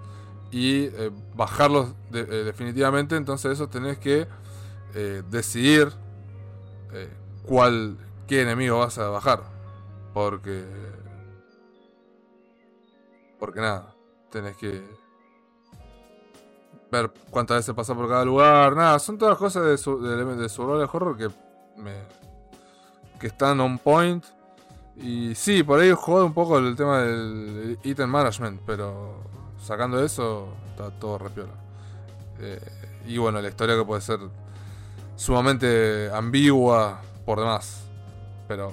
y 0.52 0.84
eh, 0.84 1.12
bajarlos 1.36 1.96
eh, 2.14 2.44
definitivamente. 2.46 3.16
Entonces 3.16 3.54
eso 3.54 3.68
tenés 3.68 3.98
que 3.98 4.28
eh, 4.94 5.24
decidir 5.32 5.92
cuál, 7.44 7.98
qué 8.28 8.44
enemigo 8.44 8.78
vas 8.78 9.00
a 9.00 9.10
bajar. 9.10 9.42
Porque... 10.14 10.64
Porque 13.40 13.62
nada, 13.62 13.96
tenés 14.30 14.56
que 14.58 14.97
ver 16.92 17.12
cuántas 17.30 17.58
veces 17.58 17.76
pasar 17.76 17.96
por 17.96 18.08
cada 18.08 18.24
lugar. 18.26 18.76
Nada, 18.76 19.00
son 19.00 19.18
todas 19.18 19.38
cosas 19.38 19.64
de, 19.66 19.78
su, 19.78 20.02
de, 20.02 20.24
de 20.24 20.50
survival 20.50 20.90
horror 20.92 21.18
que 21.18 21.30
me, 21.78 21.94
que 23.20 23.28
están 23.28 23.60
on 23.60 23.78
point. 23.78 24.24
Y 24.96 25.36
sí, 25.36 25.62
por 25.64 25.80
ahí 25.80 25.92
jode 25.96 26.24
un 26.26 26.34
poco 26.34 26.58
el 26.58 26.76
tema 26.76 27.00
del 27.02 27.78
item 27.84 28.10
management, 28.10 28.62
pero 28.66 29.18
sacando 29.62 30.04
eso, 30.04 30.48
está 30.72 30.90
todo 30.92 31.18
repiola. 31.20 31.54
Eh, 32.40 32.60
y 33.06 33.18
bueno, 33.18 33.40
la 33.42 33.48
historia 33.50 33.76
que 33.76 33.86
puede 33.86 34.02
ser 34.02 34.20
sumamente 35.16 36.10
ambigua 36.12 37.02
por 37.26 37.40
demás. 37.40 37.84
Pero 38.48 38.72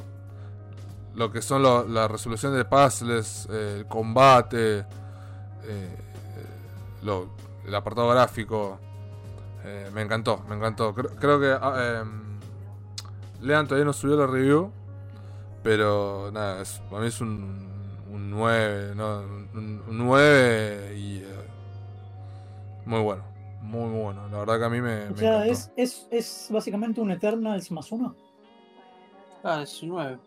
lo 1.14 1.30
que 1.30 1.42
son 1.42 1.62
lo- 1.62 1.86
la 1.86 2.08
resolución 2.08 2.54
de 2.54 2.64
puzzles, 2.64 3.46
eh, 3.50 3.76
el 3.80 3.86
combate, 3.86 4.78
eh, 5.64 5.96
lo- 7.02 7.28
el 7.66 7.74
apartado 7.74 8.08
gráfico, 8.10 8.78
eh, 9.64 9.90
me 9.94 10.02
encantó, 10.02 10.42
me 10.48 10.56
encantó. 10.56 10.94
Creo, 10.94 11.10
creo 11.16 11.40
que 11.40 11.52
em, 12.00 12.38
Lean 13.40 13.66
todavía 13.66 13.84
no 13.86 13.92
subió 13.92 14.16
la 14.16 14.26
review, 14.26 14.70
pero 15.62 16.30
nada, 16.32 16.60
es, 16.62 16.80
para 16.90 17.02
mí 17.02 17.08
es 17.08 17.20
un, 17.20 17.68
un 18.10 18.30
9, 18.30 18.94
¿no? 18.94 19.18
un, 19.20 19.82
un 19.88 19.98
9 19.98 20.94
y 20.96 21.18
eh, 21.18 21.26
muy 22.84 23.00
bueno, 23.00 23.24
muy, 23.62 23.88
bueno. 23.98 24.28
La 24.28 24.38
verdad 24.38 24.58
que 24.58 24.64
a 24.66 24.68
mí 24.68 24.80
me, 24.80 25.06
O 25.06 25.10
me 25.12 25.16
sea, 25.16 25.44
encantó. 25.46 25.52
es, 25.52 25.70
es, 25.76 26.06
es 26.10 26.48
básicamente 26.50 27.00
un 27.00 27.10
Eternals 27.10 27.70
más 27.70 27.90
uno. 27.92 28.14
Ah, 29.42 29.62
es 29.62 29.82
un 29.82 29.90
9. 29.90 30.18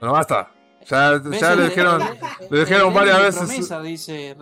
Bueno, 0.00 0.12
basta. 0.12 0.50
Ya, 0.88 1.20
ya 1.40 1.54
le 1.56 1.62
el- 1.64 1.68
dijeron, 1.70 2.00
el- 2.02 2.48
le 2.50 2.60
dijeron 2.60 2.88
el 2.88 2.94
varias 2.94 3.18
veces. 3.20 3.38
promesa 3.40 3.80
dice: 3.82 4.36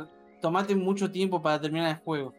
tomate 0.45 0.75
mucho 0.77 1.11
tiempo 1.11 1.41
para 1.41 1.59
terminar 1.59 1.89
el 1.97 1.97
juego. 2.05 2.35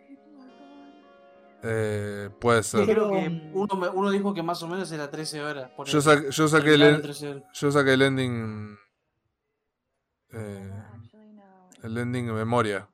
Eh, 1.63 2.29
puede 2.39 2.61
ser. 2.61 2.85
Creo 2.85 3.09
que 3.09 3.27
mm, 3.27 3.51
uno, 3.95 4.11
dijo 4.11 4.31
que 4.35 4.43
más 4.43 4.61
o 4.61 4.67
menos 4.67 4.91
era 4.91 5.09
13 5.09 5.41
horas. 5.41 5.71
por 5.71 5.87
Yo, 5.87 5.99
sa- 6.01 6.29
yo 6.29 6.47
saqué 6.47 6.75
el, 6.75 6.79
Terminar 6.81 6.89
en 6.89 6.95
en- 6.97 7.01
13 7.01 7.29
horas. 7.29 7.43
yo 7.51 7.71
saqué 7.71 7.93
el 7.93 8.01
ending. 8.03 8.77
eh, 10.33 10.71
el 11.81 11.97
ending 11.97 12.27
en 12.29 12.35
memoria. 12.35 12.87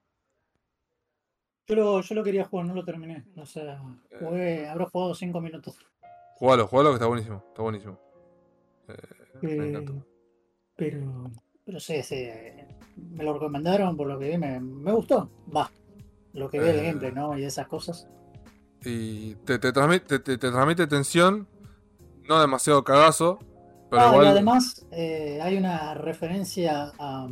Yo 1.67 1.75
lo, 1.75 2.01
yo 2.01 2.15
lo 2.15 2.23
quería 2.23 2.45
jugar, 2.45 2.65
no 2.67 2.73
lo 2.73 2.85
terminé. 2.85 3.25
O 3.35 3.45
sea, 3.45 3.81
jugué, 4.19 4.69
habré 4.69 4.85
jugado 4.85 5.13
5 5.13 5.41
minutos. 5.41 5.75
Jugalo, 6.37 6.65
jugalo 6.67 6.89
que 6.91 6.95
está 6.95 7.07
buenísimo. 7.07 7.43
Está 7.49 7.61
buenísimo. 7.63 7.99
Eh, 8.87 8.95
me 9.41 9.51
Eh, 9.51 9.67
encantó. 9.69 10.05
pero, 10.77 11.29
pero 11.71 11.79
sí, 11.79 12.03
sí. 12.03 12.27
Me 13.15 13.23
lo 13.23 13.33
recomendaron 13.33 13.95
por 13.95 14.05
lo 14.07 14.19
que 14.19 14.27
vi, 14.31 14.37
me, 14.37 14.59
me 14.59 14.91
gustó. 14.91 15.29
Va. 15.55 15.71
Lo 16.33 16.49
que 16.49 16.59
vi 16.59 16.65
del 16.65 16.79
Eh. 16.79 16.83
gameplay, 16.87 17.13
¿no? 17.13 17.37
Y 17.37 17.45
esas 17.45 17.65
cosas. 17.67 18.09
Y 18.83 19.35
te, 19.45 19.57
te, 19.57 19.71
transmite, 19.71 20.19
te, 20.19 20.37
te 20.37 20.51
transmite 20.51 20.85
tensión. 20.87 21.47
No 22.27 22.41
demasiado 22.41 22.83
cagazo. 22.83 23.39
Pero 23.89 24.01
Ah, 24.01 24.09
igual. 24.11 24.25
y 24.25 24.29
además 24.29 24.85
eh, 24.91 25.39
hay 25.41 25.55
una 25.57 25.93
referencia 25.93 26.91
a. 26.99 27.29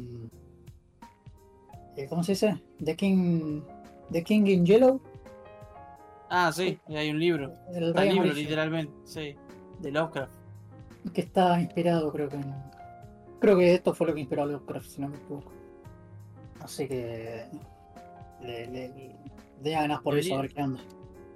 eh, 1.97 2.07
¿Cómo 2.07 2.23
se 2.23 2.31
dice? 2.31 2.61
The 2.83 2.95
King. 2.95 3.61
The 4.11 4.23
King 4.23 4.45
in 4.47 4.65
Yellow. 4.65 5.01
Ah, 6.29 6.51
sí, 6.53 6.79
y 6.87 6.95
hay 6.95 7.09
un 7.09 7.19
libro. 7.19 7.53
El 7.73 7.87
libro, 7.87 8.01
amarillo. 8.01 8.33
literalmente. 8.33 8.93
Sí. 9.03 9.35
de 9.79 9.91
Lovecraft. 9.91 10.31
Que 11.13 11.21
está 11.21 11.59
inspirado, 11.59 12.11
creo 12.13 12.29
que 12.29 12.35
en. 12.37 12.53
Creo 13.39 13.57
que 13.57 13.73
esto 13.73 13.93
fue 13.93 14.07
lo 14.07 14.13
que 14.13 14.19
inspiró 14.21 14.43
a 14.43 14.45
Lovecraft, 14.45 14.87
si 14.87 15.01
no 15.01 15.09
me 15.09 15.17
equivoco. 15.17 15.51
Así 16.61 16.87
que. 16.87 17.45
Le, 18.41 18.67
le, 18.67 19.15
le 19.61 19.71
ganas 19.71 20.01
por 20.01 20.17
eso, 20.17 20.35
a 20.37 20.41
ver 20.41 20.53
qué 20.53 20.61
onda. 20.61 20.81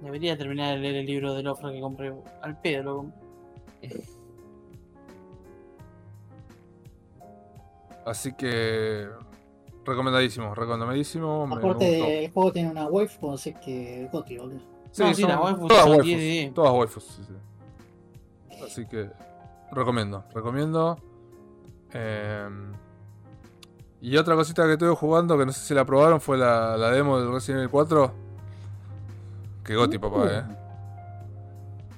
Debería 0.00 0.36
terminar 0.36 0.74
de 0.74 0.80
leer 0.80 0.96
el 0.96 1.06
libro 1.06 1.34
de 1.34 1.42
Lovecraft 1.42 1.74
que 1.74 1.80
compré 1.80 2.12
al 2.42 2.60
pedo, 2.60 2.82
loco. 2.82 3.06
Así 8.06 8.32
que. 8.34 9.08
Recomendadísimo, 9.84 10.54
recomendadísimo. 10.54 11.46
Aparte, 11.50 12.24
el 12.24 12.30
juego 12.30 12.52
tiene 12.52 12.70
una 12.70 12.86
waifu, 12.86 13.32
así 13.32 13.54
que. 13.54 14.08
Goti, 14.12 14.38
boludo. 14.38 14.60
Sí, 14.90 15.02
No, 15.02 15.14
sí, 15.14 15.22
son 15.22 15.30
las 15.30 15.40
waifus 15.40 15.68
todas 15.68 15.82
son 15.82 15.90
waifus. 15.90 16.06
10 16.06 16.18
de 16.18 16.24
10. 16.24 16.54
Todas 16.54 16.72
waifus, 16.72 17.04
sí, 17.04 17.22
sí. 17.26 18.54
Así 18.64 18.86
que 18.86 19.10
recomiendo, 19.72 20.24
recomiendo. 20.32 20.98
Eh, 21.94 22.48
y 24.00 24.16
otra 24.16 24.34
cosita 24.34 24.66
que 24.66 24.72
estuve 24.74 24.94
jugando, 24.94 25.38
que 25.38 25.46
no 25.46 25.52
sé 25.52 25.60
si 25.60 25.72
la 25.74 25.84
probaron, 25.86 26.20
fue 26.20 26.36
la, 26.36 26.76
la 26.76 26.90
demo 26.90 27.18
del 27.18 27.32
Resident 27.32 27.60
Evil 27.60 27.70
4. 27.70 28.12
Que 29.64 29.74
goti, 29.76 29.98
papá, 29.98 30.26
eh. 30.30 30.44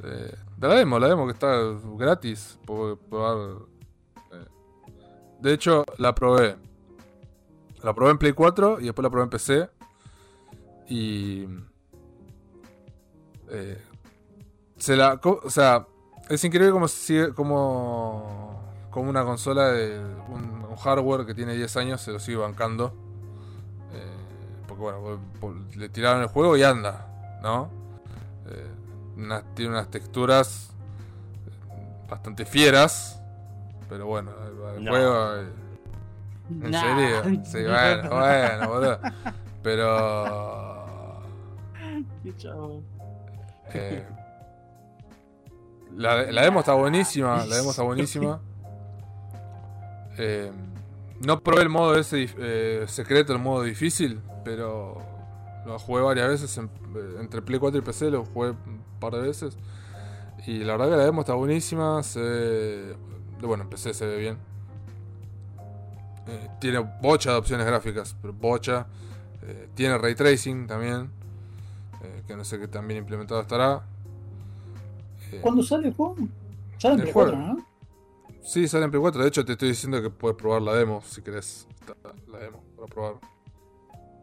Eh, 0.05 0.35
De 0.57 0.69
la 0.69 0.75
demo, 0.75 0.99
la 1.01 1.09
demo 1.09 1.27
que 1.27 1.33
está 1.33 1.49
gratis. 1.97 2.59
puedo 2.65 2.97
probar. 2.97 3.57
eh. 4.33 4.47
De 5.41 5.53
hecho, 5.53 5.85
la 5.99 6.15
probé. 6.15 6.57
La 7.83 7.93
probé 7.95 8.13
en 8.13 8.19
Play 8.19 8.33
4 8.33 8.79
y 8.81 8.85
después 8.85 9.03
la 9.03 9.11
probé 9.11 9.25
en 9.25 9.31
PC. 9.31 9.69
Y. 10.89 11.47
eh, 13.51 13.83
se 14.77 14.95
la. 14.97 15.21
O 15.25 15.51
sea, 15.51 15.87
es 16.29 16.45
increíble 16.45 16.73
como, 16.73 16.87
sigue- 16.87 17.35
como, 17.35 18.66
como 18.97 19.11
una 19.11 19.25
consola 19.27 19.69
de 19.73 19.99
un, 20.29 20.65
un 20.71 20.77
hardware 20.77 21.27
que 21.27 21.35
tiene 21.35 21.53
10 21.55 21.77
años 21.77 22.01
se 22.01 22.13
lo 22.13 22.19
sigue 22.19 22.39
bancando. 22.39 22.95
Eh, 23.93 24.17
porque 24.67 24.83
bueno, 24.83 25.21
le 25.77 25.89
tiraron 25.91 26.23
el 26.23 26.29
juego 26.29 26.57
y 26.57 26.63
anda, 26.63 27.07
¿no? 27.43 27.69
Eh, 28.47 28.71
tiene 29.55 29.73
unas 29.73 29.89
texturas 29.91 30.71
eh, 31.47 32.07
bastante 32.09 32.47
fieras. 32.47 33.21
Pero 33.91 34.07
bueno, 34.07 34.31
el, 34.47 34.77
el 34.79 34.85
No. 34.85 34.91
juego. 34.93 35.35
eh, 35.37 35.49
¿En 36.63 36.73
serio? 36.73 37.45
Sí, 37.45 37.63
bueno, 37.67 38.09
bueno, 38.09 38.69
boludo. 38.71 38.99
Pero. 39.63 41.21
Qué 42.23 42.35
chavo. 42.39 42.83
eh, 43.75 44.07
la, 45.97 46.23
la 46.33 46.43
demo 46.43 46.61
está 46.61 46.73
buenísima. 46.73 47.45
La 47.45 47.57
demo 47.57 47.71
está 47.73 47.83
buenísima. 47.85 48.41
Eh, 50.19 50.51
no 51.21 51.41
probé 51.41 51.63
el 51.63 51.69
modo 51.69 51.97
ese 51.97 52.29
eh, 52.39 52.85
secreto, 52.89 53.33
el 53.33 53.39
modo 53.39 53.63
difícil, 53.63 54.21
pero 54.45 54.99
lo 55.67 55.79
jugué 55.79 56.03
varias 56.03 56.29
veces 56.29 56.57
en- 56.59 56.71
eh, 56.97 57.17
entre 57.21 57.43
Play 57.43 57.59
4 57.59 57.79
y 57.79 57.83
PC, 57.83 58.11
lo 58.11 58.25
jugué 58.25 58.51
un 58.51 58.81
par 59.01 59.13
de 59.15 59.21
veces. 59.21 59.57
Y 60.47 60.59
la 60.61 60.75
verdad 60.77 60.91
que 60.93 60.97
la 60.97 61.05
demo 61.05 61.21
está 61.23 61.35
buenísima, 61.35 62.03
se 62.03 62.21
ve- 62.21 62.97
bueno, 63.43 63.65
en 63.65 63.71
PC 63.71 63.93
se 63.95 64.07
ve 64.07 64.17
bien. 64.19 64.39
Eh, 66.29 66.49
tiene 66.61 66.79
bocha 67.01 67.33
de 67.33 67.37
opciones 67.39 67.67
gráficas, 67.67 68.17
pero 68.21 68.33
bocha. 68.35 68.87
Eh, 69.43 69.69
tiene 69.75 69.97
ray 69.99 70.15
tracing 70.15 70.67
también, 70.67 71.11
que 72.27 72.35
no 72.37 72.45
sé 72.45 72.59
qué 72.59 72.67
tan 72.67 72.87
bien 72.89 72.99
implementado 72.99 73.41
estará. 73.41 73.83
¿Cuándo 75.41 75.63
sale 75.63 75.89
el 75.89 75.95
juego? 75.95 76.17
Sale 76.79 76.95
en 76.95 77.01
Play 77.03 77.13
juego. 77.13 77.31
4, 77.33 77.55
¿no? 77.55 77.67
Sí, 78.47 78.69
sale 78.69 78.85
en 78.85 78.91
Play 78.91 79.01
4. 79.01 79.23
De 79.23 79.29
hecho, 79.29 79.45
te 79.45 79.53
estoy 79.53 79.69
diciendo 79.71 80.01
que 80.01 80.09
puedes 80.11 80.37
probar 80.37 80.63
la 80.63 80.75
demo 80.75 81.03
si 81.05 81.21
querés. 81.23 81.67
La 82.29 82.39
demo 82.39 82.63
para 82.77 82.87
probar. 82.87 83.15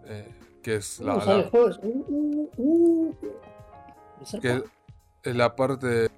Eh, 0.06 0.34
que 0.62 0.76
es 0.78 1.00
la, 1.02 1.16
Uh, 1.16 1.18
la- 1.20 1.50
juego. 1.50 1.70
Uh, 1.84 2.50
uh, 2.58 3.16
que 4.42 4.64
es 5.24 5.36
la 5.36 5.56
parte. 5.56 6.10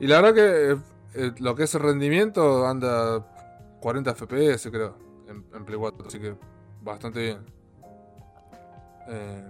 y 0.00 0.06
la 0.08 0.20
verdad 0.20 0.34
que 0.34 1.20
eh, 1.26 1.32
lo 1.38 1.54
que 1.54 1.62
es 1.64 1.74
el 1.76 1.82
rendimiento 1.82 2.66
anda 2.66 3.24
40 3.80 4.14
FPS, 4.16 4.70
creo, 4.70 4.96
en, 5.28 5.44
en 5.54 5.64
Play 5.64 5.78
4. 5.78 6.06
Así 6.08 6.18
que 6.18 6.34
bastante 6.82 7.20
bien. 7.20 7.38
Eh, 9.08 9.44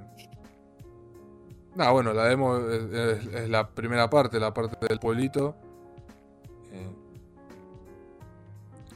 nada, 1.77 1.91
bueno, 1.93 2.13
la 2.13 2.25
demo 2.27 2.59
es, 2.59 2.83
es- 2.93 3.27
es 3.35 3.49
la 3.49 3.71
primera 3.71 4.11
parte, 4.11 4.39
la 4.39 4.53
parte 4.53 4.77
del 4.87 4.99
pueblito. 4.99 5.57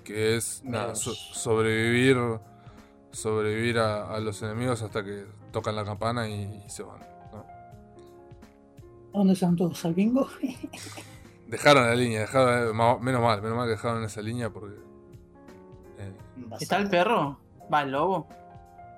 Que 0.06 0.36
es 0.36 0.62
nada, 0.64 0.94
so- 0.94 1.14
sobrevivir 1.14 2.16
sobrevivir 3.12 3.78
a, 3.78 4.14
a 4.14 4.20
los 4.20 4.40
enemigos 4.42 4.82
hasta 4.82 5.02
que 5.02 5.26
tocan 5.50 5.74
la 5.74 5.84
campana 5.84 6.28
y, 6.28 6.62
y 6.66 6.70
se 6.70 6.82
van. 6.82 7.00
¿no? 7.32 7.38
¿A 9.14 9.18
dónde 9.18 9.36
van 9.40 9.56
todos? 9.56 9.84
¿Al 9.84 9.94
bingo? 9.94 10.28
Dejaron 11.48 11.84
la 11.86 11.94
línea, 11.94 12.20
dejaron, 12.20 12.76
ma- 12.76 12.98
menos 12.98 13.22
mal, 13.22 13.40
menos 13.40 13.56
mal 13.56 13.66
que 13.66 13.72
dejaron 13.72 14.02
esa 14.04 14.20
línea 14.20 14.50
porque 14.50 14.76
eh, 15.98 16.12
¿Está 16.60 16.76
el 16.78 16.88
perro? 16.90 17.38
¿Va 17.72 17.82
el 17.82 17.92
lobo? 17.92 18.28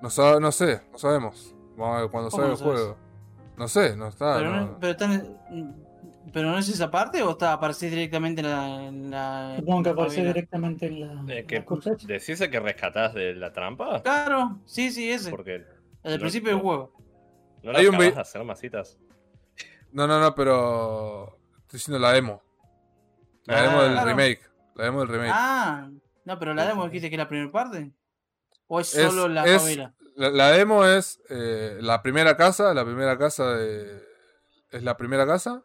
no, 0.01 0.09
sab- 0.09 0.39
no 0.41 0.51
sé, 0.51 0.81
no 0.91 0.97
sabemos. 0.97 1.53
Vamos 1.77 1.97
a 1.97 2.01
ver 2.01 2.09
cuando 2.11 2.29
¿Cómo 2.29 2.43
salga 2.43 2.57
no 2.63 2.69
el 2.71 2.75
juego. 2.77 2.97
No 3.57 3.67
sé, 3.67 3.95
no 3.95 4.07
está. 4.07 4.35
pero, 4.37 4.49
no- 4.55 4.65
no, 4.65 4.77
pero, 4.79 4.91
está 4.91 5.05
en- 5.13 5.85
¿Pero 6.33 6.51
no 6.51 6.57
es 6.59 6.69
esa 6.69 6.91
parte 6.91 7.23
o 7.23 7.31
está 7.31 7.53
aparece 7.53 7.89
directamente 7.89 8.41
en 8.41 8.49
la. 8.49 8.85
en 8.85 9.09
la- 9.11 9.53
Supongo 9.57 9.83
que 9.83 9.89
aparece 9.89 10.15
favela? 10.17 10.33
directamente 10.33 10.85
en 10.87 11.25
la, 11.27 11.33
Eh, 11.35 11.45
que 11.45 11.55
la 11.59 11.65
cosecha. 11.65 12.05
¿Decís 12.07 12.39
el 12.41 12.51
que 12.51 12.59
rescatás 12.59 13.13
de 13.13 13.33
la 13.35 13.51
trampa? 13.51 14.01
Claro, 14.03 14.59
sí, 14.65 14.91
sí, 14.91 15.09
ese. 15.11 15.31
Porque 15.31 15.51
Desde 15.53 15.65
el 16.03 16.13
no- 16.15 16.19
principio 16.19 16.49
del 16.49 16.57
no. 16.57 16.63
juego. 16.63 16.93
no 17.63 17.71
Hay 17.71 17.83
le 17.83 17.89
un 17.89 17.97
vi- 17.97 18.13
hacer 18.15 18.43
masitas. 18.43 18.97
no, 19.91 20.05
no, 20.07 20.19
no, 20.19 20.35
pero 20.35 21.39
estoy 21.61 21.77
diciendo 21.77 21.99
la 21.99 22.11
demo. 22.13 22.41
La 23.45 23.59
Ah, 23.59 23.61
demo 23.63 23.81
del 23.81 23.91
claro. 23.93 24.07
remake. 24.07 24.41
La 24.75 24.83
demo 24.85 24.99
del 24.99 25.07
remake. 25.09 25.31
Ah, 25.33 25.89
no, 26.25 26.37
pero 26.39 26.53
la 26.53 26.65
demo 26.67 26.85
dijiste 26.85 27.09
que 27.09 27.15
es 27.15 27.19
la 27.19 27.27
primera 27.27 27.51
parte. 27.51 27.91
¿O 28.67 28.79
es 28.79 28.93
Es- 28.95 29.09
solo 29.09 29.27
la 29.27 29.45
es- 29.45 29.79
la 30.15 30.51
demo 30.51 30.85
es 30.85 31.21
eh, 31.29 31.77
la 31.81 32.01
primera 32.03 32.37
casa, 32.37 32.73
la 32.73 32.85
primera 32.85 33.17
casa 33.17 33.55
de... 33.55 34.03
Es 34.71 34.83
la 34.83 34.95
primera 34.95 35.25
casa 35.25 35.63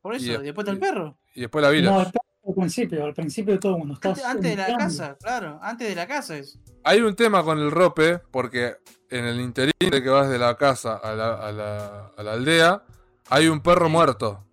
Por 0.00 0.14
eso, 0.14 0.24
y 0.26 0.28
y 0.30 0.32
es- 0.34 0.42
después 0.42 0.64
está 0.66 0.72
el 0.72 0.78
perro. 0.78 1.16
y 1.34 1.40
después 1.42 1.62
la 1.62 1.70
village. 1.70 1.94
No, 1.94 2.02
está 2.02 2.20
al 2.46 2.54
principio, 2.54 3.04
al 3.04 3.14
principio 3.14 3.54
de 3.54 3.60
todo 3.60 3.76
cuando 3.76 3.94
estás. 3.94 4.10
Antes, 4.24 4.24
antes 4.24 4.50
de 4.50 4.56
la 4.56 4.78
casa, 4.78 5.16
claro, 5.20 5.58
antes 5.62 5.88
de 5.88 5.94
la 5.94 6.06
casa 6.06 6.36
es. 6.38 6.58
Hay 6.84 7.00
un 7.02 7.14
tema 7.14 7.44
con 7.44 7.58
el 7.58 7.70
rope, 7.70 8.18
porque 8.30 8.76
en 9.10 9.24
el 9.26 9.40
interín 9.40 9.72
de 9.78 10.02
que 10.02 10.08
vas 10.08 10.28
de 10.28 10.38
la 10.38 10.56
casa 10.56 10.96
a 10.96 11.12
la, 11.14 11.34
a 11.34 11.52
la, 11.52 12.06
a 12.16 12.22
la 12.22 12.32
aldea, 12.32 12.82
hay 13.28 13.48
un 13.48 13.60
perro 13.60 13.88
muerto. 13.88 14.44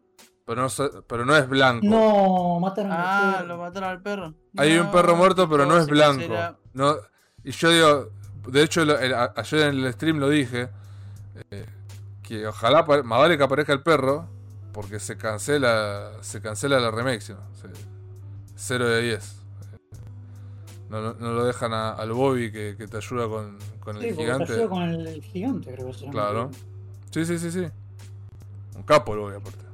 Pero 0.46 0.62
no, 0.62 0.70
se- 0.70 0.90
pero 1.08 1.26
no 1.26 1.36
es 1.36 1.48
blanco. 1.50 1.86
No, 1.86 2.60
mataron 2.62 2.92
al 2.94 2.98
Ah, 3.02 3.34
perro. 3.38 3.48
lo 3.48 3.58
mataron 3.58 3.90
al 3.90 4.02
perro. 4.02 4.34
hay 4.58 4.78
un 4.78 4.92
perro 4.92 5.16
muerto, 5.16 5.50
pero 5.50 5.66
no 5.66 5.78
es 5.78 5.88
blanco. 5.88 6.34
No, 6.74 6.96
y 7.44 7.52
yo 7.52 7.70
digo, 7.70 8.10
de 8.48 8.64
hecho, 8.64 8.82
el- 8.82 9.14
ayer 9.14 9.60
en 9.62 9.84
el 9.86 9.94
stream 9.94 10.20
lo 10.20 10.30
dije, 10.30 10.70
eh, 11.52 11.66
que 12.24 12.48
ojalá, 12.48 12.84
más 12.84 13.20
vale 13.20 13.38
que 13.38 13.44
aparezca 13.44 13.74
el 13.74 13.82
perro, 13.84 14.30
porque 14.78 15.00
se 15.00 15.18
cancela 15.18 16.12
se 16.22 16.40
cancela 16.40 16.80
la 16.80 16.92
si 17.20 17.34
no, 17.34 17.40
se- 17.56 17.68
0 18.56 18.88
de 18.88 19.02
10. 19.02 19.36
No, 20.92 21.14
lo 21.14 21.46
dejan 21.46 21.74
a- 21.74 21.94
al 21.94 22.12
Bobby 22.14 22.52
que, 22.52 22.76
que 22.78 22.88
te 22.88 22.98
ayuda 22.98 23.28
con, 23.28 23.58
con 23.80 24.00
Sí, 24.00 24.10
el 24.10 24.16
gigante. 24.16 24.46
te 24.46 24.54
ayuda 24.54 24.70
con 24.70 24.84
el 24.84 25.24
gigante, 25.24 25.74
creo 25.74 25.92
que. 25.92 26.10
Claro. 26.12 26.52
Sí, 27.10 27.26
sí, 27.26 27.40
sí, 27.40 27.50
sí. 27.50 27.68
Un 28.76 28.84
capo 28.84 29.16
el 29.16 29.20
Bobby 29.22 29.36
aparte. 29.38 29.66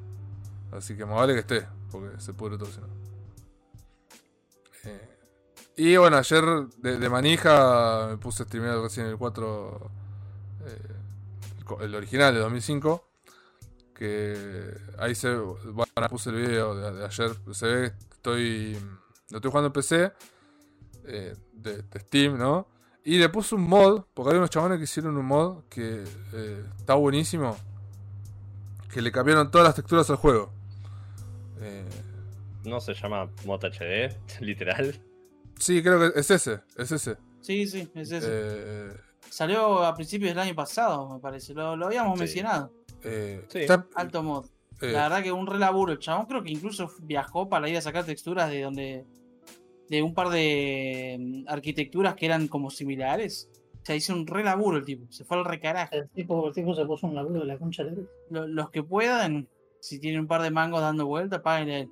Así 0.71 0.95
que 0.95 1.05
más 1.05 1.15
vale 1.17 1.33
que 1.33 1.39
esté, 1.41 1.67
porque 1.91 2.17
se 2.21 2.33
pudre 2.33 2.57
todo 2.57 2.69
si 2.71 2.79
no. 2.79 2.87
Eh, 4.85 5.09
y 5.75 5.97
bueno, 5.97 6.15
ayer 6.15 6.45
de, 6.77 6.97
de 6.97 7.09
manija 7.09 8.07
me 8.09 8.15
puse 8.15 8.43
a 8.43 8.45
streamear 8.45 8.75
el 8.77 8.83
Resident 8.83 9.07
Evil 9.07 9.19
4, 9.19 9.91
eh, 10.65 10.79
el 11.81 11.83
el 11.87 11.95
original 11.95 12.33
de 12.33 12.39
2005. 12.39 13.09
Que 14.03 14.75
ahí 14.97 15.15
se. 15.15 15.33
Bueno, 15.33 15.85
puse 16.09 16.29
el 16.29 16.35
video 16.35 16.75
de, 16.75 16.91
de 16.91 17.05
ayer. 17.05 17.31
Se 17.53 17.65
ve 17.67 17.91
que 18.09 18.15
estoy. 18.15 18.73
Lo 19.29 19.37
estoy 19.37 19.49
jugando 19.49 19.67
en 19.67 19.71
PC. 19.71 20.11
eh, 21.05 21.33
de, 21.53 21.81
de 21.83 21.99
Steam, 22.01 22.37
¿no? 22.37 22.67
Y 23.05 23.17
le 23.17 23.29
puse 23.29 23.55
un 23.55 23.61
mod, 23.61 24.03
porque 24.13 24.31
hay 24.31 24.37
unos 24.37 24.49
chabones 24.49 24.77
que 24.77 24.83
hicieron 24.83 25.15
un 25.15 25.25
mod 25.25 25.63
que 25.69 26.03
eh, 26.33 26.65
está 26.77 26.95
buenísimo. 26.95 27.55
Que 28.93 29.01
le 29.01 29.09
cambiaron 29.09 29.49
todas 29.49 29.67
las 29.67 29.75
texturas 29.75 30.09
al 30.09 30.17
juego. 30.17 30.51
Eh, 31.61 31.85
No 32.65 32.81
se 32.81 32.93
llama 32.95 33.29
Mod 33.45 33.63
HD, 33.63 34.13
literal. 34.41 34.99
sí, 35.57 35.81
creo 35.81 36.11
que 36.11 36.19
es 36.19 36.29
ese, 36.29 36.59
es 36.75 36.91
ese. 36.91 37.15
Sí, 37.39 37.65
sí, 37.67 37.89
es 37.95 38.11
ese. 38.11 38.27
Eh, 38.29 38.93
Salió 39.29 39.81
a 39.85 39.95
principios 39.95 40.31
del 40.31 40.39
año 40.39 40.55
pasado, 40.55 41.09
me 41.09 41.19
parece. 41.21 41.53
Lo, 41.53 41.77
lo 41.77 41.85
habíamos 41.85 42.17
Sí. 42.19 42.25
mencionado. 42.25 42.71
Eh, 43.03 43.45
Sí. 43.49 43.59
está- 43.59 43.87
Alto 43.95 44.23
mod. 44.23 44.45
Eh, 44.81 44.91
La 44.91 45.03
verdad 45.03 45.23
que 45.23 45.31
un 45.31 45.47
re 45.47 45.59
laburo. 45.59 45.91
El 45.93 45.99
chabón 45.99 46.25
creo 46.25 46.43
que 46.43 46.51
incluso 46.51 46.91
viajó 47.01 47.47
para 47.47 47.69
ir 47.69 47.77
a 47.77 47.81
sacar 47.81 48.05
texturas 48.05 48.49
de 48.49 48.61
donde. 48.61 49.05
de 49.89 50.01
un 50.01 50.13
par 50.13 50.29
de 50.29 51.17
mm, 51.19 51.43
arquitecturas 51.47 52.15
que 52.15 52.25
eran 52.25 52.47
como 52.47 52.71
similares. 52.71 53.49
O 53.81 53.85
sea, 53.85 53.95
hizo 53.95 54.13
un 54.13 54.25
re 54.25 54.43
laburo 54.43 54.77
el 54.77 54.85
tipo. 54.85 55.05
Se 55.11 55.23
fue 55.25 55.37
al 55.37 55.45
recarajo. 55.45 55.93
El 55.95 56.09
tipo, 56.09 56.47
el 56.47 56.53
tipo 56.53 56.73
se 56.73 56.85
puso 56.85 57.05
un 57.05 57.13
laburo 57.15 57.41
de 57.41 57.45
la 57.45 57.57
concha 57.57 57.83
de 57.83 57.91
la 57.91 57.95
lora. 57.97 58.09
Lo- 58.29 58.47
Los 58.47 58.69
que 58.71 58.81
puedan, 58.81 59.47
si 59.79 59.99
tienen 59.99 60.21
un 60.21 60.27
par 60.27 60.41
de 60.41 60.49
mangos 60.51 60.81
dando 60.81 61.05
vuelta, 61.05 61.43
paguen 61.43 61.69
a 61.69 61.79
él. 61.79 61.89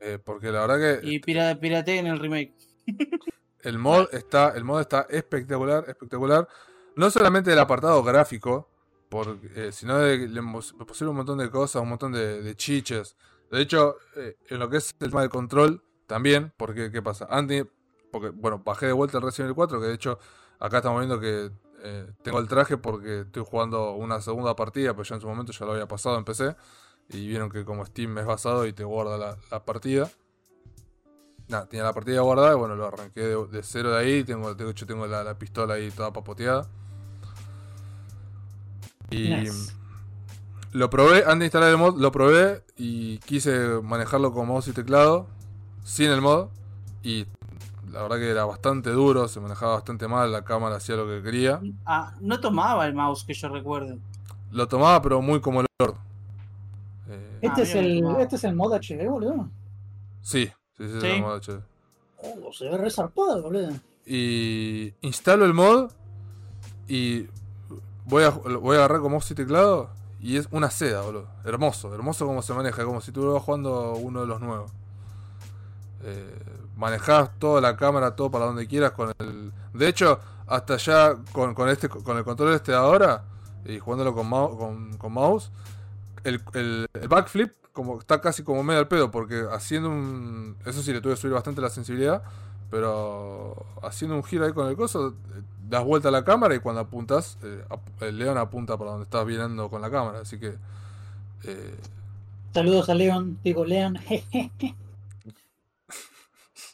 eh, 0.00 0.18
porque 0.22 0.50
la 0.50 0.66
verdad 0.66 1.00
que 1.00 1.06
Y 1.06 1.18
pira, 1.20 1.54
pirateen 1.58 2.06
el 2.06 2.18
remake. 2.18 2.52
el 3.62 3.78
mod 3.78 4.06
está, 4.12 4.52
el 4.56 4.64
mod 4.64 4.80
está 4.80 5.06
espectacular, 5.10 5.84
espectacular. 5.88 6.48
No 6.96 7.10
solamente 7.10 7.50
del 7.50 7.58
apartado 7.58 8.02
gráfico, 8.02 8.68
por, 9.10 9.38
eh, 9.56 9.70
de 9.72 10.28
le 10.28 10.40
mos- 10.40 10.74
le 10.78 10.84
pusieron 10.86 11.10
un 11.10 11.16
montón 11.18 11.38
de 11.38 11.50
cosas, 11.50 11.82
un 11.82 11.90
montón 11.90 12.12
de, 12.12 12.54
chiches. 12.56 13.16
De 13.50 13.60
hecho, 13.60 13.96
eh, 14.16 14.36
en 14.48 14.60
lo 14.60 14.70
que 14.70 14.78
es 14.78 14.94
el 14.98 15.10
tema 15.10 15.20
del 15.20 15.30
control, 15.30 15.82
también, 16.06 16.52
porque 16.56 16.90
¿qué 16.90 17.02
pasa? 17.02 17.26
Antes, 17.28 17.66
porque, 18.10 18.30
bueno, 18.30 18.62
bajé 18.64 18.86
de 18.86 18.92
vuelta 18.92 19.18
el 19.18 19.24
Resident 19.24 19.46
Evil 19.48 19.56
4, 19.56 19.80
que 19.80 19.88
de 19.88 19.94
hecho, 19.94 20.18
acá 20.60 20.78
estamos 20.78 21.00
viendo 21.00 21.20
que 21.20 21.50
eh, 21.82 22.12
tengo 22.22 22.38
el 22.38 22.48
traje 22.48 22.76
porque 22.76 23.20
estoy 23.20 23.44
jugando 23.44 23.92
una 23.92 24.20
segunda 24.20 24.54
partida, 24.54 24.92
pero 24.92 25.02
ya 25.04 25.16
en 25.16 25.20
su 25.20 25.28
momento 25.28 25.52
ya 25.52 25.66
lo 25.66 25.72
había 25.72 25.88
pasado 25.88 26.16
en 26.16 26.24
PC. 26.24 26.56
Y 27.08 27.26
vieron 27.26 27.50
que 27.50 27.64
como 27.64 27.84
Steam 27.84 28.16
es 28.18 28.26
basado 28.26 28.66
y 28.66 28.72
te 28.72 28.84
guarda 28.84 29.36
la, 29.50 29.64
partida. 29.64 30.08
Nada, 31.48 31.66
tenía 31.68 31.82
la 31.82 31.92
partida 31.92 32.20
guardada 32.20 32.52
y 32.52 32.56
bueno, 32.56 32.76
lo 32.76 32.86
arranqué 32.86 33.20
de, 33.20 33.46
de 33.48 33.62
cero 33.64 33.90
de 33.90 33.98
ahí. 33.98 34.22
Tengo, 34.22 34.54
de 34.54 34.70
hecho, 34.70 34.86
tengo 34.86 35.08
la, 35.08 35.24
la 35.24 35.36
pistola 35.36 35.74
ahí 35.74 35.90
toda 35.90 36.12
papoteada. 36.12 36.68
Y 39.10 39.28
Nice. 39.28 39.72
lo 40.72 40.88
probé, 40.90 41.18
antes 41.24 41.38
de 41.40 41.44
instalar 41.46 41.70
el 41.70 41.76
mod, 41.78 41.98
lo 41.98 42.12
probé 42.12 42.62
y 42.76 43.18
quise 43.18 43.80
manejarlo 43.82 44.32
con 44.32 44.46
mouse 44.48 44.68
y 44.68 44.72
teclado, 44.72 45.26
sin 45.84 46.10
el 46.10 46.20
mod. 46.20 46.48
Y 47.02 47.26
la 47.90 48.02
verdad 48.02 48.18
que 48.18 48.30
era 48.30 48.44
bastante 48.44 48.90
duro, 48.90 49.26
se 49.26 49.40
manejaba 49.40 49.74
bastante 49.74 50.06
mal, 50.06 50.30
la 50.30 50.44
cámara 50.44 50.76
hacía 50.76 50.96
lo 50.96 51.06
que 51.06 51.22
quería. 51.22 51.60
Ah, 51.86 52.14
no 52.20 52.38
tomaba 52.40 52.86
el 52.86 52.94
mouse 52.94 53.24
que 53.24 53.34
yo 53.34 53.48
recuerdo. 53.48 53.98
Lo 54.52 54.68
tomaba, 54.68 55.00
pero 55.02 55.20
muy 55.22 55.40
como 55.40 55.60
el 55.60 55.66
Lord. 55.80 55.94
Eh, 57.08 57.38
Este, 57.42 57.60
Ah, 57.62 57.64
es 57.64 57.72
bien, 57.74 58.06
el, 58.06 58.20
este 58.20 58.36
es 58.36 58.44
el 58.44 58.54
mod 58.54 58.72
HD, 58.74 59.08
boludo. 59.08 59.48
sí, 60.22 60.46
sí, 60.76 60.84
sí, 60.88 61.00
Sí. 61.00 61.06
era 61.06 61.16
mod 61.20 61.36
HD. 61.40 61.60
Oh, 62.22 62.52
se 62.52 62.68
ve 62.68 62.76
re 62.78 62.90
zarpado, 62.90 63.42
boludo. 63.42 63.70
y 64.06 64.92
instalo 65.02 65.44
el 65.44 65.54
mod 65.54 65.90
y 66.88 67.26
voy 68.10 68.24
a, 68.24 68.30
voy 68.30 68.76
a 68.76 68.80
agarrar 68.80 69.00
con 69.00 69.12
mouse 69.12 69.30
y 69.30 69.34
teclado 69.34 69.88
y 70.20 70.36
es 70.36 70.48
una 70.50 70.70
seda, 70.70 71.00
boludo. 71.02 71.26
Hermoso, 71.44 71.94
hermoso 71.94 72.26
como 72.26 72.42
se 72.42 72.52
maneja, 72.52 72.84
como 72.84 73.00
si 73.00 73.10
estuvieras 73.10 73.42
jugando 73.42 73.94
uno 73.94 74.20
de 74.20 74.26
los 74.26 74.40
nuevos. 74.40 74.70
Eh, 76.02 76.38
manejás 76.76 77.30
toda 77.38 77.60
la 77.60 77.76
cámara, 77.76 78.16
todo 78.16 78.30
para 78.30 78.46
donde 78.46 78.66
quieras 78.66 78.92
con 78.92 79.12
el... 79.18 79.52
De 79.74 79.88
hecho, 79.88 80.18
hasta 80.46 80.76
ya 80.76 81.16
con, 81.32 81.54
con 81.54 81.68
este 81.68 81.88
con 81.88 82.16
el 82.16 82.24
control 82.24 82.54
este 82.54 82.72
de 82.72 82.78
ahora 82.78 83.24
y 83.64 83.78
jugándolo 83.78 84.14
con, 84.14 84.28
con, 84.30 84.96
con 84.96 85.12
mouse, 85.12 85.50
el, 86.24 86.42
el- 86.54 86.86
el 86.94 87.08
backflip 87.08 87.52
como 87.72 87.98
está 88.00 88.20
casi 88.20 88.42
como 88.42 88.62
medio 88.64 88.80
al 88.80 88.88
pedo 88.88 89.10
porque 89.10 89.46
haciendo 89.52 89.90
un... 89.90 90.56
Eso 90.66 90.82
sí, 90.82 90.92
le 90.92 91.00
tuve 91.00 91.14
que 91.14 91.20
subir 91.20 91.34
bastante 91.34 91.60
la 91.60 91.70
sensibilidad. 91.70 92.22
Pero 92.70 93.66
haciendo 93.82 94.14
un 94.16 94.22
giro 94.24 94.44
ahí 94.46 94.52
con 94.52 94.68
el 94.68 94.76
coso, 94.76 95.08
eh, 95.08 95.42
das 95.68 95.84
vuelta 95.84 96.08
a 96.08 96.12
la 96.12 96.24
cámara 96.24 96.54
y 96.54 96.60
cuando 96.60 96.80
apuntas, 96.80 97.36
eh, 97.42 97.64
ap- 97.68 98.02
el 98.02 98.16
león 98.18 98.38
apunta 98.38 98.76
para 98.78 98.92
donde 98.92 99.04
estás 99.04 99.26
viendo 99.26 99.68
con 99.68 99.80
la 99.82 99.90
cámara. 99.90 100.20
Así 100.20 100.38
que. 100.38 100.56
eh, 101.44 101.76
Saludos 102.54 102.88
a 102.88 102.94
Leon, 102.94 103.38
digo 103.44 103.64
Leon, 103.64 103.96
jeje. 103.98 104.50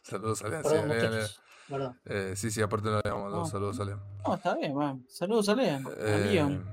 saludos 0.03 0.43
a 0.43 0.49
León. 0.49 0.63
sí, 0.65 0.69
Perdón, 0.71 0.89
León, 0.89 1.01
León. 1.01 1.13
muchachos. 1.15 1.41
Perdón. 1.69 2.01
Eh, 2.05 2.33
sí, 2.37 2.51
sí, 2.51 2.63
aparte 2.63 2.89
no 2.89 2.97
le 2.97 3.03
damos 3.11 3.33
No. 3.33 3.47
saludos 3.47 3.81
a 3.81 3.85
León. 3.85 4.01
No, 4.27 4.35
está 4.35 4.55
bien, 4.55 4.75
man. 4.75 5.05
Saludos 5.09 5.49
a 5.49 5.55
Leon. 5.55 5.85
a 5.87 6.17
Leon. 6.17 6.65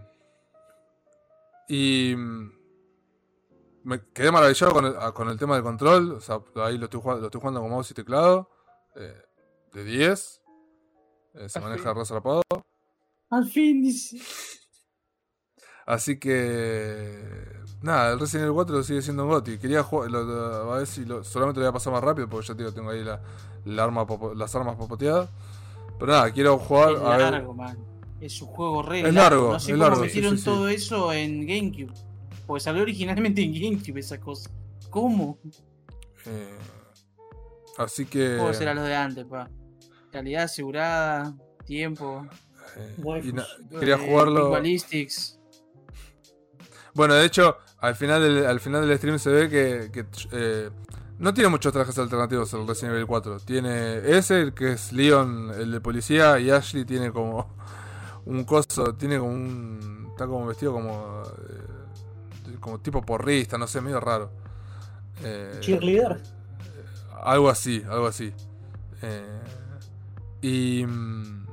y. 1.67 2.13
mm, 2.15 2.51
Me 3.85 4.01
quedé 4.13 4.31
maravillado 4.31 4.71
con 4.73 4.85
el, 4.85 4.95
ah, 4.99 5.11
con 5.11 5.27
el 5.29 5.37
tema 5.37 5.55
del 5.55 5.63
control. 5.63 6.11
O 6.13 6.21
sea, 6.21 6.39
ahí 6.63 6.77
lo 6.77 6.85
estoy, 6.85 7.01
lo 7.03 7.25
estoy 7.25 7.41
jugando 7.41 7.59
con 7.61 7.69
mouse 7.71 7.91
y 7.91 7.93
teclado. 7.93 8.49
Eh, 8.95 9.22
de 9.74 9.84
10. 9.84 10.41
Eh, 11.36 11.49
se 11.49 11.60
Al 11.60 11.65
maneja 11.65 11.90
fin. 11.91 11.99
resarpado. 11.99 12.41
Al 13.30 13.45
fin, 13.48 13.82
dice. 13.82 14.18
Así 15.86 16.18
que. 16.20 17.20
Nada, 17.82 18.14
el 18.14 18.20
Resident 18.20 18.44
Evil 18.45 18.53
4 18.56 18.84
sigue 18.84 19.02
siendo 19.02 19.24
un 19.24 19.30
GOTI. 19.30 19.57
Quería 19.57 19.84
jugar, 19.84 20.10
lo- 20.10 20.24
lo- 20.24 20.72
a 20.74 20.78
ver 20.78 20.88
si 20.88 21.03
lo- 21.03 21.24
solamente 21.24 21.60
lo 21.60 21.65
voy 21.65 21.70
a 21.72 21.74
pasar 21.74 21.91
más 21.91 22.02
rápido 22.03 22.30
porque 22.30 22.48
ya 22.48 22.53
digo, 22.53 22.72
tengo 22.72 22.91
ahí 22.91 23.03
la, 23.03 23.22
la 23.65 23.84
arma 23.84 24.07
popo- 24.07 24.34
las 24.34 24.56
armas 24.56 24.78
popoteadas. 24.78 25.30
Pero 25.99 26.11
nada, 26.14 26.32
quiero 26.32 26.57
jugar 26.60 26.94
Es 26.94 27.02
a 27.02 27.18
ver. 27.18 27.32
largo, 27.32 27.53
man. 27.53 27.78
Es 28.22 28.41
un 28.41 28.48
juego 28.48 28.82
re 28.84 29.02
Es 29.02 29.14
largo, 29.14 29.52
No 29.53 29.60
sé 29.60 29.72
es 29.72 29.78
cómo 29.78 29.84
largo, 29.90 30.02
metieron 30.03 30.32
sí, 30.32 30.38
sí. 30.38 30.45
todo 30.45 30.68
eso 30.70 31.11
en 31.11 31.45
GameCube. 31.45 31.94
Porque 32.48 32.61
salió 32.64 32.82
originalmente 32.84 33.41
en 33.41 33.53
GameCube 33.53 33.99
esa 33.99 34.18
cosa. 34.22 34.49
¿Cómo? 34.90 35.38
eh, 36.26 36.57
así 37.77 38.05
que. 38.05 38.35
Juegos 38.37 38.61
eran 38.61 38.75
los 38.77 38.85
de 38.85 38.95
antes, 38.95 39.25
pa. 39.25 39.49
Calidad 40.11 40.43
asegurada, 40.43 41.35
tiempo. 41.65 42.25
eh, 42.77 43.21
y 43.23 43.33
na- 43.33 43.45
quería 43.79 43.95
eh, 43.95 43.97
jugarlo. 44.07 44.49
Bueno, 46.93 47.15
de 47.15 47.25
hecho, 47.25 47.57
al 47.79 47.95
final 47.95 48.21
del, 48.21 48.45
al 48.45 48.59
final 48.59 48.87
del 48.87 48.97
stream 48.97 49.17
se 49.17 49.29
ve 49.31 49.49
que, 49.49 49.89
que, 49.91 50.05
eh, 50.31 50.69
no 51.17 51.33
tiene 51.33 51.49
muchos 51.49 51.73
trajes 51.73 51.97
alternativos 51.97 52.53
el 52.53 52.67
Resident 52.67 52.93
Evil 52.93 53.07
4. 53.07 53.37
Tiene 53.39 53.97
ese, 54.17 54.41
el 54.41 54.53
que 54.53 54.73
es 54.73 54.91
Leon, 54.93 55.51
el 55.55 55.71
de 55.71 55.81
policía, 55.81 56.39
y 56.39 56.51
Ashley 56.51 56.85
tiene 56.85 57.11
como 57.11 57.55
un 58.25 58.43
coso, 58.43 58.93
tiene 58.95 59.17
como 59.17 59.31
un. 59.31 60.07
Está 60.11 60.27
como 60.27 60.45
vestido 60.45 60.71
como. 60.73 61.23
eh, 61.49 62.57
como 62.59 62.79
tipo 62.79 63.01
porrista, 63.01 63.57
no 63.57 63.65
sé, 63.67 63.81
medio 63.81 63.99
raro. 63.99 64.31
Eh, 65.23 65.57
Cheerleader. 65.61 66.21
Algo 67.22 67.49
así, 67.49 67.84
algo 67.90 68.07
así. 68.07 68.34
Eh, 69.02 69.41
y. 70.41 70.85
mm, 70.85 71.44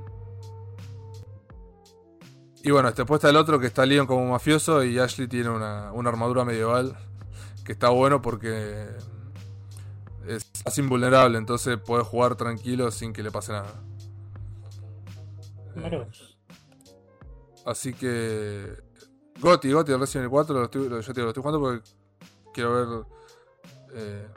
Y 2.62 2.70
bueno, 2.70 2.92
después 2.92 3.18
está 3.18 3.30
el 3.30 3.36
otro 3.36 3.58
que 3.58 3.66
está 3.68 3.86
Leon 3.86 4.06
como 4.06 4.26
mafioso 4.26 4.84
y 4.84 4.98
Ashley 4.98 5.26
tiene 5.28 5.48
una, 5.48 5.92
una 5.92 6.10
armadura 6.10 6.44
medieval 6.44 6.94
que 7.64 7.72
está 7.72 7.88
bueno 7.88 8.20
porque 8.20 8.86
es 10.26 10.78
invulnerable, 10.78 11.38
entonces 11.38 11.78
puede 11.78 12.04
jugar 12.04 12.36
tranquilo 12.36 12.90
sin 12.90 13.12
que 13.14 13.22
le 13.22 13.30
pase 13.30 13.52
nada. 13.52 13.72
Eh, 15.76 16.06
así 17.66 17.94
que. 17.94 18.74
Goti, 19.40 19.72
Goti, 19.72 19.92
el 19.92 20.00
Resident 20.00 20.24
Evil 20.24 20.30
4, 20.30 20.54
lo 20.54 20.64
estoy, 20.64 20.88
lo- 20.88 21.00
yo 21.00 21.06
te 21.14 21.20
digo, 21.20 21.24
lo 21.24 21.30
estoy 21.30 21.42
jugando 21.42 21.60
porque 21.60 21.90
quiero 22.52 22.72
ver. 22.74 23.06
eh, 23.94 24.28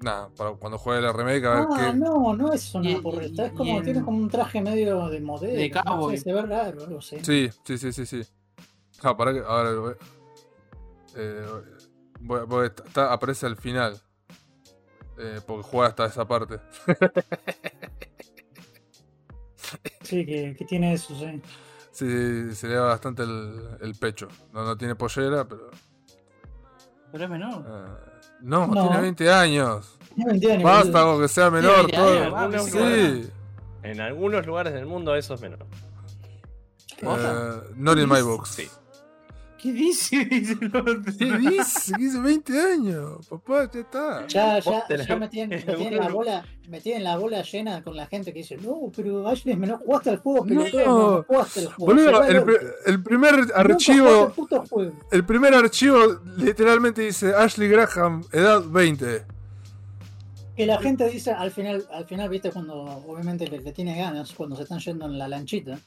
nada, 0.00 0.28
para 0.36 0.52
cuando 0.52 0.78
juegue 0.78 1.00
la 1.00 1.12
remake, 1.12 1.44
a 1.46 1.50
ver 1.54 1.66
Ah, 1.70 1.90
qué. 1.92 1.98
no, 1.98 2.34
no 2.34 2.52
es 2.52 2.74
una 2.74 3.00
porreta. 3.00 3.46
Es 3.46 3.52
como, 3.52 3.78
en- 3.78 3.84
tiene 3.84 4.02
como 4.02 4.18
un 4.18 4.28
traje 4.30 4.60
medio 4.60 5.08
de 5.08 5.20
modelo. 5.20 5.54
De 5.54 5.68
no 5.68 5.74
sé, 5.74 5.82
cowboy. 5.84 6.18
se 6.18 6.32
ve 6.32 6.42
raro, 6.42 6.82
algo 6.84 6.98
así. 6.98 7.18
Sí, 7.22 7.50
sí, 7.64 7.78
sí, 7.78 7.92
sí, 7.92 8.06
sí. 8.06 8.22
Ah, 9.02 9.16
para 9.16 9.32
que. 9.32 9.40
Ahora 9.40 9.72
voy- 9.74 9.94
eh, 11.16 11.46
voy- 12.20 12.46
voy- 12.46 12.66
está- 12.66 13.12
aparece 13.12 13.46
al 13.46 13.56
final. 13.56 13.98
Eh, 15.16 15.40
porque 15.46 15.62
juega 15.62 15.88
hasta 15.88 16.06
esa 16.06 16.26
parte. 16.26 16.58
Sí, 20.02 20.24
que, 20.26 20.54
que 20.56 20.64
tiene 20.66 20.92
eso, 20.94 21.14
sí. 21.18 21.40
Sí, 21.90 22.54
se 22.54 22.68
le 22.68 22.74
da 22.74 22.82
bastante 22.82 23.22
el, 23.22 23.76
el 23.80 23.94
pecho. 23.94 24.28
No, 24.52 24.64
no 24.64 24.76
tiene 24.76 24.94
pollera, 24.94 25.46
pero. 25.48 25.70
Pero 27.10 27.24
es 27.24 27.30
menor. 27.30 27.64
eh, 27.66 28.13
no, 28.44 28.66
No. 28.68 28.82
tiene 28.88 29.00
20 29.02 29.30
años. 29.32 29.98
No 30.16 30.26
me 30.26 30.32
entiendo. 30.34 30.64
Basta 30.64 31.02
con 31.02 31.20
que 31.20 31.28
sea 31.28 31.50
menor. 31.50 31.90
todo. 31.90 32.58
sí. 32.64 32.70
lugares- 32.72 33.28
En 33.82 34.00
algunos 34.00 34.46
lugares 34.46 34.72
del 34.72 34.86
mundo 34.86 35.14
eso 35.14 35.34
es 35.34 35.40
menor. 35.40 35.58
Eh, 37.02 37.60
not 37.76 37.98
in 37.98 38.08
my 38.08 38.22
books. 38.22 38.50
Sí. 38.50 38.68
¿Qué 39.68 39.72
dice? 39.72 40.28
¿Qué 40.28 40.40
dice? 41.38 41.92
Que 41.96 42.02
dice 42.04 42.20
20 42.20 42.60
años. 42.60 43.26
Papá, 43.28 43.70
ya 43.72 43.80
está. 43.80 44.26
Ya, 44.26 44.58
ya, 44.58 44.84
ya 45.06 45.16
me 45.16 45.28
tienen, 45.28 45.64
me 45.66 45.72
en 45.72 45.78
tienen 45.78 45.98
la 46.00 46.08
bola, 46.08 46.44
me 46.68 46.80
tienen 46.82 47.02
la 47.04 47.16
bola 47.16 47.40
llena 47.42 47.82
con 47.82 47.96
la 47.96 48.06
gente 48.06 48.32
que 48.34 48.40
dice, 48.40 48.58
no, 48.58 48.92
pero 48.94 49.26
Ashley 49.26 49.54
es 49.54 49.58
menor, 49.58 49.78
jugaste 49.78 50.10
el 50.10 50.18
juego, 50.18 50.44
No. 50.44 50.48
pelotudo, 50.64 50.84
no, 50.86 51.10
no 51.16 51.22
jugaste 51.22 51.60
el 51.60 51.66
juego. 51.68 51.86
Boludo, 51.94 52.04
cerrá 52.10 52.28
el, 52.28 52.36
orto. 52.36 52.46
pri- 52.46 52.66
el 52.86 53.02
primer 53.02 53.34
archivo. 53.54 54.26
el 54.26 54.32
puto 54.32 54.64
juego. 54.68 54.92
El 55.10 55.24
primer 55.24 55.54
archivo 55.54 55.98
literalmente 56.36 57.00
dice 57.02 57.34
Ashley 57.34 57.68
Graham, 57.68 58.22
edad 58.32 58.62
20. 58.66 59.24
Que 60.56 60.66
la 60.66 60.78
gente 60.78 61.08
dice 61.08 61.32
al 61.32 61.50
final, 61.50 61.84
al 61.90 62.04
final, 62.06 62.28
viste, 62.28 62.50
cuando 62.52 62.74
obviamente 62.82 63.46
le, 63.48 63.60
le 63.60 63.72
tiene 63.72 63.96
ganas, 63.98 64.32
cuando 64.34 64.54
se 64.56 64.62
están 64.64 64.78
yendo 64.78 65.06
en 65.06 65.18
la 65.18 65.26
lanchita. 65.26 65.78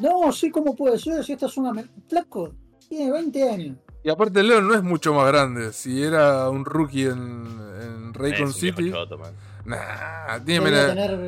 No, 0.00 0.32
sí, 0.32 0.50
¿cómo 0.50 0.74
puede 0.74 0.98
ser? 0.98 1.22
Si 1.24 1.32
esta 1.32 1.46
es 1.46 1.56
una. 1.56 1.72
Flaco, 2.08 2.52
tiene 2.90 3.10
20 3.12 3.50
años. 3.50 3.76
Y 4.02 4.10
aparte 4.10 4.42
Leon 4.42 4.66
no 4.66 4.74
es 4.74 4.82
mucho 4.82 5.14
más 5.14 5.26
grande. 5.28 5.72
Si 5.72 6.02
era 6.02 6.48
un 6.50 6.64
rookie 6.64 7.04
en, 7.06 7.46
en 7.82 8.12
Raycon 8.14 8.52
City. 8.52 8.90
choto. 8.90 9.18
Nah, 9.64 10.38
tiene 10.44 10.64
Debía 10.64 10.86
menos. 10.86 10.86
tener, 10.88 11.18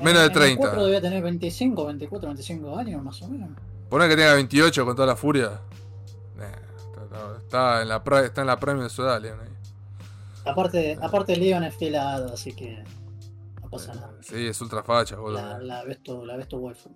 menos 0.00 0.02
de 0.02 0.10
en 0.10 0.16
el 0.26 0.32
30. 0.32 0.60
4 0.60 0.84
debía 0.84 1.00
tener 1.00 1.22
25, 1.22 1.86
24, 1.86 2.28
25 2.28 2.76
años 2.78 3.02
más 3.02 3.22
o 3.22 3.28
menos. 3.28 3.50
Pone 3.88 4.08
que 4.08 4.16
tenga 4.16 4.34
28 4.34 4.84
con 4.84 4.96
toda 4.96 5.06
la 5.06 5.16
furia. 5.16 5.60
Nah, 6.36 6.44
está, 6.44 7.04
está- 7.04 7.36
está 7.38 7.82
en 7.82 7.88
la, 7.88 8.02
está 8.24 8.40
en 8.40 8.46
la 8.48 8.58
premio 8.58 8.82
de 8.82 8.90
su 8.90 9.02
edad, 9.02 9.20
Leon. 9.22 9.38
ahí. 9.40 9.48
Aparte, 10.44 10.98
aparte 11.00 11.36
Leon 11.36 11.62
es 11.64 11.74
fiel 11.76 11.94
a 11.94 12.14
Ada, 12.14 12.34
así 12.34 12.52
que 12.52 12.82
no 13.62 13.70
pasa 13.70 13.94
nada. 13.94 14.12
Sí, 14.20 14.46
es 14.48 14.60
ultra 14.60 14.82
facha, 14.82 15.16
boludo. 15.16 15.40
La, 15.40 15.58
la 15.60 15.84
ves 15.84 16.02
tu, 16.02 16.24
la 16.24 16.36
ves 16.36 16.48
tu 16.48 16.56
waifu. 16.58 16.90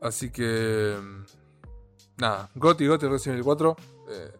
Así 0.00 0.30
que. 0.30 0.96
Nada, 2.18 2.50
Goti, 2.54 2.86
Goti 2.86 3.06
Resident 3.06 3.34
Evil 3.36 3.44
4. 3.44 3.76
eh, 4.10 4.32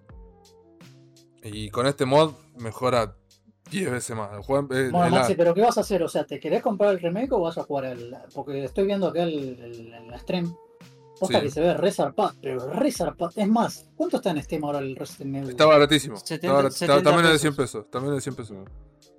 y 1.45 1.71
con 1.71 1.87
este 1.87 2.05
mod 2.05 2.33
mejora 2.59 3.15
10 3.71 3.91
veces 3.91 4.17
más. 4.17 4.33
El 4.33 4.43
juego, 4.43 4.75
eh, 4.75 4.89
Bueno, 4.91 5.07
el- 5.07 5.13
Maxi, 5.13 5.35
pero 5.35 5.55
¿qué 5.55 5.61
vas 5.63 5.79
a 5.79 5.83
hacer? 5.83 6.03
O 6.03 6.09
sea, 6.09 6.25
¿te 6.25 6.41
querés 6.41 6.63
comprar 6.63 6.91
el 6.91 7.01
remake 7.01 7.33
o 7.33 7.41
vas 7.41 7.59
a 7.59 7.63
jugar 7.63 7.85
el...? 7.87 8.17
Porque 8.35 8.65
estoy 8.65 8.87
viendo 8.87 9.07
acá 9.09 9.23
el, 9.23 9.59
el- 9.61 9.95
en 9.95 10.09
la 10.11 10.19
stream. 10.19 10.55
Posta 11.21 11.39
Sí. 11.39 11.45
que 11.47 11.51
se 11.51 11.61
ve 11.61 11.75
re 11.75 11.91
zarpado, 11.91 12.33
pero 12.41 12.73
re 12.73 12.93
zarpado. 12.93 13.33
Es 13.35 13.49
más, 13.49 13.91
¿cuánto 13.97 14.19
está 14.19 14.31
en 14.31 14.43
Steam 14.43 14.65
ahora 14.65 14.79
el 14.79 14.95
Resident 14.97 15.37
Evil? 15.37 15.51
está 15.51 15.67
baratísimo. 15.67 16.17
70, 16.17 16.35
Está 16.47 16.53
barat- 16.53 16.73
está- 16.73 16.87
70 16.87 17.03
también 17.11 17.25
es 17.27 17.31
de 17.31 17.33
pesos. 17.33 17.41
100 17.41 17.57
pesos. 17.57 17.91
También 17.91 18.15
es 18.15 18.17
de 18.17 18.21
100 18.23 18.37
pesos. 18.37 18.57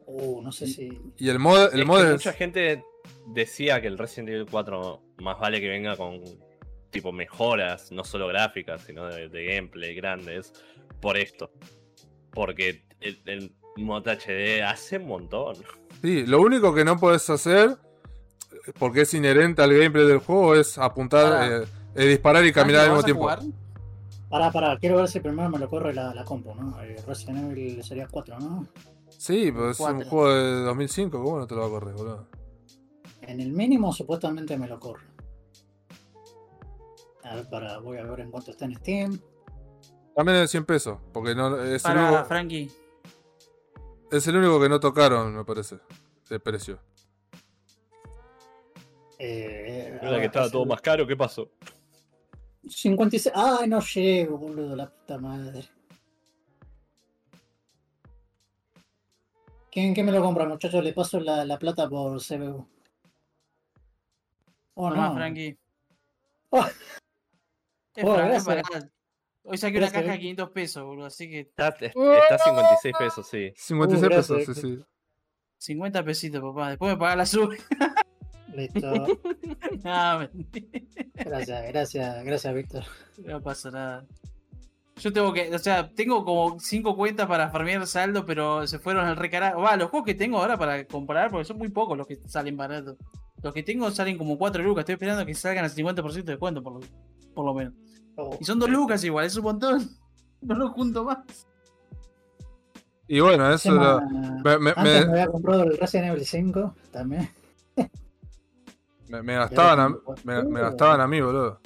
Uh, 0.05 0.41
no 0.41 0.51
sé 0.51 0.65
si... 0.67 0.89
Y 1.17 1.29
el 1.29 1.39
mod, 1.39 1.73
el 1.73 1.81
Es 1.81 1.85
mod 1.85 1.97
que 1.99 2.05
es. 2.07 2.11
Mucha 2.13 2.33
gente 2.33 2.83
decía 3.27 3.81
que 3.81 3.87
el 3.87 3.97
Resident 3.97 4.29
Evil 4.29 4.47
4 4.49 5.01
más 5.19 5.39
vale 5.39 5.59
que 5.59 5.67
venga 5.67 5.95
con 5.97 6.21
tipo 6.91 7.11
mejoras, 7.11 7.91
no 7.91 8.03
solo 8.03 8.27
gráficas, 8.27 8.81
sino 8.81 9.05
de, 9.07 9.29
de 9.29 9.45
gameplay 9.45 9.95
grandes, 9.95 10.53
por 11.01 11.17
esto. 11.17 11.51
Porque 12.31 12.83
el, 12.99 13.21
el 13.25 13.55
mod 13.77 14.07
HD 14.07 14.61
hace 14.63 14.97
un 14.97 15.07
montón. 15.07 15.55
Sí, 16.01 16.25
lo 16.25 16.41
único 16.41 16.73
que 16.73 16.85
no 16.85 16.97
puedes 16.97 17.29
hacer, 17.29 17.77
porque 18.77 19.01
es 19.01 19.13
inherente 19.13 19.61
al 19.61 19.73
gameplay 19.73 20.05
del 20.07 20.19
juego, 20.19 20.55
es 20.55 20.77
apuntar, 20.77 21.63
eh, 21.63 21.67
es 21.95 22.07
disparar 22.07 22.45
y 22.45 22.51
caminar 22.51 22.81
al 22.81 22.87
¿Lo 22.89 22.93
mismo 22.95 23.05
tiempo. 23.05 23.21
jugar? 23.23 23.39
Pará, 24.29 24.51
pará, 24.51 24.77
quiero 24.77 24.97
ver 24.97 25.07
si 25.07 25.19
primero 25.19 25.49
me 25.49 25.57
lo 25.57 25.67
corre 25.67 25.91
la, 25.93 26.13
la 26.13 26.23
compu, 26.23 26.53
¿no? 26.53 26.79
El 26.81 27.03
Resident 27.03 27.51
Evil 27.51 27.83
sería 27.83 28.07
4, 28.07 28.39
¿no? 28.39 28.67
Sí, 29.09 29.51
pero 29.51 29.71
es 29.71 29.79
un 29.79 30.03
juego 30.03 30.33
de 30.33 30.61
2005, 30.65 31.23
¿cómo 31.23 31.39
no 31.39 31.47
te 31.47 31.55
lo 31.55 31.61
va 31.61 31.67
a 31.67 31.69
correr, 31.71 31.95
boludo? 31.95 32.27
En 33.21 33.41
el 33.41 33.51
mínimo 33.51 33.91
supuestamente 33.91 34.55
me 34.55 34.67
lo 34.67 34.79
corre. 34.79 35.08
A 37.29 37.35
ver, 37.35 37.47
para, 37.47 37.77
voy 37.77 37.97
a 37.99 38.03
ver 38.03 38.21
en 38.21 38.31
cuánto 38.31 38.49
está 38.49 38.65
en 38.65 38.75
Steam. 38.75 39.19
También 40.15 40.37
es 40.37 40.41
de 40.41 40.47
100 40.47 40.65
pesos, 40.65 40.97
porque 41.13 41.35
no, 41.35 41.61
es, 41.61 41.85
el 41.85 41.91
Para 41.93 42.09
único, 42.09 42.25
Frankie. 42.25 42.71
es 44.11 44.27
el 44.27 44.35
único 44.35 44.59
que 44.59 44.67
no 44.67 44.79
tocaron, 44.79 45.35
me 45.35 45.45
parece, 45.45 45.77
de 46.27 46.39
precio. 46.39 46.79
Eh, 49.19 49.99
a 50.01 50.05
Era 50.05 50.11
ver, 50.11 50.19
que 50.21 50.25
estaba 50.25 50.45
es 50.47 50.51
todo 50.51 50.63
el 50.63 50.69
más 50.69 50.81
caro, 50.81 51.05
¿qué 51.05 51.15
pasó? 51.15 51.51
56. 52.67 53.31
Ay, 53.35 53.67
no 53.67 53.79
llego, 53.79 54.37
boludo, 54.37 54.75
la 54.75 54.89
puta 54.89 55.17
madre. 55.19 55.69
¿Quién, 59.71 59.93
quién 59.93 60.05
me 60.07 60.11
lo 60.11 60.21
compra, 60.21 60.47
muchachos? 60.47 60.83
Le 60.83 60.93
paso 60.93 61.19
la, 61.19 61.45
la 61.45 61.59
plata 61.59 61.87
por 61.87 62.19
CBU. 62.19 62.67
Oh, 64.73 64.89
no. 64.89 65.13
Frankie. 65.13 65.57
Oh. 66.49 66.65
Es 67.99 68.05
Oh, 68.05 68.13
Frankie, 68.15 68.29
gracias. 68.45 68.69
pará. 68.69 68.89
Hoy 69.43 69.57
saqué 69.57 69.77
una 69.77 69.87
caja 69.91 70.01
de 70.03 70.13
eh. 70.15 70.19
500 70.19 70.49
pesos, 70.51 70.83
boludo, 70.83 71.05
así 71.07 71.29
que 71.29 71.39
Está, 71.39 71.69
está 71.69 72.37
56 72.37 72.95
pesos, 72.97 73.27
sí. 73.27 73.51
56 73.55 74.03
Uh, 74.05 74.15
pesos, 74.15 74.45
sí, 74.45 74.61
sí. 74.61 74.83
50 75.57 76.03
pesitos, 76.03 76.41
papá. 76.41 76.69
Después 76.69 76.91
me 76.93 76.97
paga 76.97 77.15
la 77.17 77.25
sub. 77.25 77.49
Listo. 78.55 78.91
no, 79.83 80.19
mentira. 80.19 80.79
Gracias, 81.13 81.67
gracias, 81.67 82.23
gracias, 82.25 82.53
Víctor. 82.53 82.83
no 83.17 83.41
pasa 83.41 83.71
nada. 83.71 84.05
Yo 84.97 85.13
tengo 85.13 85.31
que, 85.31 85.53
o 85.55 85.59
sea, 85.59 85.89
tengo 85.89 86.25
como 86.25 86.59
5 86.59 86.95
cuentas 86.95 87.25
para 87.27 87.49
farmear 87.49 87.87
saldo, 87.87 88.25
pero 88.25 88.67
se 88.67 88.79
fueron 88.79 89.05
al 89.05 89.15
recarajo. 89.15 89.61
Va, 89.61 89.77
los 89.77 89.89
juegos 89.89 90.05
que 90.05 90.15
tengo 90.15 90.37
ahora 90.39 90.57
para 90.57 90.85
comprar, 90.85 91.31
porque 91.31 91.45
son 91.45 91.57
muy 91.57 91.69
pocos 91.69 91.97
los 91.97 92.05
que 92.05 92.17
salen 92.27 92.57
baratos. 92.57 92.97
Los 93.41 93.53
que 93.53 93.63
tengo 93.63 93.89
salen 93.91 94.17
como 94.17 94.37
4 94.37 94.61
lucas. 94.61 94.81
Estoy 94.81 94.93
esperando 94.93 95.25
que 95.25 95.33
salgan 95.33 95.63
al 95.63 95.71
50% 95.71 96.13
de 96.13 96.23
descuento, 96.23 96.61
por 96.61 96.73
lo, 96.73 96.79
por 97.39 97.45
lo 97.45 97.53
menos. 97.53 97.73
Oh, 98.15 98.37
Y 98.39 98.43
son 98.43 98.59
2 98.59 98.69
lucas 98.69 99.01
igual, 99.05 99.25
es 99.25 99.35
un 99.37 99.43
montón. 99.43 99.89
No 100.41 100.55
lo 100.55 100.69
junto 100.69 101.03
más. 101.03 101.17
Y 103.07 103.19
bueno, 103.19 103.51
eso 103.51 103.75
era. 103.75 103.99
me- 104.43 104.57
me- 104.59 104.69
Antes 104.75 105.05
me- 105.05 105.11
me 105.11 105.21
había 105.21 105.27
comprado 105.27 105.63
el 105.63 105.77
Resident 105.77 106.11
Evil 106.13 106.25
5 106.25 106.75
también. 106.91 107.29
Me, 109.09 109.23
me 109.23 109.33
gastaban 109.35 109.79
a, 109.79 109.97
me, 110.23 110.43
me 110.43 110.61
gastaban 110.61 111.01
a 111.01 111.07
mí, 111.07 111.19
boludo. 111.19 111.59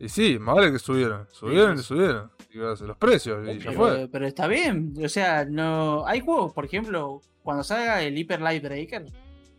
Y 0.00 0.08
sí, 0.08 0.38
más 0.38 0.54
vale 0.56 0.72
que 0.72 0.78
subieron. 0.78 1.26
Subieron 1.30 1.78
y 1.78 1.82
subieron. 1.82 2.30
Y 2.50 2.58
a 2.58 2.74
los 2.74 2.96
precios, 2.96 3.46
y 3.46 3.58
ya 3.58 3.66
Pero, 3.70 3.78
fue. 3.78 4.08
pero 4.10 4.26
está 4.26 4.46
bien. 4.46 4.94
O 5.04 5.08
sea, 5.08 5.44
no. 5.44 6.06
Hay 6.06 6.20
juegos, 6.20 6.52
por 6.52 6.64
ejemplo, 6.64 7.20
cuando 7.42 7.62
salga 7.62 8.02
el 8.02 8.16
Hyper 8.16 8.40
Light 8.40 8.62
Breaker, 8.64 9.04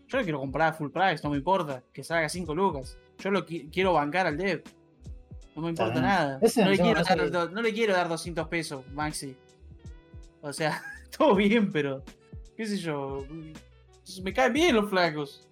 yo 0.08 0.18
lo 0.18 0.24
quiero 0.24 0.40
comprar 0.40 0.70
a 0.70 0.74
full 0.74 0.90
price, 0.90 1.22
no 1.24 1.30
me 1.30 1.38
importa. 1.38 1.84
Que 1.94 2.04
salga 2.04 2.28
5 2.28 2.56
lucas. 2.56 2.98
Yo 3.20 3.30
lo 3.32 3.46
qui- 3.46 3.70
quiero 3.72 3.94
bancar 3.94 4.26
al 4.28 4.38
dev. 4.38 4.64
No 5.60 5.66
me 5.66 5.70
importa 5.72 6.02
nada. 6.02 6.40
No 6.40 6.70
le, 6.70 6.78
quiero 6.78 7.00
no 7.00 7.04
dar, 7.06 7.32
do- 7.32 7.50
no 7.50 7.62
le 7.62 7.74
quiero 7.74 7.94
dar 7.94 8.08
200 8.08 8.48
pesos, 8.48 8.86
Maxi. 8.94 9.36
O 10.42 10.54
sea, 10.54 10.82
todo 11.18 11.36
bien, 11.36 11.72
pero. 11.72 12.04
¿Qué 12.56 12.66
sé 12.66 12.78
yo? 12.78 13.26
Me 14.24 14.34
caen 14.34 14.54
bien 14.54 14.76
los 14.76 14.90
flacos. 14.90 15.48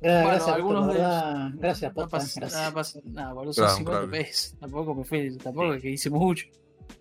Gra- 0.00 0.22
Bueno, 0.22 0.28
gracias, 0.28 0.48
algunos 0.54 0.86
de 0.88 0.92
verdad, 0.94 1.50
gracias, 1.54 1.96
No 1.96 2.08
pasa 2.08 2.40
gracias. 2.40 2.52
nada, 2.60 2.72
pasa 2.74 3.00
nada, 3.04 3.32
boludo. 3.32 3.52
Son 3.52 3.64
Claro, 3.64 3.76
50 3.78 4.00
claro. 4.00 4.10
pesos. 4.10 4.54
Tampoco 4.60 4.94
me 4.94 5.04
fui, 5.04 5.36
tampoco 5.38 5.74
es 5.74 5.82
que 5.82 5.90
hice 5.90 6.10
mucho. 6.10 6.46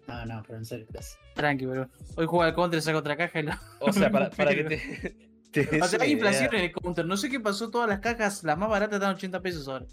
No, 0.08 0.26
no, 0.26 0.44
pero 0.46 0.58
en 0.60 0.66
serio, 0.66 0.86
gracias. 0.90 1.18
Tranqui, 1.36 1.66
bro. 1.66 1.88
Hoy 2.16 2.26
juega 2.26 2.46
al 2.48 2.56
counter, 2.56 2.82
saca 2.82 2.98
otra 2.98 3.18
caja 3.18 3.40
y 3.40 3.44
lo. 3.44 3.52
O 3.82 3.92
sea, 3.94 4.10
para, 4.12 4.30
para 4.30 4.56
que 4.56 4.64
te. 4.64 5.16
te 5.66 5.82
O 5.82 5.86
sea, 5.88 6.00
hay 6.02 6.12
inflación 6.14 6.50
idea, 6.50 6.60
en 6.60 6.66
el 6.66 6.72
counter. 6.72 7.06
No 7.06 7.18
sé 7.18 7.30
qué 7.30 7.40
pasó, 7.40 7.70
todas 7.70 7.90
las 7.90 8.00
cajas, 8.00 8.44
las 8.44 8.58
más 8.58 8.70
baratas 8.70 8.96
están 8.96 9.16
80 9.16 9.42
pesos 9.42 9.68
ahora. 9.68 9.86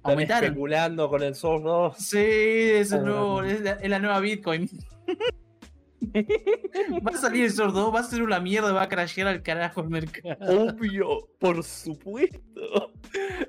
Están 0.00 0.12
Aumentaron. 0.12 0.44
especulando 0.44 1.10
con 1.10 1.22
el 1.22 1.34
Source 1.34 1.64
2. 1.64 1.96
Sí, 1.98 2.18
es, 2.18 2.92
el 2.92 3.00
Oh, 3.00 3.04
nuevo, 3.04 3.42
es, 3.42 3.60
la, 3.60 3.72
es 3.72 3.90
la 3.90 3.98
nueva 3.98 4.20
Bitcoin. 4.20 4.68
va 7.06 7.10
a 7.14 7.18
salir 7.18 7.44
el 7.44 7.52
sordo, 7.52 7.92
va 7.92 8.00
a 8.00 8.04
ser 8.04 8.22
una 8.22 8.40
mierda, 8.40 8.72
va 8.72 8.82
a 8.82 8.88
crashear 8.88 9.28
al 9.28 9.42
carajo 9.42 9.82
el 9.82 9.90
mercado. 9.90 10.68
Obvio, 10.68 11.28
por 11.38 11.62
supuesto. 11.62 12.92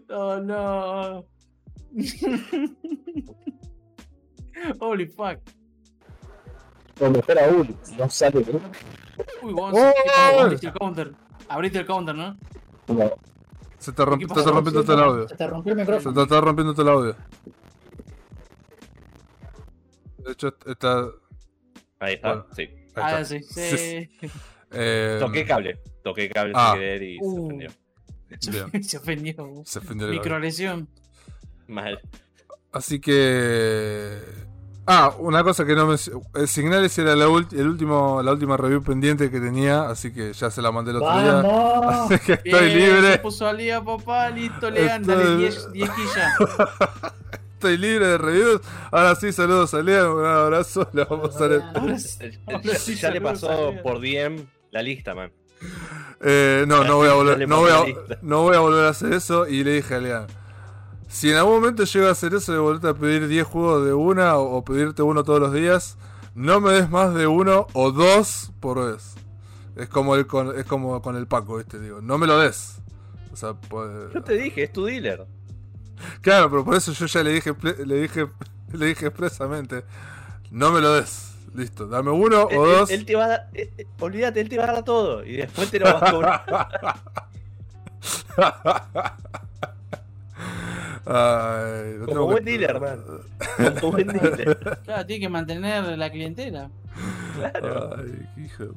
Oh 0.09 0.39
no. 0.41 1.25
Holy 4.79 5.05
fuck. 5.07 5.39
O 6.99 7.09
mejor 7.09 7.39
aún, 7.39 7.75
no 7.97 8.09
sale 8.09 8.39
Uy, 9.41 9.53
Gonzo, 9.53 9.79
¡Oh! 9.79 10.39
abriste 10.41 10.67
el 10.67 10.73
counter. 10.73 11.13
Abriste 11.47 11.79
el 11.79 11.85
counter, 11.85 12.15
¿no? 12.15 12.37
como 12.85 13.09
Se 13.81 13.91
te, 13.93 14.03
romp- 14.03 14.21
está 14.37 14.51
rompiendo 14.51 14.83
todo 14.83 14.95
el 14.95 15.03
audio. 15.03 15.27
Se 15.27 15.35
te 15.35 15.47
rompió 15.47 15.73
el 15.73 15.79
Se 15.79 15.83
micrófono. 15.85 16.13
te 16.15 16.21
está 16.21 16.41
rompiendo 16.41 16.73
todo 16.73 16.81
el 16.83 16.89
audio. 16.97 17.15
De 20.19 20.31
hecho, 20.33 20.55
está. 20.67 21.07
Ahí 21.99 22.13
está, 22.13 22.27
Bueno. 22.35 22.45
sí. 22.55 22.61
ahí 22.61 22.77
Ah, 22.95 23.21
está. 23.21 23.25
sí, 23.25 23.43
Sí, 23.49 23.77
sí. 23.77 24.29
Eh, 24.71 25.17
Toqué 25.19 25.45
cable. 25.45 25.79
Toqué 26.03 26.29
cable 26.29 26.53
Ah. 26.55 26.71
sin 26.73 26.79
querer 26.79 27.03
y 27.03 27.17
se 27.17 27.25
Uh. 27.25 27.45
ofendió. 27.45 27.69
Bien. 28.29 28.83
Se 28.83 28.97
ofendió. 28.97 29.63
Se 29.65 29.79
ofendió. 29.79 30.87
Mal. 31.67 31.99
Así 32.71 32.99
que. 33.01 34.19
Ah, 34.93 35.13
una 35.19 35.41
cosa 35.43 35.63
que 35.65 35.73
no 35.73 35.85
me. 35.87 35.95
El 36.35 36.47
Signales 36.49 36.97
era 36.97 37.15
la, 37.15 37.27
ulti- 37.29 37.57
el 37.57 37.67
último, 37.67 38.21
la 38.21 38.31
última 38.33 38.57
review 38.57 38.83
pendiente 38.83 39.31
que 39.31 39.39
tenía, 39.39 39.83
así 39.89 40.11
que 40.11 40.33
ya 40.33 40.51
se 40.51 40.61
la 40.61 40.69
mandé 40.71 40.91
el 40.91 40.97
otro 40.97 41.21
día. 41.21 41.33
¡Vamos! 41.41 42.11
Así 42.11 42.19
que 42.25 42.33
estoy 42.33 42.65
Bien, 42.73 42.77
libre. 42.95 43.11
Se 43.13 43.19
puso 43.19 43.47
al 43.47 43.57
día, 43.57 43.81
papá. 43.81 44.29
Listo, 44.29 44.69
Lean. 44.69 45.03
Dale 45.03 45.23
Estoy- 45.23 45.37
10 45.39 45.71
10 45.71 45.89
quillas. 45.91 46.33
Estoy 47.53 47.77
libre 47.77 48.07
de 48.07 48.17
reviews. 48.17 48.61
Ahora 48.91 49.15
sí, 49.15 49.31
saludos 49.31 49.73
a 49.73 49.81
Lean, 49.81 50.07
un 50.07 50.25
abrazo. 50.25 50.89
Le 50.93 51.05
vamos 51.05 51.35
a 51.39 51.47
dar- 51.47 51.71
Ahora 51.75 51.97
sí, 51.99 52.17
ahora 52.47 52.61
Ya, 52.63 52.75
sí 52.75 52.95
ya 52.95 53.11
le 53.11 53.21
pasó 53.21 53.73
por 53.83 54.01
DM 54.01 54.45
la 54.71 54.81
lista, 54.81 55.13
man. 55.15 55.31
Eh, 56.21 56.65
no, 56.67 56.83
no 56.83 56.97
voy 56.97 57.07
a 57.07 57.13
volver, 57.13 57.33
Dale 57.35 57.47
no 57.47 57.59
voy 57.59 57.71
a, 57.71 57.83
no 58.23 58.41
voy 58.41 58.55
a 58.55 58.59
volver 58.59 58.85
a 58.85 58.89
hacer 58.89 59.13
eso. 59.13 59.47
Y 59.47 59.63
le 59.63 59.73
dije 59.73 59.95
a 59.95 59.99
Lean, 59.99 60.27
si 61.11 61.29
en 61.31 61.37
algún 61.37 61.55
momento 61.55 61.83
llego 61.83 62.07
a 62.07 62.11
hacer 62.11 62.33
eso 62.33 62.51
de 62.53 62.59
volverte 62.59 62.87
a 62.87 62.93
pedir 62.93 63.27
10 63.27 63.45
juegos 63.45 63.85
de 63.85 63.93
una 63.93 64.37
o, 64.37 64.55
o 64.57 64.63
pedirte 64.63 65.01
uno 65.01 65.23
todos 65.23 65.39
los 65.39 65.53
días, 65.53 65.97
no 66.35 66.59
me 66.61 66.71
des 66.71 66.89
más 66.89 67.13
de 67.13 67.27
uno 67.27 67.67
o 67.73 67.91
dos 67.91 68.51
por 68.59 68.91
vez. 68.93 69.15
Es 69.75 69.89
como 69.89 70.15
el 70.15 70.25
con, 70.27 70.57
es 70.57 70.65
como 70.65 71.01
con 71.01 71.15
el 71.15 71.27
Paco, 71.27 71.57
¿viste? 71.57 71.79
Digo, 71.79 72.01
no 72.01 72.17
me 72.17 72.27
lo 72.27 72.39
des. 72.39 72.77
O 73.31 73.35
sea, 73.35 73.53
pues, 73.53 73.89
Yo 74.13 74.21
te 74.23 74.33
dije, 74.37 74.63
es 74.63 74.73
tu 74.73 74.85
dealer. 74.85 75.25
claro, 76.21 76.49
pero 76.49 76.63
por 76.65 76.75
eso 76.75 76.91
yo 76.93 77.05
ya 77.05 77.23
le 77.23 77.31
dije 77.33 77.53
le 77.85 78.01
dije 78.01 78.27
Le 78.73 78.85
dije 78.85 79.07
expresamente, 79.07 79.83
no 80.49 80.71
me 80.71 80.79
lo 80.79 80.93
des. 80.93 81.27
Listo, 81.53 81.85
dame 81.87 82.11
uno 82.11 82.47
Él, 82.49 82.57
o 82.57 82.65
él- 82.65 82.77
dos. 82.79 82.89
él 82.91 83.05
te 83.05 83.15
va 83.15 83.25
a 83.25 83.27
dar. 83.27 83.49
eh, 83.53 83.69
eh, 83.77 83.85
olvídate, 83.99 84.39
él 84.39 84.47
te 84.47 84.57
va 84.57 84.63
a 84.63 84.71
dar 84.71 84.83
todo. 84.85 85.25
Y 85.25 85.35
después 85.35 85.69
te 85.69 85.79
lo 85.79 85.85
vas 85.93 86.01
a 86.03 86.11
cobrar. 86.11 86.45
Ay, 91.05 91.97
lo 91.99 92.05
Como 92.05 92.25
buen 92.25 92.43
que- 92.45 92.51
dealer, 92.51 92.79
man. 92.79 93.03
Como 93.79 93.91
buen 93.93 94.07
dealer. 94.07 94.79
Claro, 94.85 95.05
tiene 95.05 95.19
que 95.21 95.29
mantener 95.29 95.97
la 95.97 96.09
clientela. 96.11 96.69
Claro. 97.35 97.95
Ay, 97.97 98.27
qué 98.35 98.41
hijo 98.41 98.63
de- 98.65 98.71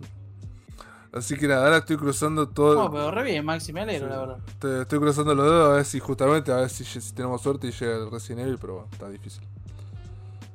Así 1.12 1.36
que 1.36 1.46
nada, 1.46 1.64
ahora 1.64 1.76
estoy 1.78 1.96
cruzando 1.96 2.48
todo. 2.48 2.74
No, 2.84 2.90
pero 2.90 3.10
re 3.12 3.22
bien, 3.22 3.44
Maxi, 3.44 3.72
me 3.72 3.82
alegro, 3.82 4.08
la 4.08 4.18
verdad. 4.18 4.36
Te- 4.58 4.82
estoy 4.82 4.98
cruzando 4.98 5.32
los 5.34 5.44
dedos 5.46 5.68
a 5.70 5.76
ver 5.76 5.84
si 5.84 6.00
justamente, 6.00 6.50
a 6.50 6.56
ver 6.56 6.70
si, 6.70 6.84
si 6.84 7.14
tenemos 7.14 7.40
suerte 7.40 7.68
y 7.68 7.70
llega 7.70 7.96
el 7.96 8.10
Resident 8.10 8.40
Evil, 8.46 8.58
pero 8.60 8.72
bueno, 8.74 8.88
está 8.90 9.08
difícil. 9.08 9.42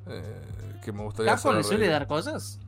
Eh, 0.07 0.21
que 0.83 0.91
me 0.91 1.03
gustaría 1.03 1.31
¿Capcom 1.33 1.55
le 1.55 1.63
suele 1.63 1.87
dar 1.87 2.07
cosas? 2.07 2.59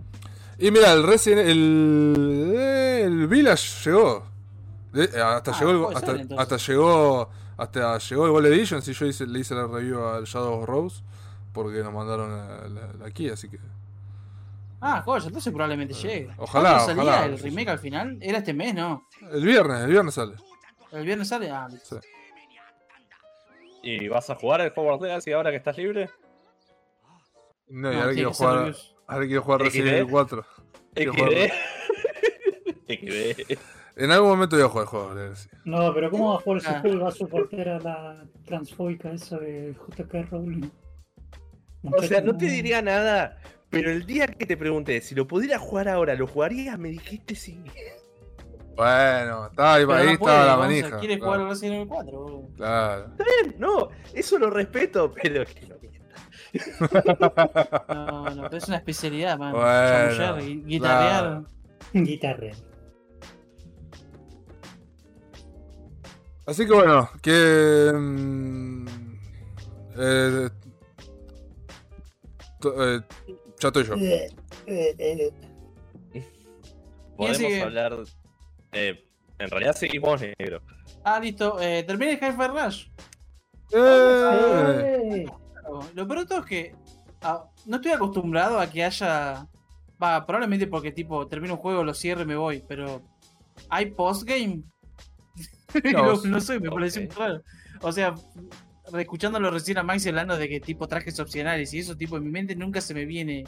Y 0.57 0.69
mira, 0.71 0.93
el 0.93 1.03
Resident 1.03 1.41
el, 1.49 2.53
eh, 2.55 3.03
el 3.05 3.27
Village 3.27 3.89
llegó. 3.89 4.23
De- 4.93 5.05
eh, 5.05 5.21
hasta 5.21 5.51
Ah, 5.51 5.59
llegó 5.59 5.71
el, 5.89 5.95
hasta, 5.97 6.11
ser, 6.11 6.21
entonces. 6.21 6.39
hasta 6.39 6.57
llegó 6.71 7.29
hasta 7.61 7.97
llegó 7.99 8.25
el 8.25 8.31
Gold 8.31 8.47
Edition, 8.47 8.81
si 8.81 8.93
yo 8.93 9.05
hice, 9.05 9.25
le 9.27 9.39
hice 9.39 9.53
la 9.55 9.67
review 9.67 10.03
al 10.03 10.23
Shadow 10.25 10.59
of 10.61 10.65
Rose 10.67 11.03
porque 11.53 11.79
nos 11.83 11.93
mandaron 11.93 12.31
la, 12.31 12.67
la- 12.69 12.93
la 12.93 13.11
key, 13.11 13.29
así 13.29 13.49
que 13.49 13.59
Ah, 14.83 15.03
joya, 15.05 15.27
entonces 15.27 15.53
probablemente 15.53 15.93
llegue. 15.93 16.21
Eh, 16.21 16.29
ojalá, 16.38 16.69
¿Cuándo 16.77 16.85
salía 16.88 17.03
ojalá. 17.03 17.25
el 17.27 17.38
remake 17.39 17.67
al 17.69 17.77
final? 17.79 18.17
Era 18.19 18.39
este 18.39 18.51
mes, 18.53 18.73
¿no? 18.73 19.07
el 19.31 19.45
viernes, 19.45 19.81
el 19.83 19.91
viernes 19.91 20.13
sale. 20.15 20.33
¿El 20.91 21.05
viernes 21.05 21.27
sale? 21.27 21.51
Ah, 21.51 21.67
listo. 21.69 22.01
Sí. 22.01 22.07
¿Y 23.83 24.07
vas 24.07 24.27
a 24.31 24.35
jugar 24.35 24.61
el 24.61 24.73
Hogwarts 24.75 25.03
Legacy 25.03 25.31
ahora 25.33 25.51
que 25.51 25.57
estás 25.57 25.77
libre? 25.77 26.09
No, 27.67 27.91
y 27.91 27.95
No, 27.95 28.01
ahora 28.01 28.13
tiene 28.13 28.13
quiero 28.15 28.33
jugar, 28.33 28.75
ahora 29.07 29.25
quiero 29.27 29.41
jugar. 29.43 29.61
Resident 29.61 29.88
Evil 29.97 30.07
4. 30.11 30.45
Quiero 30.95 31.13
XD. 32.88 33.59
En 33.95 34.09
algún 34.11 34.30
momento 34.30 34.55
voy 34.55 34.65
a 34.65 34.69
jugar 34.69 34.84
el 34.85 34.89
juego. 34.89 35.13
No, 35.65 35.93
pero 35.93 36.09
¿cómo 36.11 36.30
va 36.31 36.35
a 36.35 36.41
jugar 36.41 36.57
ese 36.59 36.69
Ah. 36.69 36.80
juego 36.81 36.95
y 36.95 36.99
va 36.99 37.09
a 37.09 37.11
soportar 37.11 37.69
a 37.69 37.80
la 37.80 38.26
transfóbica 38.45 39.11
esa 39.11 39.38
de 39.38 39.76
JK 39.97 40.30
Rowling? 40.31 40.69
O 41.84 42.01
sea, 42.03 42.22
no 42.22 42.35
te 42.38 42.45
diría 42.45 42.81
nada, 42.81 43.38
pero 43.69 43.91
el 43.91 44.05
día 44.05 44.27
que 44.27 44.45
te 44.45 44.55
pregunté 44.55 45.01
si 45.01 45.13
lo 45.15 45.27
pudiera 45.27 45.57
jugar 45.59 45.89
ahora, 45.89 46.15
¿lo 46.15 46.27
jugarías? 46.27 46.77
Me 46.80 46.89
dijiste 46.89 47.35
sí. 47.35 47.61
Bueno, 48.76 49.47
está 49.47 49.73
ahí, 49.76 49.81
ahí 49.81 49.88
no 49.88 49.93
estaba 49.93 50.18
puede, 50.18 50.45
la 50.45 50.57
manija. 50.57 50.99
Quiere 50.99 51.18
claro, 51.19 51.34
jugar 51.34 51.49
Resident 51.49 51.76
Evil 51.76 51.88
4, 51.89 52.19
boludo. 52.19 52.47
Claro. 52.55 53.11
No, 53.59 53.89
eso 54.13 54.39
lo 54.39 54.49
respeto, 54.49 55.13
pero 55.13 55.43
que 55.45 55.65
lo. 55.68 55.81
No, 57.88 58.30
no, 58.30 58.43
pero 58.43 58.57
es 58.57 58.68
una 58.68 58.77
especialidad, 58.77 59.38
man. 59.38 59.51
Bueno, 59.53 59.68
Chamullar, 60.18 60.41
gui- 60.41 60.65
guitarrear. 60.65 61.22
claro. 61.22 61.45
Guitarra. 61.93 62.51
Así 66.45 66.65
que 66.65 66.73
bueno, 66.73 67.09
que. 67.22 67.91
mm, 67.93 68.88
eh, 69.97 70.49
to- 72.59 72.95
eh, 72.95 73.01
ya 73.59 73.68
estoy 73.68 73.84
yo. 73.84 73.93
Eh, 73.95 74.30
eh. 74.68 75.31
Podemos 77.15 77.38
sigue? 77.38 77.61
hablar. 77.61 77.97
Eh, 78.72 79.03
en 79.38 79.49
realidad 79.49 79.76
seguimos 79.76 80.19
negro. 80.22 80.61
Ah, 81.03 81.19
listo. 81.19 81.59
Eh, 81.59 81.84
terminé 81.84 82.13
el 82.13 82.18
Hi-Fi 82.19 82.47
Rush. 82.47 82.88
Eh, 83.73 85.26
Lo 85.93 86.07
peor 86.07 86.19
de 86.19 86.26
todo 86.26 86.39
es 86.39 86.45
que 86.45 86.76
ah, 87.22 87.45
no 87.65 87.76
estoy 87.77 87.91
acostumbrado 87.91 88.59
a 88.59 88.68
que 88.69 88.84
haya. 88.84 89.47
Va, 90.01 90.26
probablemente 90.26 90.65
porque 90.65 90.91
tipo 90.91 91.27
termino 91.27 91.53
un 91.53 91.59
juego, 91.59 91.84
lo 91.84 91.93
cierro 91.93 92.23
y 92.23 92.26
me 92.26 92.35
voy, 92.35 92.63
pero 92.68 93.01
hay 93.69 93.91
postgame. 93.91 94.63
No, 95.93 96.22
no, 96.23 96.39
sé, 96.41 96.60
me 96.60 96.68
ok. 96.69 96.73
parece 96.76 96.99
muy 97.02 97.10
raro. 97.15 97.41
O 97.81 97.91
sea, 97.91 98.14
escuchándolo 98.99 99.52
recién 99.52 99.77
a 99.77 99.84
Maxi 99.84 100.10
hablando 100.10 100.38
de 100.38 100.48
que 100.49 100.60
tipo 100.60 100.88
trajes 100.88 101.19
opcionales 101.19 101.73
y 101.73 101.80
eso, 101.80 101.95
tipo, 101.98 102.18
en 102.18 102.23
mi 102.26 102.30
mente 102.31 102.56
nunca 102.56 102.81
se 102.81 102.93
me 102.93 103.06
viene 103.06 103.43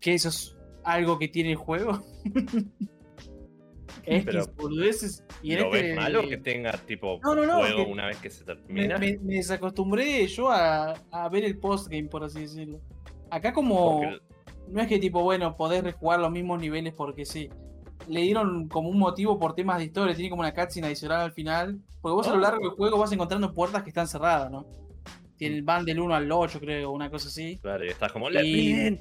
que 0.00 0.14
eso 0.14 0.28
es 0.30 0.56
algo 0.84 1.18
que 1.18 1.28
tiene 1.28 1.50
el 1.50 1.56
juego. 1.56 2.02
es 4.04 4.24
Pero, 4.24 4.46
que 4.46 4.52
boludeces. 4.62 5.24
Y 5.42 5.52
en 5.52 5.60
¿Lo 5.60 5.66
este, 5.74 5.82
ves 5.88 5.96
malo 5.96 6.28
que 6.28 6.36
tenga 6.38 6.72
tipo 6.72 7.18
No, 7.22 7.34
no, 7.34 7.44
no, 7.46 7.58
juego 7.58 7.86
una 7.86 8.06
vez 8.06 8.16
que 8.18 8.30
se 8.30 8.44
me, 8.44 8.54
termina? 8.54 8.98
me- 8.98 9.18
me 9.18 9.34
desacostumbré 9.36 10.26
yo 10.26 10.50
a, 10.50 10.92
a 11.10 11.28
ver 11.28 11.44
el 11.44 11.58
postgame, 11.58 12.08
por 12.08 12.24
así 12.24 12.40
decirlo. 12.40 12.80
Acá 13.30 13.52
como 13.52 14.00
Porque- 14.00 14.20
no 14.68 14.80
es 14.80 14.88
que 14.88 14.98
tipo, 14.98 15.22
bueno, 15.22 15.56
podés 15.56 15.82
rejugar 15.84 16.20
los 16.20 16.30
mismos 16.30 16.60
niveles 16.60 16.94
porque 16.94 17.24
sí. 17.24 17.50
Le 18.10 18.22
dieron 18.22 18.68
como 18.68 18.88
un 18.88 18.98
motivo 18.98 19.38
por 19.38 19.54
temas 19.54 19.78
de 19.78 19.84
historia, 19.84 20.14
tiene 20.14 20.30
como 20.30 20.40
una 20.40 20.52
cutscene 20.54 20.86
adicional 20.88 21.20
al 21.20 21.32
final. 21.32 21.78
Porque 22.00 22.14
vos 22.14 22.26
a 22.26 22.30
lo 22.30 22.36
Oh. 22.38 22.40
largo 22.40 22.60
del 22.60 22.70
juego 22.76 22.98
vas 22.98 23.12
encontrando 23.12 23.52
puertas 23.54 23.82
que 23.82 23.90
están 23.90 24.08
cerradas, 24.08 24.50
¿no? 24.50 24.66
Tienen, 25.36 25.64
van 25.64 25.84
del 25.86 26.00
1 26.00 26.14
al 26.14 26.30
8, 26.30 26.60
creo, 26.60 26.90
una 26.90 27.08
cosa 27.10 27.28
así. 27.28 27.58
Claro, 27.62 27.84
y 27.84 27.88
estás 27.88 28.12
como, 28.12 28.28
"Let 28.28 28.44
Y- 28.44 28.52
me 28.52 28.86
in". 28.88 29.00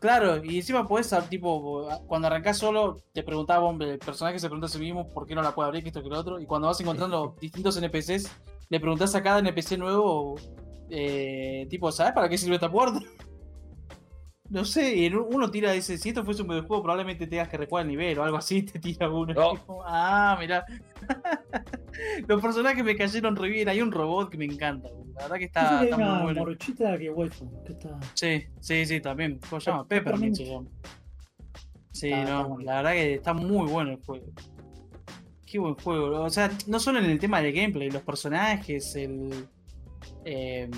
Claro, 0.00 0.44
y 0.44 0.56
encima 0.56 0.86
podés, 0.86 1.12
ah, 1.14 1.26
tipo, 1.28 1.88
cuando 2.06 2.26
arrancás 2.26 2.58
solo, 2.58 2.98
te 3.14 3.22
preguntaba, 3.22 3.64
hombre, 3.64 3.92
el 3.92 3.98
personaje 3.98 4.38
se 4.38 4.48
pregunta 4.48 4.66
a 4.66 4.68
sí 4.70 4.78
mismo 4.78 5.08
por 5.08 5.26
qué 5.26 5.34
no 5.34 5.40
la 5.42 5.54
puede 5.54 5.68
abrir, 5.68 5.82
que 5.82 5.88
esto 5.88 6.02
que 6.02 6.08
lo 6.10 6.18
otro. 6.18 6.40
Y 6.40 6.46
cuando 6.46 6.68
vas 6.68 6.80
encontrando 6.80 7.36
distintos 7.40 7.76
NPCs, 7.78 8.30
le 8.68 8.80
preguntás 8.80 9.14
a 9.14 9.22
cada 9.22 9.38
NPC 9.38 9.78
nuevo, 9.78 10.34
eh, 10.90 11.66
tipo, 11.70 11.90
¿sabes 11.92 12.12
para 12.12 12.28
qué 12.28 12.36
sirve 12.36 12.56
esta 12.56 12.70
puerta? 12.70 13.00
No 14.50 14.64
sé, 14.64 15.10
uno 15.14 15.50
tira 15.50 15.74
ese, 15.74 15.98
si 15.98 16.08
esto 16.08 16.24
fuese 16.24 16.40
un 16.40 16.48
videojuego, 16.48 16.82
probablemente 16.82 17.26
tengas 17.26 17.48
que 17.48 17.58
recuar 17.58 17.82
el 17.82 17.88
nivel 17.88 18.18
o 18.18 18.24
algo 18.24 18.38
así, 18.38 18.62
te 18.64 18.78
tira 18.78 19.10
uno. 19.10 19.34
No. 19.34 19.52
Tipo, 19.52 19.82
ah, 19.86 20.36
mirá. 20.40 20.64
Los 22.26 22.40
personajes 22.40 22.82
me 22.82 22.96
cayeron 22.96 23.36
re 23.36 23.48
bien, 23.50 23.68
hay 23.68 23.82
un 23.82 23.92
robot 23.92 24.30
que 24.30 24.38
me 24.38 24.46
encanta, 24.46 24.88
la 25.14 25.22
verdad 25.22 25.36
que 25.36 25.46
Dice 25.46 25.46
está, 25.46 25.78
que 25.80 25.84
está 25.90 25.96
muy 25.98 26.22
bueno. 26.22 26.40
morochita 26.40 26.96
que 26.98 27.10
waifu, 27.10 27.64
que 27.64 27.72
está. 27.72 28.00
Sí, 28.14 28.44
sí, 28.60 28.86
sí, 28.86 29.00
también. 29.00 29.38
¿Cómo 29.50 29.60
se 29.60 29.70
llama? 29.70 29.86
Peppermint 29.86 30.36
se 30.36 30.44
llama. 30.46 30.68
Sí, 31.92 32.10
está 32.10 32.24
no, 32.24 32.58
la 32.60 32.76
verdad 32.76 32.92
que 32.92 33.14
está 33.14 33.34
muy 33.34 33.68
bueno 33.68 33.90
el 33.92 33.98
juego. 34.04 34.26
Qué 35.44 35.58
buen 35.58 35.74
juego. 35.74 36.22
O 36.22 36.30
sea, 36.30 36.50
no 36.66 36.78
solo 36.78 37.00
en 37.00 37.06
el 37.06 37.18
tema 37.18 37.40
del 37.42 37.52
gameplay, 37.52 37.90
los 37.90 38.02
personajes, 38.02 38.94
el. 38.96 39.46
eh, 40.24 40.70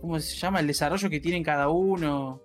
¿Cómo 0.00 0.18
se 0.20 0.36
llama? 0.36 0.60
El 0.60 0.66
desarrollo 0.68 1.10
que 1.10 1.20
tienen 1.20 1.42
cada 1.44 1.68
uno. 1.68 2.40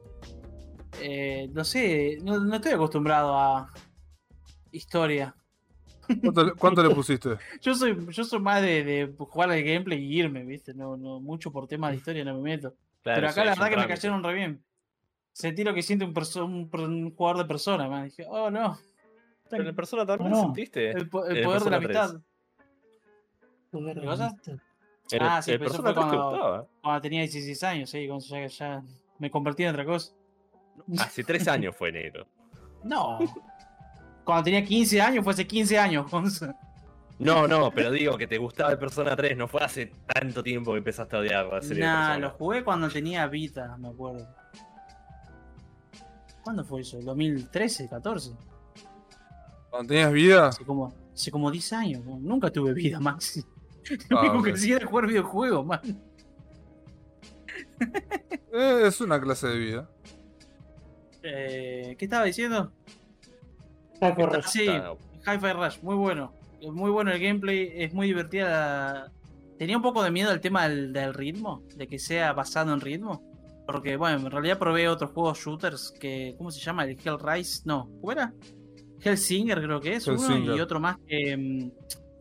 Eh, 1.01 1.49
no 1.53 1.63
sé, 1.63 2.17
no, 2.23 2.39
no 2.39 2.55
estoy 2.55 2.71
acostumbrado 2.73 3.37
a 3.37 3.69
historia. 4.71 5.35
¿Cuánto, 6.21 6.43
le- 6.43 6.53
cuánto 6.53 6.83
le 6.83 6.89
pusiste? 6.95 7.37
Yo 7.61 7.73
soy, 7.75 7.97
yo 8.11 8.23
soy 8.23 8.39
más 8.39 8.61
de, 8.61 8.83
de 8.83 9.13
jugar 9.17 9.49
al 9.51 9.63
gameplay 9.63 9.99
y 10.03 10.19
irme, 10.19 10.43
¿viste? 10.43 10.73
No, 10.73 10.95
no, 10.97 11.19
mucho 11.19 11.51
por 11.51 11.67
temas 11.67 11.91
de 11.91 11.97
historia 11.97 12.23
no 12.23 12.35
me 12.35 12.41
meto. 12.41 12.73
Claro, 13.01 13.21
Pero 13.21 13.27
sí, 13.27 13.31
acá 13.39 13.45
la 13.45 13.51
verdad 13.55 13.69
que 13.69 13.77
me 13.77 13.87
cayeron 13.87 14.23
re 14.23 14.33
bien. 14.33 14.63
Sentí 15.31 15.63
lo 15.63 15.73
que 15.73 15.81
siente 15.83 16.05
un, 16.05 16.13
un, 16.15 16.69
un 16.81 17.15
jugador 17.15 17.39
de 17.39 17.45
persona, 17.45 17.87
man. 17.87 18.05
Dije, 18.05 18.25
oh 18.29 18.49
no. 18.49 18.77
Pero 19.49 19.61
en 19.63 19.69
el 19.69 19.75
Persona 19.75 20.05
también 20.05 20.31
No, 20.31 20.41
sentiste. 20.41 20.89
El, 20.91 21.07
po- 21.09 21.25
el 21.25 21.31
en 21.33 21.37
el 21.37 21.43
poder 21.43 21.61
de 21.63 21.69
la 21.69 21.79
Persona 21.79 22.03
amistad. 22.05 22.21
Poder 23.71 23.99
¿Qué. 23.99 24.51
En 25.11 25.21
Ah, 25.21 25.41
sí, 25.41 25.51
el 25.51 25.59
Persona 25.59 25.83
fue 25.83 25.93
3 25.93 26.05
te 26.05 26.09
cuando- 26.15 26.29
gustaba. 26.29 26.67
Cuando 26.81 27.01
tenía 27.01 27.21
16 27.21 27.63
años, 27.63 27.89
sí, 27.89 28.07
cuando 28.07 28.25
ya, 28.25 28.47
ya 28.47 28.83
me 29.19 29.29
convertí 29.29 29.63
en 29.63 29.69
otra 29.69 29.85
cosa. 29.85 30.13
Hace 30.99 31.23
3 31.23 31.47
años 31.47 31.75
fue 31.75 31.91
negro. 31.91 32.27
No. 32.83 33.17
Cuando 34.23 34.43
tenía 34.43 34.63
15 34.63 35.01
años, 35.01 35.23
fue 35.23 35.33
hace 35.33 35.47
15 35.47 35.79
años, 35.79 36.09
Gonza. 36.11 36.55
No, 37.17 37.47
no, 37.47 37.71
pero 37.71 37.89
digo 37.91 38.15
que 38.17 38.27
te 38.27 38.37
gustaba 38.37 38.71
el 38.71 38.77
Persona 38.77 39.15
3, 39.15 39.35
no 39.37 39.47
fue 39.47 39.63
hace 39.63 39.91
tanto 40.13 40.43
tiempo 40.43 40.71
que 40.73 40.77
empezaste 40.79 41.15
a 41.15 41.19
odiar 41.19 41.45
la 41.47 41.61
serie 41.61 41.77
de 41.77 41.81
Nah, 41.89 42.07
Persona. 42.09 42.17
lo 42.19 42.29
jugué 42.31 42.63
cuando 42.63 42.89
tenía 42.89 43.25
Vita, 43.27 43.75
me 43.77 43.87
acuerdo. 43.89 44.27
¿Cuándo 46.43 46.63
fue 46.63 46.81
eso? 46.81 46.99
¿2013? 46.99 47.89
¿14? 47.89 48.35
Cuando 49.71 49.87
tenías 49.87 50.11
vida, 50.11 50.47
Hace 50.49 50.63
como, 50.65 50.93
hace 51.13 51.31
como 51.31 51.49
10 51.49 51.73
años. 51.73 52.05
¿no? 52.05 52.19
Nunca 52.19 52.51
tuve 52.51 52.73
vida, 52.73 52.99
Maxi. 52.99 53.41
Ah, 53.89 53.95
Lo 54.09 54.19
único 54.21 54.37
ok. 54.39 54.45
que 54.45 54.51
hacía 54.53 54.75
era 54.77 54.85
jugar 54.87 55.07
videojuegos, 55.07 55.65
man. 55.65 55.79
eh, 58.53 58.81
es 58.85 59.01
una 59.01 59.19
clase 59.21 59.47
de 59.47 59.57
vida. 59.57 59.89
Eh, 61.27 61.95
¿Qué 61.97 62.05
estaba 62.05 62.25
diciendo? 62.25 62.71
Está 63.93 64.13
correcto. 64.15 64.47
Sí, 64.49 64.65
Hi-Fi 65.25 65.53
Rush, 65.53 65.81
muy 65.81 65.95
bueno. 65.95 66.33
Muy 66.71 66.89
bueno 66.91 67.11
el 67.11 67.19
gameplay, 67.19 67.71
es 67.75 67.93
muy 67.93 68.07
divertida. 68.07 69.11
Tenía 69.57 69.77
un 69.77 69.83
poco 69.83 70.03
de 70.03 70.11
miedo 70.11 70.31
al 70.31 70.41
tema 70.41 70.67
del, 70.67 70.91
del 70.93 71.13
ritmo, 71.13 71.63
de 71.75 71.87
que 71.87 71.99
sea 71.99 72.33
basado 72.33 72.73
en 72.73 72.81
ritmo. 72.81 73.23
Porque, 73.65 73.97
bueno, 73.97 74.17
en 74.17 74.31
realidad 74.31 74.59
probé 74.59 74.87
otros 74.87 75.11
juegos 75.11 75.39
shooters 75.39 75.91
que. 75.99 76.35
¿Cómo 76.37 76.51
se 76.51 76.59
llama? 76.59 76.83
El 76.85 76.91
Hell 77.03 77.17
Rise. 77.19 77.61
No, 77.65 77.89
¿cómo 77.99 78.11
era? 78.11 78.33
Hellsinger 79.03 79.61
creo 79.61 79.81
que 79.81 79.95
es 79.95 80.07
uno. 80.07 80.19
Y 80.55 80.59
otro 80.59 80.79
más 80.79 80.97
que, 81.07 81.35
mm, 81.37 81.71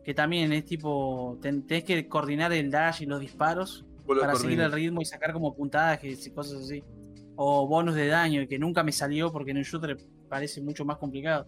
que 0.03 0.13
también 0.13 0.51
es 0.53 0.65
tipo. 0.65 1.37
ten- 1.41 1.65
tenés 1.67 1.83
que 1.83 2.07
coordinar 2.07 2.51
el 2.53 2.71
dash 2.71 3.01
y 3.03 3.05
los 3.05 3.19
disparos. 3.19 3.85
Para 4.21 4.33
seguir 4.43 4.59
el 4.61 4.71
ritmo 4.71 5.01
y 5.01 5.05
sacar 5.05 5.33
como 5.33 5.55
puntajes 5.55 6.25
y 6.27 6.31
cosas 6.31 6.61
así. 6.63 6.83
O 7.37 7.67
bonus 7.67 7.95
de 7.95 8.07
daño, 8.07 8.47
que 8.47 8.57
nunca 8.59 8.83
me 8.83 8.91
salió 8.91 9.31
porque 9.31 9.51
en 9.51 9.57
un 9.57 9.63
shooter 9.63 9.97
parece 10.29 10.61
mucho 10.61 10.85
más 10.85 10.97
complicado. 10.97 11.47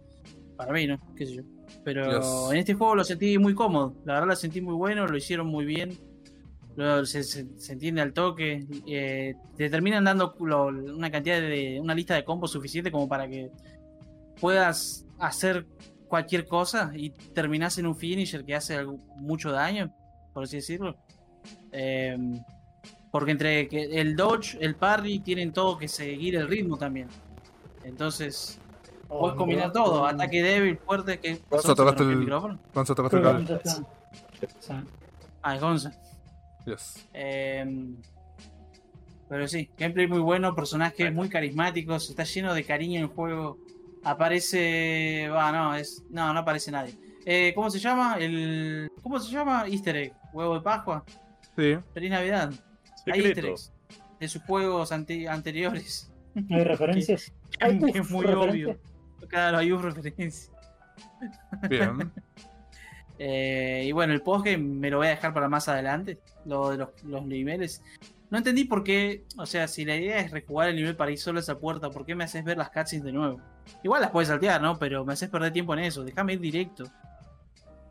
Para 0.58 0.74
mí, 0.74 0.88
¿no? 0.88 1.00
¿Qué 1.16 1.26
sé 1.26 1.36
yo? 1.36 1.44
Pero 1.84 2.10
Dios. 2.10 2.52
en 2.52 2.58
este 2.58 2.74
juego 2.74 2.96
lo 2.96 3.04
sentí 3.04 3.38
muy 3.38 3.54
cómodo. 3.54 3.94
La 4.06 4.14
verdad 4.14 4.28
lo 4.30 4.36
sentí 4.36 4.60
muy 4.62 4.74
bueno, 4.74 5.06
lo 5.08 5.16
hicieron 5.18 5.48
muy 5.48 5.66
bien. 5.66 5.92
Lo- 6.76 7.06
se, 7.06 7.24
se- 7.24 7.48
se 7.58 7.74
entiende 7.74 8.02
al 8.02 8.14
toque. 8.14 8.66
eh, 8.88 9.36
te 9.56 9.70
terminan 9.70 10.04
dando 10.04 10.36
lo- 10.40 10.68
una 10.68 11.10
cantidad 11.12 11.40
de. 11.40 11.80
una 11.82 11.94
lista 11.96 12.16
de 12.16 12.24
combos 12.24 12.52
suficiente 12.52 12.92
como 12.92 13.08
para 13.08 13.28
que 13.28 13.50
puedas 14.40 15.06
hacer 15.20 15.66
cualquier 16.08 16.48
cosa 16.48 16.92
y 16.96 17.10
terminás 17.10 17.78
en 17.78 17.86
un 17.88 17.96
finisher 17.96 18.44
que 18.46 18.56
hace 18.56 18.76
algo- 18.76 18.98
mucho 19.18 19.52
daño, 19.52 19.94
por 20.34 20.44
así 20.44 20.58
decirlo. 20.58 20.96
Eh, 21.72 22.18
porque 23.18 23.32
entre 23.32 23.68
que 23.68 24.00
el 24.00 24.16
dodge, 24.16 24.58
el 24.62 24.76
parry, 24.76 25.18
tienen 25.22 25.52
todo 25.52 25.76
que 25.76 25.88
seguir 25.88 26.36
el 26.36 26.48
ritmo 26.48 26.78
también. 26.78 27.08
Entonces, 27.84 28.60
Oh, 29.10 29.22
puedes 29.22 29.38
combinar 29.38 29.72
todo. 29.72 30.06
Ataque 30.06 30.44
débil, 30.44 30.78
fuerte, 30.78 31.18
que... 31.20 31.36
¿Sos- 31.36 31.42
tocaste 31.50 31.76
se 31.76 31.84
rompió 31.86 32.10
el- 32.12 32.18
micrófono? 32.18 32.60
Gonza, 32.76 32.94
tocaste 32.94 33.18
el 33.18 33.24
cable. 33.24 33.60
Ah, 35.42 35.56
es 35.56 35.62
Gonza. 35.62 35.92
Yes. 36.66 37.08
Eh, 37.14 37.66
pero 39.30 39.48
sí, 39.48 39.70
gameplay 39.78 40.08
muy 40.08 40.20
bueno, 40.20 40.54
personajes 40.54 41.12
muy 41.14 41.28
carismáticos, 41.30 42.10
está 42.10 42.24
lleno 42.24 42.54
de 42.54 42.64
cariño 42.64 43.00
el 43.02 43.08
juego. 43.08 43.58
Aparece. 44.04 45.28
Va, 45.30 45.52
no, 45.52 45.74
es. 45.76 46.04
No, 46.10 46.34
no 46.34 46.40
aparece 46.42 46.70
nadie. 46.72 46.94
Eh, 47.26 47.52
¿Cómo 47.56 47.70
se 47.70 47.80
llama? 47.80 48.18
El. 48.20 48.92
¿Cómo 49.02 49.20
se 49.20 49.32
llama? 49.32 49.66
Easter 49.68 49.96
egg. 49.96 50.14
Huevo 50.34 50.56
de 50.56 50.62
Pascua. 50.62 51.04
Sí. 51.56 51.78
Feliz 51.94 52.12
Navidad. 52.12 52.52
Hay 53.14 53.20
easter 53.22 53.36
Secreto. 53.36 53.54
eggs 53.54 53.74
de 54.20 54.28
sus 54.28 54.42
juegos 54.44 54.92
ante- 54.92 55.28
anteriores. 55.28 56.12
¿Hay 56.50 56.64
referencias? 56.64 57.32
Que 57.58 57.66
Hay 57.66 57.80
es 57.94 58.10
muy 58.10 58.26
referencias. 58.26 58.78
obvio. 58.78 58.80
Claro, 59.30 59.58
hay 59.58 59.72
un 59.72 59.82
referencia. 59.84 60.52
Bien. 61.70 62.12
Eh, 63.20 63.86
y 63.88 63.92
bueno, 63.94 64.14
el 64.14 64.22
postgame 64.22 64.60
me 64.60 64.92
lo 64.92 64.98
voy 64.98 65.08
a 65.08 65.10
dejar 65.10 65.34
para 65.34 65.50
más 65.50 65.68
adelante. 65.68 66.20
Lo 66.46 66.70
de 66.70 66.78
los, 66.78 66.90
los 67.04 67.26
niveles. 67.26 67.82
No 68.30 68.38
entendí 68.38 68.66
por 68.66 68.84
qué. 68.84 69.24
O 69.38 69.48
sea, 69.48 69.68
si 69.68 69.86
la 69.86 69.96
idea 69.96 70.20
es 70.20 70.30
rejugar 70.30 70.70
el 70.70 70.76
nivel 70.76 70.96
para 70.96 71.10
ir 71.10 71.18
solo 71.18 71.40
a 71.40 71.42
esa 71.42 71.58
puerta, 71.58 71.90
¿por 71.90 72.06
qué 72.06 72.14
me 72.14 72.26
haces 72.26 72.44
ver 72.44 72.58
las 72.60 72.70
cutscenes 72.70 73.04
de 73.06 73.12
nuevo? 73.12 73.42
Igual 73.84 74.02
las 74.02 74.12
puedes 74.12 74.28
saltear, 74.30 74.62
¿no? 74.62 74.78
Pero 74.78 75.04
me 75.04 75.14
haces 75.14 75.30
perder 75.30 75.52
tiempo 75.52 75.74
en 75.74 75.80
eso. 75.80 76.04
Déjame 76.04 76.34
ir 76.34 76.40
directo. 76.42 76.84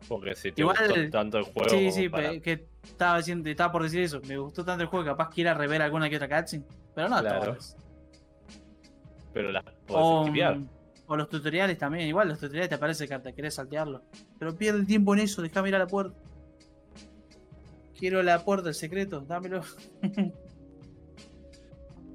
Porque 0.07 0.35
si 0.35 0.51
te 0.51 0.61
Igual- 0.61 0.77
gustó 0.87 1.09
tanto 1.09 1.37
el 1.39 1.43
juego. 1.45 1.69
sí, 1.69 1.91
sí, 1.91 2.09
para- 2.09 2.39
que 2.39 2.67
estaba, 2.83 3.17
diciendo, 3.17 3.49
estaba 3.49 3.71
por 3.71 3.83
decir 3.83 4.01
eso. 4.01 4.21
Me 4.27 4.37
gustó 4.37 4.63
tanto 4.63 4.83
el 4.83 4.89
juego 4.89 5.03
que 5.05 5.11
capaz 5.11 5.29
quiera 5.33 5.53
rever 5.53 5.81
alguna 5.81 6.09
que 6.09 6.15
otra 6.15 6.29
cutscene. 6.29 6.63
Pero 6.95 7.09
no 7.09 7.19
Claro. 7.19 7.41
todas. 7.45 7.75
Pero 9.33 9.51
las 9.51 9.63
podés 9.63 9.81
O, 9.89 10.21
esquipear. 10.23 10.57
o 11.07 11.15
los 11.17 11.29
tutoriales 11.29 11.77
también. 11.77 12.07
Igual 12.07 12.29
los 12.29 12.39
tutoriales 12.39 12.69
te 12.69 12.75
aparece 12.75 13.07
te 13.07 13.33
querés 13.33 13.55
saltearlo. 13.55 14.01
Pero 14.39 14.55
pierde 14.55 14.79
el 14.79 14.87
tiempo 14.87 15.13
en 15.13 15.19
eso. 15.21 15.41
Déjame 15.41 15.69
ir 15.69 15.75
a 15.75 15.79
la 15.79 15.87
puerta. 15.87 16.17
Quiero 17.99 18.23
la 18.23 18.43
puerta, 18.45 18.69
el 18.69 18.75
secreto. 18.75 19.21
Dámelo. 19.21 19.61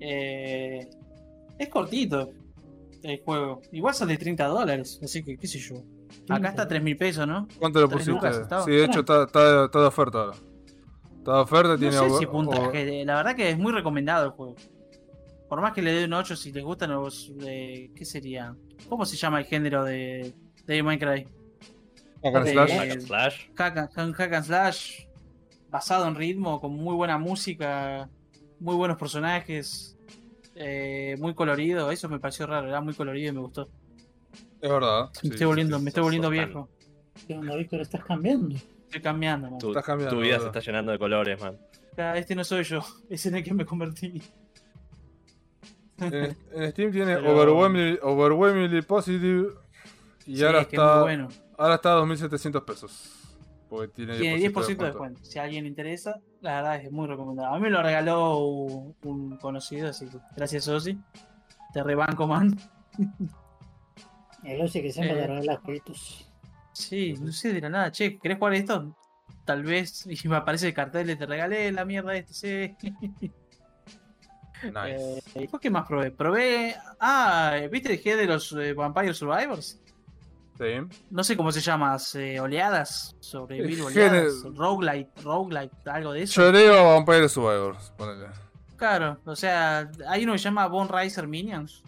Eh, 0.05 0.89
es 1.59 1.69
cortito 1.69 2.32
el 3.05 3.20
juego. 3.23 3.62
Igual 3.70 3.94
sale 3.94 4.16
30 4.16 4.47
dólares. 4.47 4.98
Así 5.02 5.23
que, 5.23 5.36
qué 5.36 5.47
sé 5.47 5.60
yo. 5.60 5.77
Acá 6.28 6.48
está 6.50 6.68
3 6.68 6.82
mil 6.82 6.96
pesos, 6.96 7.26
¿no? 7.26 7.48
¿Cuánto 7.58 7.86
Tres 7.88 8.08
pusiste? 8.08 8.44
Sí, 8.64 8.70
de 8.70 8.84
hecho 8.84 9.00
está, 9.00 9.24
está, 9.24 9.64
está 9.64 9.80
de 9.80 9.86
oferta 9.86 10.18
ahora. 10.18 10.36
Está 11.18 11.32
de 11.34 11.40
oferta, 11.40 11.68
No 11.70 11.78
tiene 11.78 11.92
sé 11.96 12.10
si 12.18 12.26
puntaje. 12.26 13.04
La 13.04 13.16
verdad 13.16 13.36
que 13.36 13.50
es 13.50 13.58
muy 13.58 13.72
recomendado 13.72 14.26
el 14.26 14.30
juego. 14.32 14.54
Por 15.48 15.60
más 15.60 15.72
que 15.72 15.82
le 15.82 15.92
dé 15.92 16.04
un 16.06 16.12
8, 16.14 16.34
si 16.36 16.50
les 16.52 16.64
gustan 16.64 16.90
los. 16.92 17.32
eh, 17.44 17.90
¿Qué 17.94 18.04
sería? 18.04 18.54
¿Cómo 18.88 19.04
se 19.04 19.16
llama 19.16 19.38
el 19.40 19.44
género 19.44 19.84
de, 19.84 20.32
de 20.66 20.82
Minecraft? 20.82 21.26
Hack 22.24 22.34
and 22.36 22.44
de- 22.46 22.52
slash. 22.52 22.70
Hack 22.70 22.90
and 22.90 23.00
slash. 23.02 23.46
hack, 23.56 23.76
and- 23.98 24.14
hack 24.14 24.32
and 24.32 24.44
slash 24.46 25.06
basado 25.70 26.06
en 26.06 26.14
ritmo, 26.14 26.60
con 26.60 26.74
muy 26.74 26.94
buena 26.94 27.18
música, 27.18 28.08
muy 28.60 28.74
buenos 28.76 28.96
personajes, 28.96 29.96
eh, 30.54 31.16
muy 31.18 31.34
colorido. 31.34 31.90
Eso 31.90 32.08
me 32.08 32.18
pareció 32.18 32.46
raro, 32.46 32.68
era 32.68 32.80
muy 32.80 32.94
colorido 32.94 33.30
y 33.30 33.34
me 33.34 33.40
gustó. 33.40 33.68
Es 34.62 34.70
verdad. 34.70 35.10
Me 35.22 35.28
estoy 35.30 35.47
volviendo, 35.47 35.76
sí, 35.78 35.82
me 35.84 35.90
estoy 35.90 36.02
volviendo 36.05 36.30
viejo. 36.30 36.68
¿Qué 37.26 37.34
onda, 37.36 37.56
Víctor? 37.56 37.80
¿Estás 37.80 38.05
cambiando? 38.05 38.55
Estoy 38.56 39.02
cambiando, 39.02 39.51
man. 39.51 39.59
Tu, 39.59 39.68
Estás 39.68 39.84
cambiando, 39.84 40.14
tu 40.16 40.22
vida 40.22 40.39
se 40.39 40.47
está 40.47 40.60
llenando 40.60 40.93
de 40.93 40.98
colores, 40.98 41.40
man. 41.40 41.59
Este 42.14 42.34
no 42.34 42.44
soy 42.44 42.62
yo, 42.64 42.80
es 43.10 43.26
en 43.26 43.34
el 43.36 43.44
que 43.44 43.52
me 43.52 43.66
convertí. 43.66 44.22
En, 45.98 46.14
en 46.55 46.70
Steam 46.70 46.93
tiene 46.93 47.16
Pero- 47.16 47.32
overwhelmingly, 47.32 47.98
overwhelmingly 48.02 48.82
positive. 48.82 49.51
Y 50.26 50.36
Sí, 50.36 50.44
ahora, 50.44 50.60
es 50.62 50.68
que 50.68 50.76
es 50.76 50.80
muy 50.82 50.89
está, 50.89 51.02
bueno. 51.02 51.28
ahora 51.59 51.74
está 51.74 51.93
a 51.94 52.01
2.700 52.01 52.64
pesos. 52.64 53.18
Porque 53.68 53.89
tiene 53.89 54.14
10%, 54.14 54.18
Tiene 54.20 54.36
10% 54.36 54.40
de 54.40 54.48
descuento. 54.52 54.84
descuento. 54.84 55.24
Si 55.24 55.39
a 55.39 55.43
alguien 55.43 55.64
le 55.64 55.68
interesa, 55.70 56.20
la 56.40 56.55
verdad 56.56 56.76
es 56.76 56.93
muy 56.93 57.09
recomendado. 57.09 57.52
A 57.52 57.56
mí 57.56 57.62
me 57.62 57.70
lo 57.70 57.82
regaló 57.82 58.39
un, 58.39 58.94
un 59.02 59.36
conocido, 59.39 59.89
así 59.89 60.06
que 60.06 60.18
gracias, 60.36 60.68
Osi. 60.68 60.97
Te 61.72 61.82
rebanco, 61.82 62.26
man. 62.28 62.56
El 64.44 64.60
Osi 64.60 64.82
que 64.82 64.93
siempre 64.93 65.16
Eh. 65.19 65.20
te 65.23 65.27
regala 65.28 65.60
jueguitos. 65.64 66.28
Sí, 66.73 67.14
no 67.20 67.31
sé 67.32 67.52
de 67.52 67.60
la 67.60 67.69
nada. 67.70 67.93
Che, 67.93 68.19
¿querés 68.19 68.39
jugar 68.39 68.55
esto? 68.55 68.97
Tal 69.44 69.62
vez. 69.62 70.06
Y 70.06 70.28
me 70.28 70.36
aparece 70.36 70.69
el 70.69 70.74
cartel 70.74 71.06
de 71.06 71.16
te 71.16 71.27
regalé 71.27 71.70
la 71.73 71.85
mierda 71.85 72.14
este, 72.16 72.77
sí. 72.81 73.31
Nice. 74.62 75.19
Eh, 75.35 75.48
¿y 75.52 75.59
qué 75.59 75.70
más 75.70 75.86
probé? 75.89 76.12
Probé. 76.12 76.77
Ah, 77.01 77.56
¿viste 77.70 77.93
el 77.94 78.01
G 78.02 78.16
de 78.16 78.27
los 78.27 78.52
eh, 78.52 78.73
Vampire 78.74 79.12
Survivors? 79.12 79.81
Sí. 80.56 80.98
No 81.10 81.24
sé 81.24 81.36
cómo 81.36 81.51
se 81.51 81.60
llama, 81.60 81.97
eh, 82.14 82.39
oleadas, 82.39 83.16
sobrevivir 83.19 83.82
oleadas, 83.82 84.44
roguelite, 84.55 85.10
roguelite, 85.23 85.74
algo 85.90 86.12
de 86.12 86.23
eso. 86.23 86.40
Lloreo 86.43 86.78
a 86.78 86.94
Vampire 86.94 87.28
Survivors. 87.28 87.90
Ponele. 87.97 88.27
Claro, 88.77 89.19
o 89.24 89.35
sea, 89.35 89.90
hay 90.09 90.23
uno 90.23 90.32
que 90.35 90.39
se 90.39 90.44
llama 90.44 90.66
Bone 90.69 90.90
Riser 90.93 91.27
Minions. 91.27 91.82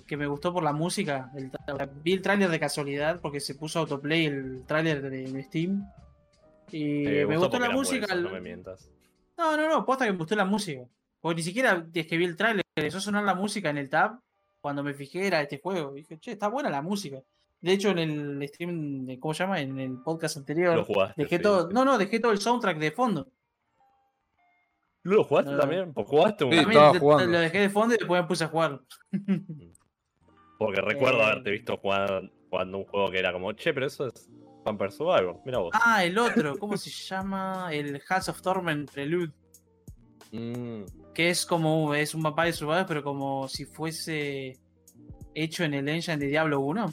Que 0.00 0.16
me 0.16 0.26
gustó 0.26 0.52
por 0.52 0.62
la 0.62 0.72
música. 0.72 1.30
El 1.36 1.50
tra- 1.50 1.90
vi 2.02 2.14
el 2.14 2.22
tráiler 2.22 2.48
de 2.50 2.58
casualidad 2.60 3.20
porque 3.20 3.40
se 3.40 3.54
puso 3.54 3.78
autoplay 3.80 4.26
el 4.26 4.64
tráiler 4.66 5.02
de, 5.02 5.30
de 5.30 5.42
Steam. 5.44 5.84
Y 6.70 7.06
Eh, 7.06 7.26
me 7.26 7.36
gustó 7.36 7.58
la 7.58 7.70
música. 7.70 8.14
no 8.14 8.30
me 8.30 8.40
mientas. 8.40 8.88
No, 9.36 9.56
no, 9.56 9.68
no, 9.68 9.84
posta 9.84 10.04
que 10.06 10.12
me 10.12 10.18
gustó 10.18 10.34
la 10.36 10.44
música. 10.44 10.82
Porque 11.20 11.36
ni 11.36 11.42
siquiera 11.42 11.86
es 11.92 12.06
que 12.06 12.16
vi 12.16 12.24
el 12.24 12.36
tráiler, 12.36 12.64
empezó 12.74 12.98
a 12.98 13.00
sonar 13.02 13.24
la 13.24 13.34
música 13.34 13.70
en 13.70 13.78
el 13.78 13.88
tab 13.88 14.18
cuando 14.60 14.82
me 14.82 14.94
fijé 14.94 15.26
era 15.26 15.40
este 15.42 15.58
juego. 15.60 15.92
Y 15.96 16.00
dije, 16.00 16.18
che, 16.18 16.32
está 16.32 16.48
buena 16.48 16.70
la 16.70 16.82
música. 16.82 17.20
De 17.60 17.72
hecho, 17.72 17.90
en 17.90 17.98
el 17.98 18.48
stream, 18.48 19.04
de, 19.06 19.20
¿cómo 19.20 19.34
se 19.34 19.44
llama? 19.44 19.60
En 19.60 19.78
el 19.78 19.98
podcast 20.02 20.36
anterior, 20.36 20.74
Lo 20.76 20.84
jugaste. 20.84 21.22
dejé 21.22 21.36
sí, 21.36 21.42
todo. 21.42 21.68
sí. 21.68 21.74
No, 21.74 21.84
no, 21.84 21.96
dejé 21.98 22.18
todo 22.18 22.32
el 22.32 22.38
soundtrack 22.38 22.78
de 22.78 22.90
fondo. 22.90 23.28
¿No 25.04 25.14
lo 25.14 25.24
jugaste 25.24 25.50
No. 25.52 25.58
también? 25.58 25.92
Pues 25.92 26.06
jugaste 26.06 26.44
un. 26.44 26.50
Sí, 26.52 26.56
También 26.58 26.80
estaba 26.82 26.98
jugando. 26.98 27.32
lo 27.32 27.38
dejé 27.40 27.58
de 27.60 27.70
fondo 27.70 27.94
y 27.94 27.98
después 27.98 28.22
me 28.22 28.28
puse 28.28 28.44
a 28.44 28.48
jugar. 28.48 28.80
Porque 30.66 30.80
recuerdo 30.80 31.18
Eh. 31.20 31.24
haberte 31.24 31.50
visto 31.50 31.76
jugando 31.76 32.78
un 32.78 32.84
juego 32.84 33.10
que 33.10 33.18
era 33.18 33.32
como, 33.32 33.52
che, 33.52 33.72
pero 33.72 33.86
eso 33.86 34.06
es 34.08 34.28
Vampire 34.64 34.90
Survivor. 34.90 35.40
Mira 35.44 35.58
vos. 35.58 35.70
Ah, 35.74 36.04
el 36.04 36.16
otro, 36.18 36.56
¿cómo 36.58 36.76
se 36.76 36.90
llama? 36.90 37.68
El 37.72 37.98
House 38.00 38.28
of 38.28 38.40
Torment 38.42 38.90
Prelude. 38.90 39.32
Mm, 40.32 40.84
Que 41.14 41.28
es 41.30 41.44
como, 41.44 41.94
es 41.94 42.14
un 42.14 42.22
Vampire 42.22 42.52
Survivor, 42.52 42.86
pero 42.86 43.02
como 43.02 43.46
si 43.48 43.64
fuese 43.66 44.58
hecho 45.34 45.64
en 45.64 45.74
el 45.74 45.88
engine 45.88 46.16
de 46.18 46.26
Diablo 46.28 46.60
1. 46.60 46.88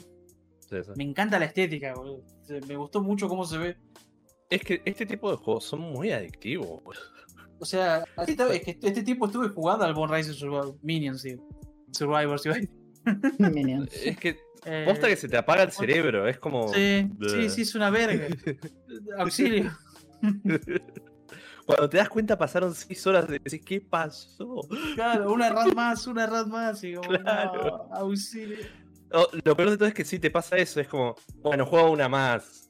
sí, 0.60 0.76
sí. 0.84 0.90
Me 0.96 1.04
encanta 1.04 1.38
la 1.38 1.46
estética, 1.46 1.94
boludo. 1.94 2.22
Me 2.68 2.76
gustó 2.76 3.00
mucho 3.02 3.28
cómo 3.28 3.44
se 3.44 3.58
ve. 3.58 3.76
Es 4.50 4.62
que 4.64 4.82
este 4.84 5.06
tipo 5.06 5.30
de 5.30 5.36
juegos 5.36 5.64
son 5.64 5.80
muy 5.80 6.10
adictivos. 6.12 6.82
boludo. 6.82 7.02
O 7.60 7.64
sea, 7.66 8.04
así 8.16 8.36
es 8.38 8.62
que 8.62 8.78
este 8.82 9.02
tipo 9.02 9.26
estuve 9.26 9.48
jugando 9.50 9.84
al 9.84 9.94
Bone 9.94 10.16
Rising 10.16 10.32
Survivor, 10.32 10.76
Minions, 10.82 11.22
digo. 11.22 11.46
Decir. 11.88 12.08
Minions. 12.08 12.70
Es 14.04 14.16
que 14.18 14.38
Eh, 14.66 14.84
posta 14.86 15.08
que 15.08 15.16
se 15.16 15.28
te 15.28 15.36
apaga 15.38 15.62
el 15.62 15.72
cerebro. 15.72 16.28
Es 16.28 16.38
como. 16.38 16.72
Sí, 16.72 17.08
sí, 17.28 17.48
sí, 17.50 17.62
es 17.62 17.74
una 17.74 17.90
verga. 17.90 18.28
Auxilio. 19.18 19.70
Cuando 21.64 21.88
te 21.88 21.98
das 21.98 22.08
cuenta 22.08 22.36
pasaron 22.36 22.74
6 22.74 23.06
horas 23.06 23.28
de 23.28 23.38
decir, 23.38 23.60
¿qué 23.64 23.80
pasó? 23.80 24.60
Claro, 24.94 25.32
una 25.32 25.50
rat 25.50 25.72
más, 25.74 26.06
una 26.06 26.26
rat 26.26 26.46
más. 26.48 26.82
Y 26.84 26.94
como, 26.94 27.08
Claro. 27.08 27.88
no, 27.90 27.96
auxilio. 27.96 28.58
Lo 29.44 29.56
peor 29.56 29.70
de 29.70 29.76
todo 29.78 29.88
es 29.88 29.94
que 29.94 30.04
sí 30.04 30.18
te 30.18 30.30
pasa 30.30 30.56
eso. 30.56 30.80
Es 30.80 30.88
como, 30.88 31.14
bueno, 31.42 31.64
juego 31.64 31.90
una 31.90 32.08
más. 32.08 32.68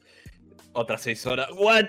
Otras 0.73 1.01
6 1.03 1.27
horas. 1.27 1.49
¿What? 1.57 1.87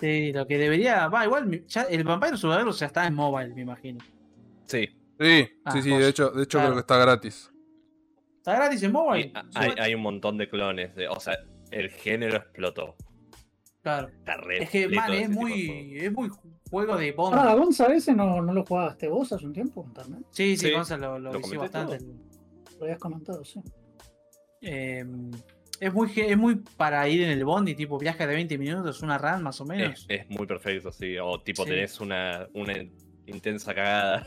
Sí, 0.00 0.32
lo 0.32 0.46
que 0.46 0.58
debería. 0.58 1.08
Va, 1.08 1.24
igual, 1.24 1.66
ya, 1.66 1.82
el 1.82 2.04
Vampire 2.04 2.36
Survivor 2.36 2.72
ya 2.74 2.86
está 2.86 3.06
en 3.06 3.14
mobile, 3.14 3.54
me 3.54 3.62
imagino. 3.62 3.98
Sí. 4.66 4.88
Sí, 5.20 5.48
Ah, 5.64 5.70
sí, 5.72 5.82
sí, 5.82 5.90
de 5.90 6.08
hecho, 6.08 6.30
de 6.30 6.42
hecho 6.42 6.58
Claro. 6.58 6.68
creo 6.68 6.74
que 6.76 6.80
está 6.80 6.96
gratis. 6.98 7.50
¿Está 8.38 8.54
gratis 8.56 8.82
en 8.82 8.92
mobile? 8.92 9.32
hay, 9.54 9.70
hay 9.78 9.94
un 9.94 10.02
montón 10.02 10.36
de 10.38 10.48
clones. 10.48 10.94
De, 10.94 11.08
o 11.08 11.18
sea, 11.20 11.36
el 11.70 11.90
género 11.90 12.36
explotó. 12.36 12.96
Claro. 13.82 14.08
Está 14.08 14.36
re 14.38 14.62
Es 14.62 14.70
que, 14.70 14.88
man, 14.88 15.12
es 15.12 15.28
muy, 15.30 15.98
es 15.98 16.12
muy 16.12 16.30
juego 16.70 16.96
de 16.96 17.12
Bond. 17.12 17.36
Ahora, 17.36 17.54
Gonza, 17.54 17.86
ese 17.94 18.14
no, 18.14 18.40
no 18.42 18.52
lo 18.52 18.64
jugaste 18.64 19.08
vos 19.08 19.32
hace 19.32 19.46
un 19.46 19.52
tiempo 19.52 19.86
también. 19.94 20.24
Sí, 20.30 20.56
sí, 20.56 20.66
Sí, 20.68 20.72
Gonza 20.72 20.96
lo, 20.96 21.18
lo 21.18 21.32
lo 21.32 21.40
comenté 21.40 21.58
bastante. 21.58 21.98
Lo 22.78 22.84
habías 22.84 22.98
comentado, 22.98 23.44
sí. 23.44 23.60
Eh, 24.60 25.04
es 25.80 25.92
muy 25.92 26.10
es 26.16 26.36
muy 26.38 26.56
para 26.76 27.06
ir 27.08 27.22
en 27.22 27.30
el 27.30 27.44
bondi, 27.44 27.74
tipo 27.74 27.98
viaje 27.98 28.26
de 28.26 28.34
20 28.34 28.56
minutos, 28.58 29.02
una 29.02 29.18
run 29.18 29.42
más 29.42 29.60
o 29.60 29.64
menos. 29.66 30.06
Es, 30.08 30.22
es 30.22 30.30
muy 30.30 30.46
perfecto, 30.46 30.90
sí. 30.92 31.16
O 31.18 31.40
tipo 31.40 31.64
Sí. 31.64 31.70
tenés 31.70 32.00
una, 32.00 32.48
una 32.54 32.74
intensa 33.26 33.74
cagada. 33.74 34.26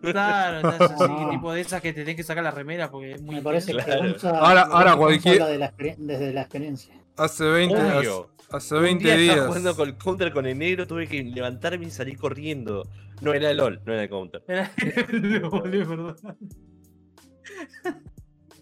Claro, 0.00 0.56
entonces, 0.56 0.90
así, 1.00 1.04
Ah. 1.16 1.28
tipo 1.30 1.52
de 1.52 1.60
esas 1.60 1.80
que 1.80 1.92
te 1.92 2.00
tenés 2.00 2.16
que 2.16 2.22
sacar 2.24 2.42
la 2.44 2.50
remera 2.50 2.90
porque 2.90 3.12
es 3.12 3.22
muy 3.22 3.36
Me 3.36 3.42
parece 3.42 3.72
que 3.72 3.82
Claro. 3.82 4.02
Gonza, 4.10 4.30
Ahora- 4.38 4.62
ahora 4.62 4.96
cualquier- 4.96 5.44
de 5.44 5.58
la 5.58 5.72
desde 5.76 6.32
la 6.32 6.40
experiencia. 6.42 6.94
Hace 7.16 7.44
20, 7.44 7.76
hace, 7.76 7.98
Obvio. 7.98 8.30
hace 8.50 8.74
Un 8.74 8.82
20 8.82 9.04
día 9.04 9.14
estaba 9.14 9.34
días. 9.34 9.46
jugando 9.46 9.76
con 9.76 9.88
el 9.88 9.96
counter 9.96 10.32
con 10.32 10.46
el 10.46 10.58
negro, 10.58 10.86
tuve 10.86 11.06
que 11.06 11.22
levantarme 11.22 11.86
y 11.86 11.90
salir 11.90 12.16
corriendo. 12.18 12.88
No 13.20 13.32
era 13.34 13.50
el 13.50 13.56
LOL, 13.58 13.80
no 13.84 13.92
era 13.92 14.02
el 14.02 14.08
counter. 14.08 14.42
Era- 14.48 14.70
No, 15.12 15.64
es 15.64 15.88
verdad. 15.88 16.16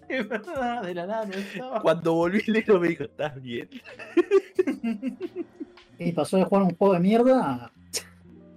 Es 0.08 0.28
verdad, 0.28 0.82
de 0.82 0.92
la 0.94 1.06
nada 1.06 1.24
no 1.26 1.34
estaba. 1.34 1.80
Cuando 1.82 2.14
volví 2.14 2.42
el 2.44 2.52
negro 2.52 2.80
me 2.80 2.88
dijo, 2.88 3.04
¿estás 3.04 3.40
bien? 3.40 3.68
Y 6.00 6.10
pasó 6.12 6.36
de 6.36 6.44
jugar 6.44 6.64
un 6.64 6.74
juego 6.74 6.94
de 6.94 7.00
mierda 7.00 7.66
a 7.66 7.72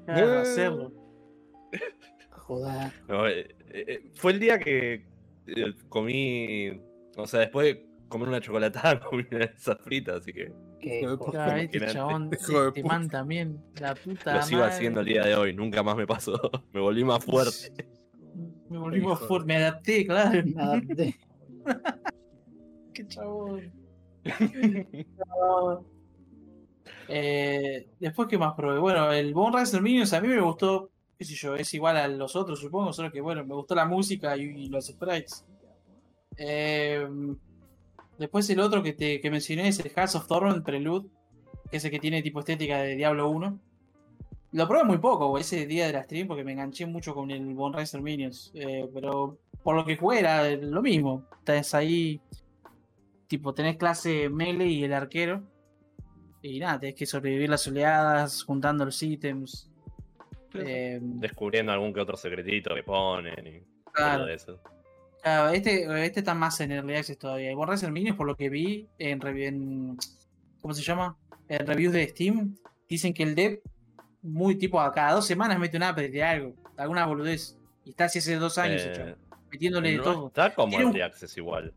Claro, 0.05 0.39
hacerlo. 0.39 0.91
Joder. 2.59 2.91
No, 3.07 3.27
eh, 3.27 3.55
eh, 3.69 4.11
fue 4.15 4.33
el 4.33 4.39
día 4.39 4.59
que 4.59 5.05
eh, 5.47 5.73
comí, 5.89 6.69
o 7.17 7.27
sea, 7.27 7.41
después 7.41 7.67
de 7.67 7.85
comer 8.07 8.29
una 8.29 8.41
chocolatada, 8.41 8.99
comí 9.09 9.25
una 9.31 9.39
de 9.39 9.53
esas 9.55 9.77
fritas, 9.81 10.21
así 10.21 10.33
que 10.33 10.51
Que, 10.79 11.01
este 11.59 11.87
chabón, 11.87 12.29
este 12.31 12.83
man 12.83 13.09
también, 13.09 13.61
la 13.79 13.95
puta 13.95 14.35
lo 14.35 14.41
sigo 14.43 14.61
madre. 14.61 14.73
haciendo 14.73 14.99
el 15.01 15.05
día 15.07 15.23
de 15.23 15.35
hoy, 15.35 15.53
nunca 15.53 15.83
más 15.83 15.95
me 15.95 16.07
pasó, 16.07 16.39
me 16.73 16.79
volví 16.79 17.03
más 17.03 17.23
fuerte. 17.23 17.85
Me 18.69 18.77
volví 18.79 19.01
más 19.01 19.19
fuerte, 19.19 19.47
me 19.47 19.55
adapté, 19.57 20.05
claro. 20.05 20.41
Me 20.43 20.61
adapté. 20.61 21.15
Qué 22.93 23.07
chabón. 23.07 23.71
Eh, 27.07 27.89
después, 27.99 28.27
¿qué 28.27 28.37
más 28.37 28.53
probé? 28.53 28.79
Bueno, 28.79 29.11
el 29.11 29.33
Bone 29.33 29.57
Racer 29.57 29.81
Minions 29.81 30.13
a 30.13 30.21
mí 30.21 30.27
me 30.27 30.41
gustó, 30.41 30.91
qué 31.27 31.35
yo, 31.35 31.55
es 31.55 31.73
igual 31.73 31.97
a 31.97 32.07
los 32.07 32.35
otros, 32.35 32.59
supongo, 32.59 32.93
solo 32.93 33.11
que, 33.11 33.21
bueno, 33.21 33.45
me 33.45 33.53
gustó 33.53 33.75
la 33.75 33.85
música 33.85 34.35
y, 34.37 34.67
los 34.67 34.87
sprites. 34.87 35.45
Eh, 36.37 37.07
después 38.17 38.49
el 38.49 38.59
otro 38.59 38.81
que, 38.81 38.93
te, 38.93 39.19
que 39.19 39.31
mencioné 39.31 39.67
es 39.67 39.79
el 39.79 39.91
House 39.91 40.15
of 40.15 40.27
Torment 40.27 40.63
Prelude, 40.65 41.09
que 41.69 41.77
es 41.77 41.85
el 41.85 41.91
que 41.91 41.99
tiene 41.99 42.21
tipo 42.21 42.39
estética 42.39 42.81
de 42.81 42.95
Diablo 42.95 43.29
1. 43.29 43.59
Lo 44.53 44.67
probé 44.67 44.83
muy 44.83 44.99
poco, 44.99 45.37
ese 45.37 45.65
día 45.65 45.87
de 45.87 45.93
la 45.93 46.03
stream, 46.03 46.27
porque 46.27 46.43
me 46.43 46.51
enganché 46.51 46.85
mucho 46.85 47.15
con 47.15 47.31
el 47.31 47.53
Bone 47.55 47.75
Racer 47.75 48.01
Minions. 48.01 48.51
eh, 48.53 48.87
pero 48.93 49.39
por 49.63 49.75
lo 49.75 49.85
que 49.85 49.97
jugué 49.97 50.19
era 50.19 50.49
lo 50.51 50.81
mismo. 50.81 51.25
Estás 51.39 51.73
ahí, 51.73 52.21
tipo, 53.27 53.53
tenés 53.53 53.77
clase 53.77 54.29
melee 54.29 54.67
y 54.67 54.83
el 54.83 54.93
arquero. 54.93 55.41
Y 56.41 56.59
nada, 56.59 56.79
tenés 56.79 56.95
que 56.95 57.05
sobrevivir 57.05 57.49
las 57.49 57.65
oleadas, 57.67 58.43
juntando 58.43 58.83
los 58.85 59.01
ítems. 59.01 59.71
Eh, 60.55 60.99
Descubriendo 61.01 61.71
algún 61.71 61.93
que 61.93 61.99
otro 62.01 62.15
secretito 62.17 62.73
que 62.75 62.83
ponen 62.83 63.47
y 63.47 63.61
Claro. 63.91 64.17
todo 64.19 64.25
de 64.27 64.33
eso. 64.35 64.59
claro, 65.21 65.49
este, 65.49 66.05
este 66.05 66.19
está 66.19 66.33
más 66.33 66.59
en 66.61 66.71
Early 66.71 66.95
Access 66.95 67.17
todavía. 67.17 67.49
El 67.49 67.55
Bone 67.55 67.71
Racer 67.71 67.91
Minions, 67.91 68.17
por 68.17 68.27
lo 68.27 68.35
que 68.35 68.49
vi 68.49 68.87
en, 68.99 69.25
en- 69.37 69.97
¿Cómo 70.61 70.73
se 70.73 70.81
llama? 70.81 71.17
En 71.49 71.65
reviews 71.67 71.93
de 71.93 72.07
Steam, 72.07 72.55
dicen 72.87 73.13
que 73.13 73.23
el 73.23 73.35
dev, 73.35 73.61
muy 74.21 74.55
tipo, 74.55 74.79
a 74.79 74.91
cada 74.93 75.13
dos 75.13 75.25
semanas 75.27 75.59
mete 75.59 75.75
un 75.77 75.83
update 75.83 76.09
de 76.09 76.23
algo, 76.23 76.55
alguna 76.77 77.05
boludez. 77.05 77.57
Y 77.85 77.89
está 77.91 78.05
así 78.05 78.19
hace 78.19 78.35
dos 78.35 78.57
años, 78.57 78.81
Eh, 78.81 78.93
el 78.95 79.15
metiéndole 79.51 79.91
de 79.91 79.99
todo. 79.99 80.27
está 80.27 80.53
como 80.53 80.69
Tiene 80.69 80.85
un- 80.85 80.91
Early 80.91 81.01
Access 81.01 81.35
igual. 81.37 81.73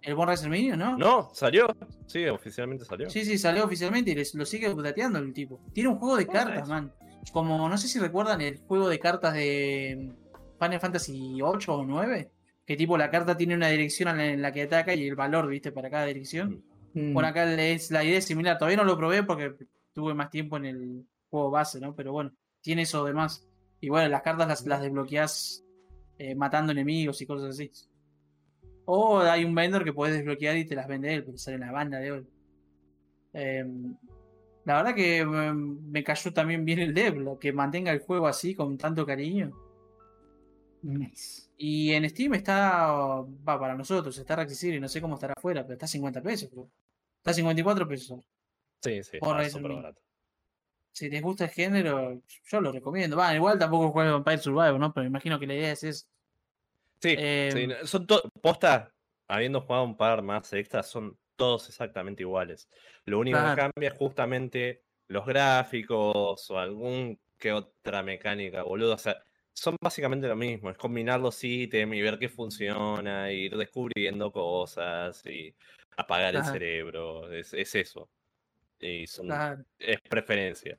El 0.00 0.16
Racer 0.16 0.48
Minions, 0.50 0.78
¿no? 0.78 0.96
No, 0.98 1.30
salió. 1.32 1.66
Sí, 2.06 2.26
oficialmente 2.26 2.84
salió. 2.84 3.08
Sí, 3.08 3.24
sí, 3.24 3.38
salió 3.38 3.64
oficialmente 3.64 4.10
y 4.10 4.14
les- 4.16 4.34
lo 4.34 4.44
sigue 4.44 4.68
updateando 4.68 5.18
el 5.20 5.32
tipo. 5.32 5.60
Tiene 5.72 5.90
un 5.90 5.98
juego 5.98 6.16
de 6.16 6.24
Oh, 6.28 6.32
cartas, 6.32 6.62
nice. 6.62 6.68
man. 6.70 6.92
Como, 7.30 7.68
no 7.68 7.78
sé 7.78 7.88
si 7.88 7.98
recuerdan 7.98 8.40
el 8.40 8.58
juego 8.58 8.88
de 8.88 8.98
cartas 8.98 9.34
de 9.34 10.12
Final 10.58 10.80
Fantasy 10.80 11.40
8 11.42 11.74
o 11.74 11.84
9. 11.84 12.30
Que 12.66 12.76
tipo 12.76 12.96
la 12.96 13.10
carta 13.10 13.36
tiene 13.36 13.54
una 13.54 13.68
dirección 13.68 14.08
en 14.10 14.16
la- 14.16 14.26
en 14.26 14.42
la 14.42 14.52
que 14.52 14.62
ataca 14.62 14.94
y 14.94 15.06
el 15.06 15.14
valor, 15.16 15.46
viste, 15.48 15.72
para 15.72 15.90
cada 15.90 16.06
dirección. 16.06 16.62
Mm. 16.94 17.12
Bueno, 17.12 17.28
acá 17.28 17.52
es, 17.54 17.90
la 17.90 18.04
idea 18.04 18.18
es 18.18 18.24
similar. 18.24 18.58
Todavía 18.58 18.76
no 18.76 18.84
lo 18.84 18.96
probé 18.96 19.22
porque 19.22 19.54
tuve 19.92 20.14
más 20.14 20.30
tiempo 20.30 20.56
en 20.56 20.66
el 20.66 21.06
juego 21.30 21.50
base, 21.50 21.80
¿no? 21.80 21.94
Pero 21.94 22.12
bueno, 22.12 22.32
tiene 22.60 22.82
eso 22.82 23.04
de 23.04 23.12
más. 23.14 23.46
Y 23.80 23.88
bueno, 23.88 24.08
las 24.08 24.22
cartas 24.22 24.46
las, 24.46 24.66
las 24.66 24.80
desbloqueás 24.82 25.64
eh, 26.18 26.34
matando 26.34 26.72
enemigos 26.72 27.20
y 27.22 27.26
cosas 27.26 27.50
así. 27.50 27.70
O 28.84 29.20
hay 29.20 29.44
un 29.44 29.54
vendor 29.54 29.84
que 29.84 29.92
puedes 29.92 30.14
desbloquear 30.16 30.56
y 30.56 30.64
te 30.64 30.74
las 30.76 30.86
vende 30.86 31.14
él, 31.14 31.24
porque 31.24 31.38
sale 31.38 31.56
una 31.56 31.72
banda 31.72 31.98
de 31.98 32.12
oro. 32.12 32.24
Em, 33.32 33.96
la 34.64 34.76
verdad 34.76 34.94
que 34.94 35.18
em, 35.18 35.90
me 35.90 36.04
cayó 36.04 36.32
también 36.32 36.64
bien 36.64 36.78
el 36.78 36.94
dev, 36.94 37.16
lo 37.16 37.38
que 37.38 37.52
mantenga 37.52 37.92
el 37.92 38.00
juego 38.00 38.26
así 38.26 38.54
con 38.54 38.78
tanto 38.78 39.04
cariño. 39.04 39.52
Nice. 40.82 41.48
Y 41.56 41.92
en 41.92 42.08
Steam 42.08 42.34
está, 42.34 42.86
va 42.90 43.58
para 43.58 43.74
nosotros, 43.74 44.16
está 44.18 44.34
accesible, 44.34 44.80
no 44.80 44.88
sé 44.88 45.00
cómo 45.00 45.14
estará 45.14 45.34
afuera, 45.36 45.62
pero 45.62 45.74
está 45.74 45.86
a 45.86 45.88
50 45.88 46.22
pesos. 46.22 46.48
creo. 46.50 46.70
Está 47.18 47.30
a 47.30 47.34
54 47.34 47.86
pesos. 47.88 48.20
Sí, 48.82 49.02
sí, 49.04 49.18
Por 49.18 49.40
está 49.40 49.58
eso 49.58 49.68
barato. 49.68 50.00
Si 50.92 51.08
les 51.08 51.22
gusta 51.22 51.44
el 51.44 51.50
género, 51.50 52.20
yo 52.44 52.60
lo 52.60 52.72
recomiendo. 52.72 53.16
Va, 53.16 53.34
igual 53.34 53.58
tampoco 53.58 53.92
juego 53.92 54.12
Vampire 54.12 54.38
Survivor, 54.38 54.78
¿no? 54.78 54.92
Pero 54.92 55.04
me 55.04 55.08
imagino 55.08 55.38
que 55.38 55.46
la 55.46 55.54
idea 55.54 55.72
es 55.72 55.84
esa. 55.84 56.06
Sí, 57.00 57.14
Eh, 57.18 57.50
sí, 57.52 57.66
no, 57.66 57.86
son 57.86 58.06
posta, 58.40 58.92
habiendo 59.28 59.60
jugado 59.62 59.84
un 59.84 59.96
par 59.96 60.22
más 60.22 60.52
extras, 60.52 60.88
son 60.88 61.16
todos 61.36 61.68
exactamente 61.68 62.22
iguales. 62.22 62.68
Lo 63.04 63.18
único 63.18 63.38
que 63.38 63.56
cambia 63.56 63.88
es 63.90 63.98
justamente 63.98 64.84
los 65.08 65.26
gráficos 65.26 66.50
o 66.50 66.58
algún 66.58 67.20
que 67.38 67.52
otra 67.52 68.02
mecánica, 68.02 68.62
boludo. 68.62 68.94
O 68.94 68.98
sea, 68.98 69.22
son 69.52 69.76
básicamente 69.80 70.28
lo 70.28 70.36
mismo, 70.36 70.70
es 70.70 70.78
combinar 70.78 71.20
los 71.20 71.42
ítems 71.42 71.94
y 71.94 72.00
ver 72.00 72.18
qué 72.18 72.28
funciona, 72.28 73.30
ir 73.32 73.56
descubriendo 73.56 74.32
cosas 74.32 75.24
y 75.26 75.54
apagar 75.96 76.34
el 76.34 76.44
cerebro, 76.44 77.30
es, 77.30 77.52
es 77.52 77.74
eso. 77.74 78.08
Y 78.80 79.06
son, 79.06 79.30
es 79.78 80.00
preferencia. 80.00 80.78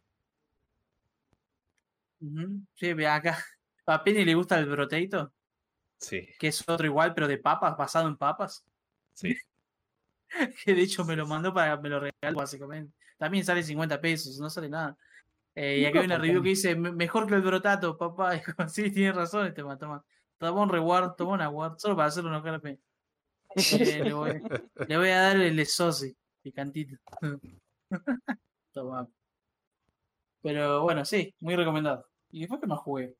Sí, 2.75 2.93
ve 2.93 3.07
acá. 3.07 3.37
A 3.85 4.01
Penny 4.01 4.23
le 4.23 4.33
gusta 4.33 4.57
el 4.57 4.65
broteito, 4.65 5.33
Sí, 5.99 6.27
que 6.39 6.47
es 6.47 6.67
otro 6.67 6.85
igual, 6.85 7.13
pero 7.13 7.27
de 7.27 7.37
papas, 7.37 7.77
basado 7.77 8.07
en 8.07 8.17
papas. 8.17 8.65
sí. 9.13 9.35
Que 10.65 10.73
de 10.73 10.81
hecho 10.81 11.05
me 11.05 11.15
lo 11.15 11.25
mandó 11.27 11.53
para 11.53 11.77
me 11.77 11.89
lo 11.89 11.99
regaló, 11.99 12.37
básicamente. 12.37 12.93
También 13.17 13.45
sale 13.45 13.63
50 13.63 13.99
pesos, 14.01 14.39
no 14.39 14.49
sale 14.49 14.69
nada. 14.69 14.97
Eh, 15.55 15.79
y 15.79 15.85
acá 15.85 15.99
hay 15.99 16.05
una 16.05 16.17
review 16.17 16.41
que 16.41 16.49
dice: 16.49 16.75
"Me- 16.75 16.91
Mejor 16.91 17.27
que 17.27 17.35
el 17.35 17.41
brotato, 17.41 17.97
papá. 17.97 18.31
Como, 18.57 18.67
sí, 18.69 18.91
tiene 18.91 19.11
razón 19.13 19.45
este 19.47 19.61
toma. 19.61 20.03
Toma 20.39 20.61
un 20.63 20.69
reward, 20.69 21.15
toma 21.15 21.33
un 21.33 21.41
award, 21.41 21.77
solo 21.77 21.95
para 21.95 22.07
hacerlo 22.09 22.29
enojar 22.31 22.55
a 22.55 22.59
Penny. 22.59 22.79
Eh, 23.55 24.01
le, 24.03 24.13
voy, 24.13 24.41
le 24.87 24.97
voy 24.97 25.09
a 25.09 25.21
dar 25.21 25.37
el 25.37 25.59
esosi, 25.59 26.15
picantito. 26.41 26.97
Toma. 28.73 29.07
Pero 30.41 30.81
bueno, 30.81 31.05
sí, 31.05 31.33
muy 31.39 31.55
recomendado. 31.55 32.07
¿Y 32.31 32.39
después 32.41 32.59
qué 32.59 32.67
más 32.67 32.79
jugué? 32.79 33.15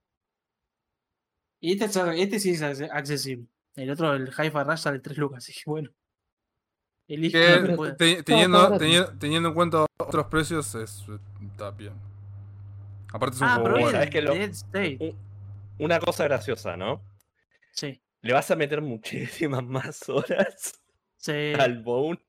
Y 1.59 1.73
este, 1.73 1.85
es- 1.85 1.95
este 2.19 2.39
sí 2.39 2.49
es 2.51 2.61
acce- 2.61 2.89
accesible. 2.91 3.47
El 3.75 3.89
otro, 3.91 4.13
el 4.15 4.27
Hi-Fi 4.29 4.63
Rush, 4.63 4.79
sale 4.79 4.99
3 4.99 5.17
lucas, 5.17 5.37
así 5.43 5.53
que 5.53 5.61
bueno. 5.69 5.91
Que 7.07 7.95
te- 7.97 8.23
teniendo, 8.23 8.77
teniendo, 8.77 9.11
teniendo 9.19 9.49
en 9.49 9.55
cuenta 9.55 9.85
otros 9.97 10.25
precios, 10.27 10.73
es, 10.75 11.03
está 11.51 11.71
bien. 11.71 11.93
Aparte 13.11 13.35
es 13.35 13.41
un 13.41 13.47
Ah, 13.47 13.55
juego 13.55 13.63
pero 13.65 13.73
bueno. 13.75 13.87
es 13.87 13.91
¿Sabes 13.93 14.09
qué 14.09 14.21
lo- 14.21 14.33
Dead 14.33 14.49
State. 14.49 14.97
Un- 14.99 15.17
Una 15.79 15.99
cosa 15.99 16.23
graciosa, 16.25 16.77
¿no? 16.77 17.01
Sí, 17.71 17.99
Le 18.21 18.33
vas 18.33 18.49
a 18.51 18.55
meter 18.55 18.81
muchísimas 18.81 19.63
más 19.63 20.07
horas 20.07 20.79
sí, 21.17 21.53
al 21.59 21.81
Bone 21.81 22.19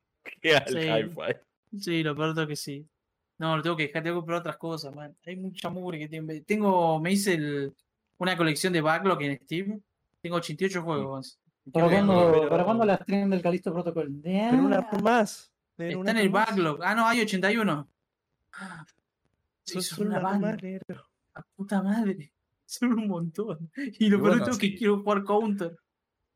que 0.41 0.57
al 0.57 0.67
Sí. 0.69 0.79
Hi-Fi. 0.79 1.79
sí, 1.81 2.03
lo 2.03 2.17
peor 2.17 2.37
es 2.39 2.47
que 2.49 2.57
sí. 2.57 2.87
No, 3.39 3.57
lo 3.57 3.63
tengo 3.63 3.77
que 3.77 3.89
dejar, 3.89 4.03
tengo 4.03 4.17
que 4.17 4.21
comprar 4.21 4.39
otras 4.41 4.57
cosas, 4.57 4.95
man. 4.95 5.15
Hay 5.27 5.37
mucha 5.37 5.69
mugre 5.69 5.99
que 5.99 6.09
tiene. 6.09 6.41
Tengo, 6.41 6.99
me 7.01 7.13
hice 7.13 7.35
el- 7.35 7.75
una 8.19 8.37
colección 8.37 8.73
de 8.73 8.81
backlog 8.81 9.21
en 9.23 9.39
Steam. 9.45 9.81
Tengo 10.23 10.37
88 10.37 10.83
juegos. 10.83 11.39
¿Para 11.73 11.89
Qué 11.89 11.95
cuándo, 11.95 12.33
pero- 12.33 12.49
¿Para 12.49 12.65
cuándo 12.65 12.85
la 12.85 12.97
stream 12.99 13.31
del 13.31 13.43
Calisto 13.43 13.73
Protocol? 13.73 14.13
Pero 14.23 14.63
una 14.63 14.89
por 14.89 15.03
más. 15.03 15.53
Está 15.79 16.11
en 16.11 16.17
el 16.19 16.29
backlog. 16.29 16.81
Ah, 16.83 16.95
no, 16.95 17.07
hay 17.07 17.21
81. 17.21 17.89
Ah, 18.53 18.85
Sí, 19.65 19.81
son 19.81 20.09
una 20.09 20.19
una 20.19 20.29
banda. 20.29 20.57
La 21.35 21.47
puta 21.57 21.83
madre. 21.83 22.33
Son 22.67 22.93
un 22.93 23.09
montón. 23.09 23.71
Y 23.77 24.09
lo 24.09 24.19
peor 24.19 24.31
bueno, 24.31 24.45
todo 24.45 24.53
es 24.53 24.59
que 24.59 24.75
quiero 24.75 25.03
jugar 25.03 25.25
counter. 25.25 25.77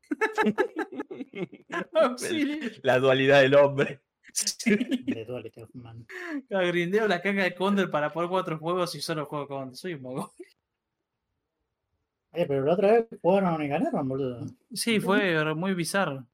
La 2.83 2.99
dualidad 2.99 3.41
del 3.41 3.55
hombre. 3.55 4.01
Sí, 4.31 4.75
de 4.75 5.51
Man. 5.73 6.05
Grindeo 6.49 7.07
la 7.07 7.21
caca 7.21 7.43
de 7.43 7.55
Condor 7.55 7.89
para 7.89 8.11
poder 8.11 8.29
jugar 8.29 8.43
otros 8.43 8.59
juegos 8.59 8.95
y 8.95 9.01
solo 9.01 9.25
juego 9.25 9.47
con. 9.47 9.75
Soy 9.75 9.95
un 9.95 10.01
mogol. 10.03 10.29
Eh, 12.33 12.45
pero 12.47 12.63
la 12.63 12.73
otra 12.73 12.91
vez 12.91 13.07
jugaron 13.21 13.61
y 13.63 13.67
ganaron, 13.67 14.07
boludo. 14.07 14.45
Sí, 14.73 14.99
fue 14.99 15.53
muy 15.55 15.73
bizarro. 15.73 16.25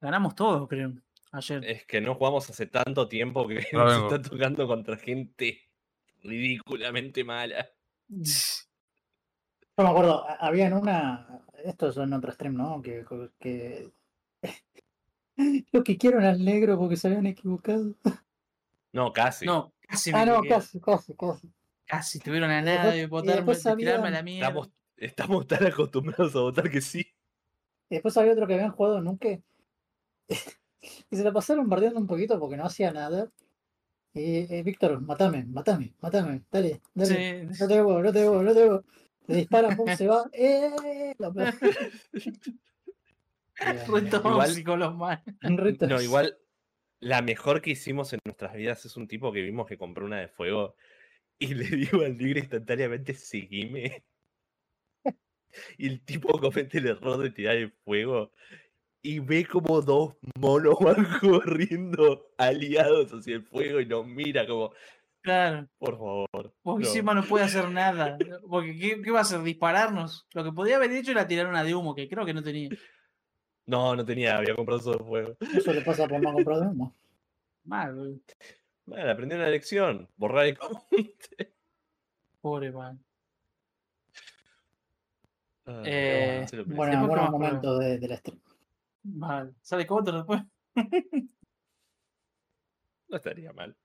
Ganamos 0.00 0.34
todos, 0.34 0.68
creo. 0.68 0.92
Ayer. 1.32 1.64
Es 1.64 1.86
que 1.86 2.00
no 2.00 2.14
jugamos 2.16 2.50
hace 2.50 2.66
tanto 2.66 3.06
tiempo 3.06 3.46
que 3.46 3.66
No 3.72 3.84
nos 3.84 3.94
vengo. 3.94 4.14
está 4.14 4.30
tocando 4.30 4.66
contra 4.66 4.96
gente 4.96 5.60
ridículamente 6.22 7.22
mala. 7.22 7.68
Yo 8.08 9.84
me 9.84 9.88
acuerdo, 9.88 10.26
había 10.40 10.66
en 10.66 10.72
una. 10.74 11.40
Esto 11.64 11.88
es 11.88 11.96
en 11.96 12.12
otro 12.12 12.32
stream, 12.32 12.56
¿no? 12.56 12.82
Que. 12.82 13.04
que 13.38 13.90
Lo 15.72 15.84
que 15.84 15.96
quiero 15.96 16.18
era 16.18 16.30
el 16.32 16.44
negro 16.44 16.78
porque 16.78 16.96
se 16.96 17.08
habían 17.08 17.26
equivocado. 17.26 17.94
No, 18.92 19.12
casi. 19.12 19.46
No, 19.46 19.72
casi 19.80 20.12
me 20.12 20.18
Ah, 20.18 20.26
no, 20.26 20.42
casi, 20.42 20.80
casi, 20.80 21.14
casi. 21.14 21.48
Casi 21.86 22.18
estuvieron 22.18 22.50
a 22.50 22.60
nada 22.60 22.90
de 22.90 23.06
botarme, 23.06 23.54
tirarme 23.76 24.08
a 24.08 24.10
la 24.10 24.22
mierda. 24.22 24.48
Estamos, 24.48 24.70
estamos 25.00 25.46
tan 25.46 25.66
acostumbrados 25.66 26.36
a 26.36 26.40
votar 26.40 26.70
que 26.70 26.80
sí. 26.80 27.00
Y 27.88 27.96
después 27.96 28.16
había 28.16 28.32
otro 28.32 28.46
que 28.46 28.54
habían 28.54 28.70
jugado 28.70 29.00
nunca. 29.00 29.28
y 30.28 31.16
se 31.16 31.24
la 31.24 31.32
pasaron 31.32 31.68
bardeando 31.68 31.98
un 31.98 32.06
poquito 32.06 32.38
porque 32.38 32.56
no 32.56 32.64
hacía 32.64 32.92
nada. 32.92 33.30
Y 34.14 34.52
eh, 34.52 34.62
Víctor, 34.64 35.00
matame, 35.00 35.44
matame, 35.46 35.94
matame, 36.00 36.42
dale, 36.50 36.80
dale. 36.94 37.46
Sí. 37.50 37.60
No 37.60 37.68
te 37.68 37.74
debo, 37.74 38.02
no 38.02 38.12
te 38.12 38.18
debo, 38.20 38.42
no 38.42 38.52
te 38.52 38.60
debo. 38.60 38.84
Le 39.26 39.36
disparan, 39.36 39.76
pum, 39.76 39.88
se 39.96 40.06
va. 40.08 40.28
¡Eh! 40.32 41.14
La 41.18 41.32
pe- 41.32 41.52
Re 43.56 44.02
tóxico 44.02 44.76
los 44.76 44.94
malos. 44.96 45.22
Un 45.42 45.58
reto. 45.58 45.86
No, 45.86 46.00
igual 46.00 46.38
la 47.00 47.22
mejor 47.22 47.60
que 47.60 47.70
hicimos 47.70 48.12
en 48.12 48.20
nuestras 48.24 48.54
vidas 48.54 48.84
es 48.84 48.96
un 48.96 49.06
tipo 49.06 49.32
que 49.32 49.42
vimos 49.42 49.66
que 49.66 49.78
compró 49.78 50.04
una 50.06 50.18
de 50.18 50.28
fuego 50.28 50.74
y 51.38 51.54
le 51.54 51.64
digo 51.64 52.02
al 52.02 52.16
libre 52.16 52.40
instantáneamente 52.40 53.14
seguime. 53.14 54.04
Y 55.78 55.88
el 55.88 56.04
tipo 56.04 56.38
comete 56.38 56.78
el 56.78 56.86
error 56.88 57.18
de 57.18 57.30
tirar 57.30 57.56
el 57.56 57.70
fuego 57.84 58.32
y 59.02 59.18
ve 59.20 59.46
como 59.46 59.80
dos 59.80 60.16
monos 60.38 60.76
van 60.80 61.06
corriendo 61.20 62.26
aliados 62.38 63.10
hacia 63.12 63.36
el 63.36 63.42
fuego 63.44 63.80
y 63.80 63.86
nos 63.86 64.06
mira 64.06 64.46
como, 64.46 64.72
Claro. 65.22 65.68
por 65.78 65.98
favor. 65.98 66.54
Porque 66.62 66.82
no". 66.84 66.88
encima 66.88 67.14
no 67.14 67.22
puede 67.24 67.44
hacer 67.44 67.68
nada. 67.70 68.18
Porque 68.48 68.76
¿qué, 68.78 69.02
qué 69.02 69.10
va 69.10 69.18
a 69.18 69.22
hacer? 69.22 69.42
¿Dispararnos? 69.42 70.26
Lo 70.34 70.44
que 70.44 70.52
podía 70.52 70.76
haber 70.76 70.90
hecho 70.92 71.12
era 71.12 71.26
tirar 71.26 71.46
una 71.46 71.64
de 71.64 71.74
humo, 71.74 71.94
que 71.94 72.08
creo 72.08 72.24
que 72.24 72.34
no 72.34 72.42
tenía. 72.42 72.70
No, 73.66 73.94
no 73.94 74.04
tenía, 74.04 74.36
había 74.38 74.54
comprado 74.56 74.80
solo 74.80 75.04
fuego. 75.04 75.36
Eso 75.54 75.72
le 75.72 75.82
pasa 75.82 76.08
por 76.08 76.20
no 76.20 76.32
comprar 76.32 76.58
de 76.60 76.66
humo. 76.68 76.96
Mal, 77.64 77.94
boludo. 77.94 78.20
Bueno, 78.86 79.10
aprendí 79.10 79.34
una 79.36 79.48
lección, 79.48 80.08
borrar 80.16 80.46
el 80.46 80.58
comente. 80.58 81.54
Pobre 82.40 82.72
man. 82.72 83.04
Ah, 85.70 85.82
Eh. 85.84 86.46
Bueno, 86.66 87.06
más 87.06 87.30
momentos 87.30 87.78
de, 87.78 87.98
del 87.98 88.16
stream. 88.16 88.40
Mal. 89.04 89.54
¿Sale 89.62 89.86
Counter 89.86 90.14
después? 90.14 90.42
no 93.08 93.16
estaría 93.16 93.52
mal. 93.52 93.76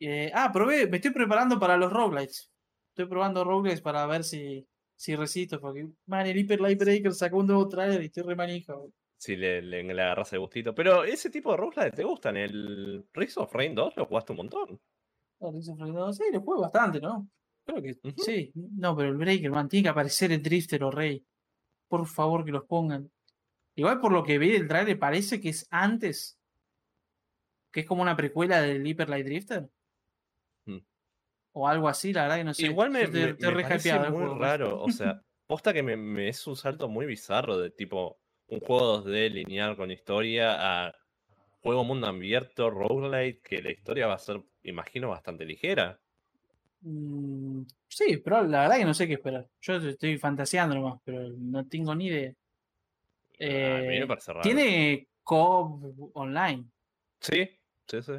Eh, 0.00 0.30
ah, 0.34 0.50
probé, 0.52 0.86
me 0.86 0.96
estoy 0.96 1.10
preparando 1.12 1.58
para 1.58 1.76
los 1.76 1.92
roguelites. 1.92 2.50
Estoy 2.90 3.06
probando 3.06 3.44
roguelites 3.44 3.82
para 3.82 4.06
ver 4.06 4.24
si, 4.24 4.66
si 4.94 5.14
resisto. 5.14 5.60
Porque, 5.60 5.88
man, 6.06 6.26
el 6.26 6.36
Hyper 6.38 6.60
Light 6.60 6.78
Breaker 6.78 7.12
sacó 7.12 7.38
un 7.38 7.46
nuevo 7.46 7.68
trailer 7.68 8.02
y 8.02 8.06
estoy 8.06 8.22
re. 8.22 8.64
Si 9.18 9.36
le, 9.36 9.62
le, 9.62 9.82
le 9.82 10.02
agarras 10.02 10.32
el 10.32 10.40
gustito. 10.40 10.74
Pero 10.74 11.04
ese 11.04 11.30
tipo 11.30 11.50
de 11.50 11.58
roguelite 11.58 11.96
te 11.96 12.04
gustan. 12.04 12.36
El 12.36 13.06
Rise 13.12 13.40
of 13.40 13.52
Rain 13.52 13.74
2 13.74 13.96
lo 13.96 14.06
jugaste 14.06 14.32
un 14.32 14.36
montón. 14.38 14.80
Ah, 15.40 15.50
Rise 15.52 15.72
of 15.72 15.78
Rain 15.78 15.94
2, 15.94 16.16
Sí, 16.16 16.24
lo 16.32 16.40
juego 16.40 16.62
bastante, 16.62 17.00
¿no? 17.00 17.28
Creo 17.66 17.82
que 17.82 17.96
Ujú. 18.08 18.22
sí. 18.22 18.52
No, 18.54 18.96
pero 18.96 19.08
el 19.10 19.16
Breaker, 19.16 19.50
man, 19.50 19.68
tiene 19.68 19.84
que 19.84 19.88
aparecer 19.90 20.30
el 20.32 20.42
Drifter 20.42 20.84
o 20.84 20.90
Rey. 20.90 21.24
Por 21.88 22.06
favor, 22.06 22.44
que 22.44 22.52
los 22.52 22.64
pongan. 22.64 23.10
Igual 23.74 24.00
por 24.00 24.12
lo 24.12 24.22
que 24.24 24.38
vi 24.38 24.52
del 24.52 24.68
trailer, 24.68 24.98
parece 24.98 25.40
que 25.40 25.50
es 25.50 25.66
antes. 25.70 26.38
Que 27.72 27.80
es 27.80 27.86
como 27.86 28.02
una 28.02 28.16
precuela 28.16 28.62
del 28.62 28.86
Hyper 28.86 29.08
Light 29.08 29.26
Drifter. 29.26 29.68
Mm. 30.64 30.78
O 31.52 31.68
algo 31.68 31.88
así, 31.88 32.12
la 32.12 32.22
verdad 32.22 32.36
que 32.38 32.44
no 32.44 32.54
sé. 32.54 32.66
Igual 32.66 32.90
me, 32.90 33.02
estoy- 33.02 33.36
me- 33.38 33.62
parece 33.62 33.98
muy 33.98 34.08
juego. 34.10 34.38
raro. 34.38 34.80
O 34.82 34.90
sea, 34.90 35.20
posta 35.46 35.72
que 35.72 35.82
me, 35.82 35.96
me 35.96 36.28
es 36.28 36.46
un 36.46 36.56
salto 36.56 36.88
muy 36.88 37.04
bizarro 37.06 37.58
de 37.58 37.70
tipo 37.70 38.18
un 38.48 38.60
juego 38.60 39.02
2D 39.04 39.30
lineal 39.30 39.76
con 39.76 39.90
historia 39.90 40.86
a 40.86 40.94
juego 41.60 41.82
mundo 41.84 42.06
abierto, 42.06 42.70
roguelite, 42.70 43.40
que 43.42 43.60
la 43.60 43.72
historia 43.72 44.06
va 44.06 44.14
a 44.14 44.18
ser, 44.18 44.40
imagino, 44.62 45.08
bastante 45.08 45.44
ligera. 45.44 46.00
Mm, 46.82 47.62
sí, 47.88 48.18
pero 48.18 48.42
la 48.44 48.62
verdad 48.62 48.76
que 48.78 48.84
no 48.84 48.94
sé 48.94 49.06
qué 49.06 49.14
esperar. 49.14 49.48
Yo 49.60 49.74
estoy 49.76 50.18
fantaseando 50.18 50.74
nomás, 50.74 51.00
pero 51.04 51.28
no 51.30 51.66
tengo 51.66 51.94
ni 51.94 52.06
idea. 52.06 52.30
Ah, 52.30 52.34
Eh. 53.38 54.06
Tiene 54.42 55.08
co 55.22 55.80
online. 56.14 56.64
Sí, 57.20 57.48
sí, 57.86 58.02
sí. 58.02 58.12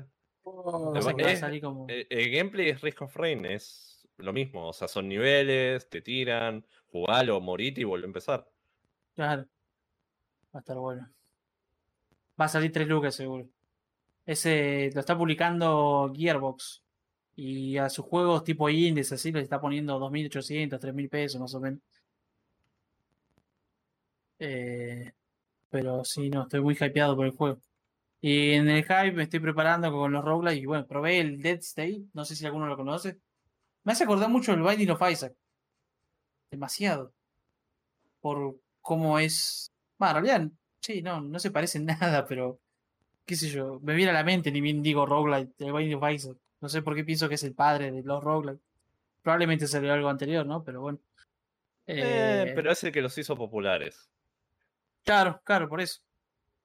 O 0.44 0.96
Eh, 0.96 1.02
sea 1.02 1.14
que 1.14 1.24
va 1.24 1.30
a 1.30 1.32
es- 1.34 1.40
salir 1.40 1.62
como. 1.62 1.88
El, 1.90 2.06
el 2.10 2.32
gameplay 2.32 2.70
es 2.70 2.82
Risk 2.82 3.02
of 3.02 3.16
Rain, 3.16 3.46
es 3.46 4.08
lo 4.18 4.34
mismo. 4.34 4.68
O 4.70 4.74
sea, 4.74 4.88
son 4.88 5.08
niveles, 5.08 5.90
te 5.90 6.02
tiran, 6.02 6.66
jugalo, 6.88 7.40
morite 7.42 7.82
y 7.82 7.84
vuelve 7.84 8.06
a 8.06 8.08
empezar. 8.08 8.50
Claro. 9.16 9.46
Va 10.54 10.60
a 10.60 10.60
estar 10.60 10.78
bueno. 10.78 11.10
Va 12.40 12.46
a 12.46 12.50
salir 12.50 12.72
3 12.72 12.88
lucas 12.88 13.16
seguro. 13.16 13.48
Ese 14.26 14.92
lo 14.94 15.00
está 15.00 15.18
publicando 15.18 16.12
Gearbox. 16.16 16.84
Y 17.38 17.78
a 17.78 17.90
sus 17.90 18.06
juegos 18.06 18.44
tipo 18.44 18.70
indies 18.70 19.12
así 19.14 19.32
les 19.32 19.44
está 19.44 19.62
poniendo 19.62 20.00
2.800, 20.00 20.80
3.000 20.80 21.10
pesos 21.10 21.40
más 21.42 21.54
o 21.56 21.60
menos. 21.62 21.80
Eh, 24.40 25.12
pero 25.70 26.04
sí, 26.04 26.30
no, 26.30 26.44
estoy 26.44 26.62
muy 26.62 26.76
hypeado 26.80 27.16
por 27.16 27.26
el 27.26 27.32
juego. 27.34 27.60
Y 28.22 28.54
en 28.54 28.70
el 28.70 28.84
hype 28.84 29.12
me 29.14 29.24
estoy 29.24 29.40
preparando 29.40 29.92
con 29.92 30.12
los 30.12 30.24
roguelikes. 30.26 30.64
Y 30.64 30.66
bueno, 30.66 30.88
probé 30.88 31.20
el 31.20 31.42
Dead 31.42 31.60
State. 31.60 32.06
No 32.14 32.26
sé 32.26 32.36
si 32.36 32.46
alguno 32.46 32.68
lo 32.68 32.78
conoce. 32.78 33.20
Me 33.84 33.94
hace 33.94 34.06
acordar 34.06 34.30
mucho 34.30 34.54
el 34.54 34.64
Binding 34.64 34.92
of 34.92 35.02
Isaac. 35.12 35.36
Demasiado. 36.52 37.14
Por 38.22 38.60
cómo 38.82 39.20
es. 39.20 39.72
Bueno, 39.98 40.20
en 40.20 40.26
realidad, 40.26 40.52
sí, 40.82 41.02
no, 41.02 41.22
no 41.22 41.40
se 41.40 41.52
parece 41.52 41.80
nada, 41.82 42.26
pero. 42.28 42.60
qué 43.26 43.36
sé 43.36 43.50
yo. 43.50 43.80
Me 43.82 43.96
viene 43.96 44.12
a 44.12 44.14
la 44.16 44.24
mente, 44.24 44.52
ni 44.52 44.62
bien 44.62 44.82
digo 44.84 45.06
roguelike, 45.06 45.54
el 45.60 45.74
Binding 45.74 45.96
of 45.96 46.12
Isaac. 46.12 46.38
No 46.62 46.70
sé 46.70 46.82
por 46.82 46.96
qué 46.96 47.04
pienso 47.04 47.30
que 47.30 47.36
es 47.36 47.44
el 47.44 47.54
padre 47.54 47.92
de 47.92 48.04
los 48.04 48.24
roguelike. 48.24 48.62
Probablemente 49.22 49.68
salió 49.68 49.94
algo 49.94 50.10
anterior, 50.10 50.46
¿no? 50.46 50.64
Pero 50.64 50.82
bueno. 50.82 51.00
Eh, 51.86 52.46
Eh, 52.48 52.54
pero 52.56 52.72
es 52.72 52.84
el 52.84 52.92
que 52.92 53.02
los 53.02 53.18
hizo 53.18 53.36
populares. 53.36 54.10
Claro, 55.04 55.42
claro, 55.44 55.70
por 55.70 55.82
eso. 55.82 56.02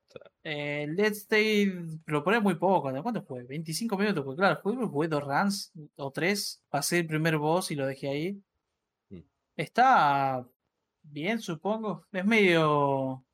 sea. 0.09 0.23
Eh, 0.45 0.87
Dead 0.91 1.13
State 1.13 1.73
lo 2.07 2.25
poné 2.25 2.41
muy 2.41 2.57
poco. 2.57 2.91
¿Cuánto 3.03 3.23
fue? 3.23 3.45
25 3.45 3.97
minutos. 3.97 4.25
Porque 4.25 4.41
claro, 4.41 4.61
jugué, 4.63 4.87
jugué 4.87 5.09
dos 5.09 5.25
runs 5.25 5.73
o 5.97 6.11
tres. 6.11 6.63
Pasé 6.69 7.01
el 7.01 7.07
primer 7.07 7.39
boss 7.39 7.71
y 7.71 7.77
lo 7.77 7.87
dejé 7.87 8.09
ahí. 8.09 8.43
Mm. 9.11 9.21
Está 9.57 10.47
bien, 11.03 11.41
supongo. 11.41 12.07
Es 12.13 12.25
medio. 12.25 13.25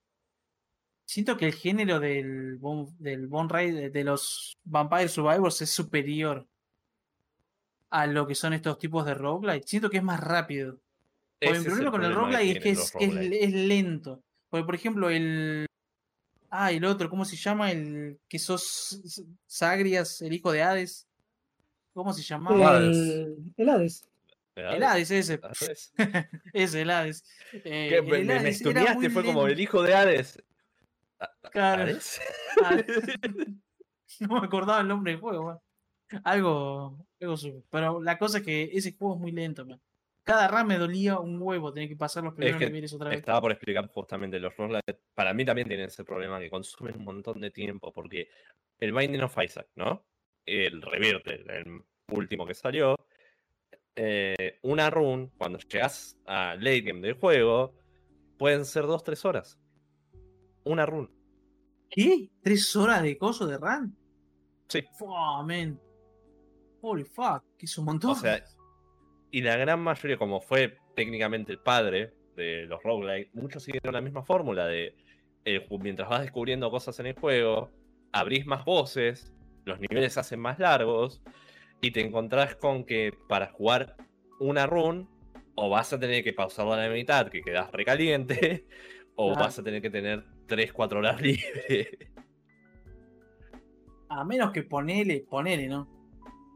Siento 1.09 1.39
que 1.39 1.47
el 1.47 1.55
género 1.55 2.01
del 2.01 2.57
Bon, 2.59 2.95
del 2.99 3.29
Bon 3.29 3.49
de 3.49 4.05
los 4.05 4.59
Vampire 4.63 5.09
Survivors 5.09 5.63
es 5.63 5.71
superior 5.71 6.47
a 7.89 8.07
lo 8.07 8.27
que 8.27 8.35
son 8.35 8.53
estos 8.53 8.79
tipos 8.79 9.07
de 9.07 9.15
roguelike. 9.15 9.65
Siento 9.67 9.89
que 9.89 9.97
es 9.97 10.03
más 10.03 10.21
rápido. 10.21 10.79
Porque 11.41 11.57
es 11.61 11.65
problema 11.65 11.91
con 11.93 12.05
el 12.05 12.15
roguelike 12.15 12.67
es 12.67 12.93
que 12.93 13.07
es, 13.07 13.53
lento. 13.55 14.23
Porque, 14.51 14.67
por 14.67 14.75
ejemplo, 14.75 15.09
el. 15.09 15.65
Ah, 16.51 16.73
el 16.73 16.85
otro, 16.85 17.09
¿cómo 17.09 17.25
se 17.25 17.37
llama? 17.37 17.73
El 17.73 18.19
que 18.29 18.39
sos 18.39 19.25
Sagrias, 19.47 20.21
el 20.21 20.35
hijo 20.35 20.53
de 20.53 20.63
Hades. 20.63 21.09
¿Cómo 21.95 22.13
se 22.13 22.23
llamaba? 22.23 22.77
El, 22.77 23.55
el 23.57 23.69
Hades. 23.71 24.07
El 24.55 24.83
Hades, 24.83 25.11
ese. 25.11 25.41
Hades. 25.43 25.95
Ese, 26.53 26.83
el 26.83 26.91
Hades. 26.91 27.25
Eh, 27.65 27.97
el 27.97 28.27
me, 28.27 28.35
Hades 28.35 28.57
estudiaste, 28.57 29.09
fue 29.09 29.25
como 29.25 29.47
el 29.47 29.59
hijo 29.59 29.83
de 29.83 29.95
Hades. 29.95 30.39
Claro. 31.51 31.83
Hades. 31.83 32.21
no 34.21 34.41
me 34.41 34.47
acordaba 34.47 34.81
el 34.81 34.89
nombre 34.89 35.13
del 35.13 35.21
juego. 35.21 35.45
man. 35.45 35.59
Algo, 36.25 37.07
algo 37.21 37.37
supe. 37.37 37.63
Pero 37.71 38.03
la 38.03 38.19
cosa 38.19 38.39
es 38.39 38.45
que 38.45 38.71
ese 38.73 38.97
juego 38.97 39.15
es 39.15 39.21
muy 39.21 39.33
lento. 39.33 39.65
man. 39.67 39.81
Cada 40.25 40.47
run 40.49 40.67
me 40.67 40.77
dolía 40.79 41.19
un 41.19 41.41
huevo 41.41 41.73
tener 41.73 41.89
que 41.89 41.97
pasar 41.97 42.23
los 42.23 42.35
primeros 42.35 42.59
que 42.59 42.67
niveles 42.67 42.93
otra 42.93 43.09
vez. 43.11 43.19
Estaba 43.21 43.41
por 43.41 43.51
explicar 43.53 43.89
justamente 43.89 44.39
los 44.39 44.55
roguelite. 44.57 45.01
Para 45.15 45.33
mí 45.33 45.45
también 45.45 45.69
tienen 45.69 45.87
ese 45.87 46.05
problema 46.05 46.39
que 46.39 46.51
consumen 46.51 46.97
un 46.97 47.05
montón 47.05 47.41
de 47.41 47.51
tiempo. 47.51 47.93
Porque 47.93 48.29
el 48.79 48.93
Binding 48.93 49.23
of 49.23 49.37
Isaac, 49.43 49.69
¿no? 49.75 50.05
El 50.45 50.83
Revierte, 50.83 51.35
el 51.35 51.83
último 52.11 52.47
que 52.47 52.55
salió. 52.55 52.95
eh, 53.97 54.59
una 54.63 54.91
run, 54.91 55.31
cuando 55.37 55.59
llegas 55.59 56.19
a 56.27 56.55
late 56.57 56.83
game 56.83 57.01
del 57.01 57.15
juego, 57.15 57.75
pueden 58.39 58.65
ser 58.65 58.85
2-3 58.85 59.25
horas. 59.25 59.59
Una 60.69 60.85
run. 60.85 61.11
¿Qué? 61.91 62.29
¿Tres 62.43 62.77
horas 62.77 63.03
de 63.03 63.17
coso 63.17 63.47
de 63.47 63.57
run? 63.57 63.97
Sí. 64.69 64.85
Fua, 64.99 65.43
man. 65.43 65.81
Holy 66.83 67.05
fuck, 67.05 67.43
que 67.57 67.65
es 67.67 67.79
un 67.79 67.87
montón. 67.87 68.11
O 68.11 68.15
sea, 68.15 68.45
y 69.31 69.41
la 69.41 69.57
gran 69.57 69.81
mayoría, 69.81 70.19
como 70.19 70.41
fue 70.41 70.77
técnicamente 70.95 71.53
el 71.53 71.59
padre 71.59 72.13
de 72.37 72.67
los 72.67 72.83
roguelike, 72.83 73.31
muchos 73.33 73.63
siguieron 73.63 73.95
la 73.95 74.01
misma 74.01 74.23
fórmula 74.23 74.67
de 74.67 74.95
ju- 75.45 75.81
mientras 75.83 76.09
vas 76.09 76.21
descubriendo 76.21 76.71
cosas 76.71 77.01
en 77.01 77.07
el 77.07 77.19
juego, 77.19 77.71
abrís 78.13 78.47
más 78.47 78.65
voces, 78.65 79.33
los 79.65 79.81
niveles 79.81 80.13
se 80.13 80.21
hacen 80.21 80.39
más 80.41 80.59
largos, 80.59 81.23
y 81.81 81.91
te 81.93 82.01
encontrás 82.01 82.57
con 82.57 82.85
que 82.85 83.13
para 83.29 83.47
jugar 83.53 83.97
una 84.39 84.67
run, 84.67 85.09
o 85.55 85.71
vas 85.71 85.93
a 85.95 85.99
tener 85.99 86.23
que 86.23 86.35
pausarla 86.35 86.75
a 86.75 86.87
la 86.89 86.93
mitad, 86.93 87.29
que 87.29 87.41
quedas 87.41 87.73
recaliente, 87.73 88.67
o 89.17 89.35
vas 89.35 89.59
a 89.59 89.63
tener 89.65 89.81
que 89.81 89.91
tener 89.91 90.25
3-4 90.49 90.97
horas 90.99 91.21
libre. 91.21 92.11
A 94.09 94.25
menos 94.25 94.53
que 94.53 94.63
ponele, 94.63 95.25
ponele, 95.29 95.69
¿no? 95.69 95.87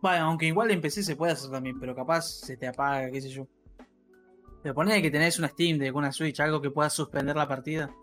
Bueno, 0.00 0.24
aunque 0.26 0.46
igual 0.46 0.70
en 0.70 0.80
PC 0.80 1.02
se 1.02 1.16
puede 1.16 1.32
hacer 1.32 1.50
también, 1.50 1.78
pero 1.78 1.94
capaz 1.94 2.22
se 2.22 2.56
te 2.56 2.66
apaga, 2.66 3.10
qué 3.10 3.20
sé 3.20 3.28
yo. 3.28 3.46
Pero 4.62 4.74
ponele 4.74 5.02
que 5.02 5.10
tenés 5.10 5.38
una 5.38 5.48
Steam 5.48 5.78
de 5.78 5.90
una 5.90 6.12
Switch, 6.12 6.40
algo 6.40 6.60
que 6.60 6.70
pueda 6.70 6.90
suspender 6.90 7.36
la 7.36 7.46
partida. 7.46 7.94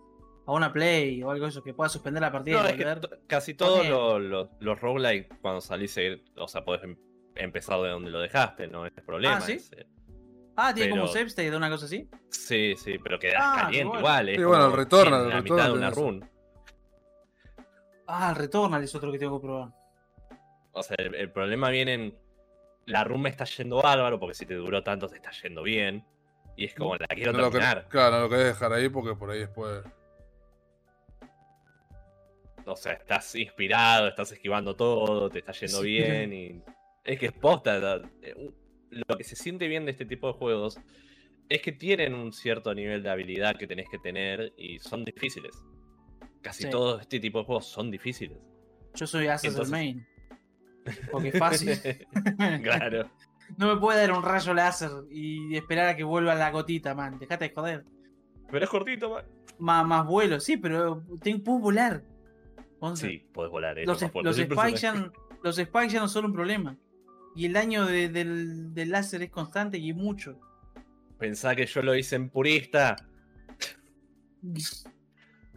O 0.46 0.56
una 0.56 0.72
Play 0.72 1.22
o 1.24 1.30
algo 1.32 1.46
de 1.46 1.50
eso, 1.52 1.64
que 1.64 1.74
pueda 1.74 1.90
suspender 1.90 2.22
la 2.22 2.32
partida 2.32 2.64
No, 2.64 2.70
y 2.70 2.72
es 2.72 2.78
que 2.78 3.10
casi 3.28 3.54
todos 3.54 3.88
los, 3.88 4.22
los, 4.22 4.50
los 4.60 4.80
roguelike, 4.80 5.40
cuando 5.42 5.62
salís, 5.62 5.98
o 6.38 6.48
sea, 6.48 6.64
podés 6.64 6.84
em- 6.84 6.98
empezar 7.36 7.80
de 7.82 7.90
donde 7.90 8.10
lo 8.10 8.20
dejaste, 8.20 8.68
no 8.68 8.86
es 8.86 8.94
problema. 9.06 9.38
Ah, 9.38 9.42
¿sí? 9.42 9.54
ese. 9.54 9.86
Ah, 10.62 10.74
tiene 10.74 10.90
como 10.92 11.04
pero- 11.04 11.14
save 11.14 11.26
state 11.28 11.52
de 11.52 11.58
una 11.58 11.70
cosa 11.70 11.86
así. 11.86 12.10
Sí, 12.30 12.76
sí, 12.78 12.98
pero 13.00 13.18
quedás 13.20 13.42
Ah, 13.44 13.58
caliente 13.64 13.86
bueno. 13.88 14.00
igual. 14.02 14.30
Es 14.30 14.36
Sí, 14.38 14.44
bueno, 14.44 14.66
el 14.66 14.70
como 14.72 14.76
en 14.82 15.24
el 15.24 15.30
la 15.30 15.42
mitad 15.42 15.66
de 15.66 15.72
una 15.74 15.90
run. 15.92 16.30
Ah, 18.08 18.30
el 18.32 18.36
Returnal 18.36 18.84
es 18.84 18.96
otro 18.96 19.12
que 19.12 19.20
tengo 19.20 19.40
que 19.40 19.46
probar. 19.46 19.70
O 20.72 20.84
sea, 20.84 20.96
el, 21.00 21.16
el 21.16 21.32
problema 21.32 21.70
viene 21.70 21.94
en. 21.94 22.18
La 22.86 23.04
run 23.04 23.22
me 23.22 23.30
está 23.30 23.46
yendo 23.46 23.82
bárbaro, 23.82 24.20
porque 24.20 24.34
si 24.34 24.46
te 24.46 24.56
duró 24.56 24.82
tanto 24.84 25.08
te 25.08 25.18
está 25.18 25.32
yendo 25.44 25.62
bien. 25.64 26.04
Y 26.56 26.66
es 26.66 26.76
como 26.76 26.96
la 26.96 27.08
quiero 27.08 27.32
No 27.34 27.38
lo 27.40 27.46
que- 27.52 27.60
terminar. 27.60 27.88
claro, 27.88 28.16
no 28.18 28.22
lo 28.24 28.30
querés 28.30 28.46
dejar 28.48 28.74
ahí 28.74 28.90
porque 28.90 29.16
por 29.16 29.30
ahí 29.32 29.40
después. 29.40 29.84
O 32.66 32.76
sea, 32.76 32.94
estás 32.94 33.34
inspirado, 33.36 34.08
estás 34.08 34.32
esquivando 34.32 34.76
todo, 34.76 35.30
te 35.30 35.40
está 35.40 35.52
yendo 35.54 35.82
Sí. 35.82 35.88
bien. 35.88 36.34
y 36.34 36.64
Es 37.04 37.18
que 37.20 37.28
es 37.28 37.32
posta. 37.34 38.02
Lo 38.92 39.18
que 39.18 39.24
se 39.24 39.36
siente 39.36 39.68
bien 39.68 39.86
de 39.86 39.92
este 39.92 40.06
tipo 40.06 40.28
de 40.28 40.34
juegos 40.34 40.80
es 41.48 41.62
que 41.62 41.72
tienen 41.72 42.14
un 42.14 42.32
cierto 42.34 42.74
nivel 42.74 43.04
de 43.04 43.10
habilidad 43.10 43.58
que 43.58 43.68
tenés 43.68 43.88
que 43.90 43.98
tener 44.00 44.54
y 44.58 44.80
son 44.80 45.04
difíciles. 45.06 45.52
Casi 46.42 46.64
Sí. 46.64 46.70
todo 46.70 47.00
este 47.00 47.20
tipo 47.20 47.40
de 47.40 47.46
juegos 47.46 47.66
son 47.68 47.92
difíciles. 47.92 48.38
Yo 48.96 49.06
soy 49.08 49.28
Assassin's 49.28 49.54
Entonces- 49.54 49.72
Main. 49.72 50.08
Porque 51.12 51.28
es 51.30 51.38
fácil. 51.40 51.72
claro. 52.64 53.10
No 53.58 53.74
me 53.74 53.80
puede 53.82 54.00
dar 54.02 54.12
un 54.12 54.24
rayo 54.24 54.54
láser 54.54 54.92
y 55.12 55.56
esperar 55.56 55.88
a 55.88 55.96
que 55.96 56.04
vuelva 56.04 56.36
la 56.36 56.52
gotita, 56.52 56.94
man. 56.96 57.18
Dejate 57.20 57.50
de 57.50 57.54
joder. 57.56 57.86
Pero 58.52 58.64
es 58.64 58.70
cortito, 58.70 59.10
man. 59.12 59.26
Más, 59.60 59.86
más 59.86 60.06
vuelo, 60.06 60.40
sí, 60.40 60.56
pero 60.58 61.04
puedo 61.44 61.60
volar. 61.60 62.04
Once. 62.80 63.08
Sí, 63.10 63.28
podés 63.34 63.52
volar. 63.52 63.78
eh, 63.78 63.86
los, 63.86 64.02
no 64.02 64.22
los 64.22 64.38
spikes 64.38 64.78
ya, 64.80 65.12
los 65.44 65.56
spikes 65.58 65.90
ya 65.90 66.00
no 66.00 66.08
son 66.08 66.26
un 66.26 66.34
problema. 66.34 66.78
Y 67.40 67.46
el 67.46 67.54
daño 67.54 67.86
de- 67.86 68.10
del, 68.10 68.74
del 68.74 68.90
láser 68.90 69.22
es 69.24 69.30
constante 69.30 69.78
y 69.78 69.94
mucho. 69.94 70.38
Pensá 71.18 71.56
que 71.56 71.66
yo 71.66 71.82
lo 71.82 71.96
hice 71.96 72.18
en 72.18 72.30
purista. 72.30 72.98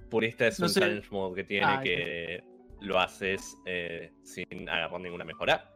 Purista 0.08 0.46
es 0.46 0.60
No 0.60 0.66
un 0.66 0.72
sé. 0.72 0.78
challenge 0.80 1.08
mode 1.10 1.34
que 1.34 1.44
tiene 1.44 1.66
Ah, 1.66 1.80
que 1.82 2.44
lo 2.82 3.00
haces 3.00 3.56
eh, 3.66 4.12
sin 4.22 4.68
agarrar 4.68 5.00
ninguna 5.00 5.24
mejora. 5.24 5.74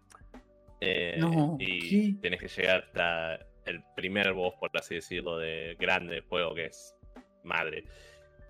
Eh, 0.80 1.16
No, 1.18 1.56
y 1.58 1.88
¿qué? 1.88 2.20
tenés 2.20 2.38
que 2.40 2.48
llegar 2.48 2.84
hasta 2.84 3.34
el 3.64 3.82
primer 3.96 4.32
boss, 4.32 4.54
por 4.60 4.70
así 4.74 4.94
decirlo, 4.96 5.38
de 5.38 5.76
grande 5.80 6.20
juego, 6.28 6.54
que 6.54 6.66
es 6.66 6.94
madre. 7.42 7.84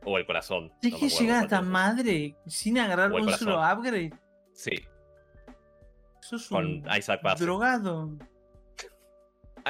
O 0.05 0.19
el 0.19 0.27
corazón. 0.27 0.69
no 0.69 0.75
Dejé 0.83 0.97
acuerdo 1.07 1.19
llegar 1.21 1.45
hasta 1.45 1.63
madre 1.63 2.37
sin 2.47 2.79
agarrar 2.79 3.13
un 3.13 3.33
solo 3.33 3.61
upgrade. 3.63 4.13
Sí, 4.53 4.73
Sos 6.29 6.49
con 6.49 6.67
un 6.67 6.85
Isaac 6.97 7.21
drogado. 7.39 8.11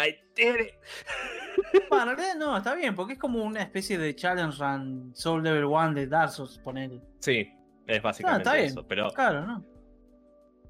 It. 0.04 0.16
Bueno, 1.88 2.10
en 2.12 2.16
realidad 2.18 2.36
no, 2.38 2.56
está 2.56 2.74
bien, 2.74 2.94
porque 2.94 3.14
es 3.14 3.18
como 3.18 3.42
una 3.42 3.62
especie 3.62 3.96
de 3.96 4.14
challenge 4.14 4.58
run 4.62 5.12
Soul 5.14 5.42
Level 5.42 5.64
1 5.64 5.94
de 5.94 6.06
Dark 6.06 6.30
Souls, 6.30 6.58
ponele. 6.58 7.00
Sí, 7.20 7.48
es 7.86 8.02
básicamente 8.02 8.42
está 8.42 8.54
bien. 8.54 8.66
eso. 8.66 8.86
Pero 8.86 9.10
Claro, 9.10 9.46
¿no? 9.46 9.64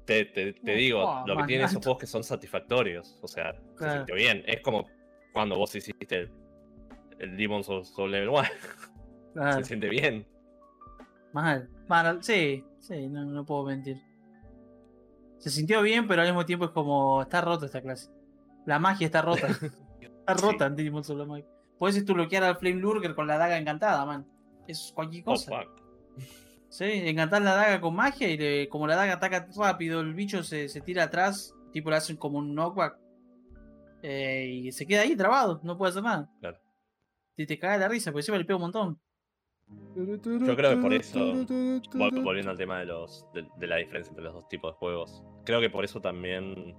te, 0.05 0.23
te- 0.25 0.53
te 0.53 0.73
Oh, 0.73 0.75
digo, 0.77 1.03
oh, 1.03 1.27
lo 1.27 1.35
que 1.37 1.43
tienen 1.43 1.65
esos 1.65 1.83
juegos 1.83 1.99
que 1.99 2.07
son 2.07 2.23
satisfactorios. 2.23 3.19
O 3.21 3.27
sea, 3.27 3.53
Claro. 3.75 3.91
se 3.91 3.97
sintió 3.97 4.15
bien. 4.15 4.43
Es 4.47 4.61
como 4.61 4.87
cuando 5.33 5.57
vos 5.57 5.75
hiciste 5.75 6.15
el, 6.19 6.31
el 7.19 7.35
Demon 7.35 7.63
Souls 7.63 7.89
Soul 7.89 8.11
Level 8.11 8.29
1. 8.29 8.41
Claro, 9.33 9.57
Se 9.59 9.65
siente 9.65 9.87
bien. 9.89 10.25
mal. 11.33 11.69
Mal, 11.87 12.23
sí, 12.23 12.63
sí, 12.79 13.07
no, 13.07 13.23
no 13.25 13.45
puedo 13.45 13.65
mentir. 13.65 14.01
Se 15.39 15.49
sintió 15.49 15.81
bien, 15.81 16.07
pero 16.07 16.21
al 16.21 16.27
mismo 16.27 16.45
tiempo 16.45 16.65
es 16.65 16.71
como. 16.71 17.21
Está 17.21 17.41
rota 17.41 17.65
esta 17.65 17.81
clase. 17.81 18.09
La 18.65 18.79
magia 18.79 19.05
está 19.05 19.21
rota. 19.21 19.47
está 20.01 20.33
rota 20.33 20.65
en 20.65 20.75
Digimon 20.75 21.03
Soul 21.03 21.27
Might. 21.27 21.45
Puedes 21.77 22.03
bloquear 22.05 22.43
al 22.43 22.57
Flame 22.57 22.77
Lurker 22.77 23.13
con 23.15 23.27
la 23.27 23.37
daga 23.37 23.57
encantada, 23.57 24.03
man. 24.05 24.25
Es 24.67 24.91
cualquier 24.95 25.23
Oh, 25.25 25.31
cosa. 25.33 25.51
fuck. 25.61 25.81
Sí, 26.69 26.83
encantar 26.85 27.41
la 27.43 27.53
daga 27.55 27.79
con 27.79 27.95
magia 27.95 28.27
y 28.29 28.37
le- 28.37 28.67
como 28.69 28.87
la 28.87 28.95
daga 28.95 29.13
ataca 29.13 29.47
rápido, 29.55 30.01
el 30.01 30.13
bicho 30.13 30.43
se, 30.43 30.67
se 30.67 30.81
tira 30.81 31.03
atrás, 31.03 31.53
tipo 31.71 31.89
le 31.89 31.95
hacen 31.97 32.17
como 32.17 32.39
un 32.39 32.53
knockback. 32.55 32.97
eh, 34.03 34.61
y 34.65 34.71
se 34.71 34.85
queda 34.85 35.01
ahí 35.01 35.15
trabado, 35.15 35.59
no 35.63 35.77
puede 35.77 35.91
hacer 35.91 36.03
nada. 36.03 36.29
Claro. 36.39 36.57
Y 37.37 37.45
te 37.45 37.57
caga 37.57 37.77
la 37.77 37.87
risa, 37.87 38.11
porque 38.11 38.21
encima 38.21 38.37
le 38.37 38.45
pega 38.45 38.57
un 38.57 38.61
montón. 38.63 38.99
Yo 39.95 40.55
creo 40.55 40.75
que 40.75 40.77
por 40.77 40.93
eso, 40.93 41.19
Vol- 41.19 42.23
Volviendo 42.23 42.51
al 42.51 42.57
tema 42.57 42.79
de 42.79 42.85
los 42.85 43.25
de, 43.33 43.47
de 43.57 43.67
la 43.67 43.77
diferencia 43.77 44.11
entre 44.11 44.23
los 44.23 44.33
dos 44.33 44.47
tipos 44.47 44.73
de 44.73 44.77
juegos. 44.77 45.23
Creo 45.43 45.59
que 45.59 45.69
por 45.69 45.83
eso 45.83 45.99
también 45.99 46.75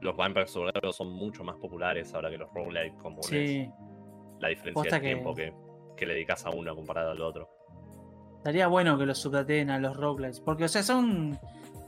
los 0.00 0.16
Vampire 0.16 0.46
Survivors 0.46 0.96
son 0.96 1.10
mucho 1.12 1.44
más 1.44 1.56
populares 1.56 2.12
ahora 2.14 2.30
que 2.30 2.38
los 2.38 2.52
roguelike 2.52 2.96
comunes. 2.98 3.26
Sí, 3.26 3.68
La 4.40 4.48
diferencia 4.48 4.82
de 4.82 5.00
tiempo 5.00 5.34
que, 5.34 5.52
que 5.96 6.06
le 6.06 6.14
dedicas 6.14 6.44
a 6.46 6.50
uno 6.50 6.74
comparado 6.74 7.12
al 7.12 7.20
otro. 7.22 7.48
estaría 8.38 8.66
bueno 8.66 8.98
que 8.98 9.06
los 9.06 9.18
subdateen 9.18 9.70
a 9.70 9.78
los 9.78 9.96
roguelikes. 9.96 10.40
Porque, 10.44 10.64
o 10.64 10.68
sea, 10.68 10.82
son. 10.82 11.38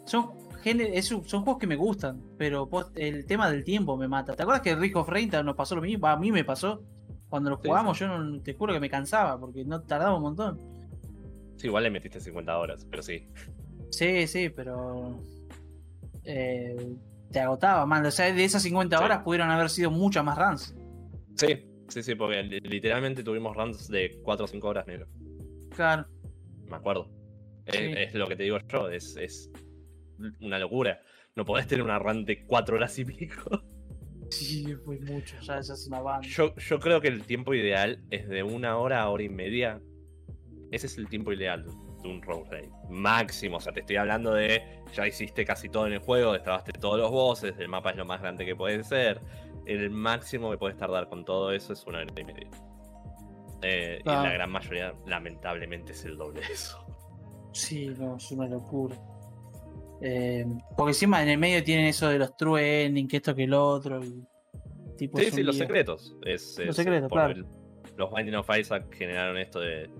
Son, 0.06 0.30
es 0.64 1.06
son 1.06 1.22
juegos 1.44 1.58
que 1.58 1.66
me 1.66 1.76
gustan, 1.76 2.22
pero 2.36 2.68
post- 2.68 2.96
el 2.96 3.26
tema 3.26 3.50
del 3.50 3.64
tiempo 3.64 3.96
me 3.96 4.08
mata. 4.08 4.34
¿Te 4.34 4.42
acuerdas 4.42 4.62
que 4.62 4.74
Risk 4.74 4.96
of 4.96 5.08
Rain 5.08 5.30
nos 5.44 5.54
pasó 5.56 5.74
lo 5.76 5.82
mismo? 5.82 6.06
A 6.06 6.16
mí 6.16 6.32
me 6.32 6.44
pasó. 6.44 6.82
Cuando 7.30 7.48
lo 7.50 7.56
Sí, 7.56 7.62
jugamos, 7.68 7.98
yo 7.98 8.08
no, 8.08 8.42
te 8.42 8.52
juro 8.54 8.74
que 8.74 8.80
me 8.80 8.90
cansaba, 8.90 9.38
porque 9.40 9.64
no 9.64 9.80
tardaba 9.82 10.16
un 10.16 10.22
montón. 10.22 10.58
Sí, 11.56 11.68
igual 11.68 11.84
le 11.84 11.90
metiste 11.90 12.20
50 12.20 12.58
horas, 12.58 12.86
pero 12.90 13.02
sí. 13.02 13.26
Sí, 13.90 14.26
sí, 14.26 14.50
pero. 14.50 15.16
eh, 16.24 16.96
te 17.30 17.40
agotaba, 17.40 17.86
man. 17.86 18.04
O 18.04 18.10
sea, 18.10 18.32
de 18.32 18.44
esas 18.44 18.62
50 18.62 18.98
Sí. 18.98 19.04
horas 19.04 19.22
pudieron 19.22 19.50
haber 19.50 19.70
sido 19.70 19.90
muchas 19.90 20.24
más 20.24 20.36
runs. 20.36 20.74
Sí, 21.36 21.64
sí, 21.88 22.02
sí, 22.02 22.14
porque 22.16 22.42
li- 22.42 22.60
literalmente 22.60 23.22
tuvimos 23.22 23.56
runs 23.56 23.88
de 23.88 24.20
4 24.22 24.44
o 24.44 24.48
5 24.48 24.68
horas, 24.68 24.86
negro. 24.86 25.06
Claro. 25.74 26.06
Me 26.68 26.76
acuerdo. 26.76 27.08
Es, 27.66 27.76
Sí. 27.76 27.92
es 27.96 28.14
lo 28.14 28.26
que 28.26 28.36
te 28.36 28.42
digo 28.42 28.58
yo, 28.68 28.88
es, 28.90 29.16
es 29.16 29.50
una 30.40 30.58
locura. 30.58 31.00
No 31.36 31.44
podés 31.44 31.66
tener 31.68 31.84
una 31.84 31.98
run 31.98 32.24
de 32.24 32.44
4 32.46 32.76
horas 32.76 32.98
y 32.98 33.04
pico. 33.04 33.62
Sí, 34.30 34.74
fue 34.84 34.98
mucho. 35.00 35.36
Ya 35.42 35.58
esa 35.58 35.74
es 35.74 35.86
una 35.88 36.00
banda. 36.00 36.26
Yo, 36.28 36.54
yo 36.56 36.78
creo 36.78 37.00
que 37.00 37.08
el 37.08 37.24
tiempo 37.24 37.52
ideal 37.54 38.02
es 38.10 38.28
de 38.28 38.42
una 38.42 38.76
hora 38.78 39.02
a 39.02 39.08
hora 39.10 39.22
y 39.22 39.28
media. 39.28 39.80
Ese 40.70 40.86
es 40.86 40.96
el 40.98 41.08
tiempo 41.08 41.32
ideal 41.32 41.64
de 41.64 42.08
un 42.08 42.22
roleplay. 42.22 42.68
Máximo, 42.88 43.56
o 43.56 43.60
sea, 43.60 43.72
te 43.72 43.80
estoy 43.80 43.96
hablando 43.96 44.32
de 44.32 44.62
ya 44.94 45.06
hiciste 45.06 45.44
casi 45.44 45.68
todo 45.68 45.86
en 45.86 45.94
el 45.94 45.98
juego, 45.98 46.32
destrabaste 46.32 46.72
todos 46.72 46.98
los 46.98 47.10
bosses, 47.10 47.54
el 47.58 47.68
mapa 47.68 47.90
es 47.90 47.96
lo 47.96 48.04
más 48.06 48.20
grande 48.20 48.44
que 48.46 48.54
puede 48.56 48.82
ser. 48.84 49.20
El 49.66 49.90
máximo 49.90 50.50
que 50.50 50.58
puedes 50.58 50.76
tardar 50.78 51.08
con 51.08 51.24
todo 51.24 51.52
eso 51.52 51.72
es 51.72 51.84
una 51.86 51.98
hora 51.98 52.06
y 52.16 52.24
media. 52.24 52.48
Eh, 53.62 53.96
Y 54.00 54.02
Claro. 54.04 54.22
la 54.22 54.32
gran 54.32 54.50
mayoría, 54.50 54.94
lamentablemente, 55.06 55.92
es 55.92 56.04
el 56.04 56.16
doble 56.16 56.40
de 56.40 56.46
eso. 56.52 56.78
Sí, 57.52 57.88
no, 57.98 58.16
es 58.16 58.30
una 58.30 58.46
locura. 58.48 58.96
Eh, 60.02 60.46
porque 60.76 60.90
encima 60.92 61.22
en 61.22 61.28
el 61.28 61.38
medio 61.38 61.62
tienen 61.62 61.86
eso 61.86 62.08
de 62.08 62.18
los 62.18 62.36
true 62.36 62.84
ending, 62.86 63.06
que 63.08 63.18
esto 63.18 63.34
que 63.34 63.44
el 63.44 63.52
otro. 63.54 64.02
Y, 64.04 64.24
tipo, 64.96 65.18
Sí, 65.18 65.30
sí, 65.30 65.42
los 65.42 65.56
secretos. 65.56 66.16
Es, 66.24 66.56
Los 66.58 66.70
es, 66.70 66.76
secretos, 66.76 67.10
claro. 67.10 67.32
el- 67.34 67.46
los 67.96 68.10
Binding 68.14 68.34
of 68.36 68.48
Isaac 68.58 68.86
generaron 68.94 69.36
esto 69.36 69.60
de. 69.60 69.90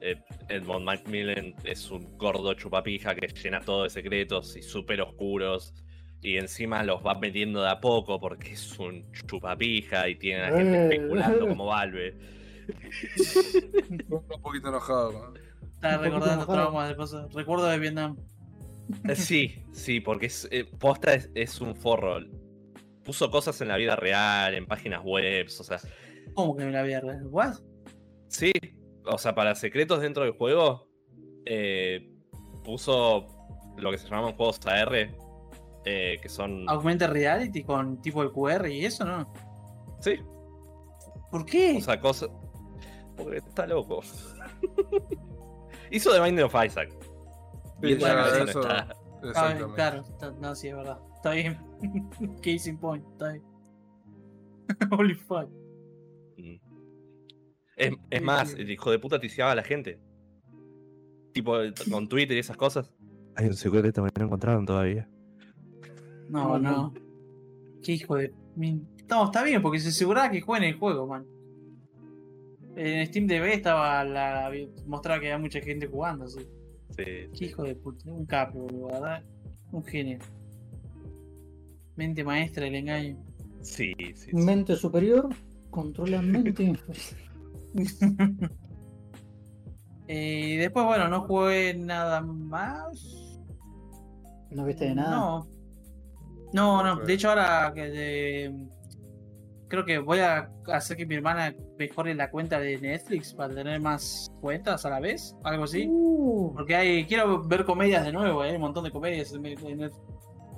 eh, 0.00 0.16
Edmond 0.48 0.84
Macmillan 0.84 1.54
es 1.64 1.90
un 1.90 2.16
gordo 2.16 2.54
chupapija 2.54 3.14
que 3.14 3.26
llena 3.28 3.60
todo 3.60 3.84
de 3.84 3.90
secretos 3.90 4.56
y 4.56 4.62
súper 4.62 5.00
oscuros. 5.02 5.72
Y 6.20 6.36
encima 6.36 6.82
los 6.82 7.04
va 7.06 7.14
metiendo 7.14 7.62
de 7.62 7.70
a 7.70 7.78
poco 7.80 8.18
porque 8.18 8.52
es 8.52 8.76
un 8.80 9.04
chupapija 9.12 10.08
y 10.08 10.16
tiene 10.16 10.42
a 10.42 10.50
la 10.50 10.56
gente 10.58 10.78
Eh. 10.78 10.88
especulando 10.94 11.48
como 11.48 11.66
Valve. 11.66 12.16
Un 14.08 14.40
poquito 14.42 14.68
enojado. 14.68 15.12
¿no? 15.12 15.20
Poquito 15.32 15.98
recordando 16.02 16.46
traumas 16.46 16.88
de 16.88 16.96
cosas. 16.96 17.32
Recuerdo 17.32 17.66
de 17.66 17.78
Vietnam. 17.78 18.16
Eh, 19.08 19.14
Sí, 19.16 19.64
sí, 19.72 20.00
porque 20.00 20.26
es, 20.26 20.48
eh, 20.50 20.64
posta 20.64 21.14
es, 21.14 21.30
es 21.34 21.60
un 21.60 21.74
forro. 21.76 22.18
Puso 23.04 23.30
cosas 23.30 23.60
en 23.60 23.68
la 23.68 23.76
vida 23.76 23.96
real, 23.96 24.54
en 24.54 24.66
páginas 24.66 25.02
web, 25.04 25.46
o 25.46 25.64
sea, 25.64 25.78
¿Cómo 26.34 26.54
que 26.56 26.64
me 26.64 26.70
la 26.72 26.80
había 26.80 27.00
re- 27.00 27.24
¿What? 27.24 27.54
sí, 28.28 28.52
o 29.06 29.16
sea, 29.18 29.34
para 29.34 29.54
secretos 29.54 30.00
dentro 30.02 30.24
del 30.24 30.32
juego, 30.32 30.88
eh, 31.46 32.10
puso 32.62 33.26
lo 33.78 33.90
que 33.90 33.96
se 33.98 34.08
llaman 34.08 34.34
juegos 34.34 34.60
AR, 34.66 35.10
eh, 35.86 36.18
que 36.20 36.28
son... 36.28 36.68
Augmented 36.68 37.08
Reality 37.08 37.62
con 37.64 38.00
tipo 38.02 38.22
el 38.22 38.30
QR 38.30 38.68
y 38.68 38.84
eso, 38.84 39.04
¿no? 39.06 39.32
Sí, 40.00 40.16
¿Por 41.30 41.46
qué? 41.46 41.76
o 41.78 41.80
sea, 41.80 41.98
cosas... 41.98 42.28
Porque 43.16 43.38
está 43.38 43.66
loco. 43.66 44.00
Hizo 45.90 46.12
The 46.12 46.20
Binding 46.20 46.44
of 46.44 46.54
Isaac. 46.64 46.90
Sí, 47.80 47.88
Y 47.88 47.92
eso- 47.92 48.60
está. 48.60 48.92
Exactamente. 49.22 49.74
claro, 49.74 50.00
está- 50.08 50.30
no, 50.32 50.54
sí, 50.54 50.68
es 50.68 50.76
verdad. 50.76 50.98
Está 51.16 51.30
bien. 51.32 51.58
Case 52.42 52.70
in 52.70 52.78
point, 52.78 53.04
está 53.12 53.32
bien. 53.32 53.44
Holy 54.92 55.14
fuck. 55.14 55.48
Mm. 56.36 56.56
Es, 57.76 57.92
es 58.10 58.22
más, 58.22 58.54
el 58.54 58.70
hijo 58.70 58.90
de 58.90 58.98
puta 58.98 59.18
ticiaba 59.20 59.52
a 59.52 59.54
la 59.54 59.62
gente. 59.62 60.00
Tipo, 61.32 61.54
con 61.90 62.08
Twitter 62.08 62.36
y 62.36 62.40
esas 62.40 62.56
cosas. 62.56 62.92
Hay 63.36 63.46
un 63.46 63.54
secreto 63.54 64.04
que 64.04 64.10
no 64.18 64.26
encontraron 64.26 64.66
todavía. 64.66 65.08
No, 66.28 66.58
no. 66.58 66.92
Qué 67.82 67.92
hijo 67.92 68.16
de. 68.16 68.34
No, 69.08 69.24
está 69.26 69.42
bien, 69.44 69.62
porque 69.62 69.78
se 69.78 69.88
aseguraba 69.90 70.30
que 70.30 70.40
jueguen 70.40 70.68
el 70.70 70.78
juego, 70.78 71.06
man. 71.06 71.24
En 72.76 73.06
Steam 73.06 73.26
TV 73.26 73.54
estaba 73.54 74.02
la. 74.04 74.50
mostraba 74.86 75.20
que 75.20 75.26
había 75.26 75.38
mucha 75.38 75.60
gente 75.60 75.86
jugando, 75.86 76.24
así. 76.24 76.40
Sí, 76.40 76.48
Qué 77.04 77.44
hijo 77.44 77.62
de 77.62 77.74
puta. 77.76 78.10
Un 78.10 78.26
capo, 78.26 78.60
boludo, 78.60 78.86
¿verdad? 78.88 79.22
Un 79.72 79.84
genio. 79.84 80.18
Mente 81.96 82.24
maestra 82.24 82.64
del 82.64 82.74
engaño. 82.76 83.16
sí, 83.62 83.92
sí. 83.98 84.14
sí. 84.14 84.30
Mente 84.36 84.76
superior, 84.76 85.28
controla 85.70 86.20
mente 86.22 86.62
inferior. 86.62 86.96
Eh, 90.10 90.54
Y 90.54 90.56
después, 90.56 90.86
bueno, 90.86 91.06
no 91.08 91.20
jugué 91.26 91.74
nada 91.74 92.22
más. 92.22 92.98
¿No 94.50 94.64
viste 94.64 94.86
de 94.86 94.94
nada? 94.94 95.10
No. 95.14 95.46
No, 96.54 96.82
no. 96.82 97.04
De 97.04 97.12
hecho, 97.12 97.28
ahora 97.28 97.70
que 97.74 97.82
de- 97.90 98.68
creo 99.68 99.84
que 99.84 99.98
voy 99.98 100.20
a 100.20 100.50
hacer 100.72 100.96
que 100.96 101.06
mi 101.06 101.14
hermana 101.14 101.54
mejore 101.78 102.14
la 102.14 102.30
cuenta 102.30 102.58
de 102.58 102.78
Netflix 102.78 103.34
para 103.34 103.54
tener 103.54 103.80
más 103.80 104.30
cuentas 104.40 104.84
a 104.84 104.90
la 104.90 105.00
vez, 105.00 105.36
algo 105.44 105.64
así. 105.64 105.86
Uh, 105.88 106.52
Porque 106.54 106.74
hay, 106.74 107.06
quiero 107.06 107.42
ver 107.42 107.64
comedias 107.64 108.04
de 108.04 108.12
nuevo, 108.12 108.42
hay 108.42 108.54
un 108.54 108.62
montón 108.62 108.84
de 108.84 108.90
comedias 108.90 109.32
en 109.32 109.46
en 109.46 109.90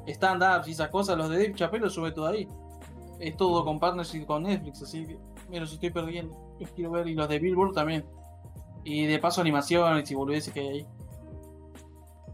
stand-ups 0.06 0.68
y 0.68 0.72
esas 0.72 0.88
cosas. 0.88 1.16
Los 1.18 1.28
de 1.28 1.36
Dave 1.36 1.54
Chappelle 1.54 1.84
los 1.84 1.94
sube 1.94 2.12
todo 2.12 2.28
ahí. 2.28 2.48
Es 3.18 3.36
todo 3.36 3.64
con 3.64 3.78
partnership 3.78 4.24
con 4.24 4.44
Netflix, 4.44 4.82
así 4.82 5.06
que 5.06 5.18
me 5.50 5.60
los 5.60 5.72
estoy 5.72 5.90
perdiendo. 5.90 6.56
Los 6.58 6.70
quiero 6.70 6.92
ver 6.92 7.08
y 7.08 7.14
los 7.14 7.28
de 7.28 7.38
Billboard 7.38 7.74
también. 7.74 8.04
Y 8.84 9.06
de 9.06 9.18
paso 9.18 9.40
animaciones 9.40 10.10
y 10.10 10.14
boludeces 10.14 10.54
que 10.54 10.60
hay 10.60 10.68
ahí. 10.68 10.86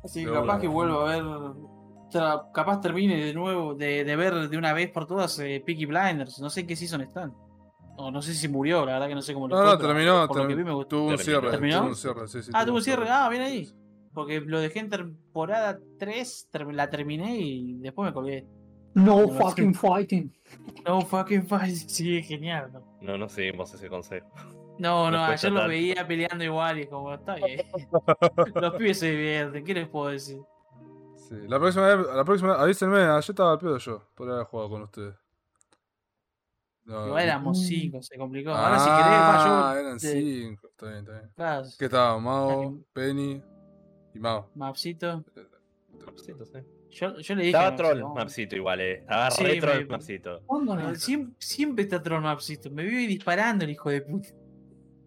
Así 0.05 0.25
que 0.25 0.33
capaz 0.33 0.61
que 0.61 0.69
vuelvo 0.69 1.01
a 1.01 1.17
ver. 1.17 1.25
Capaz 2.53 2.81
termine 2.81 3.17
de 3.25 3.35
nuevo 3.35 3.75
de, 3.75 4.05
de 4.05 4.17
ver 4.17 4.49
de 4.49 4.57
una 4.59 4.73
vez 4.73 4.91
por 4.91 5.07
todas 5.07 5.39
eh, 5.39 5.63
Peaky 5.65 5.87
Blinders. 5.87 6.39
No 6.41 6.51
sé 6.51 6.61
en 6.61 6.67
qué 6.67 6.77
season 6.77 7.01
están. 7.03 7.35
O 7.99 8.11
no 8.11 8.21
sé 8.21 8.35
si 8.35 8.47
murió, 8.49 8.85
la 8.85 8.93
verdad 8.95 9.09
que 9.09 9.15
no 9.15 9.23
sé 9.23 9.33
cómo 9.33 9.49
lo 9.49 9.57
No, 9.57 9.63
fue, 9.63 9.73
no, 9.73 9.79
terminó. 9.79 10.27
Por 10.29 10.37
lo 10.37 10.43
que 10.49 10.55
term- 10.55 10.57
vi 10.59 10.65
me 10.65 10.73
gustó. 10.75 10.89
Tuvo 10.97 11.09
un 11.09 11.17
Terminó. 11.17 11.25
cierre. 11.41 11.51
¿Terminó? 11.51 11.79
Tuvo 11.79 11.89
un 11.89 11.95
cierre, 11.97 12.29
sí, 12.29 12.43
sí. 12.43 12.51
Ah, 12.55 12.65
tuvo 12.67 12.77
un 12.77 12.83
cierre. 12.83 13.07
Ah, 13.09 13.29
bien 13.31 13.43
ahí. 13.43 13.73
Porque 14.13 14.41
lo 14.41 14.61
dejé 14.61 14.79
en 14.81 14.91
temporada 14.91 15.79
3, 15.99 16.49
ter- 16.51 16.75
la 16.75 16.89
terminé 16.91 17.37
y 17.39 17.79
después 17.79 18.07
me 18.09 18.13
colgué. 18.15 18.47
no 18.95 19.23
No, 19.23 19.29
fucking 19.29 19.75
fighting. 19.75 20.33
No 20.87 21.01
fucking 21.01 21.47
fight. 21.47 21.75
Sí, 21.89 22.23
genial. 22.23 22.71
No, 22.73 22.83
No, 23.01 23.19
no 23.19 23.29
seguimos 23.29 23.73
ese 23.75 23.89
consejo. 23.89 24.27
no, 24.79 25.11
no, 25.11 25.25
ayer 25.25 25.51
los 25.53 25.67
veía 25.67 26.07
peleando 26.07 26.45
igual 26.45 26.81
y 26.81 26.87
como, 26.87 27.15
está 27.15 27.35
bien. 27.37 27.63
los 28.55 28.75
pibes 28.75 28.99
se 28.99 29.11
divierten, 29.11 29.65
¿qué 29.65 29.73
les 29.75 29.89
puedo 29.89 30.11
decir? 30.11 30.39
Sí. 31.29 31.35
La 31.49 31.59
próxima 31.59 31.95
vez, 31.95 32.07
la 32.15 32.25
próxima 32.25 32.51
vez, 32.53 32.61
avísenme, 32.61 32.99
ayer 33.01 33.19
estaba 33.31 33.53
al 33.53 33.59
pedo 33.59 33.79
yo, 33.79 34.09
por 34.15 34.31
haber 34.31 34.45
jugado 34.45 34.71
con 34.71 34.83
ustedes. 34.83 35.15
No, 36.85 37.07
Igual 37.09 37.25
éramos. 37.25 37.61
5, 37.67 38.01
se 38.01 38.17
complicó. 38.17 38.51
Ahora 38.53 38.79
si 38.79 38.87
ah, 38.89 38.97
querés, 39.03 39.19
va 39.21 39.75
yo. 39.75 39.81
eran 39.81 39.99
te- 39.99 40.13
cinco. 40.13 40.69
Está 40.69 40.87
bien, 40.87 40.99
está 41.01 41.13
bien. 41.19 41.31
claro, 41.35 41.67
¿Qué 41.79 41.85
estaba? 41.87 42.19
Mao. 42.21 42.79
Penny 42.93 43.43
y 44.15 44.19
Mao. 44.21 44.51
Mapsito. 44.55 45.25
Mapsito, 46.05 46.45
sí. 46.45 46.59
Yo, 46.91 47.19
yo 47.19 47.35
le 47.35 47.43
dije. 47.43 47.57
Estaba 47.57 47.75
troll 47.77 47.99
no. 47.99 48.15
Mapsito 48.15 48.55
igual, 48.55 48.81
eh. 48.81 48.99
Estaba 49.01 49.31
Sí, 49.33 49.43
re 49.45 49.61
troll 49.61 49.79
me- 49.81 49.87
Mapsito. 49.87 50.43
Siempre, 50.95 51.35
siempre 51.41 51.85
está 51.85 52.01
troll 52.01 52.23
Mapsito. 52.23 52.71
Me 52.71 52.85
vive 52.85 53.09
disparando 53.09 53.65
el 53.65 53.71
hijo 53.73 53.91
de 53.91 54.03
puta. 54.03 54.29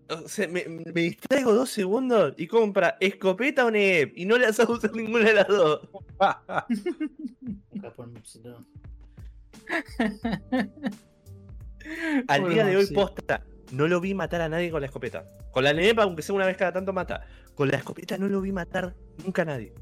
O 0.10 0.28
sea, 0.28 0.48
me, 0.48 0.66
me 0.66 1.02
distraigo 1.02 1.54
dos 1.54 1.70
segundos 1.70 2.34
y 2.38 2.48
compra 2.48 2.98
escopeta 3.00 3.66
o 3.66 3.72
NEP 3.72 4.18
y 4.18 4.26
no 4.26 4.38
la 4.38 4.52
sabe 4.52 4.74
usar 4.74 4.96
ninguna 4.96 5.26
de 5.26 5.34
las 5.36 5.48
dos. 5.48 5.88
Nunca 7.72 7.94
por 7.94 8.08
Mapsito. 8.12 8.66
Al 12.28 12.50
día 12.50 12.66
de 12.66 12.78
hoy, 12.78 12.88
posta, 12.88 13.46
no 13.72 13.88
lo 13.88 14.02
vi 14.02 14.14
matar 14.14 14.42
a 14.42 14.50
nadie 14.50 14.72
con 14.72 14.82
la 14.82 14.88
escopeta. 14.88 15.26
Con 15.52 15.64
la 15.64 15.74
NEP, 15.74 16.00
aunque 16.00 16.24
sea 16.24 16.36
una 16.36 16.46
vez 16.46 16.58
cada 16.58 16.74
tanto, 16.74 16.92
mata. 16.92 17.26
Con 17.56 17.70
la 17.70 17.78
escopeta 17.78 18.18
no 18.18 18.28
lo 18.28 18.42
vi 18.42 18.52
matar 18.52 18.96
nunca 19.24 19.44
a 19.44 19.46
nadie. 19.46 19.74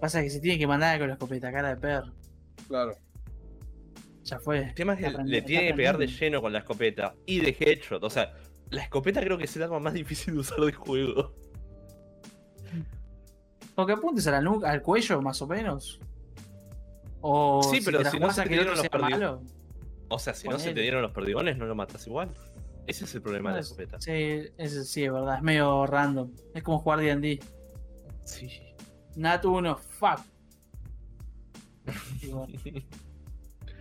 Pasa 0.00 0.22
que 0.22 0.30
se 0.30 0.40
tiene 0.40 0.58
que 0.58 0.66
mandar 0.66 0.98
con 0.98 1.08
la 1.08 1.14
escopeta, 1.14 1.50
cara 1.50 1.70
de 1.70 1.76
perro. 1.76 2.12
Claro. 2.68 2.96
Ya 4.22 4.38
fue. 4.38 4.58
El 4.58 4.74
tema 4.74 4.94
es 4.94 5.00
que 5.00 5.10
le 5.24 5.42
tiene 5.42 5.68
que 5.68 5.74
pegar 5.74 5.98
de 5.98 6.06
lleno 6.06 6.40
con 6.40 6.52
la 6.52 6.60
escopeta 6.60 7.14
y 7.26 7.40
de 7.40 7.56
headshot. 7.58 8.02
O 8.02 8.10
sea, 8.10 8.32
la 8.74 8.82
escopeta 8.82 9.20
creo 9.20 9.38
que 9.38 9.44
es 9.44 9.56
el 9.56 9.62
arma 9.62 9.78
más 9.80 9.94
difícil 9.94 10.34
de 10.34 10.40
usar 10.40 10.60
de 10.60 10.72
juego. 10.72 11.34
O 13.76 13.86
que 13.86 13.92
apuntes 13.92 14.26
a 14.28 14.30
la 14.32 14.40
nuca, 14.40 14.70
al 14.70 14.82
cuello, 14.82 15.20
más 15.20 15.40
o 15.42 15.46
menos. 15.46 15.98
O 17.20 17.62
Sí, 17.62 17.80
pero 17.84 18.02
te 18.02 18.10
si 18.10 18.18
no 18.20 18.30
se 18.32 18.42
te 18.42 18.48
dieron 18.50 18.68
los 18.68 18.80
sea 18.80 18.90
perdi- 18.90 19.10
malo. 19.10 19.42
O 20.08 20.18
sea, 20.18 20.34
si 20.34 20.46
no 20.48 20.58
se 20.58 20.72
te 20.72 20.80
dieron 20.80 21.02
los 21.02 21.10
perdigones, 21.12 21.56
no 21.56 21.66
lo 21.66 21.74
matas 21.74 22.06
igual. 22.06 22.30
Ese 22.86 23.04
es 23.06 23.14
el 23.14 23.22
problema 23.22 23.48
de 23.50 23.54
la 23.54 23.58
Pues, 23.60 23.66
escopeta. 23.70 24.00
Sí, 24.00 24.46
ese 24.58 24.84
sí, 24.84 25.04
es 25.04 25.12
verdad. 25.12 25.36
Es 25.36 25.42
medio 25.42 25.86
random. 25.86 26.30
Es 26.54 26.62
como 26.62 26.78
jugar 26.78 27.00
D&D. 27.00 27.40
Sí. 28.24 28.48
Nat 29.16 29.44
1, 29.44 29.76
fuck. 29.76 30.20
Bueno, 32.30 32.46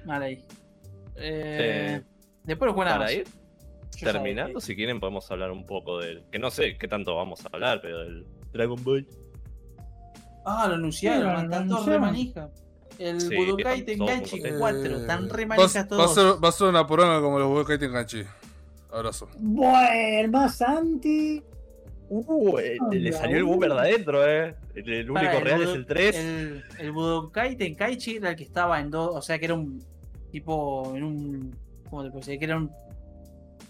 mal 0.05 0.21
ahí. 0.23 0.33
Eh, 1.15 1.97
Eh, 1.97 2.03
después 2.43 2.67
lo 2.67 2.73
juegan 2.73 2.97
Para 2.97 3.11
ir 3.11 3.25
terminando, 3.97 4.59
si 4.59 4.75
quieren, 4.75 4.99
podemos 4.99 5.29
hablar 5.31 5.51
un 5.51 5.65
poco 5.65 5.99
del. 5.99 6.23
Que 6.31 6.39
no 6.39 6.49
sé 6.51 6.77
qué 6.77 6.87
tanto 6.87 7.15
vamos 7.15 7.43
a 7.45 7.49
hablar, 7.51 7.79
pero 7.81 7.99
del 7.99 8.25
Dragon 8.51 8.83
Ball. 8.83 9.07
Ah, 10.45 10.67
lo 10.67 10.75
anunciaron, 10.75 11.37
Sí, 11.39 11.43
están 11.45 11.67
todos 11.69 11.81
anunciaron. 11.87 11.87
re 11.87 11.99
manija. 11.99 12.49
El 12.99 13.21
Sí, 13.21 13.35
Budokai 13.35 13.83
Tenkaichi 13.83 14.29
contentos. 14.37 14.59
4, 14.59 14.97
están 14.97 15.23
Eh, 15.25 15.27
va, 15.31 15.45
manijas 15.47 15.75
va 15.75 15.81
a 15.81 15.87
todos. 15.87 16.13
ser, 16.13 16.43
va 16.43 16.49
a 16.49 16.51
ser 16.51 16.67
una 16.67 16.85
poranga 16.85 17.21
como 17.21 17.39
los 17.39 17.47
Budokai 17.47 17.79
Tenkanchi. 17.79 18.23
Abrazo. 18.91 19.27
Bueno, 19.39 20.31
más 20.31 20.61
anti. 20.61 21.41
Uh, 22.09 22.57
eh, 22.59 22.77
le 22.91 23.11
salió 23.13 23.37
el 23.37 23.43
boomer 23.45 23.71
de 23.73 23.79
adentro, 23.79 24.29
eh. 24.29 24.55
El, 24.75 24.87
el 24.89 25.09
único 25.09 25.31
el 25.37 25.41
real 25.43 25.61
es 25.63 25.69
el 25.69 25.85
3. 25.85 26.15
El, 26.15 26.63
el 26.79 26.91
Budokai 26.91 27.55
Tenkaichi 27.55 28.17
era 28.17 28.29
el 28.31 28.35
que 28.35 28.43
estaba 28.43 28.79
en 28.79 28.91
dos, 28.91 29.15
o 29.15 29.21
sea 29.21 29.39
que 29.39 29.45
era 29.45 29.55
un 29.55 29.83
tipo 30.31 30.93
en 30.95 31.03
un 31.03 31.55
¿cómo 31.89 32.03
te 32.03 32.09
puedo 32.09 32.19
decir? 32.19 32.37
Que 32.37 32.45
era 32.45 32.57
un 32.57 32.69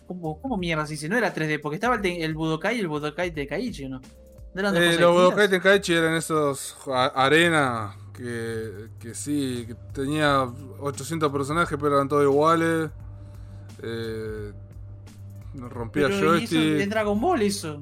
¿Cómo, 0.07 0.41
cómo 0.41 0.57
mierda 0.57 0.85
dice? 0.85 1.07
No 1.09 1.17
era 1.17 1.33
3D, 1.33 1.59
porque 1.61 1.75
estaba 1.75 1.95
el, 1.95 2.01
te- 2.01 2.23
el 2.23 2.33
Budokai 2.35 2.77
y 2.77 2.79
el 2.81 2.87
Budokai 2.87 3.31
Tenkaichi, 3.33 3.87
¿no? 3.87 3.99
¿No 4.53 4.59
eran 4.59 4.73
dos 4.73 4.83
Eh, 4.83 4.97
los 4.99 5.13
Budokai 5.13 5.47
distintas? 5.47 5.49
Tenkaichi 5.49 5.93
eran 5.93 6.13
esos 6.15 6.75
arena 7.15 7.95
que, 8.13 8.89
que 8.99 9.15
sí, 9.15 9.65
que 9.67 9.75
tenía 9.93 10.43
800 10.79 11.31
personajes, 11.31 11.77
pero 11.81 11.95
eran 11.95 12.07
todos 12.09 12.23
iguales. 12.23 12.89
Eh, 13.81 14.51
rompía 15.55 16.07
Pero 16.07 16.31
joystick. 16.31 16.79
en 16.81 16.89
Dragon 16.89 17.19
Ball 17.19 17.41
eso. 17.41 17.79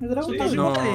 El 0.00 0.08
dragón 0.08 0.32
Sí, 0.32 0.38
No, 0.38 0.70
iguales. 0.70 0.92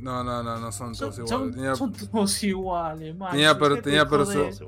no, 0.00 0.24
no, 0.24 0.42
no, 0.42 0.58
no 0.58 0.72
son 0.72 0.94
Son, 0.94 1.10
todos 1.14 1.28
son- 1.28 1.40
iguales. 1.40 1.54
Tenía, 1.56 1.74
son 1.76 1.92
todos 1.92 2.42
iguales, 2.44 3.16
man. 3.16 3.30
tenía 3.32 3.58
per- 3.58 3.68
Dejate 3.70 3.82
tenía 3.82 4.04
de 4.04 4.10
perso-. 4.10 4.66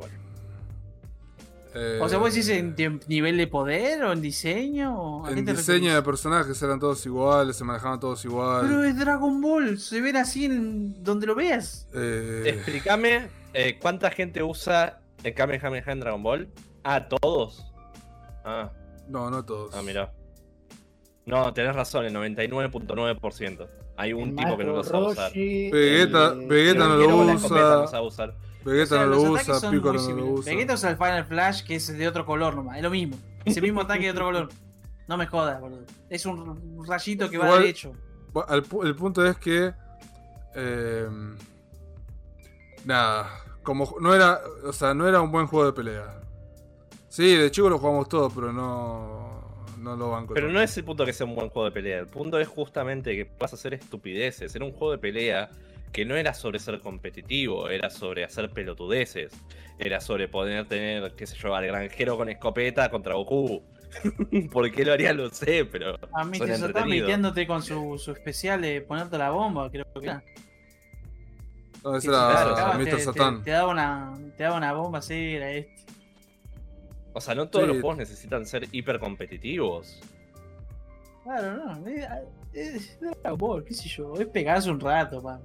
Eh, 1.74 1.98
O 2.02 2.08
sea, 2.08 2.18
vos 2.18 2.32
decís 2.34 2.48
en 2.50 2.74
tem- 2.76 3.00
nivel 3.08 3.36
de 3.36 3.46
poder 3.46 4.02
o 4.04 4.12
en 4.12 4.20
diseño 4.20 4.94
o 5.00 5.26
a 5.26 5.30
En 5.30 5.44
diseño 5.44 5.94
de 5.94 6.02
personajes 6.02 6.60
eran 6.62 6.78
todos 6.78 7.04
iguales, 7.06 7.56
se 7.56 7.64
manejaban 7.64 7.98
todos 8.00 8.24
igual. 8.24 8.66
Pero 8.66 8.84
es 8.84 8.98
Dragon 8.98 9.40
Ball, 9.40 9.78
se 9.78 10.00
ven 10.00 10.16
así 10.16 10.44
en 10.46 11.02
donde 11.02 11.26
lo 11.26 11.34
veas. 11.34 11.88
Eh, 11.94 12.42
Explícame 12.46 13.28
eh, 13.54 13.78
cuánta 13.80 14.10
gente 14.10 14.42
usa 14.42 15.00
el 15.22 15.34
Kamehameha 15.34 15.92
en 15.92 16.00
Dragon 16.00 16.22
Ball. 16.22 16.48
Ah, 16.84 17.06
todos. 17.08 17.64
Ah, 18.44 18.70
no, 19.08 19.30
no 19.30 19.44
todos. 19.44 19.74
ah, 19.74 19.82
mira. 19.82 20.12
No, 21.24 21.52
tenés 21.54 21.74
razón, 21.76 22.04
el 22.04 22.12
99.9%. 22.14 23.68
Hay 23.96 24.12
un 24.12 24.30
El 24.30 24.36
tipo 24.36 24.56
que 24.56 24.64
no 24.64 24.70
lo 24.70 24.76
maestro 24.78 24.98
sabe 25.00 25.12
usar. 25.12 25.28
Roshi, 25.28 25.70
Vegeta- 25.70 26.32
eh, 26.34 26.46
Vegeta 26.48 26.88
no 26.88 26.96
lo 26.96 27.16
usa. 27.18 27.34
escopeta 27.34 27.76
no 27.76 27.86
sabe 27.86 28.06
usar. 28.06 28.34
Vegeta 28.64 28.82
O 28.82 28.86
sea, 28.86 28.98
no 29.00 29.06
lo 29.06 29.22
usa, 29.22 29.70
Piccolo 29.70 30.00
no 30.00 30.16
lo 30.16 30.26
usa. 30.26 30.52
Vegeta 30.52 30.74
usa 30.74 30.90
el 30.90 30.96
Final 30.96 31.24
Flash, 31.24 31.64
que 31.64 31.74
es 31.76 31.86
de 31.98 32.08
otro 32.08 32.24
color 32.26 32.54
nomás. 32.54 32.76
Es 32.76 32.82
lo 32.82 32.90
mismo. 32.90 33.16
Es 33.44 33.56
el 33.56 33.62
mismo 33.62 33.80
ataque 33.82 34.04
de 34.04 34.10
otro 34.10 34.24
color. 34.26 34.48
No 35.08 35.16
me 35.16 35.26
jodas, 35.26 35.60
boludo. 35.60 35.84
Es 36.08 36.24
un 36.26 36.86
rayito 36.86 37.28
que 37.28 37.38
va 37.38 37.46
Igual- 37.46 37.60
derecho. 37.62 37.92
El 38.82 38.94
punto 38.96 39.26
es 39.26 39.36
que. 39.36 39.72
eh, 40.54 41.08
nada. 42.84 43.30
Como 43.62 43.94
no 44.00 44.14
era. 44.14 44.40
O 44.64 44.72
sea, 44.72 44.94
no 44.94 45.06
era 45.08 45.20
un 45.20 45.30
buen 45.30 45.46
juego 45.46 45.66
de 45.66 45.72
pelea. 45.72 46.20
Sí, 47.08 47.36
de 47.36 47.50
chico 47.50 47.68
lo 47.68 47.78
jugamos 47.78 48.08
todo, 48.08 48.30
pero 48.30 48.52
no. 48.52 49.30
No 49.78 49.96
lo 49.96 50.10
banco. 50.10 50.32
Pero 50.34 50.48
no 50.48 50.60
es 50.60 50.76
el 50.76 50.84
punto 50.84 51.04
que 51.04 51.12
sea 51.12 51.26
un 51.26 51.34
buen 51.34 51.48
juego 51.50 51.64
de 51.66 51.72
pelea. 51.72 51.98
El 51.98 52.06
punto 52.06 52.38
es 52.38 52.46
justamente 52.46 53.16
que 53.16 53.28
vas 53.38 53.52
a 53.52 53.56
hacer 53.56 53.74
estupideces. 53.74 54.54
Era 54.54 54.64
un 54.64 54.70
juego 54.70 54.92
de 54.92 54.98
pelea 54.98 55.50
que 55.92 56.04
no 56.04 56.16
era 56.16 56.32
sobre 56.34 56.58
ser 56.58 56.80
competitivo, 56.80 57.68
era 57.68 57.90
sobre 57.90 58.24
hacer 58.24 58.50
pelotudeces. 58.50 59.32
Era 59.78 60.00
sobre 60.00 60.28
poder 60.28 60.66
tener, 60.66 61.12
qué 61.14 61.26
sé 61.26 61.36
yo, 61.36 61.54
al 61.54 61.66
granjero 61.66 62.16
con 62.16 62.28
escopeta 62.28 62.90
contra 62.90 63.14
Goku. 63.14 63.62
¿Por 64.52 64.70
qué 64.72 64.84
lo 64.84 64.92
haría? 64.92 65.12
No 65.12 65.28
sé, 65.30 65.64
pero. 65.66 65.98
A 66.14 66.24
mí 66.24 66.38
te 66.38 66.52
está 66.52 66.84
metiéndote 66.86 67.46
con 67.46 67.62
su, 67.62 67.98
su 67.98 68.12
especial 68.12 68.62
de 68.62 68.80
ponerte 68.80 69.18
la 69.18 69.30
bomba, 69.30 69.70
creo 69.70 69.84
que 69.92 70.06
era. 70.06 70.22
No, 71.84 71.96
ese 71.96 72.08
era 72.08 72.74
Mr. 72.78 72.84
te- 72.84 72.98
Satan. 73.00 73.42
Te, 73.42 73.50
daba 73.50 73.70
una, 73.72 74.14
te 74.36 74.44
daba 74.44 74.56
una 74.56 74.72
bomba, 74.72 75.02
sí, 75.02 75.34
era 75.34 75.50
este. 75.50 75.74
O 77.12 77.20
sea, 77.20 77.34
no 77.34 77.48
todos 77.48 77.66
Sí. 77.66 77.72
los 77.72 77.80
juegos 77.82 77.98
necesitan 77.98 78.46
ser 78.46 78.66
hiper 78.72 78.98
competitivos. 78.98 80.00
Claro, 81.24 81.56
no. 81.56 81.86
Es, 81.88 82.08
es 82.54 83.00
Dragon 83.00 83.36
Ball, 83.38 83.64
qué 83.64 83.74
sé 83.74 83.88
yo. 83.88 84.14
Es 84.14 84.26
pegarse 84.28 84.70
un 84.70 84.80
rato, 84.80 85.20
pa. 85.20 85.40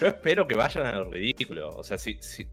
Yo 0.00 0.06
espero 0.06 0.46
que 0.46 0.54
vayan 0.54 0.86
a 0.86 0.92
lo 0.92 1.10
ridículo. 1.10 1.70
O 1.76 1.84
sea, 1.84 1.98
si, 1.98 2.16
si 2.20 2.46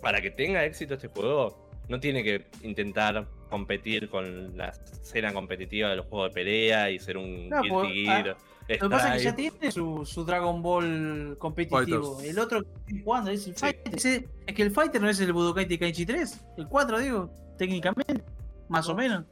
para 0.00 0.20
que 0.20 0.30
tenga 0.30 0.64
éxito 0.64 0.94
este 0.94 1.08
juego, 1.08 1.70
no 1.88 1.98
tiene 2.00 2.22
que 2.22 2.46
intentar 2.62 3.26
competir 3.50 4.08
con 4.08 4.56
la 4.56 4.68
escena 4.68 5.32
competitiva 5.32 5.90
de 5.90 5.96
los 5.96 6.06
juegos 6.06 6.30
de 6.30 6.34
pelea 6.34 6.90
y 6.90 6.98
ser 6.98 7.16
un 7.16 7.48
No, 7.48 7.60
Guilty 7.60 7.70
pues, 7.74 7.92
Gear. 7.92 8.36
Lo 8.68 8.78
que 8.78 8.88
pasa 8.88 9.16
es 9.16 9.22
que 9.22 9.24
ya 9.28 9.34
tiene 9.36 9.72
su, 9.72 10.06
su 10.06 10.24
Dragon 10.24 10.62
Ball 10.62 11.36
competitivo. 11.38 12.14
Fighters. 12.16 12.30
El 12.30 12.38
otro 12.38 12.62
que 12.86 13.02
jugando 13.02 13.30
es 13.30 13.46
el 13.46 13.54
Sí. 13.56 13.60
Fighter. 13.60 14.28
Es 14.46 14.54
que 14.54 14.62
el 14.62 14.70
Fighter 14.70 15.00
no 15.02 15.08
es 15.10 15.20
el 15.20 15.32
Budokai 15.32 15.66
Tenkaichi 15.66 16.06
3. 16.06 16.40
El 16.58 16.68
4, 16.68 16.98
digo, 17.00 17.30
técnicamente. 17.58 18.22
Más 18.68 18.88
o 18.88 18.94
menos. 18.94 19.24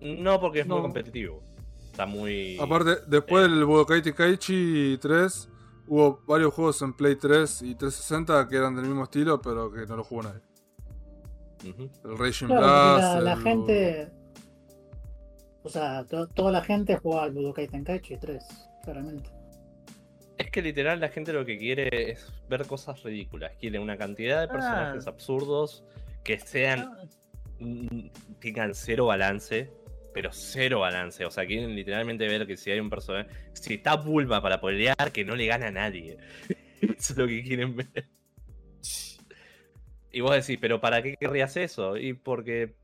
No, 0.00 0.40
porque 0.40 0.60
es 0.60 0.66
muy 0.66 0.80
competitivo. 0.80 1.42
Está 1.84 2.06
muy. 2.06 2.58
Aparte, 2.58 2.96
después 3.06 3.42
del 3.44 3.64
Budokai 3.64 4.02
Tenkaichi 4.02 4.98
3, 5.00 5.48
hubo 5.86 6.20
varios 6.26 6.54
juegos 6.54 6.80
en 6.82 6.92
Play 6.94 7.16
3 7.16 7.62
y 7.62 7.74
360 7.74 8.48
que 8.48 8.56
eran 8.56 8.74
del 8.76 8.86
mismo 8.86 9.04
estilo, 9.04 9.40
pero 9.40 9.70
que 9.72 9.86
no 9.86 9.96
lo 9.96 10.04
jugó 10.04 10.22
nadie. 10.22 10.40
El 12.04 12.18
Raging 12.18 12.48
Claro, 12.48 12.62
Blast. 12.96 13.14
la, 13.14 13.20
la 13.20 13.32
el- 13.34 13.42
gente. 13.42 14.12
O 15.62 15.68
sea, 15.68 16.04
to- 16.04 16.26
toda 16.28 16.50
la 16.50 16.62
gente 16.62 16.96
juega 16.96 17.22
al 17.22 17.30
Budokai 17.32 17.68
Tenkaichi 17.68 18.16
3, 18.16 18.44
claramente. 18.82 19.30
Es 20.38 20.50
que 20.50 20.60
literal 20.60 20.98
la 20.98 21.08
gente 21.08 21.32
lo 21.32 21.44
que 21.44 21.56
quiere 21.56 22.10
es 22.12 22.26
ver 22.48 22.66
cosas 22.66 23.00
ridículas. 23.04 23.52
Quiere 23.60 23.78
una 23.78 23.96
cantidad 23.96 24.40
de 24.40 24.48
personajes 24.48 25.06
Ah. 25.06 25.10
absurdos 25.10 25.84
que 26.24 26.38
sean. 26.40 26.90
mm, 27.60 28.08
tengan 28.40 28.74
cero 28.74 29.06
balance. 29.06 29.70
Pero 30.12 30.30
cero 30.32 30.80
balance. 30.80 31.24
O 31.24 31.30
sea, 31.30 31.46
quieren 31.46 31.74
literalmente 31.74 32.28
ver 32.28 32.46
que 32.46 32.56
si 32.56 32.70
hay 32.70 32.80
un 32.80 32.90
personaje. 32.90 33.30
Si 33.54 33.74
está 33.74 33.96
Bulma 33.96 34.42
para 34.42 34.60
pelear, 34.60 35.12
que 35.12 35.24
no 35.24 35.36
le 35.36 35.46
gana 35.46 35.68
a 35.68 35.72
nadie. 35.72 36.18
Eso 36.80 37.12
es 37.12 37.16
lo 37.16 37.26
que 37.26 37.42
quieren 37.42 37.76
ver. 37.76 38.08
Y 40.12 40.20
vos 40.20 40.32
decís, 40.32 40.58
¿pero 40.60 40.80
para 40.80 41.02
qué 41.02 41.16
querrías 41.16 41.56
eso? 41.56 41.96
Y 41.96 42.12
porque 42.12 42.74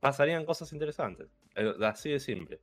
pasarían 0.00 0.44
cosas 0.44 0.72
interesantes. 0.72 1.28
Eh, 1.56 1.72
Así 1.80 2.10
de 2.10 2.20
simple. 2.20 2.60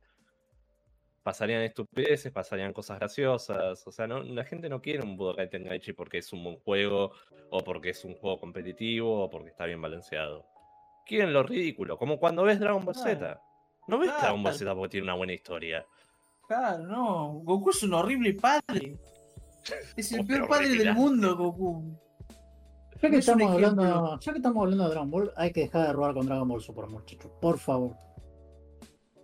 Pasarían 1.24 1.62
estupideces, 1.62 2.32
pasarían 2.32 2.72
cosas 2.72 2.98
graciosas. 2.98 3.86
O 3.86 3.90
sea, 3.90 4.06
la 4.06 4.44
gente 4.44 4.68
no 4.68 4.80
quiere 4.80 5.02
un 5.02 5.16
Budokai 5.16 5.50
Tenkaichi 5.50 5.92
porque 5.92 6.18
es 6.18 6.32
un 6.32 6.44
buen 6.44 6.56
juego, 6.58 7.12
o 7.50 7.64
porque 7.64 7.90
es 7.90 8.04
un 8.04 8.14
juego 8.14 8.38
competitivo, 8.38 9.24
o 9.24 9.30
porque 9.30 9.50
está 9.50 9.66
bien 9.66 9.82
balanceado. 9.82 10.46
Quieren 11.06 11.32
lo 11.32 11.42
ridículo, 11.42 11.96
como 11.98 12.18
cuando 12.18 12.44
ves 12.44 12.60
Dragon 12.60 12.84
Ball 12.84 12.94
Z. 12.94 13.40
No 13.86 13.98
ves 13.98 14.08
Claro. 14.08 14.22
Dragon 14.22 14.42
Ball 14.42 14.54
Z 14.54 14.74
porque 14.74 14.88
tiene 14.90 15.04
una 15.04 15.14
buena 15.14 15.32
historia. 15.32 15.84
Claro, 16.46 16.86
no. 16.86 17.28
Goku 17.44 17.70
es 17.70 17.82
un 17.82 17.94
horrible 17.94 18.34
padre. 18.34 18.98
Es 19.96 20.12
el 20.12 20.20
Oh, 20.22 20.26
peor 20.26 20.48
padre 20.48 20.68
del 20.70 20.94
mundo, 20.94 21.36
Goku. 21.36 21.98
Ya 23.00 23.10
que, 23.10 23.16
es 23.16 23.26
estamos 23.28 23.50
hablando, 23.50 24.20
ya 24.20 24.32
que 24.32 24.38
estamos 24.38 24.62
hablando 24.62 24.84
de 24.84 24.90
Dragon 24.90 25.10
Ball, 25.10 25.32
hay 25.36 25.52
que 25.52 25.60
dejar 25.62 25.88
de 25.88 25.92
robar 25.92 26.14
con 26.14 26.24
Dragon 26.26 26.46
Ball 26.46 26.60
Super, 26.62 26.86
muchachos. 26.86 27.30
Por 27.40 27.58
favor. 27.58 27.96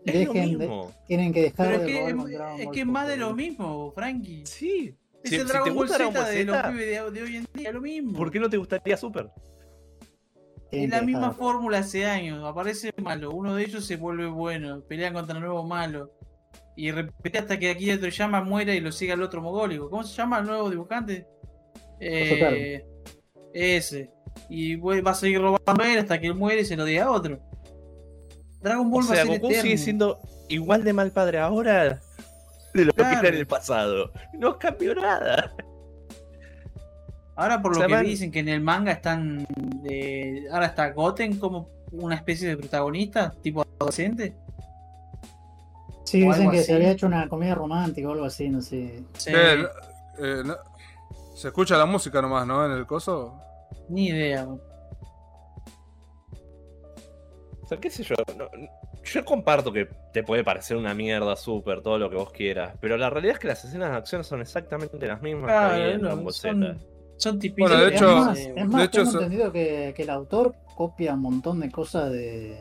Es 0.04 0.26
lo 0.26 0.32
Dejen 0.32 0.50
de- 0.58 0.66
mismo. 0.66 0.92
tienen 1.06 1.32
que 1.32 1.42
dejar 1.42 1.66
Pero 1.68 1.80
es 1.80 1.86
de 1.86 1.86
que 1.86 1.98
robar 1.98 2.10
es, 2.10 2.16
con 2.16 2.30
Dragon 2.32 2.58
es 2.60 2.64
Ball 2.66 2.74
que 2.74 2.80
es 2.80 2.86
más 2.86 3.08
de 3.08 3.16
lo 3.16 3.34
mismo, 3.34 3.92
Frankie. 3.92 4.46
Sí. 4.46 4.94
Es 5.22 5.30
Si- 5.30 5.36
el 5.36 5.42
si 5.42 5.48
Dragon 5.48 5.74
Ball 5.76 5.88
Z, 5.88 5.98
de 6.30 6.44
los 6.44 6.56
pibes 6.62 6.86
de, 6.86 7.10
de 7.12 7.22
hoy 7.22 7.36
en 7.36 7.48
día, 7.54 7.72
lo 7.72 7.80
mismo. 7.80 8.16
¿Por 8.18 8.30
qué 8.32 8.40
no 8.40 8.50
te 8.50 8.56
gustaría 8.56 8.96
Super? 8.96 9.30
Es 10.70 10.90
la 10.90 11.02
misma 11.02 11.32
fórmula 11.32 11.78
hace 11.78 12.04
años. 12.06 12.44
Aparece 12.44 12.92
malo, 12.98 13.30
uno 13.30 13.54
de 13.54 13.64
ellos 13.64 13.86
se 13.86 13.96
vuelve 13.96 14.26
bueno, 14.26 14.82
pelean 14.82 15.14
contra 15.14 15.36
el 15.36 15.42
nuevo 15.42 15.64
malo. 15.64 16.12
Y 16.76 16.90
repite 16.92 17.38
hasta 17.38 17.58
que 17.58 17.70
Akira 17.70 17.98
Toriyama 17.98 18.42
muera 18.42 18.74
y 18.74 18.80
lo 18.80 18.92
siga 18.92 19.14
el 19.14 19.22
otro 19.22 19.42
mogólico. 19.42 19.90
¿Cómo 19.90 20.04
se 20.04 20.14
llama 20.14 20.38
el 20.38 20.46
nuevo 20.46 20.70
dibujante? 20.70 21.26
Eh, 21.98 22.84
ese. 23.52 24.12
Y 24.48 24.76
va 24.76 25.10
a 25.10 25.14
seguir 25.14 25.40
robando 25.40 25.82
a 25.82 25.92
él 25.92 25.98
hasta 25.98 26.20
que 26.20 26.28
él 26.28 26.34
muere 26.34 26.60
y 26.60 26.64
se 26.64 26.76
lo 26.76 26.84
diga 26.84 27.06
a 27.06 27.10
otro. 27.10 27.40
Dragon 28.60 28.86
O 28.86 28.90
Ball 28.90 29.04
va 29.04 29.12
a 29.12 29.14
sea, 29.14 29.24
ser 29.24 29.26
Goku 29.26 29.46
eterno. 29.48 29.62
sigue 29.62 29.78
siendo 29.78 30.20
igual 30.48 30.84
de 30.84 30.92
mal 30.92 31.10
padre 31.10 31.38
ahora 31.38 32.00
de 32.74 32.84
lo 32.84 32.92
que 32.92 33.02
era 33.02 33.28
en 33.28 33.34
el 33.34 33.46
pasado. 33.46 34.12
No 34.34 34.58
cambió 34.58 34.94
nada. 34.94 35.52
Ahora 37.38 37.62
por 37.62 37.78
lo 37.78 37.86
que 37.86 37.96
dicen 38.02 38.32
que 38.32 38.40
en 38.40 38.48
el 38.48 38.60
manga 38.60 38.90
están 38.90 39.46
de- 39.84 40.48
ahora 40.50 40.66
está 40.66 40.90
Goten 40.90 41.38
como 41.38 41.68
una 41.92 42.16
especie 42.16 42.48
de 42.48 42.56
protagonista, 42.56 43.32
tipo 43.40 43.64
adolescente. 43.78 44.34
Sí, 46.04 46.24
o 46.24 46.32
dicen 46.32 46.50
que 46.50 46.56
así. 46.58 46.66
se 46.66 46.74
había 46.74 46.90
hecho 46.90 47.06
una 47.06 47.28
comedia 47.28 47.54
romántica 47.54 48.08
o 48.08 48.12
algo 48.12 48.24
así, 48.24 48.48
no 48.48 48.60
sé. 48.60 49.04
Sí, 49.12 49.30
Eh, 49.32 49.64
eh, 50.18 50.42
no- 50.44 50.56
se 51.36 51.46
escucha 51.48 51.76
la 51.78 51.86
música 51.86 52.20
nomás, 52.20 52.44
¿no? 52.44 52.66
En 52.66 52.72
el 52.72 52.86
coso. 52.86 53.40
Ni 53.88 54.08
idea. 54.08 54.44
O 54.44 54.58
sea, 57.68 57.78
qué 57.78 57.88
sé 57.88 58.02
yo. 58.02 58.16
no- 58.36 58.48
yo 59.04 59.24
comparto 59.24 59.72
que 59.72 59.88
te 60.12 60.24
puede 60.24 60.42
parecer 60.42 60.76
una 60.76 60.92
mierda 60.92 61.36
super, 61.36 61.82
todo 61.82 61.98
lo 61.98 62.10
que 62.10 62.16
vos 62.16 62.32
quieras. 62.32 62.74
Pero 62.80 62.96
la 62.96 63.08
realidad 63.10 63.34
es 63.34 63.38
que 63.38 63.46
las 63.48 63.64
escenas 63.64 63.90
de 63.92 63.96
acción 63.96 64.24
son 64.24 64.40
exactamente 64.40 65.06
las 65.06 65.22
mismas 65.22 65.42
que 65.52 65.56
Claro, 65.56 65.74
había 65.74 65.90
en 65.92 66.00
no, 66.00 66.08
Dragon 66.08 66.24
Ball 66.24 66.32
son, 66.34 66.62
Z. 66.62 66.97
son 67.18 67.38
típicos. 67.38 67.70
Bueno, 67.70 67.84
de 67.84 67.90
es 67.94 68.00
hecho- 68.00 68.16
más, 68.16 68.38
es 68.38 68.66
más, 68.66 68.80
de 68.80 68.84
hecho, 68.86 69.04
tengo 69.04 69.12
entendido 69.22 69.52
que, 69.52 69.92
que 69.94 70.02
el 70.02 70.10
autor 70.10 70.54
copia 70.76 71.12
un 71.14 71.20
montón 71.20 71.60
de 71.60 71.70
cosas 71.70 72.10
de. 72.10 72.58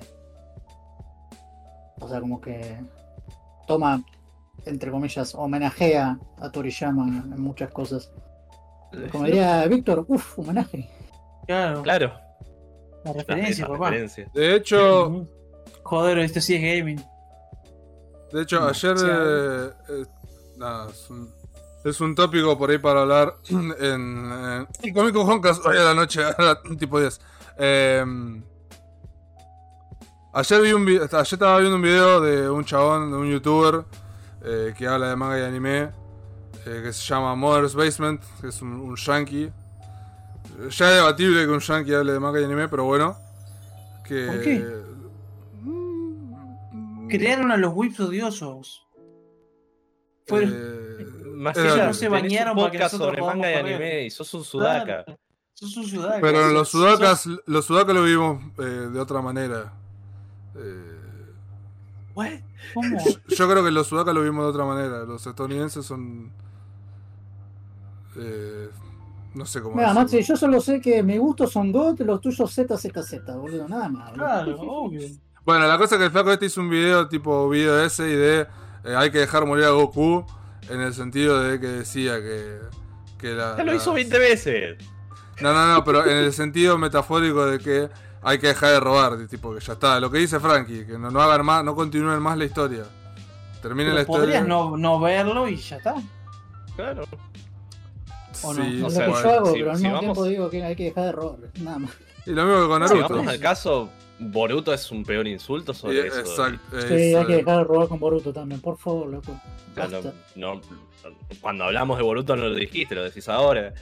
O 2.00 2.08
sea, 2.08 2.20
como 2.20 2.40
que 2.42 2.78
toma, 3.68 4.04
entre 4.66 4.92
comillas, 4.92 5.34
homenajea 5.36 6.20
a 6.40 6.52
Toriyama 6.52 7.08
en, 7.08 7.34
en 7.34 7.42
muchas 7.42 7.72
cosas. 7.72 8.12
Como 9.12 9.26
diría 9.26 9.66
Víctor, 9.68 10.06
uff, 10.08 10.40
homenaje. 10.40 10.90
claro, 11.46 11.82
Claro, 11.84 12.14
la 13.04 13.14
referencia, 13.14 13.66
esas 13.66 13.70
papá. 13.70 13.92
De 14.34 14.56
hecho. 14.56 15.28
Joder, 15.84 16.20
esto 16.20 16.42
sí 16.42 16.56
es 16.56 16.62
gaming. 16.62 17.02
de 18.34 18.42
hecho, 18.42 18.60
No, 18.60 18.68
ayer. 18.68 18.96
eh, 19.10 19.70
eh, 19.90 20.06
nada, 20.58 20.90
es 20.90 21.10
un, 21.10 21.30
es 21.90 22.02
un 22.02 22.16
tópico 22.16 22.58
por 22.58 22.70
ahí 22.70 22.78
para 22.78 23.02
hablar 23.02 23.36
en. 23.50 23.72
en 23.82 24.68
y 24.84 24.92
Comico 24.94 25.26
Joncas 25.26 25.60
hoy 25.66 25.78
a 25.78 25.84
la 25.84 25.94
noche, 25.94 26.24
a 26.38 26.42
la- 26.42 26.62
tipo 26.78 27.00
10. 27.00 27.20
Eh, 27.60 28.06
ayer 30.34 30.62
vi 30.62 30.74
un 30.74 30.88
ayer 30.88 31.02
estaba 31.34 31.58
viendo 31.60 31.76
un 31.76 31.82
video 31.82 32.22
de 32.22 32.50
un 32.50 32.64
chabón, 32.66 33.12
de 33.12 33.18
un 33.18 33.28
youtuber 33.30 33.86
eh, 34.44 34.74
que 34.78 34.88
habla 34.88 35.10
de 35.10 35.16
manga 35.16 35.40
y 35.40 35.44
anime, 35.44 35.90
eh, 36.66 36.82
que 36.84 36.94
se 36.94 37.02
llama 37.06 37.36
Mother's 37.36 37.74
Basement, 37.76 38.22
que 38.42 38.48
es 38.48 38.62
un, 38.62 38.74
un 38.74 38.96
yankee. 38.96 39.52
Ya 40.70 40.90
es 40.90 40.96
debatible 40.96 41.46
que 41.46 41.52
un 41.52 41.60
yankee 41.60 41.94
hable 41.94 42.14
de 42.14 42.20
manga 42.20 42.40
y 42.40 42.44
anime, 42.44 42.68
pero 42.68 42.84
bueno. 42.86 43.18
Que, 44.04 44.26
¿Por 44.28 44.42
qué? 44.42 44.66
Mm, 45.64 47.08
Crearon 47.10 47.52
a 47.52 47.58
los 47.58 47.74
whips 47.76 48.00
odiosos. 48.00 48.88
Fueron- 50.26 50.54
eh, 50.56 50.87
Más 51.38 51.56
no 51.56 51.94
se 51.94 52.10
bañaron 52.10 52.58
un 52.58 52.64
para 52.64 52.72
que 52.72 52.80
nosotros 52.80 53.10
sobre 53.10 53.22
manga 53.22 53.52
y 53.52 53.54
anime 53.56 54.06
y 54.06 54.10
sos 54.10 54.34
un 54.34 54.44
sudaca. 54.44 55.04
Claro. 55.04 55.20
Sos 55.54 55.78
un 55.78 55.86
sudaca. 55.88 56.20
Pero 56.22 56.48
los 56.50 56.70
sos- 56.70 56.82
sudakas, 56.82 57.30
los 57.46 57.66
sudakas 57.66 57.94
lo 57.96 58.04
vivimos 58.04 58.44
eh, 58.58 58.90
de 58.92 59.00
otra 59.00 59.22
manera. 59.22 59.74
Eh, 60.56 60.94
¿What? 62.16 62.32
¿Cómo? 62.74 62.98
Yo 63.28 63.48
creo 63.50 63.64
que 63.64 63.72
los 63.72 63.88
sudacas 63.88 64.14
lo 64.16 64.24
vimos 64.24 64.44
de 64.46 64.50
otra 64.50 64.66
manera. 64.66 65.04
Los 65.06 65.26
estadounidenses 65.28 65.86
son. 65.86 66.32
Eh, 68.16 68.70
no 69.36 69.46
sé 69.46 69.62
cómo 69.62 69.76
Mira. 69.76 69.94
Maxi, 69.94 70.24
yo 70.24 70.36
solo 70.36 70.60
sé 70.60 70.82
que 70.82 71.04
mis 71.04 71.20
gustos 71.20 71.52
son 71.52 71.72
GOT, 71.72 72.00
los 72.00 72.20
tuyos 72.20 72.52
ZZZ, 72.52 73.24
boludo, 73.36 73.68
nada 73.68 73.90
más. 73.90 74.10
boludo. 74.12 74.26
Claro, 74.26 74.60
obvio. 74.62 75.08
Bueno, 75.46 75.68
la 75.68 75.78
cosa 75.78 75.96
es 75.96 76.00
que 76.00 76.06
el 76.06 76.12
flaco 76.12 76.32
este 76.32 76.48
hizo 76.48 76.62
un 76.62 76.70
video 76.70 77.08
tipo 77.08 77.48
video 77.48 77.80
ese 77.84 78.10
y 78.10 78.16
de 78.16 78.42
eh, 78.84 78.96
hay 78.96 79.12
que 79.12 79.20
dejar 79.20 79.46
morir 79.46 79.66
a 79.66 79.70
Goku 79.70 80.26
en 80.70 80.82
el 80.82 80.94
sentido 80.94 81.42
de 81.42 81.60
que 81.60 81.68
decía 81.68 82.16
que, 82.22 82.60
que 83.20 83.30
la, 83.34 83.56
Ya 83.58 83.64
lo 83.64 83.72
la- 83.72 83.78
hizo 83.78 83.94
20 83.94 84.20
veces. 84.20 84.78
No, 85.42 85.54
no, 85.54 85.74
no, 85.74 85.84
pero 85.84 86.06
en 86.06 86.18
el 86.18 86.34
sentido 86.34 86.78
metafórico 86.78 87.46
de 87.46 87.60
que 87.60 87.90
hay 88.24 88.40
que 88.40 88.48
dejar 88.48 88.72
de 88.72 88.80
robar, 88.80 89.18
de 89.18 89.28
tipo 89.28 89.54
que 89.54 89.60
ya 89.60 89.74
está. 89.74 90.00
Lo 90.00 90.10
que 90.10 90.18
dice 90.18 90.40
Frankie, 90.40 90.86
que 90.86 90.98
no, 90.98 91.12
no 91.12 91.22
hagan 91.22 91.46
más, 91.46 91.64
no 91.64 91.76
continúen 91.76 92.20
más 92.22 92.38
la 92.38 92.46
historia. 92.46 92.84
Terminen 93.62 93.94
la 93.96 94.02
historia. 94.02 94.22
podrías 94.24 94.48
no, 94.48 94.76
no 94.78 95.00
verlo 95.00 95.48
y 95.48 95.58
ya 95.58 95.78
está. 95.78 95.96
Claro. 96.76 97.04
¿O 98.44 98.54
no? 98.54 98.64
Sí, 98.64 98.78
Es 98.78 98.82
o 98.82 98.86
lo 98.86 98.90
sea, 98.92 99.08
yo 99.08 99.16
hago, 99.30 99.46
si- 99.54 99.60
pero 99.60 99.72
al 99.72 99.78
si 99.78 99.84
mismo 99.84 99.96
vamos- 99.98 100.02
tiempo 100.18 100.24
digo 100.26 100.50
que 100.50 100.64
hay 100.64 100.76
que 100.76 100.84
dejar 100.86 101.06
de 101.06 101.12
robar, 101.12 101.38
nada 101.62 101.80
más. 101.80 101.92
Y 102.26 102.32
lo 102.32 102.44
mismo 102.46 102.62
que 102.62 102.68
con 102.68 102.88
Si 102.88 102.94
Naruto. 102.96 103.14
vamos 103.16 103.28
al 103.32 103.40
caso, 103.40 103.90
Boruto 104.20 104.74
es 104.74 104.92
un 104.92 105.04
peor 105.04 105.28
insulto 105.28 105.74
sobre 105.74 106.08
eso. 106.08 106.20
exacto, 106.20 106.82
Sí, 106.88 106.94
hay 107.14 107.26
que 107.26 107.34
eh, 107.34 107.38
dejar 107.38 107.58
de 107.60 107.64
robar 107.66 107.88
con 107.88 108.00
Boruto 108.00 108.34
también, 108.34 108.60
por 108.62 108.78
favor, 108.78 109.08
loco. 109.10 109.40
No- 110.36 110.60
cuando 111.40 111.64
hablamos 111.66 111.98
de 111.98 112.04
Boruto 112.04 112.36
no 112.36 112.48
lo 112.50 112.56
dijiste, 112.56 112.96
lo 112.96 113.04
decís 113.04 113.30
ahora. 113.30 113.74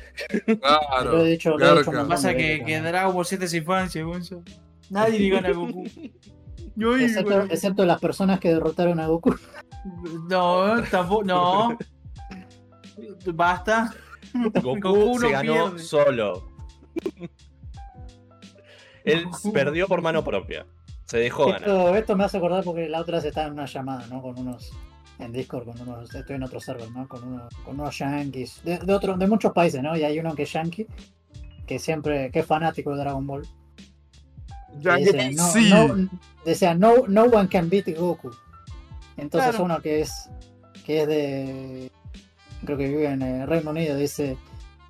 Claro. 0.62 1.12
Lo 1.14 1.26
he 1.26 1.30
dicho, 1.32 1.58
lo 1.58 1.76
he 1.76 1.80
dicho 1.80 1.92
un 1.92 2.08
Pasa 2.08 2.36
que, 2.36 2.64
que. 2.66 2.80
Dragon 2.82 3.14
Ball 3.16 3.26
Z 3.26 3.46
es 3.46 3.54
infancia, 3.54 4.04
Gonzo. 4.04 4.44
Nadie 4.90 5.20
le 5.20 5.30
gana 5.30 5.50
a 5.50 5.54
Goku. 5.54 5.86
Yo 6.76 6.98
Excepto, 6.98 7.86
las 7.86 8.00
personas 8.02 8.40
que 8.40 8.50
derrotaron 8.50 9.00
a 9.00 9.08
Goku. 9.08 9.36
No, 10.30 10.82
tampoco. 10.90 11.24
No. 11.24 11.78
Basta. 13.34 13.94
Goku, 14.34 14.80
Goku 14.82 15.14
no 15.14 15.20
se 15.20 15.30
ganó 15.32 15.54
pierde. 15.70 15.80
solo. 15.80 16.50
Él 19.06 19.26
perdió 19.54 19.88
por 19.88 20.02
mano 20.02 20.24
propia. 20.24 20.66
Se 21.06 21.18
dejó 21.20 21.46
ganar. 21.46 21.62
Esto, 21.62 21.96
esto 21.96 22.16
me 22.18 22.24
hace 22.24 22.38
acordar 22.38 22.64
porque 22.64 22.90
la 22.90 23.00
otra 23.02 23.18
vez 23.18 23.26
estaba 23.26 23.48
en 23.48 23.54
una 23.54 23.66
llamada, 23.66 24.08
¿no? 24.08 24.22
Con 24.22 24.38
unos. 24.40 24.72
En 25.20 25.32
Discord, 25.32 25.66
con 25.66 25.80
unos. 25.82 26.14
Estoy 26.14 26.36
en 26.36 26.44
otro 26.44 26.60
server, 26.60 26.90
¿no? 26.92 27.08
Con, 27.08 27.24
uno- 27.24 27.48
con 27.64 27.80
unos 27.80 27.98
yankees. 27.98 28.62
De, 28.64 28.80
de, 28.80 28.94
otro, 28.94 29.16
de 29.16 29.28
muchos 29.28 29.54
países, 29.54 29.82
¿no? 29.82 29.96
Y 29.96 30.04
hay 30.04 30.20
uno 30.20 30.34
que 30.36 30.44
es 30.44 30.52
yankee. 30.52 30.88
Que 31.66 31.80
siempre. 31.80 32.32
que 32.32 32.40
es 32.40 32.46
fanático 32.46 32.92
de 32.92 32.98
Dragon 32.98 33.26
Ball. 33.26 33.48
Y 34.74 35.04
dice, 35.04 35.32
no, 35.32 35.48
Sí. 35.52 35.70
no- 35.70 36.10
decía, 36.44 36.74
no, 36.76 37.08
no 37.08 37.24
one 37.26 37.48
can 37.48 37.70
beat 37.70 37.88
Goku. 37.98 38.32
Entonces 39.16 39.52
Claro. 39.52 39.66
uno 39.66 39.82
que 39.82 40.02
es. 40.02 40.30
que 40.86 41.02
es 41.04 41.08
de. 41.08 41.92
creo 42.66 42.78
que 42.78 42.88
vive 42.88 43.06
en 43.06 43.22
el 43.22 43.48
Reino 43.48 43.70
Unido, 43.72 43.96
dice. 43.96 44.38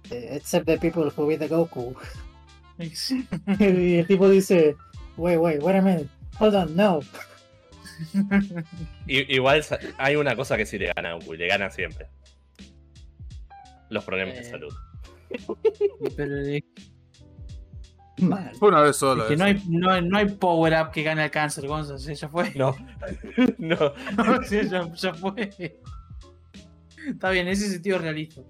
eh, 0.09 0.29
Except 0.31 0.65
the 0.65 0.77
people 0.79 1.11
who 1.15 1.27
beat 1.27 1.39
the 1.39 1.47
Goku. 1.49 1.93
y 3.59 3.95
el 3.97 4.07
tipo 4.07 4.29
dice. 4.29 4.75
Wait, 5.17 5.37
wait, 5.39 5.61
wait 5.63 5.75
a 5.77 5.81
minute. 5.81 6.09
Hold 6.39 6.55
on, 6.55 6.75
no. 6.75 6.99
Igual 9.07 9.63
hay 9.97 10.15
una 10.17 10.35
cosa 10.35 10.57
que 10.57 10.65
sí 10.65 10.77
le 10.77 10.91
gana 10.93 11.11
a 11.11 11.13
Goku, 11.13 11.33
le 11.33 11.47
gana 11.47 11.69
siempre. 11.69 12.07
Los 13.89 14.03
problemas 14.03 14.35
de 14.35 14.41
Eh. 14.41 14.43
salud. 14.51 14.73
Pero 16.17 16.41
es 16.41 16.63
Mal. 18.17 18.51
Una 18.61 18.81
vez 18.81 18.95
sola. 18.95 19.27
que 19.27 19.35
no 19.35 19.45
eso. 19.45 19.57
hay, 19.57 19.63
no, 19.69 19.91
hay- 19.91 20.01
no 20.07 20.17
hay 20.17 20.25
power 20.29 20.73
up 20.81 20.91
que 20.91 21.03
gane 21.03 21.25
el 21.25 21.31
cáncer, 21.31 21.67
Gonzo. 21.67 21.97
Sí, 21.97 22.15
ya 22.15 22.29
fue. 22.29 22.51
No, 22.55 22.73
no. 23.57 23.93
Sí, 24.45 24.59
ya, 24.69 24.89
ya 24.93 25.13
fue. 25.13 25.49
Está 27.07 27.29
bien, 27.31 27.47
ese 27.49 27.69
sentido 27.69 27.97
es 27.97 28.01
realista. 28.01 28.41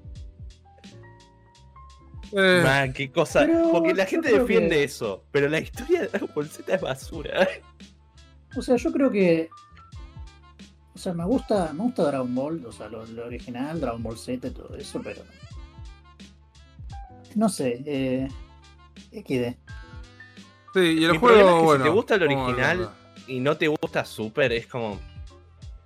Eh, 2.32 2.62
Man, 2.64 2.94
qué 2.94 3.12
cosa. 3.12 3.42
Pero 3.42 3.72
Porque 3.72 3.94
la 3.94 4.06
gente 4.06 4.32
defiende 4.32 4.76
que- 4.78 4.84
eso, 4.84 5.24
pero 5.32 5.48
la 5.50 5.60
historia 5.60 6.02
de 6.02 6.08
Dragon 6.08 6.30
Ball 6.36 6.50
Z 6.50 6.74
es 6.76 6.82
basura. 6.82 7.48
O 8.58 8.62
sea, 8.62 8.76
yo 8.78 8.92
creo 8.92 9.12
que. 9.12 9.50
O 10.94 10.98
sea, 10.98 11.14
me 11.14 11.26
gusta, 11.26 11.72
me 11.74 11.84
gusta 11.84 12.04
Dragon 12.04 12.34
Ball, 12.34 12.66
o 12.66 12.72
sea, 12.72 12.88
lo, 12.88 13.06
lo 13.06 13.26
original, 13.26 13.80
Dragon 13.82 14.02
Ball 14.02 14.18
Z 14.18 14.48
y 14.48 14.52
todo 14.52 14.76
eso, 14.78 15.02
pero. 15.04 15.22
No 17.36 17.50
sé, 17.50 17.84
eh. 17.86 18.28
XD. 19.12 19.58
sí, 20.74 20.80
y 20.80 21.04
el 21.04 21.12
Mi 21.14 21.20
problema 21.20 21.20
juego, 21.20 21.50
es 21.50 21.54
que 21.54 21.60
si 21.60 21.66
bueno. 21.66 21.84
te 21.84 21.90
gusta 21.90 22.16
el 22.16 22.24
original. 22.24 22.90
Y 23.28 23.40
no 23.40 23.58
te 23.58 23.68
gusta 23.68 24.06
Super, 24.06 24.52
es 24.54 24.68
como. 24.68 25.00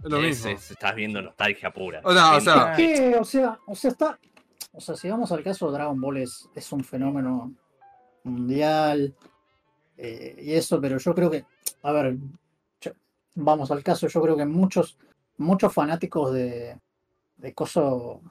Es 0.04 0.10
lo 0.12 0.18
es- 0.18 0.24
mismo. 0.24 0.52
es- 0.52 0.72
estás 0.72 0.94
viendo 0.96 1.22
nostalgia 1.22 1.72
pura. 1.72 2.02
O 2.04 2.14
sea, 2.14 2.36
o 2.36 2.42
sea. 2.42 2.74
Que, 2.76 3.16
o 3.20 3.24
sea, 3.26 3.58
o 3.66 3.76
sea, 3.76 3.92
está. 3.92 4.20
O 4.80 4.82
sea, 4.82 4.96
si 4.96 5.10
vamos 5.10 5.30
al 5.34 5.44
caso, 5.44 5.70
Dragon 5.72 6.00
Ball 6.00 6.18
es, 6.20 6.50
es 6.56 6.72
un 6.72 6.86
fenómeno 6.86 7.54
mundial 8.24 9.14
eh, 9.98 10.38
y 10.42 10.54
eso, 10.54 10.80
pero 10.80 10.98
yo 10.98 11.14
creo 11.14 11.30
que, 11.30 11.44
a 11.84 11.92
ver, 11.92 12.16
yo- 12.80 12.92
vamos 13.36 13.70
al 13.72 13.84
caso, 13.84 14.08
yo 14.08 14.22
creo 14.22 14.38
que 14.38 14.46
muchos, 14.46 14.98
muchos 15.38 15.74
fanáticos 15.74 16.32
de, 16.34 16.80
de 17.36 17.54
coso 17.54 18.22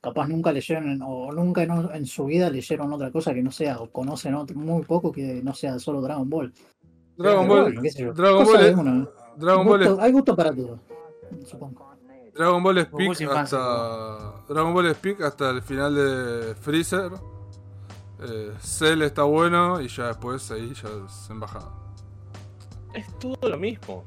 capaz 0.00 0.26
nunca 0.26 0.50
leyeron 0.50 1.00
o 1.00 1.30
nunca 1.30 1.62
en, 1.62 1.70
en 1.94 2.06
su 2.06 2.24
vida 2.24 2.50
leyeron 2.50 2.92
otra 2.92 3.12
cosa 3.12 3.32
que 3.32 3.40
no 3.40 3.52
sea, 3.52 3.78
o 3.80 3.88
conocen 3.88 4.34
otro- 4.34 4.56
muy 4.58 4.82
poco 4.82 5.12
que 5.12 5.40
no 5.44 5.54
sea 5.54 5.78
solo 5.78 6.00
Dragon 6.00 6.28
Ball. 6.28 6.52
Dragon 7.16 7.46
Pero 7.46 7.62
Ball, 7.62 7.72
bueno, 7.74 8.12
Dragon 8.14 8.44
Ball 8.44 8.64
es- 8.66 8.76
uno. 8.76 9.08
Dragon 9.36 9.64
Ball, 9.68 9.78
Gusto- 9.78 9.94
es- 9.94 10.00
hay 10.00 10.10
gusto 10.12 10.34
para 10.34 10.52
todo, 10.52 10.80
supongo. 11.46 11.91
Dragon 12.34 12.62
Ball 12.62 12.78
es 12.78 12.84
Goku 12.86 12.96
peak 12.98 13.12
es 13.12 13.20
infancia, 13.20 13.58
hasta. 13.58 14.52
Dragon 14.52 14.74
Ball 14.74 14.86
es 14.86 14.96
peak 14.96 15.20
hasta 15.22 15.50
el 15.50 15.62
final 15.62 15.94
de 15.94 16.54
Freezer. 16.54 17.12
Eh, 18.20 18.52
Cell 18.60 19.02
está 19.02 19.24
bueno 19.24 19.80
y 19.80 19.88
ya 19.88 20.06
después 20.08 20.50
ahí 20.50 20.72
ya 20.74 20.88
es 21.06 21.28
embajada. 21.30 21.70
Es 22.94 23.06
todo 23.18 23.48
lo 23.48 23.56
mismo. 23.58 24.04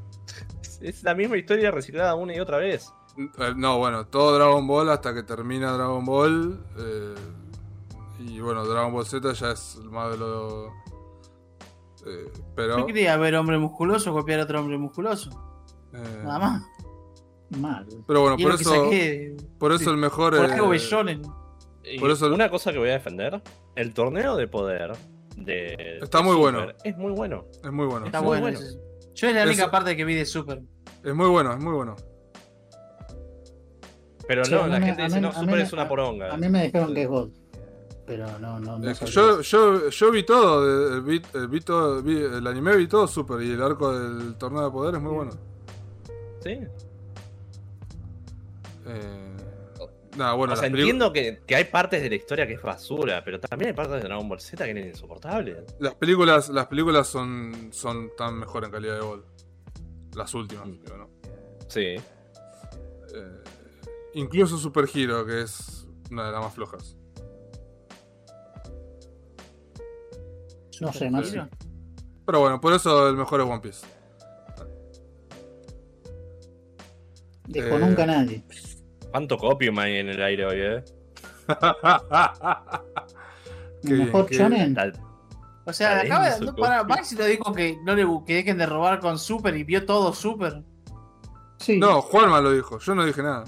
Es 0.82 1.04
la 1.04 1.14
misma 1.16 1.38
historia 1.38 1.72
reciclada 1.72 2.16
una 2.16 2.36
y 2.36 2.40
otra 2.40 2.58
vez. 2.58 2.92
Eh, 3.18 3.54
no, 3.56 3.78
bueno, 3.78 4.08
todo 4.08 4.36
Dragon 4.36 4.66
Ball 4.68 4.90
hasta 4.90 5.14
que 5.14 5.24
termina 5.24 5.72
Dragon 5.74 6.04
Ball. 6.06 6.64
eh, 6.78 7.16
y 8.20 8.40
bueno, 8.40 8.66
Dragon 8.66 8.92
Ball 8.94 9.06
Z 9.06 9.34
ya 9.34 9.52
es 9.52 9.78
más 9.84 10.12
de 10.12 10.18
lo. 10.18 10.68
eh, 12.06 12.32
pero. 12.56 12.78
Yo 12.80 12.86
quería 12.86 13.18
ver 13.18 13.36
hombre 13.36 13.58
musculoso 13.58 14.14
copiar 14.14 14.40
a 14.40 14.44
otro 14.44 14.60
hombre 14.60 14.78
musculoso. 14.78 15.30
eh, 15.94 16.22
Nada 16.24 16.40
más. 16.40 16.64
Mal. 17.52 17.86
Pero 18.08 18.22
bueno, 18.22 18.38
por 18.38 18.54
eso, 18.56 18.86
saqué. 18.86 19.38
por 19.60 19.72
eso 19.72 19.92
el 19.92 19.98
mejor. 19.98 20.36
Por 20.36 20.50
eh, 20.50 20.54
algo 20.54 20.70
bellonen. 20.70 21.22
Y 21.84 22.00
Por 22.00 22.10
eso- 22.10 22.34
una 22.34 22.50
cosa 22.50 22.72
que 22.74 22.80
voy 22.80 22.90
a 22.90 22.94
defender: 22.94 23.42
el 23.76 23.94
torneo 23.94 24.36
de 24.36 24.48
poder 24.48 24.92
de. 25.38 26.00
Está 26.02 26.18
de 26.20 26.24
muy 26.24 26.34
Super 26.36 26.54
bueno. 26.54 26.74
Es 26.84 26.98
muy 26.98 27.12
bueno. 27.12 27.46
es 27.64 27.72
muy 27.72 27.86
bueno. 27.86 28.06
Está 28.08 28.20
bueno. 28.22 28.50
Yo 28.50 29.28
es 29.30 29.36
la 29.36 29.44
única 29.44 29.62
Eso- 29.64 29.72
parte 29.72 29.96
que 29.96 30.04
vi 30.06 30.16
de 30.16 30.26
Super. 30.26 30.62
Es 31.04 31.14
muy 31.14 31.30
bueno, 31.30 31.54
es 31.54 31.60
muy 31.60 31.74
bueno. 31.74 31.96
Pero 34.28 34.44
Sí, 34.44 34.52
no, 34.54 34.62
a 34.62 34.64
mí 34.66 34.72
la 34.72 34.80
me- 34.80 34.86
gente 34.88 35.02
a 35.02 35.06
dice: 35.06 35.18
mí- 35.18 35.22
no, 35.22 35.28
a 35.28 35.32
mí 35.34 35.40
Super 35.40 35.56
me- 35.56 35.62
es 35.64 35.74
una 35.74 35.88
poronga. 35.88 36.34
A 36.34 36.38
mí 36.38 36.50
me 36.50 36.64
dijeron 36.64 36.94
que 36.94 37.04
es 37.04 37.08
God. 37.08 37.30
Pero 38.08 38.26
no, 38.40 38.60
no, 38.60 38.78
no. 38.80 38.92
Yo, 38.94 39.42
yo, 39.42 39.90
yo 39.90 40.12
vi 40.12 40.24
todo, 40.24 40.98
eh, 40.98 41.02
vi, 41.02 41.18
eh, 41.18 41.48
vi 41.50 41.60
todo, 41.62 42.02
vi- 42.04 42.18
el 42.24 42.46
anime 42.46 42.76
vi 42.76 42.88
todo 42.88 43.08
super 43.08 43.42
y 43.42 43.52
el 43.52 43.62
arco 43.62 43.98
del 43.98 44.36
torneo 44.38 44.66
de 44.66 44.72
poder 44.72 44.96
es 44.96 45.02
muy 45.02 45.12
bueno. 45.14 45.32
Sí. 46.44 46.60
Eh, 48.88 49.36
bueno, 50.36 50.54
o 50.54 50.56
sea, 50.56 50.68
entiendo 50.68 51.12
que, 51.12 51.42
que 51.46 51.56
hay 51.56 51.66
partes 51.66 52.02
de 52.02 52.10
la 52.10 52.16
historia 52.16 52.48
que 52.48 52.54
es 52.54 52.62
basura, 52.62 53.22
pero 53.26 53.40
también 53.40 53.70
hay 53.70 53.76
partes 53.76 53.96
de 54.02 54.08
Dragon 54.08 54.28
Ball 54.30 54.40
Z 54.40 54.64
que 54.64 54.72
eran 54.72 54.88
insoportables. 54.88 55.58
las 55.80 55.96
películas, 55.96 56.50
las 56.50 56.68
películas 56.68 57.08
son, 57.08 57.70
son 57.72 58.12
tan 58.18 58.40
mejor 58.40 58.64
en 58.64 58.72
calidad 58.72 58.96
de 58.96 59.02
gol. 59.02 59.26
Las 60.16 60.34
últimas, 60.34 60.68
Mm. 60.68 60.72
digo, 60.82 60.98
¿no? 60.98 61.10
Sí. 61.68 61.82
Eh, 61.82 62.02
incluso 64.14 64.58
Super 64.58 64.86
Hero, 64.94 65.26
que 65.26 65.42
es 65.42 65.86
una 66.10 66.28
de 66.28 66.32
las 66.32 66.42
más 66.42 66.54
flojas. 66.54 66.96
No 70.82 70.92
sé, 70.94 71.10
Maxi. 71.10 71.32
Mira. 71.32 71.50
Pero 72.26 72.40
bueno, 72.40 72.60
por 72.62 72.74
eso 72.74 73.10
el 73.10 73.16
mejor 73.18 73.42
es 73.42 73.48
One 73.48 73.60
Piece. 73.60 73.86
Dijo 77.48 77.68
Eh, 77.68 77.80
nunca 77.80 78.06
nadie. 78.06 78.44
¿Cuánto 79.16 79.38
copium 79.38 79.80
hay 79.80 80.00
en 80.00 80.10
el 80.10 80.22
aire 80.22 80.46
hoy, 80.46 80.58
eh? 80.60 80.84
Qué 83.82 83.94
bien, 83.94 84.06
Mejor 84.08 84.26
qué-. 84.26 84.38
Tal- 84.38 85.00
O 85.64 85.72
sea, 85.72 86.02
acaba 86.02 86.32
de. 86.36 86.52
Para. 86.52 86.84
Maxi 86.84 87.16
lo 87.16 87.24
dijo 87.24 87.54
que 87.54 87.78
no 87.86 87.96
le 87.96 88.06
que 88.28 88.36
dejen 88.36 88.58
de 88.58 88.66
robar 88.66 89.00
con 89.00 89.18
Super 89.18 89.56
y 89.56 89.64
vio 89.64 89.86
todo 89.86 90.12
Super. 90.14 90.64
Sí. 91.60 91.80
No, 91.80 92.02
Juanma 92.02 92.42
lo 92.42 92.52
dijo, 92.52 92.78
yo 92.80 92.94
no 92.94 93.06
dije 93.06 93.24
nada. 93.24 93.46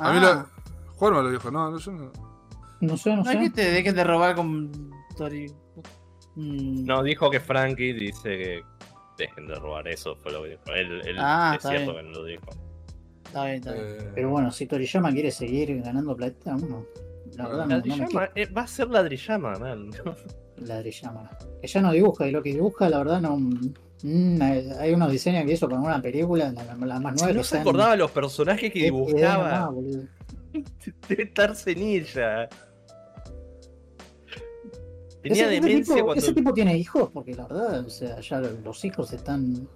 A 0.00 0.12
mí 0.12 0.18
Ah, 0.20 0.48
lo... 0.84 0.94
Juanma 0.96 1.22
lo 1.22 1.30
dijo, 1.30 1.48
no, 1.52 1.70
no, 1.70 1.78
yo 1.78 1.92
no. 1.92 2.10
No 2.80 2.96
sé, 2.96 3.10
no 3.14 3.22
no 3.22 3.30
es 3.30 3.36
que 3.36 3.44
sé. 3.44 3.50
te 3.50 3.70
dejen 3.70 3.94
de 3.94 4.02
robar 4.02 4.34
con 4.34 4.90
Tori. 5.16 5.46
Mm, 6.34 6.86
No, 6.86 7.04
dijo 7.04 7.30
que 7.30 7.38
Frankie 7.38 7.92
dice 7.92 8.36
que 8.36 8.64
dejen 9.16 9.46
de 9.46 9.54
robar. 9.54 9.86
Eso 9.86 10.16
fue 10.16 10.32
lo 10.32 10.42
que 10.42 10.48
dijo. 10.48 10.62
Él, 10.74 11.02
él 11.06 11.16
Ah, 11.20 11.52
es 11.56 11.62
cierto 11.62 11.92
bien. 11.92 12.06
que 12.06 12.10
no 12.10 12.18
lo 12.18 12.24
dijo. 12.24 12.46
Está 13.30 13.44
bien, 13.44 13.56
está 13.58 13.72
bien. 13.72 13.84
Eh, 13.88 14.10
Pero 14.14 14.30
bueno, 14.30 14.50
si 14.50 14.66
Toriyama 14.66 15.12
quiere 15.12 15.30
seguir 15.30 15.80
ganando 15.82 16.16
plata, 16.16 16.56
uno. 16.56 16.84
La 17.36 17.46
verdad, 17.46 17.66
no, 17.66 17.78
no 17.78 17.96
me 17.96 18.28
eh, 18.34 18.46
va 18.46 18.62
a 18.62 18.66
ser 18.66 18.88
ladrillama, 18.90 19.54
man. 19.58 19.90
Ladrillama. 20.56 21.30
Que 21.60 21.68
ya 21.68 21.80
no 21.80 21.92
dibuja, 21.92 22.26
y 22.26 22.32
lo 22.32 22.42
que 22.42 22.52
dibuja, 22.52 22.88
la 22.90 22.98
verdad, 22.98 23.20
no. 23.20 23.38
mm, 23.38 24.42
hay 24.80 24.92
unos 24.92 25.12
diseños 25.12 25.44
que 25.46 25.52
hizo 25.52 25.68
para 25.68 25.80
una 25.80 26.02
película, 26.02 26.50
la, 26.52 26.64
la 26.64 26.98
más 27.00 27.14
nueva. 27.20 27.32
no 27.32 27.44
se 27.44 27.56
están- 27.56 27.60
acordaba 27.60 27.94
los 27.96 28.10
personajes 28.10 28.72
que 28.72 28.80
Eh, 28.80 28.84
dibujaba. 28.86 29.70
Debe 31.08 31.22
estar 31.22 31.54
cenilla. 31.54 32.48
Tenía 35.22 35.44
Ese- 35.44 35.56
ese 35.56 35.60
demencia 35.66 35.94
tipo, 35.94 36.06
cuando. 36.06 36.24
ese 36.24 36.32
tipo 36.34 36.52
tiene 36.52 36.76
hijos, 36.76 37.10
porque 37.12 37.34
la 37.34 37.46
verdad, 37.46 37.80
o 37.86 37.90
sea, 37.90 38.18
ya 38.20 38.40
los 38.40 38.84
hijos 38.84 39.12
están. 39.12 39.68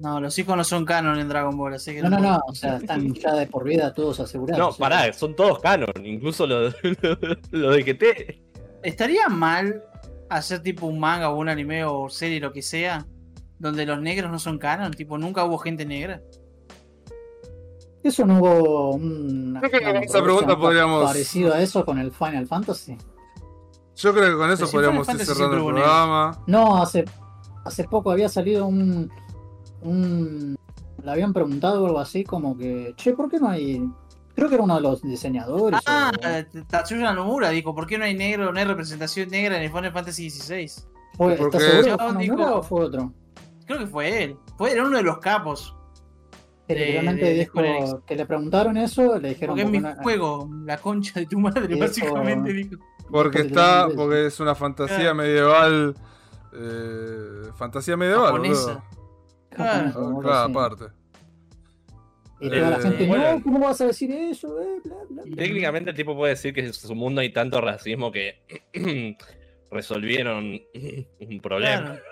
No, 0.00 0.18
los 0.20 0.38
hijos 0.38 0.56
no 0.56 0.64
son 0.64 0.84
canon 0.86 1.18
en 1.18 1.28
Dragon 1.28 1.56
Ball, 1.56 1.74
así 1.74 1.92
que 1.92 2.02
No, 2.02 2.08
no, 2.10 2.16
puedo- 2.18 2.30
no, 2.32 2.40
o 2.46 2.54
sea, 2.54 2.76
están 2.76 3.12
ya 3.14 3.34
de 3.34 3.46
por 3.46 3.64
vida 3.64 3.92
todos 3.92 4.18
asegurados. 4.20 4.58
No, 4.58 4.68
o 4.68 4.72
sea, 4.72 4.78
pará, 4.88 5.12
son 5.12 5.36
todos 5.36 5.58
canon. 5.60 5.92
Incluso 6.04 6.46
lo, 6.46 6.68
lo, 6.70 6.72
lo 7.50 7.70
de 7.72 7.84
que 7.84 7.94
te. 7.94 8.42
¿Estaría 8.82 9.28
mal 9.28 9.82
hacer 10.30 10.60
tipo 10.62 10.86
un 10.86 10.98
manga 10.98 11.28
o 11.30 11.36
un 11.38 11.48
anime 11.50 11.84
o 11.84 12.08
serie, 12.08 12.40
lo 12.40 12.50
que 12.52 12.62
sea, 12.62 13.06
donde 13.58 13.84
los 13.84 14.00
negros 14.00 14.30
no 14.30 14.38
son 14.38 14.58
canon? 14.58 14.92
Tipo, 14.92 15.18
nunca 15.18 15.44
hubo 15.44 15.58
gente 15.58 15.84
negra. 15.84 16.22
Eso 18.02 18.24
no 18.24 18.38
hubo 18.38 18.90
un. 18.94 19.58
Creo 19.60 19.70
que 19.82 19.90
una 19.90 20.00
esa 20.00 20.22
pregunta 20.22 20.56
podríamos- 20.56 21.04
Parecido 21.04 21.52
a 21.52 21.60
eso 21.60 21.84
con 21.84 21.98
el 21.98 22.10
Final 22.10 22.46
Fantasy. 22.46 22.96
Yo 23.96 24.14
creo 24.14 24.30
que 24.30 24.36
con 24.38 24.50
eso 24.50 24.60
Pero 24.64 24.72
podríamos 24.72 25.08
ir 25.10 25.26
cerrando 25.26 25.56
el 25.58 25.62
programa. 25.64 26.42
No, 26.46 26.80
hace, 26.82 27.04
hace 27.66 27.84
poco 27.84 28.10
había 28.10 28.30
salido 28.30 28.66
un, 28.66 29.10
un. 29.82 30.56
Le 31.02 31.10
habían 31.10 31.32
preguntado 31.32 31.86
algo 31.86 31.98
así 31.98 32.24
como 32.24 32.56
que. 32.56 32.92
Che, 32.96 33.12
¿por 33.14 33.28
qué 33.30 33.38
no 33.38 33.48
hay.? 33.48 33.82
Creo 34.34 34.48
que 34.48 34.54
era 34.54 34.64
uno 34.64 34.76
de 34.76 34.80
los 34.82 35.02
diseñadores. 35.02 35.80
Ah, 35.86 36.12
o- 36.14 36.64
Tatsuya 36.66 37.12
Nomura 37.12 37.50
dijo, 37.50 37.74
¿por 37.74 37.86
qué 37.86 37.98
no 37.98 38.04
hay 38.04 38.14
negro, 38.14 38.52
no 38.52 38.58
hay 38.58 38.64
representación 38.64 39.28
negra 39.28 39.56
en 39.56 39.64
el 39.64 39.70
Final 39.70 39.92
Fantasy 39.92 40.30
XVI? 40.30 40.70
fue, 41.16 41.34
¿por 41.36 41.46
¿Estás 41.54 41.62
seguro 41.62 42.58
o 42.58 42.62
fue 42.62 42.84
otro? 42.84 43.12
Creo 43.66 43.78
que 43.80 43.86
fue 43.86 44.24
él. 44.24 44.36
Fue 44.56 44.72
era 44.72 44.84
uno 44.86 44.96
de 44.96 45.02
los 45.02 45.18
capos. 45.18 45.74
Que 46.68 46.74
de- 46.74 46.80
literalmente 46.86 47.24
de 47.24 47.34
dijo 47.34 48.04
que 48.06 48.14
le 48.16 48.26
preguntaron 48.26 48.76
eso, 48.76 49.18
le 49.18 49.30
dijeron 49.30 49.56
Porque 49.56 49.62
es 49.62 49.70
mi 49.70 49.80
¿por 49.80 49.90
qué 49.90 49.96
no- 49.96 50.02
juego, 50.02 50.50
la 50.64 50.78
concha 50.78 51.18
de 51.20 51.26
tu 51.26 51.38
madre, 51.40 51.66
Y 51.68 51.72
eso- 51.72 51.80
básicamente 51.80 52.52
dijo. 52.52 52.76
Porque 53.10 53.40
está, 53.40 53.88
porque 53.96 54.26
es 54.26 54.38
una 54.40 54.54
fantasía 54.54 55.12
medieval. 55.14 55.94
eh, 56.52 57.50
fantasía 57.56 57.96
medieval, 57.96 58.40
Claro. 59.50 59.92
Claro, 60.20 60.32
así. 60.32 60.50
aparte. 60.52 60.84
Y 62.40 62.48
toda 62.48 62.70
la 62.70 62.76
Eh, 62.78 62.80
gente, 62.82 63.06
bueno. 63.06 63.32
no, 63.36 63.42
¿cómo 63.42 63.58
vas 63.60 63.80
a 63.82 63.86
decir 63.86 64.10
eso? 64.12 64.60
Eh, 64.62 64.80
bla, 64.84 64.96
bla, 65.10 65.22
bla". 65.24 65.36
Técnicamente 65.36 65.90
el 65.90 65.96
tipo 65.96 66.16
puede 66.16 66.30
decir 66.32 66.54
que 66.54 66.60
en 66.60 66.72
su 66.72 66.94
mundo 66.94 67.20
hay 67.20 67.32
tanto 67.32 67.60
racismo 67.60 68.10
que 68.10 68.40
resolvieron 69.70 70.58
un 71.20 71.40
problema. 71.40 71.82
Claro. 71.82 72.02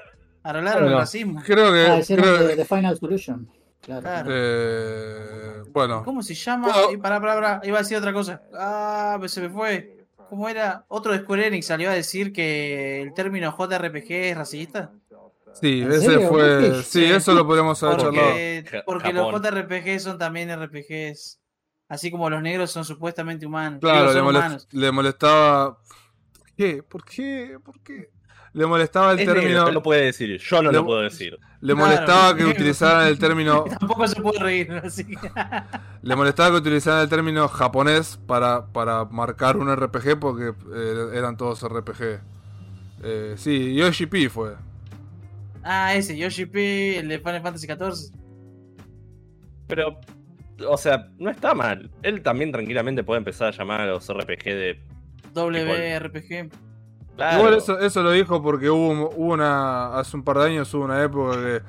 Arreglaron 0.42 0.82
Bueno. 0.82 0.96
el 0.96 1.00
racismo. 1.02 1.42
Creo 1.44 1.72
que. 1.72 1.86
Ah, 1.86 2.00
creo- 2.06 2.46
de, 2.48 2.56
de 2.56 2.64
Final 2.64 2.96
Solution. 2.98 3.48
Claro. 3.80 4.02
Claro. 4.02 4.30
eh, 4.32 5.62
bueno, 5.70 6.02
¿Cómo 6.04 6.22
se 6.22 6.34
llama? 6.34 6.68
Bueno. 6.72 7.00
Pará, 7.02 7.20
pará, 7.20 7.34
pará, 7.34 7.60
iba 7.64 7.78
a 7.78 7.82
decir 7.82 7.96
otra 7.96 8.12
cosa. 8.12 8.42
Ah, 8.54 9.16
pues 9.18 9.32
se 9.32 9.40
me 9.40 9.48
fue. 9.48 9.96
¿Cómo 10.28 10.46
era? 10.48 10.84
Otro 10.88 11.12
de 11.12 11.20
Square 11.20 11.46
Enix 11.46 11.66
salió 11.66 11.88
a 11.88 11.94
decir 11.94 12.32
que 12.34 13.00
el 13.00 13.14
término 13.14 13.50
JRPG 13.56 14.10
es 14.10 14.36
racista. 14.36 14.92
Sí, 15.60 15.82
¿En 15.82 15.92
ese 15.92 16.00
serio? 16.00 16.28
fue. 16.28 16.70
¿Por 16.70 16.82
Sí, 16.84 17.04
eso 17.04 17.34
lo 17.34 17.46
podríamos 17.46 17.82
haber 17.82 17.96
charlado. 17.98 18.26
Porque, 18.28 18.64
Ja- 18.70 18.82
porque 18.86 19.12
los. 19.12 19.32
JRPG 19.32 20.00
son 20.00 20.18
también 20.18 20.50
RPGs. 20.50 21.40
Así 21.88 22.10
como 22.10 22.28
los 22.28 22.42
negros 22.42 22.70
son 22.70 22.84
supuestamente 22.84 23.46
humanos. 23.46 23.80
Claro, 23.80 24.06
le, 24.08 24.12
son 24.12 24.26
molest- 24.26 24.36
humanos. 24.38 24.68
le 24.72 24.92
molestaba. 24.92 25.78
¿Qué? 26.56 26.82
¿Por 26.82 27.04
qué? 27.04 27.56
¿Por 27.64 27.80
qué? 27.82 28.10
Le 28.54 28.66
molestaba 28.66 29.12
el 29.12 29.20
Es 29.20 29.26
negro, 29.26 29.40
término. 29.42 29.68
él 29.68 29.74
lo 29.74 29.82
puede 29.82 30.04
decir, 30.06 30.36
yo 30.38 30.62
no 30.62 30.70
Le- 30.72 30.78
lo 30.78 30.84
puedo 30.84 31.00
decir. 31.02 31.38
Le 31.60 31.74
Claro, 31.74 31.86
molestaba 31.90 32.30
que 32.34 32.42
negro. 32.44 32.50
utilizaran 32.50 33.06
el 33.06 33.18
término. 33.18 33.64
Tampoco 33.78 34.06
se 34.08 34.20
puede 34.20 34.38
reír, 34.40 34.72
así 34.84 35.04
que. 35.04 35.16
Le 36.02 36.16
molestaba 36.16 36.50
que 36.50 36.56
utilizaran 36.56 37.02
el 37.02 37.08
término 37.08 37.46
japonés 37.48 38.18
para, 38.26 38.66
para 38.72 39.04
marcar 39.04 39.56
un 39.58 39.74
RPG 39.74 40.18
porque 40.18 40.52
eh, 40.74 41.10
eran 41.14 41.36
todos 41.36 41.62
RPG. 41.62 42.20
Eh, 43.02 43.34
sí, 43.36 43.74
Yoshi 43.74 44.06
P 44.06 44.28
fue. 44.28 44.56
Ah, 45.70 45.94
ese, 45.94 46.16
Yoshi 46.16 46.46
P, 46.46 46.98
el 46.98 47.08
de 47.08 47.18
Final 47.18 47.42
Fantasy 47.42 47.66
XIV. 47.66 48.10
Pero, 49.66 50.00
o 50.66 50.76
sea, 50.78 51.08
no 51.18 51.30
está 51.30 51.54
mal. 51.54 51.90
Él 52.02 52.22
también 52.22 52.50
tranquilamente 52.52 53.04
puede 53.04 53.18
empezar 53.18 53.48
a 53.48 53.56
llamar 53.56 53.82
a 53.82 53.86
los 53.86 54.08
RPG 54.08 54.44
de. 54.44 54.82
WRPG. 55.34 56.50
Claro, 57.16 57.38
Igual 57.38 57.54
eso, 57.54 57.78
eso 57.80 58.02
lo 58.02 58.12
dijo 58.12 58.42
porque 58.42 58.70
hubo, 58.70 59.10
hubo 59.10 59.34
una. 59.34 59.98
Hace 59.98 60.16
un 60.16 60.22
par 60.22 60.38
de 60.38 60.46
años 60.46 60.72
hubo 60.72 60.84
una 60.84 61.02
época 61.02 61.36
que, 61.36 61.60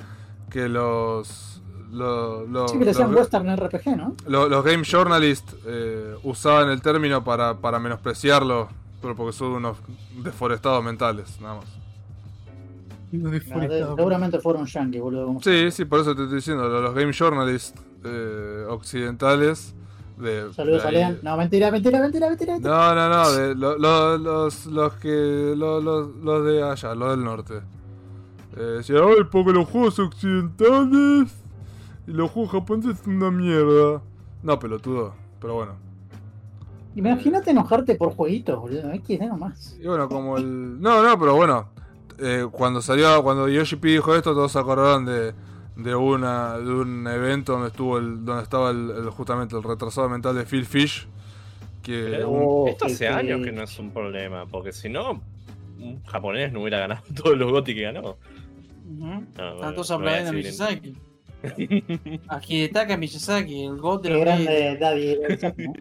que 0.49 0.69
los. 0.69 1.61
Los, 1.91 2.47
los, 2.47 2.71
Sí, 2.71 2.77
que 2.77 2.85
los- 2.85 2.99
Western 2.99 3.57
RPG, 3.57 3.97
¿no? 3.97 4.15
los- 4.27 4.47
los 4.49 4.63
game 4.63 4.83
journalists 4.83 5.55
eh, 5.65 6.13
usaban 6.21 6.69
el 6.69 6.83
término 6.83 7.23
para, 7.23 7.57
para 7.57 7.79
menospreciarlo, 7.79 8.69
pero 9.01 9.15
porque 9.15 9.33
son 9.35 9.53
unos 9.53 9.77
deforestados 10.23 10.83
mentales, 10.83 11.41
nada 11.41 11.55
más. 11.55 11.65
No, 13.11 13.29
de- 13.29 13.41
seguramente 13.41 14.39
fueron 14.39 14.65
yankees, 14.65 15.01
boludo. 15.01 15.25
como- 15.25 15.41
Sí, 15.41 15.71
sí, 15.71 15.85
por 15.85 15.99
eso 16.01 16.15
te 16.15 16.23
estoy 16.23 16.35
diciendo, 16.37 16.67
lo- 16.69 16.81
los 16.81 16.93
game 16.93 17.11
journalists 17.13 17.73
eh, 18.03 18.65
occidentales. 18.69 19.73
De, 20.17 20.51
Saludos 20.53 20.81
de 20.81 20.87
a 20.87 20.89
ahí- 20.89 20.95
Lean. 20.95 21.19
No, 21.23 21.37
mentira, 21.37 21.71
mentira, 21.71 21.99
mentira, 22.01 22.27
mentira. 22.29 22.53
mentira. 22.53 22.75
No, 22.75 22.93
no, 22.95 23.09
no, 23.09 23.31
de, 23.31 23.55
lo- 23.55 23.77
lo- 23.77 24.17
los, 24.17 24.65
los 24.65 24.93
que. 24.95 25.53
lo- 25.57 25.79
los, 25.79 26.13
los 26.17 26.45
de 26.45 26.61
allá, 26.61 26.93
los 26.93 27.11
del 27.11 27.23
norte. 27.23 27.61
Eh, 28.57 28.61
decían, 28.77 29.03
ay, 29.07 29.23
porque 29.31 29.53
los 29.53 29.67
juegos 29.69 29.97
occidentales 29.99 31.31
y 32.05 32.11
los 32.11 32.29
juegos 32.31 32.51
japoneses 32.51 32.99
son 32.99 33.15
una 33.15 33.31
mierda. 33.31 34.01
No, 34.43 34.59
pelotudo, 34.59 35.13
pero 35.39 35.53
bueno. 35.55 35.73
Imagínate 36.95 37.51
enojarte 37.51 37.95
por 37.95 38.13
jueguitos, 38.15 38.59
boludo. 38.59 38.89
Hay 38.91 38.99
que 38.99 39.13
ir 39.13 39.21
nomás. 39.23 39.77
Y 39.81 39.87
bueno, 39.87 40.09
como 40.09 40.37
el. 40.37 40.81
No, 40.81 41.01
no, 41.03 41.17
pero 41.19 41.35
bueno. 41.35 41.69
Eh, 42.21 42.47
cuando 42.51 42.81
salió, 42.81 43.21
cuando 43.23 43.47
Yoshi 43.47 43.75
P 43.77 43.87
dijo 43.89 44.15
esto, 44.15 44.33
todos 44.33 44.51
se 44.51 44.59
acordaron 44.59 45.05
de, 45.05 45.33
de 45.75 45.95
una 45.95 46.57
de 46.57 46.71
un 46.71 47.07
evento 47.07 47.53
donde 47.53 47.67
estuvo 47.69 47.97
el, 47.97 48.23
donde 48.25 48.43
estaba 48.43 48.71
el, 48.71 48.89
el- 48.91 49.09
justamente 49.09 49.55
el 49.55 49.63
retrasado 49.63 50.09
mental 50.09 50.35
de 50.35 50.45
Phil 50.45 50.65
Fish. 50.65 51.07
Que 51.81 52.07
Pero 52.11 52.29
un- 52.29 52.67
esto 52.69 52.85
hace 52.85 53.07
años 53.07 53.41
que 53.43 53.51
no 53.51 53.63
es 53.63 53.79
un 53.79 53.91
problema, 53.91 54.45
porque 54.45 54.71
si 54.73 54.89
no, 54.89 55.21
un 55.79 56.03
japonés 56.05 56.51
no 56.51 56.61
hubiera 56.61 56.79
ganado 56.79 57.01
todos 57.15 57.37
los 57.37 57.51
GOTY 57.51 57.75
que 57.75 57.81
ganó. 57.83 58.17
No, 58.85 59.21
bueno, 59.35 59.73
todos 59.73 59.89
no 59.89 59.95
a 59.95 59.97
aplaudiendo 59.99 60.29
a 60.29 60.33
decir 60.33 60.51
Miyazaki. 60.59 60.95
A 62.27 62.41
Hidetaka 62.45 62.97
Miyazaki, 62.97 63.63
el 63.65 63.77
god 63.77 64.01
de 64.03 64.09
los 64.09 64.19
grande 64.19 64.77
Daddy. 64.77 65.15
¿no? 65.67 65.73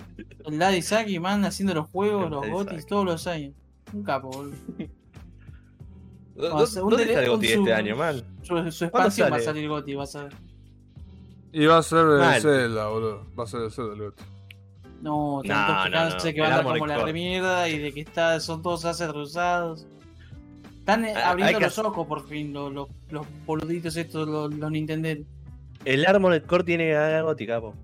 El 0.47 0.59
Daddy 0.59 0.83
Saki, 0.83 1.19
man, 1.19 1.45
haciendo 1.45 1.75
los 1.75 1.89
juegos, 1.91 2.31
los 2.31 2.49
gotis 2.49 2.87
todos 2.87 3.05
los 3.05 3.27
años. 3.27 3.55
Un 3.93 4.05
capo, 4.05 4.29
boludo. 4.31 4.55
¿Dó- 6.39 6.55
O 6.55 6.67
sea, 6.67 6.83
un 6.85 6.91
¿Dónde 6.91 7.05
está 7.05 7.23
el 7.25 7.29
GOTY 7.31 7.47
con 7.49 7.55
su- 7.55 7.61
este 7.61 7.75
año, 7.75 7.97
man? 7.97 8.23
Su, 8.43 8.73
su 8.73 8.85
expansión 8.85 9.33
va 9.33 9.37
a 9.37 9.41
salir 9.41 9.69
Goti, 9.69 9.95
vas 9.95 10.15
a 10.17 10.25
ver. 10.25 10.33
Y 11.53 11.67
va 11.67 11.79
a 11.79 11.83
ser 11.83 11.99
el 11.99 12.19
Mal. 12.19 12.41
Zelda, 12.41 12.89
boludo. 12.89 13.27
Va 13.39 13.45
a 13.45 13.47
ser 13.47 13.61
el 13.63 13.71
Zelda, 13.73 13.95
el 13.95 14.03
otro. 14.03 14.27
No, 15.03 15.37
No, 15.37 15.43
tantos 15.43 16.25
no, 16.25 16.29
no. 16.31 16.35
que 16.35 16.41
van 16.41 16.53
a 16.53 16.59
El 16.59 16.65
dar 16.65 16.73
como 16.75 16.87
la 16.87 16.99
remierda 17.05 17.69
y 17.69 17.79
de 17.79 17.93
que 17.93 18.01
está, 18.01 18.39
son 18.41 18.63
todos 18.63 18.85
assets 18.85 19.13
reusados. 19.13 19.87
Están 20.79 21.05
eh, 21.05 21.15
Hay- 21.15 21.23
abriendo 21.23 21.61
los 21.61 21.79
ojos 21.79 22.07
por 22.07 22.27
fin, 22.29 22.53
los, 22.53 22.73
los, 22.73 22.89
los 23.11 23.27
boluditos 23.47 23.97
estos, 23.97 24.27
los, 24.29 24.53
los 24.55 24.71
Nintendo. 24.71 25.09
El 25.85 26.07
Armored 26.07 26.45
Core 26.47 26.65
tiene 26.65 26.85
que 26.87 26.93
ganar 26.93 27.25
GOTY, 27.25 27.47
capo. 27.47 27.75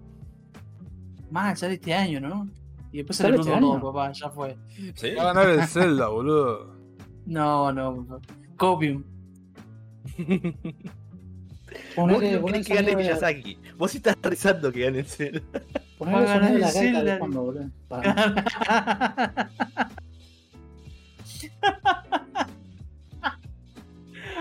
Mal, 1.31 1.57
sale 1.57 1.75
este 1.75 1.93
año, 1.95 2.21
¿no? 2.21 2.49
Y 2.93 2.99
después 2.99 3.17
¿Sale 3.17 3.35
el 3.35 3.41
este 3.41 3.53
todo, 3.59 3.81
papá, 3.93 4.13
ya 4.13 4.31
fue. 4.31 4.57
¿Sí? 4.95 5.15
Va 5.15 5.23
a 5.23 5.33
ganar 5.35 5.49
el 5.51 5.67
Zelda, 5.67 6.09
boludo. 6.09 6.75
No, 7.27 7.73
no. 7.73 8.21
Copium. 8.57 9.03
Vos 11.97 12.09
no 12.09 12.19
querés 12.21 12.67
que 12.67 12.75
gane 12.75 12.95
Miyazaki. 12.97 13.59
Vos 13.77 13.95
estás 13.95 14.17
rezando 14.23 14.71
que 14.73 14.81
gane 14.85 15.01
el 15.01 15.07
Zelda. 15.07 15.41
ponele 15.99 16.25
ganar 16.25 16.49
sonido 16.49 16.55
de 16.55 16.59
la 16.61 16.69
el 16.69 16.75
gaita 16.75 16.99
Zelda. 16.99 17.13
de 17.13 17.19
fondo, 17.19 17.43
boludo. 17.43 17.71
Para- 17.89 19.51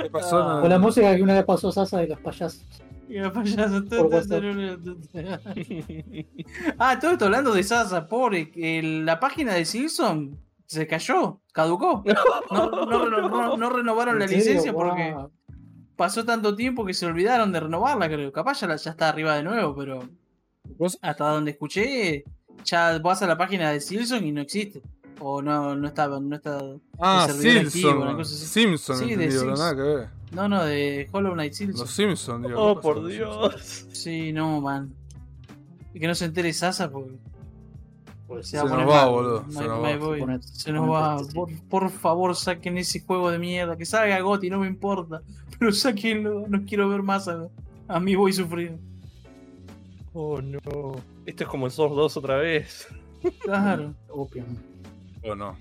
¿Qué 0.02 0.10
pasó? 0.10 0.38
Ah. 0.42 0.62
Con 0.62 0.70
la 0.70 0.80
música 0.80 1.16
que 1.16 1.22
una 1.22 1.34
vez 1.36 1.46
pasó 1.46 1.72
Sasa 1.72 2.00
de 2.00 2.08
los 2.08 2.20
payasos. 2.20 2.66
Y 3.10 3.18
el 3.18 3.32
payaso, 3.32 3.84
Por 3.86 4.08
WhatsApp. 4.08 4.44
ah, 6.80 6.98
todo 7.00 7.12
esto 7.12 7.26
hablando 7.26 7.54
de 7.54 7.64
Sasa, 7.64 8.08
pobre. 8.08 8.52
el- 8.56 9.06
la 9.06 9.20
página 9.20 9.54
de 9.54 9.66
Simpson 9.66 10.38
se 10.74 10.88
cayó, 10.88 11.40
caducó. 11.54 12.04
No, 12.52 12.70
no 12.70 13.06
reno- 13.06 13.30
no- 13.30 13.58
no 13.58 13.70
renovaron 13.70 14.20
la 14.20 14.26
licencia 14.28 14.74
porque 14.74 15.16
pasó 15.96 16.26
tanto 16.26 16.56
tiempo 16.56 16.86
que 16.86 16.94
se 16.94 17.06
olvidaron 17.06 17.52
de 17.52 17.60
renovarla, 17.62 18.08
creo. 18.10 18.32
Capaz 18.32 18.62
ya, 18.62 18.68
la- 18.68 18.76
ya 18.76 18.92
está 18.92 19.10
arriba 19.10 19.36
de 19.36 19.44
nuevo, 19.44 19.76
pero 19.76 20.00
¿Vos? 20.78 20.98
hasta 21.02 21.30
donde 21.30 21.52
escuché, 21.52 22.24
ya 22.66 22.98
vas 23.00 23.22
a 23.22 23.28
la 23.28 23.38
página 23.38 23.72
de 23.72 23.80
Silson 23.80 24.24
y 24.26 24.32
no 24.32 24.42
existe. 24.42 24.82
O 25.20 25.42
no, 25.42 25.76
no 25.76 25.88
está, 25.88 26.08
no 26.08 26.36
está. 26.36 26.60
Ah, 27.00 27.24
activo, 27.26 27.52
una 27.62 27.70
Simpson. 27.70 28.16
cosa 28.18 28.36
así. 28.36 28.46
Simpson, 28.46 28.98
Sí, 28.98 29.16
de 29.16 29.32
Sims. 29.32 29.60
nada 29.60 29.76
que 29.76 29.82
ver. 29.82 30.08
No, 30.32 30.50
no, 30.50 30.66
de 30.66 31.08
Hollow 31.12 31.34
Knight 31.34 31.54
Silson. 31.54 31.82
Los 31.82 31.92
Simpsons, 31.92 32.48
digo. 32.48 32.60
Oh, 32.60 32.76
¿qué 32.76 32.82
pasa 32.82 32.94
por 32.94 33.06
Dios. 33.08 33.86
Sí, 33.94 34.34
no, 34.34 34.60
man. 34.60 34.92
Y 35.94 36.00
que 36.00 36.08
no 36.08 36.16
se 36.16 36.26
entere 36.26 36.52
Sasa 36.52 36.90
porque 36.90 37.14
Pues 38.28 38.48
se, 38.48 38.58
nos 38.58 38.72
va, 38.72 38.86
mal. 38.86 39.10
boludo, 39.10 39.46
se 39.50 39.68
nos 39.68 39.84
va. 39.84 39.98
boy. 39.98 40.40
Se 40.42 40.72
nos 40.72 41.28
triste, 41.28 41.62
Por, 41.70 41.90
favor, 41.92 42.36
saquen 42.36 42.78
ese 42.78 43.02
juego 43.02 43.30
de 43.30 43.38
mierda. 43.38 43.76
Que 43.78 43.86
salga 43.86 44.20
Gotti, 44.22 44.50
no 44.50 44.60
me 44.60 44.68
importa. 44.68 45.22
Pero 45.60 45.72
saquenlo. 45.72 46.46
No 46.48 46.64
quiero 46.66 46.88
ver 46.90 47.04
más 47.04 47.28
a, 47.28 47.48
a 47.88 48.00
mi 48.00 48.16
boy 48.16 48.32
sufrir. 48.34 48.78
Oh 50.14 50.42
no. 50.42 50.60
Esto 51.26 51.44
es 51.44 51.50
como 51.50 51.66
el 51.66 51.72
Source 51.72 51.96
2 51.96 52.18
otra 52.18 52.38
vez. 52.38 52.88
Claro. 53.40 53.94
Opium. 54.10 54.46
O 55.24 55.34
no. 55.34 55.56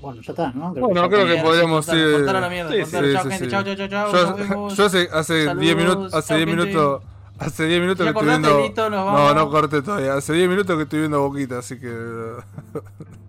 Bueno, 0.00 0.22
ya 0.22 0.30
está, 0.32 0.52
¿no? 0.52 0.72
Creo 0.72 0.86
Bueno, 0.86 1.02
ya 1.02 1.08
creo 1.08 1.26
que 1.26 1.42
podríamos 1.42 1.88
ir- 1.88 2.12
cortar 2.12 2.36
a 2.36 2.40
la 2.42 2.48
mierda. 2.48 2.70
Sí, 2.72 2.78
cortar. 2.82 3.04
sí, 3.04 3.12
chao, 3.12 3.22
sí, 3.24 3.30
gente. 3.30 3.44
sí. 3.44 3.50
Chao, 3.50 3.64
chao, 3.64 3.74
chao, 3.74 3.88
chao. 3.88 4.38
nos 4.48 4.76
Yo, 4.76 4.84
hace, 4.86 5.08
hace 5.12 5.34
10 5.34 5.46
Saludos, 5.46 5.76
minutos, 5.76 6.14
hace 6.14 6.28
chao, 6.28 6.36
10 6.36 6.48
gente. 6.48 6.64
minutos, 6.66 7.02
hace 7.38 7.66
10 7.66 7.80
minutos 7.80 8.04
que 8.04 8.10
estoy 8.10 8.26
viendo. 8.26 8.50
nos 8.50 8.90
No, 8.90 9.04
vamos. 9.04 9.34
no 9.34 9.50
corté 9.50 9.82
todavía. 9.82 10.14
Hace 10.14 10.32
10 10.34 10.48
minutos 10.48 10.76
que 10.76 10.82
estoy 10.82 10.98
viendo 11.00 11.20
Boquita, 11.20 11.58
así 11.58 11.78
que. 11.78 12.32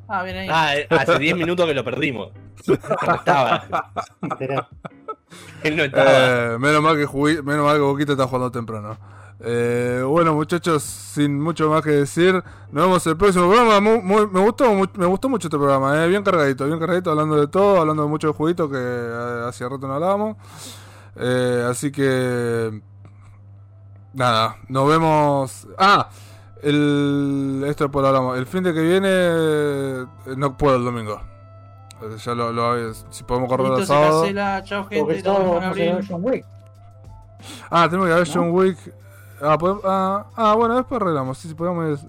Ah, 0.07 0.23
bien 0.23 0.37
ahí. 0.37 0.47
Ah, 0.51 0.75
eh, 0.75 0.87
hace 0.89 1.19
10 1.19 1.35
minutos 1.37 1.65
que 1.65 1.73
lo 1.73 1.83
perdimos. 1.83 2.29
No 2.67 2.73
estaba. 3.15 3.63
Él 5.63 5.75
no 5.77 5.83
estaba. 5.83 6.53
Eh, 6.53 6.57
menos 6.59 6.81
mal 6.81 6.95
que 6.97 7.05
jugué- 7.05 7.41
menos 7.43 7.65
mal 7.65 7.75
que 7.75 7.81
Boquita 7.81 8.13
está 8.13 8.25
jugando 8.25 8.51
temprano. 8.51 8.97
Eh, 9.41 10.01
bueno 10.05 10.33
muchachos, 10.33 10.83
sin 10.83 11.39
mucho 11.39 11.69
más 11.69 11.81
que 11.81 11.91
decir, 11.91 12.33
nos 12.71 12.83
vemos 12.85 13.07
el 13.07 13.15
próximo 13.15 13.49
programa. 13.49 13.79
Muy- 13.79 14.27
me 14.27 14.39
gustó 14.41 14.73
me 14.73 15.05
gustó 15.05 15.29
mucho 15.29 15.47
este 15.47 15.57
programa, 15.57 16.03
eh, 16.03 16.09
bien 16.09 16.23
cargadito, 16.23 16.65
bien 16.65 16.77
cargadito, 16.77 17.11
hablando 17.11 17.35
de 17.39 17.47
todo, 17.47 17.79
hablando 17.79 18.03
de 18.03 18.09
muchos 18.09 18.35
jueguitos 18.35 18.69
que 18.69 18.77
eh, 18.77 19.45
hacía 19.47 19.69
rato 19.69 19.87
no 19.87 19.93
hablábamos. 19.93 20.35
Eh, 21.15 21.65
así 21.69 21.89
que 21.91 22.81
nada, 24.13 24.57
nos 24.67 24.87
vemos. 24.87 25.67
Ah, 25.77 26.09
el 26.61 27.63
esto 27.67 27.85
después 27.85 28.01
lo 28.03 28.07
hablamos. 28.09 28.37
El 28.37 28.45
fin 28.45 28.63
de 28.63 28.73
que 28.73 28.81
viene 28.81 29.07
eh, 29.11 30.05
no 30.37 30.57
puedo 30.57 30.75
el 30.77 30.83
domingo. 30.85 31.21
Eh, 32.01 32.15
Ya 32.23 32.33
lo, 32.35 32.51
lo- 32.51 32.93
si 33.09 33.23
podemos 33.23 33.49
correr 33.49 33.79
el 33.79 33.85
sábado. 33.85 34.21
cancela. 34.21 34.63
Chao, 34.63 34.85
gente. 34.87 35.21
John 35.23 36.19
Wick. 36.23 36.45
Ah, 37.69 37.87
tenemos 37.89 38.07
que 38.09 38.13
ver 38.15 38.27
¿No? 38.27 38.33
John 38.33 38.51
Wick. 38.51 38.77
Ah, 39.41 39.57
podemos- 39.57 39.83
ah, 39.85 40.25
ah, 40.35 40.55
bueno, 40.55 40.75
después 40.75 41.01
arreglamos. 41.01 41.37
Sí, 41.37 41.47
sí, 41.47 41.53
podemos 41.55 41.99
eh, 42.01 42.05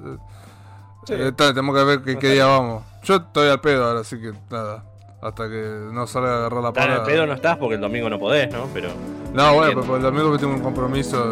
Sí. 1.07 1.15
eh, 1.17 1.33
tenemos 1.33 1.75
que 1.77 1.85
ver 1.85 2.03
qué, 2.03 2.29
día 2.31 2.47
vamos. 2.47 2.83
Yo 3.05 3.17
estoy 3.17 3.49
al 3.49 3.61
pedo 3.61 3.85
ahora, 3.87 4.01
así 4.01 4.21
que 4.21 4.33
nada. 4.51 4.85
Hasta 5.23 5.49
que 5.49 5.89
no 5.93 6.07
salga 6.07 6.33
a 6.33 6.37
agarrar 6.39 6.63
la 6.63 6.73
Tan 6.73 6.85
pala. 6.89 6.97
al 6.97 7.03
pedo 7.05 7.27
no 7.27 7.35
estás 7.35 7.57
porque 7.59 7.75
el 7.77 7.81
domingo 7.81 8.09
no 8.11 8.19
podés, 8.19 8.51
¿no? 8.53 8.67
Pero. 8.73 8.89
No, 9.35 9.55
bueno, 9.55 9.81
pero 9.83 9.97
el 9.97 10.03
domingo 10.03 10.33
que 10.33 10.39
tengo 10.39 10.55
un 10.55 10.61
compromiso. 10.63 11.31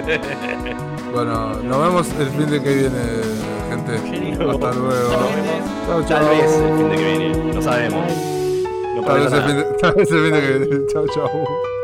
Bueno, 1.12 1.54
nos 1.64 1.82
vemos 1.82 2.08
el 2.20 2.28
fin 2.28 2.48
de 2.50 2.62
que 2.62 2.72
viene, 2.72 3.00
gente. 3.68 3.96
Chenito. 4.08 4.48
Hasta 4.48 4.72
luego. 4.74 5.10
Nos 5.10 5.34
vemos. 5.34 6.06
Tal 6.08 6.28
vez 6.28 6.52
el 6.52 6.76
fin 6.76 6.88
de 6.88 6.96
que 6.96 7.18
viene. 7.18 7.54
No 7.54 7.62
sabemos. 7.62 8.06
No 8.94 9.02
Tal 9.02 9.20
vez 9.20 9.32
el 9.32 9.42
fin 9.42 9.56
de, 9.56 9.64
tal 9.80 9.94
vez 9.94 10.10
el 10.10 10.18
fin 10.24 10.32
de 10.32 10.40
que 10.40 10.58
viene. 10.58 10.86
Chao, 10.86 11.06
chao. 11.08 11.79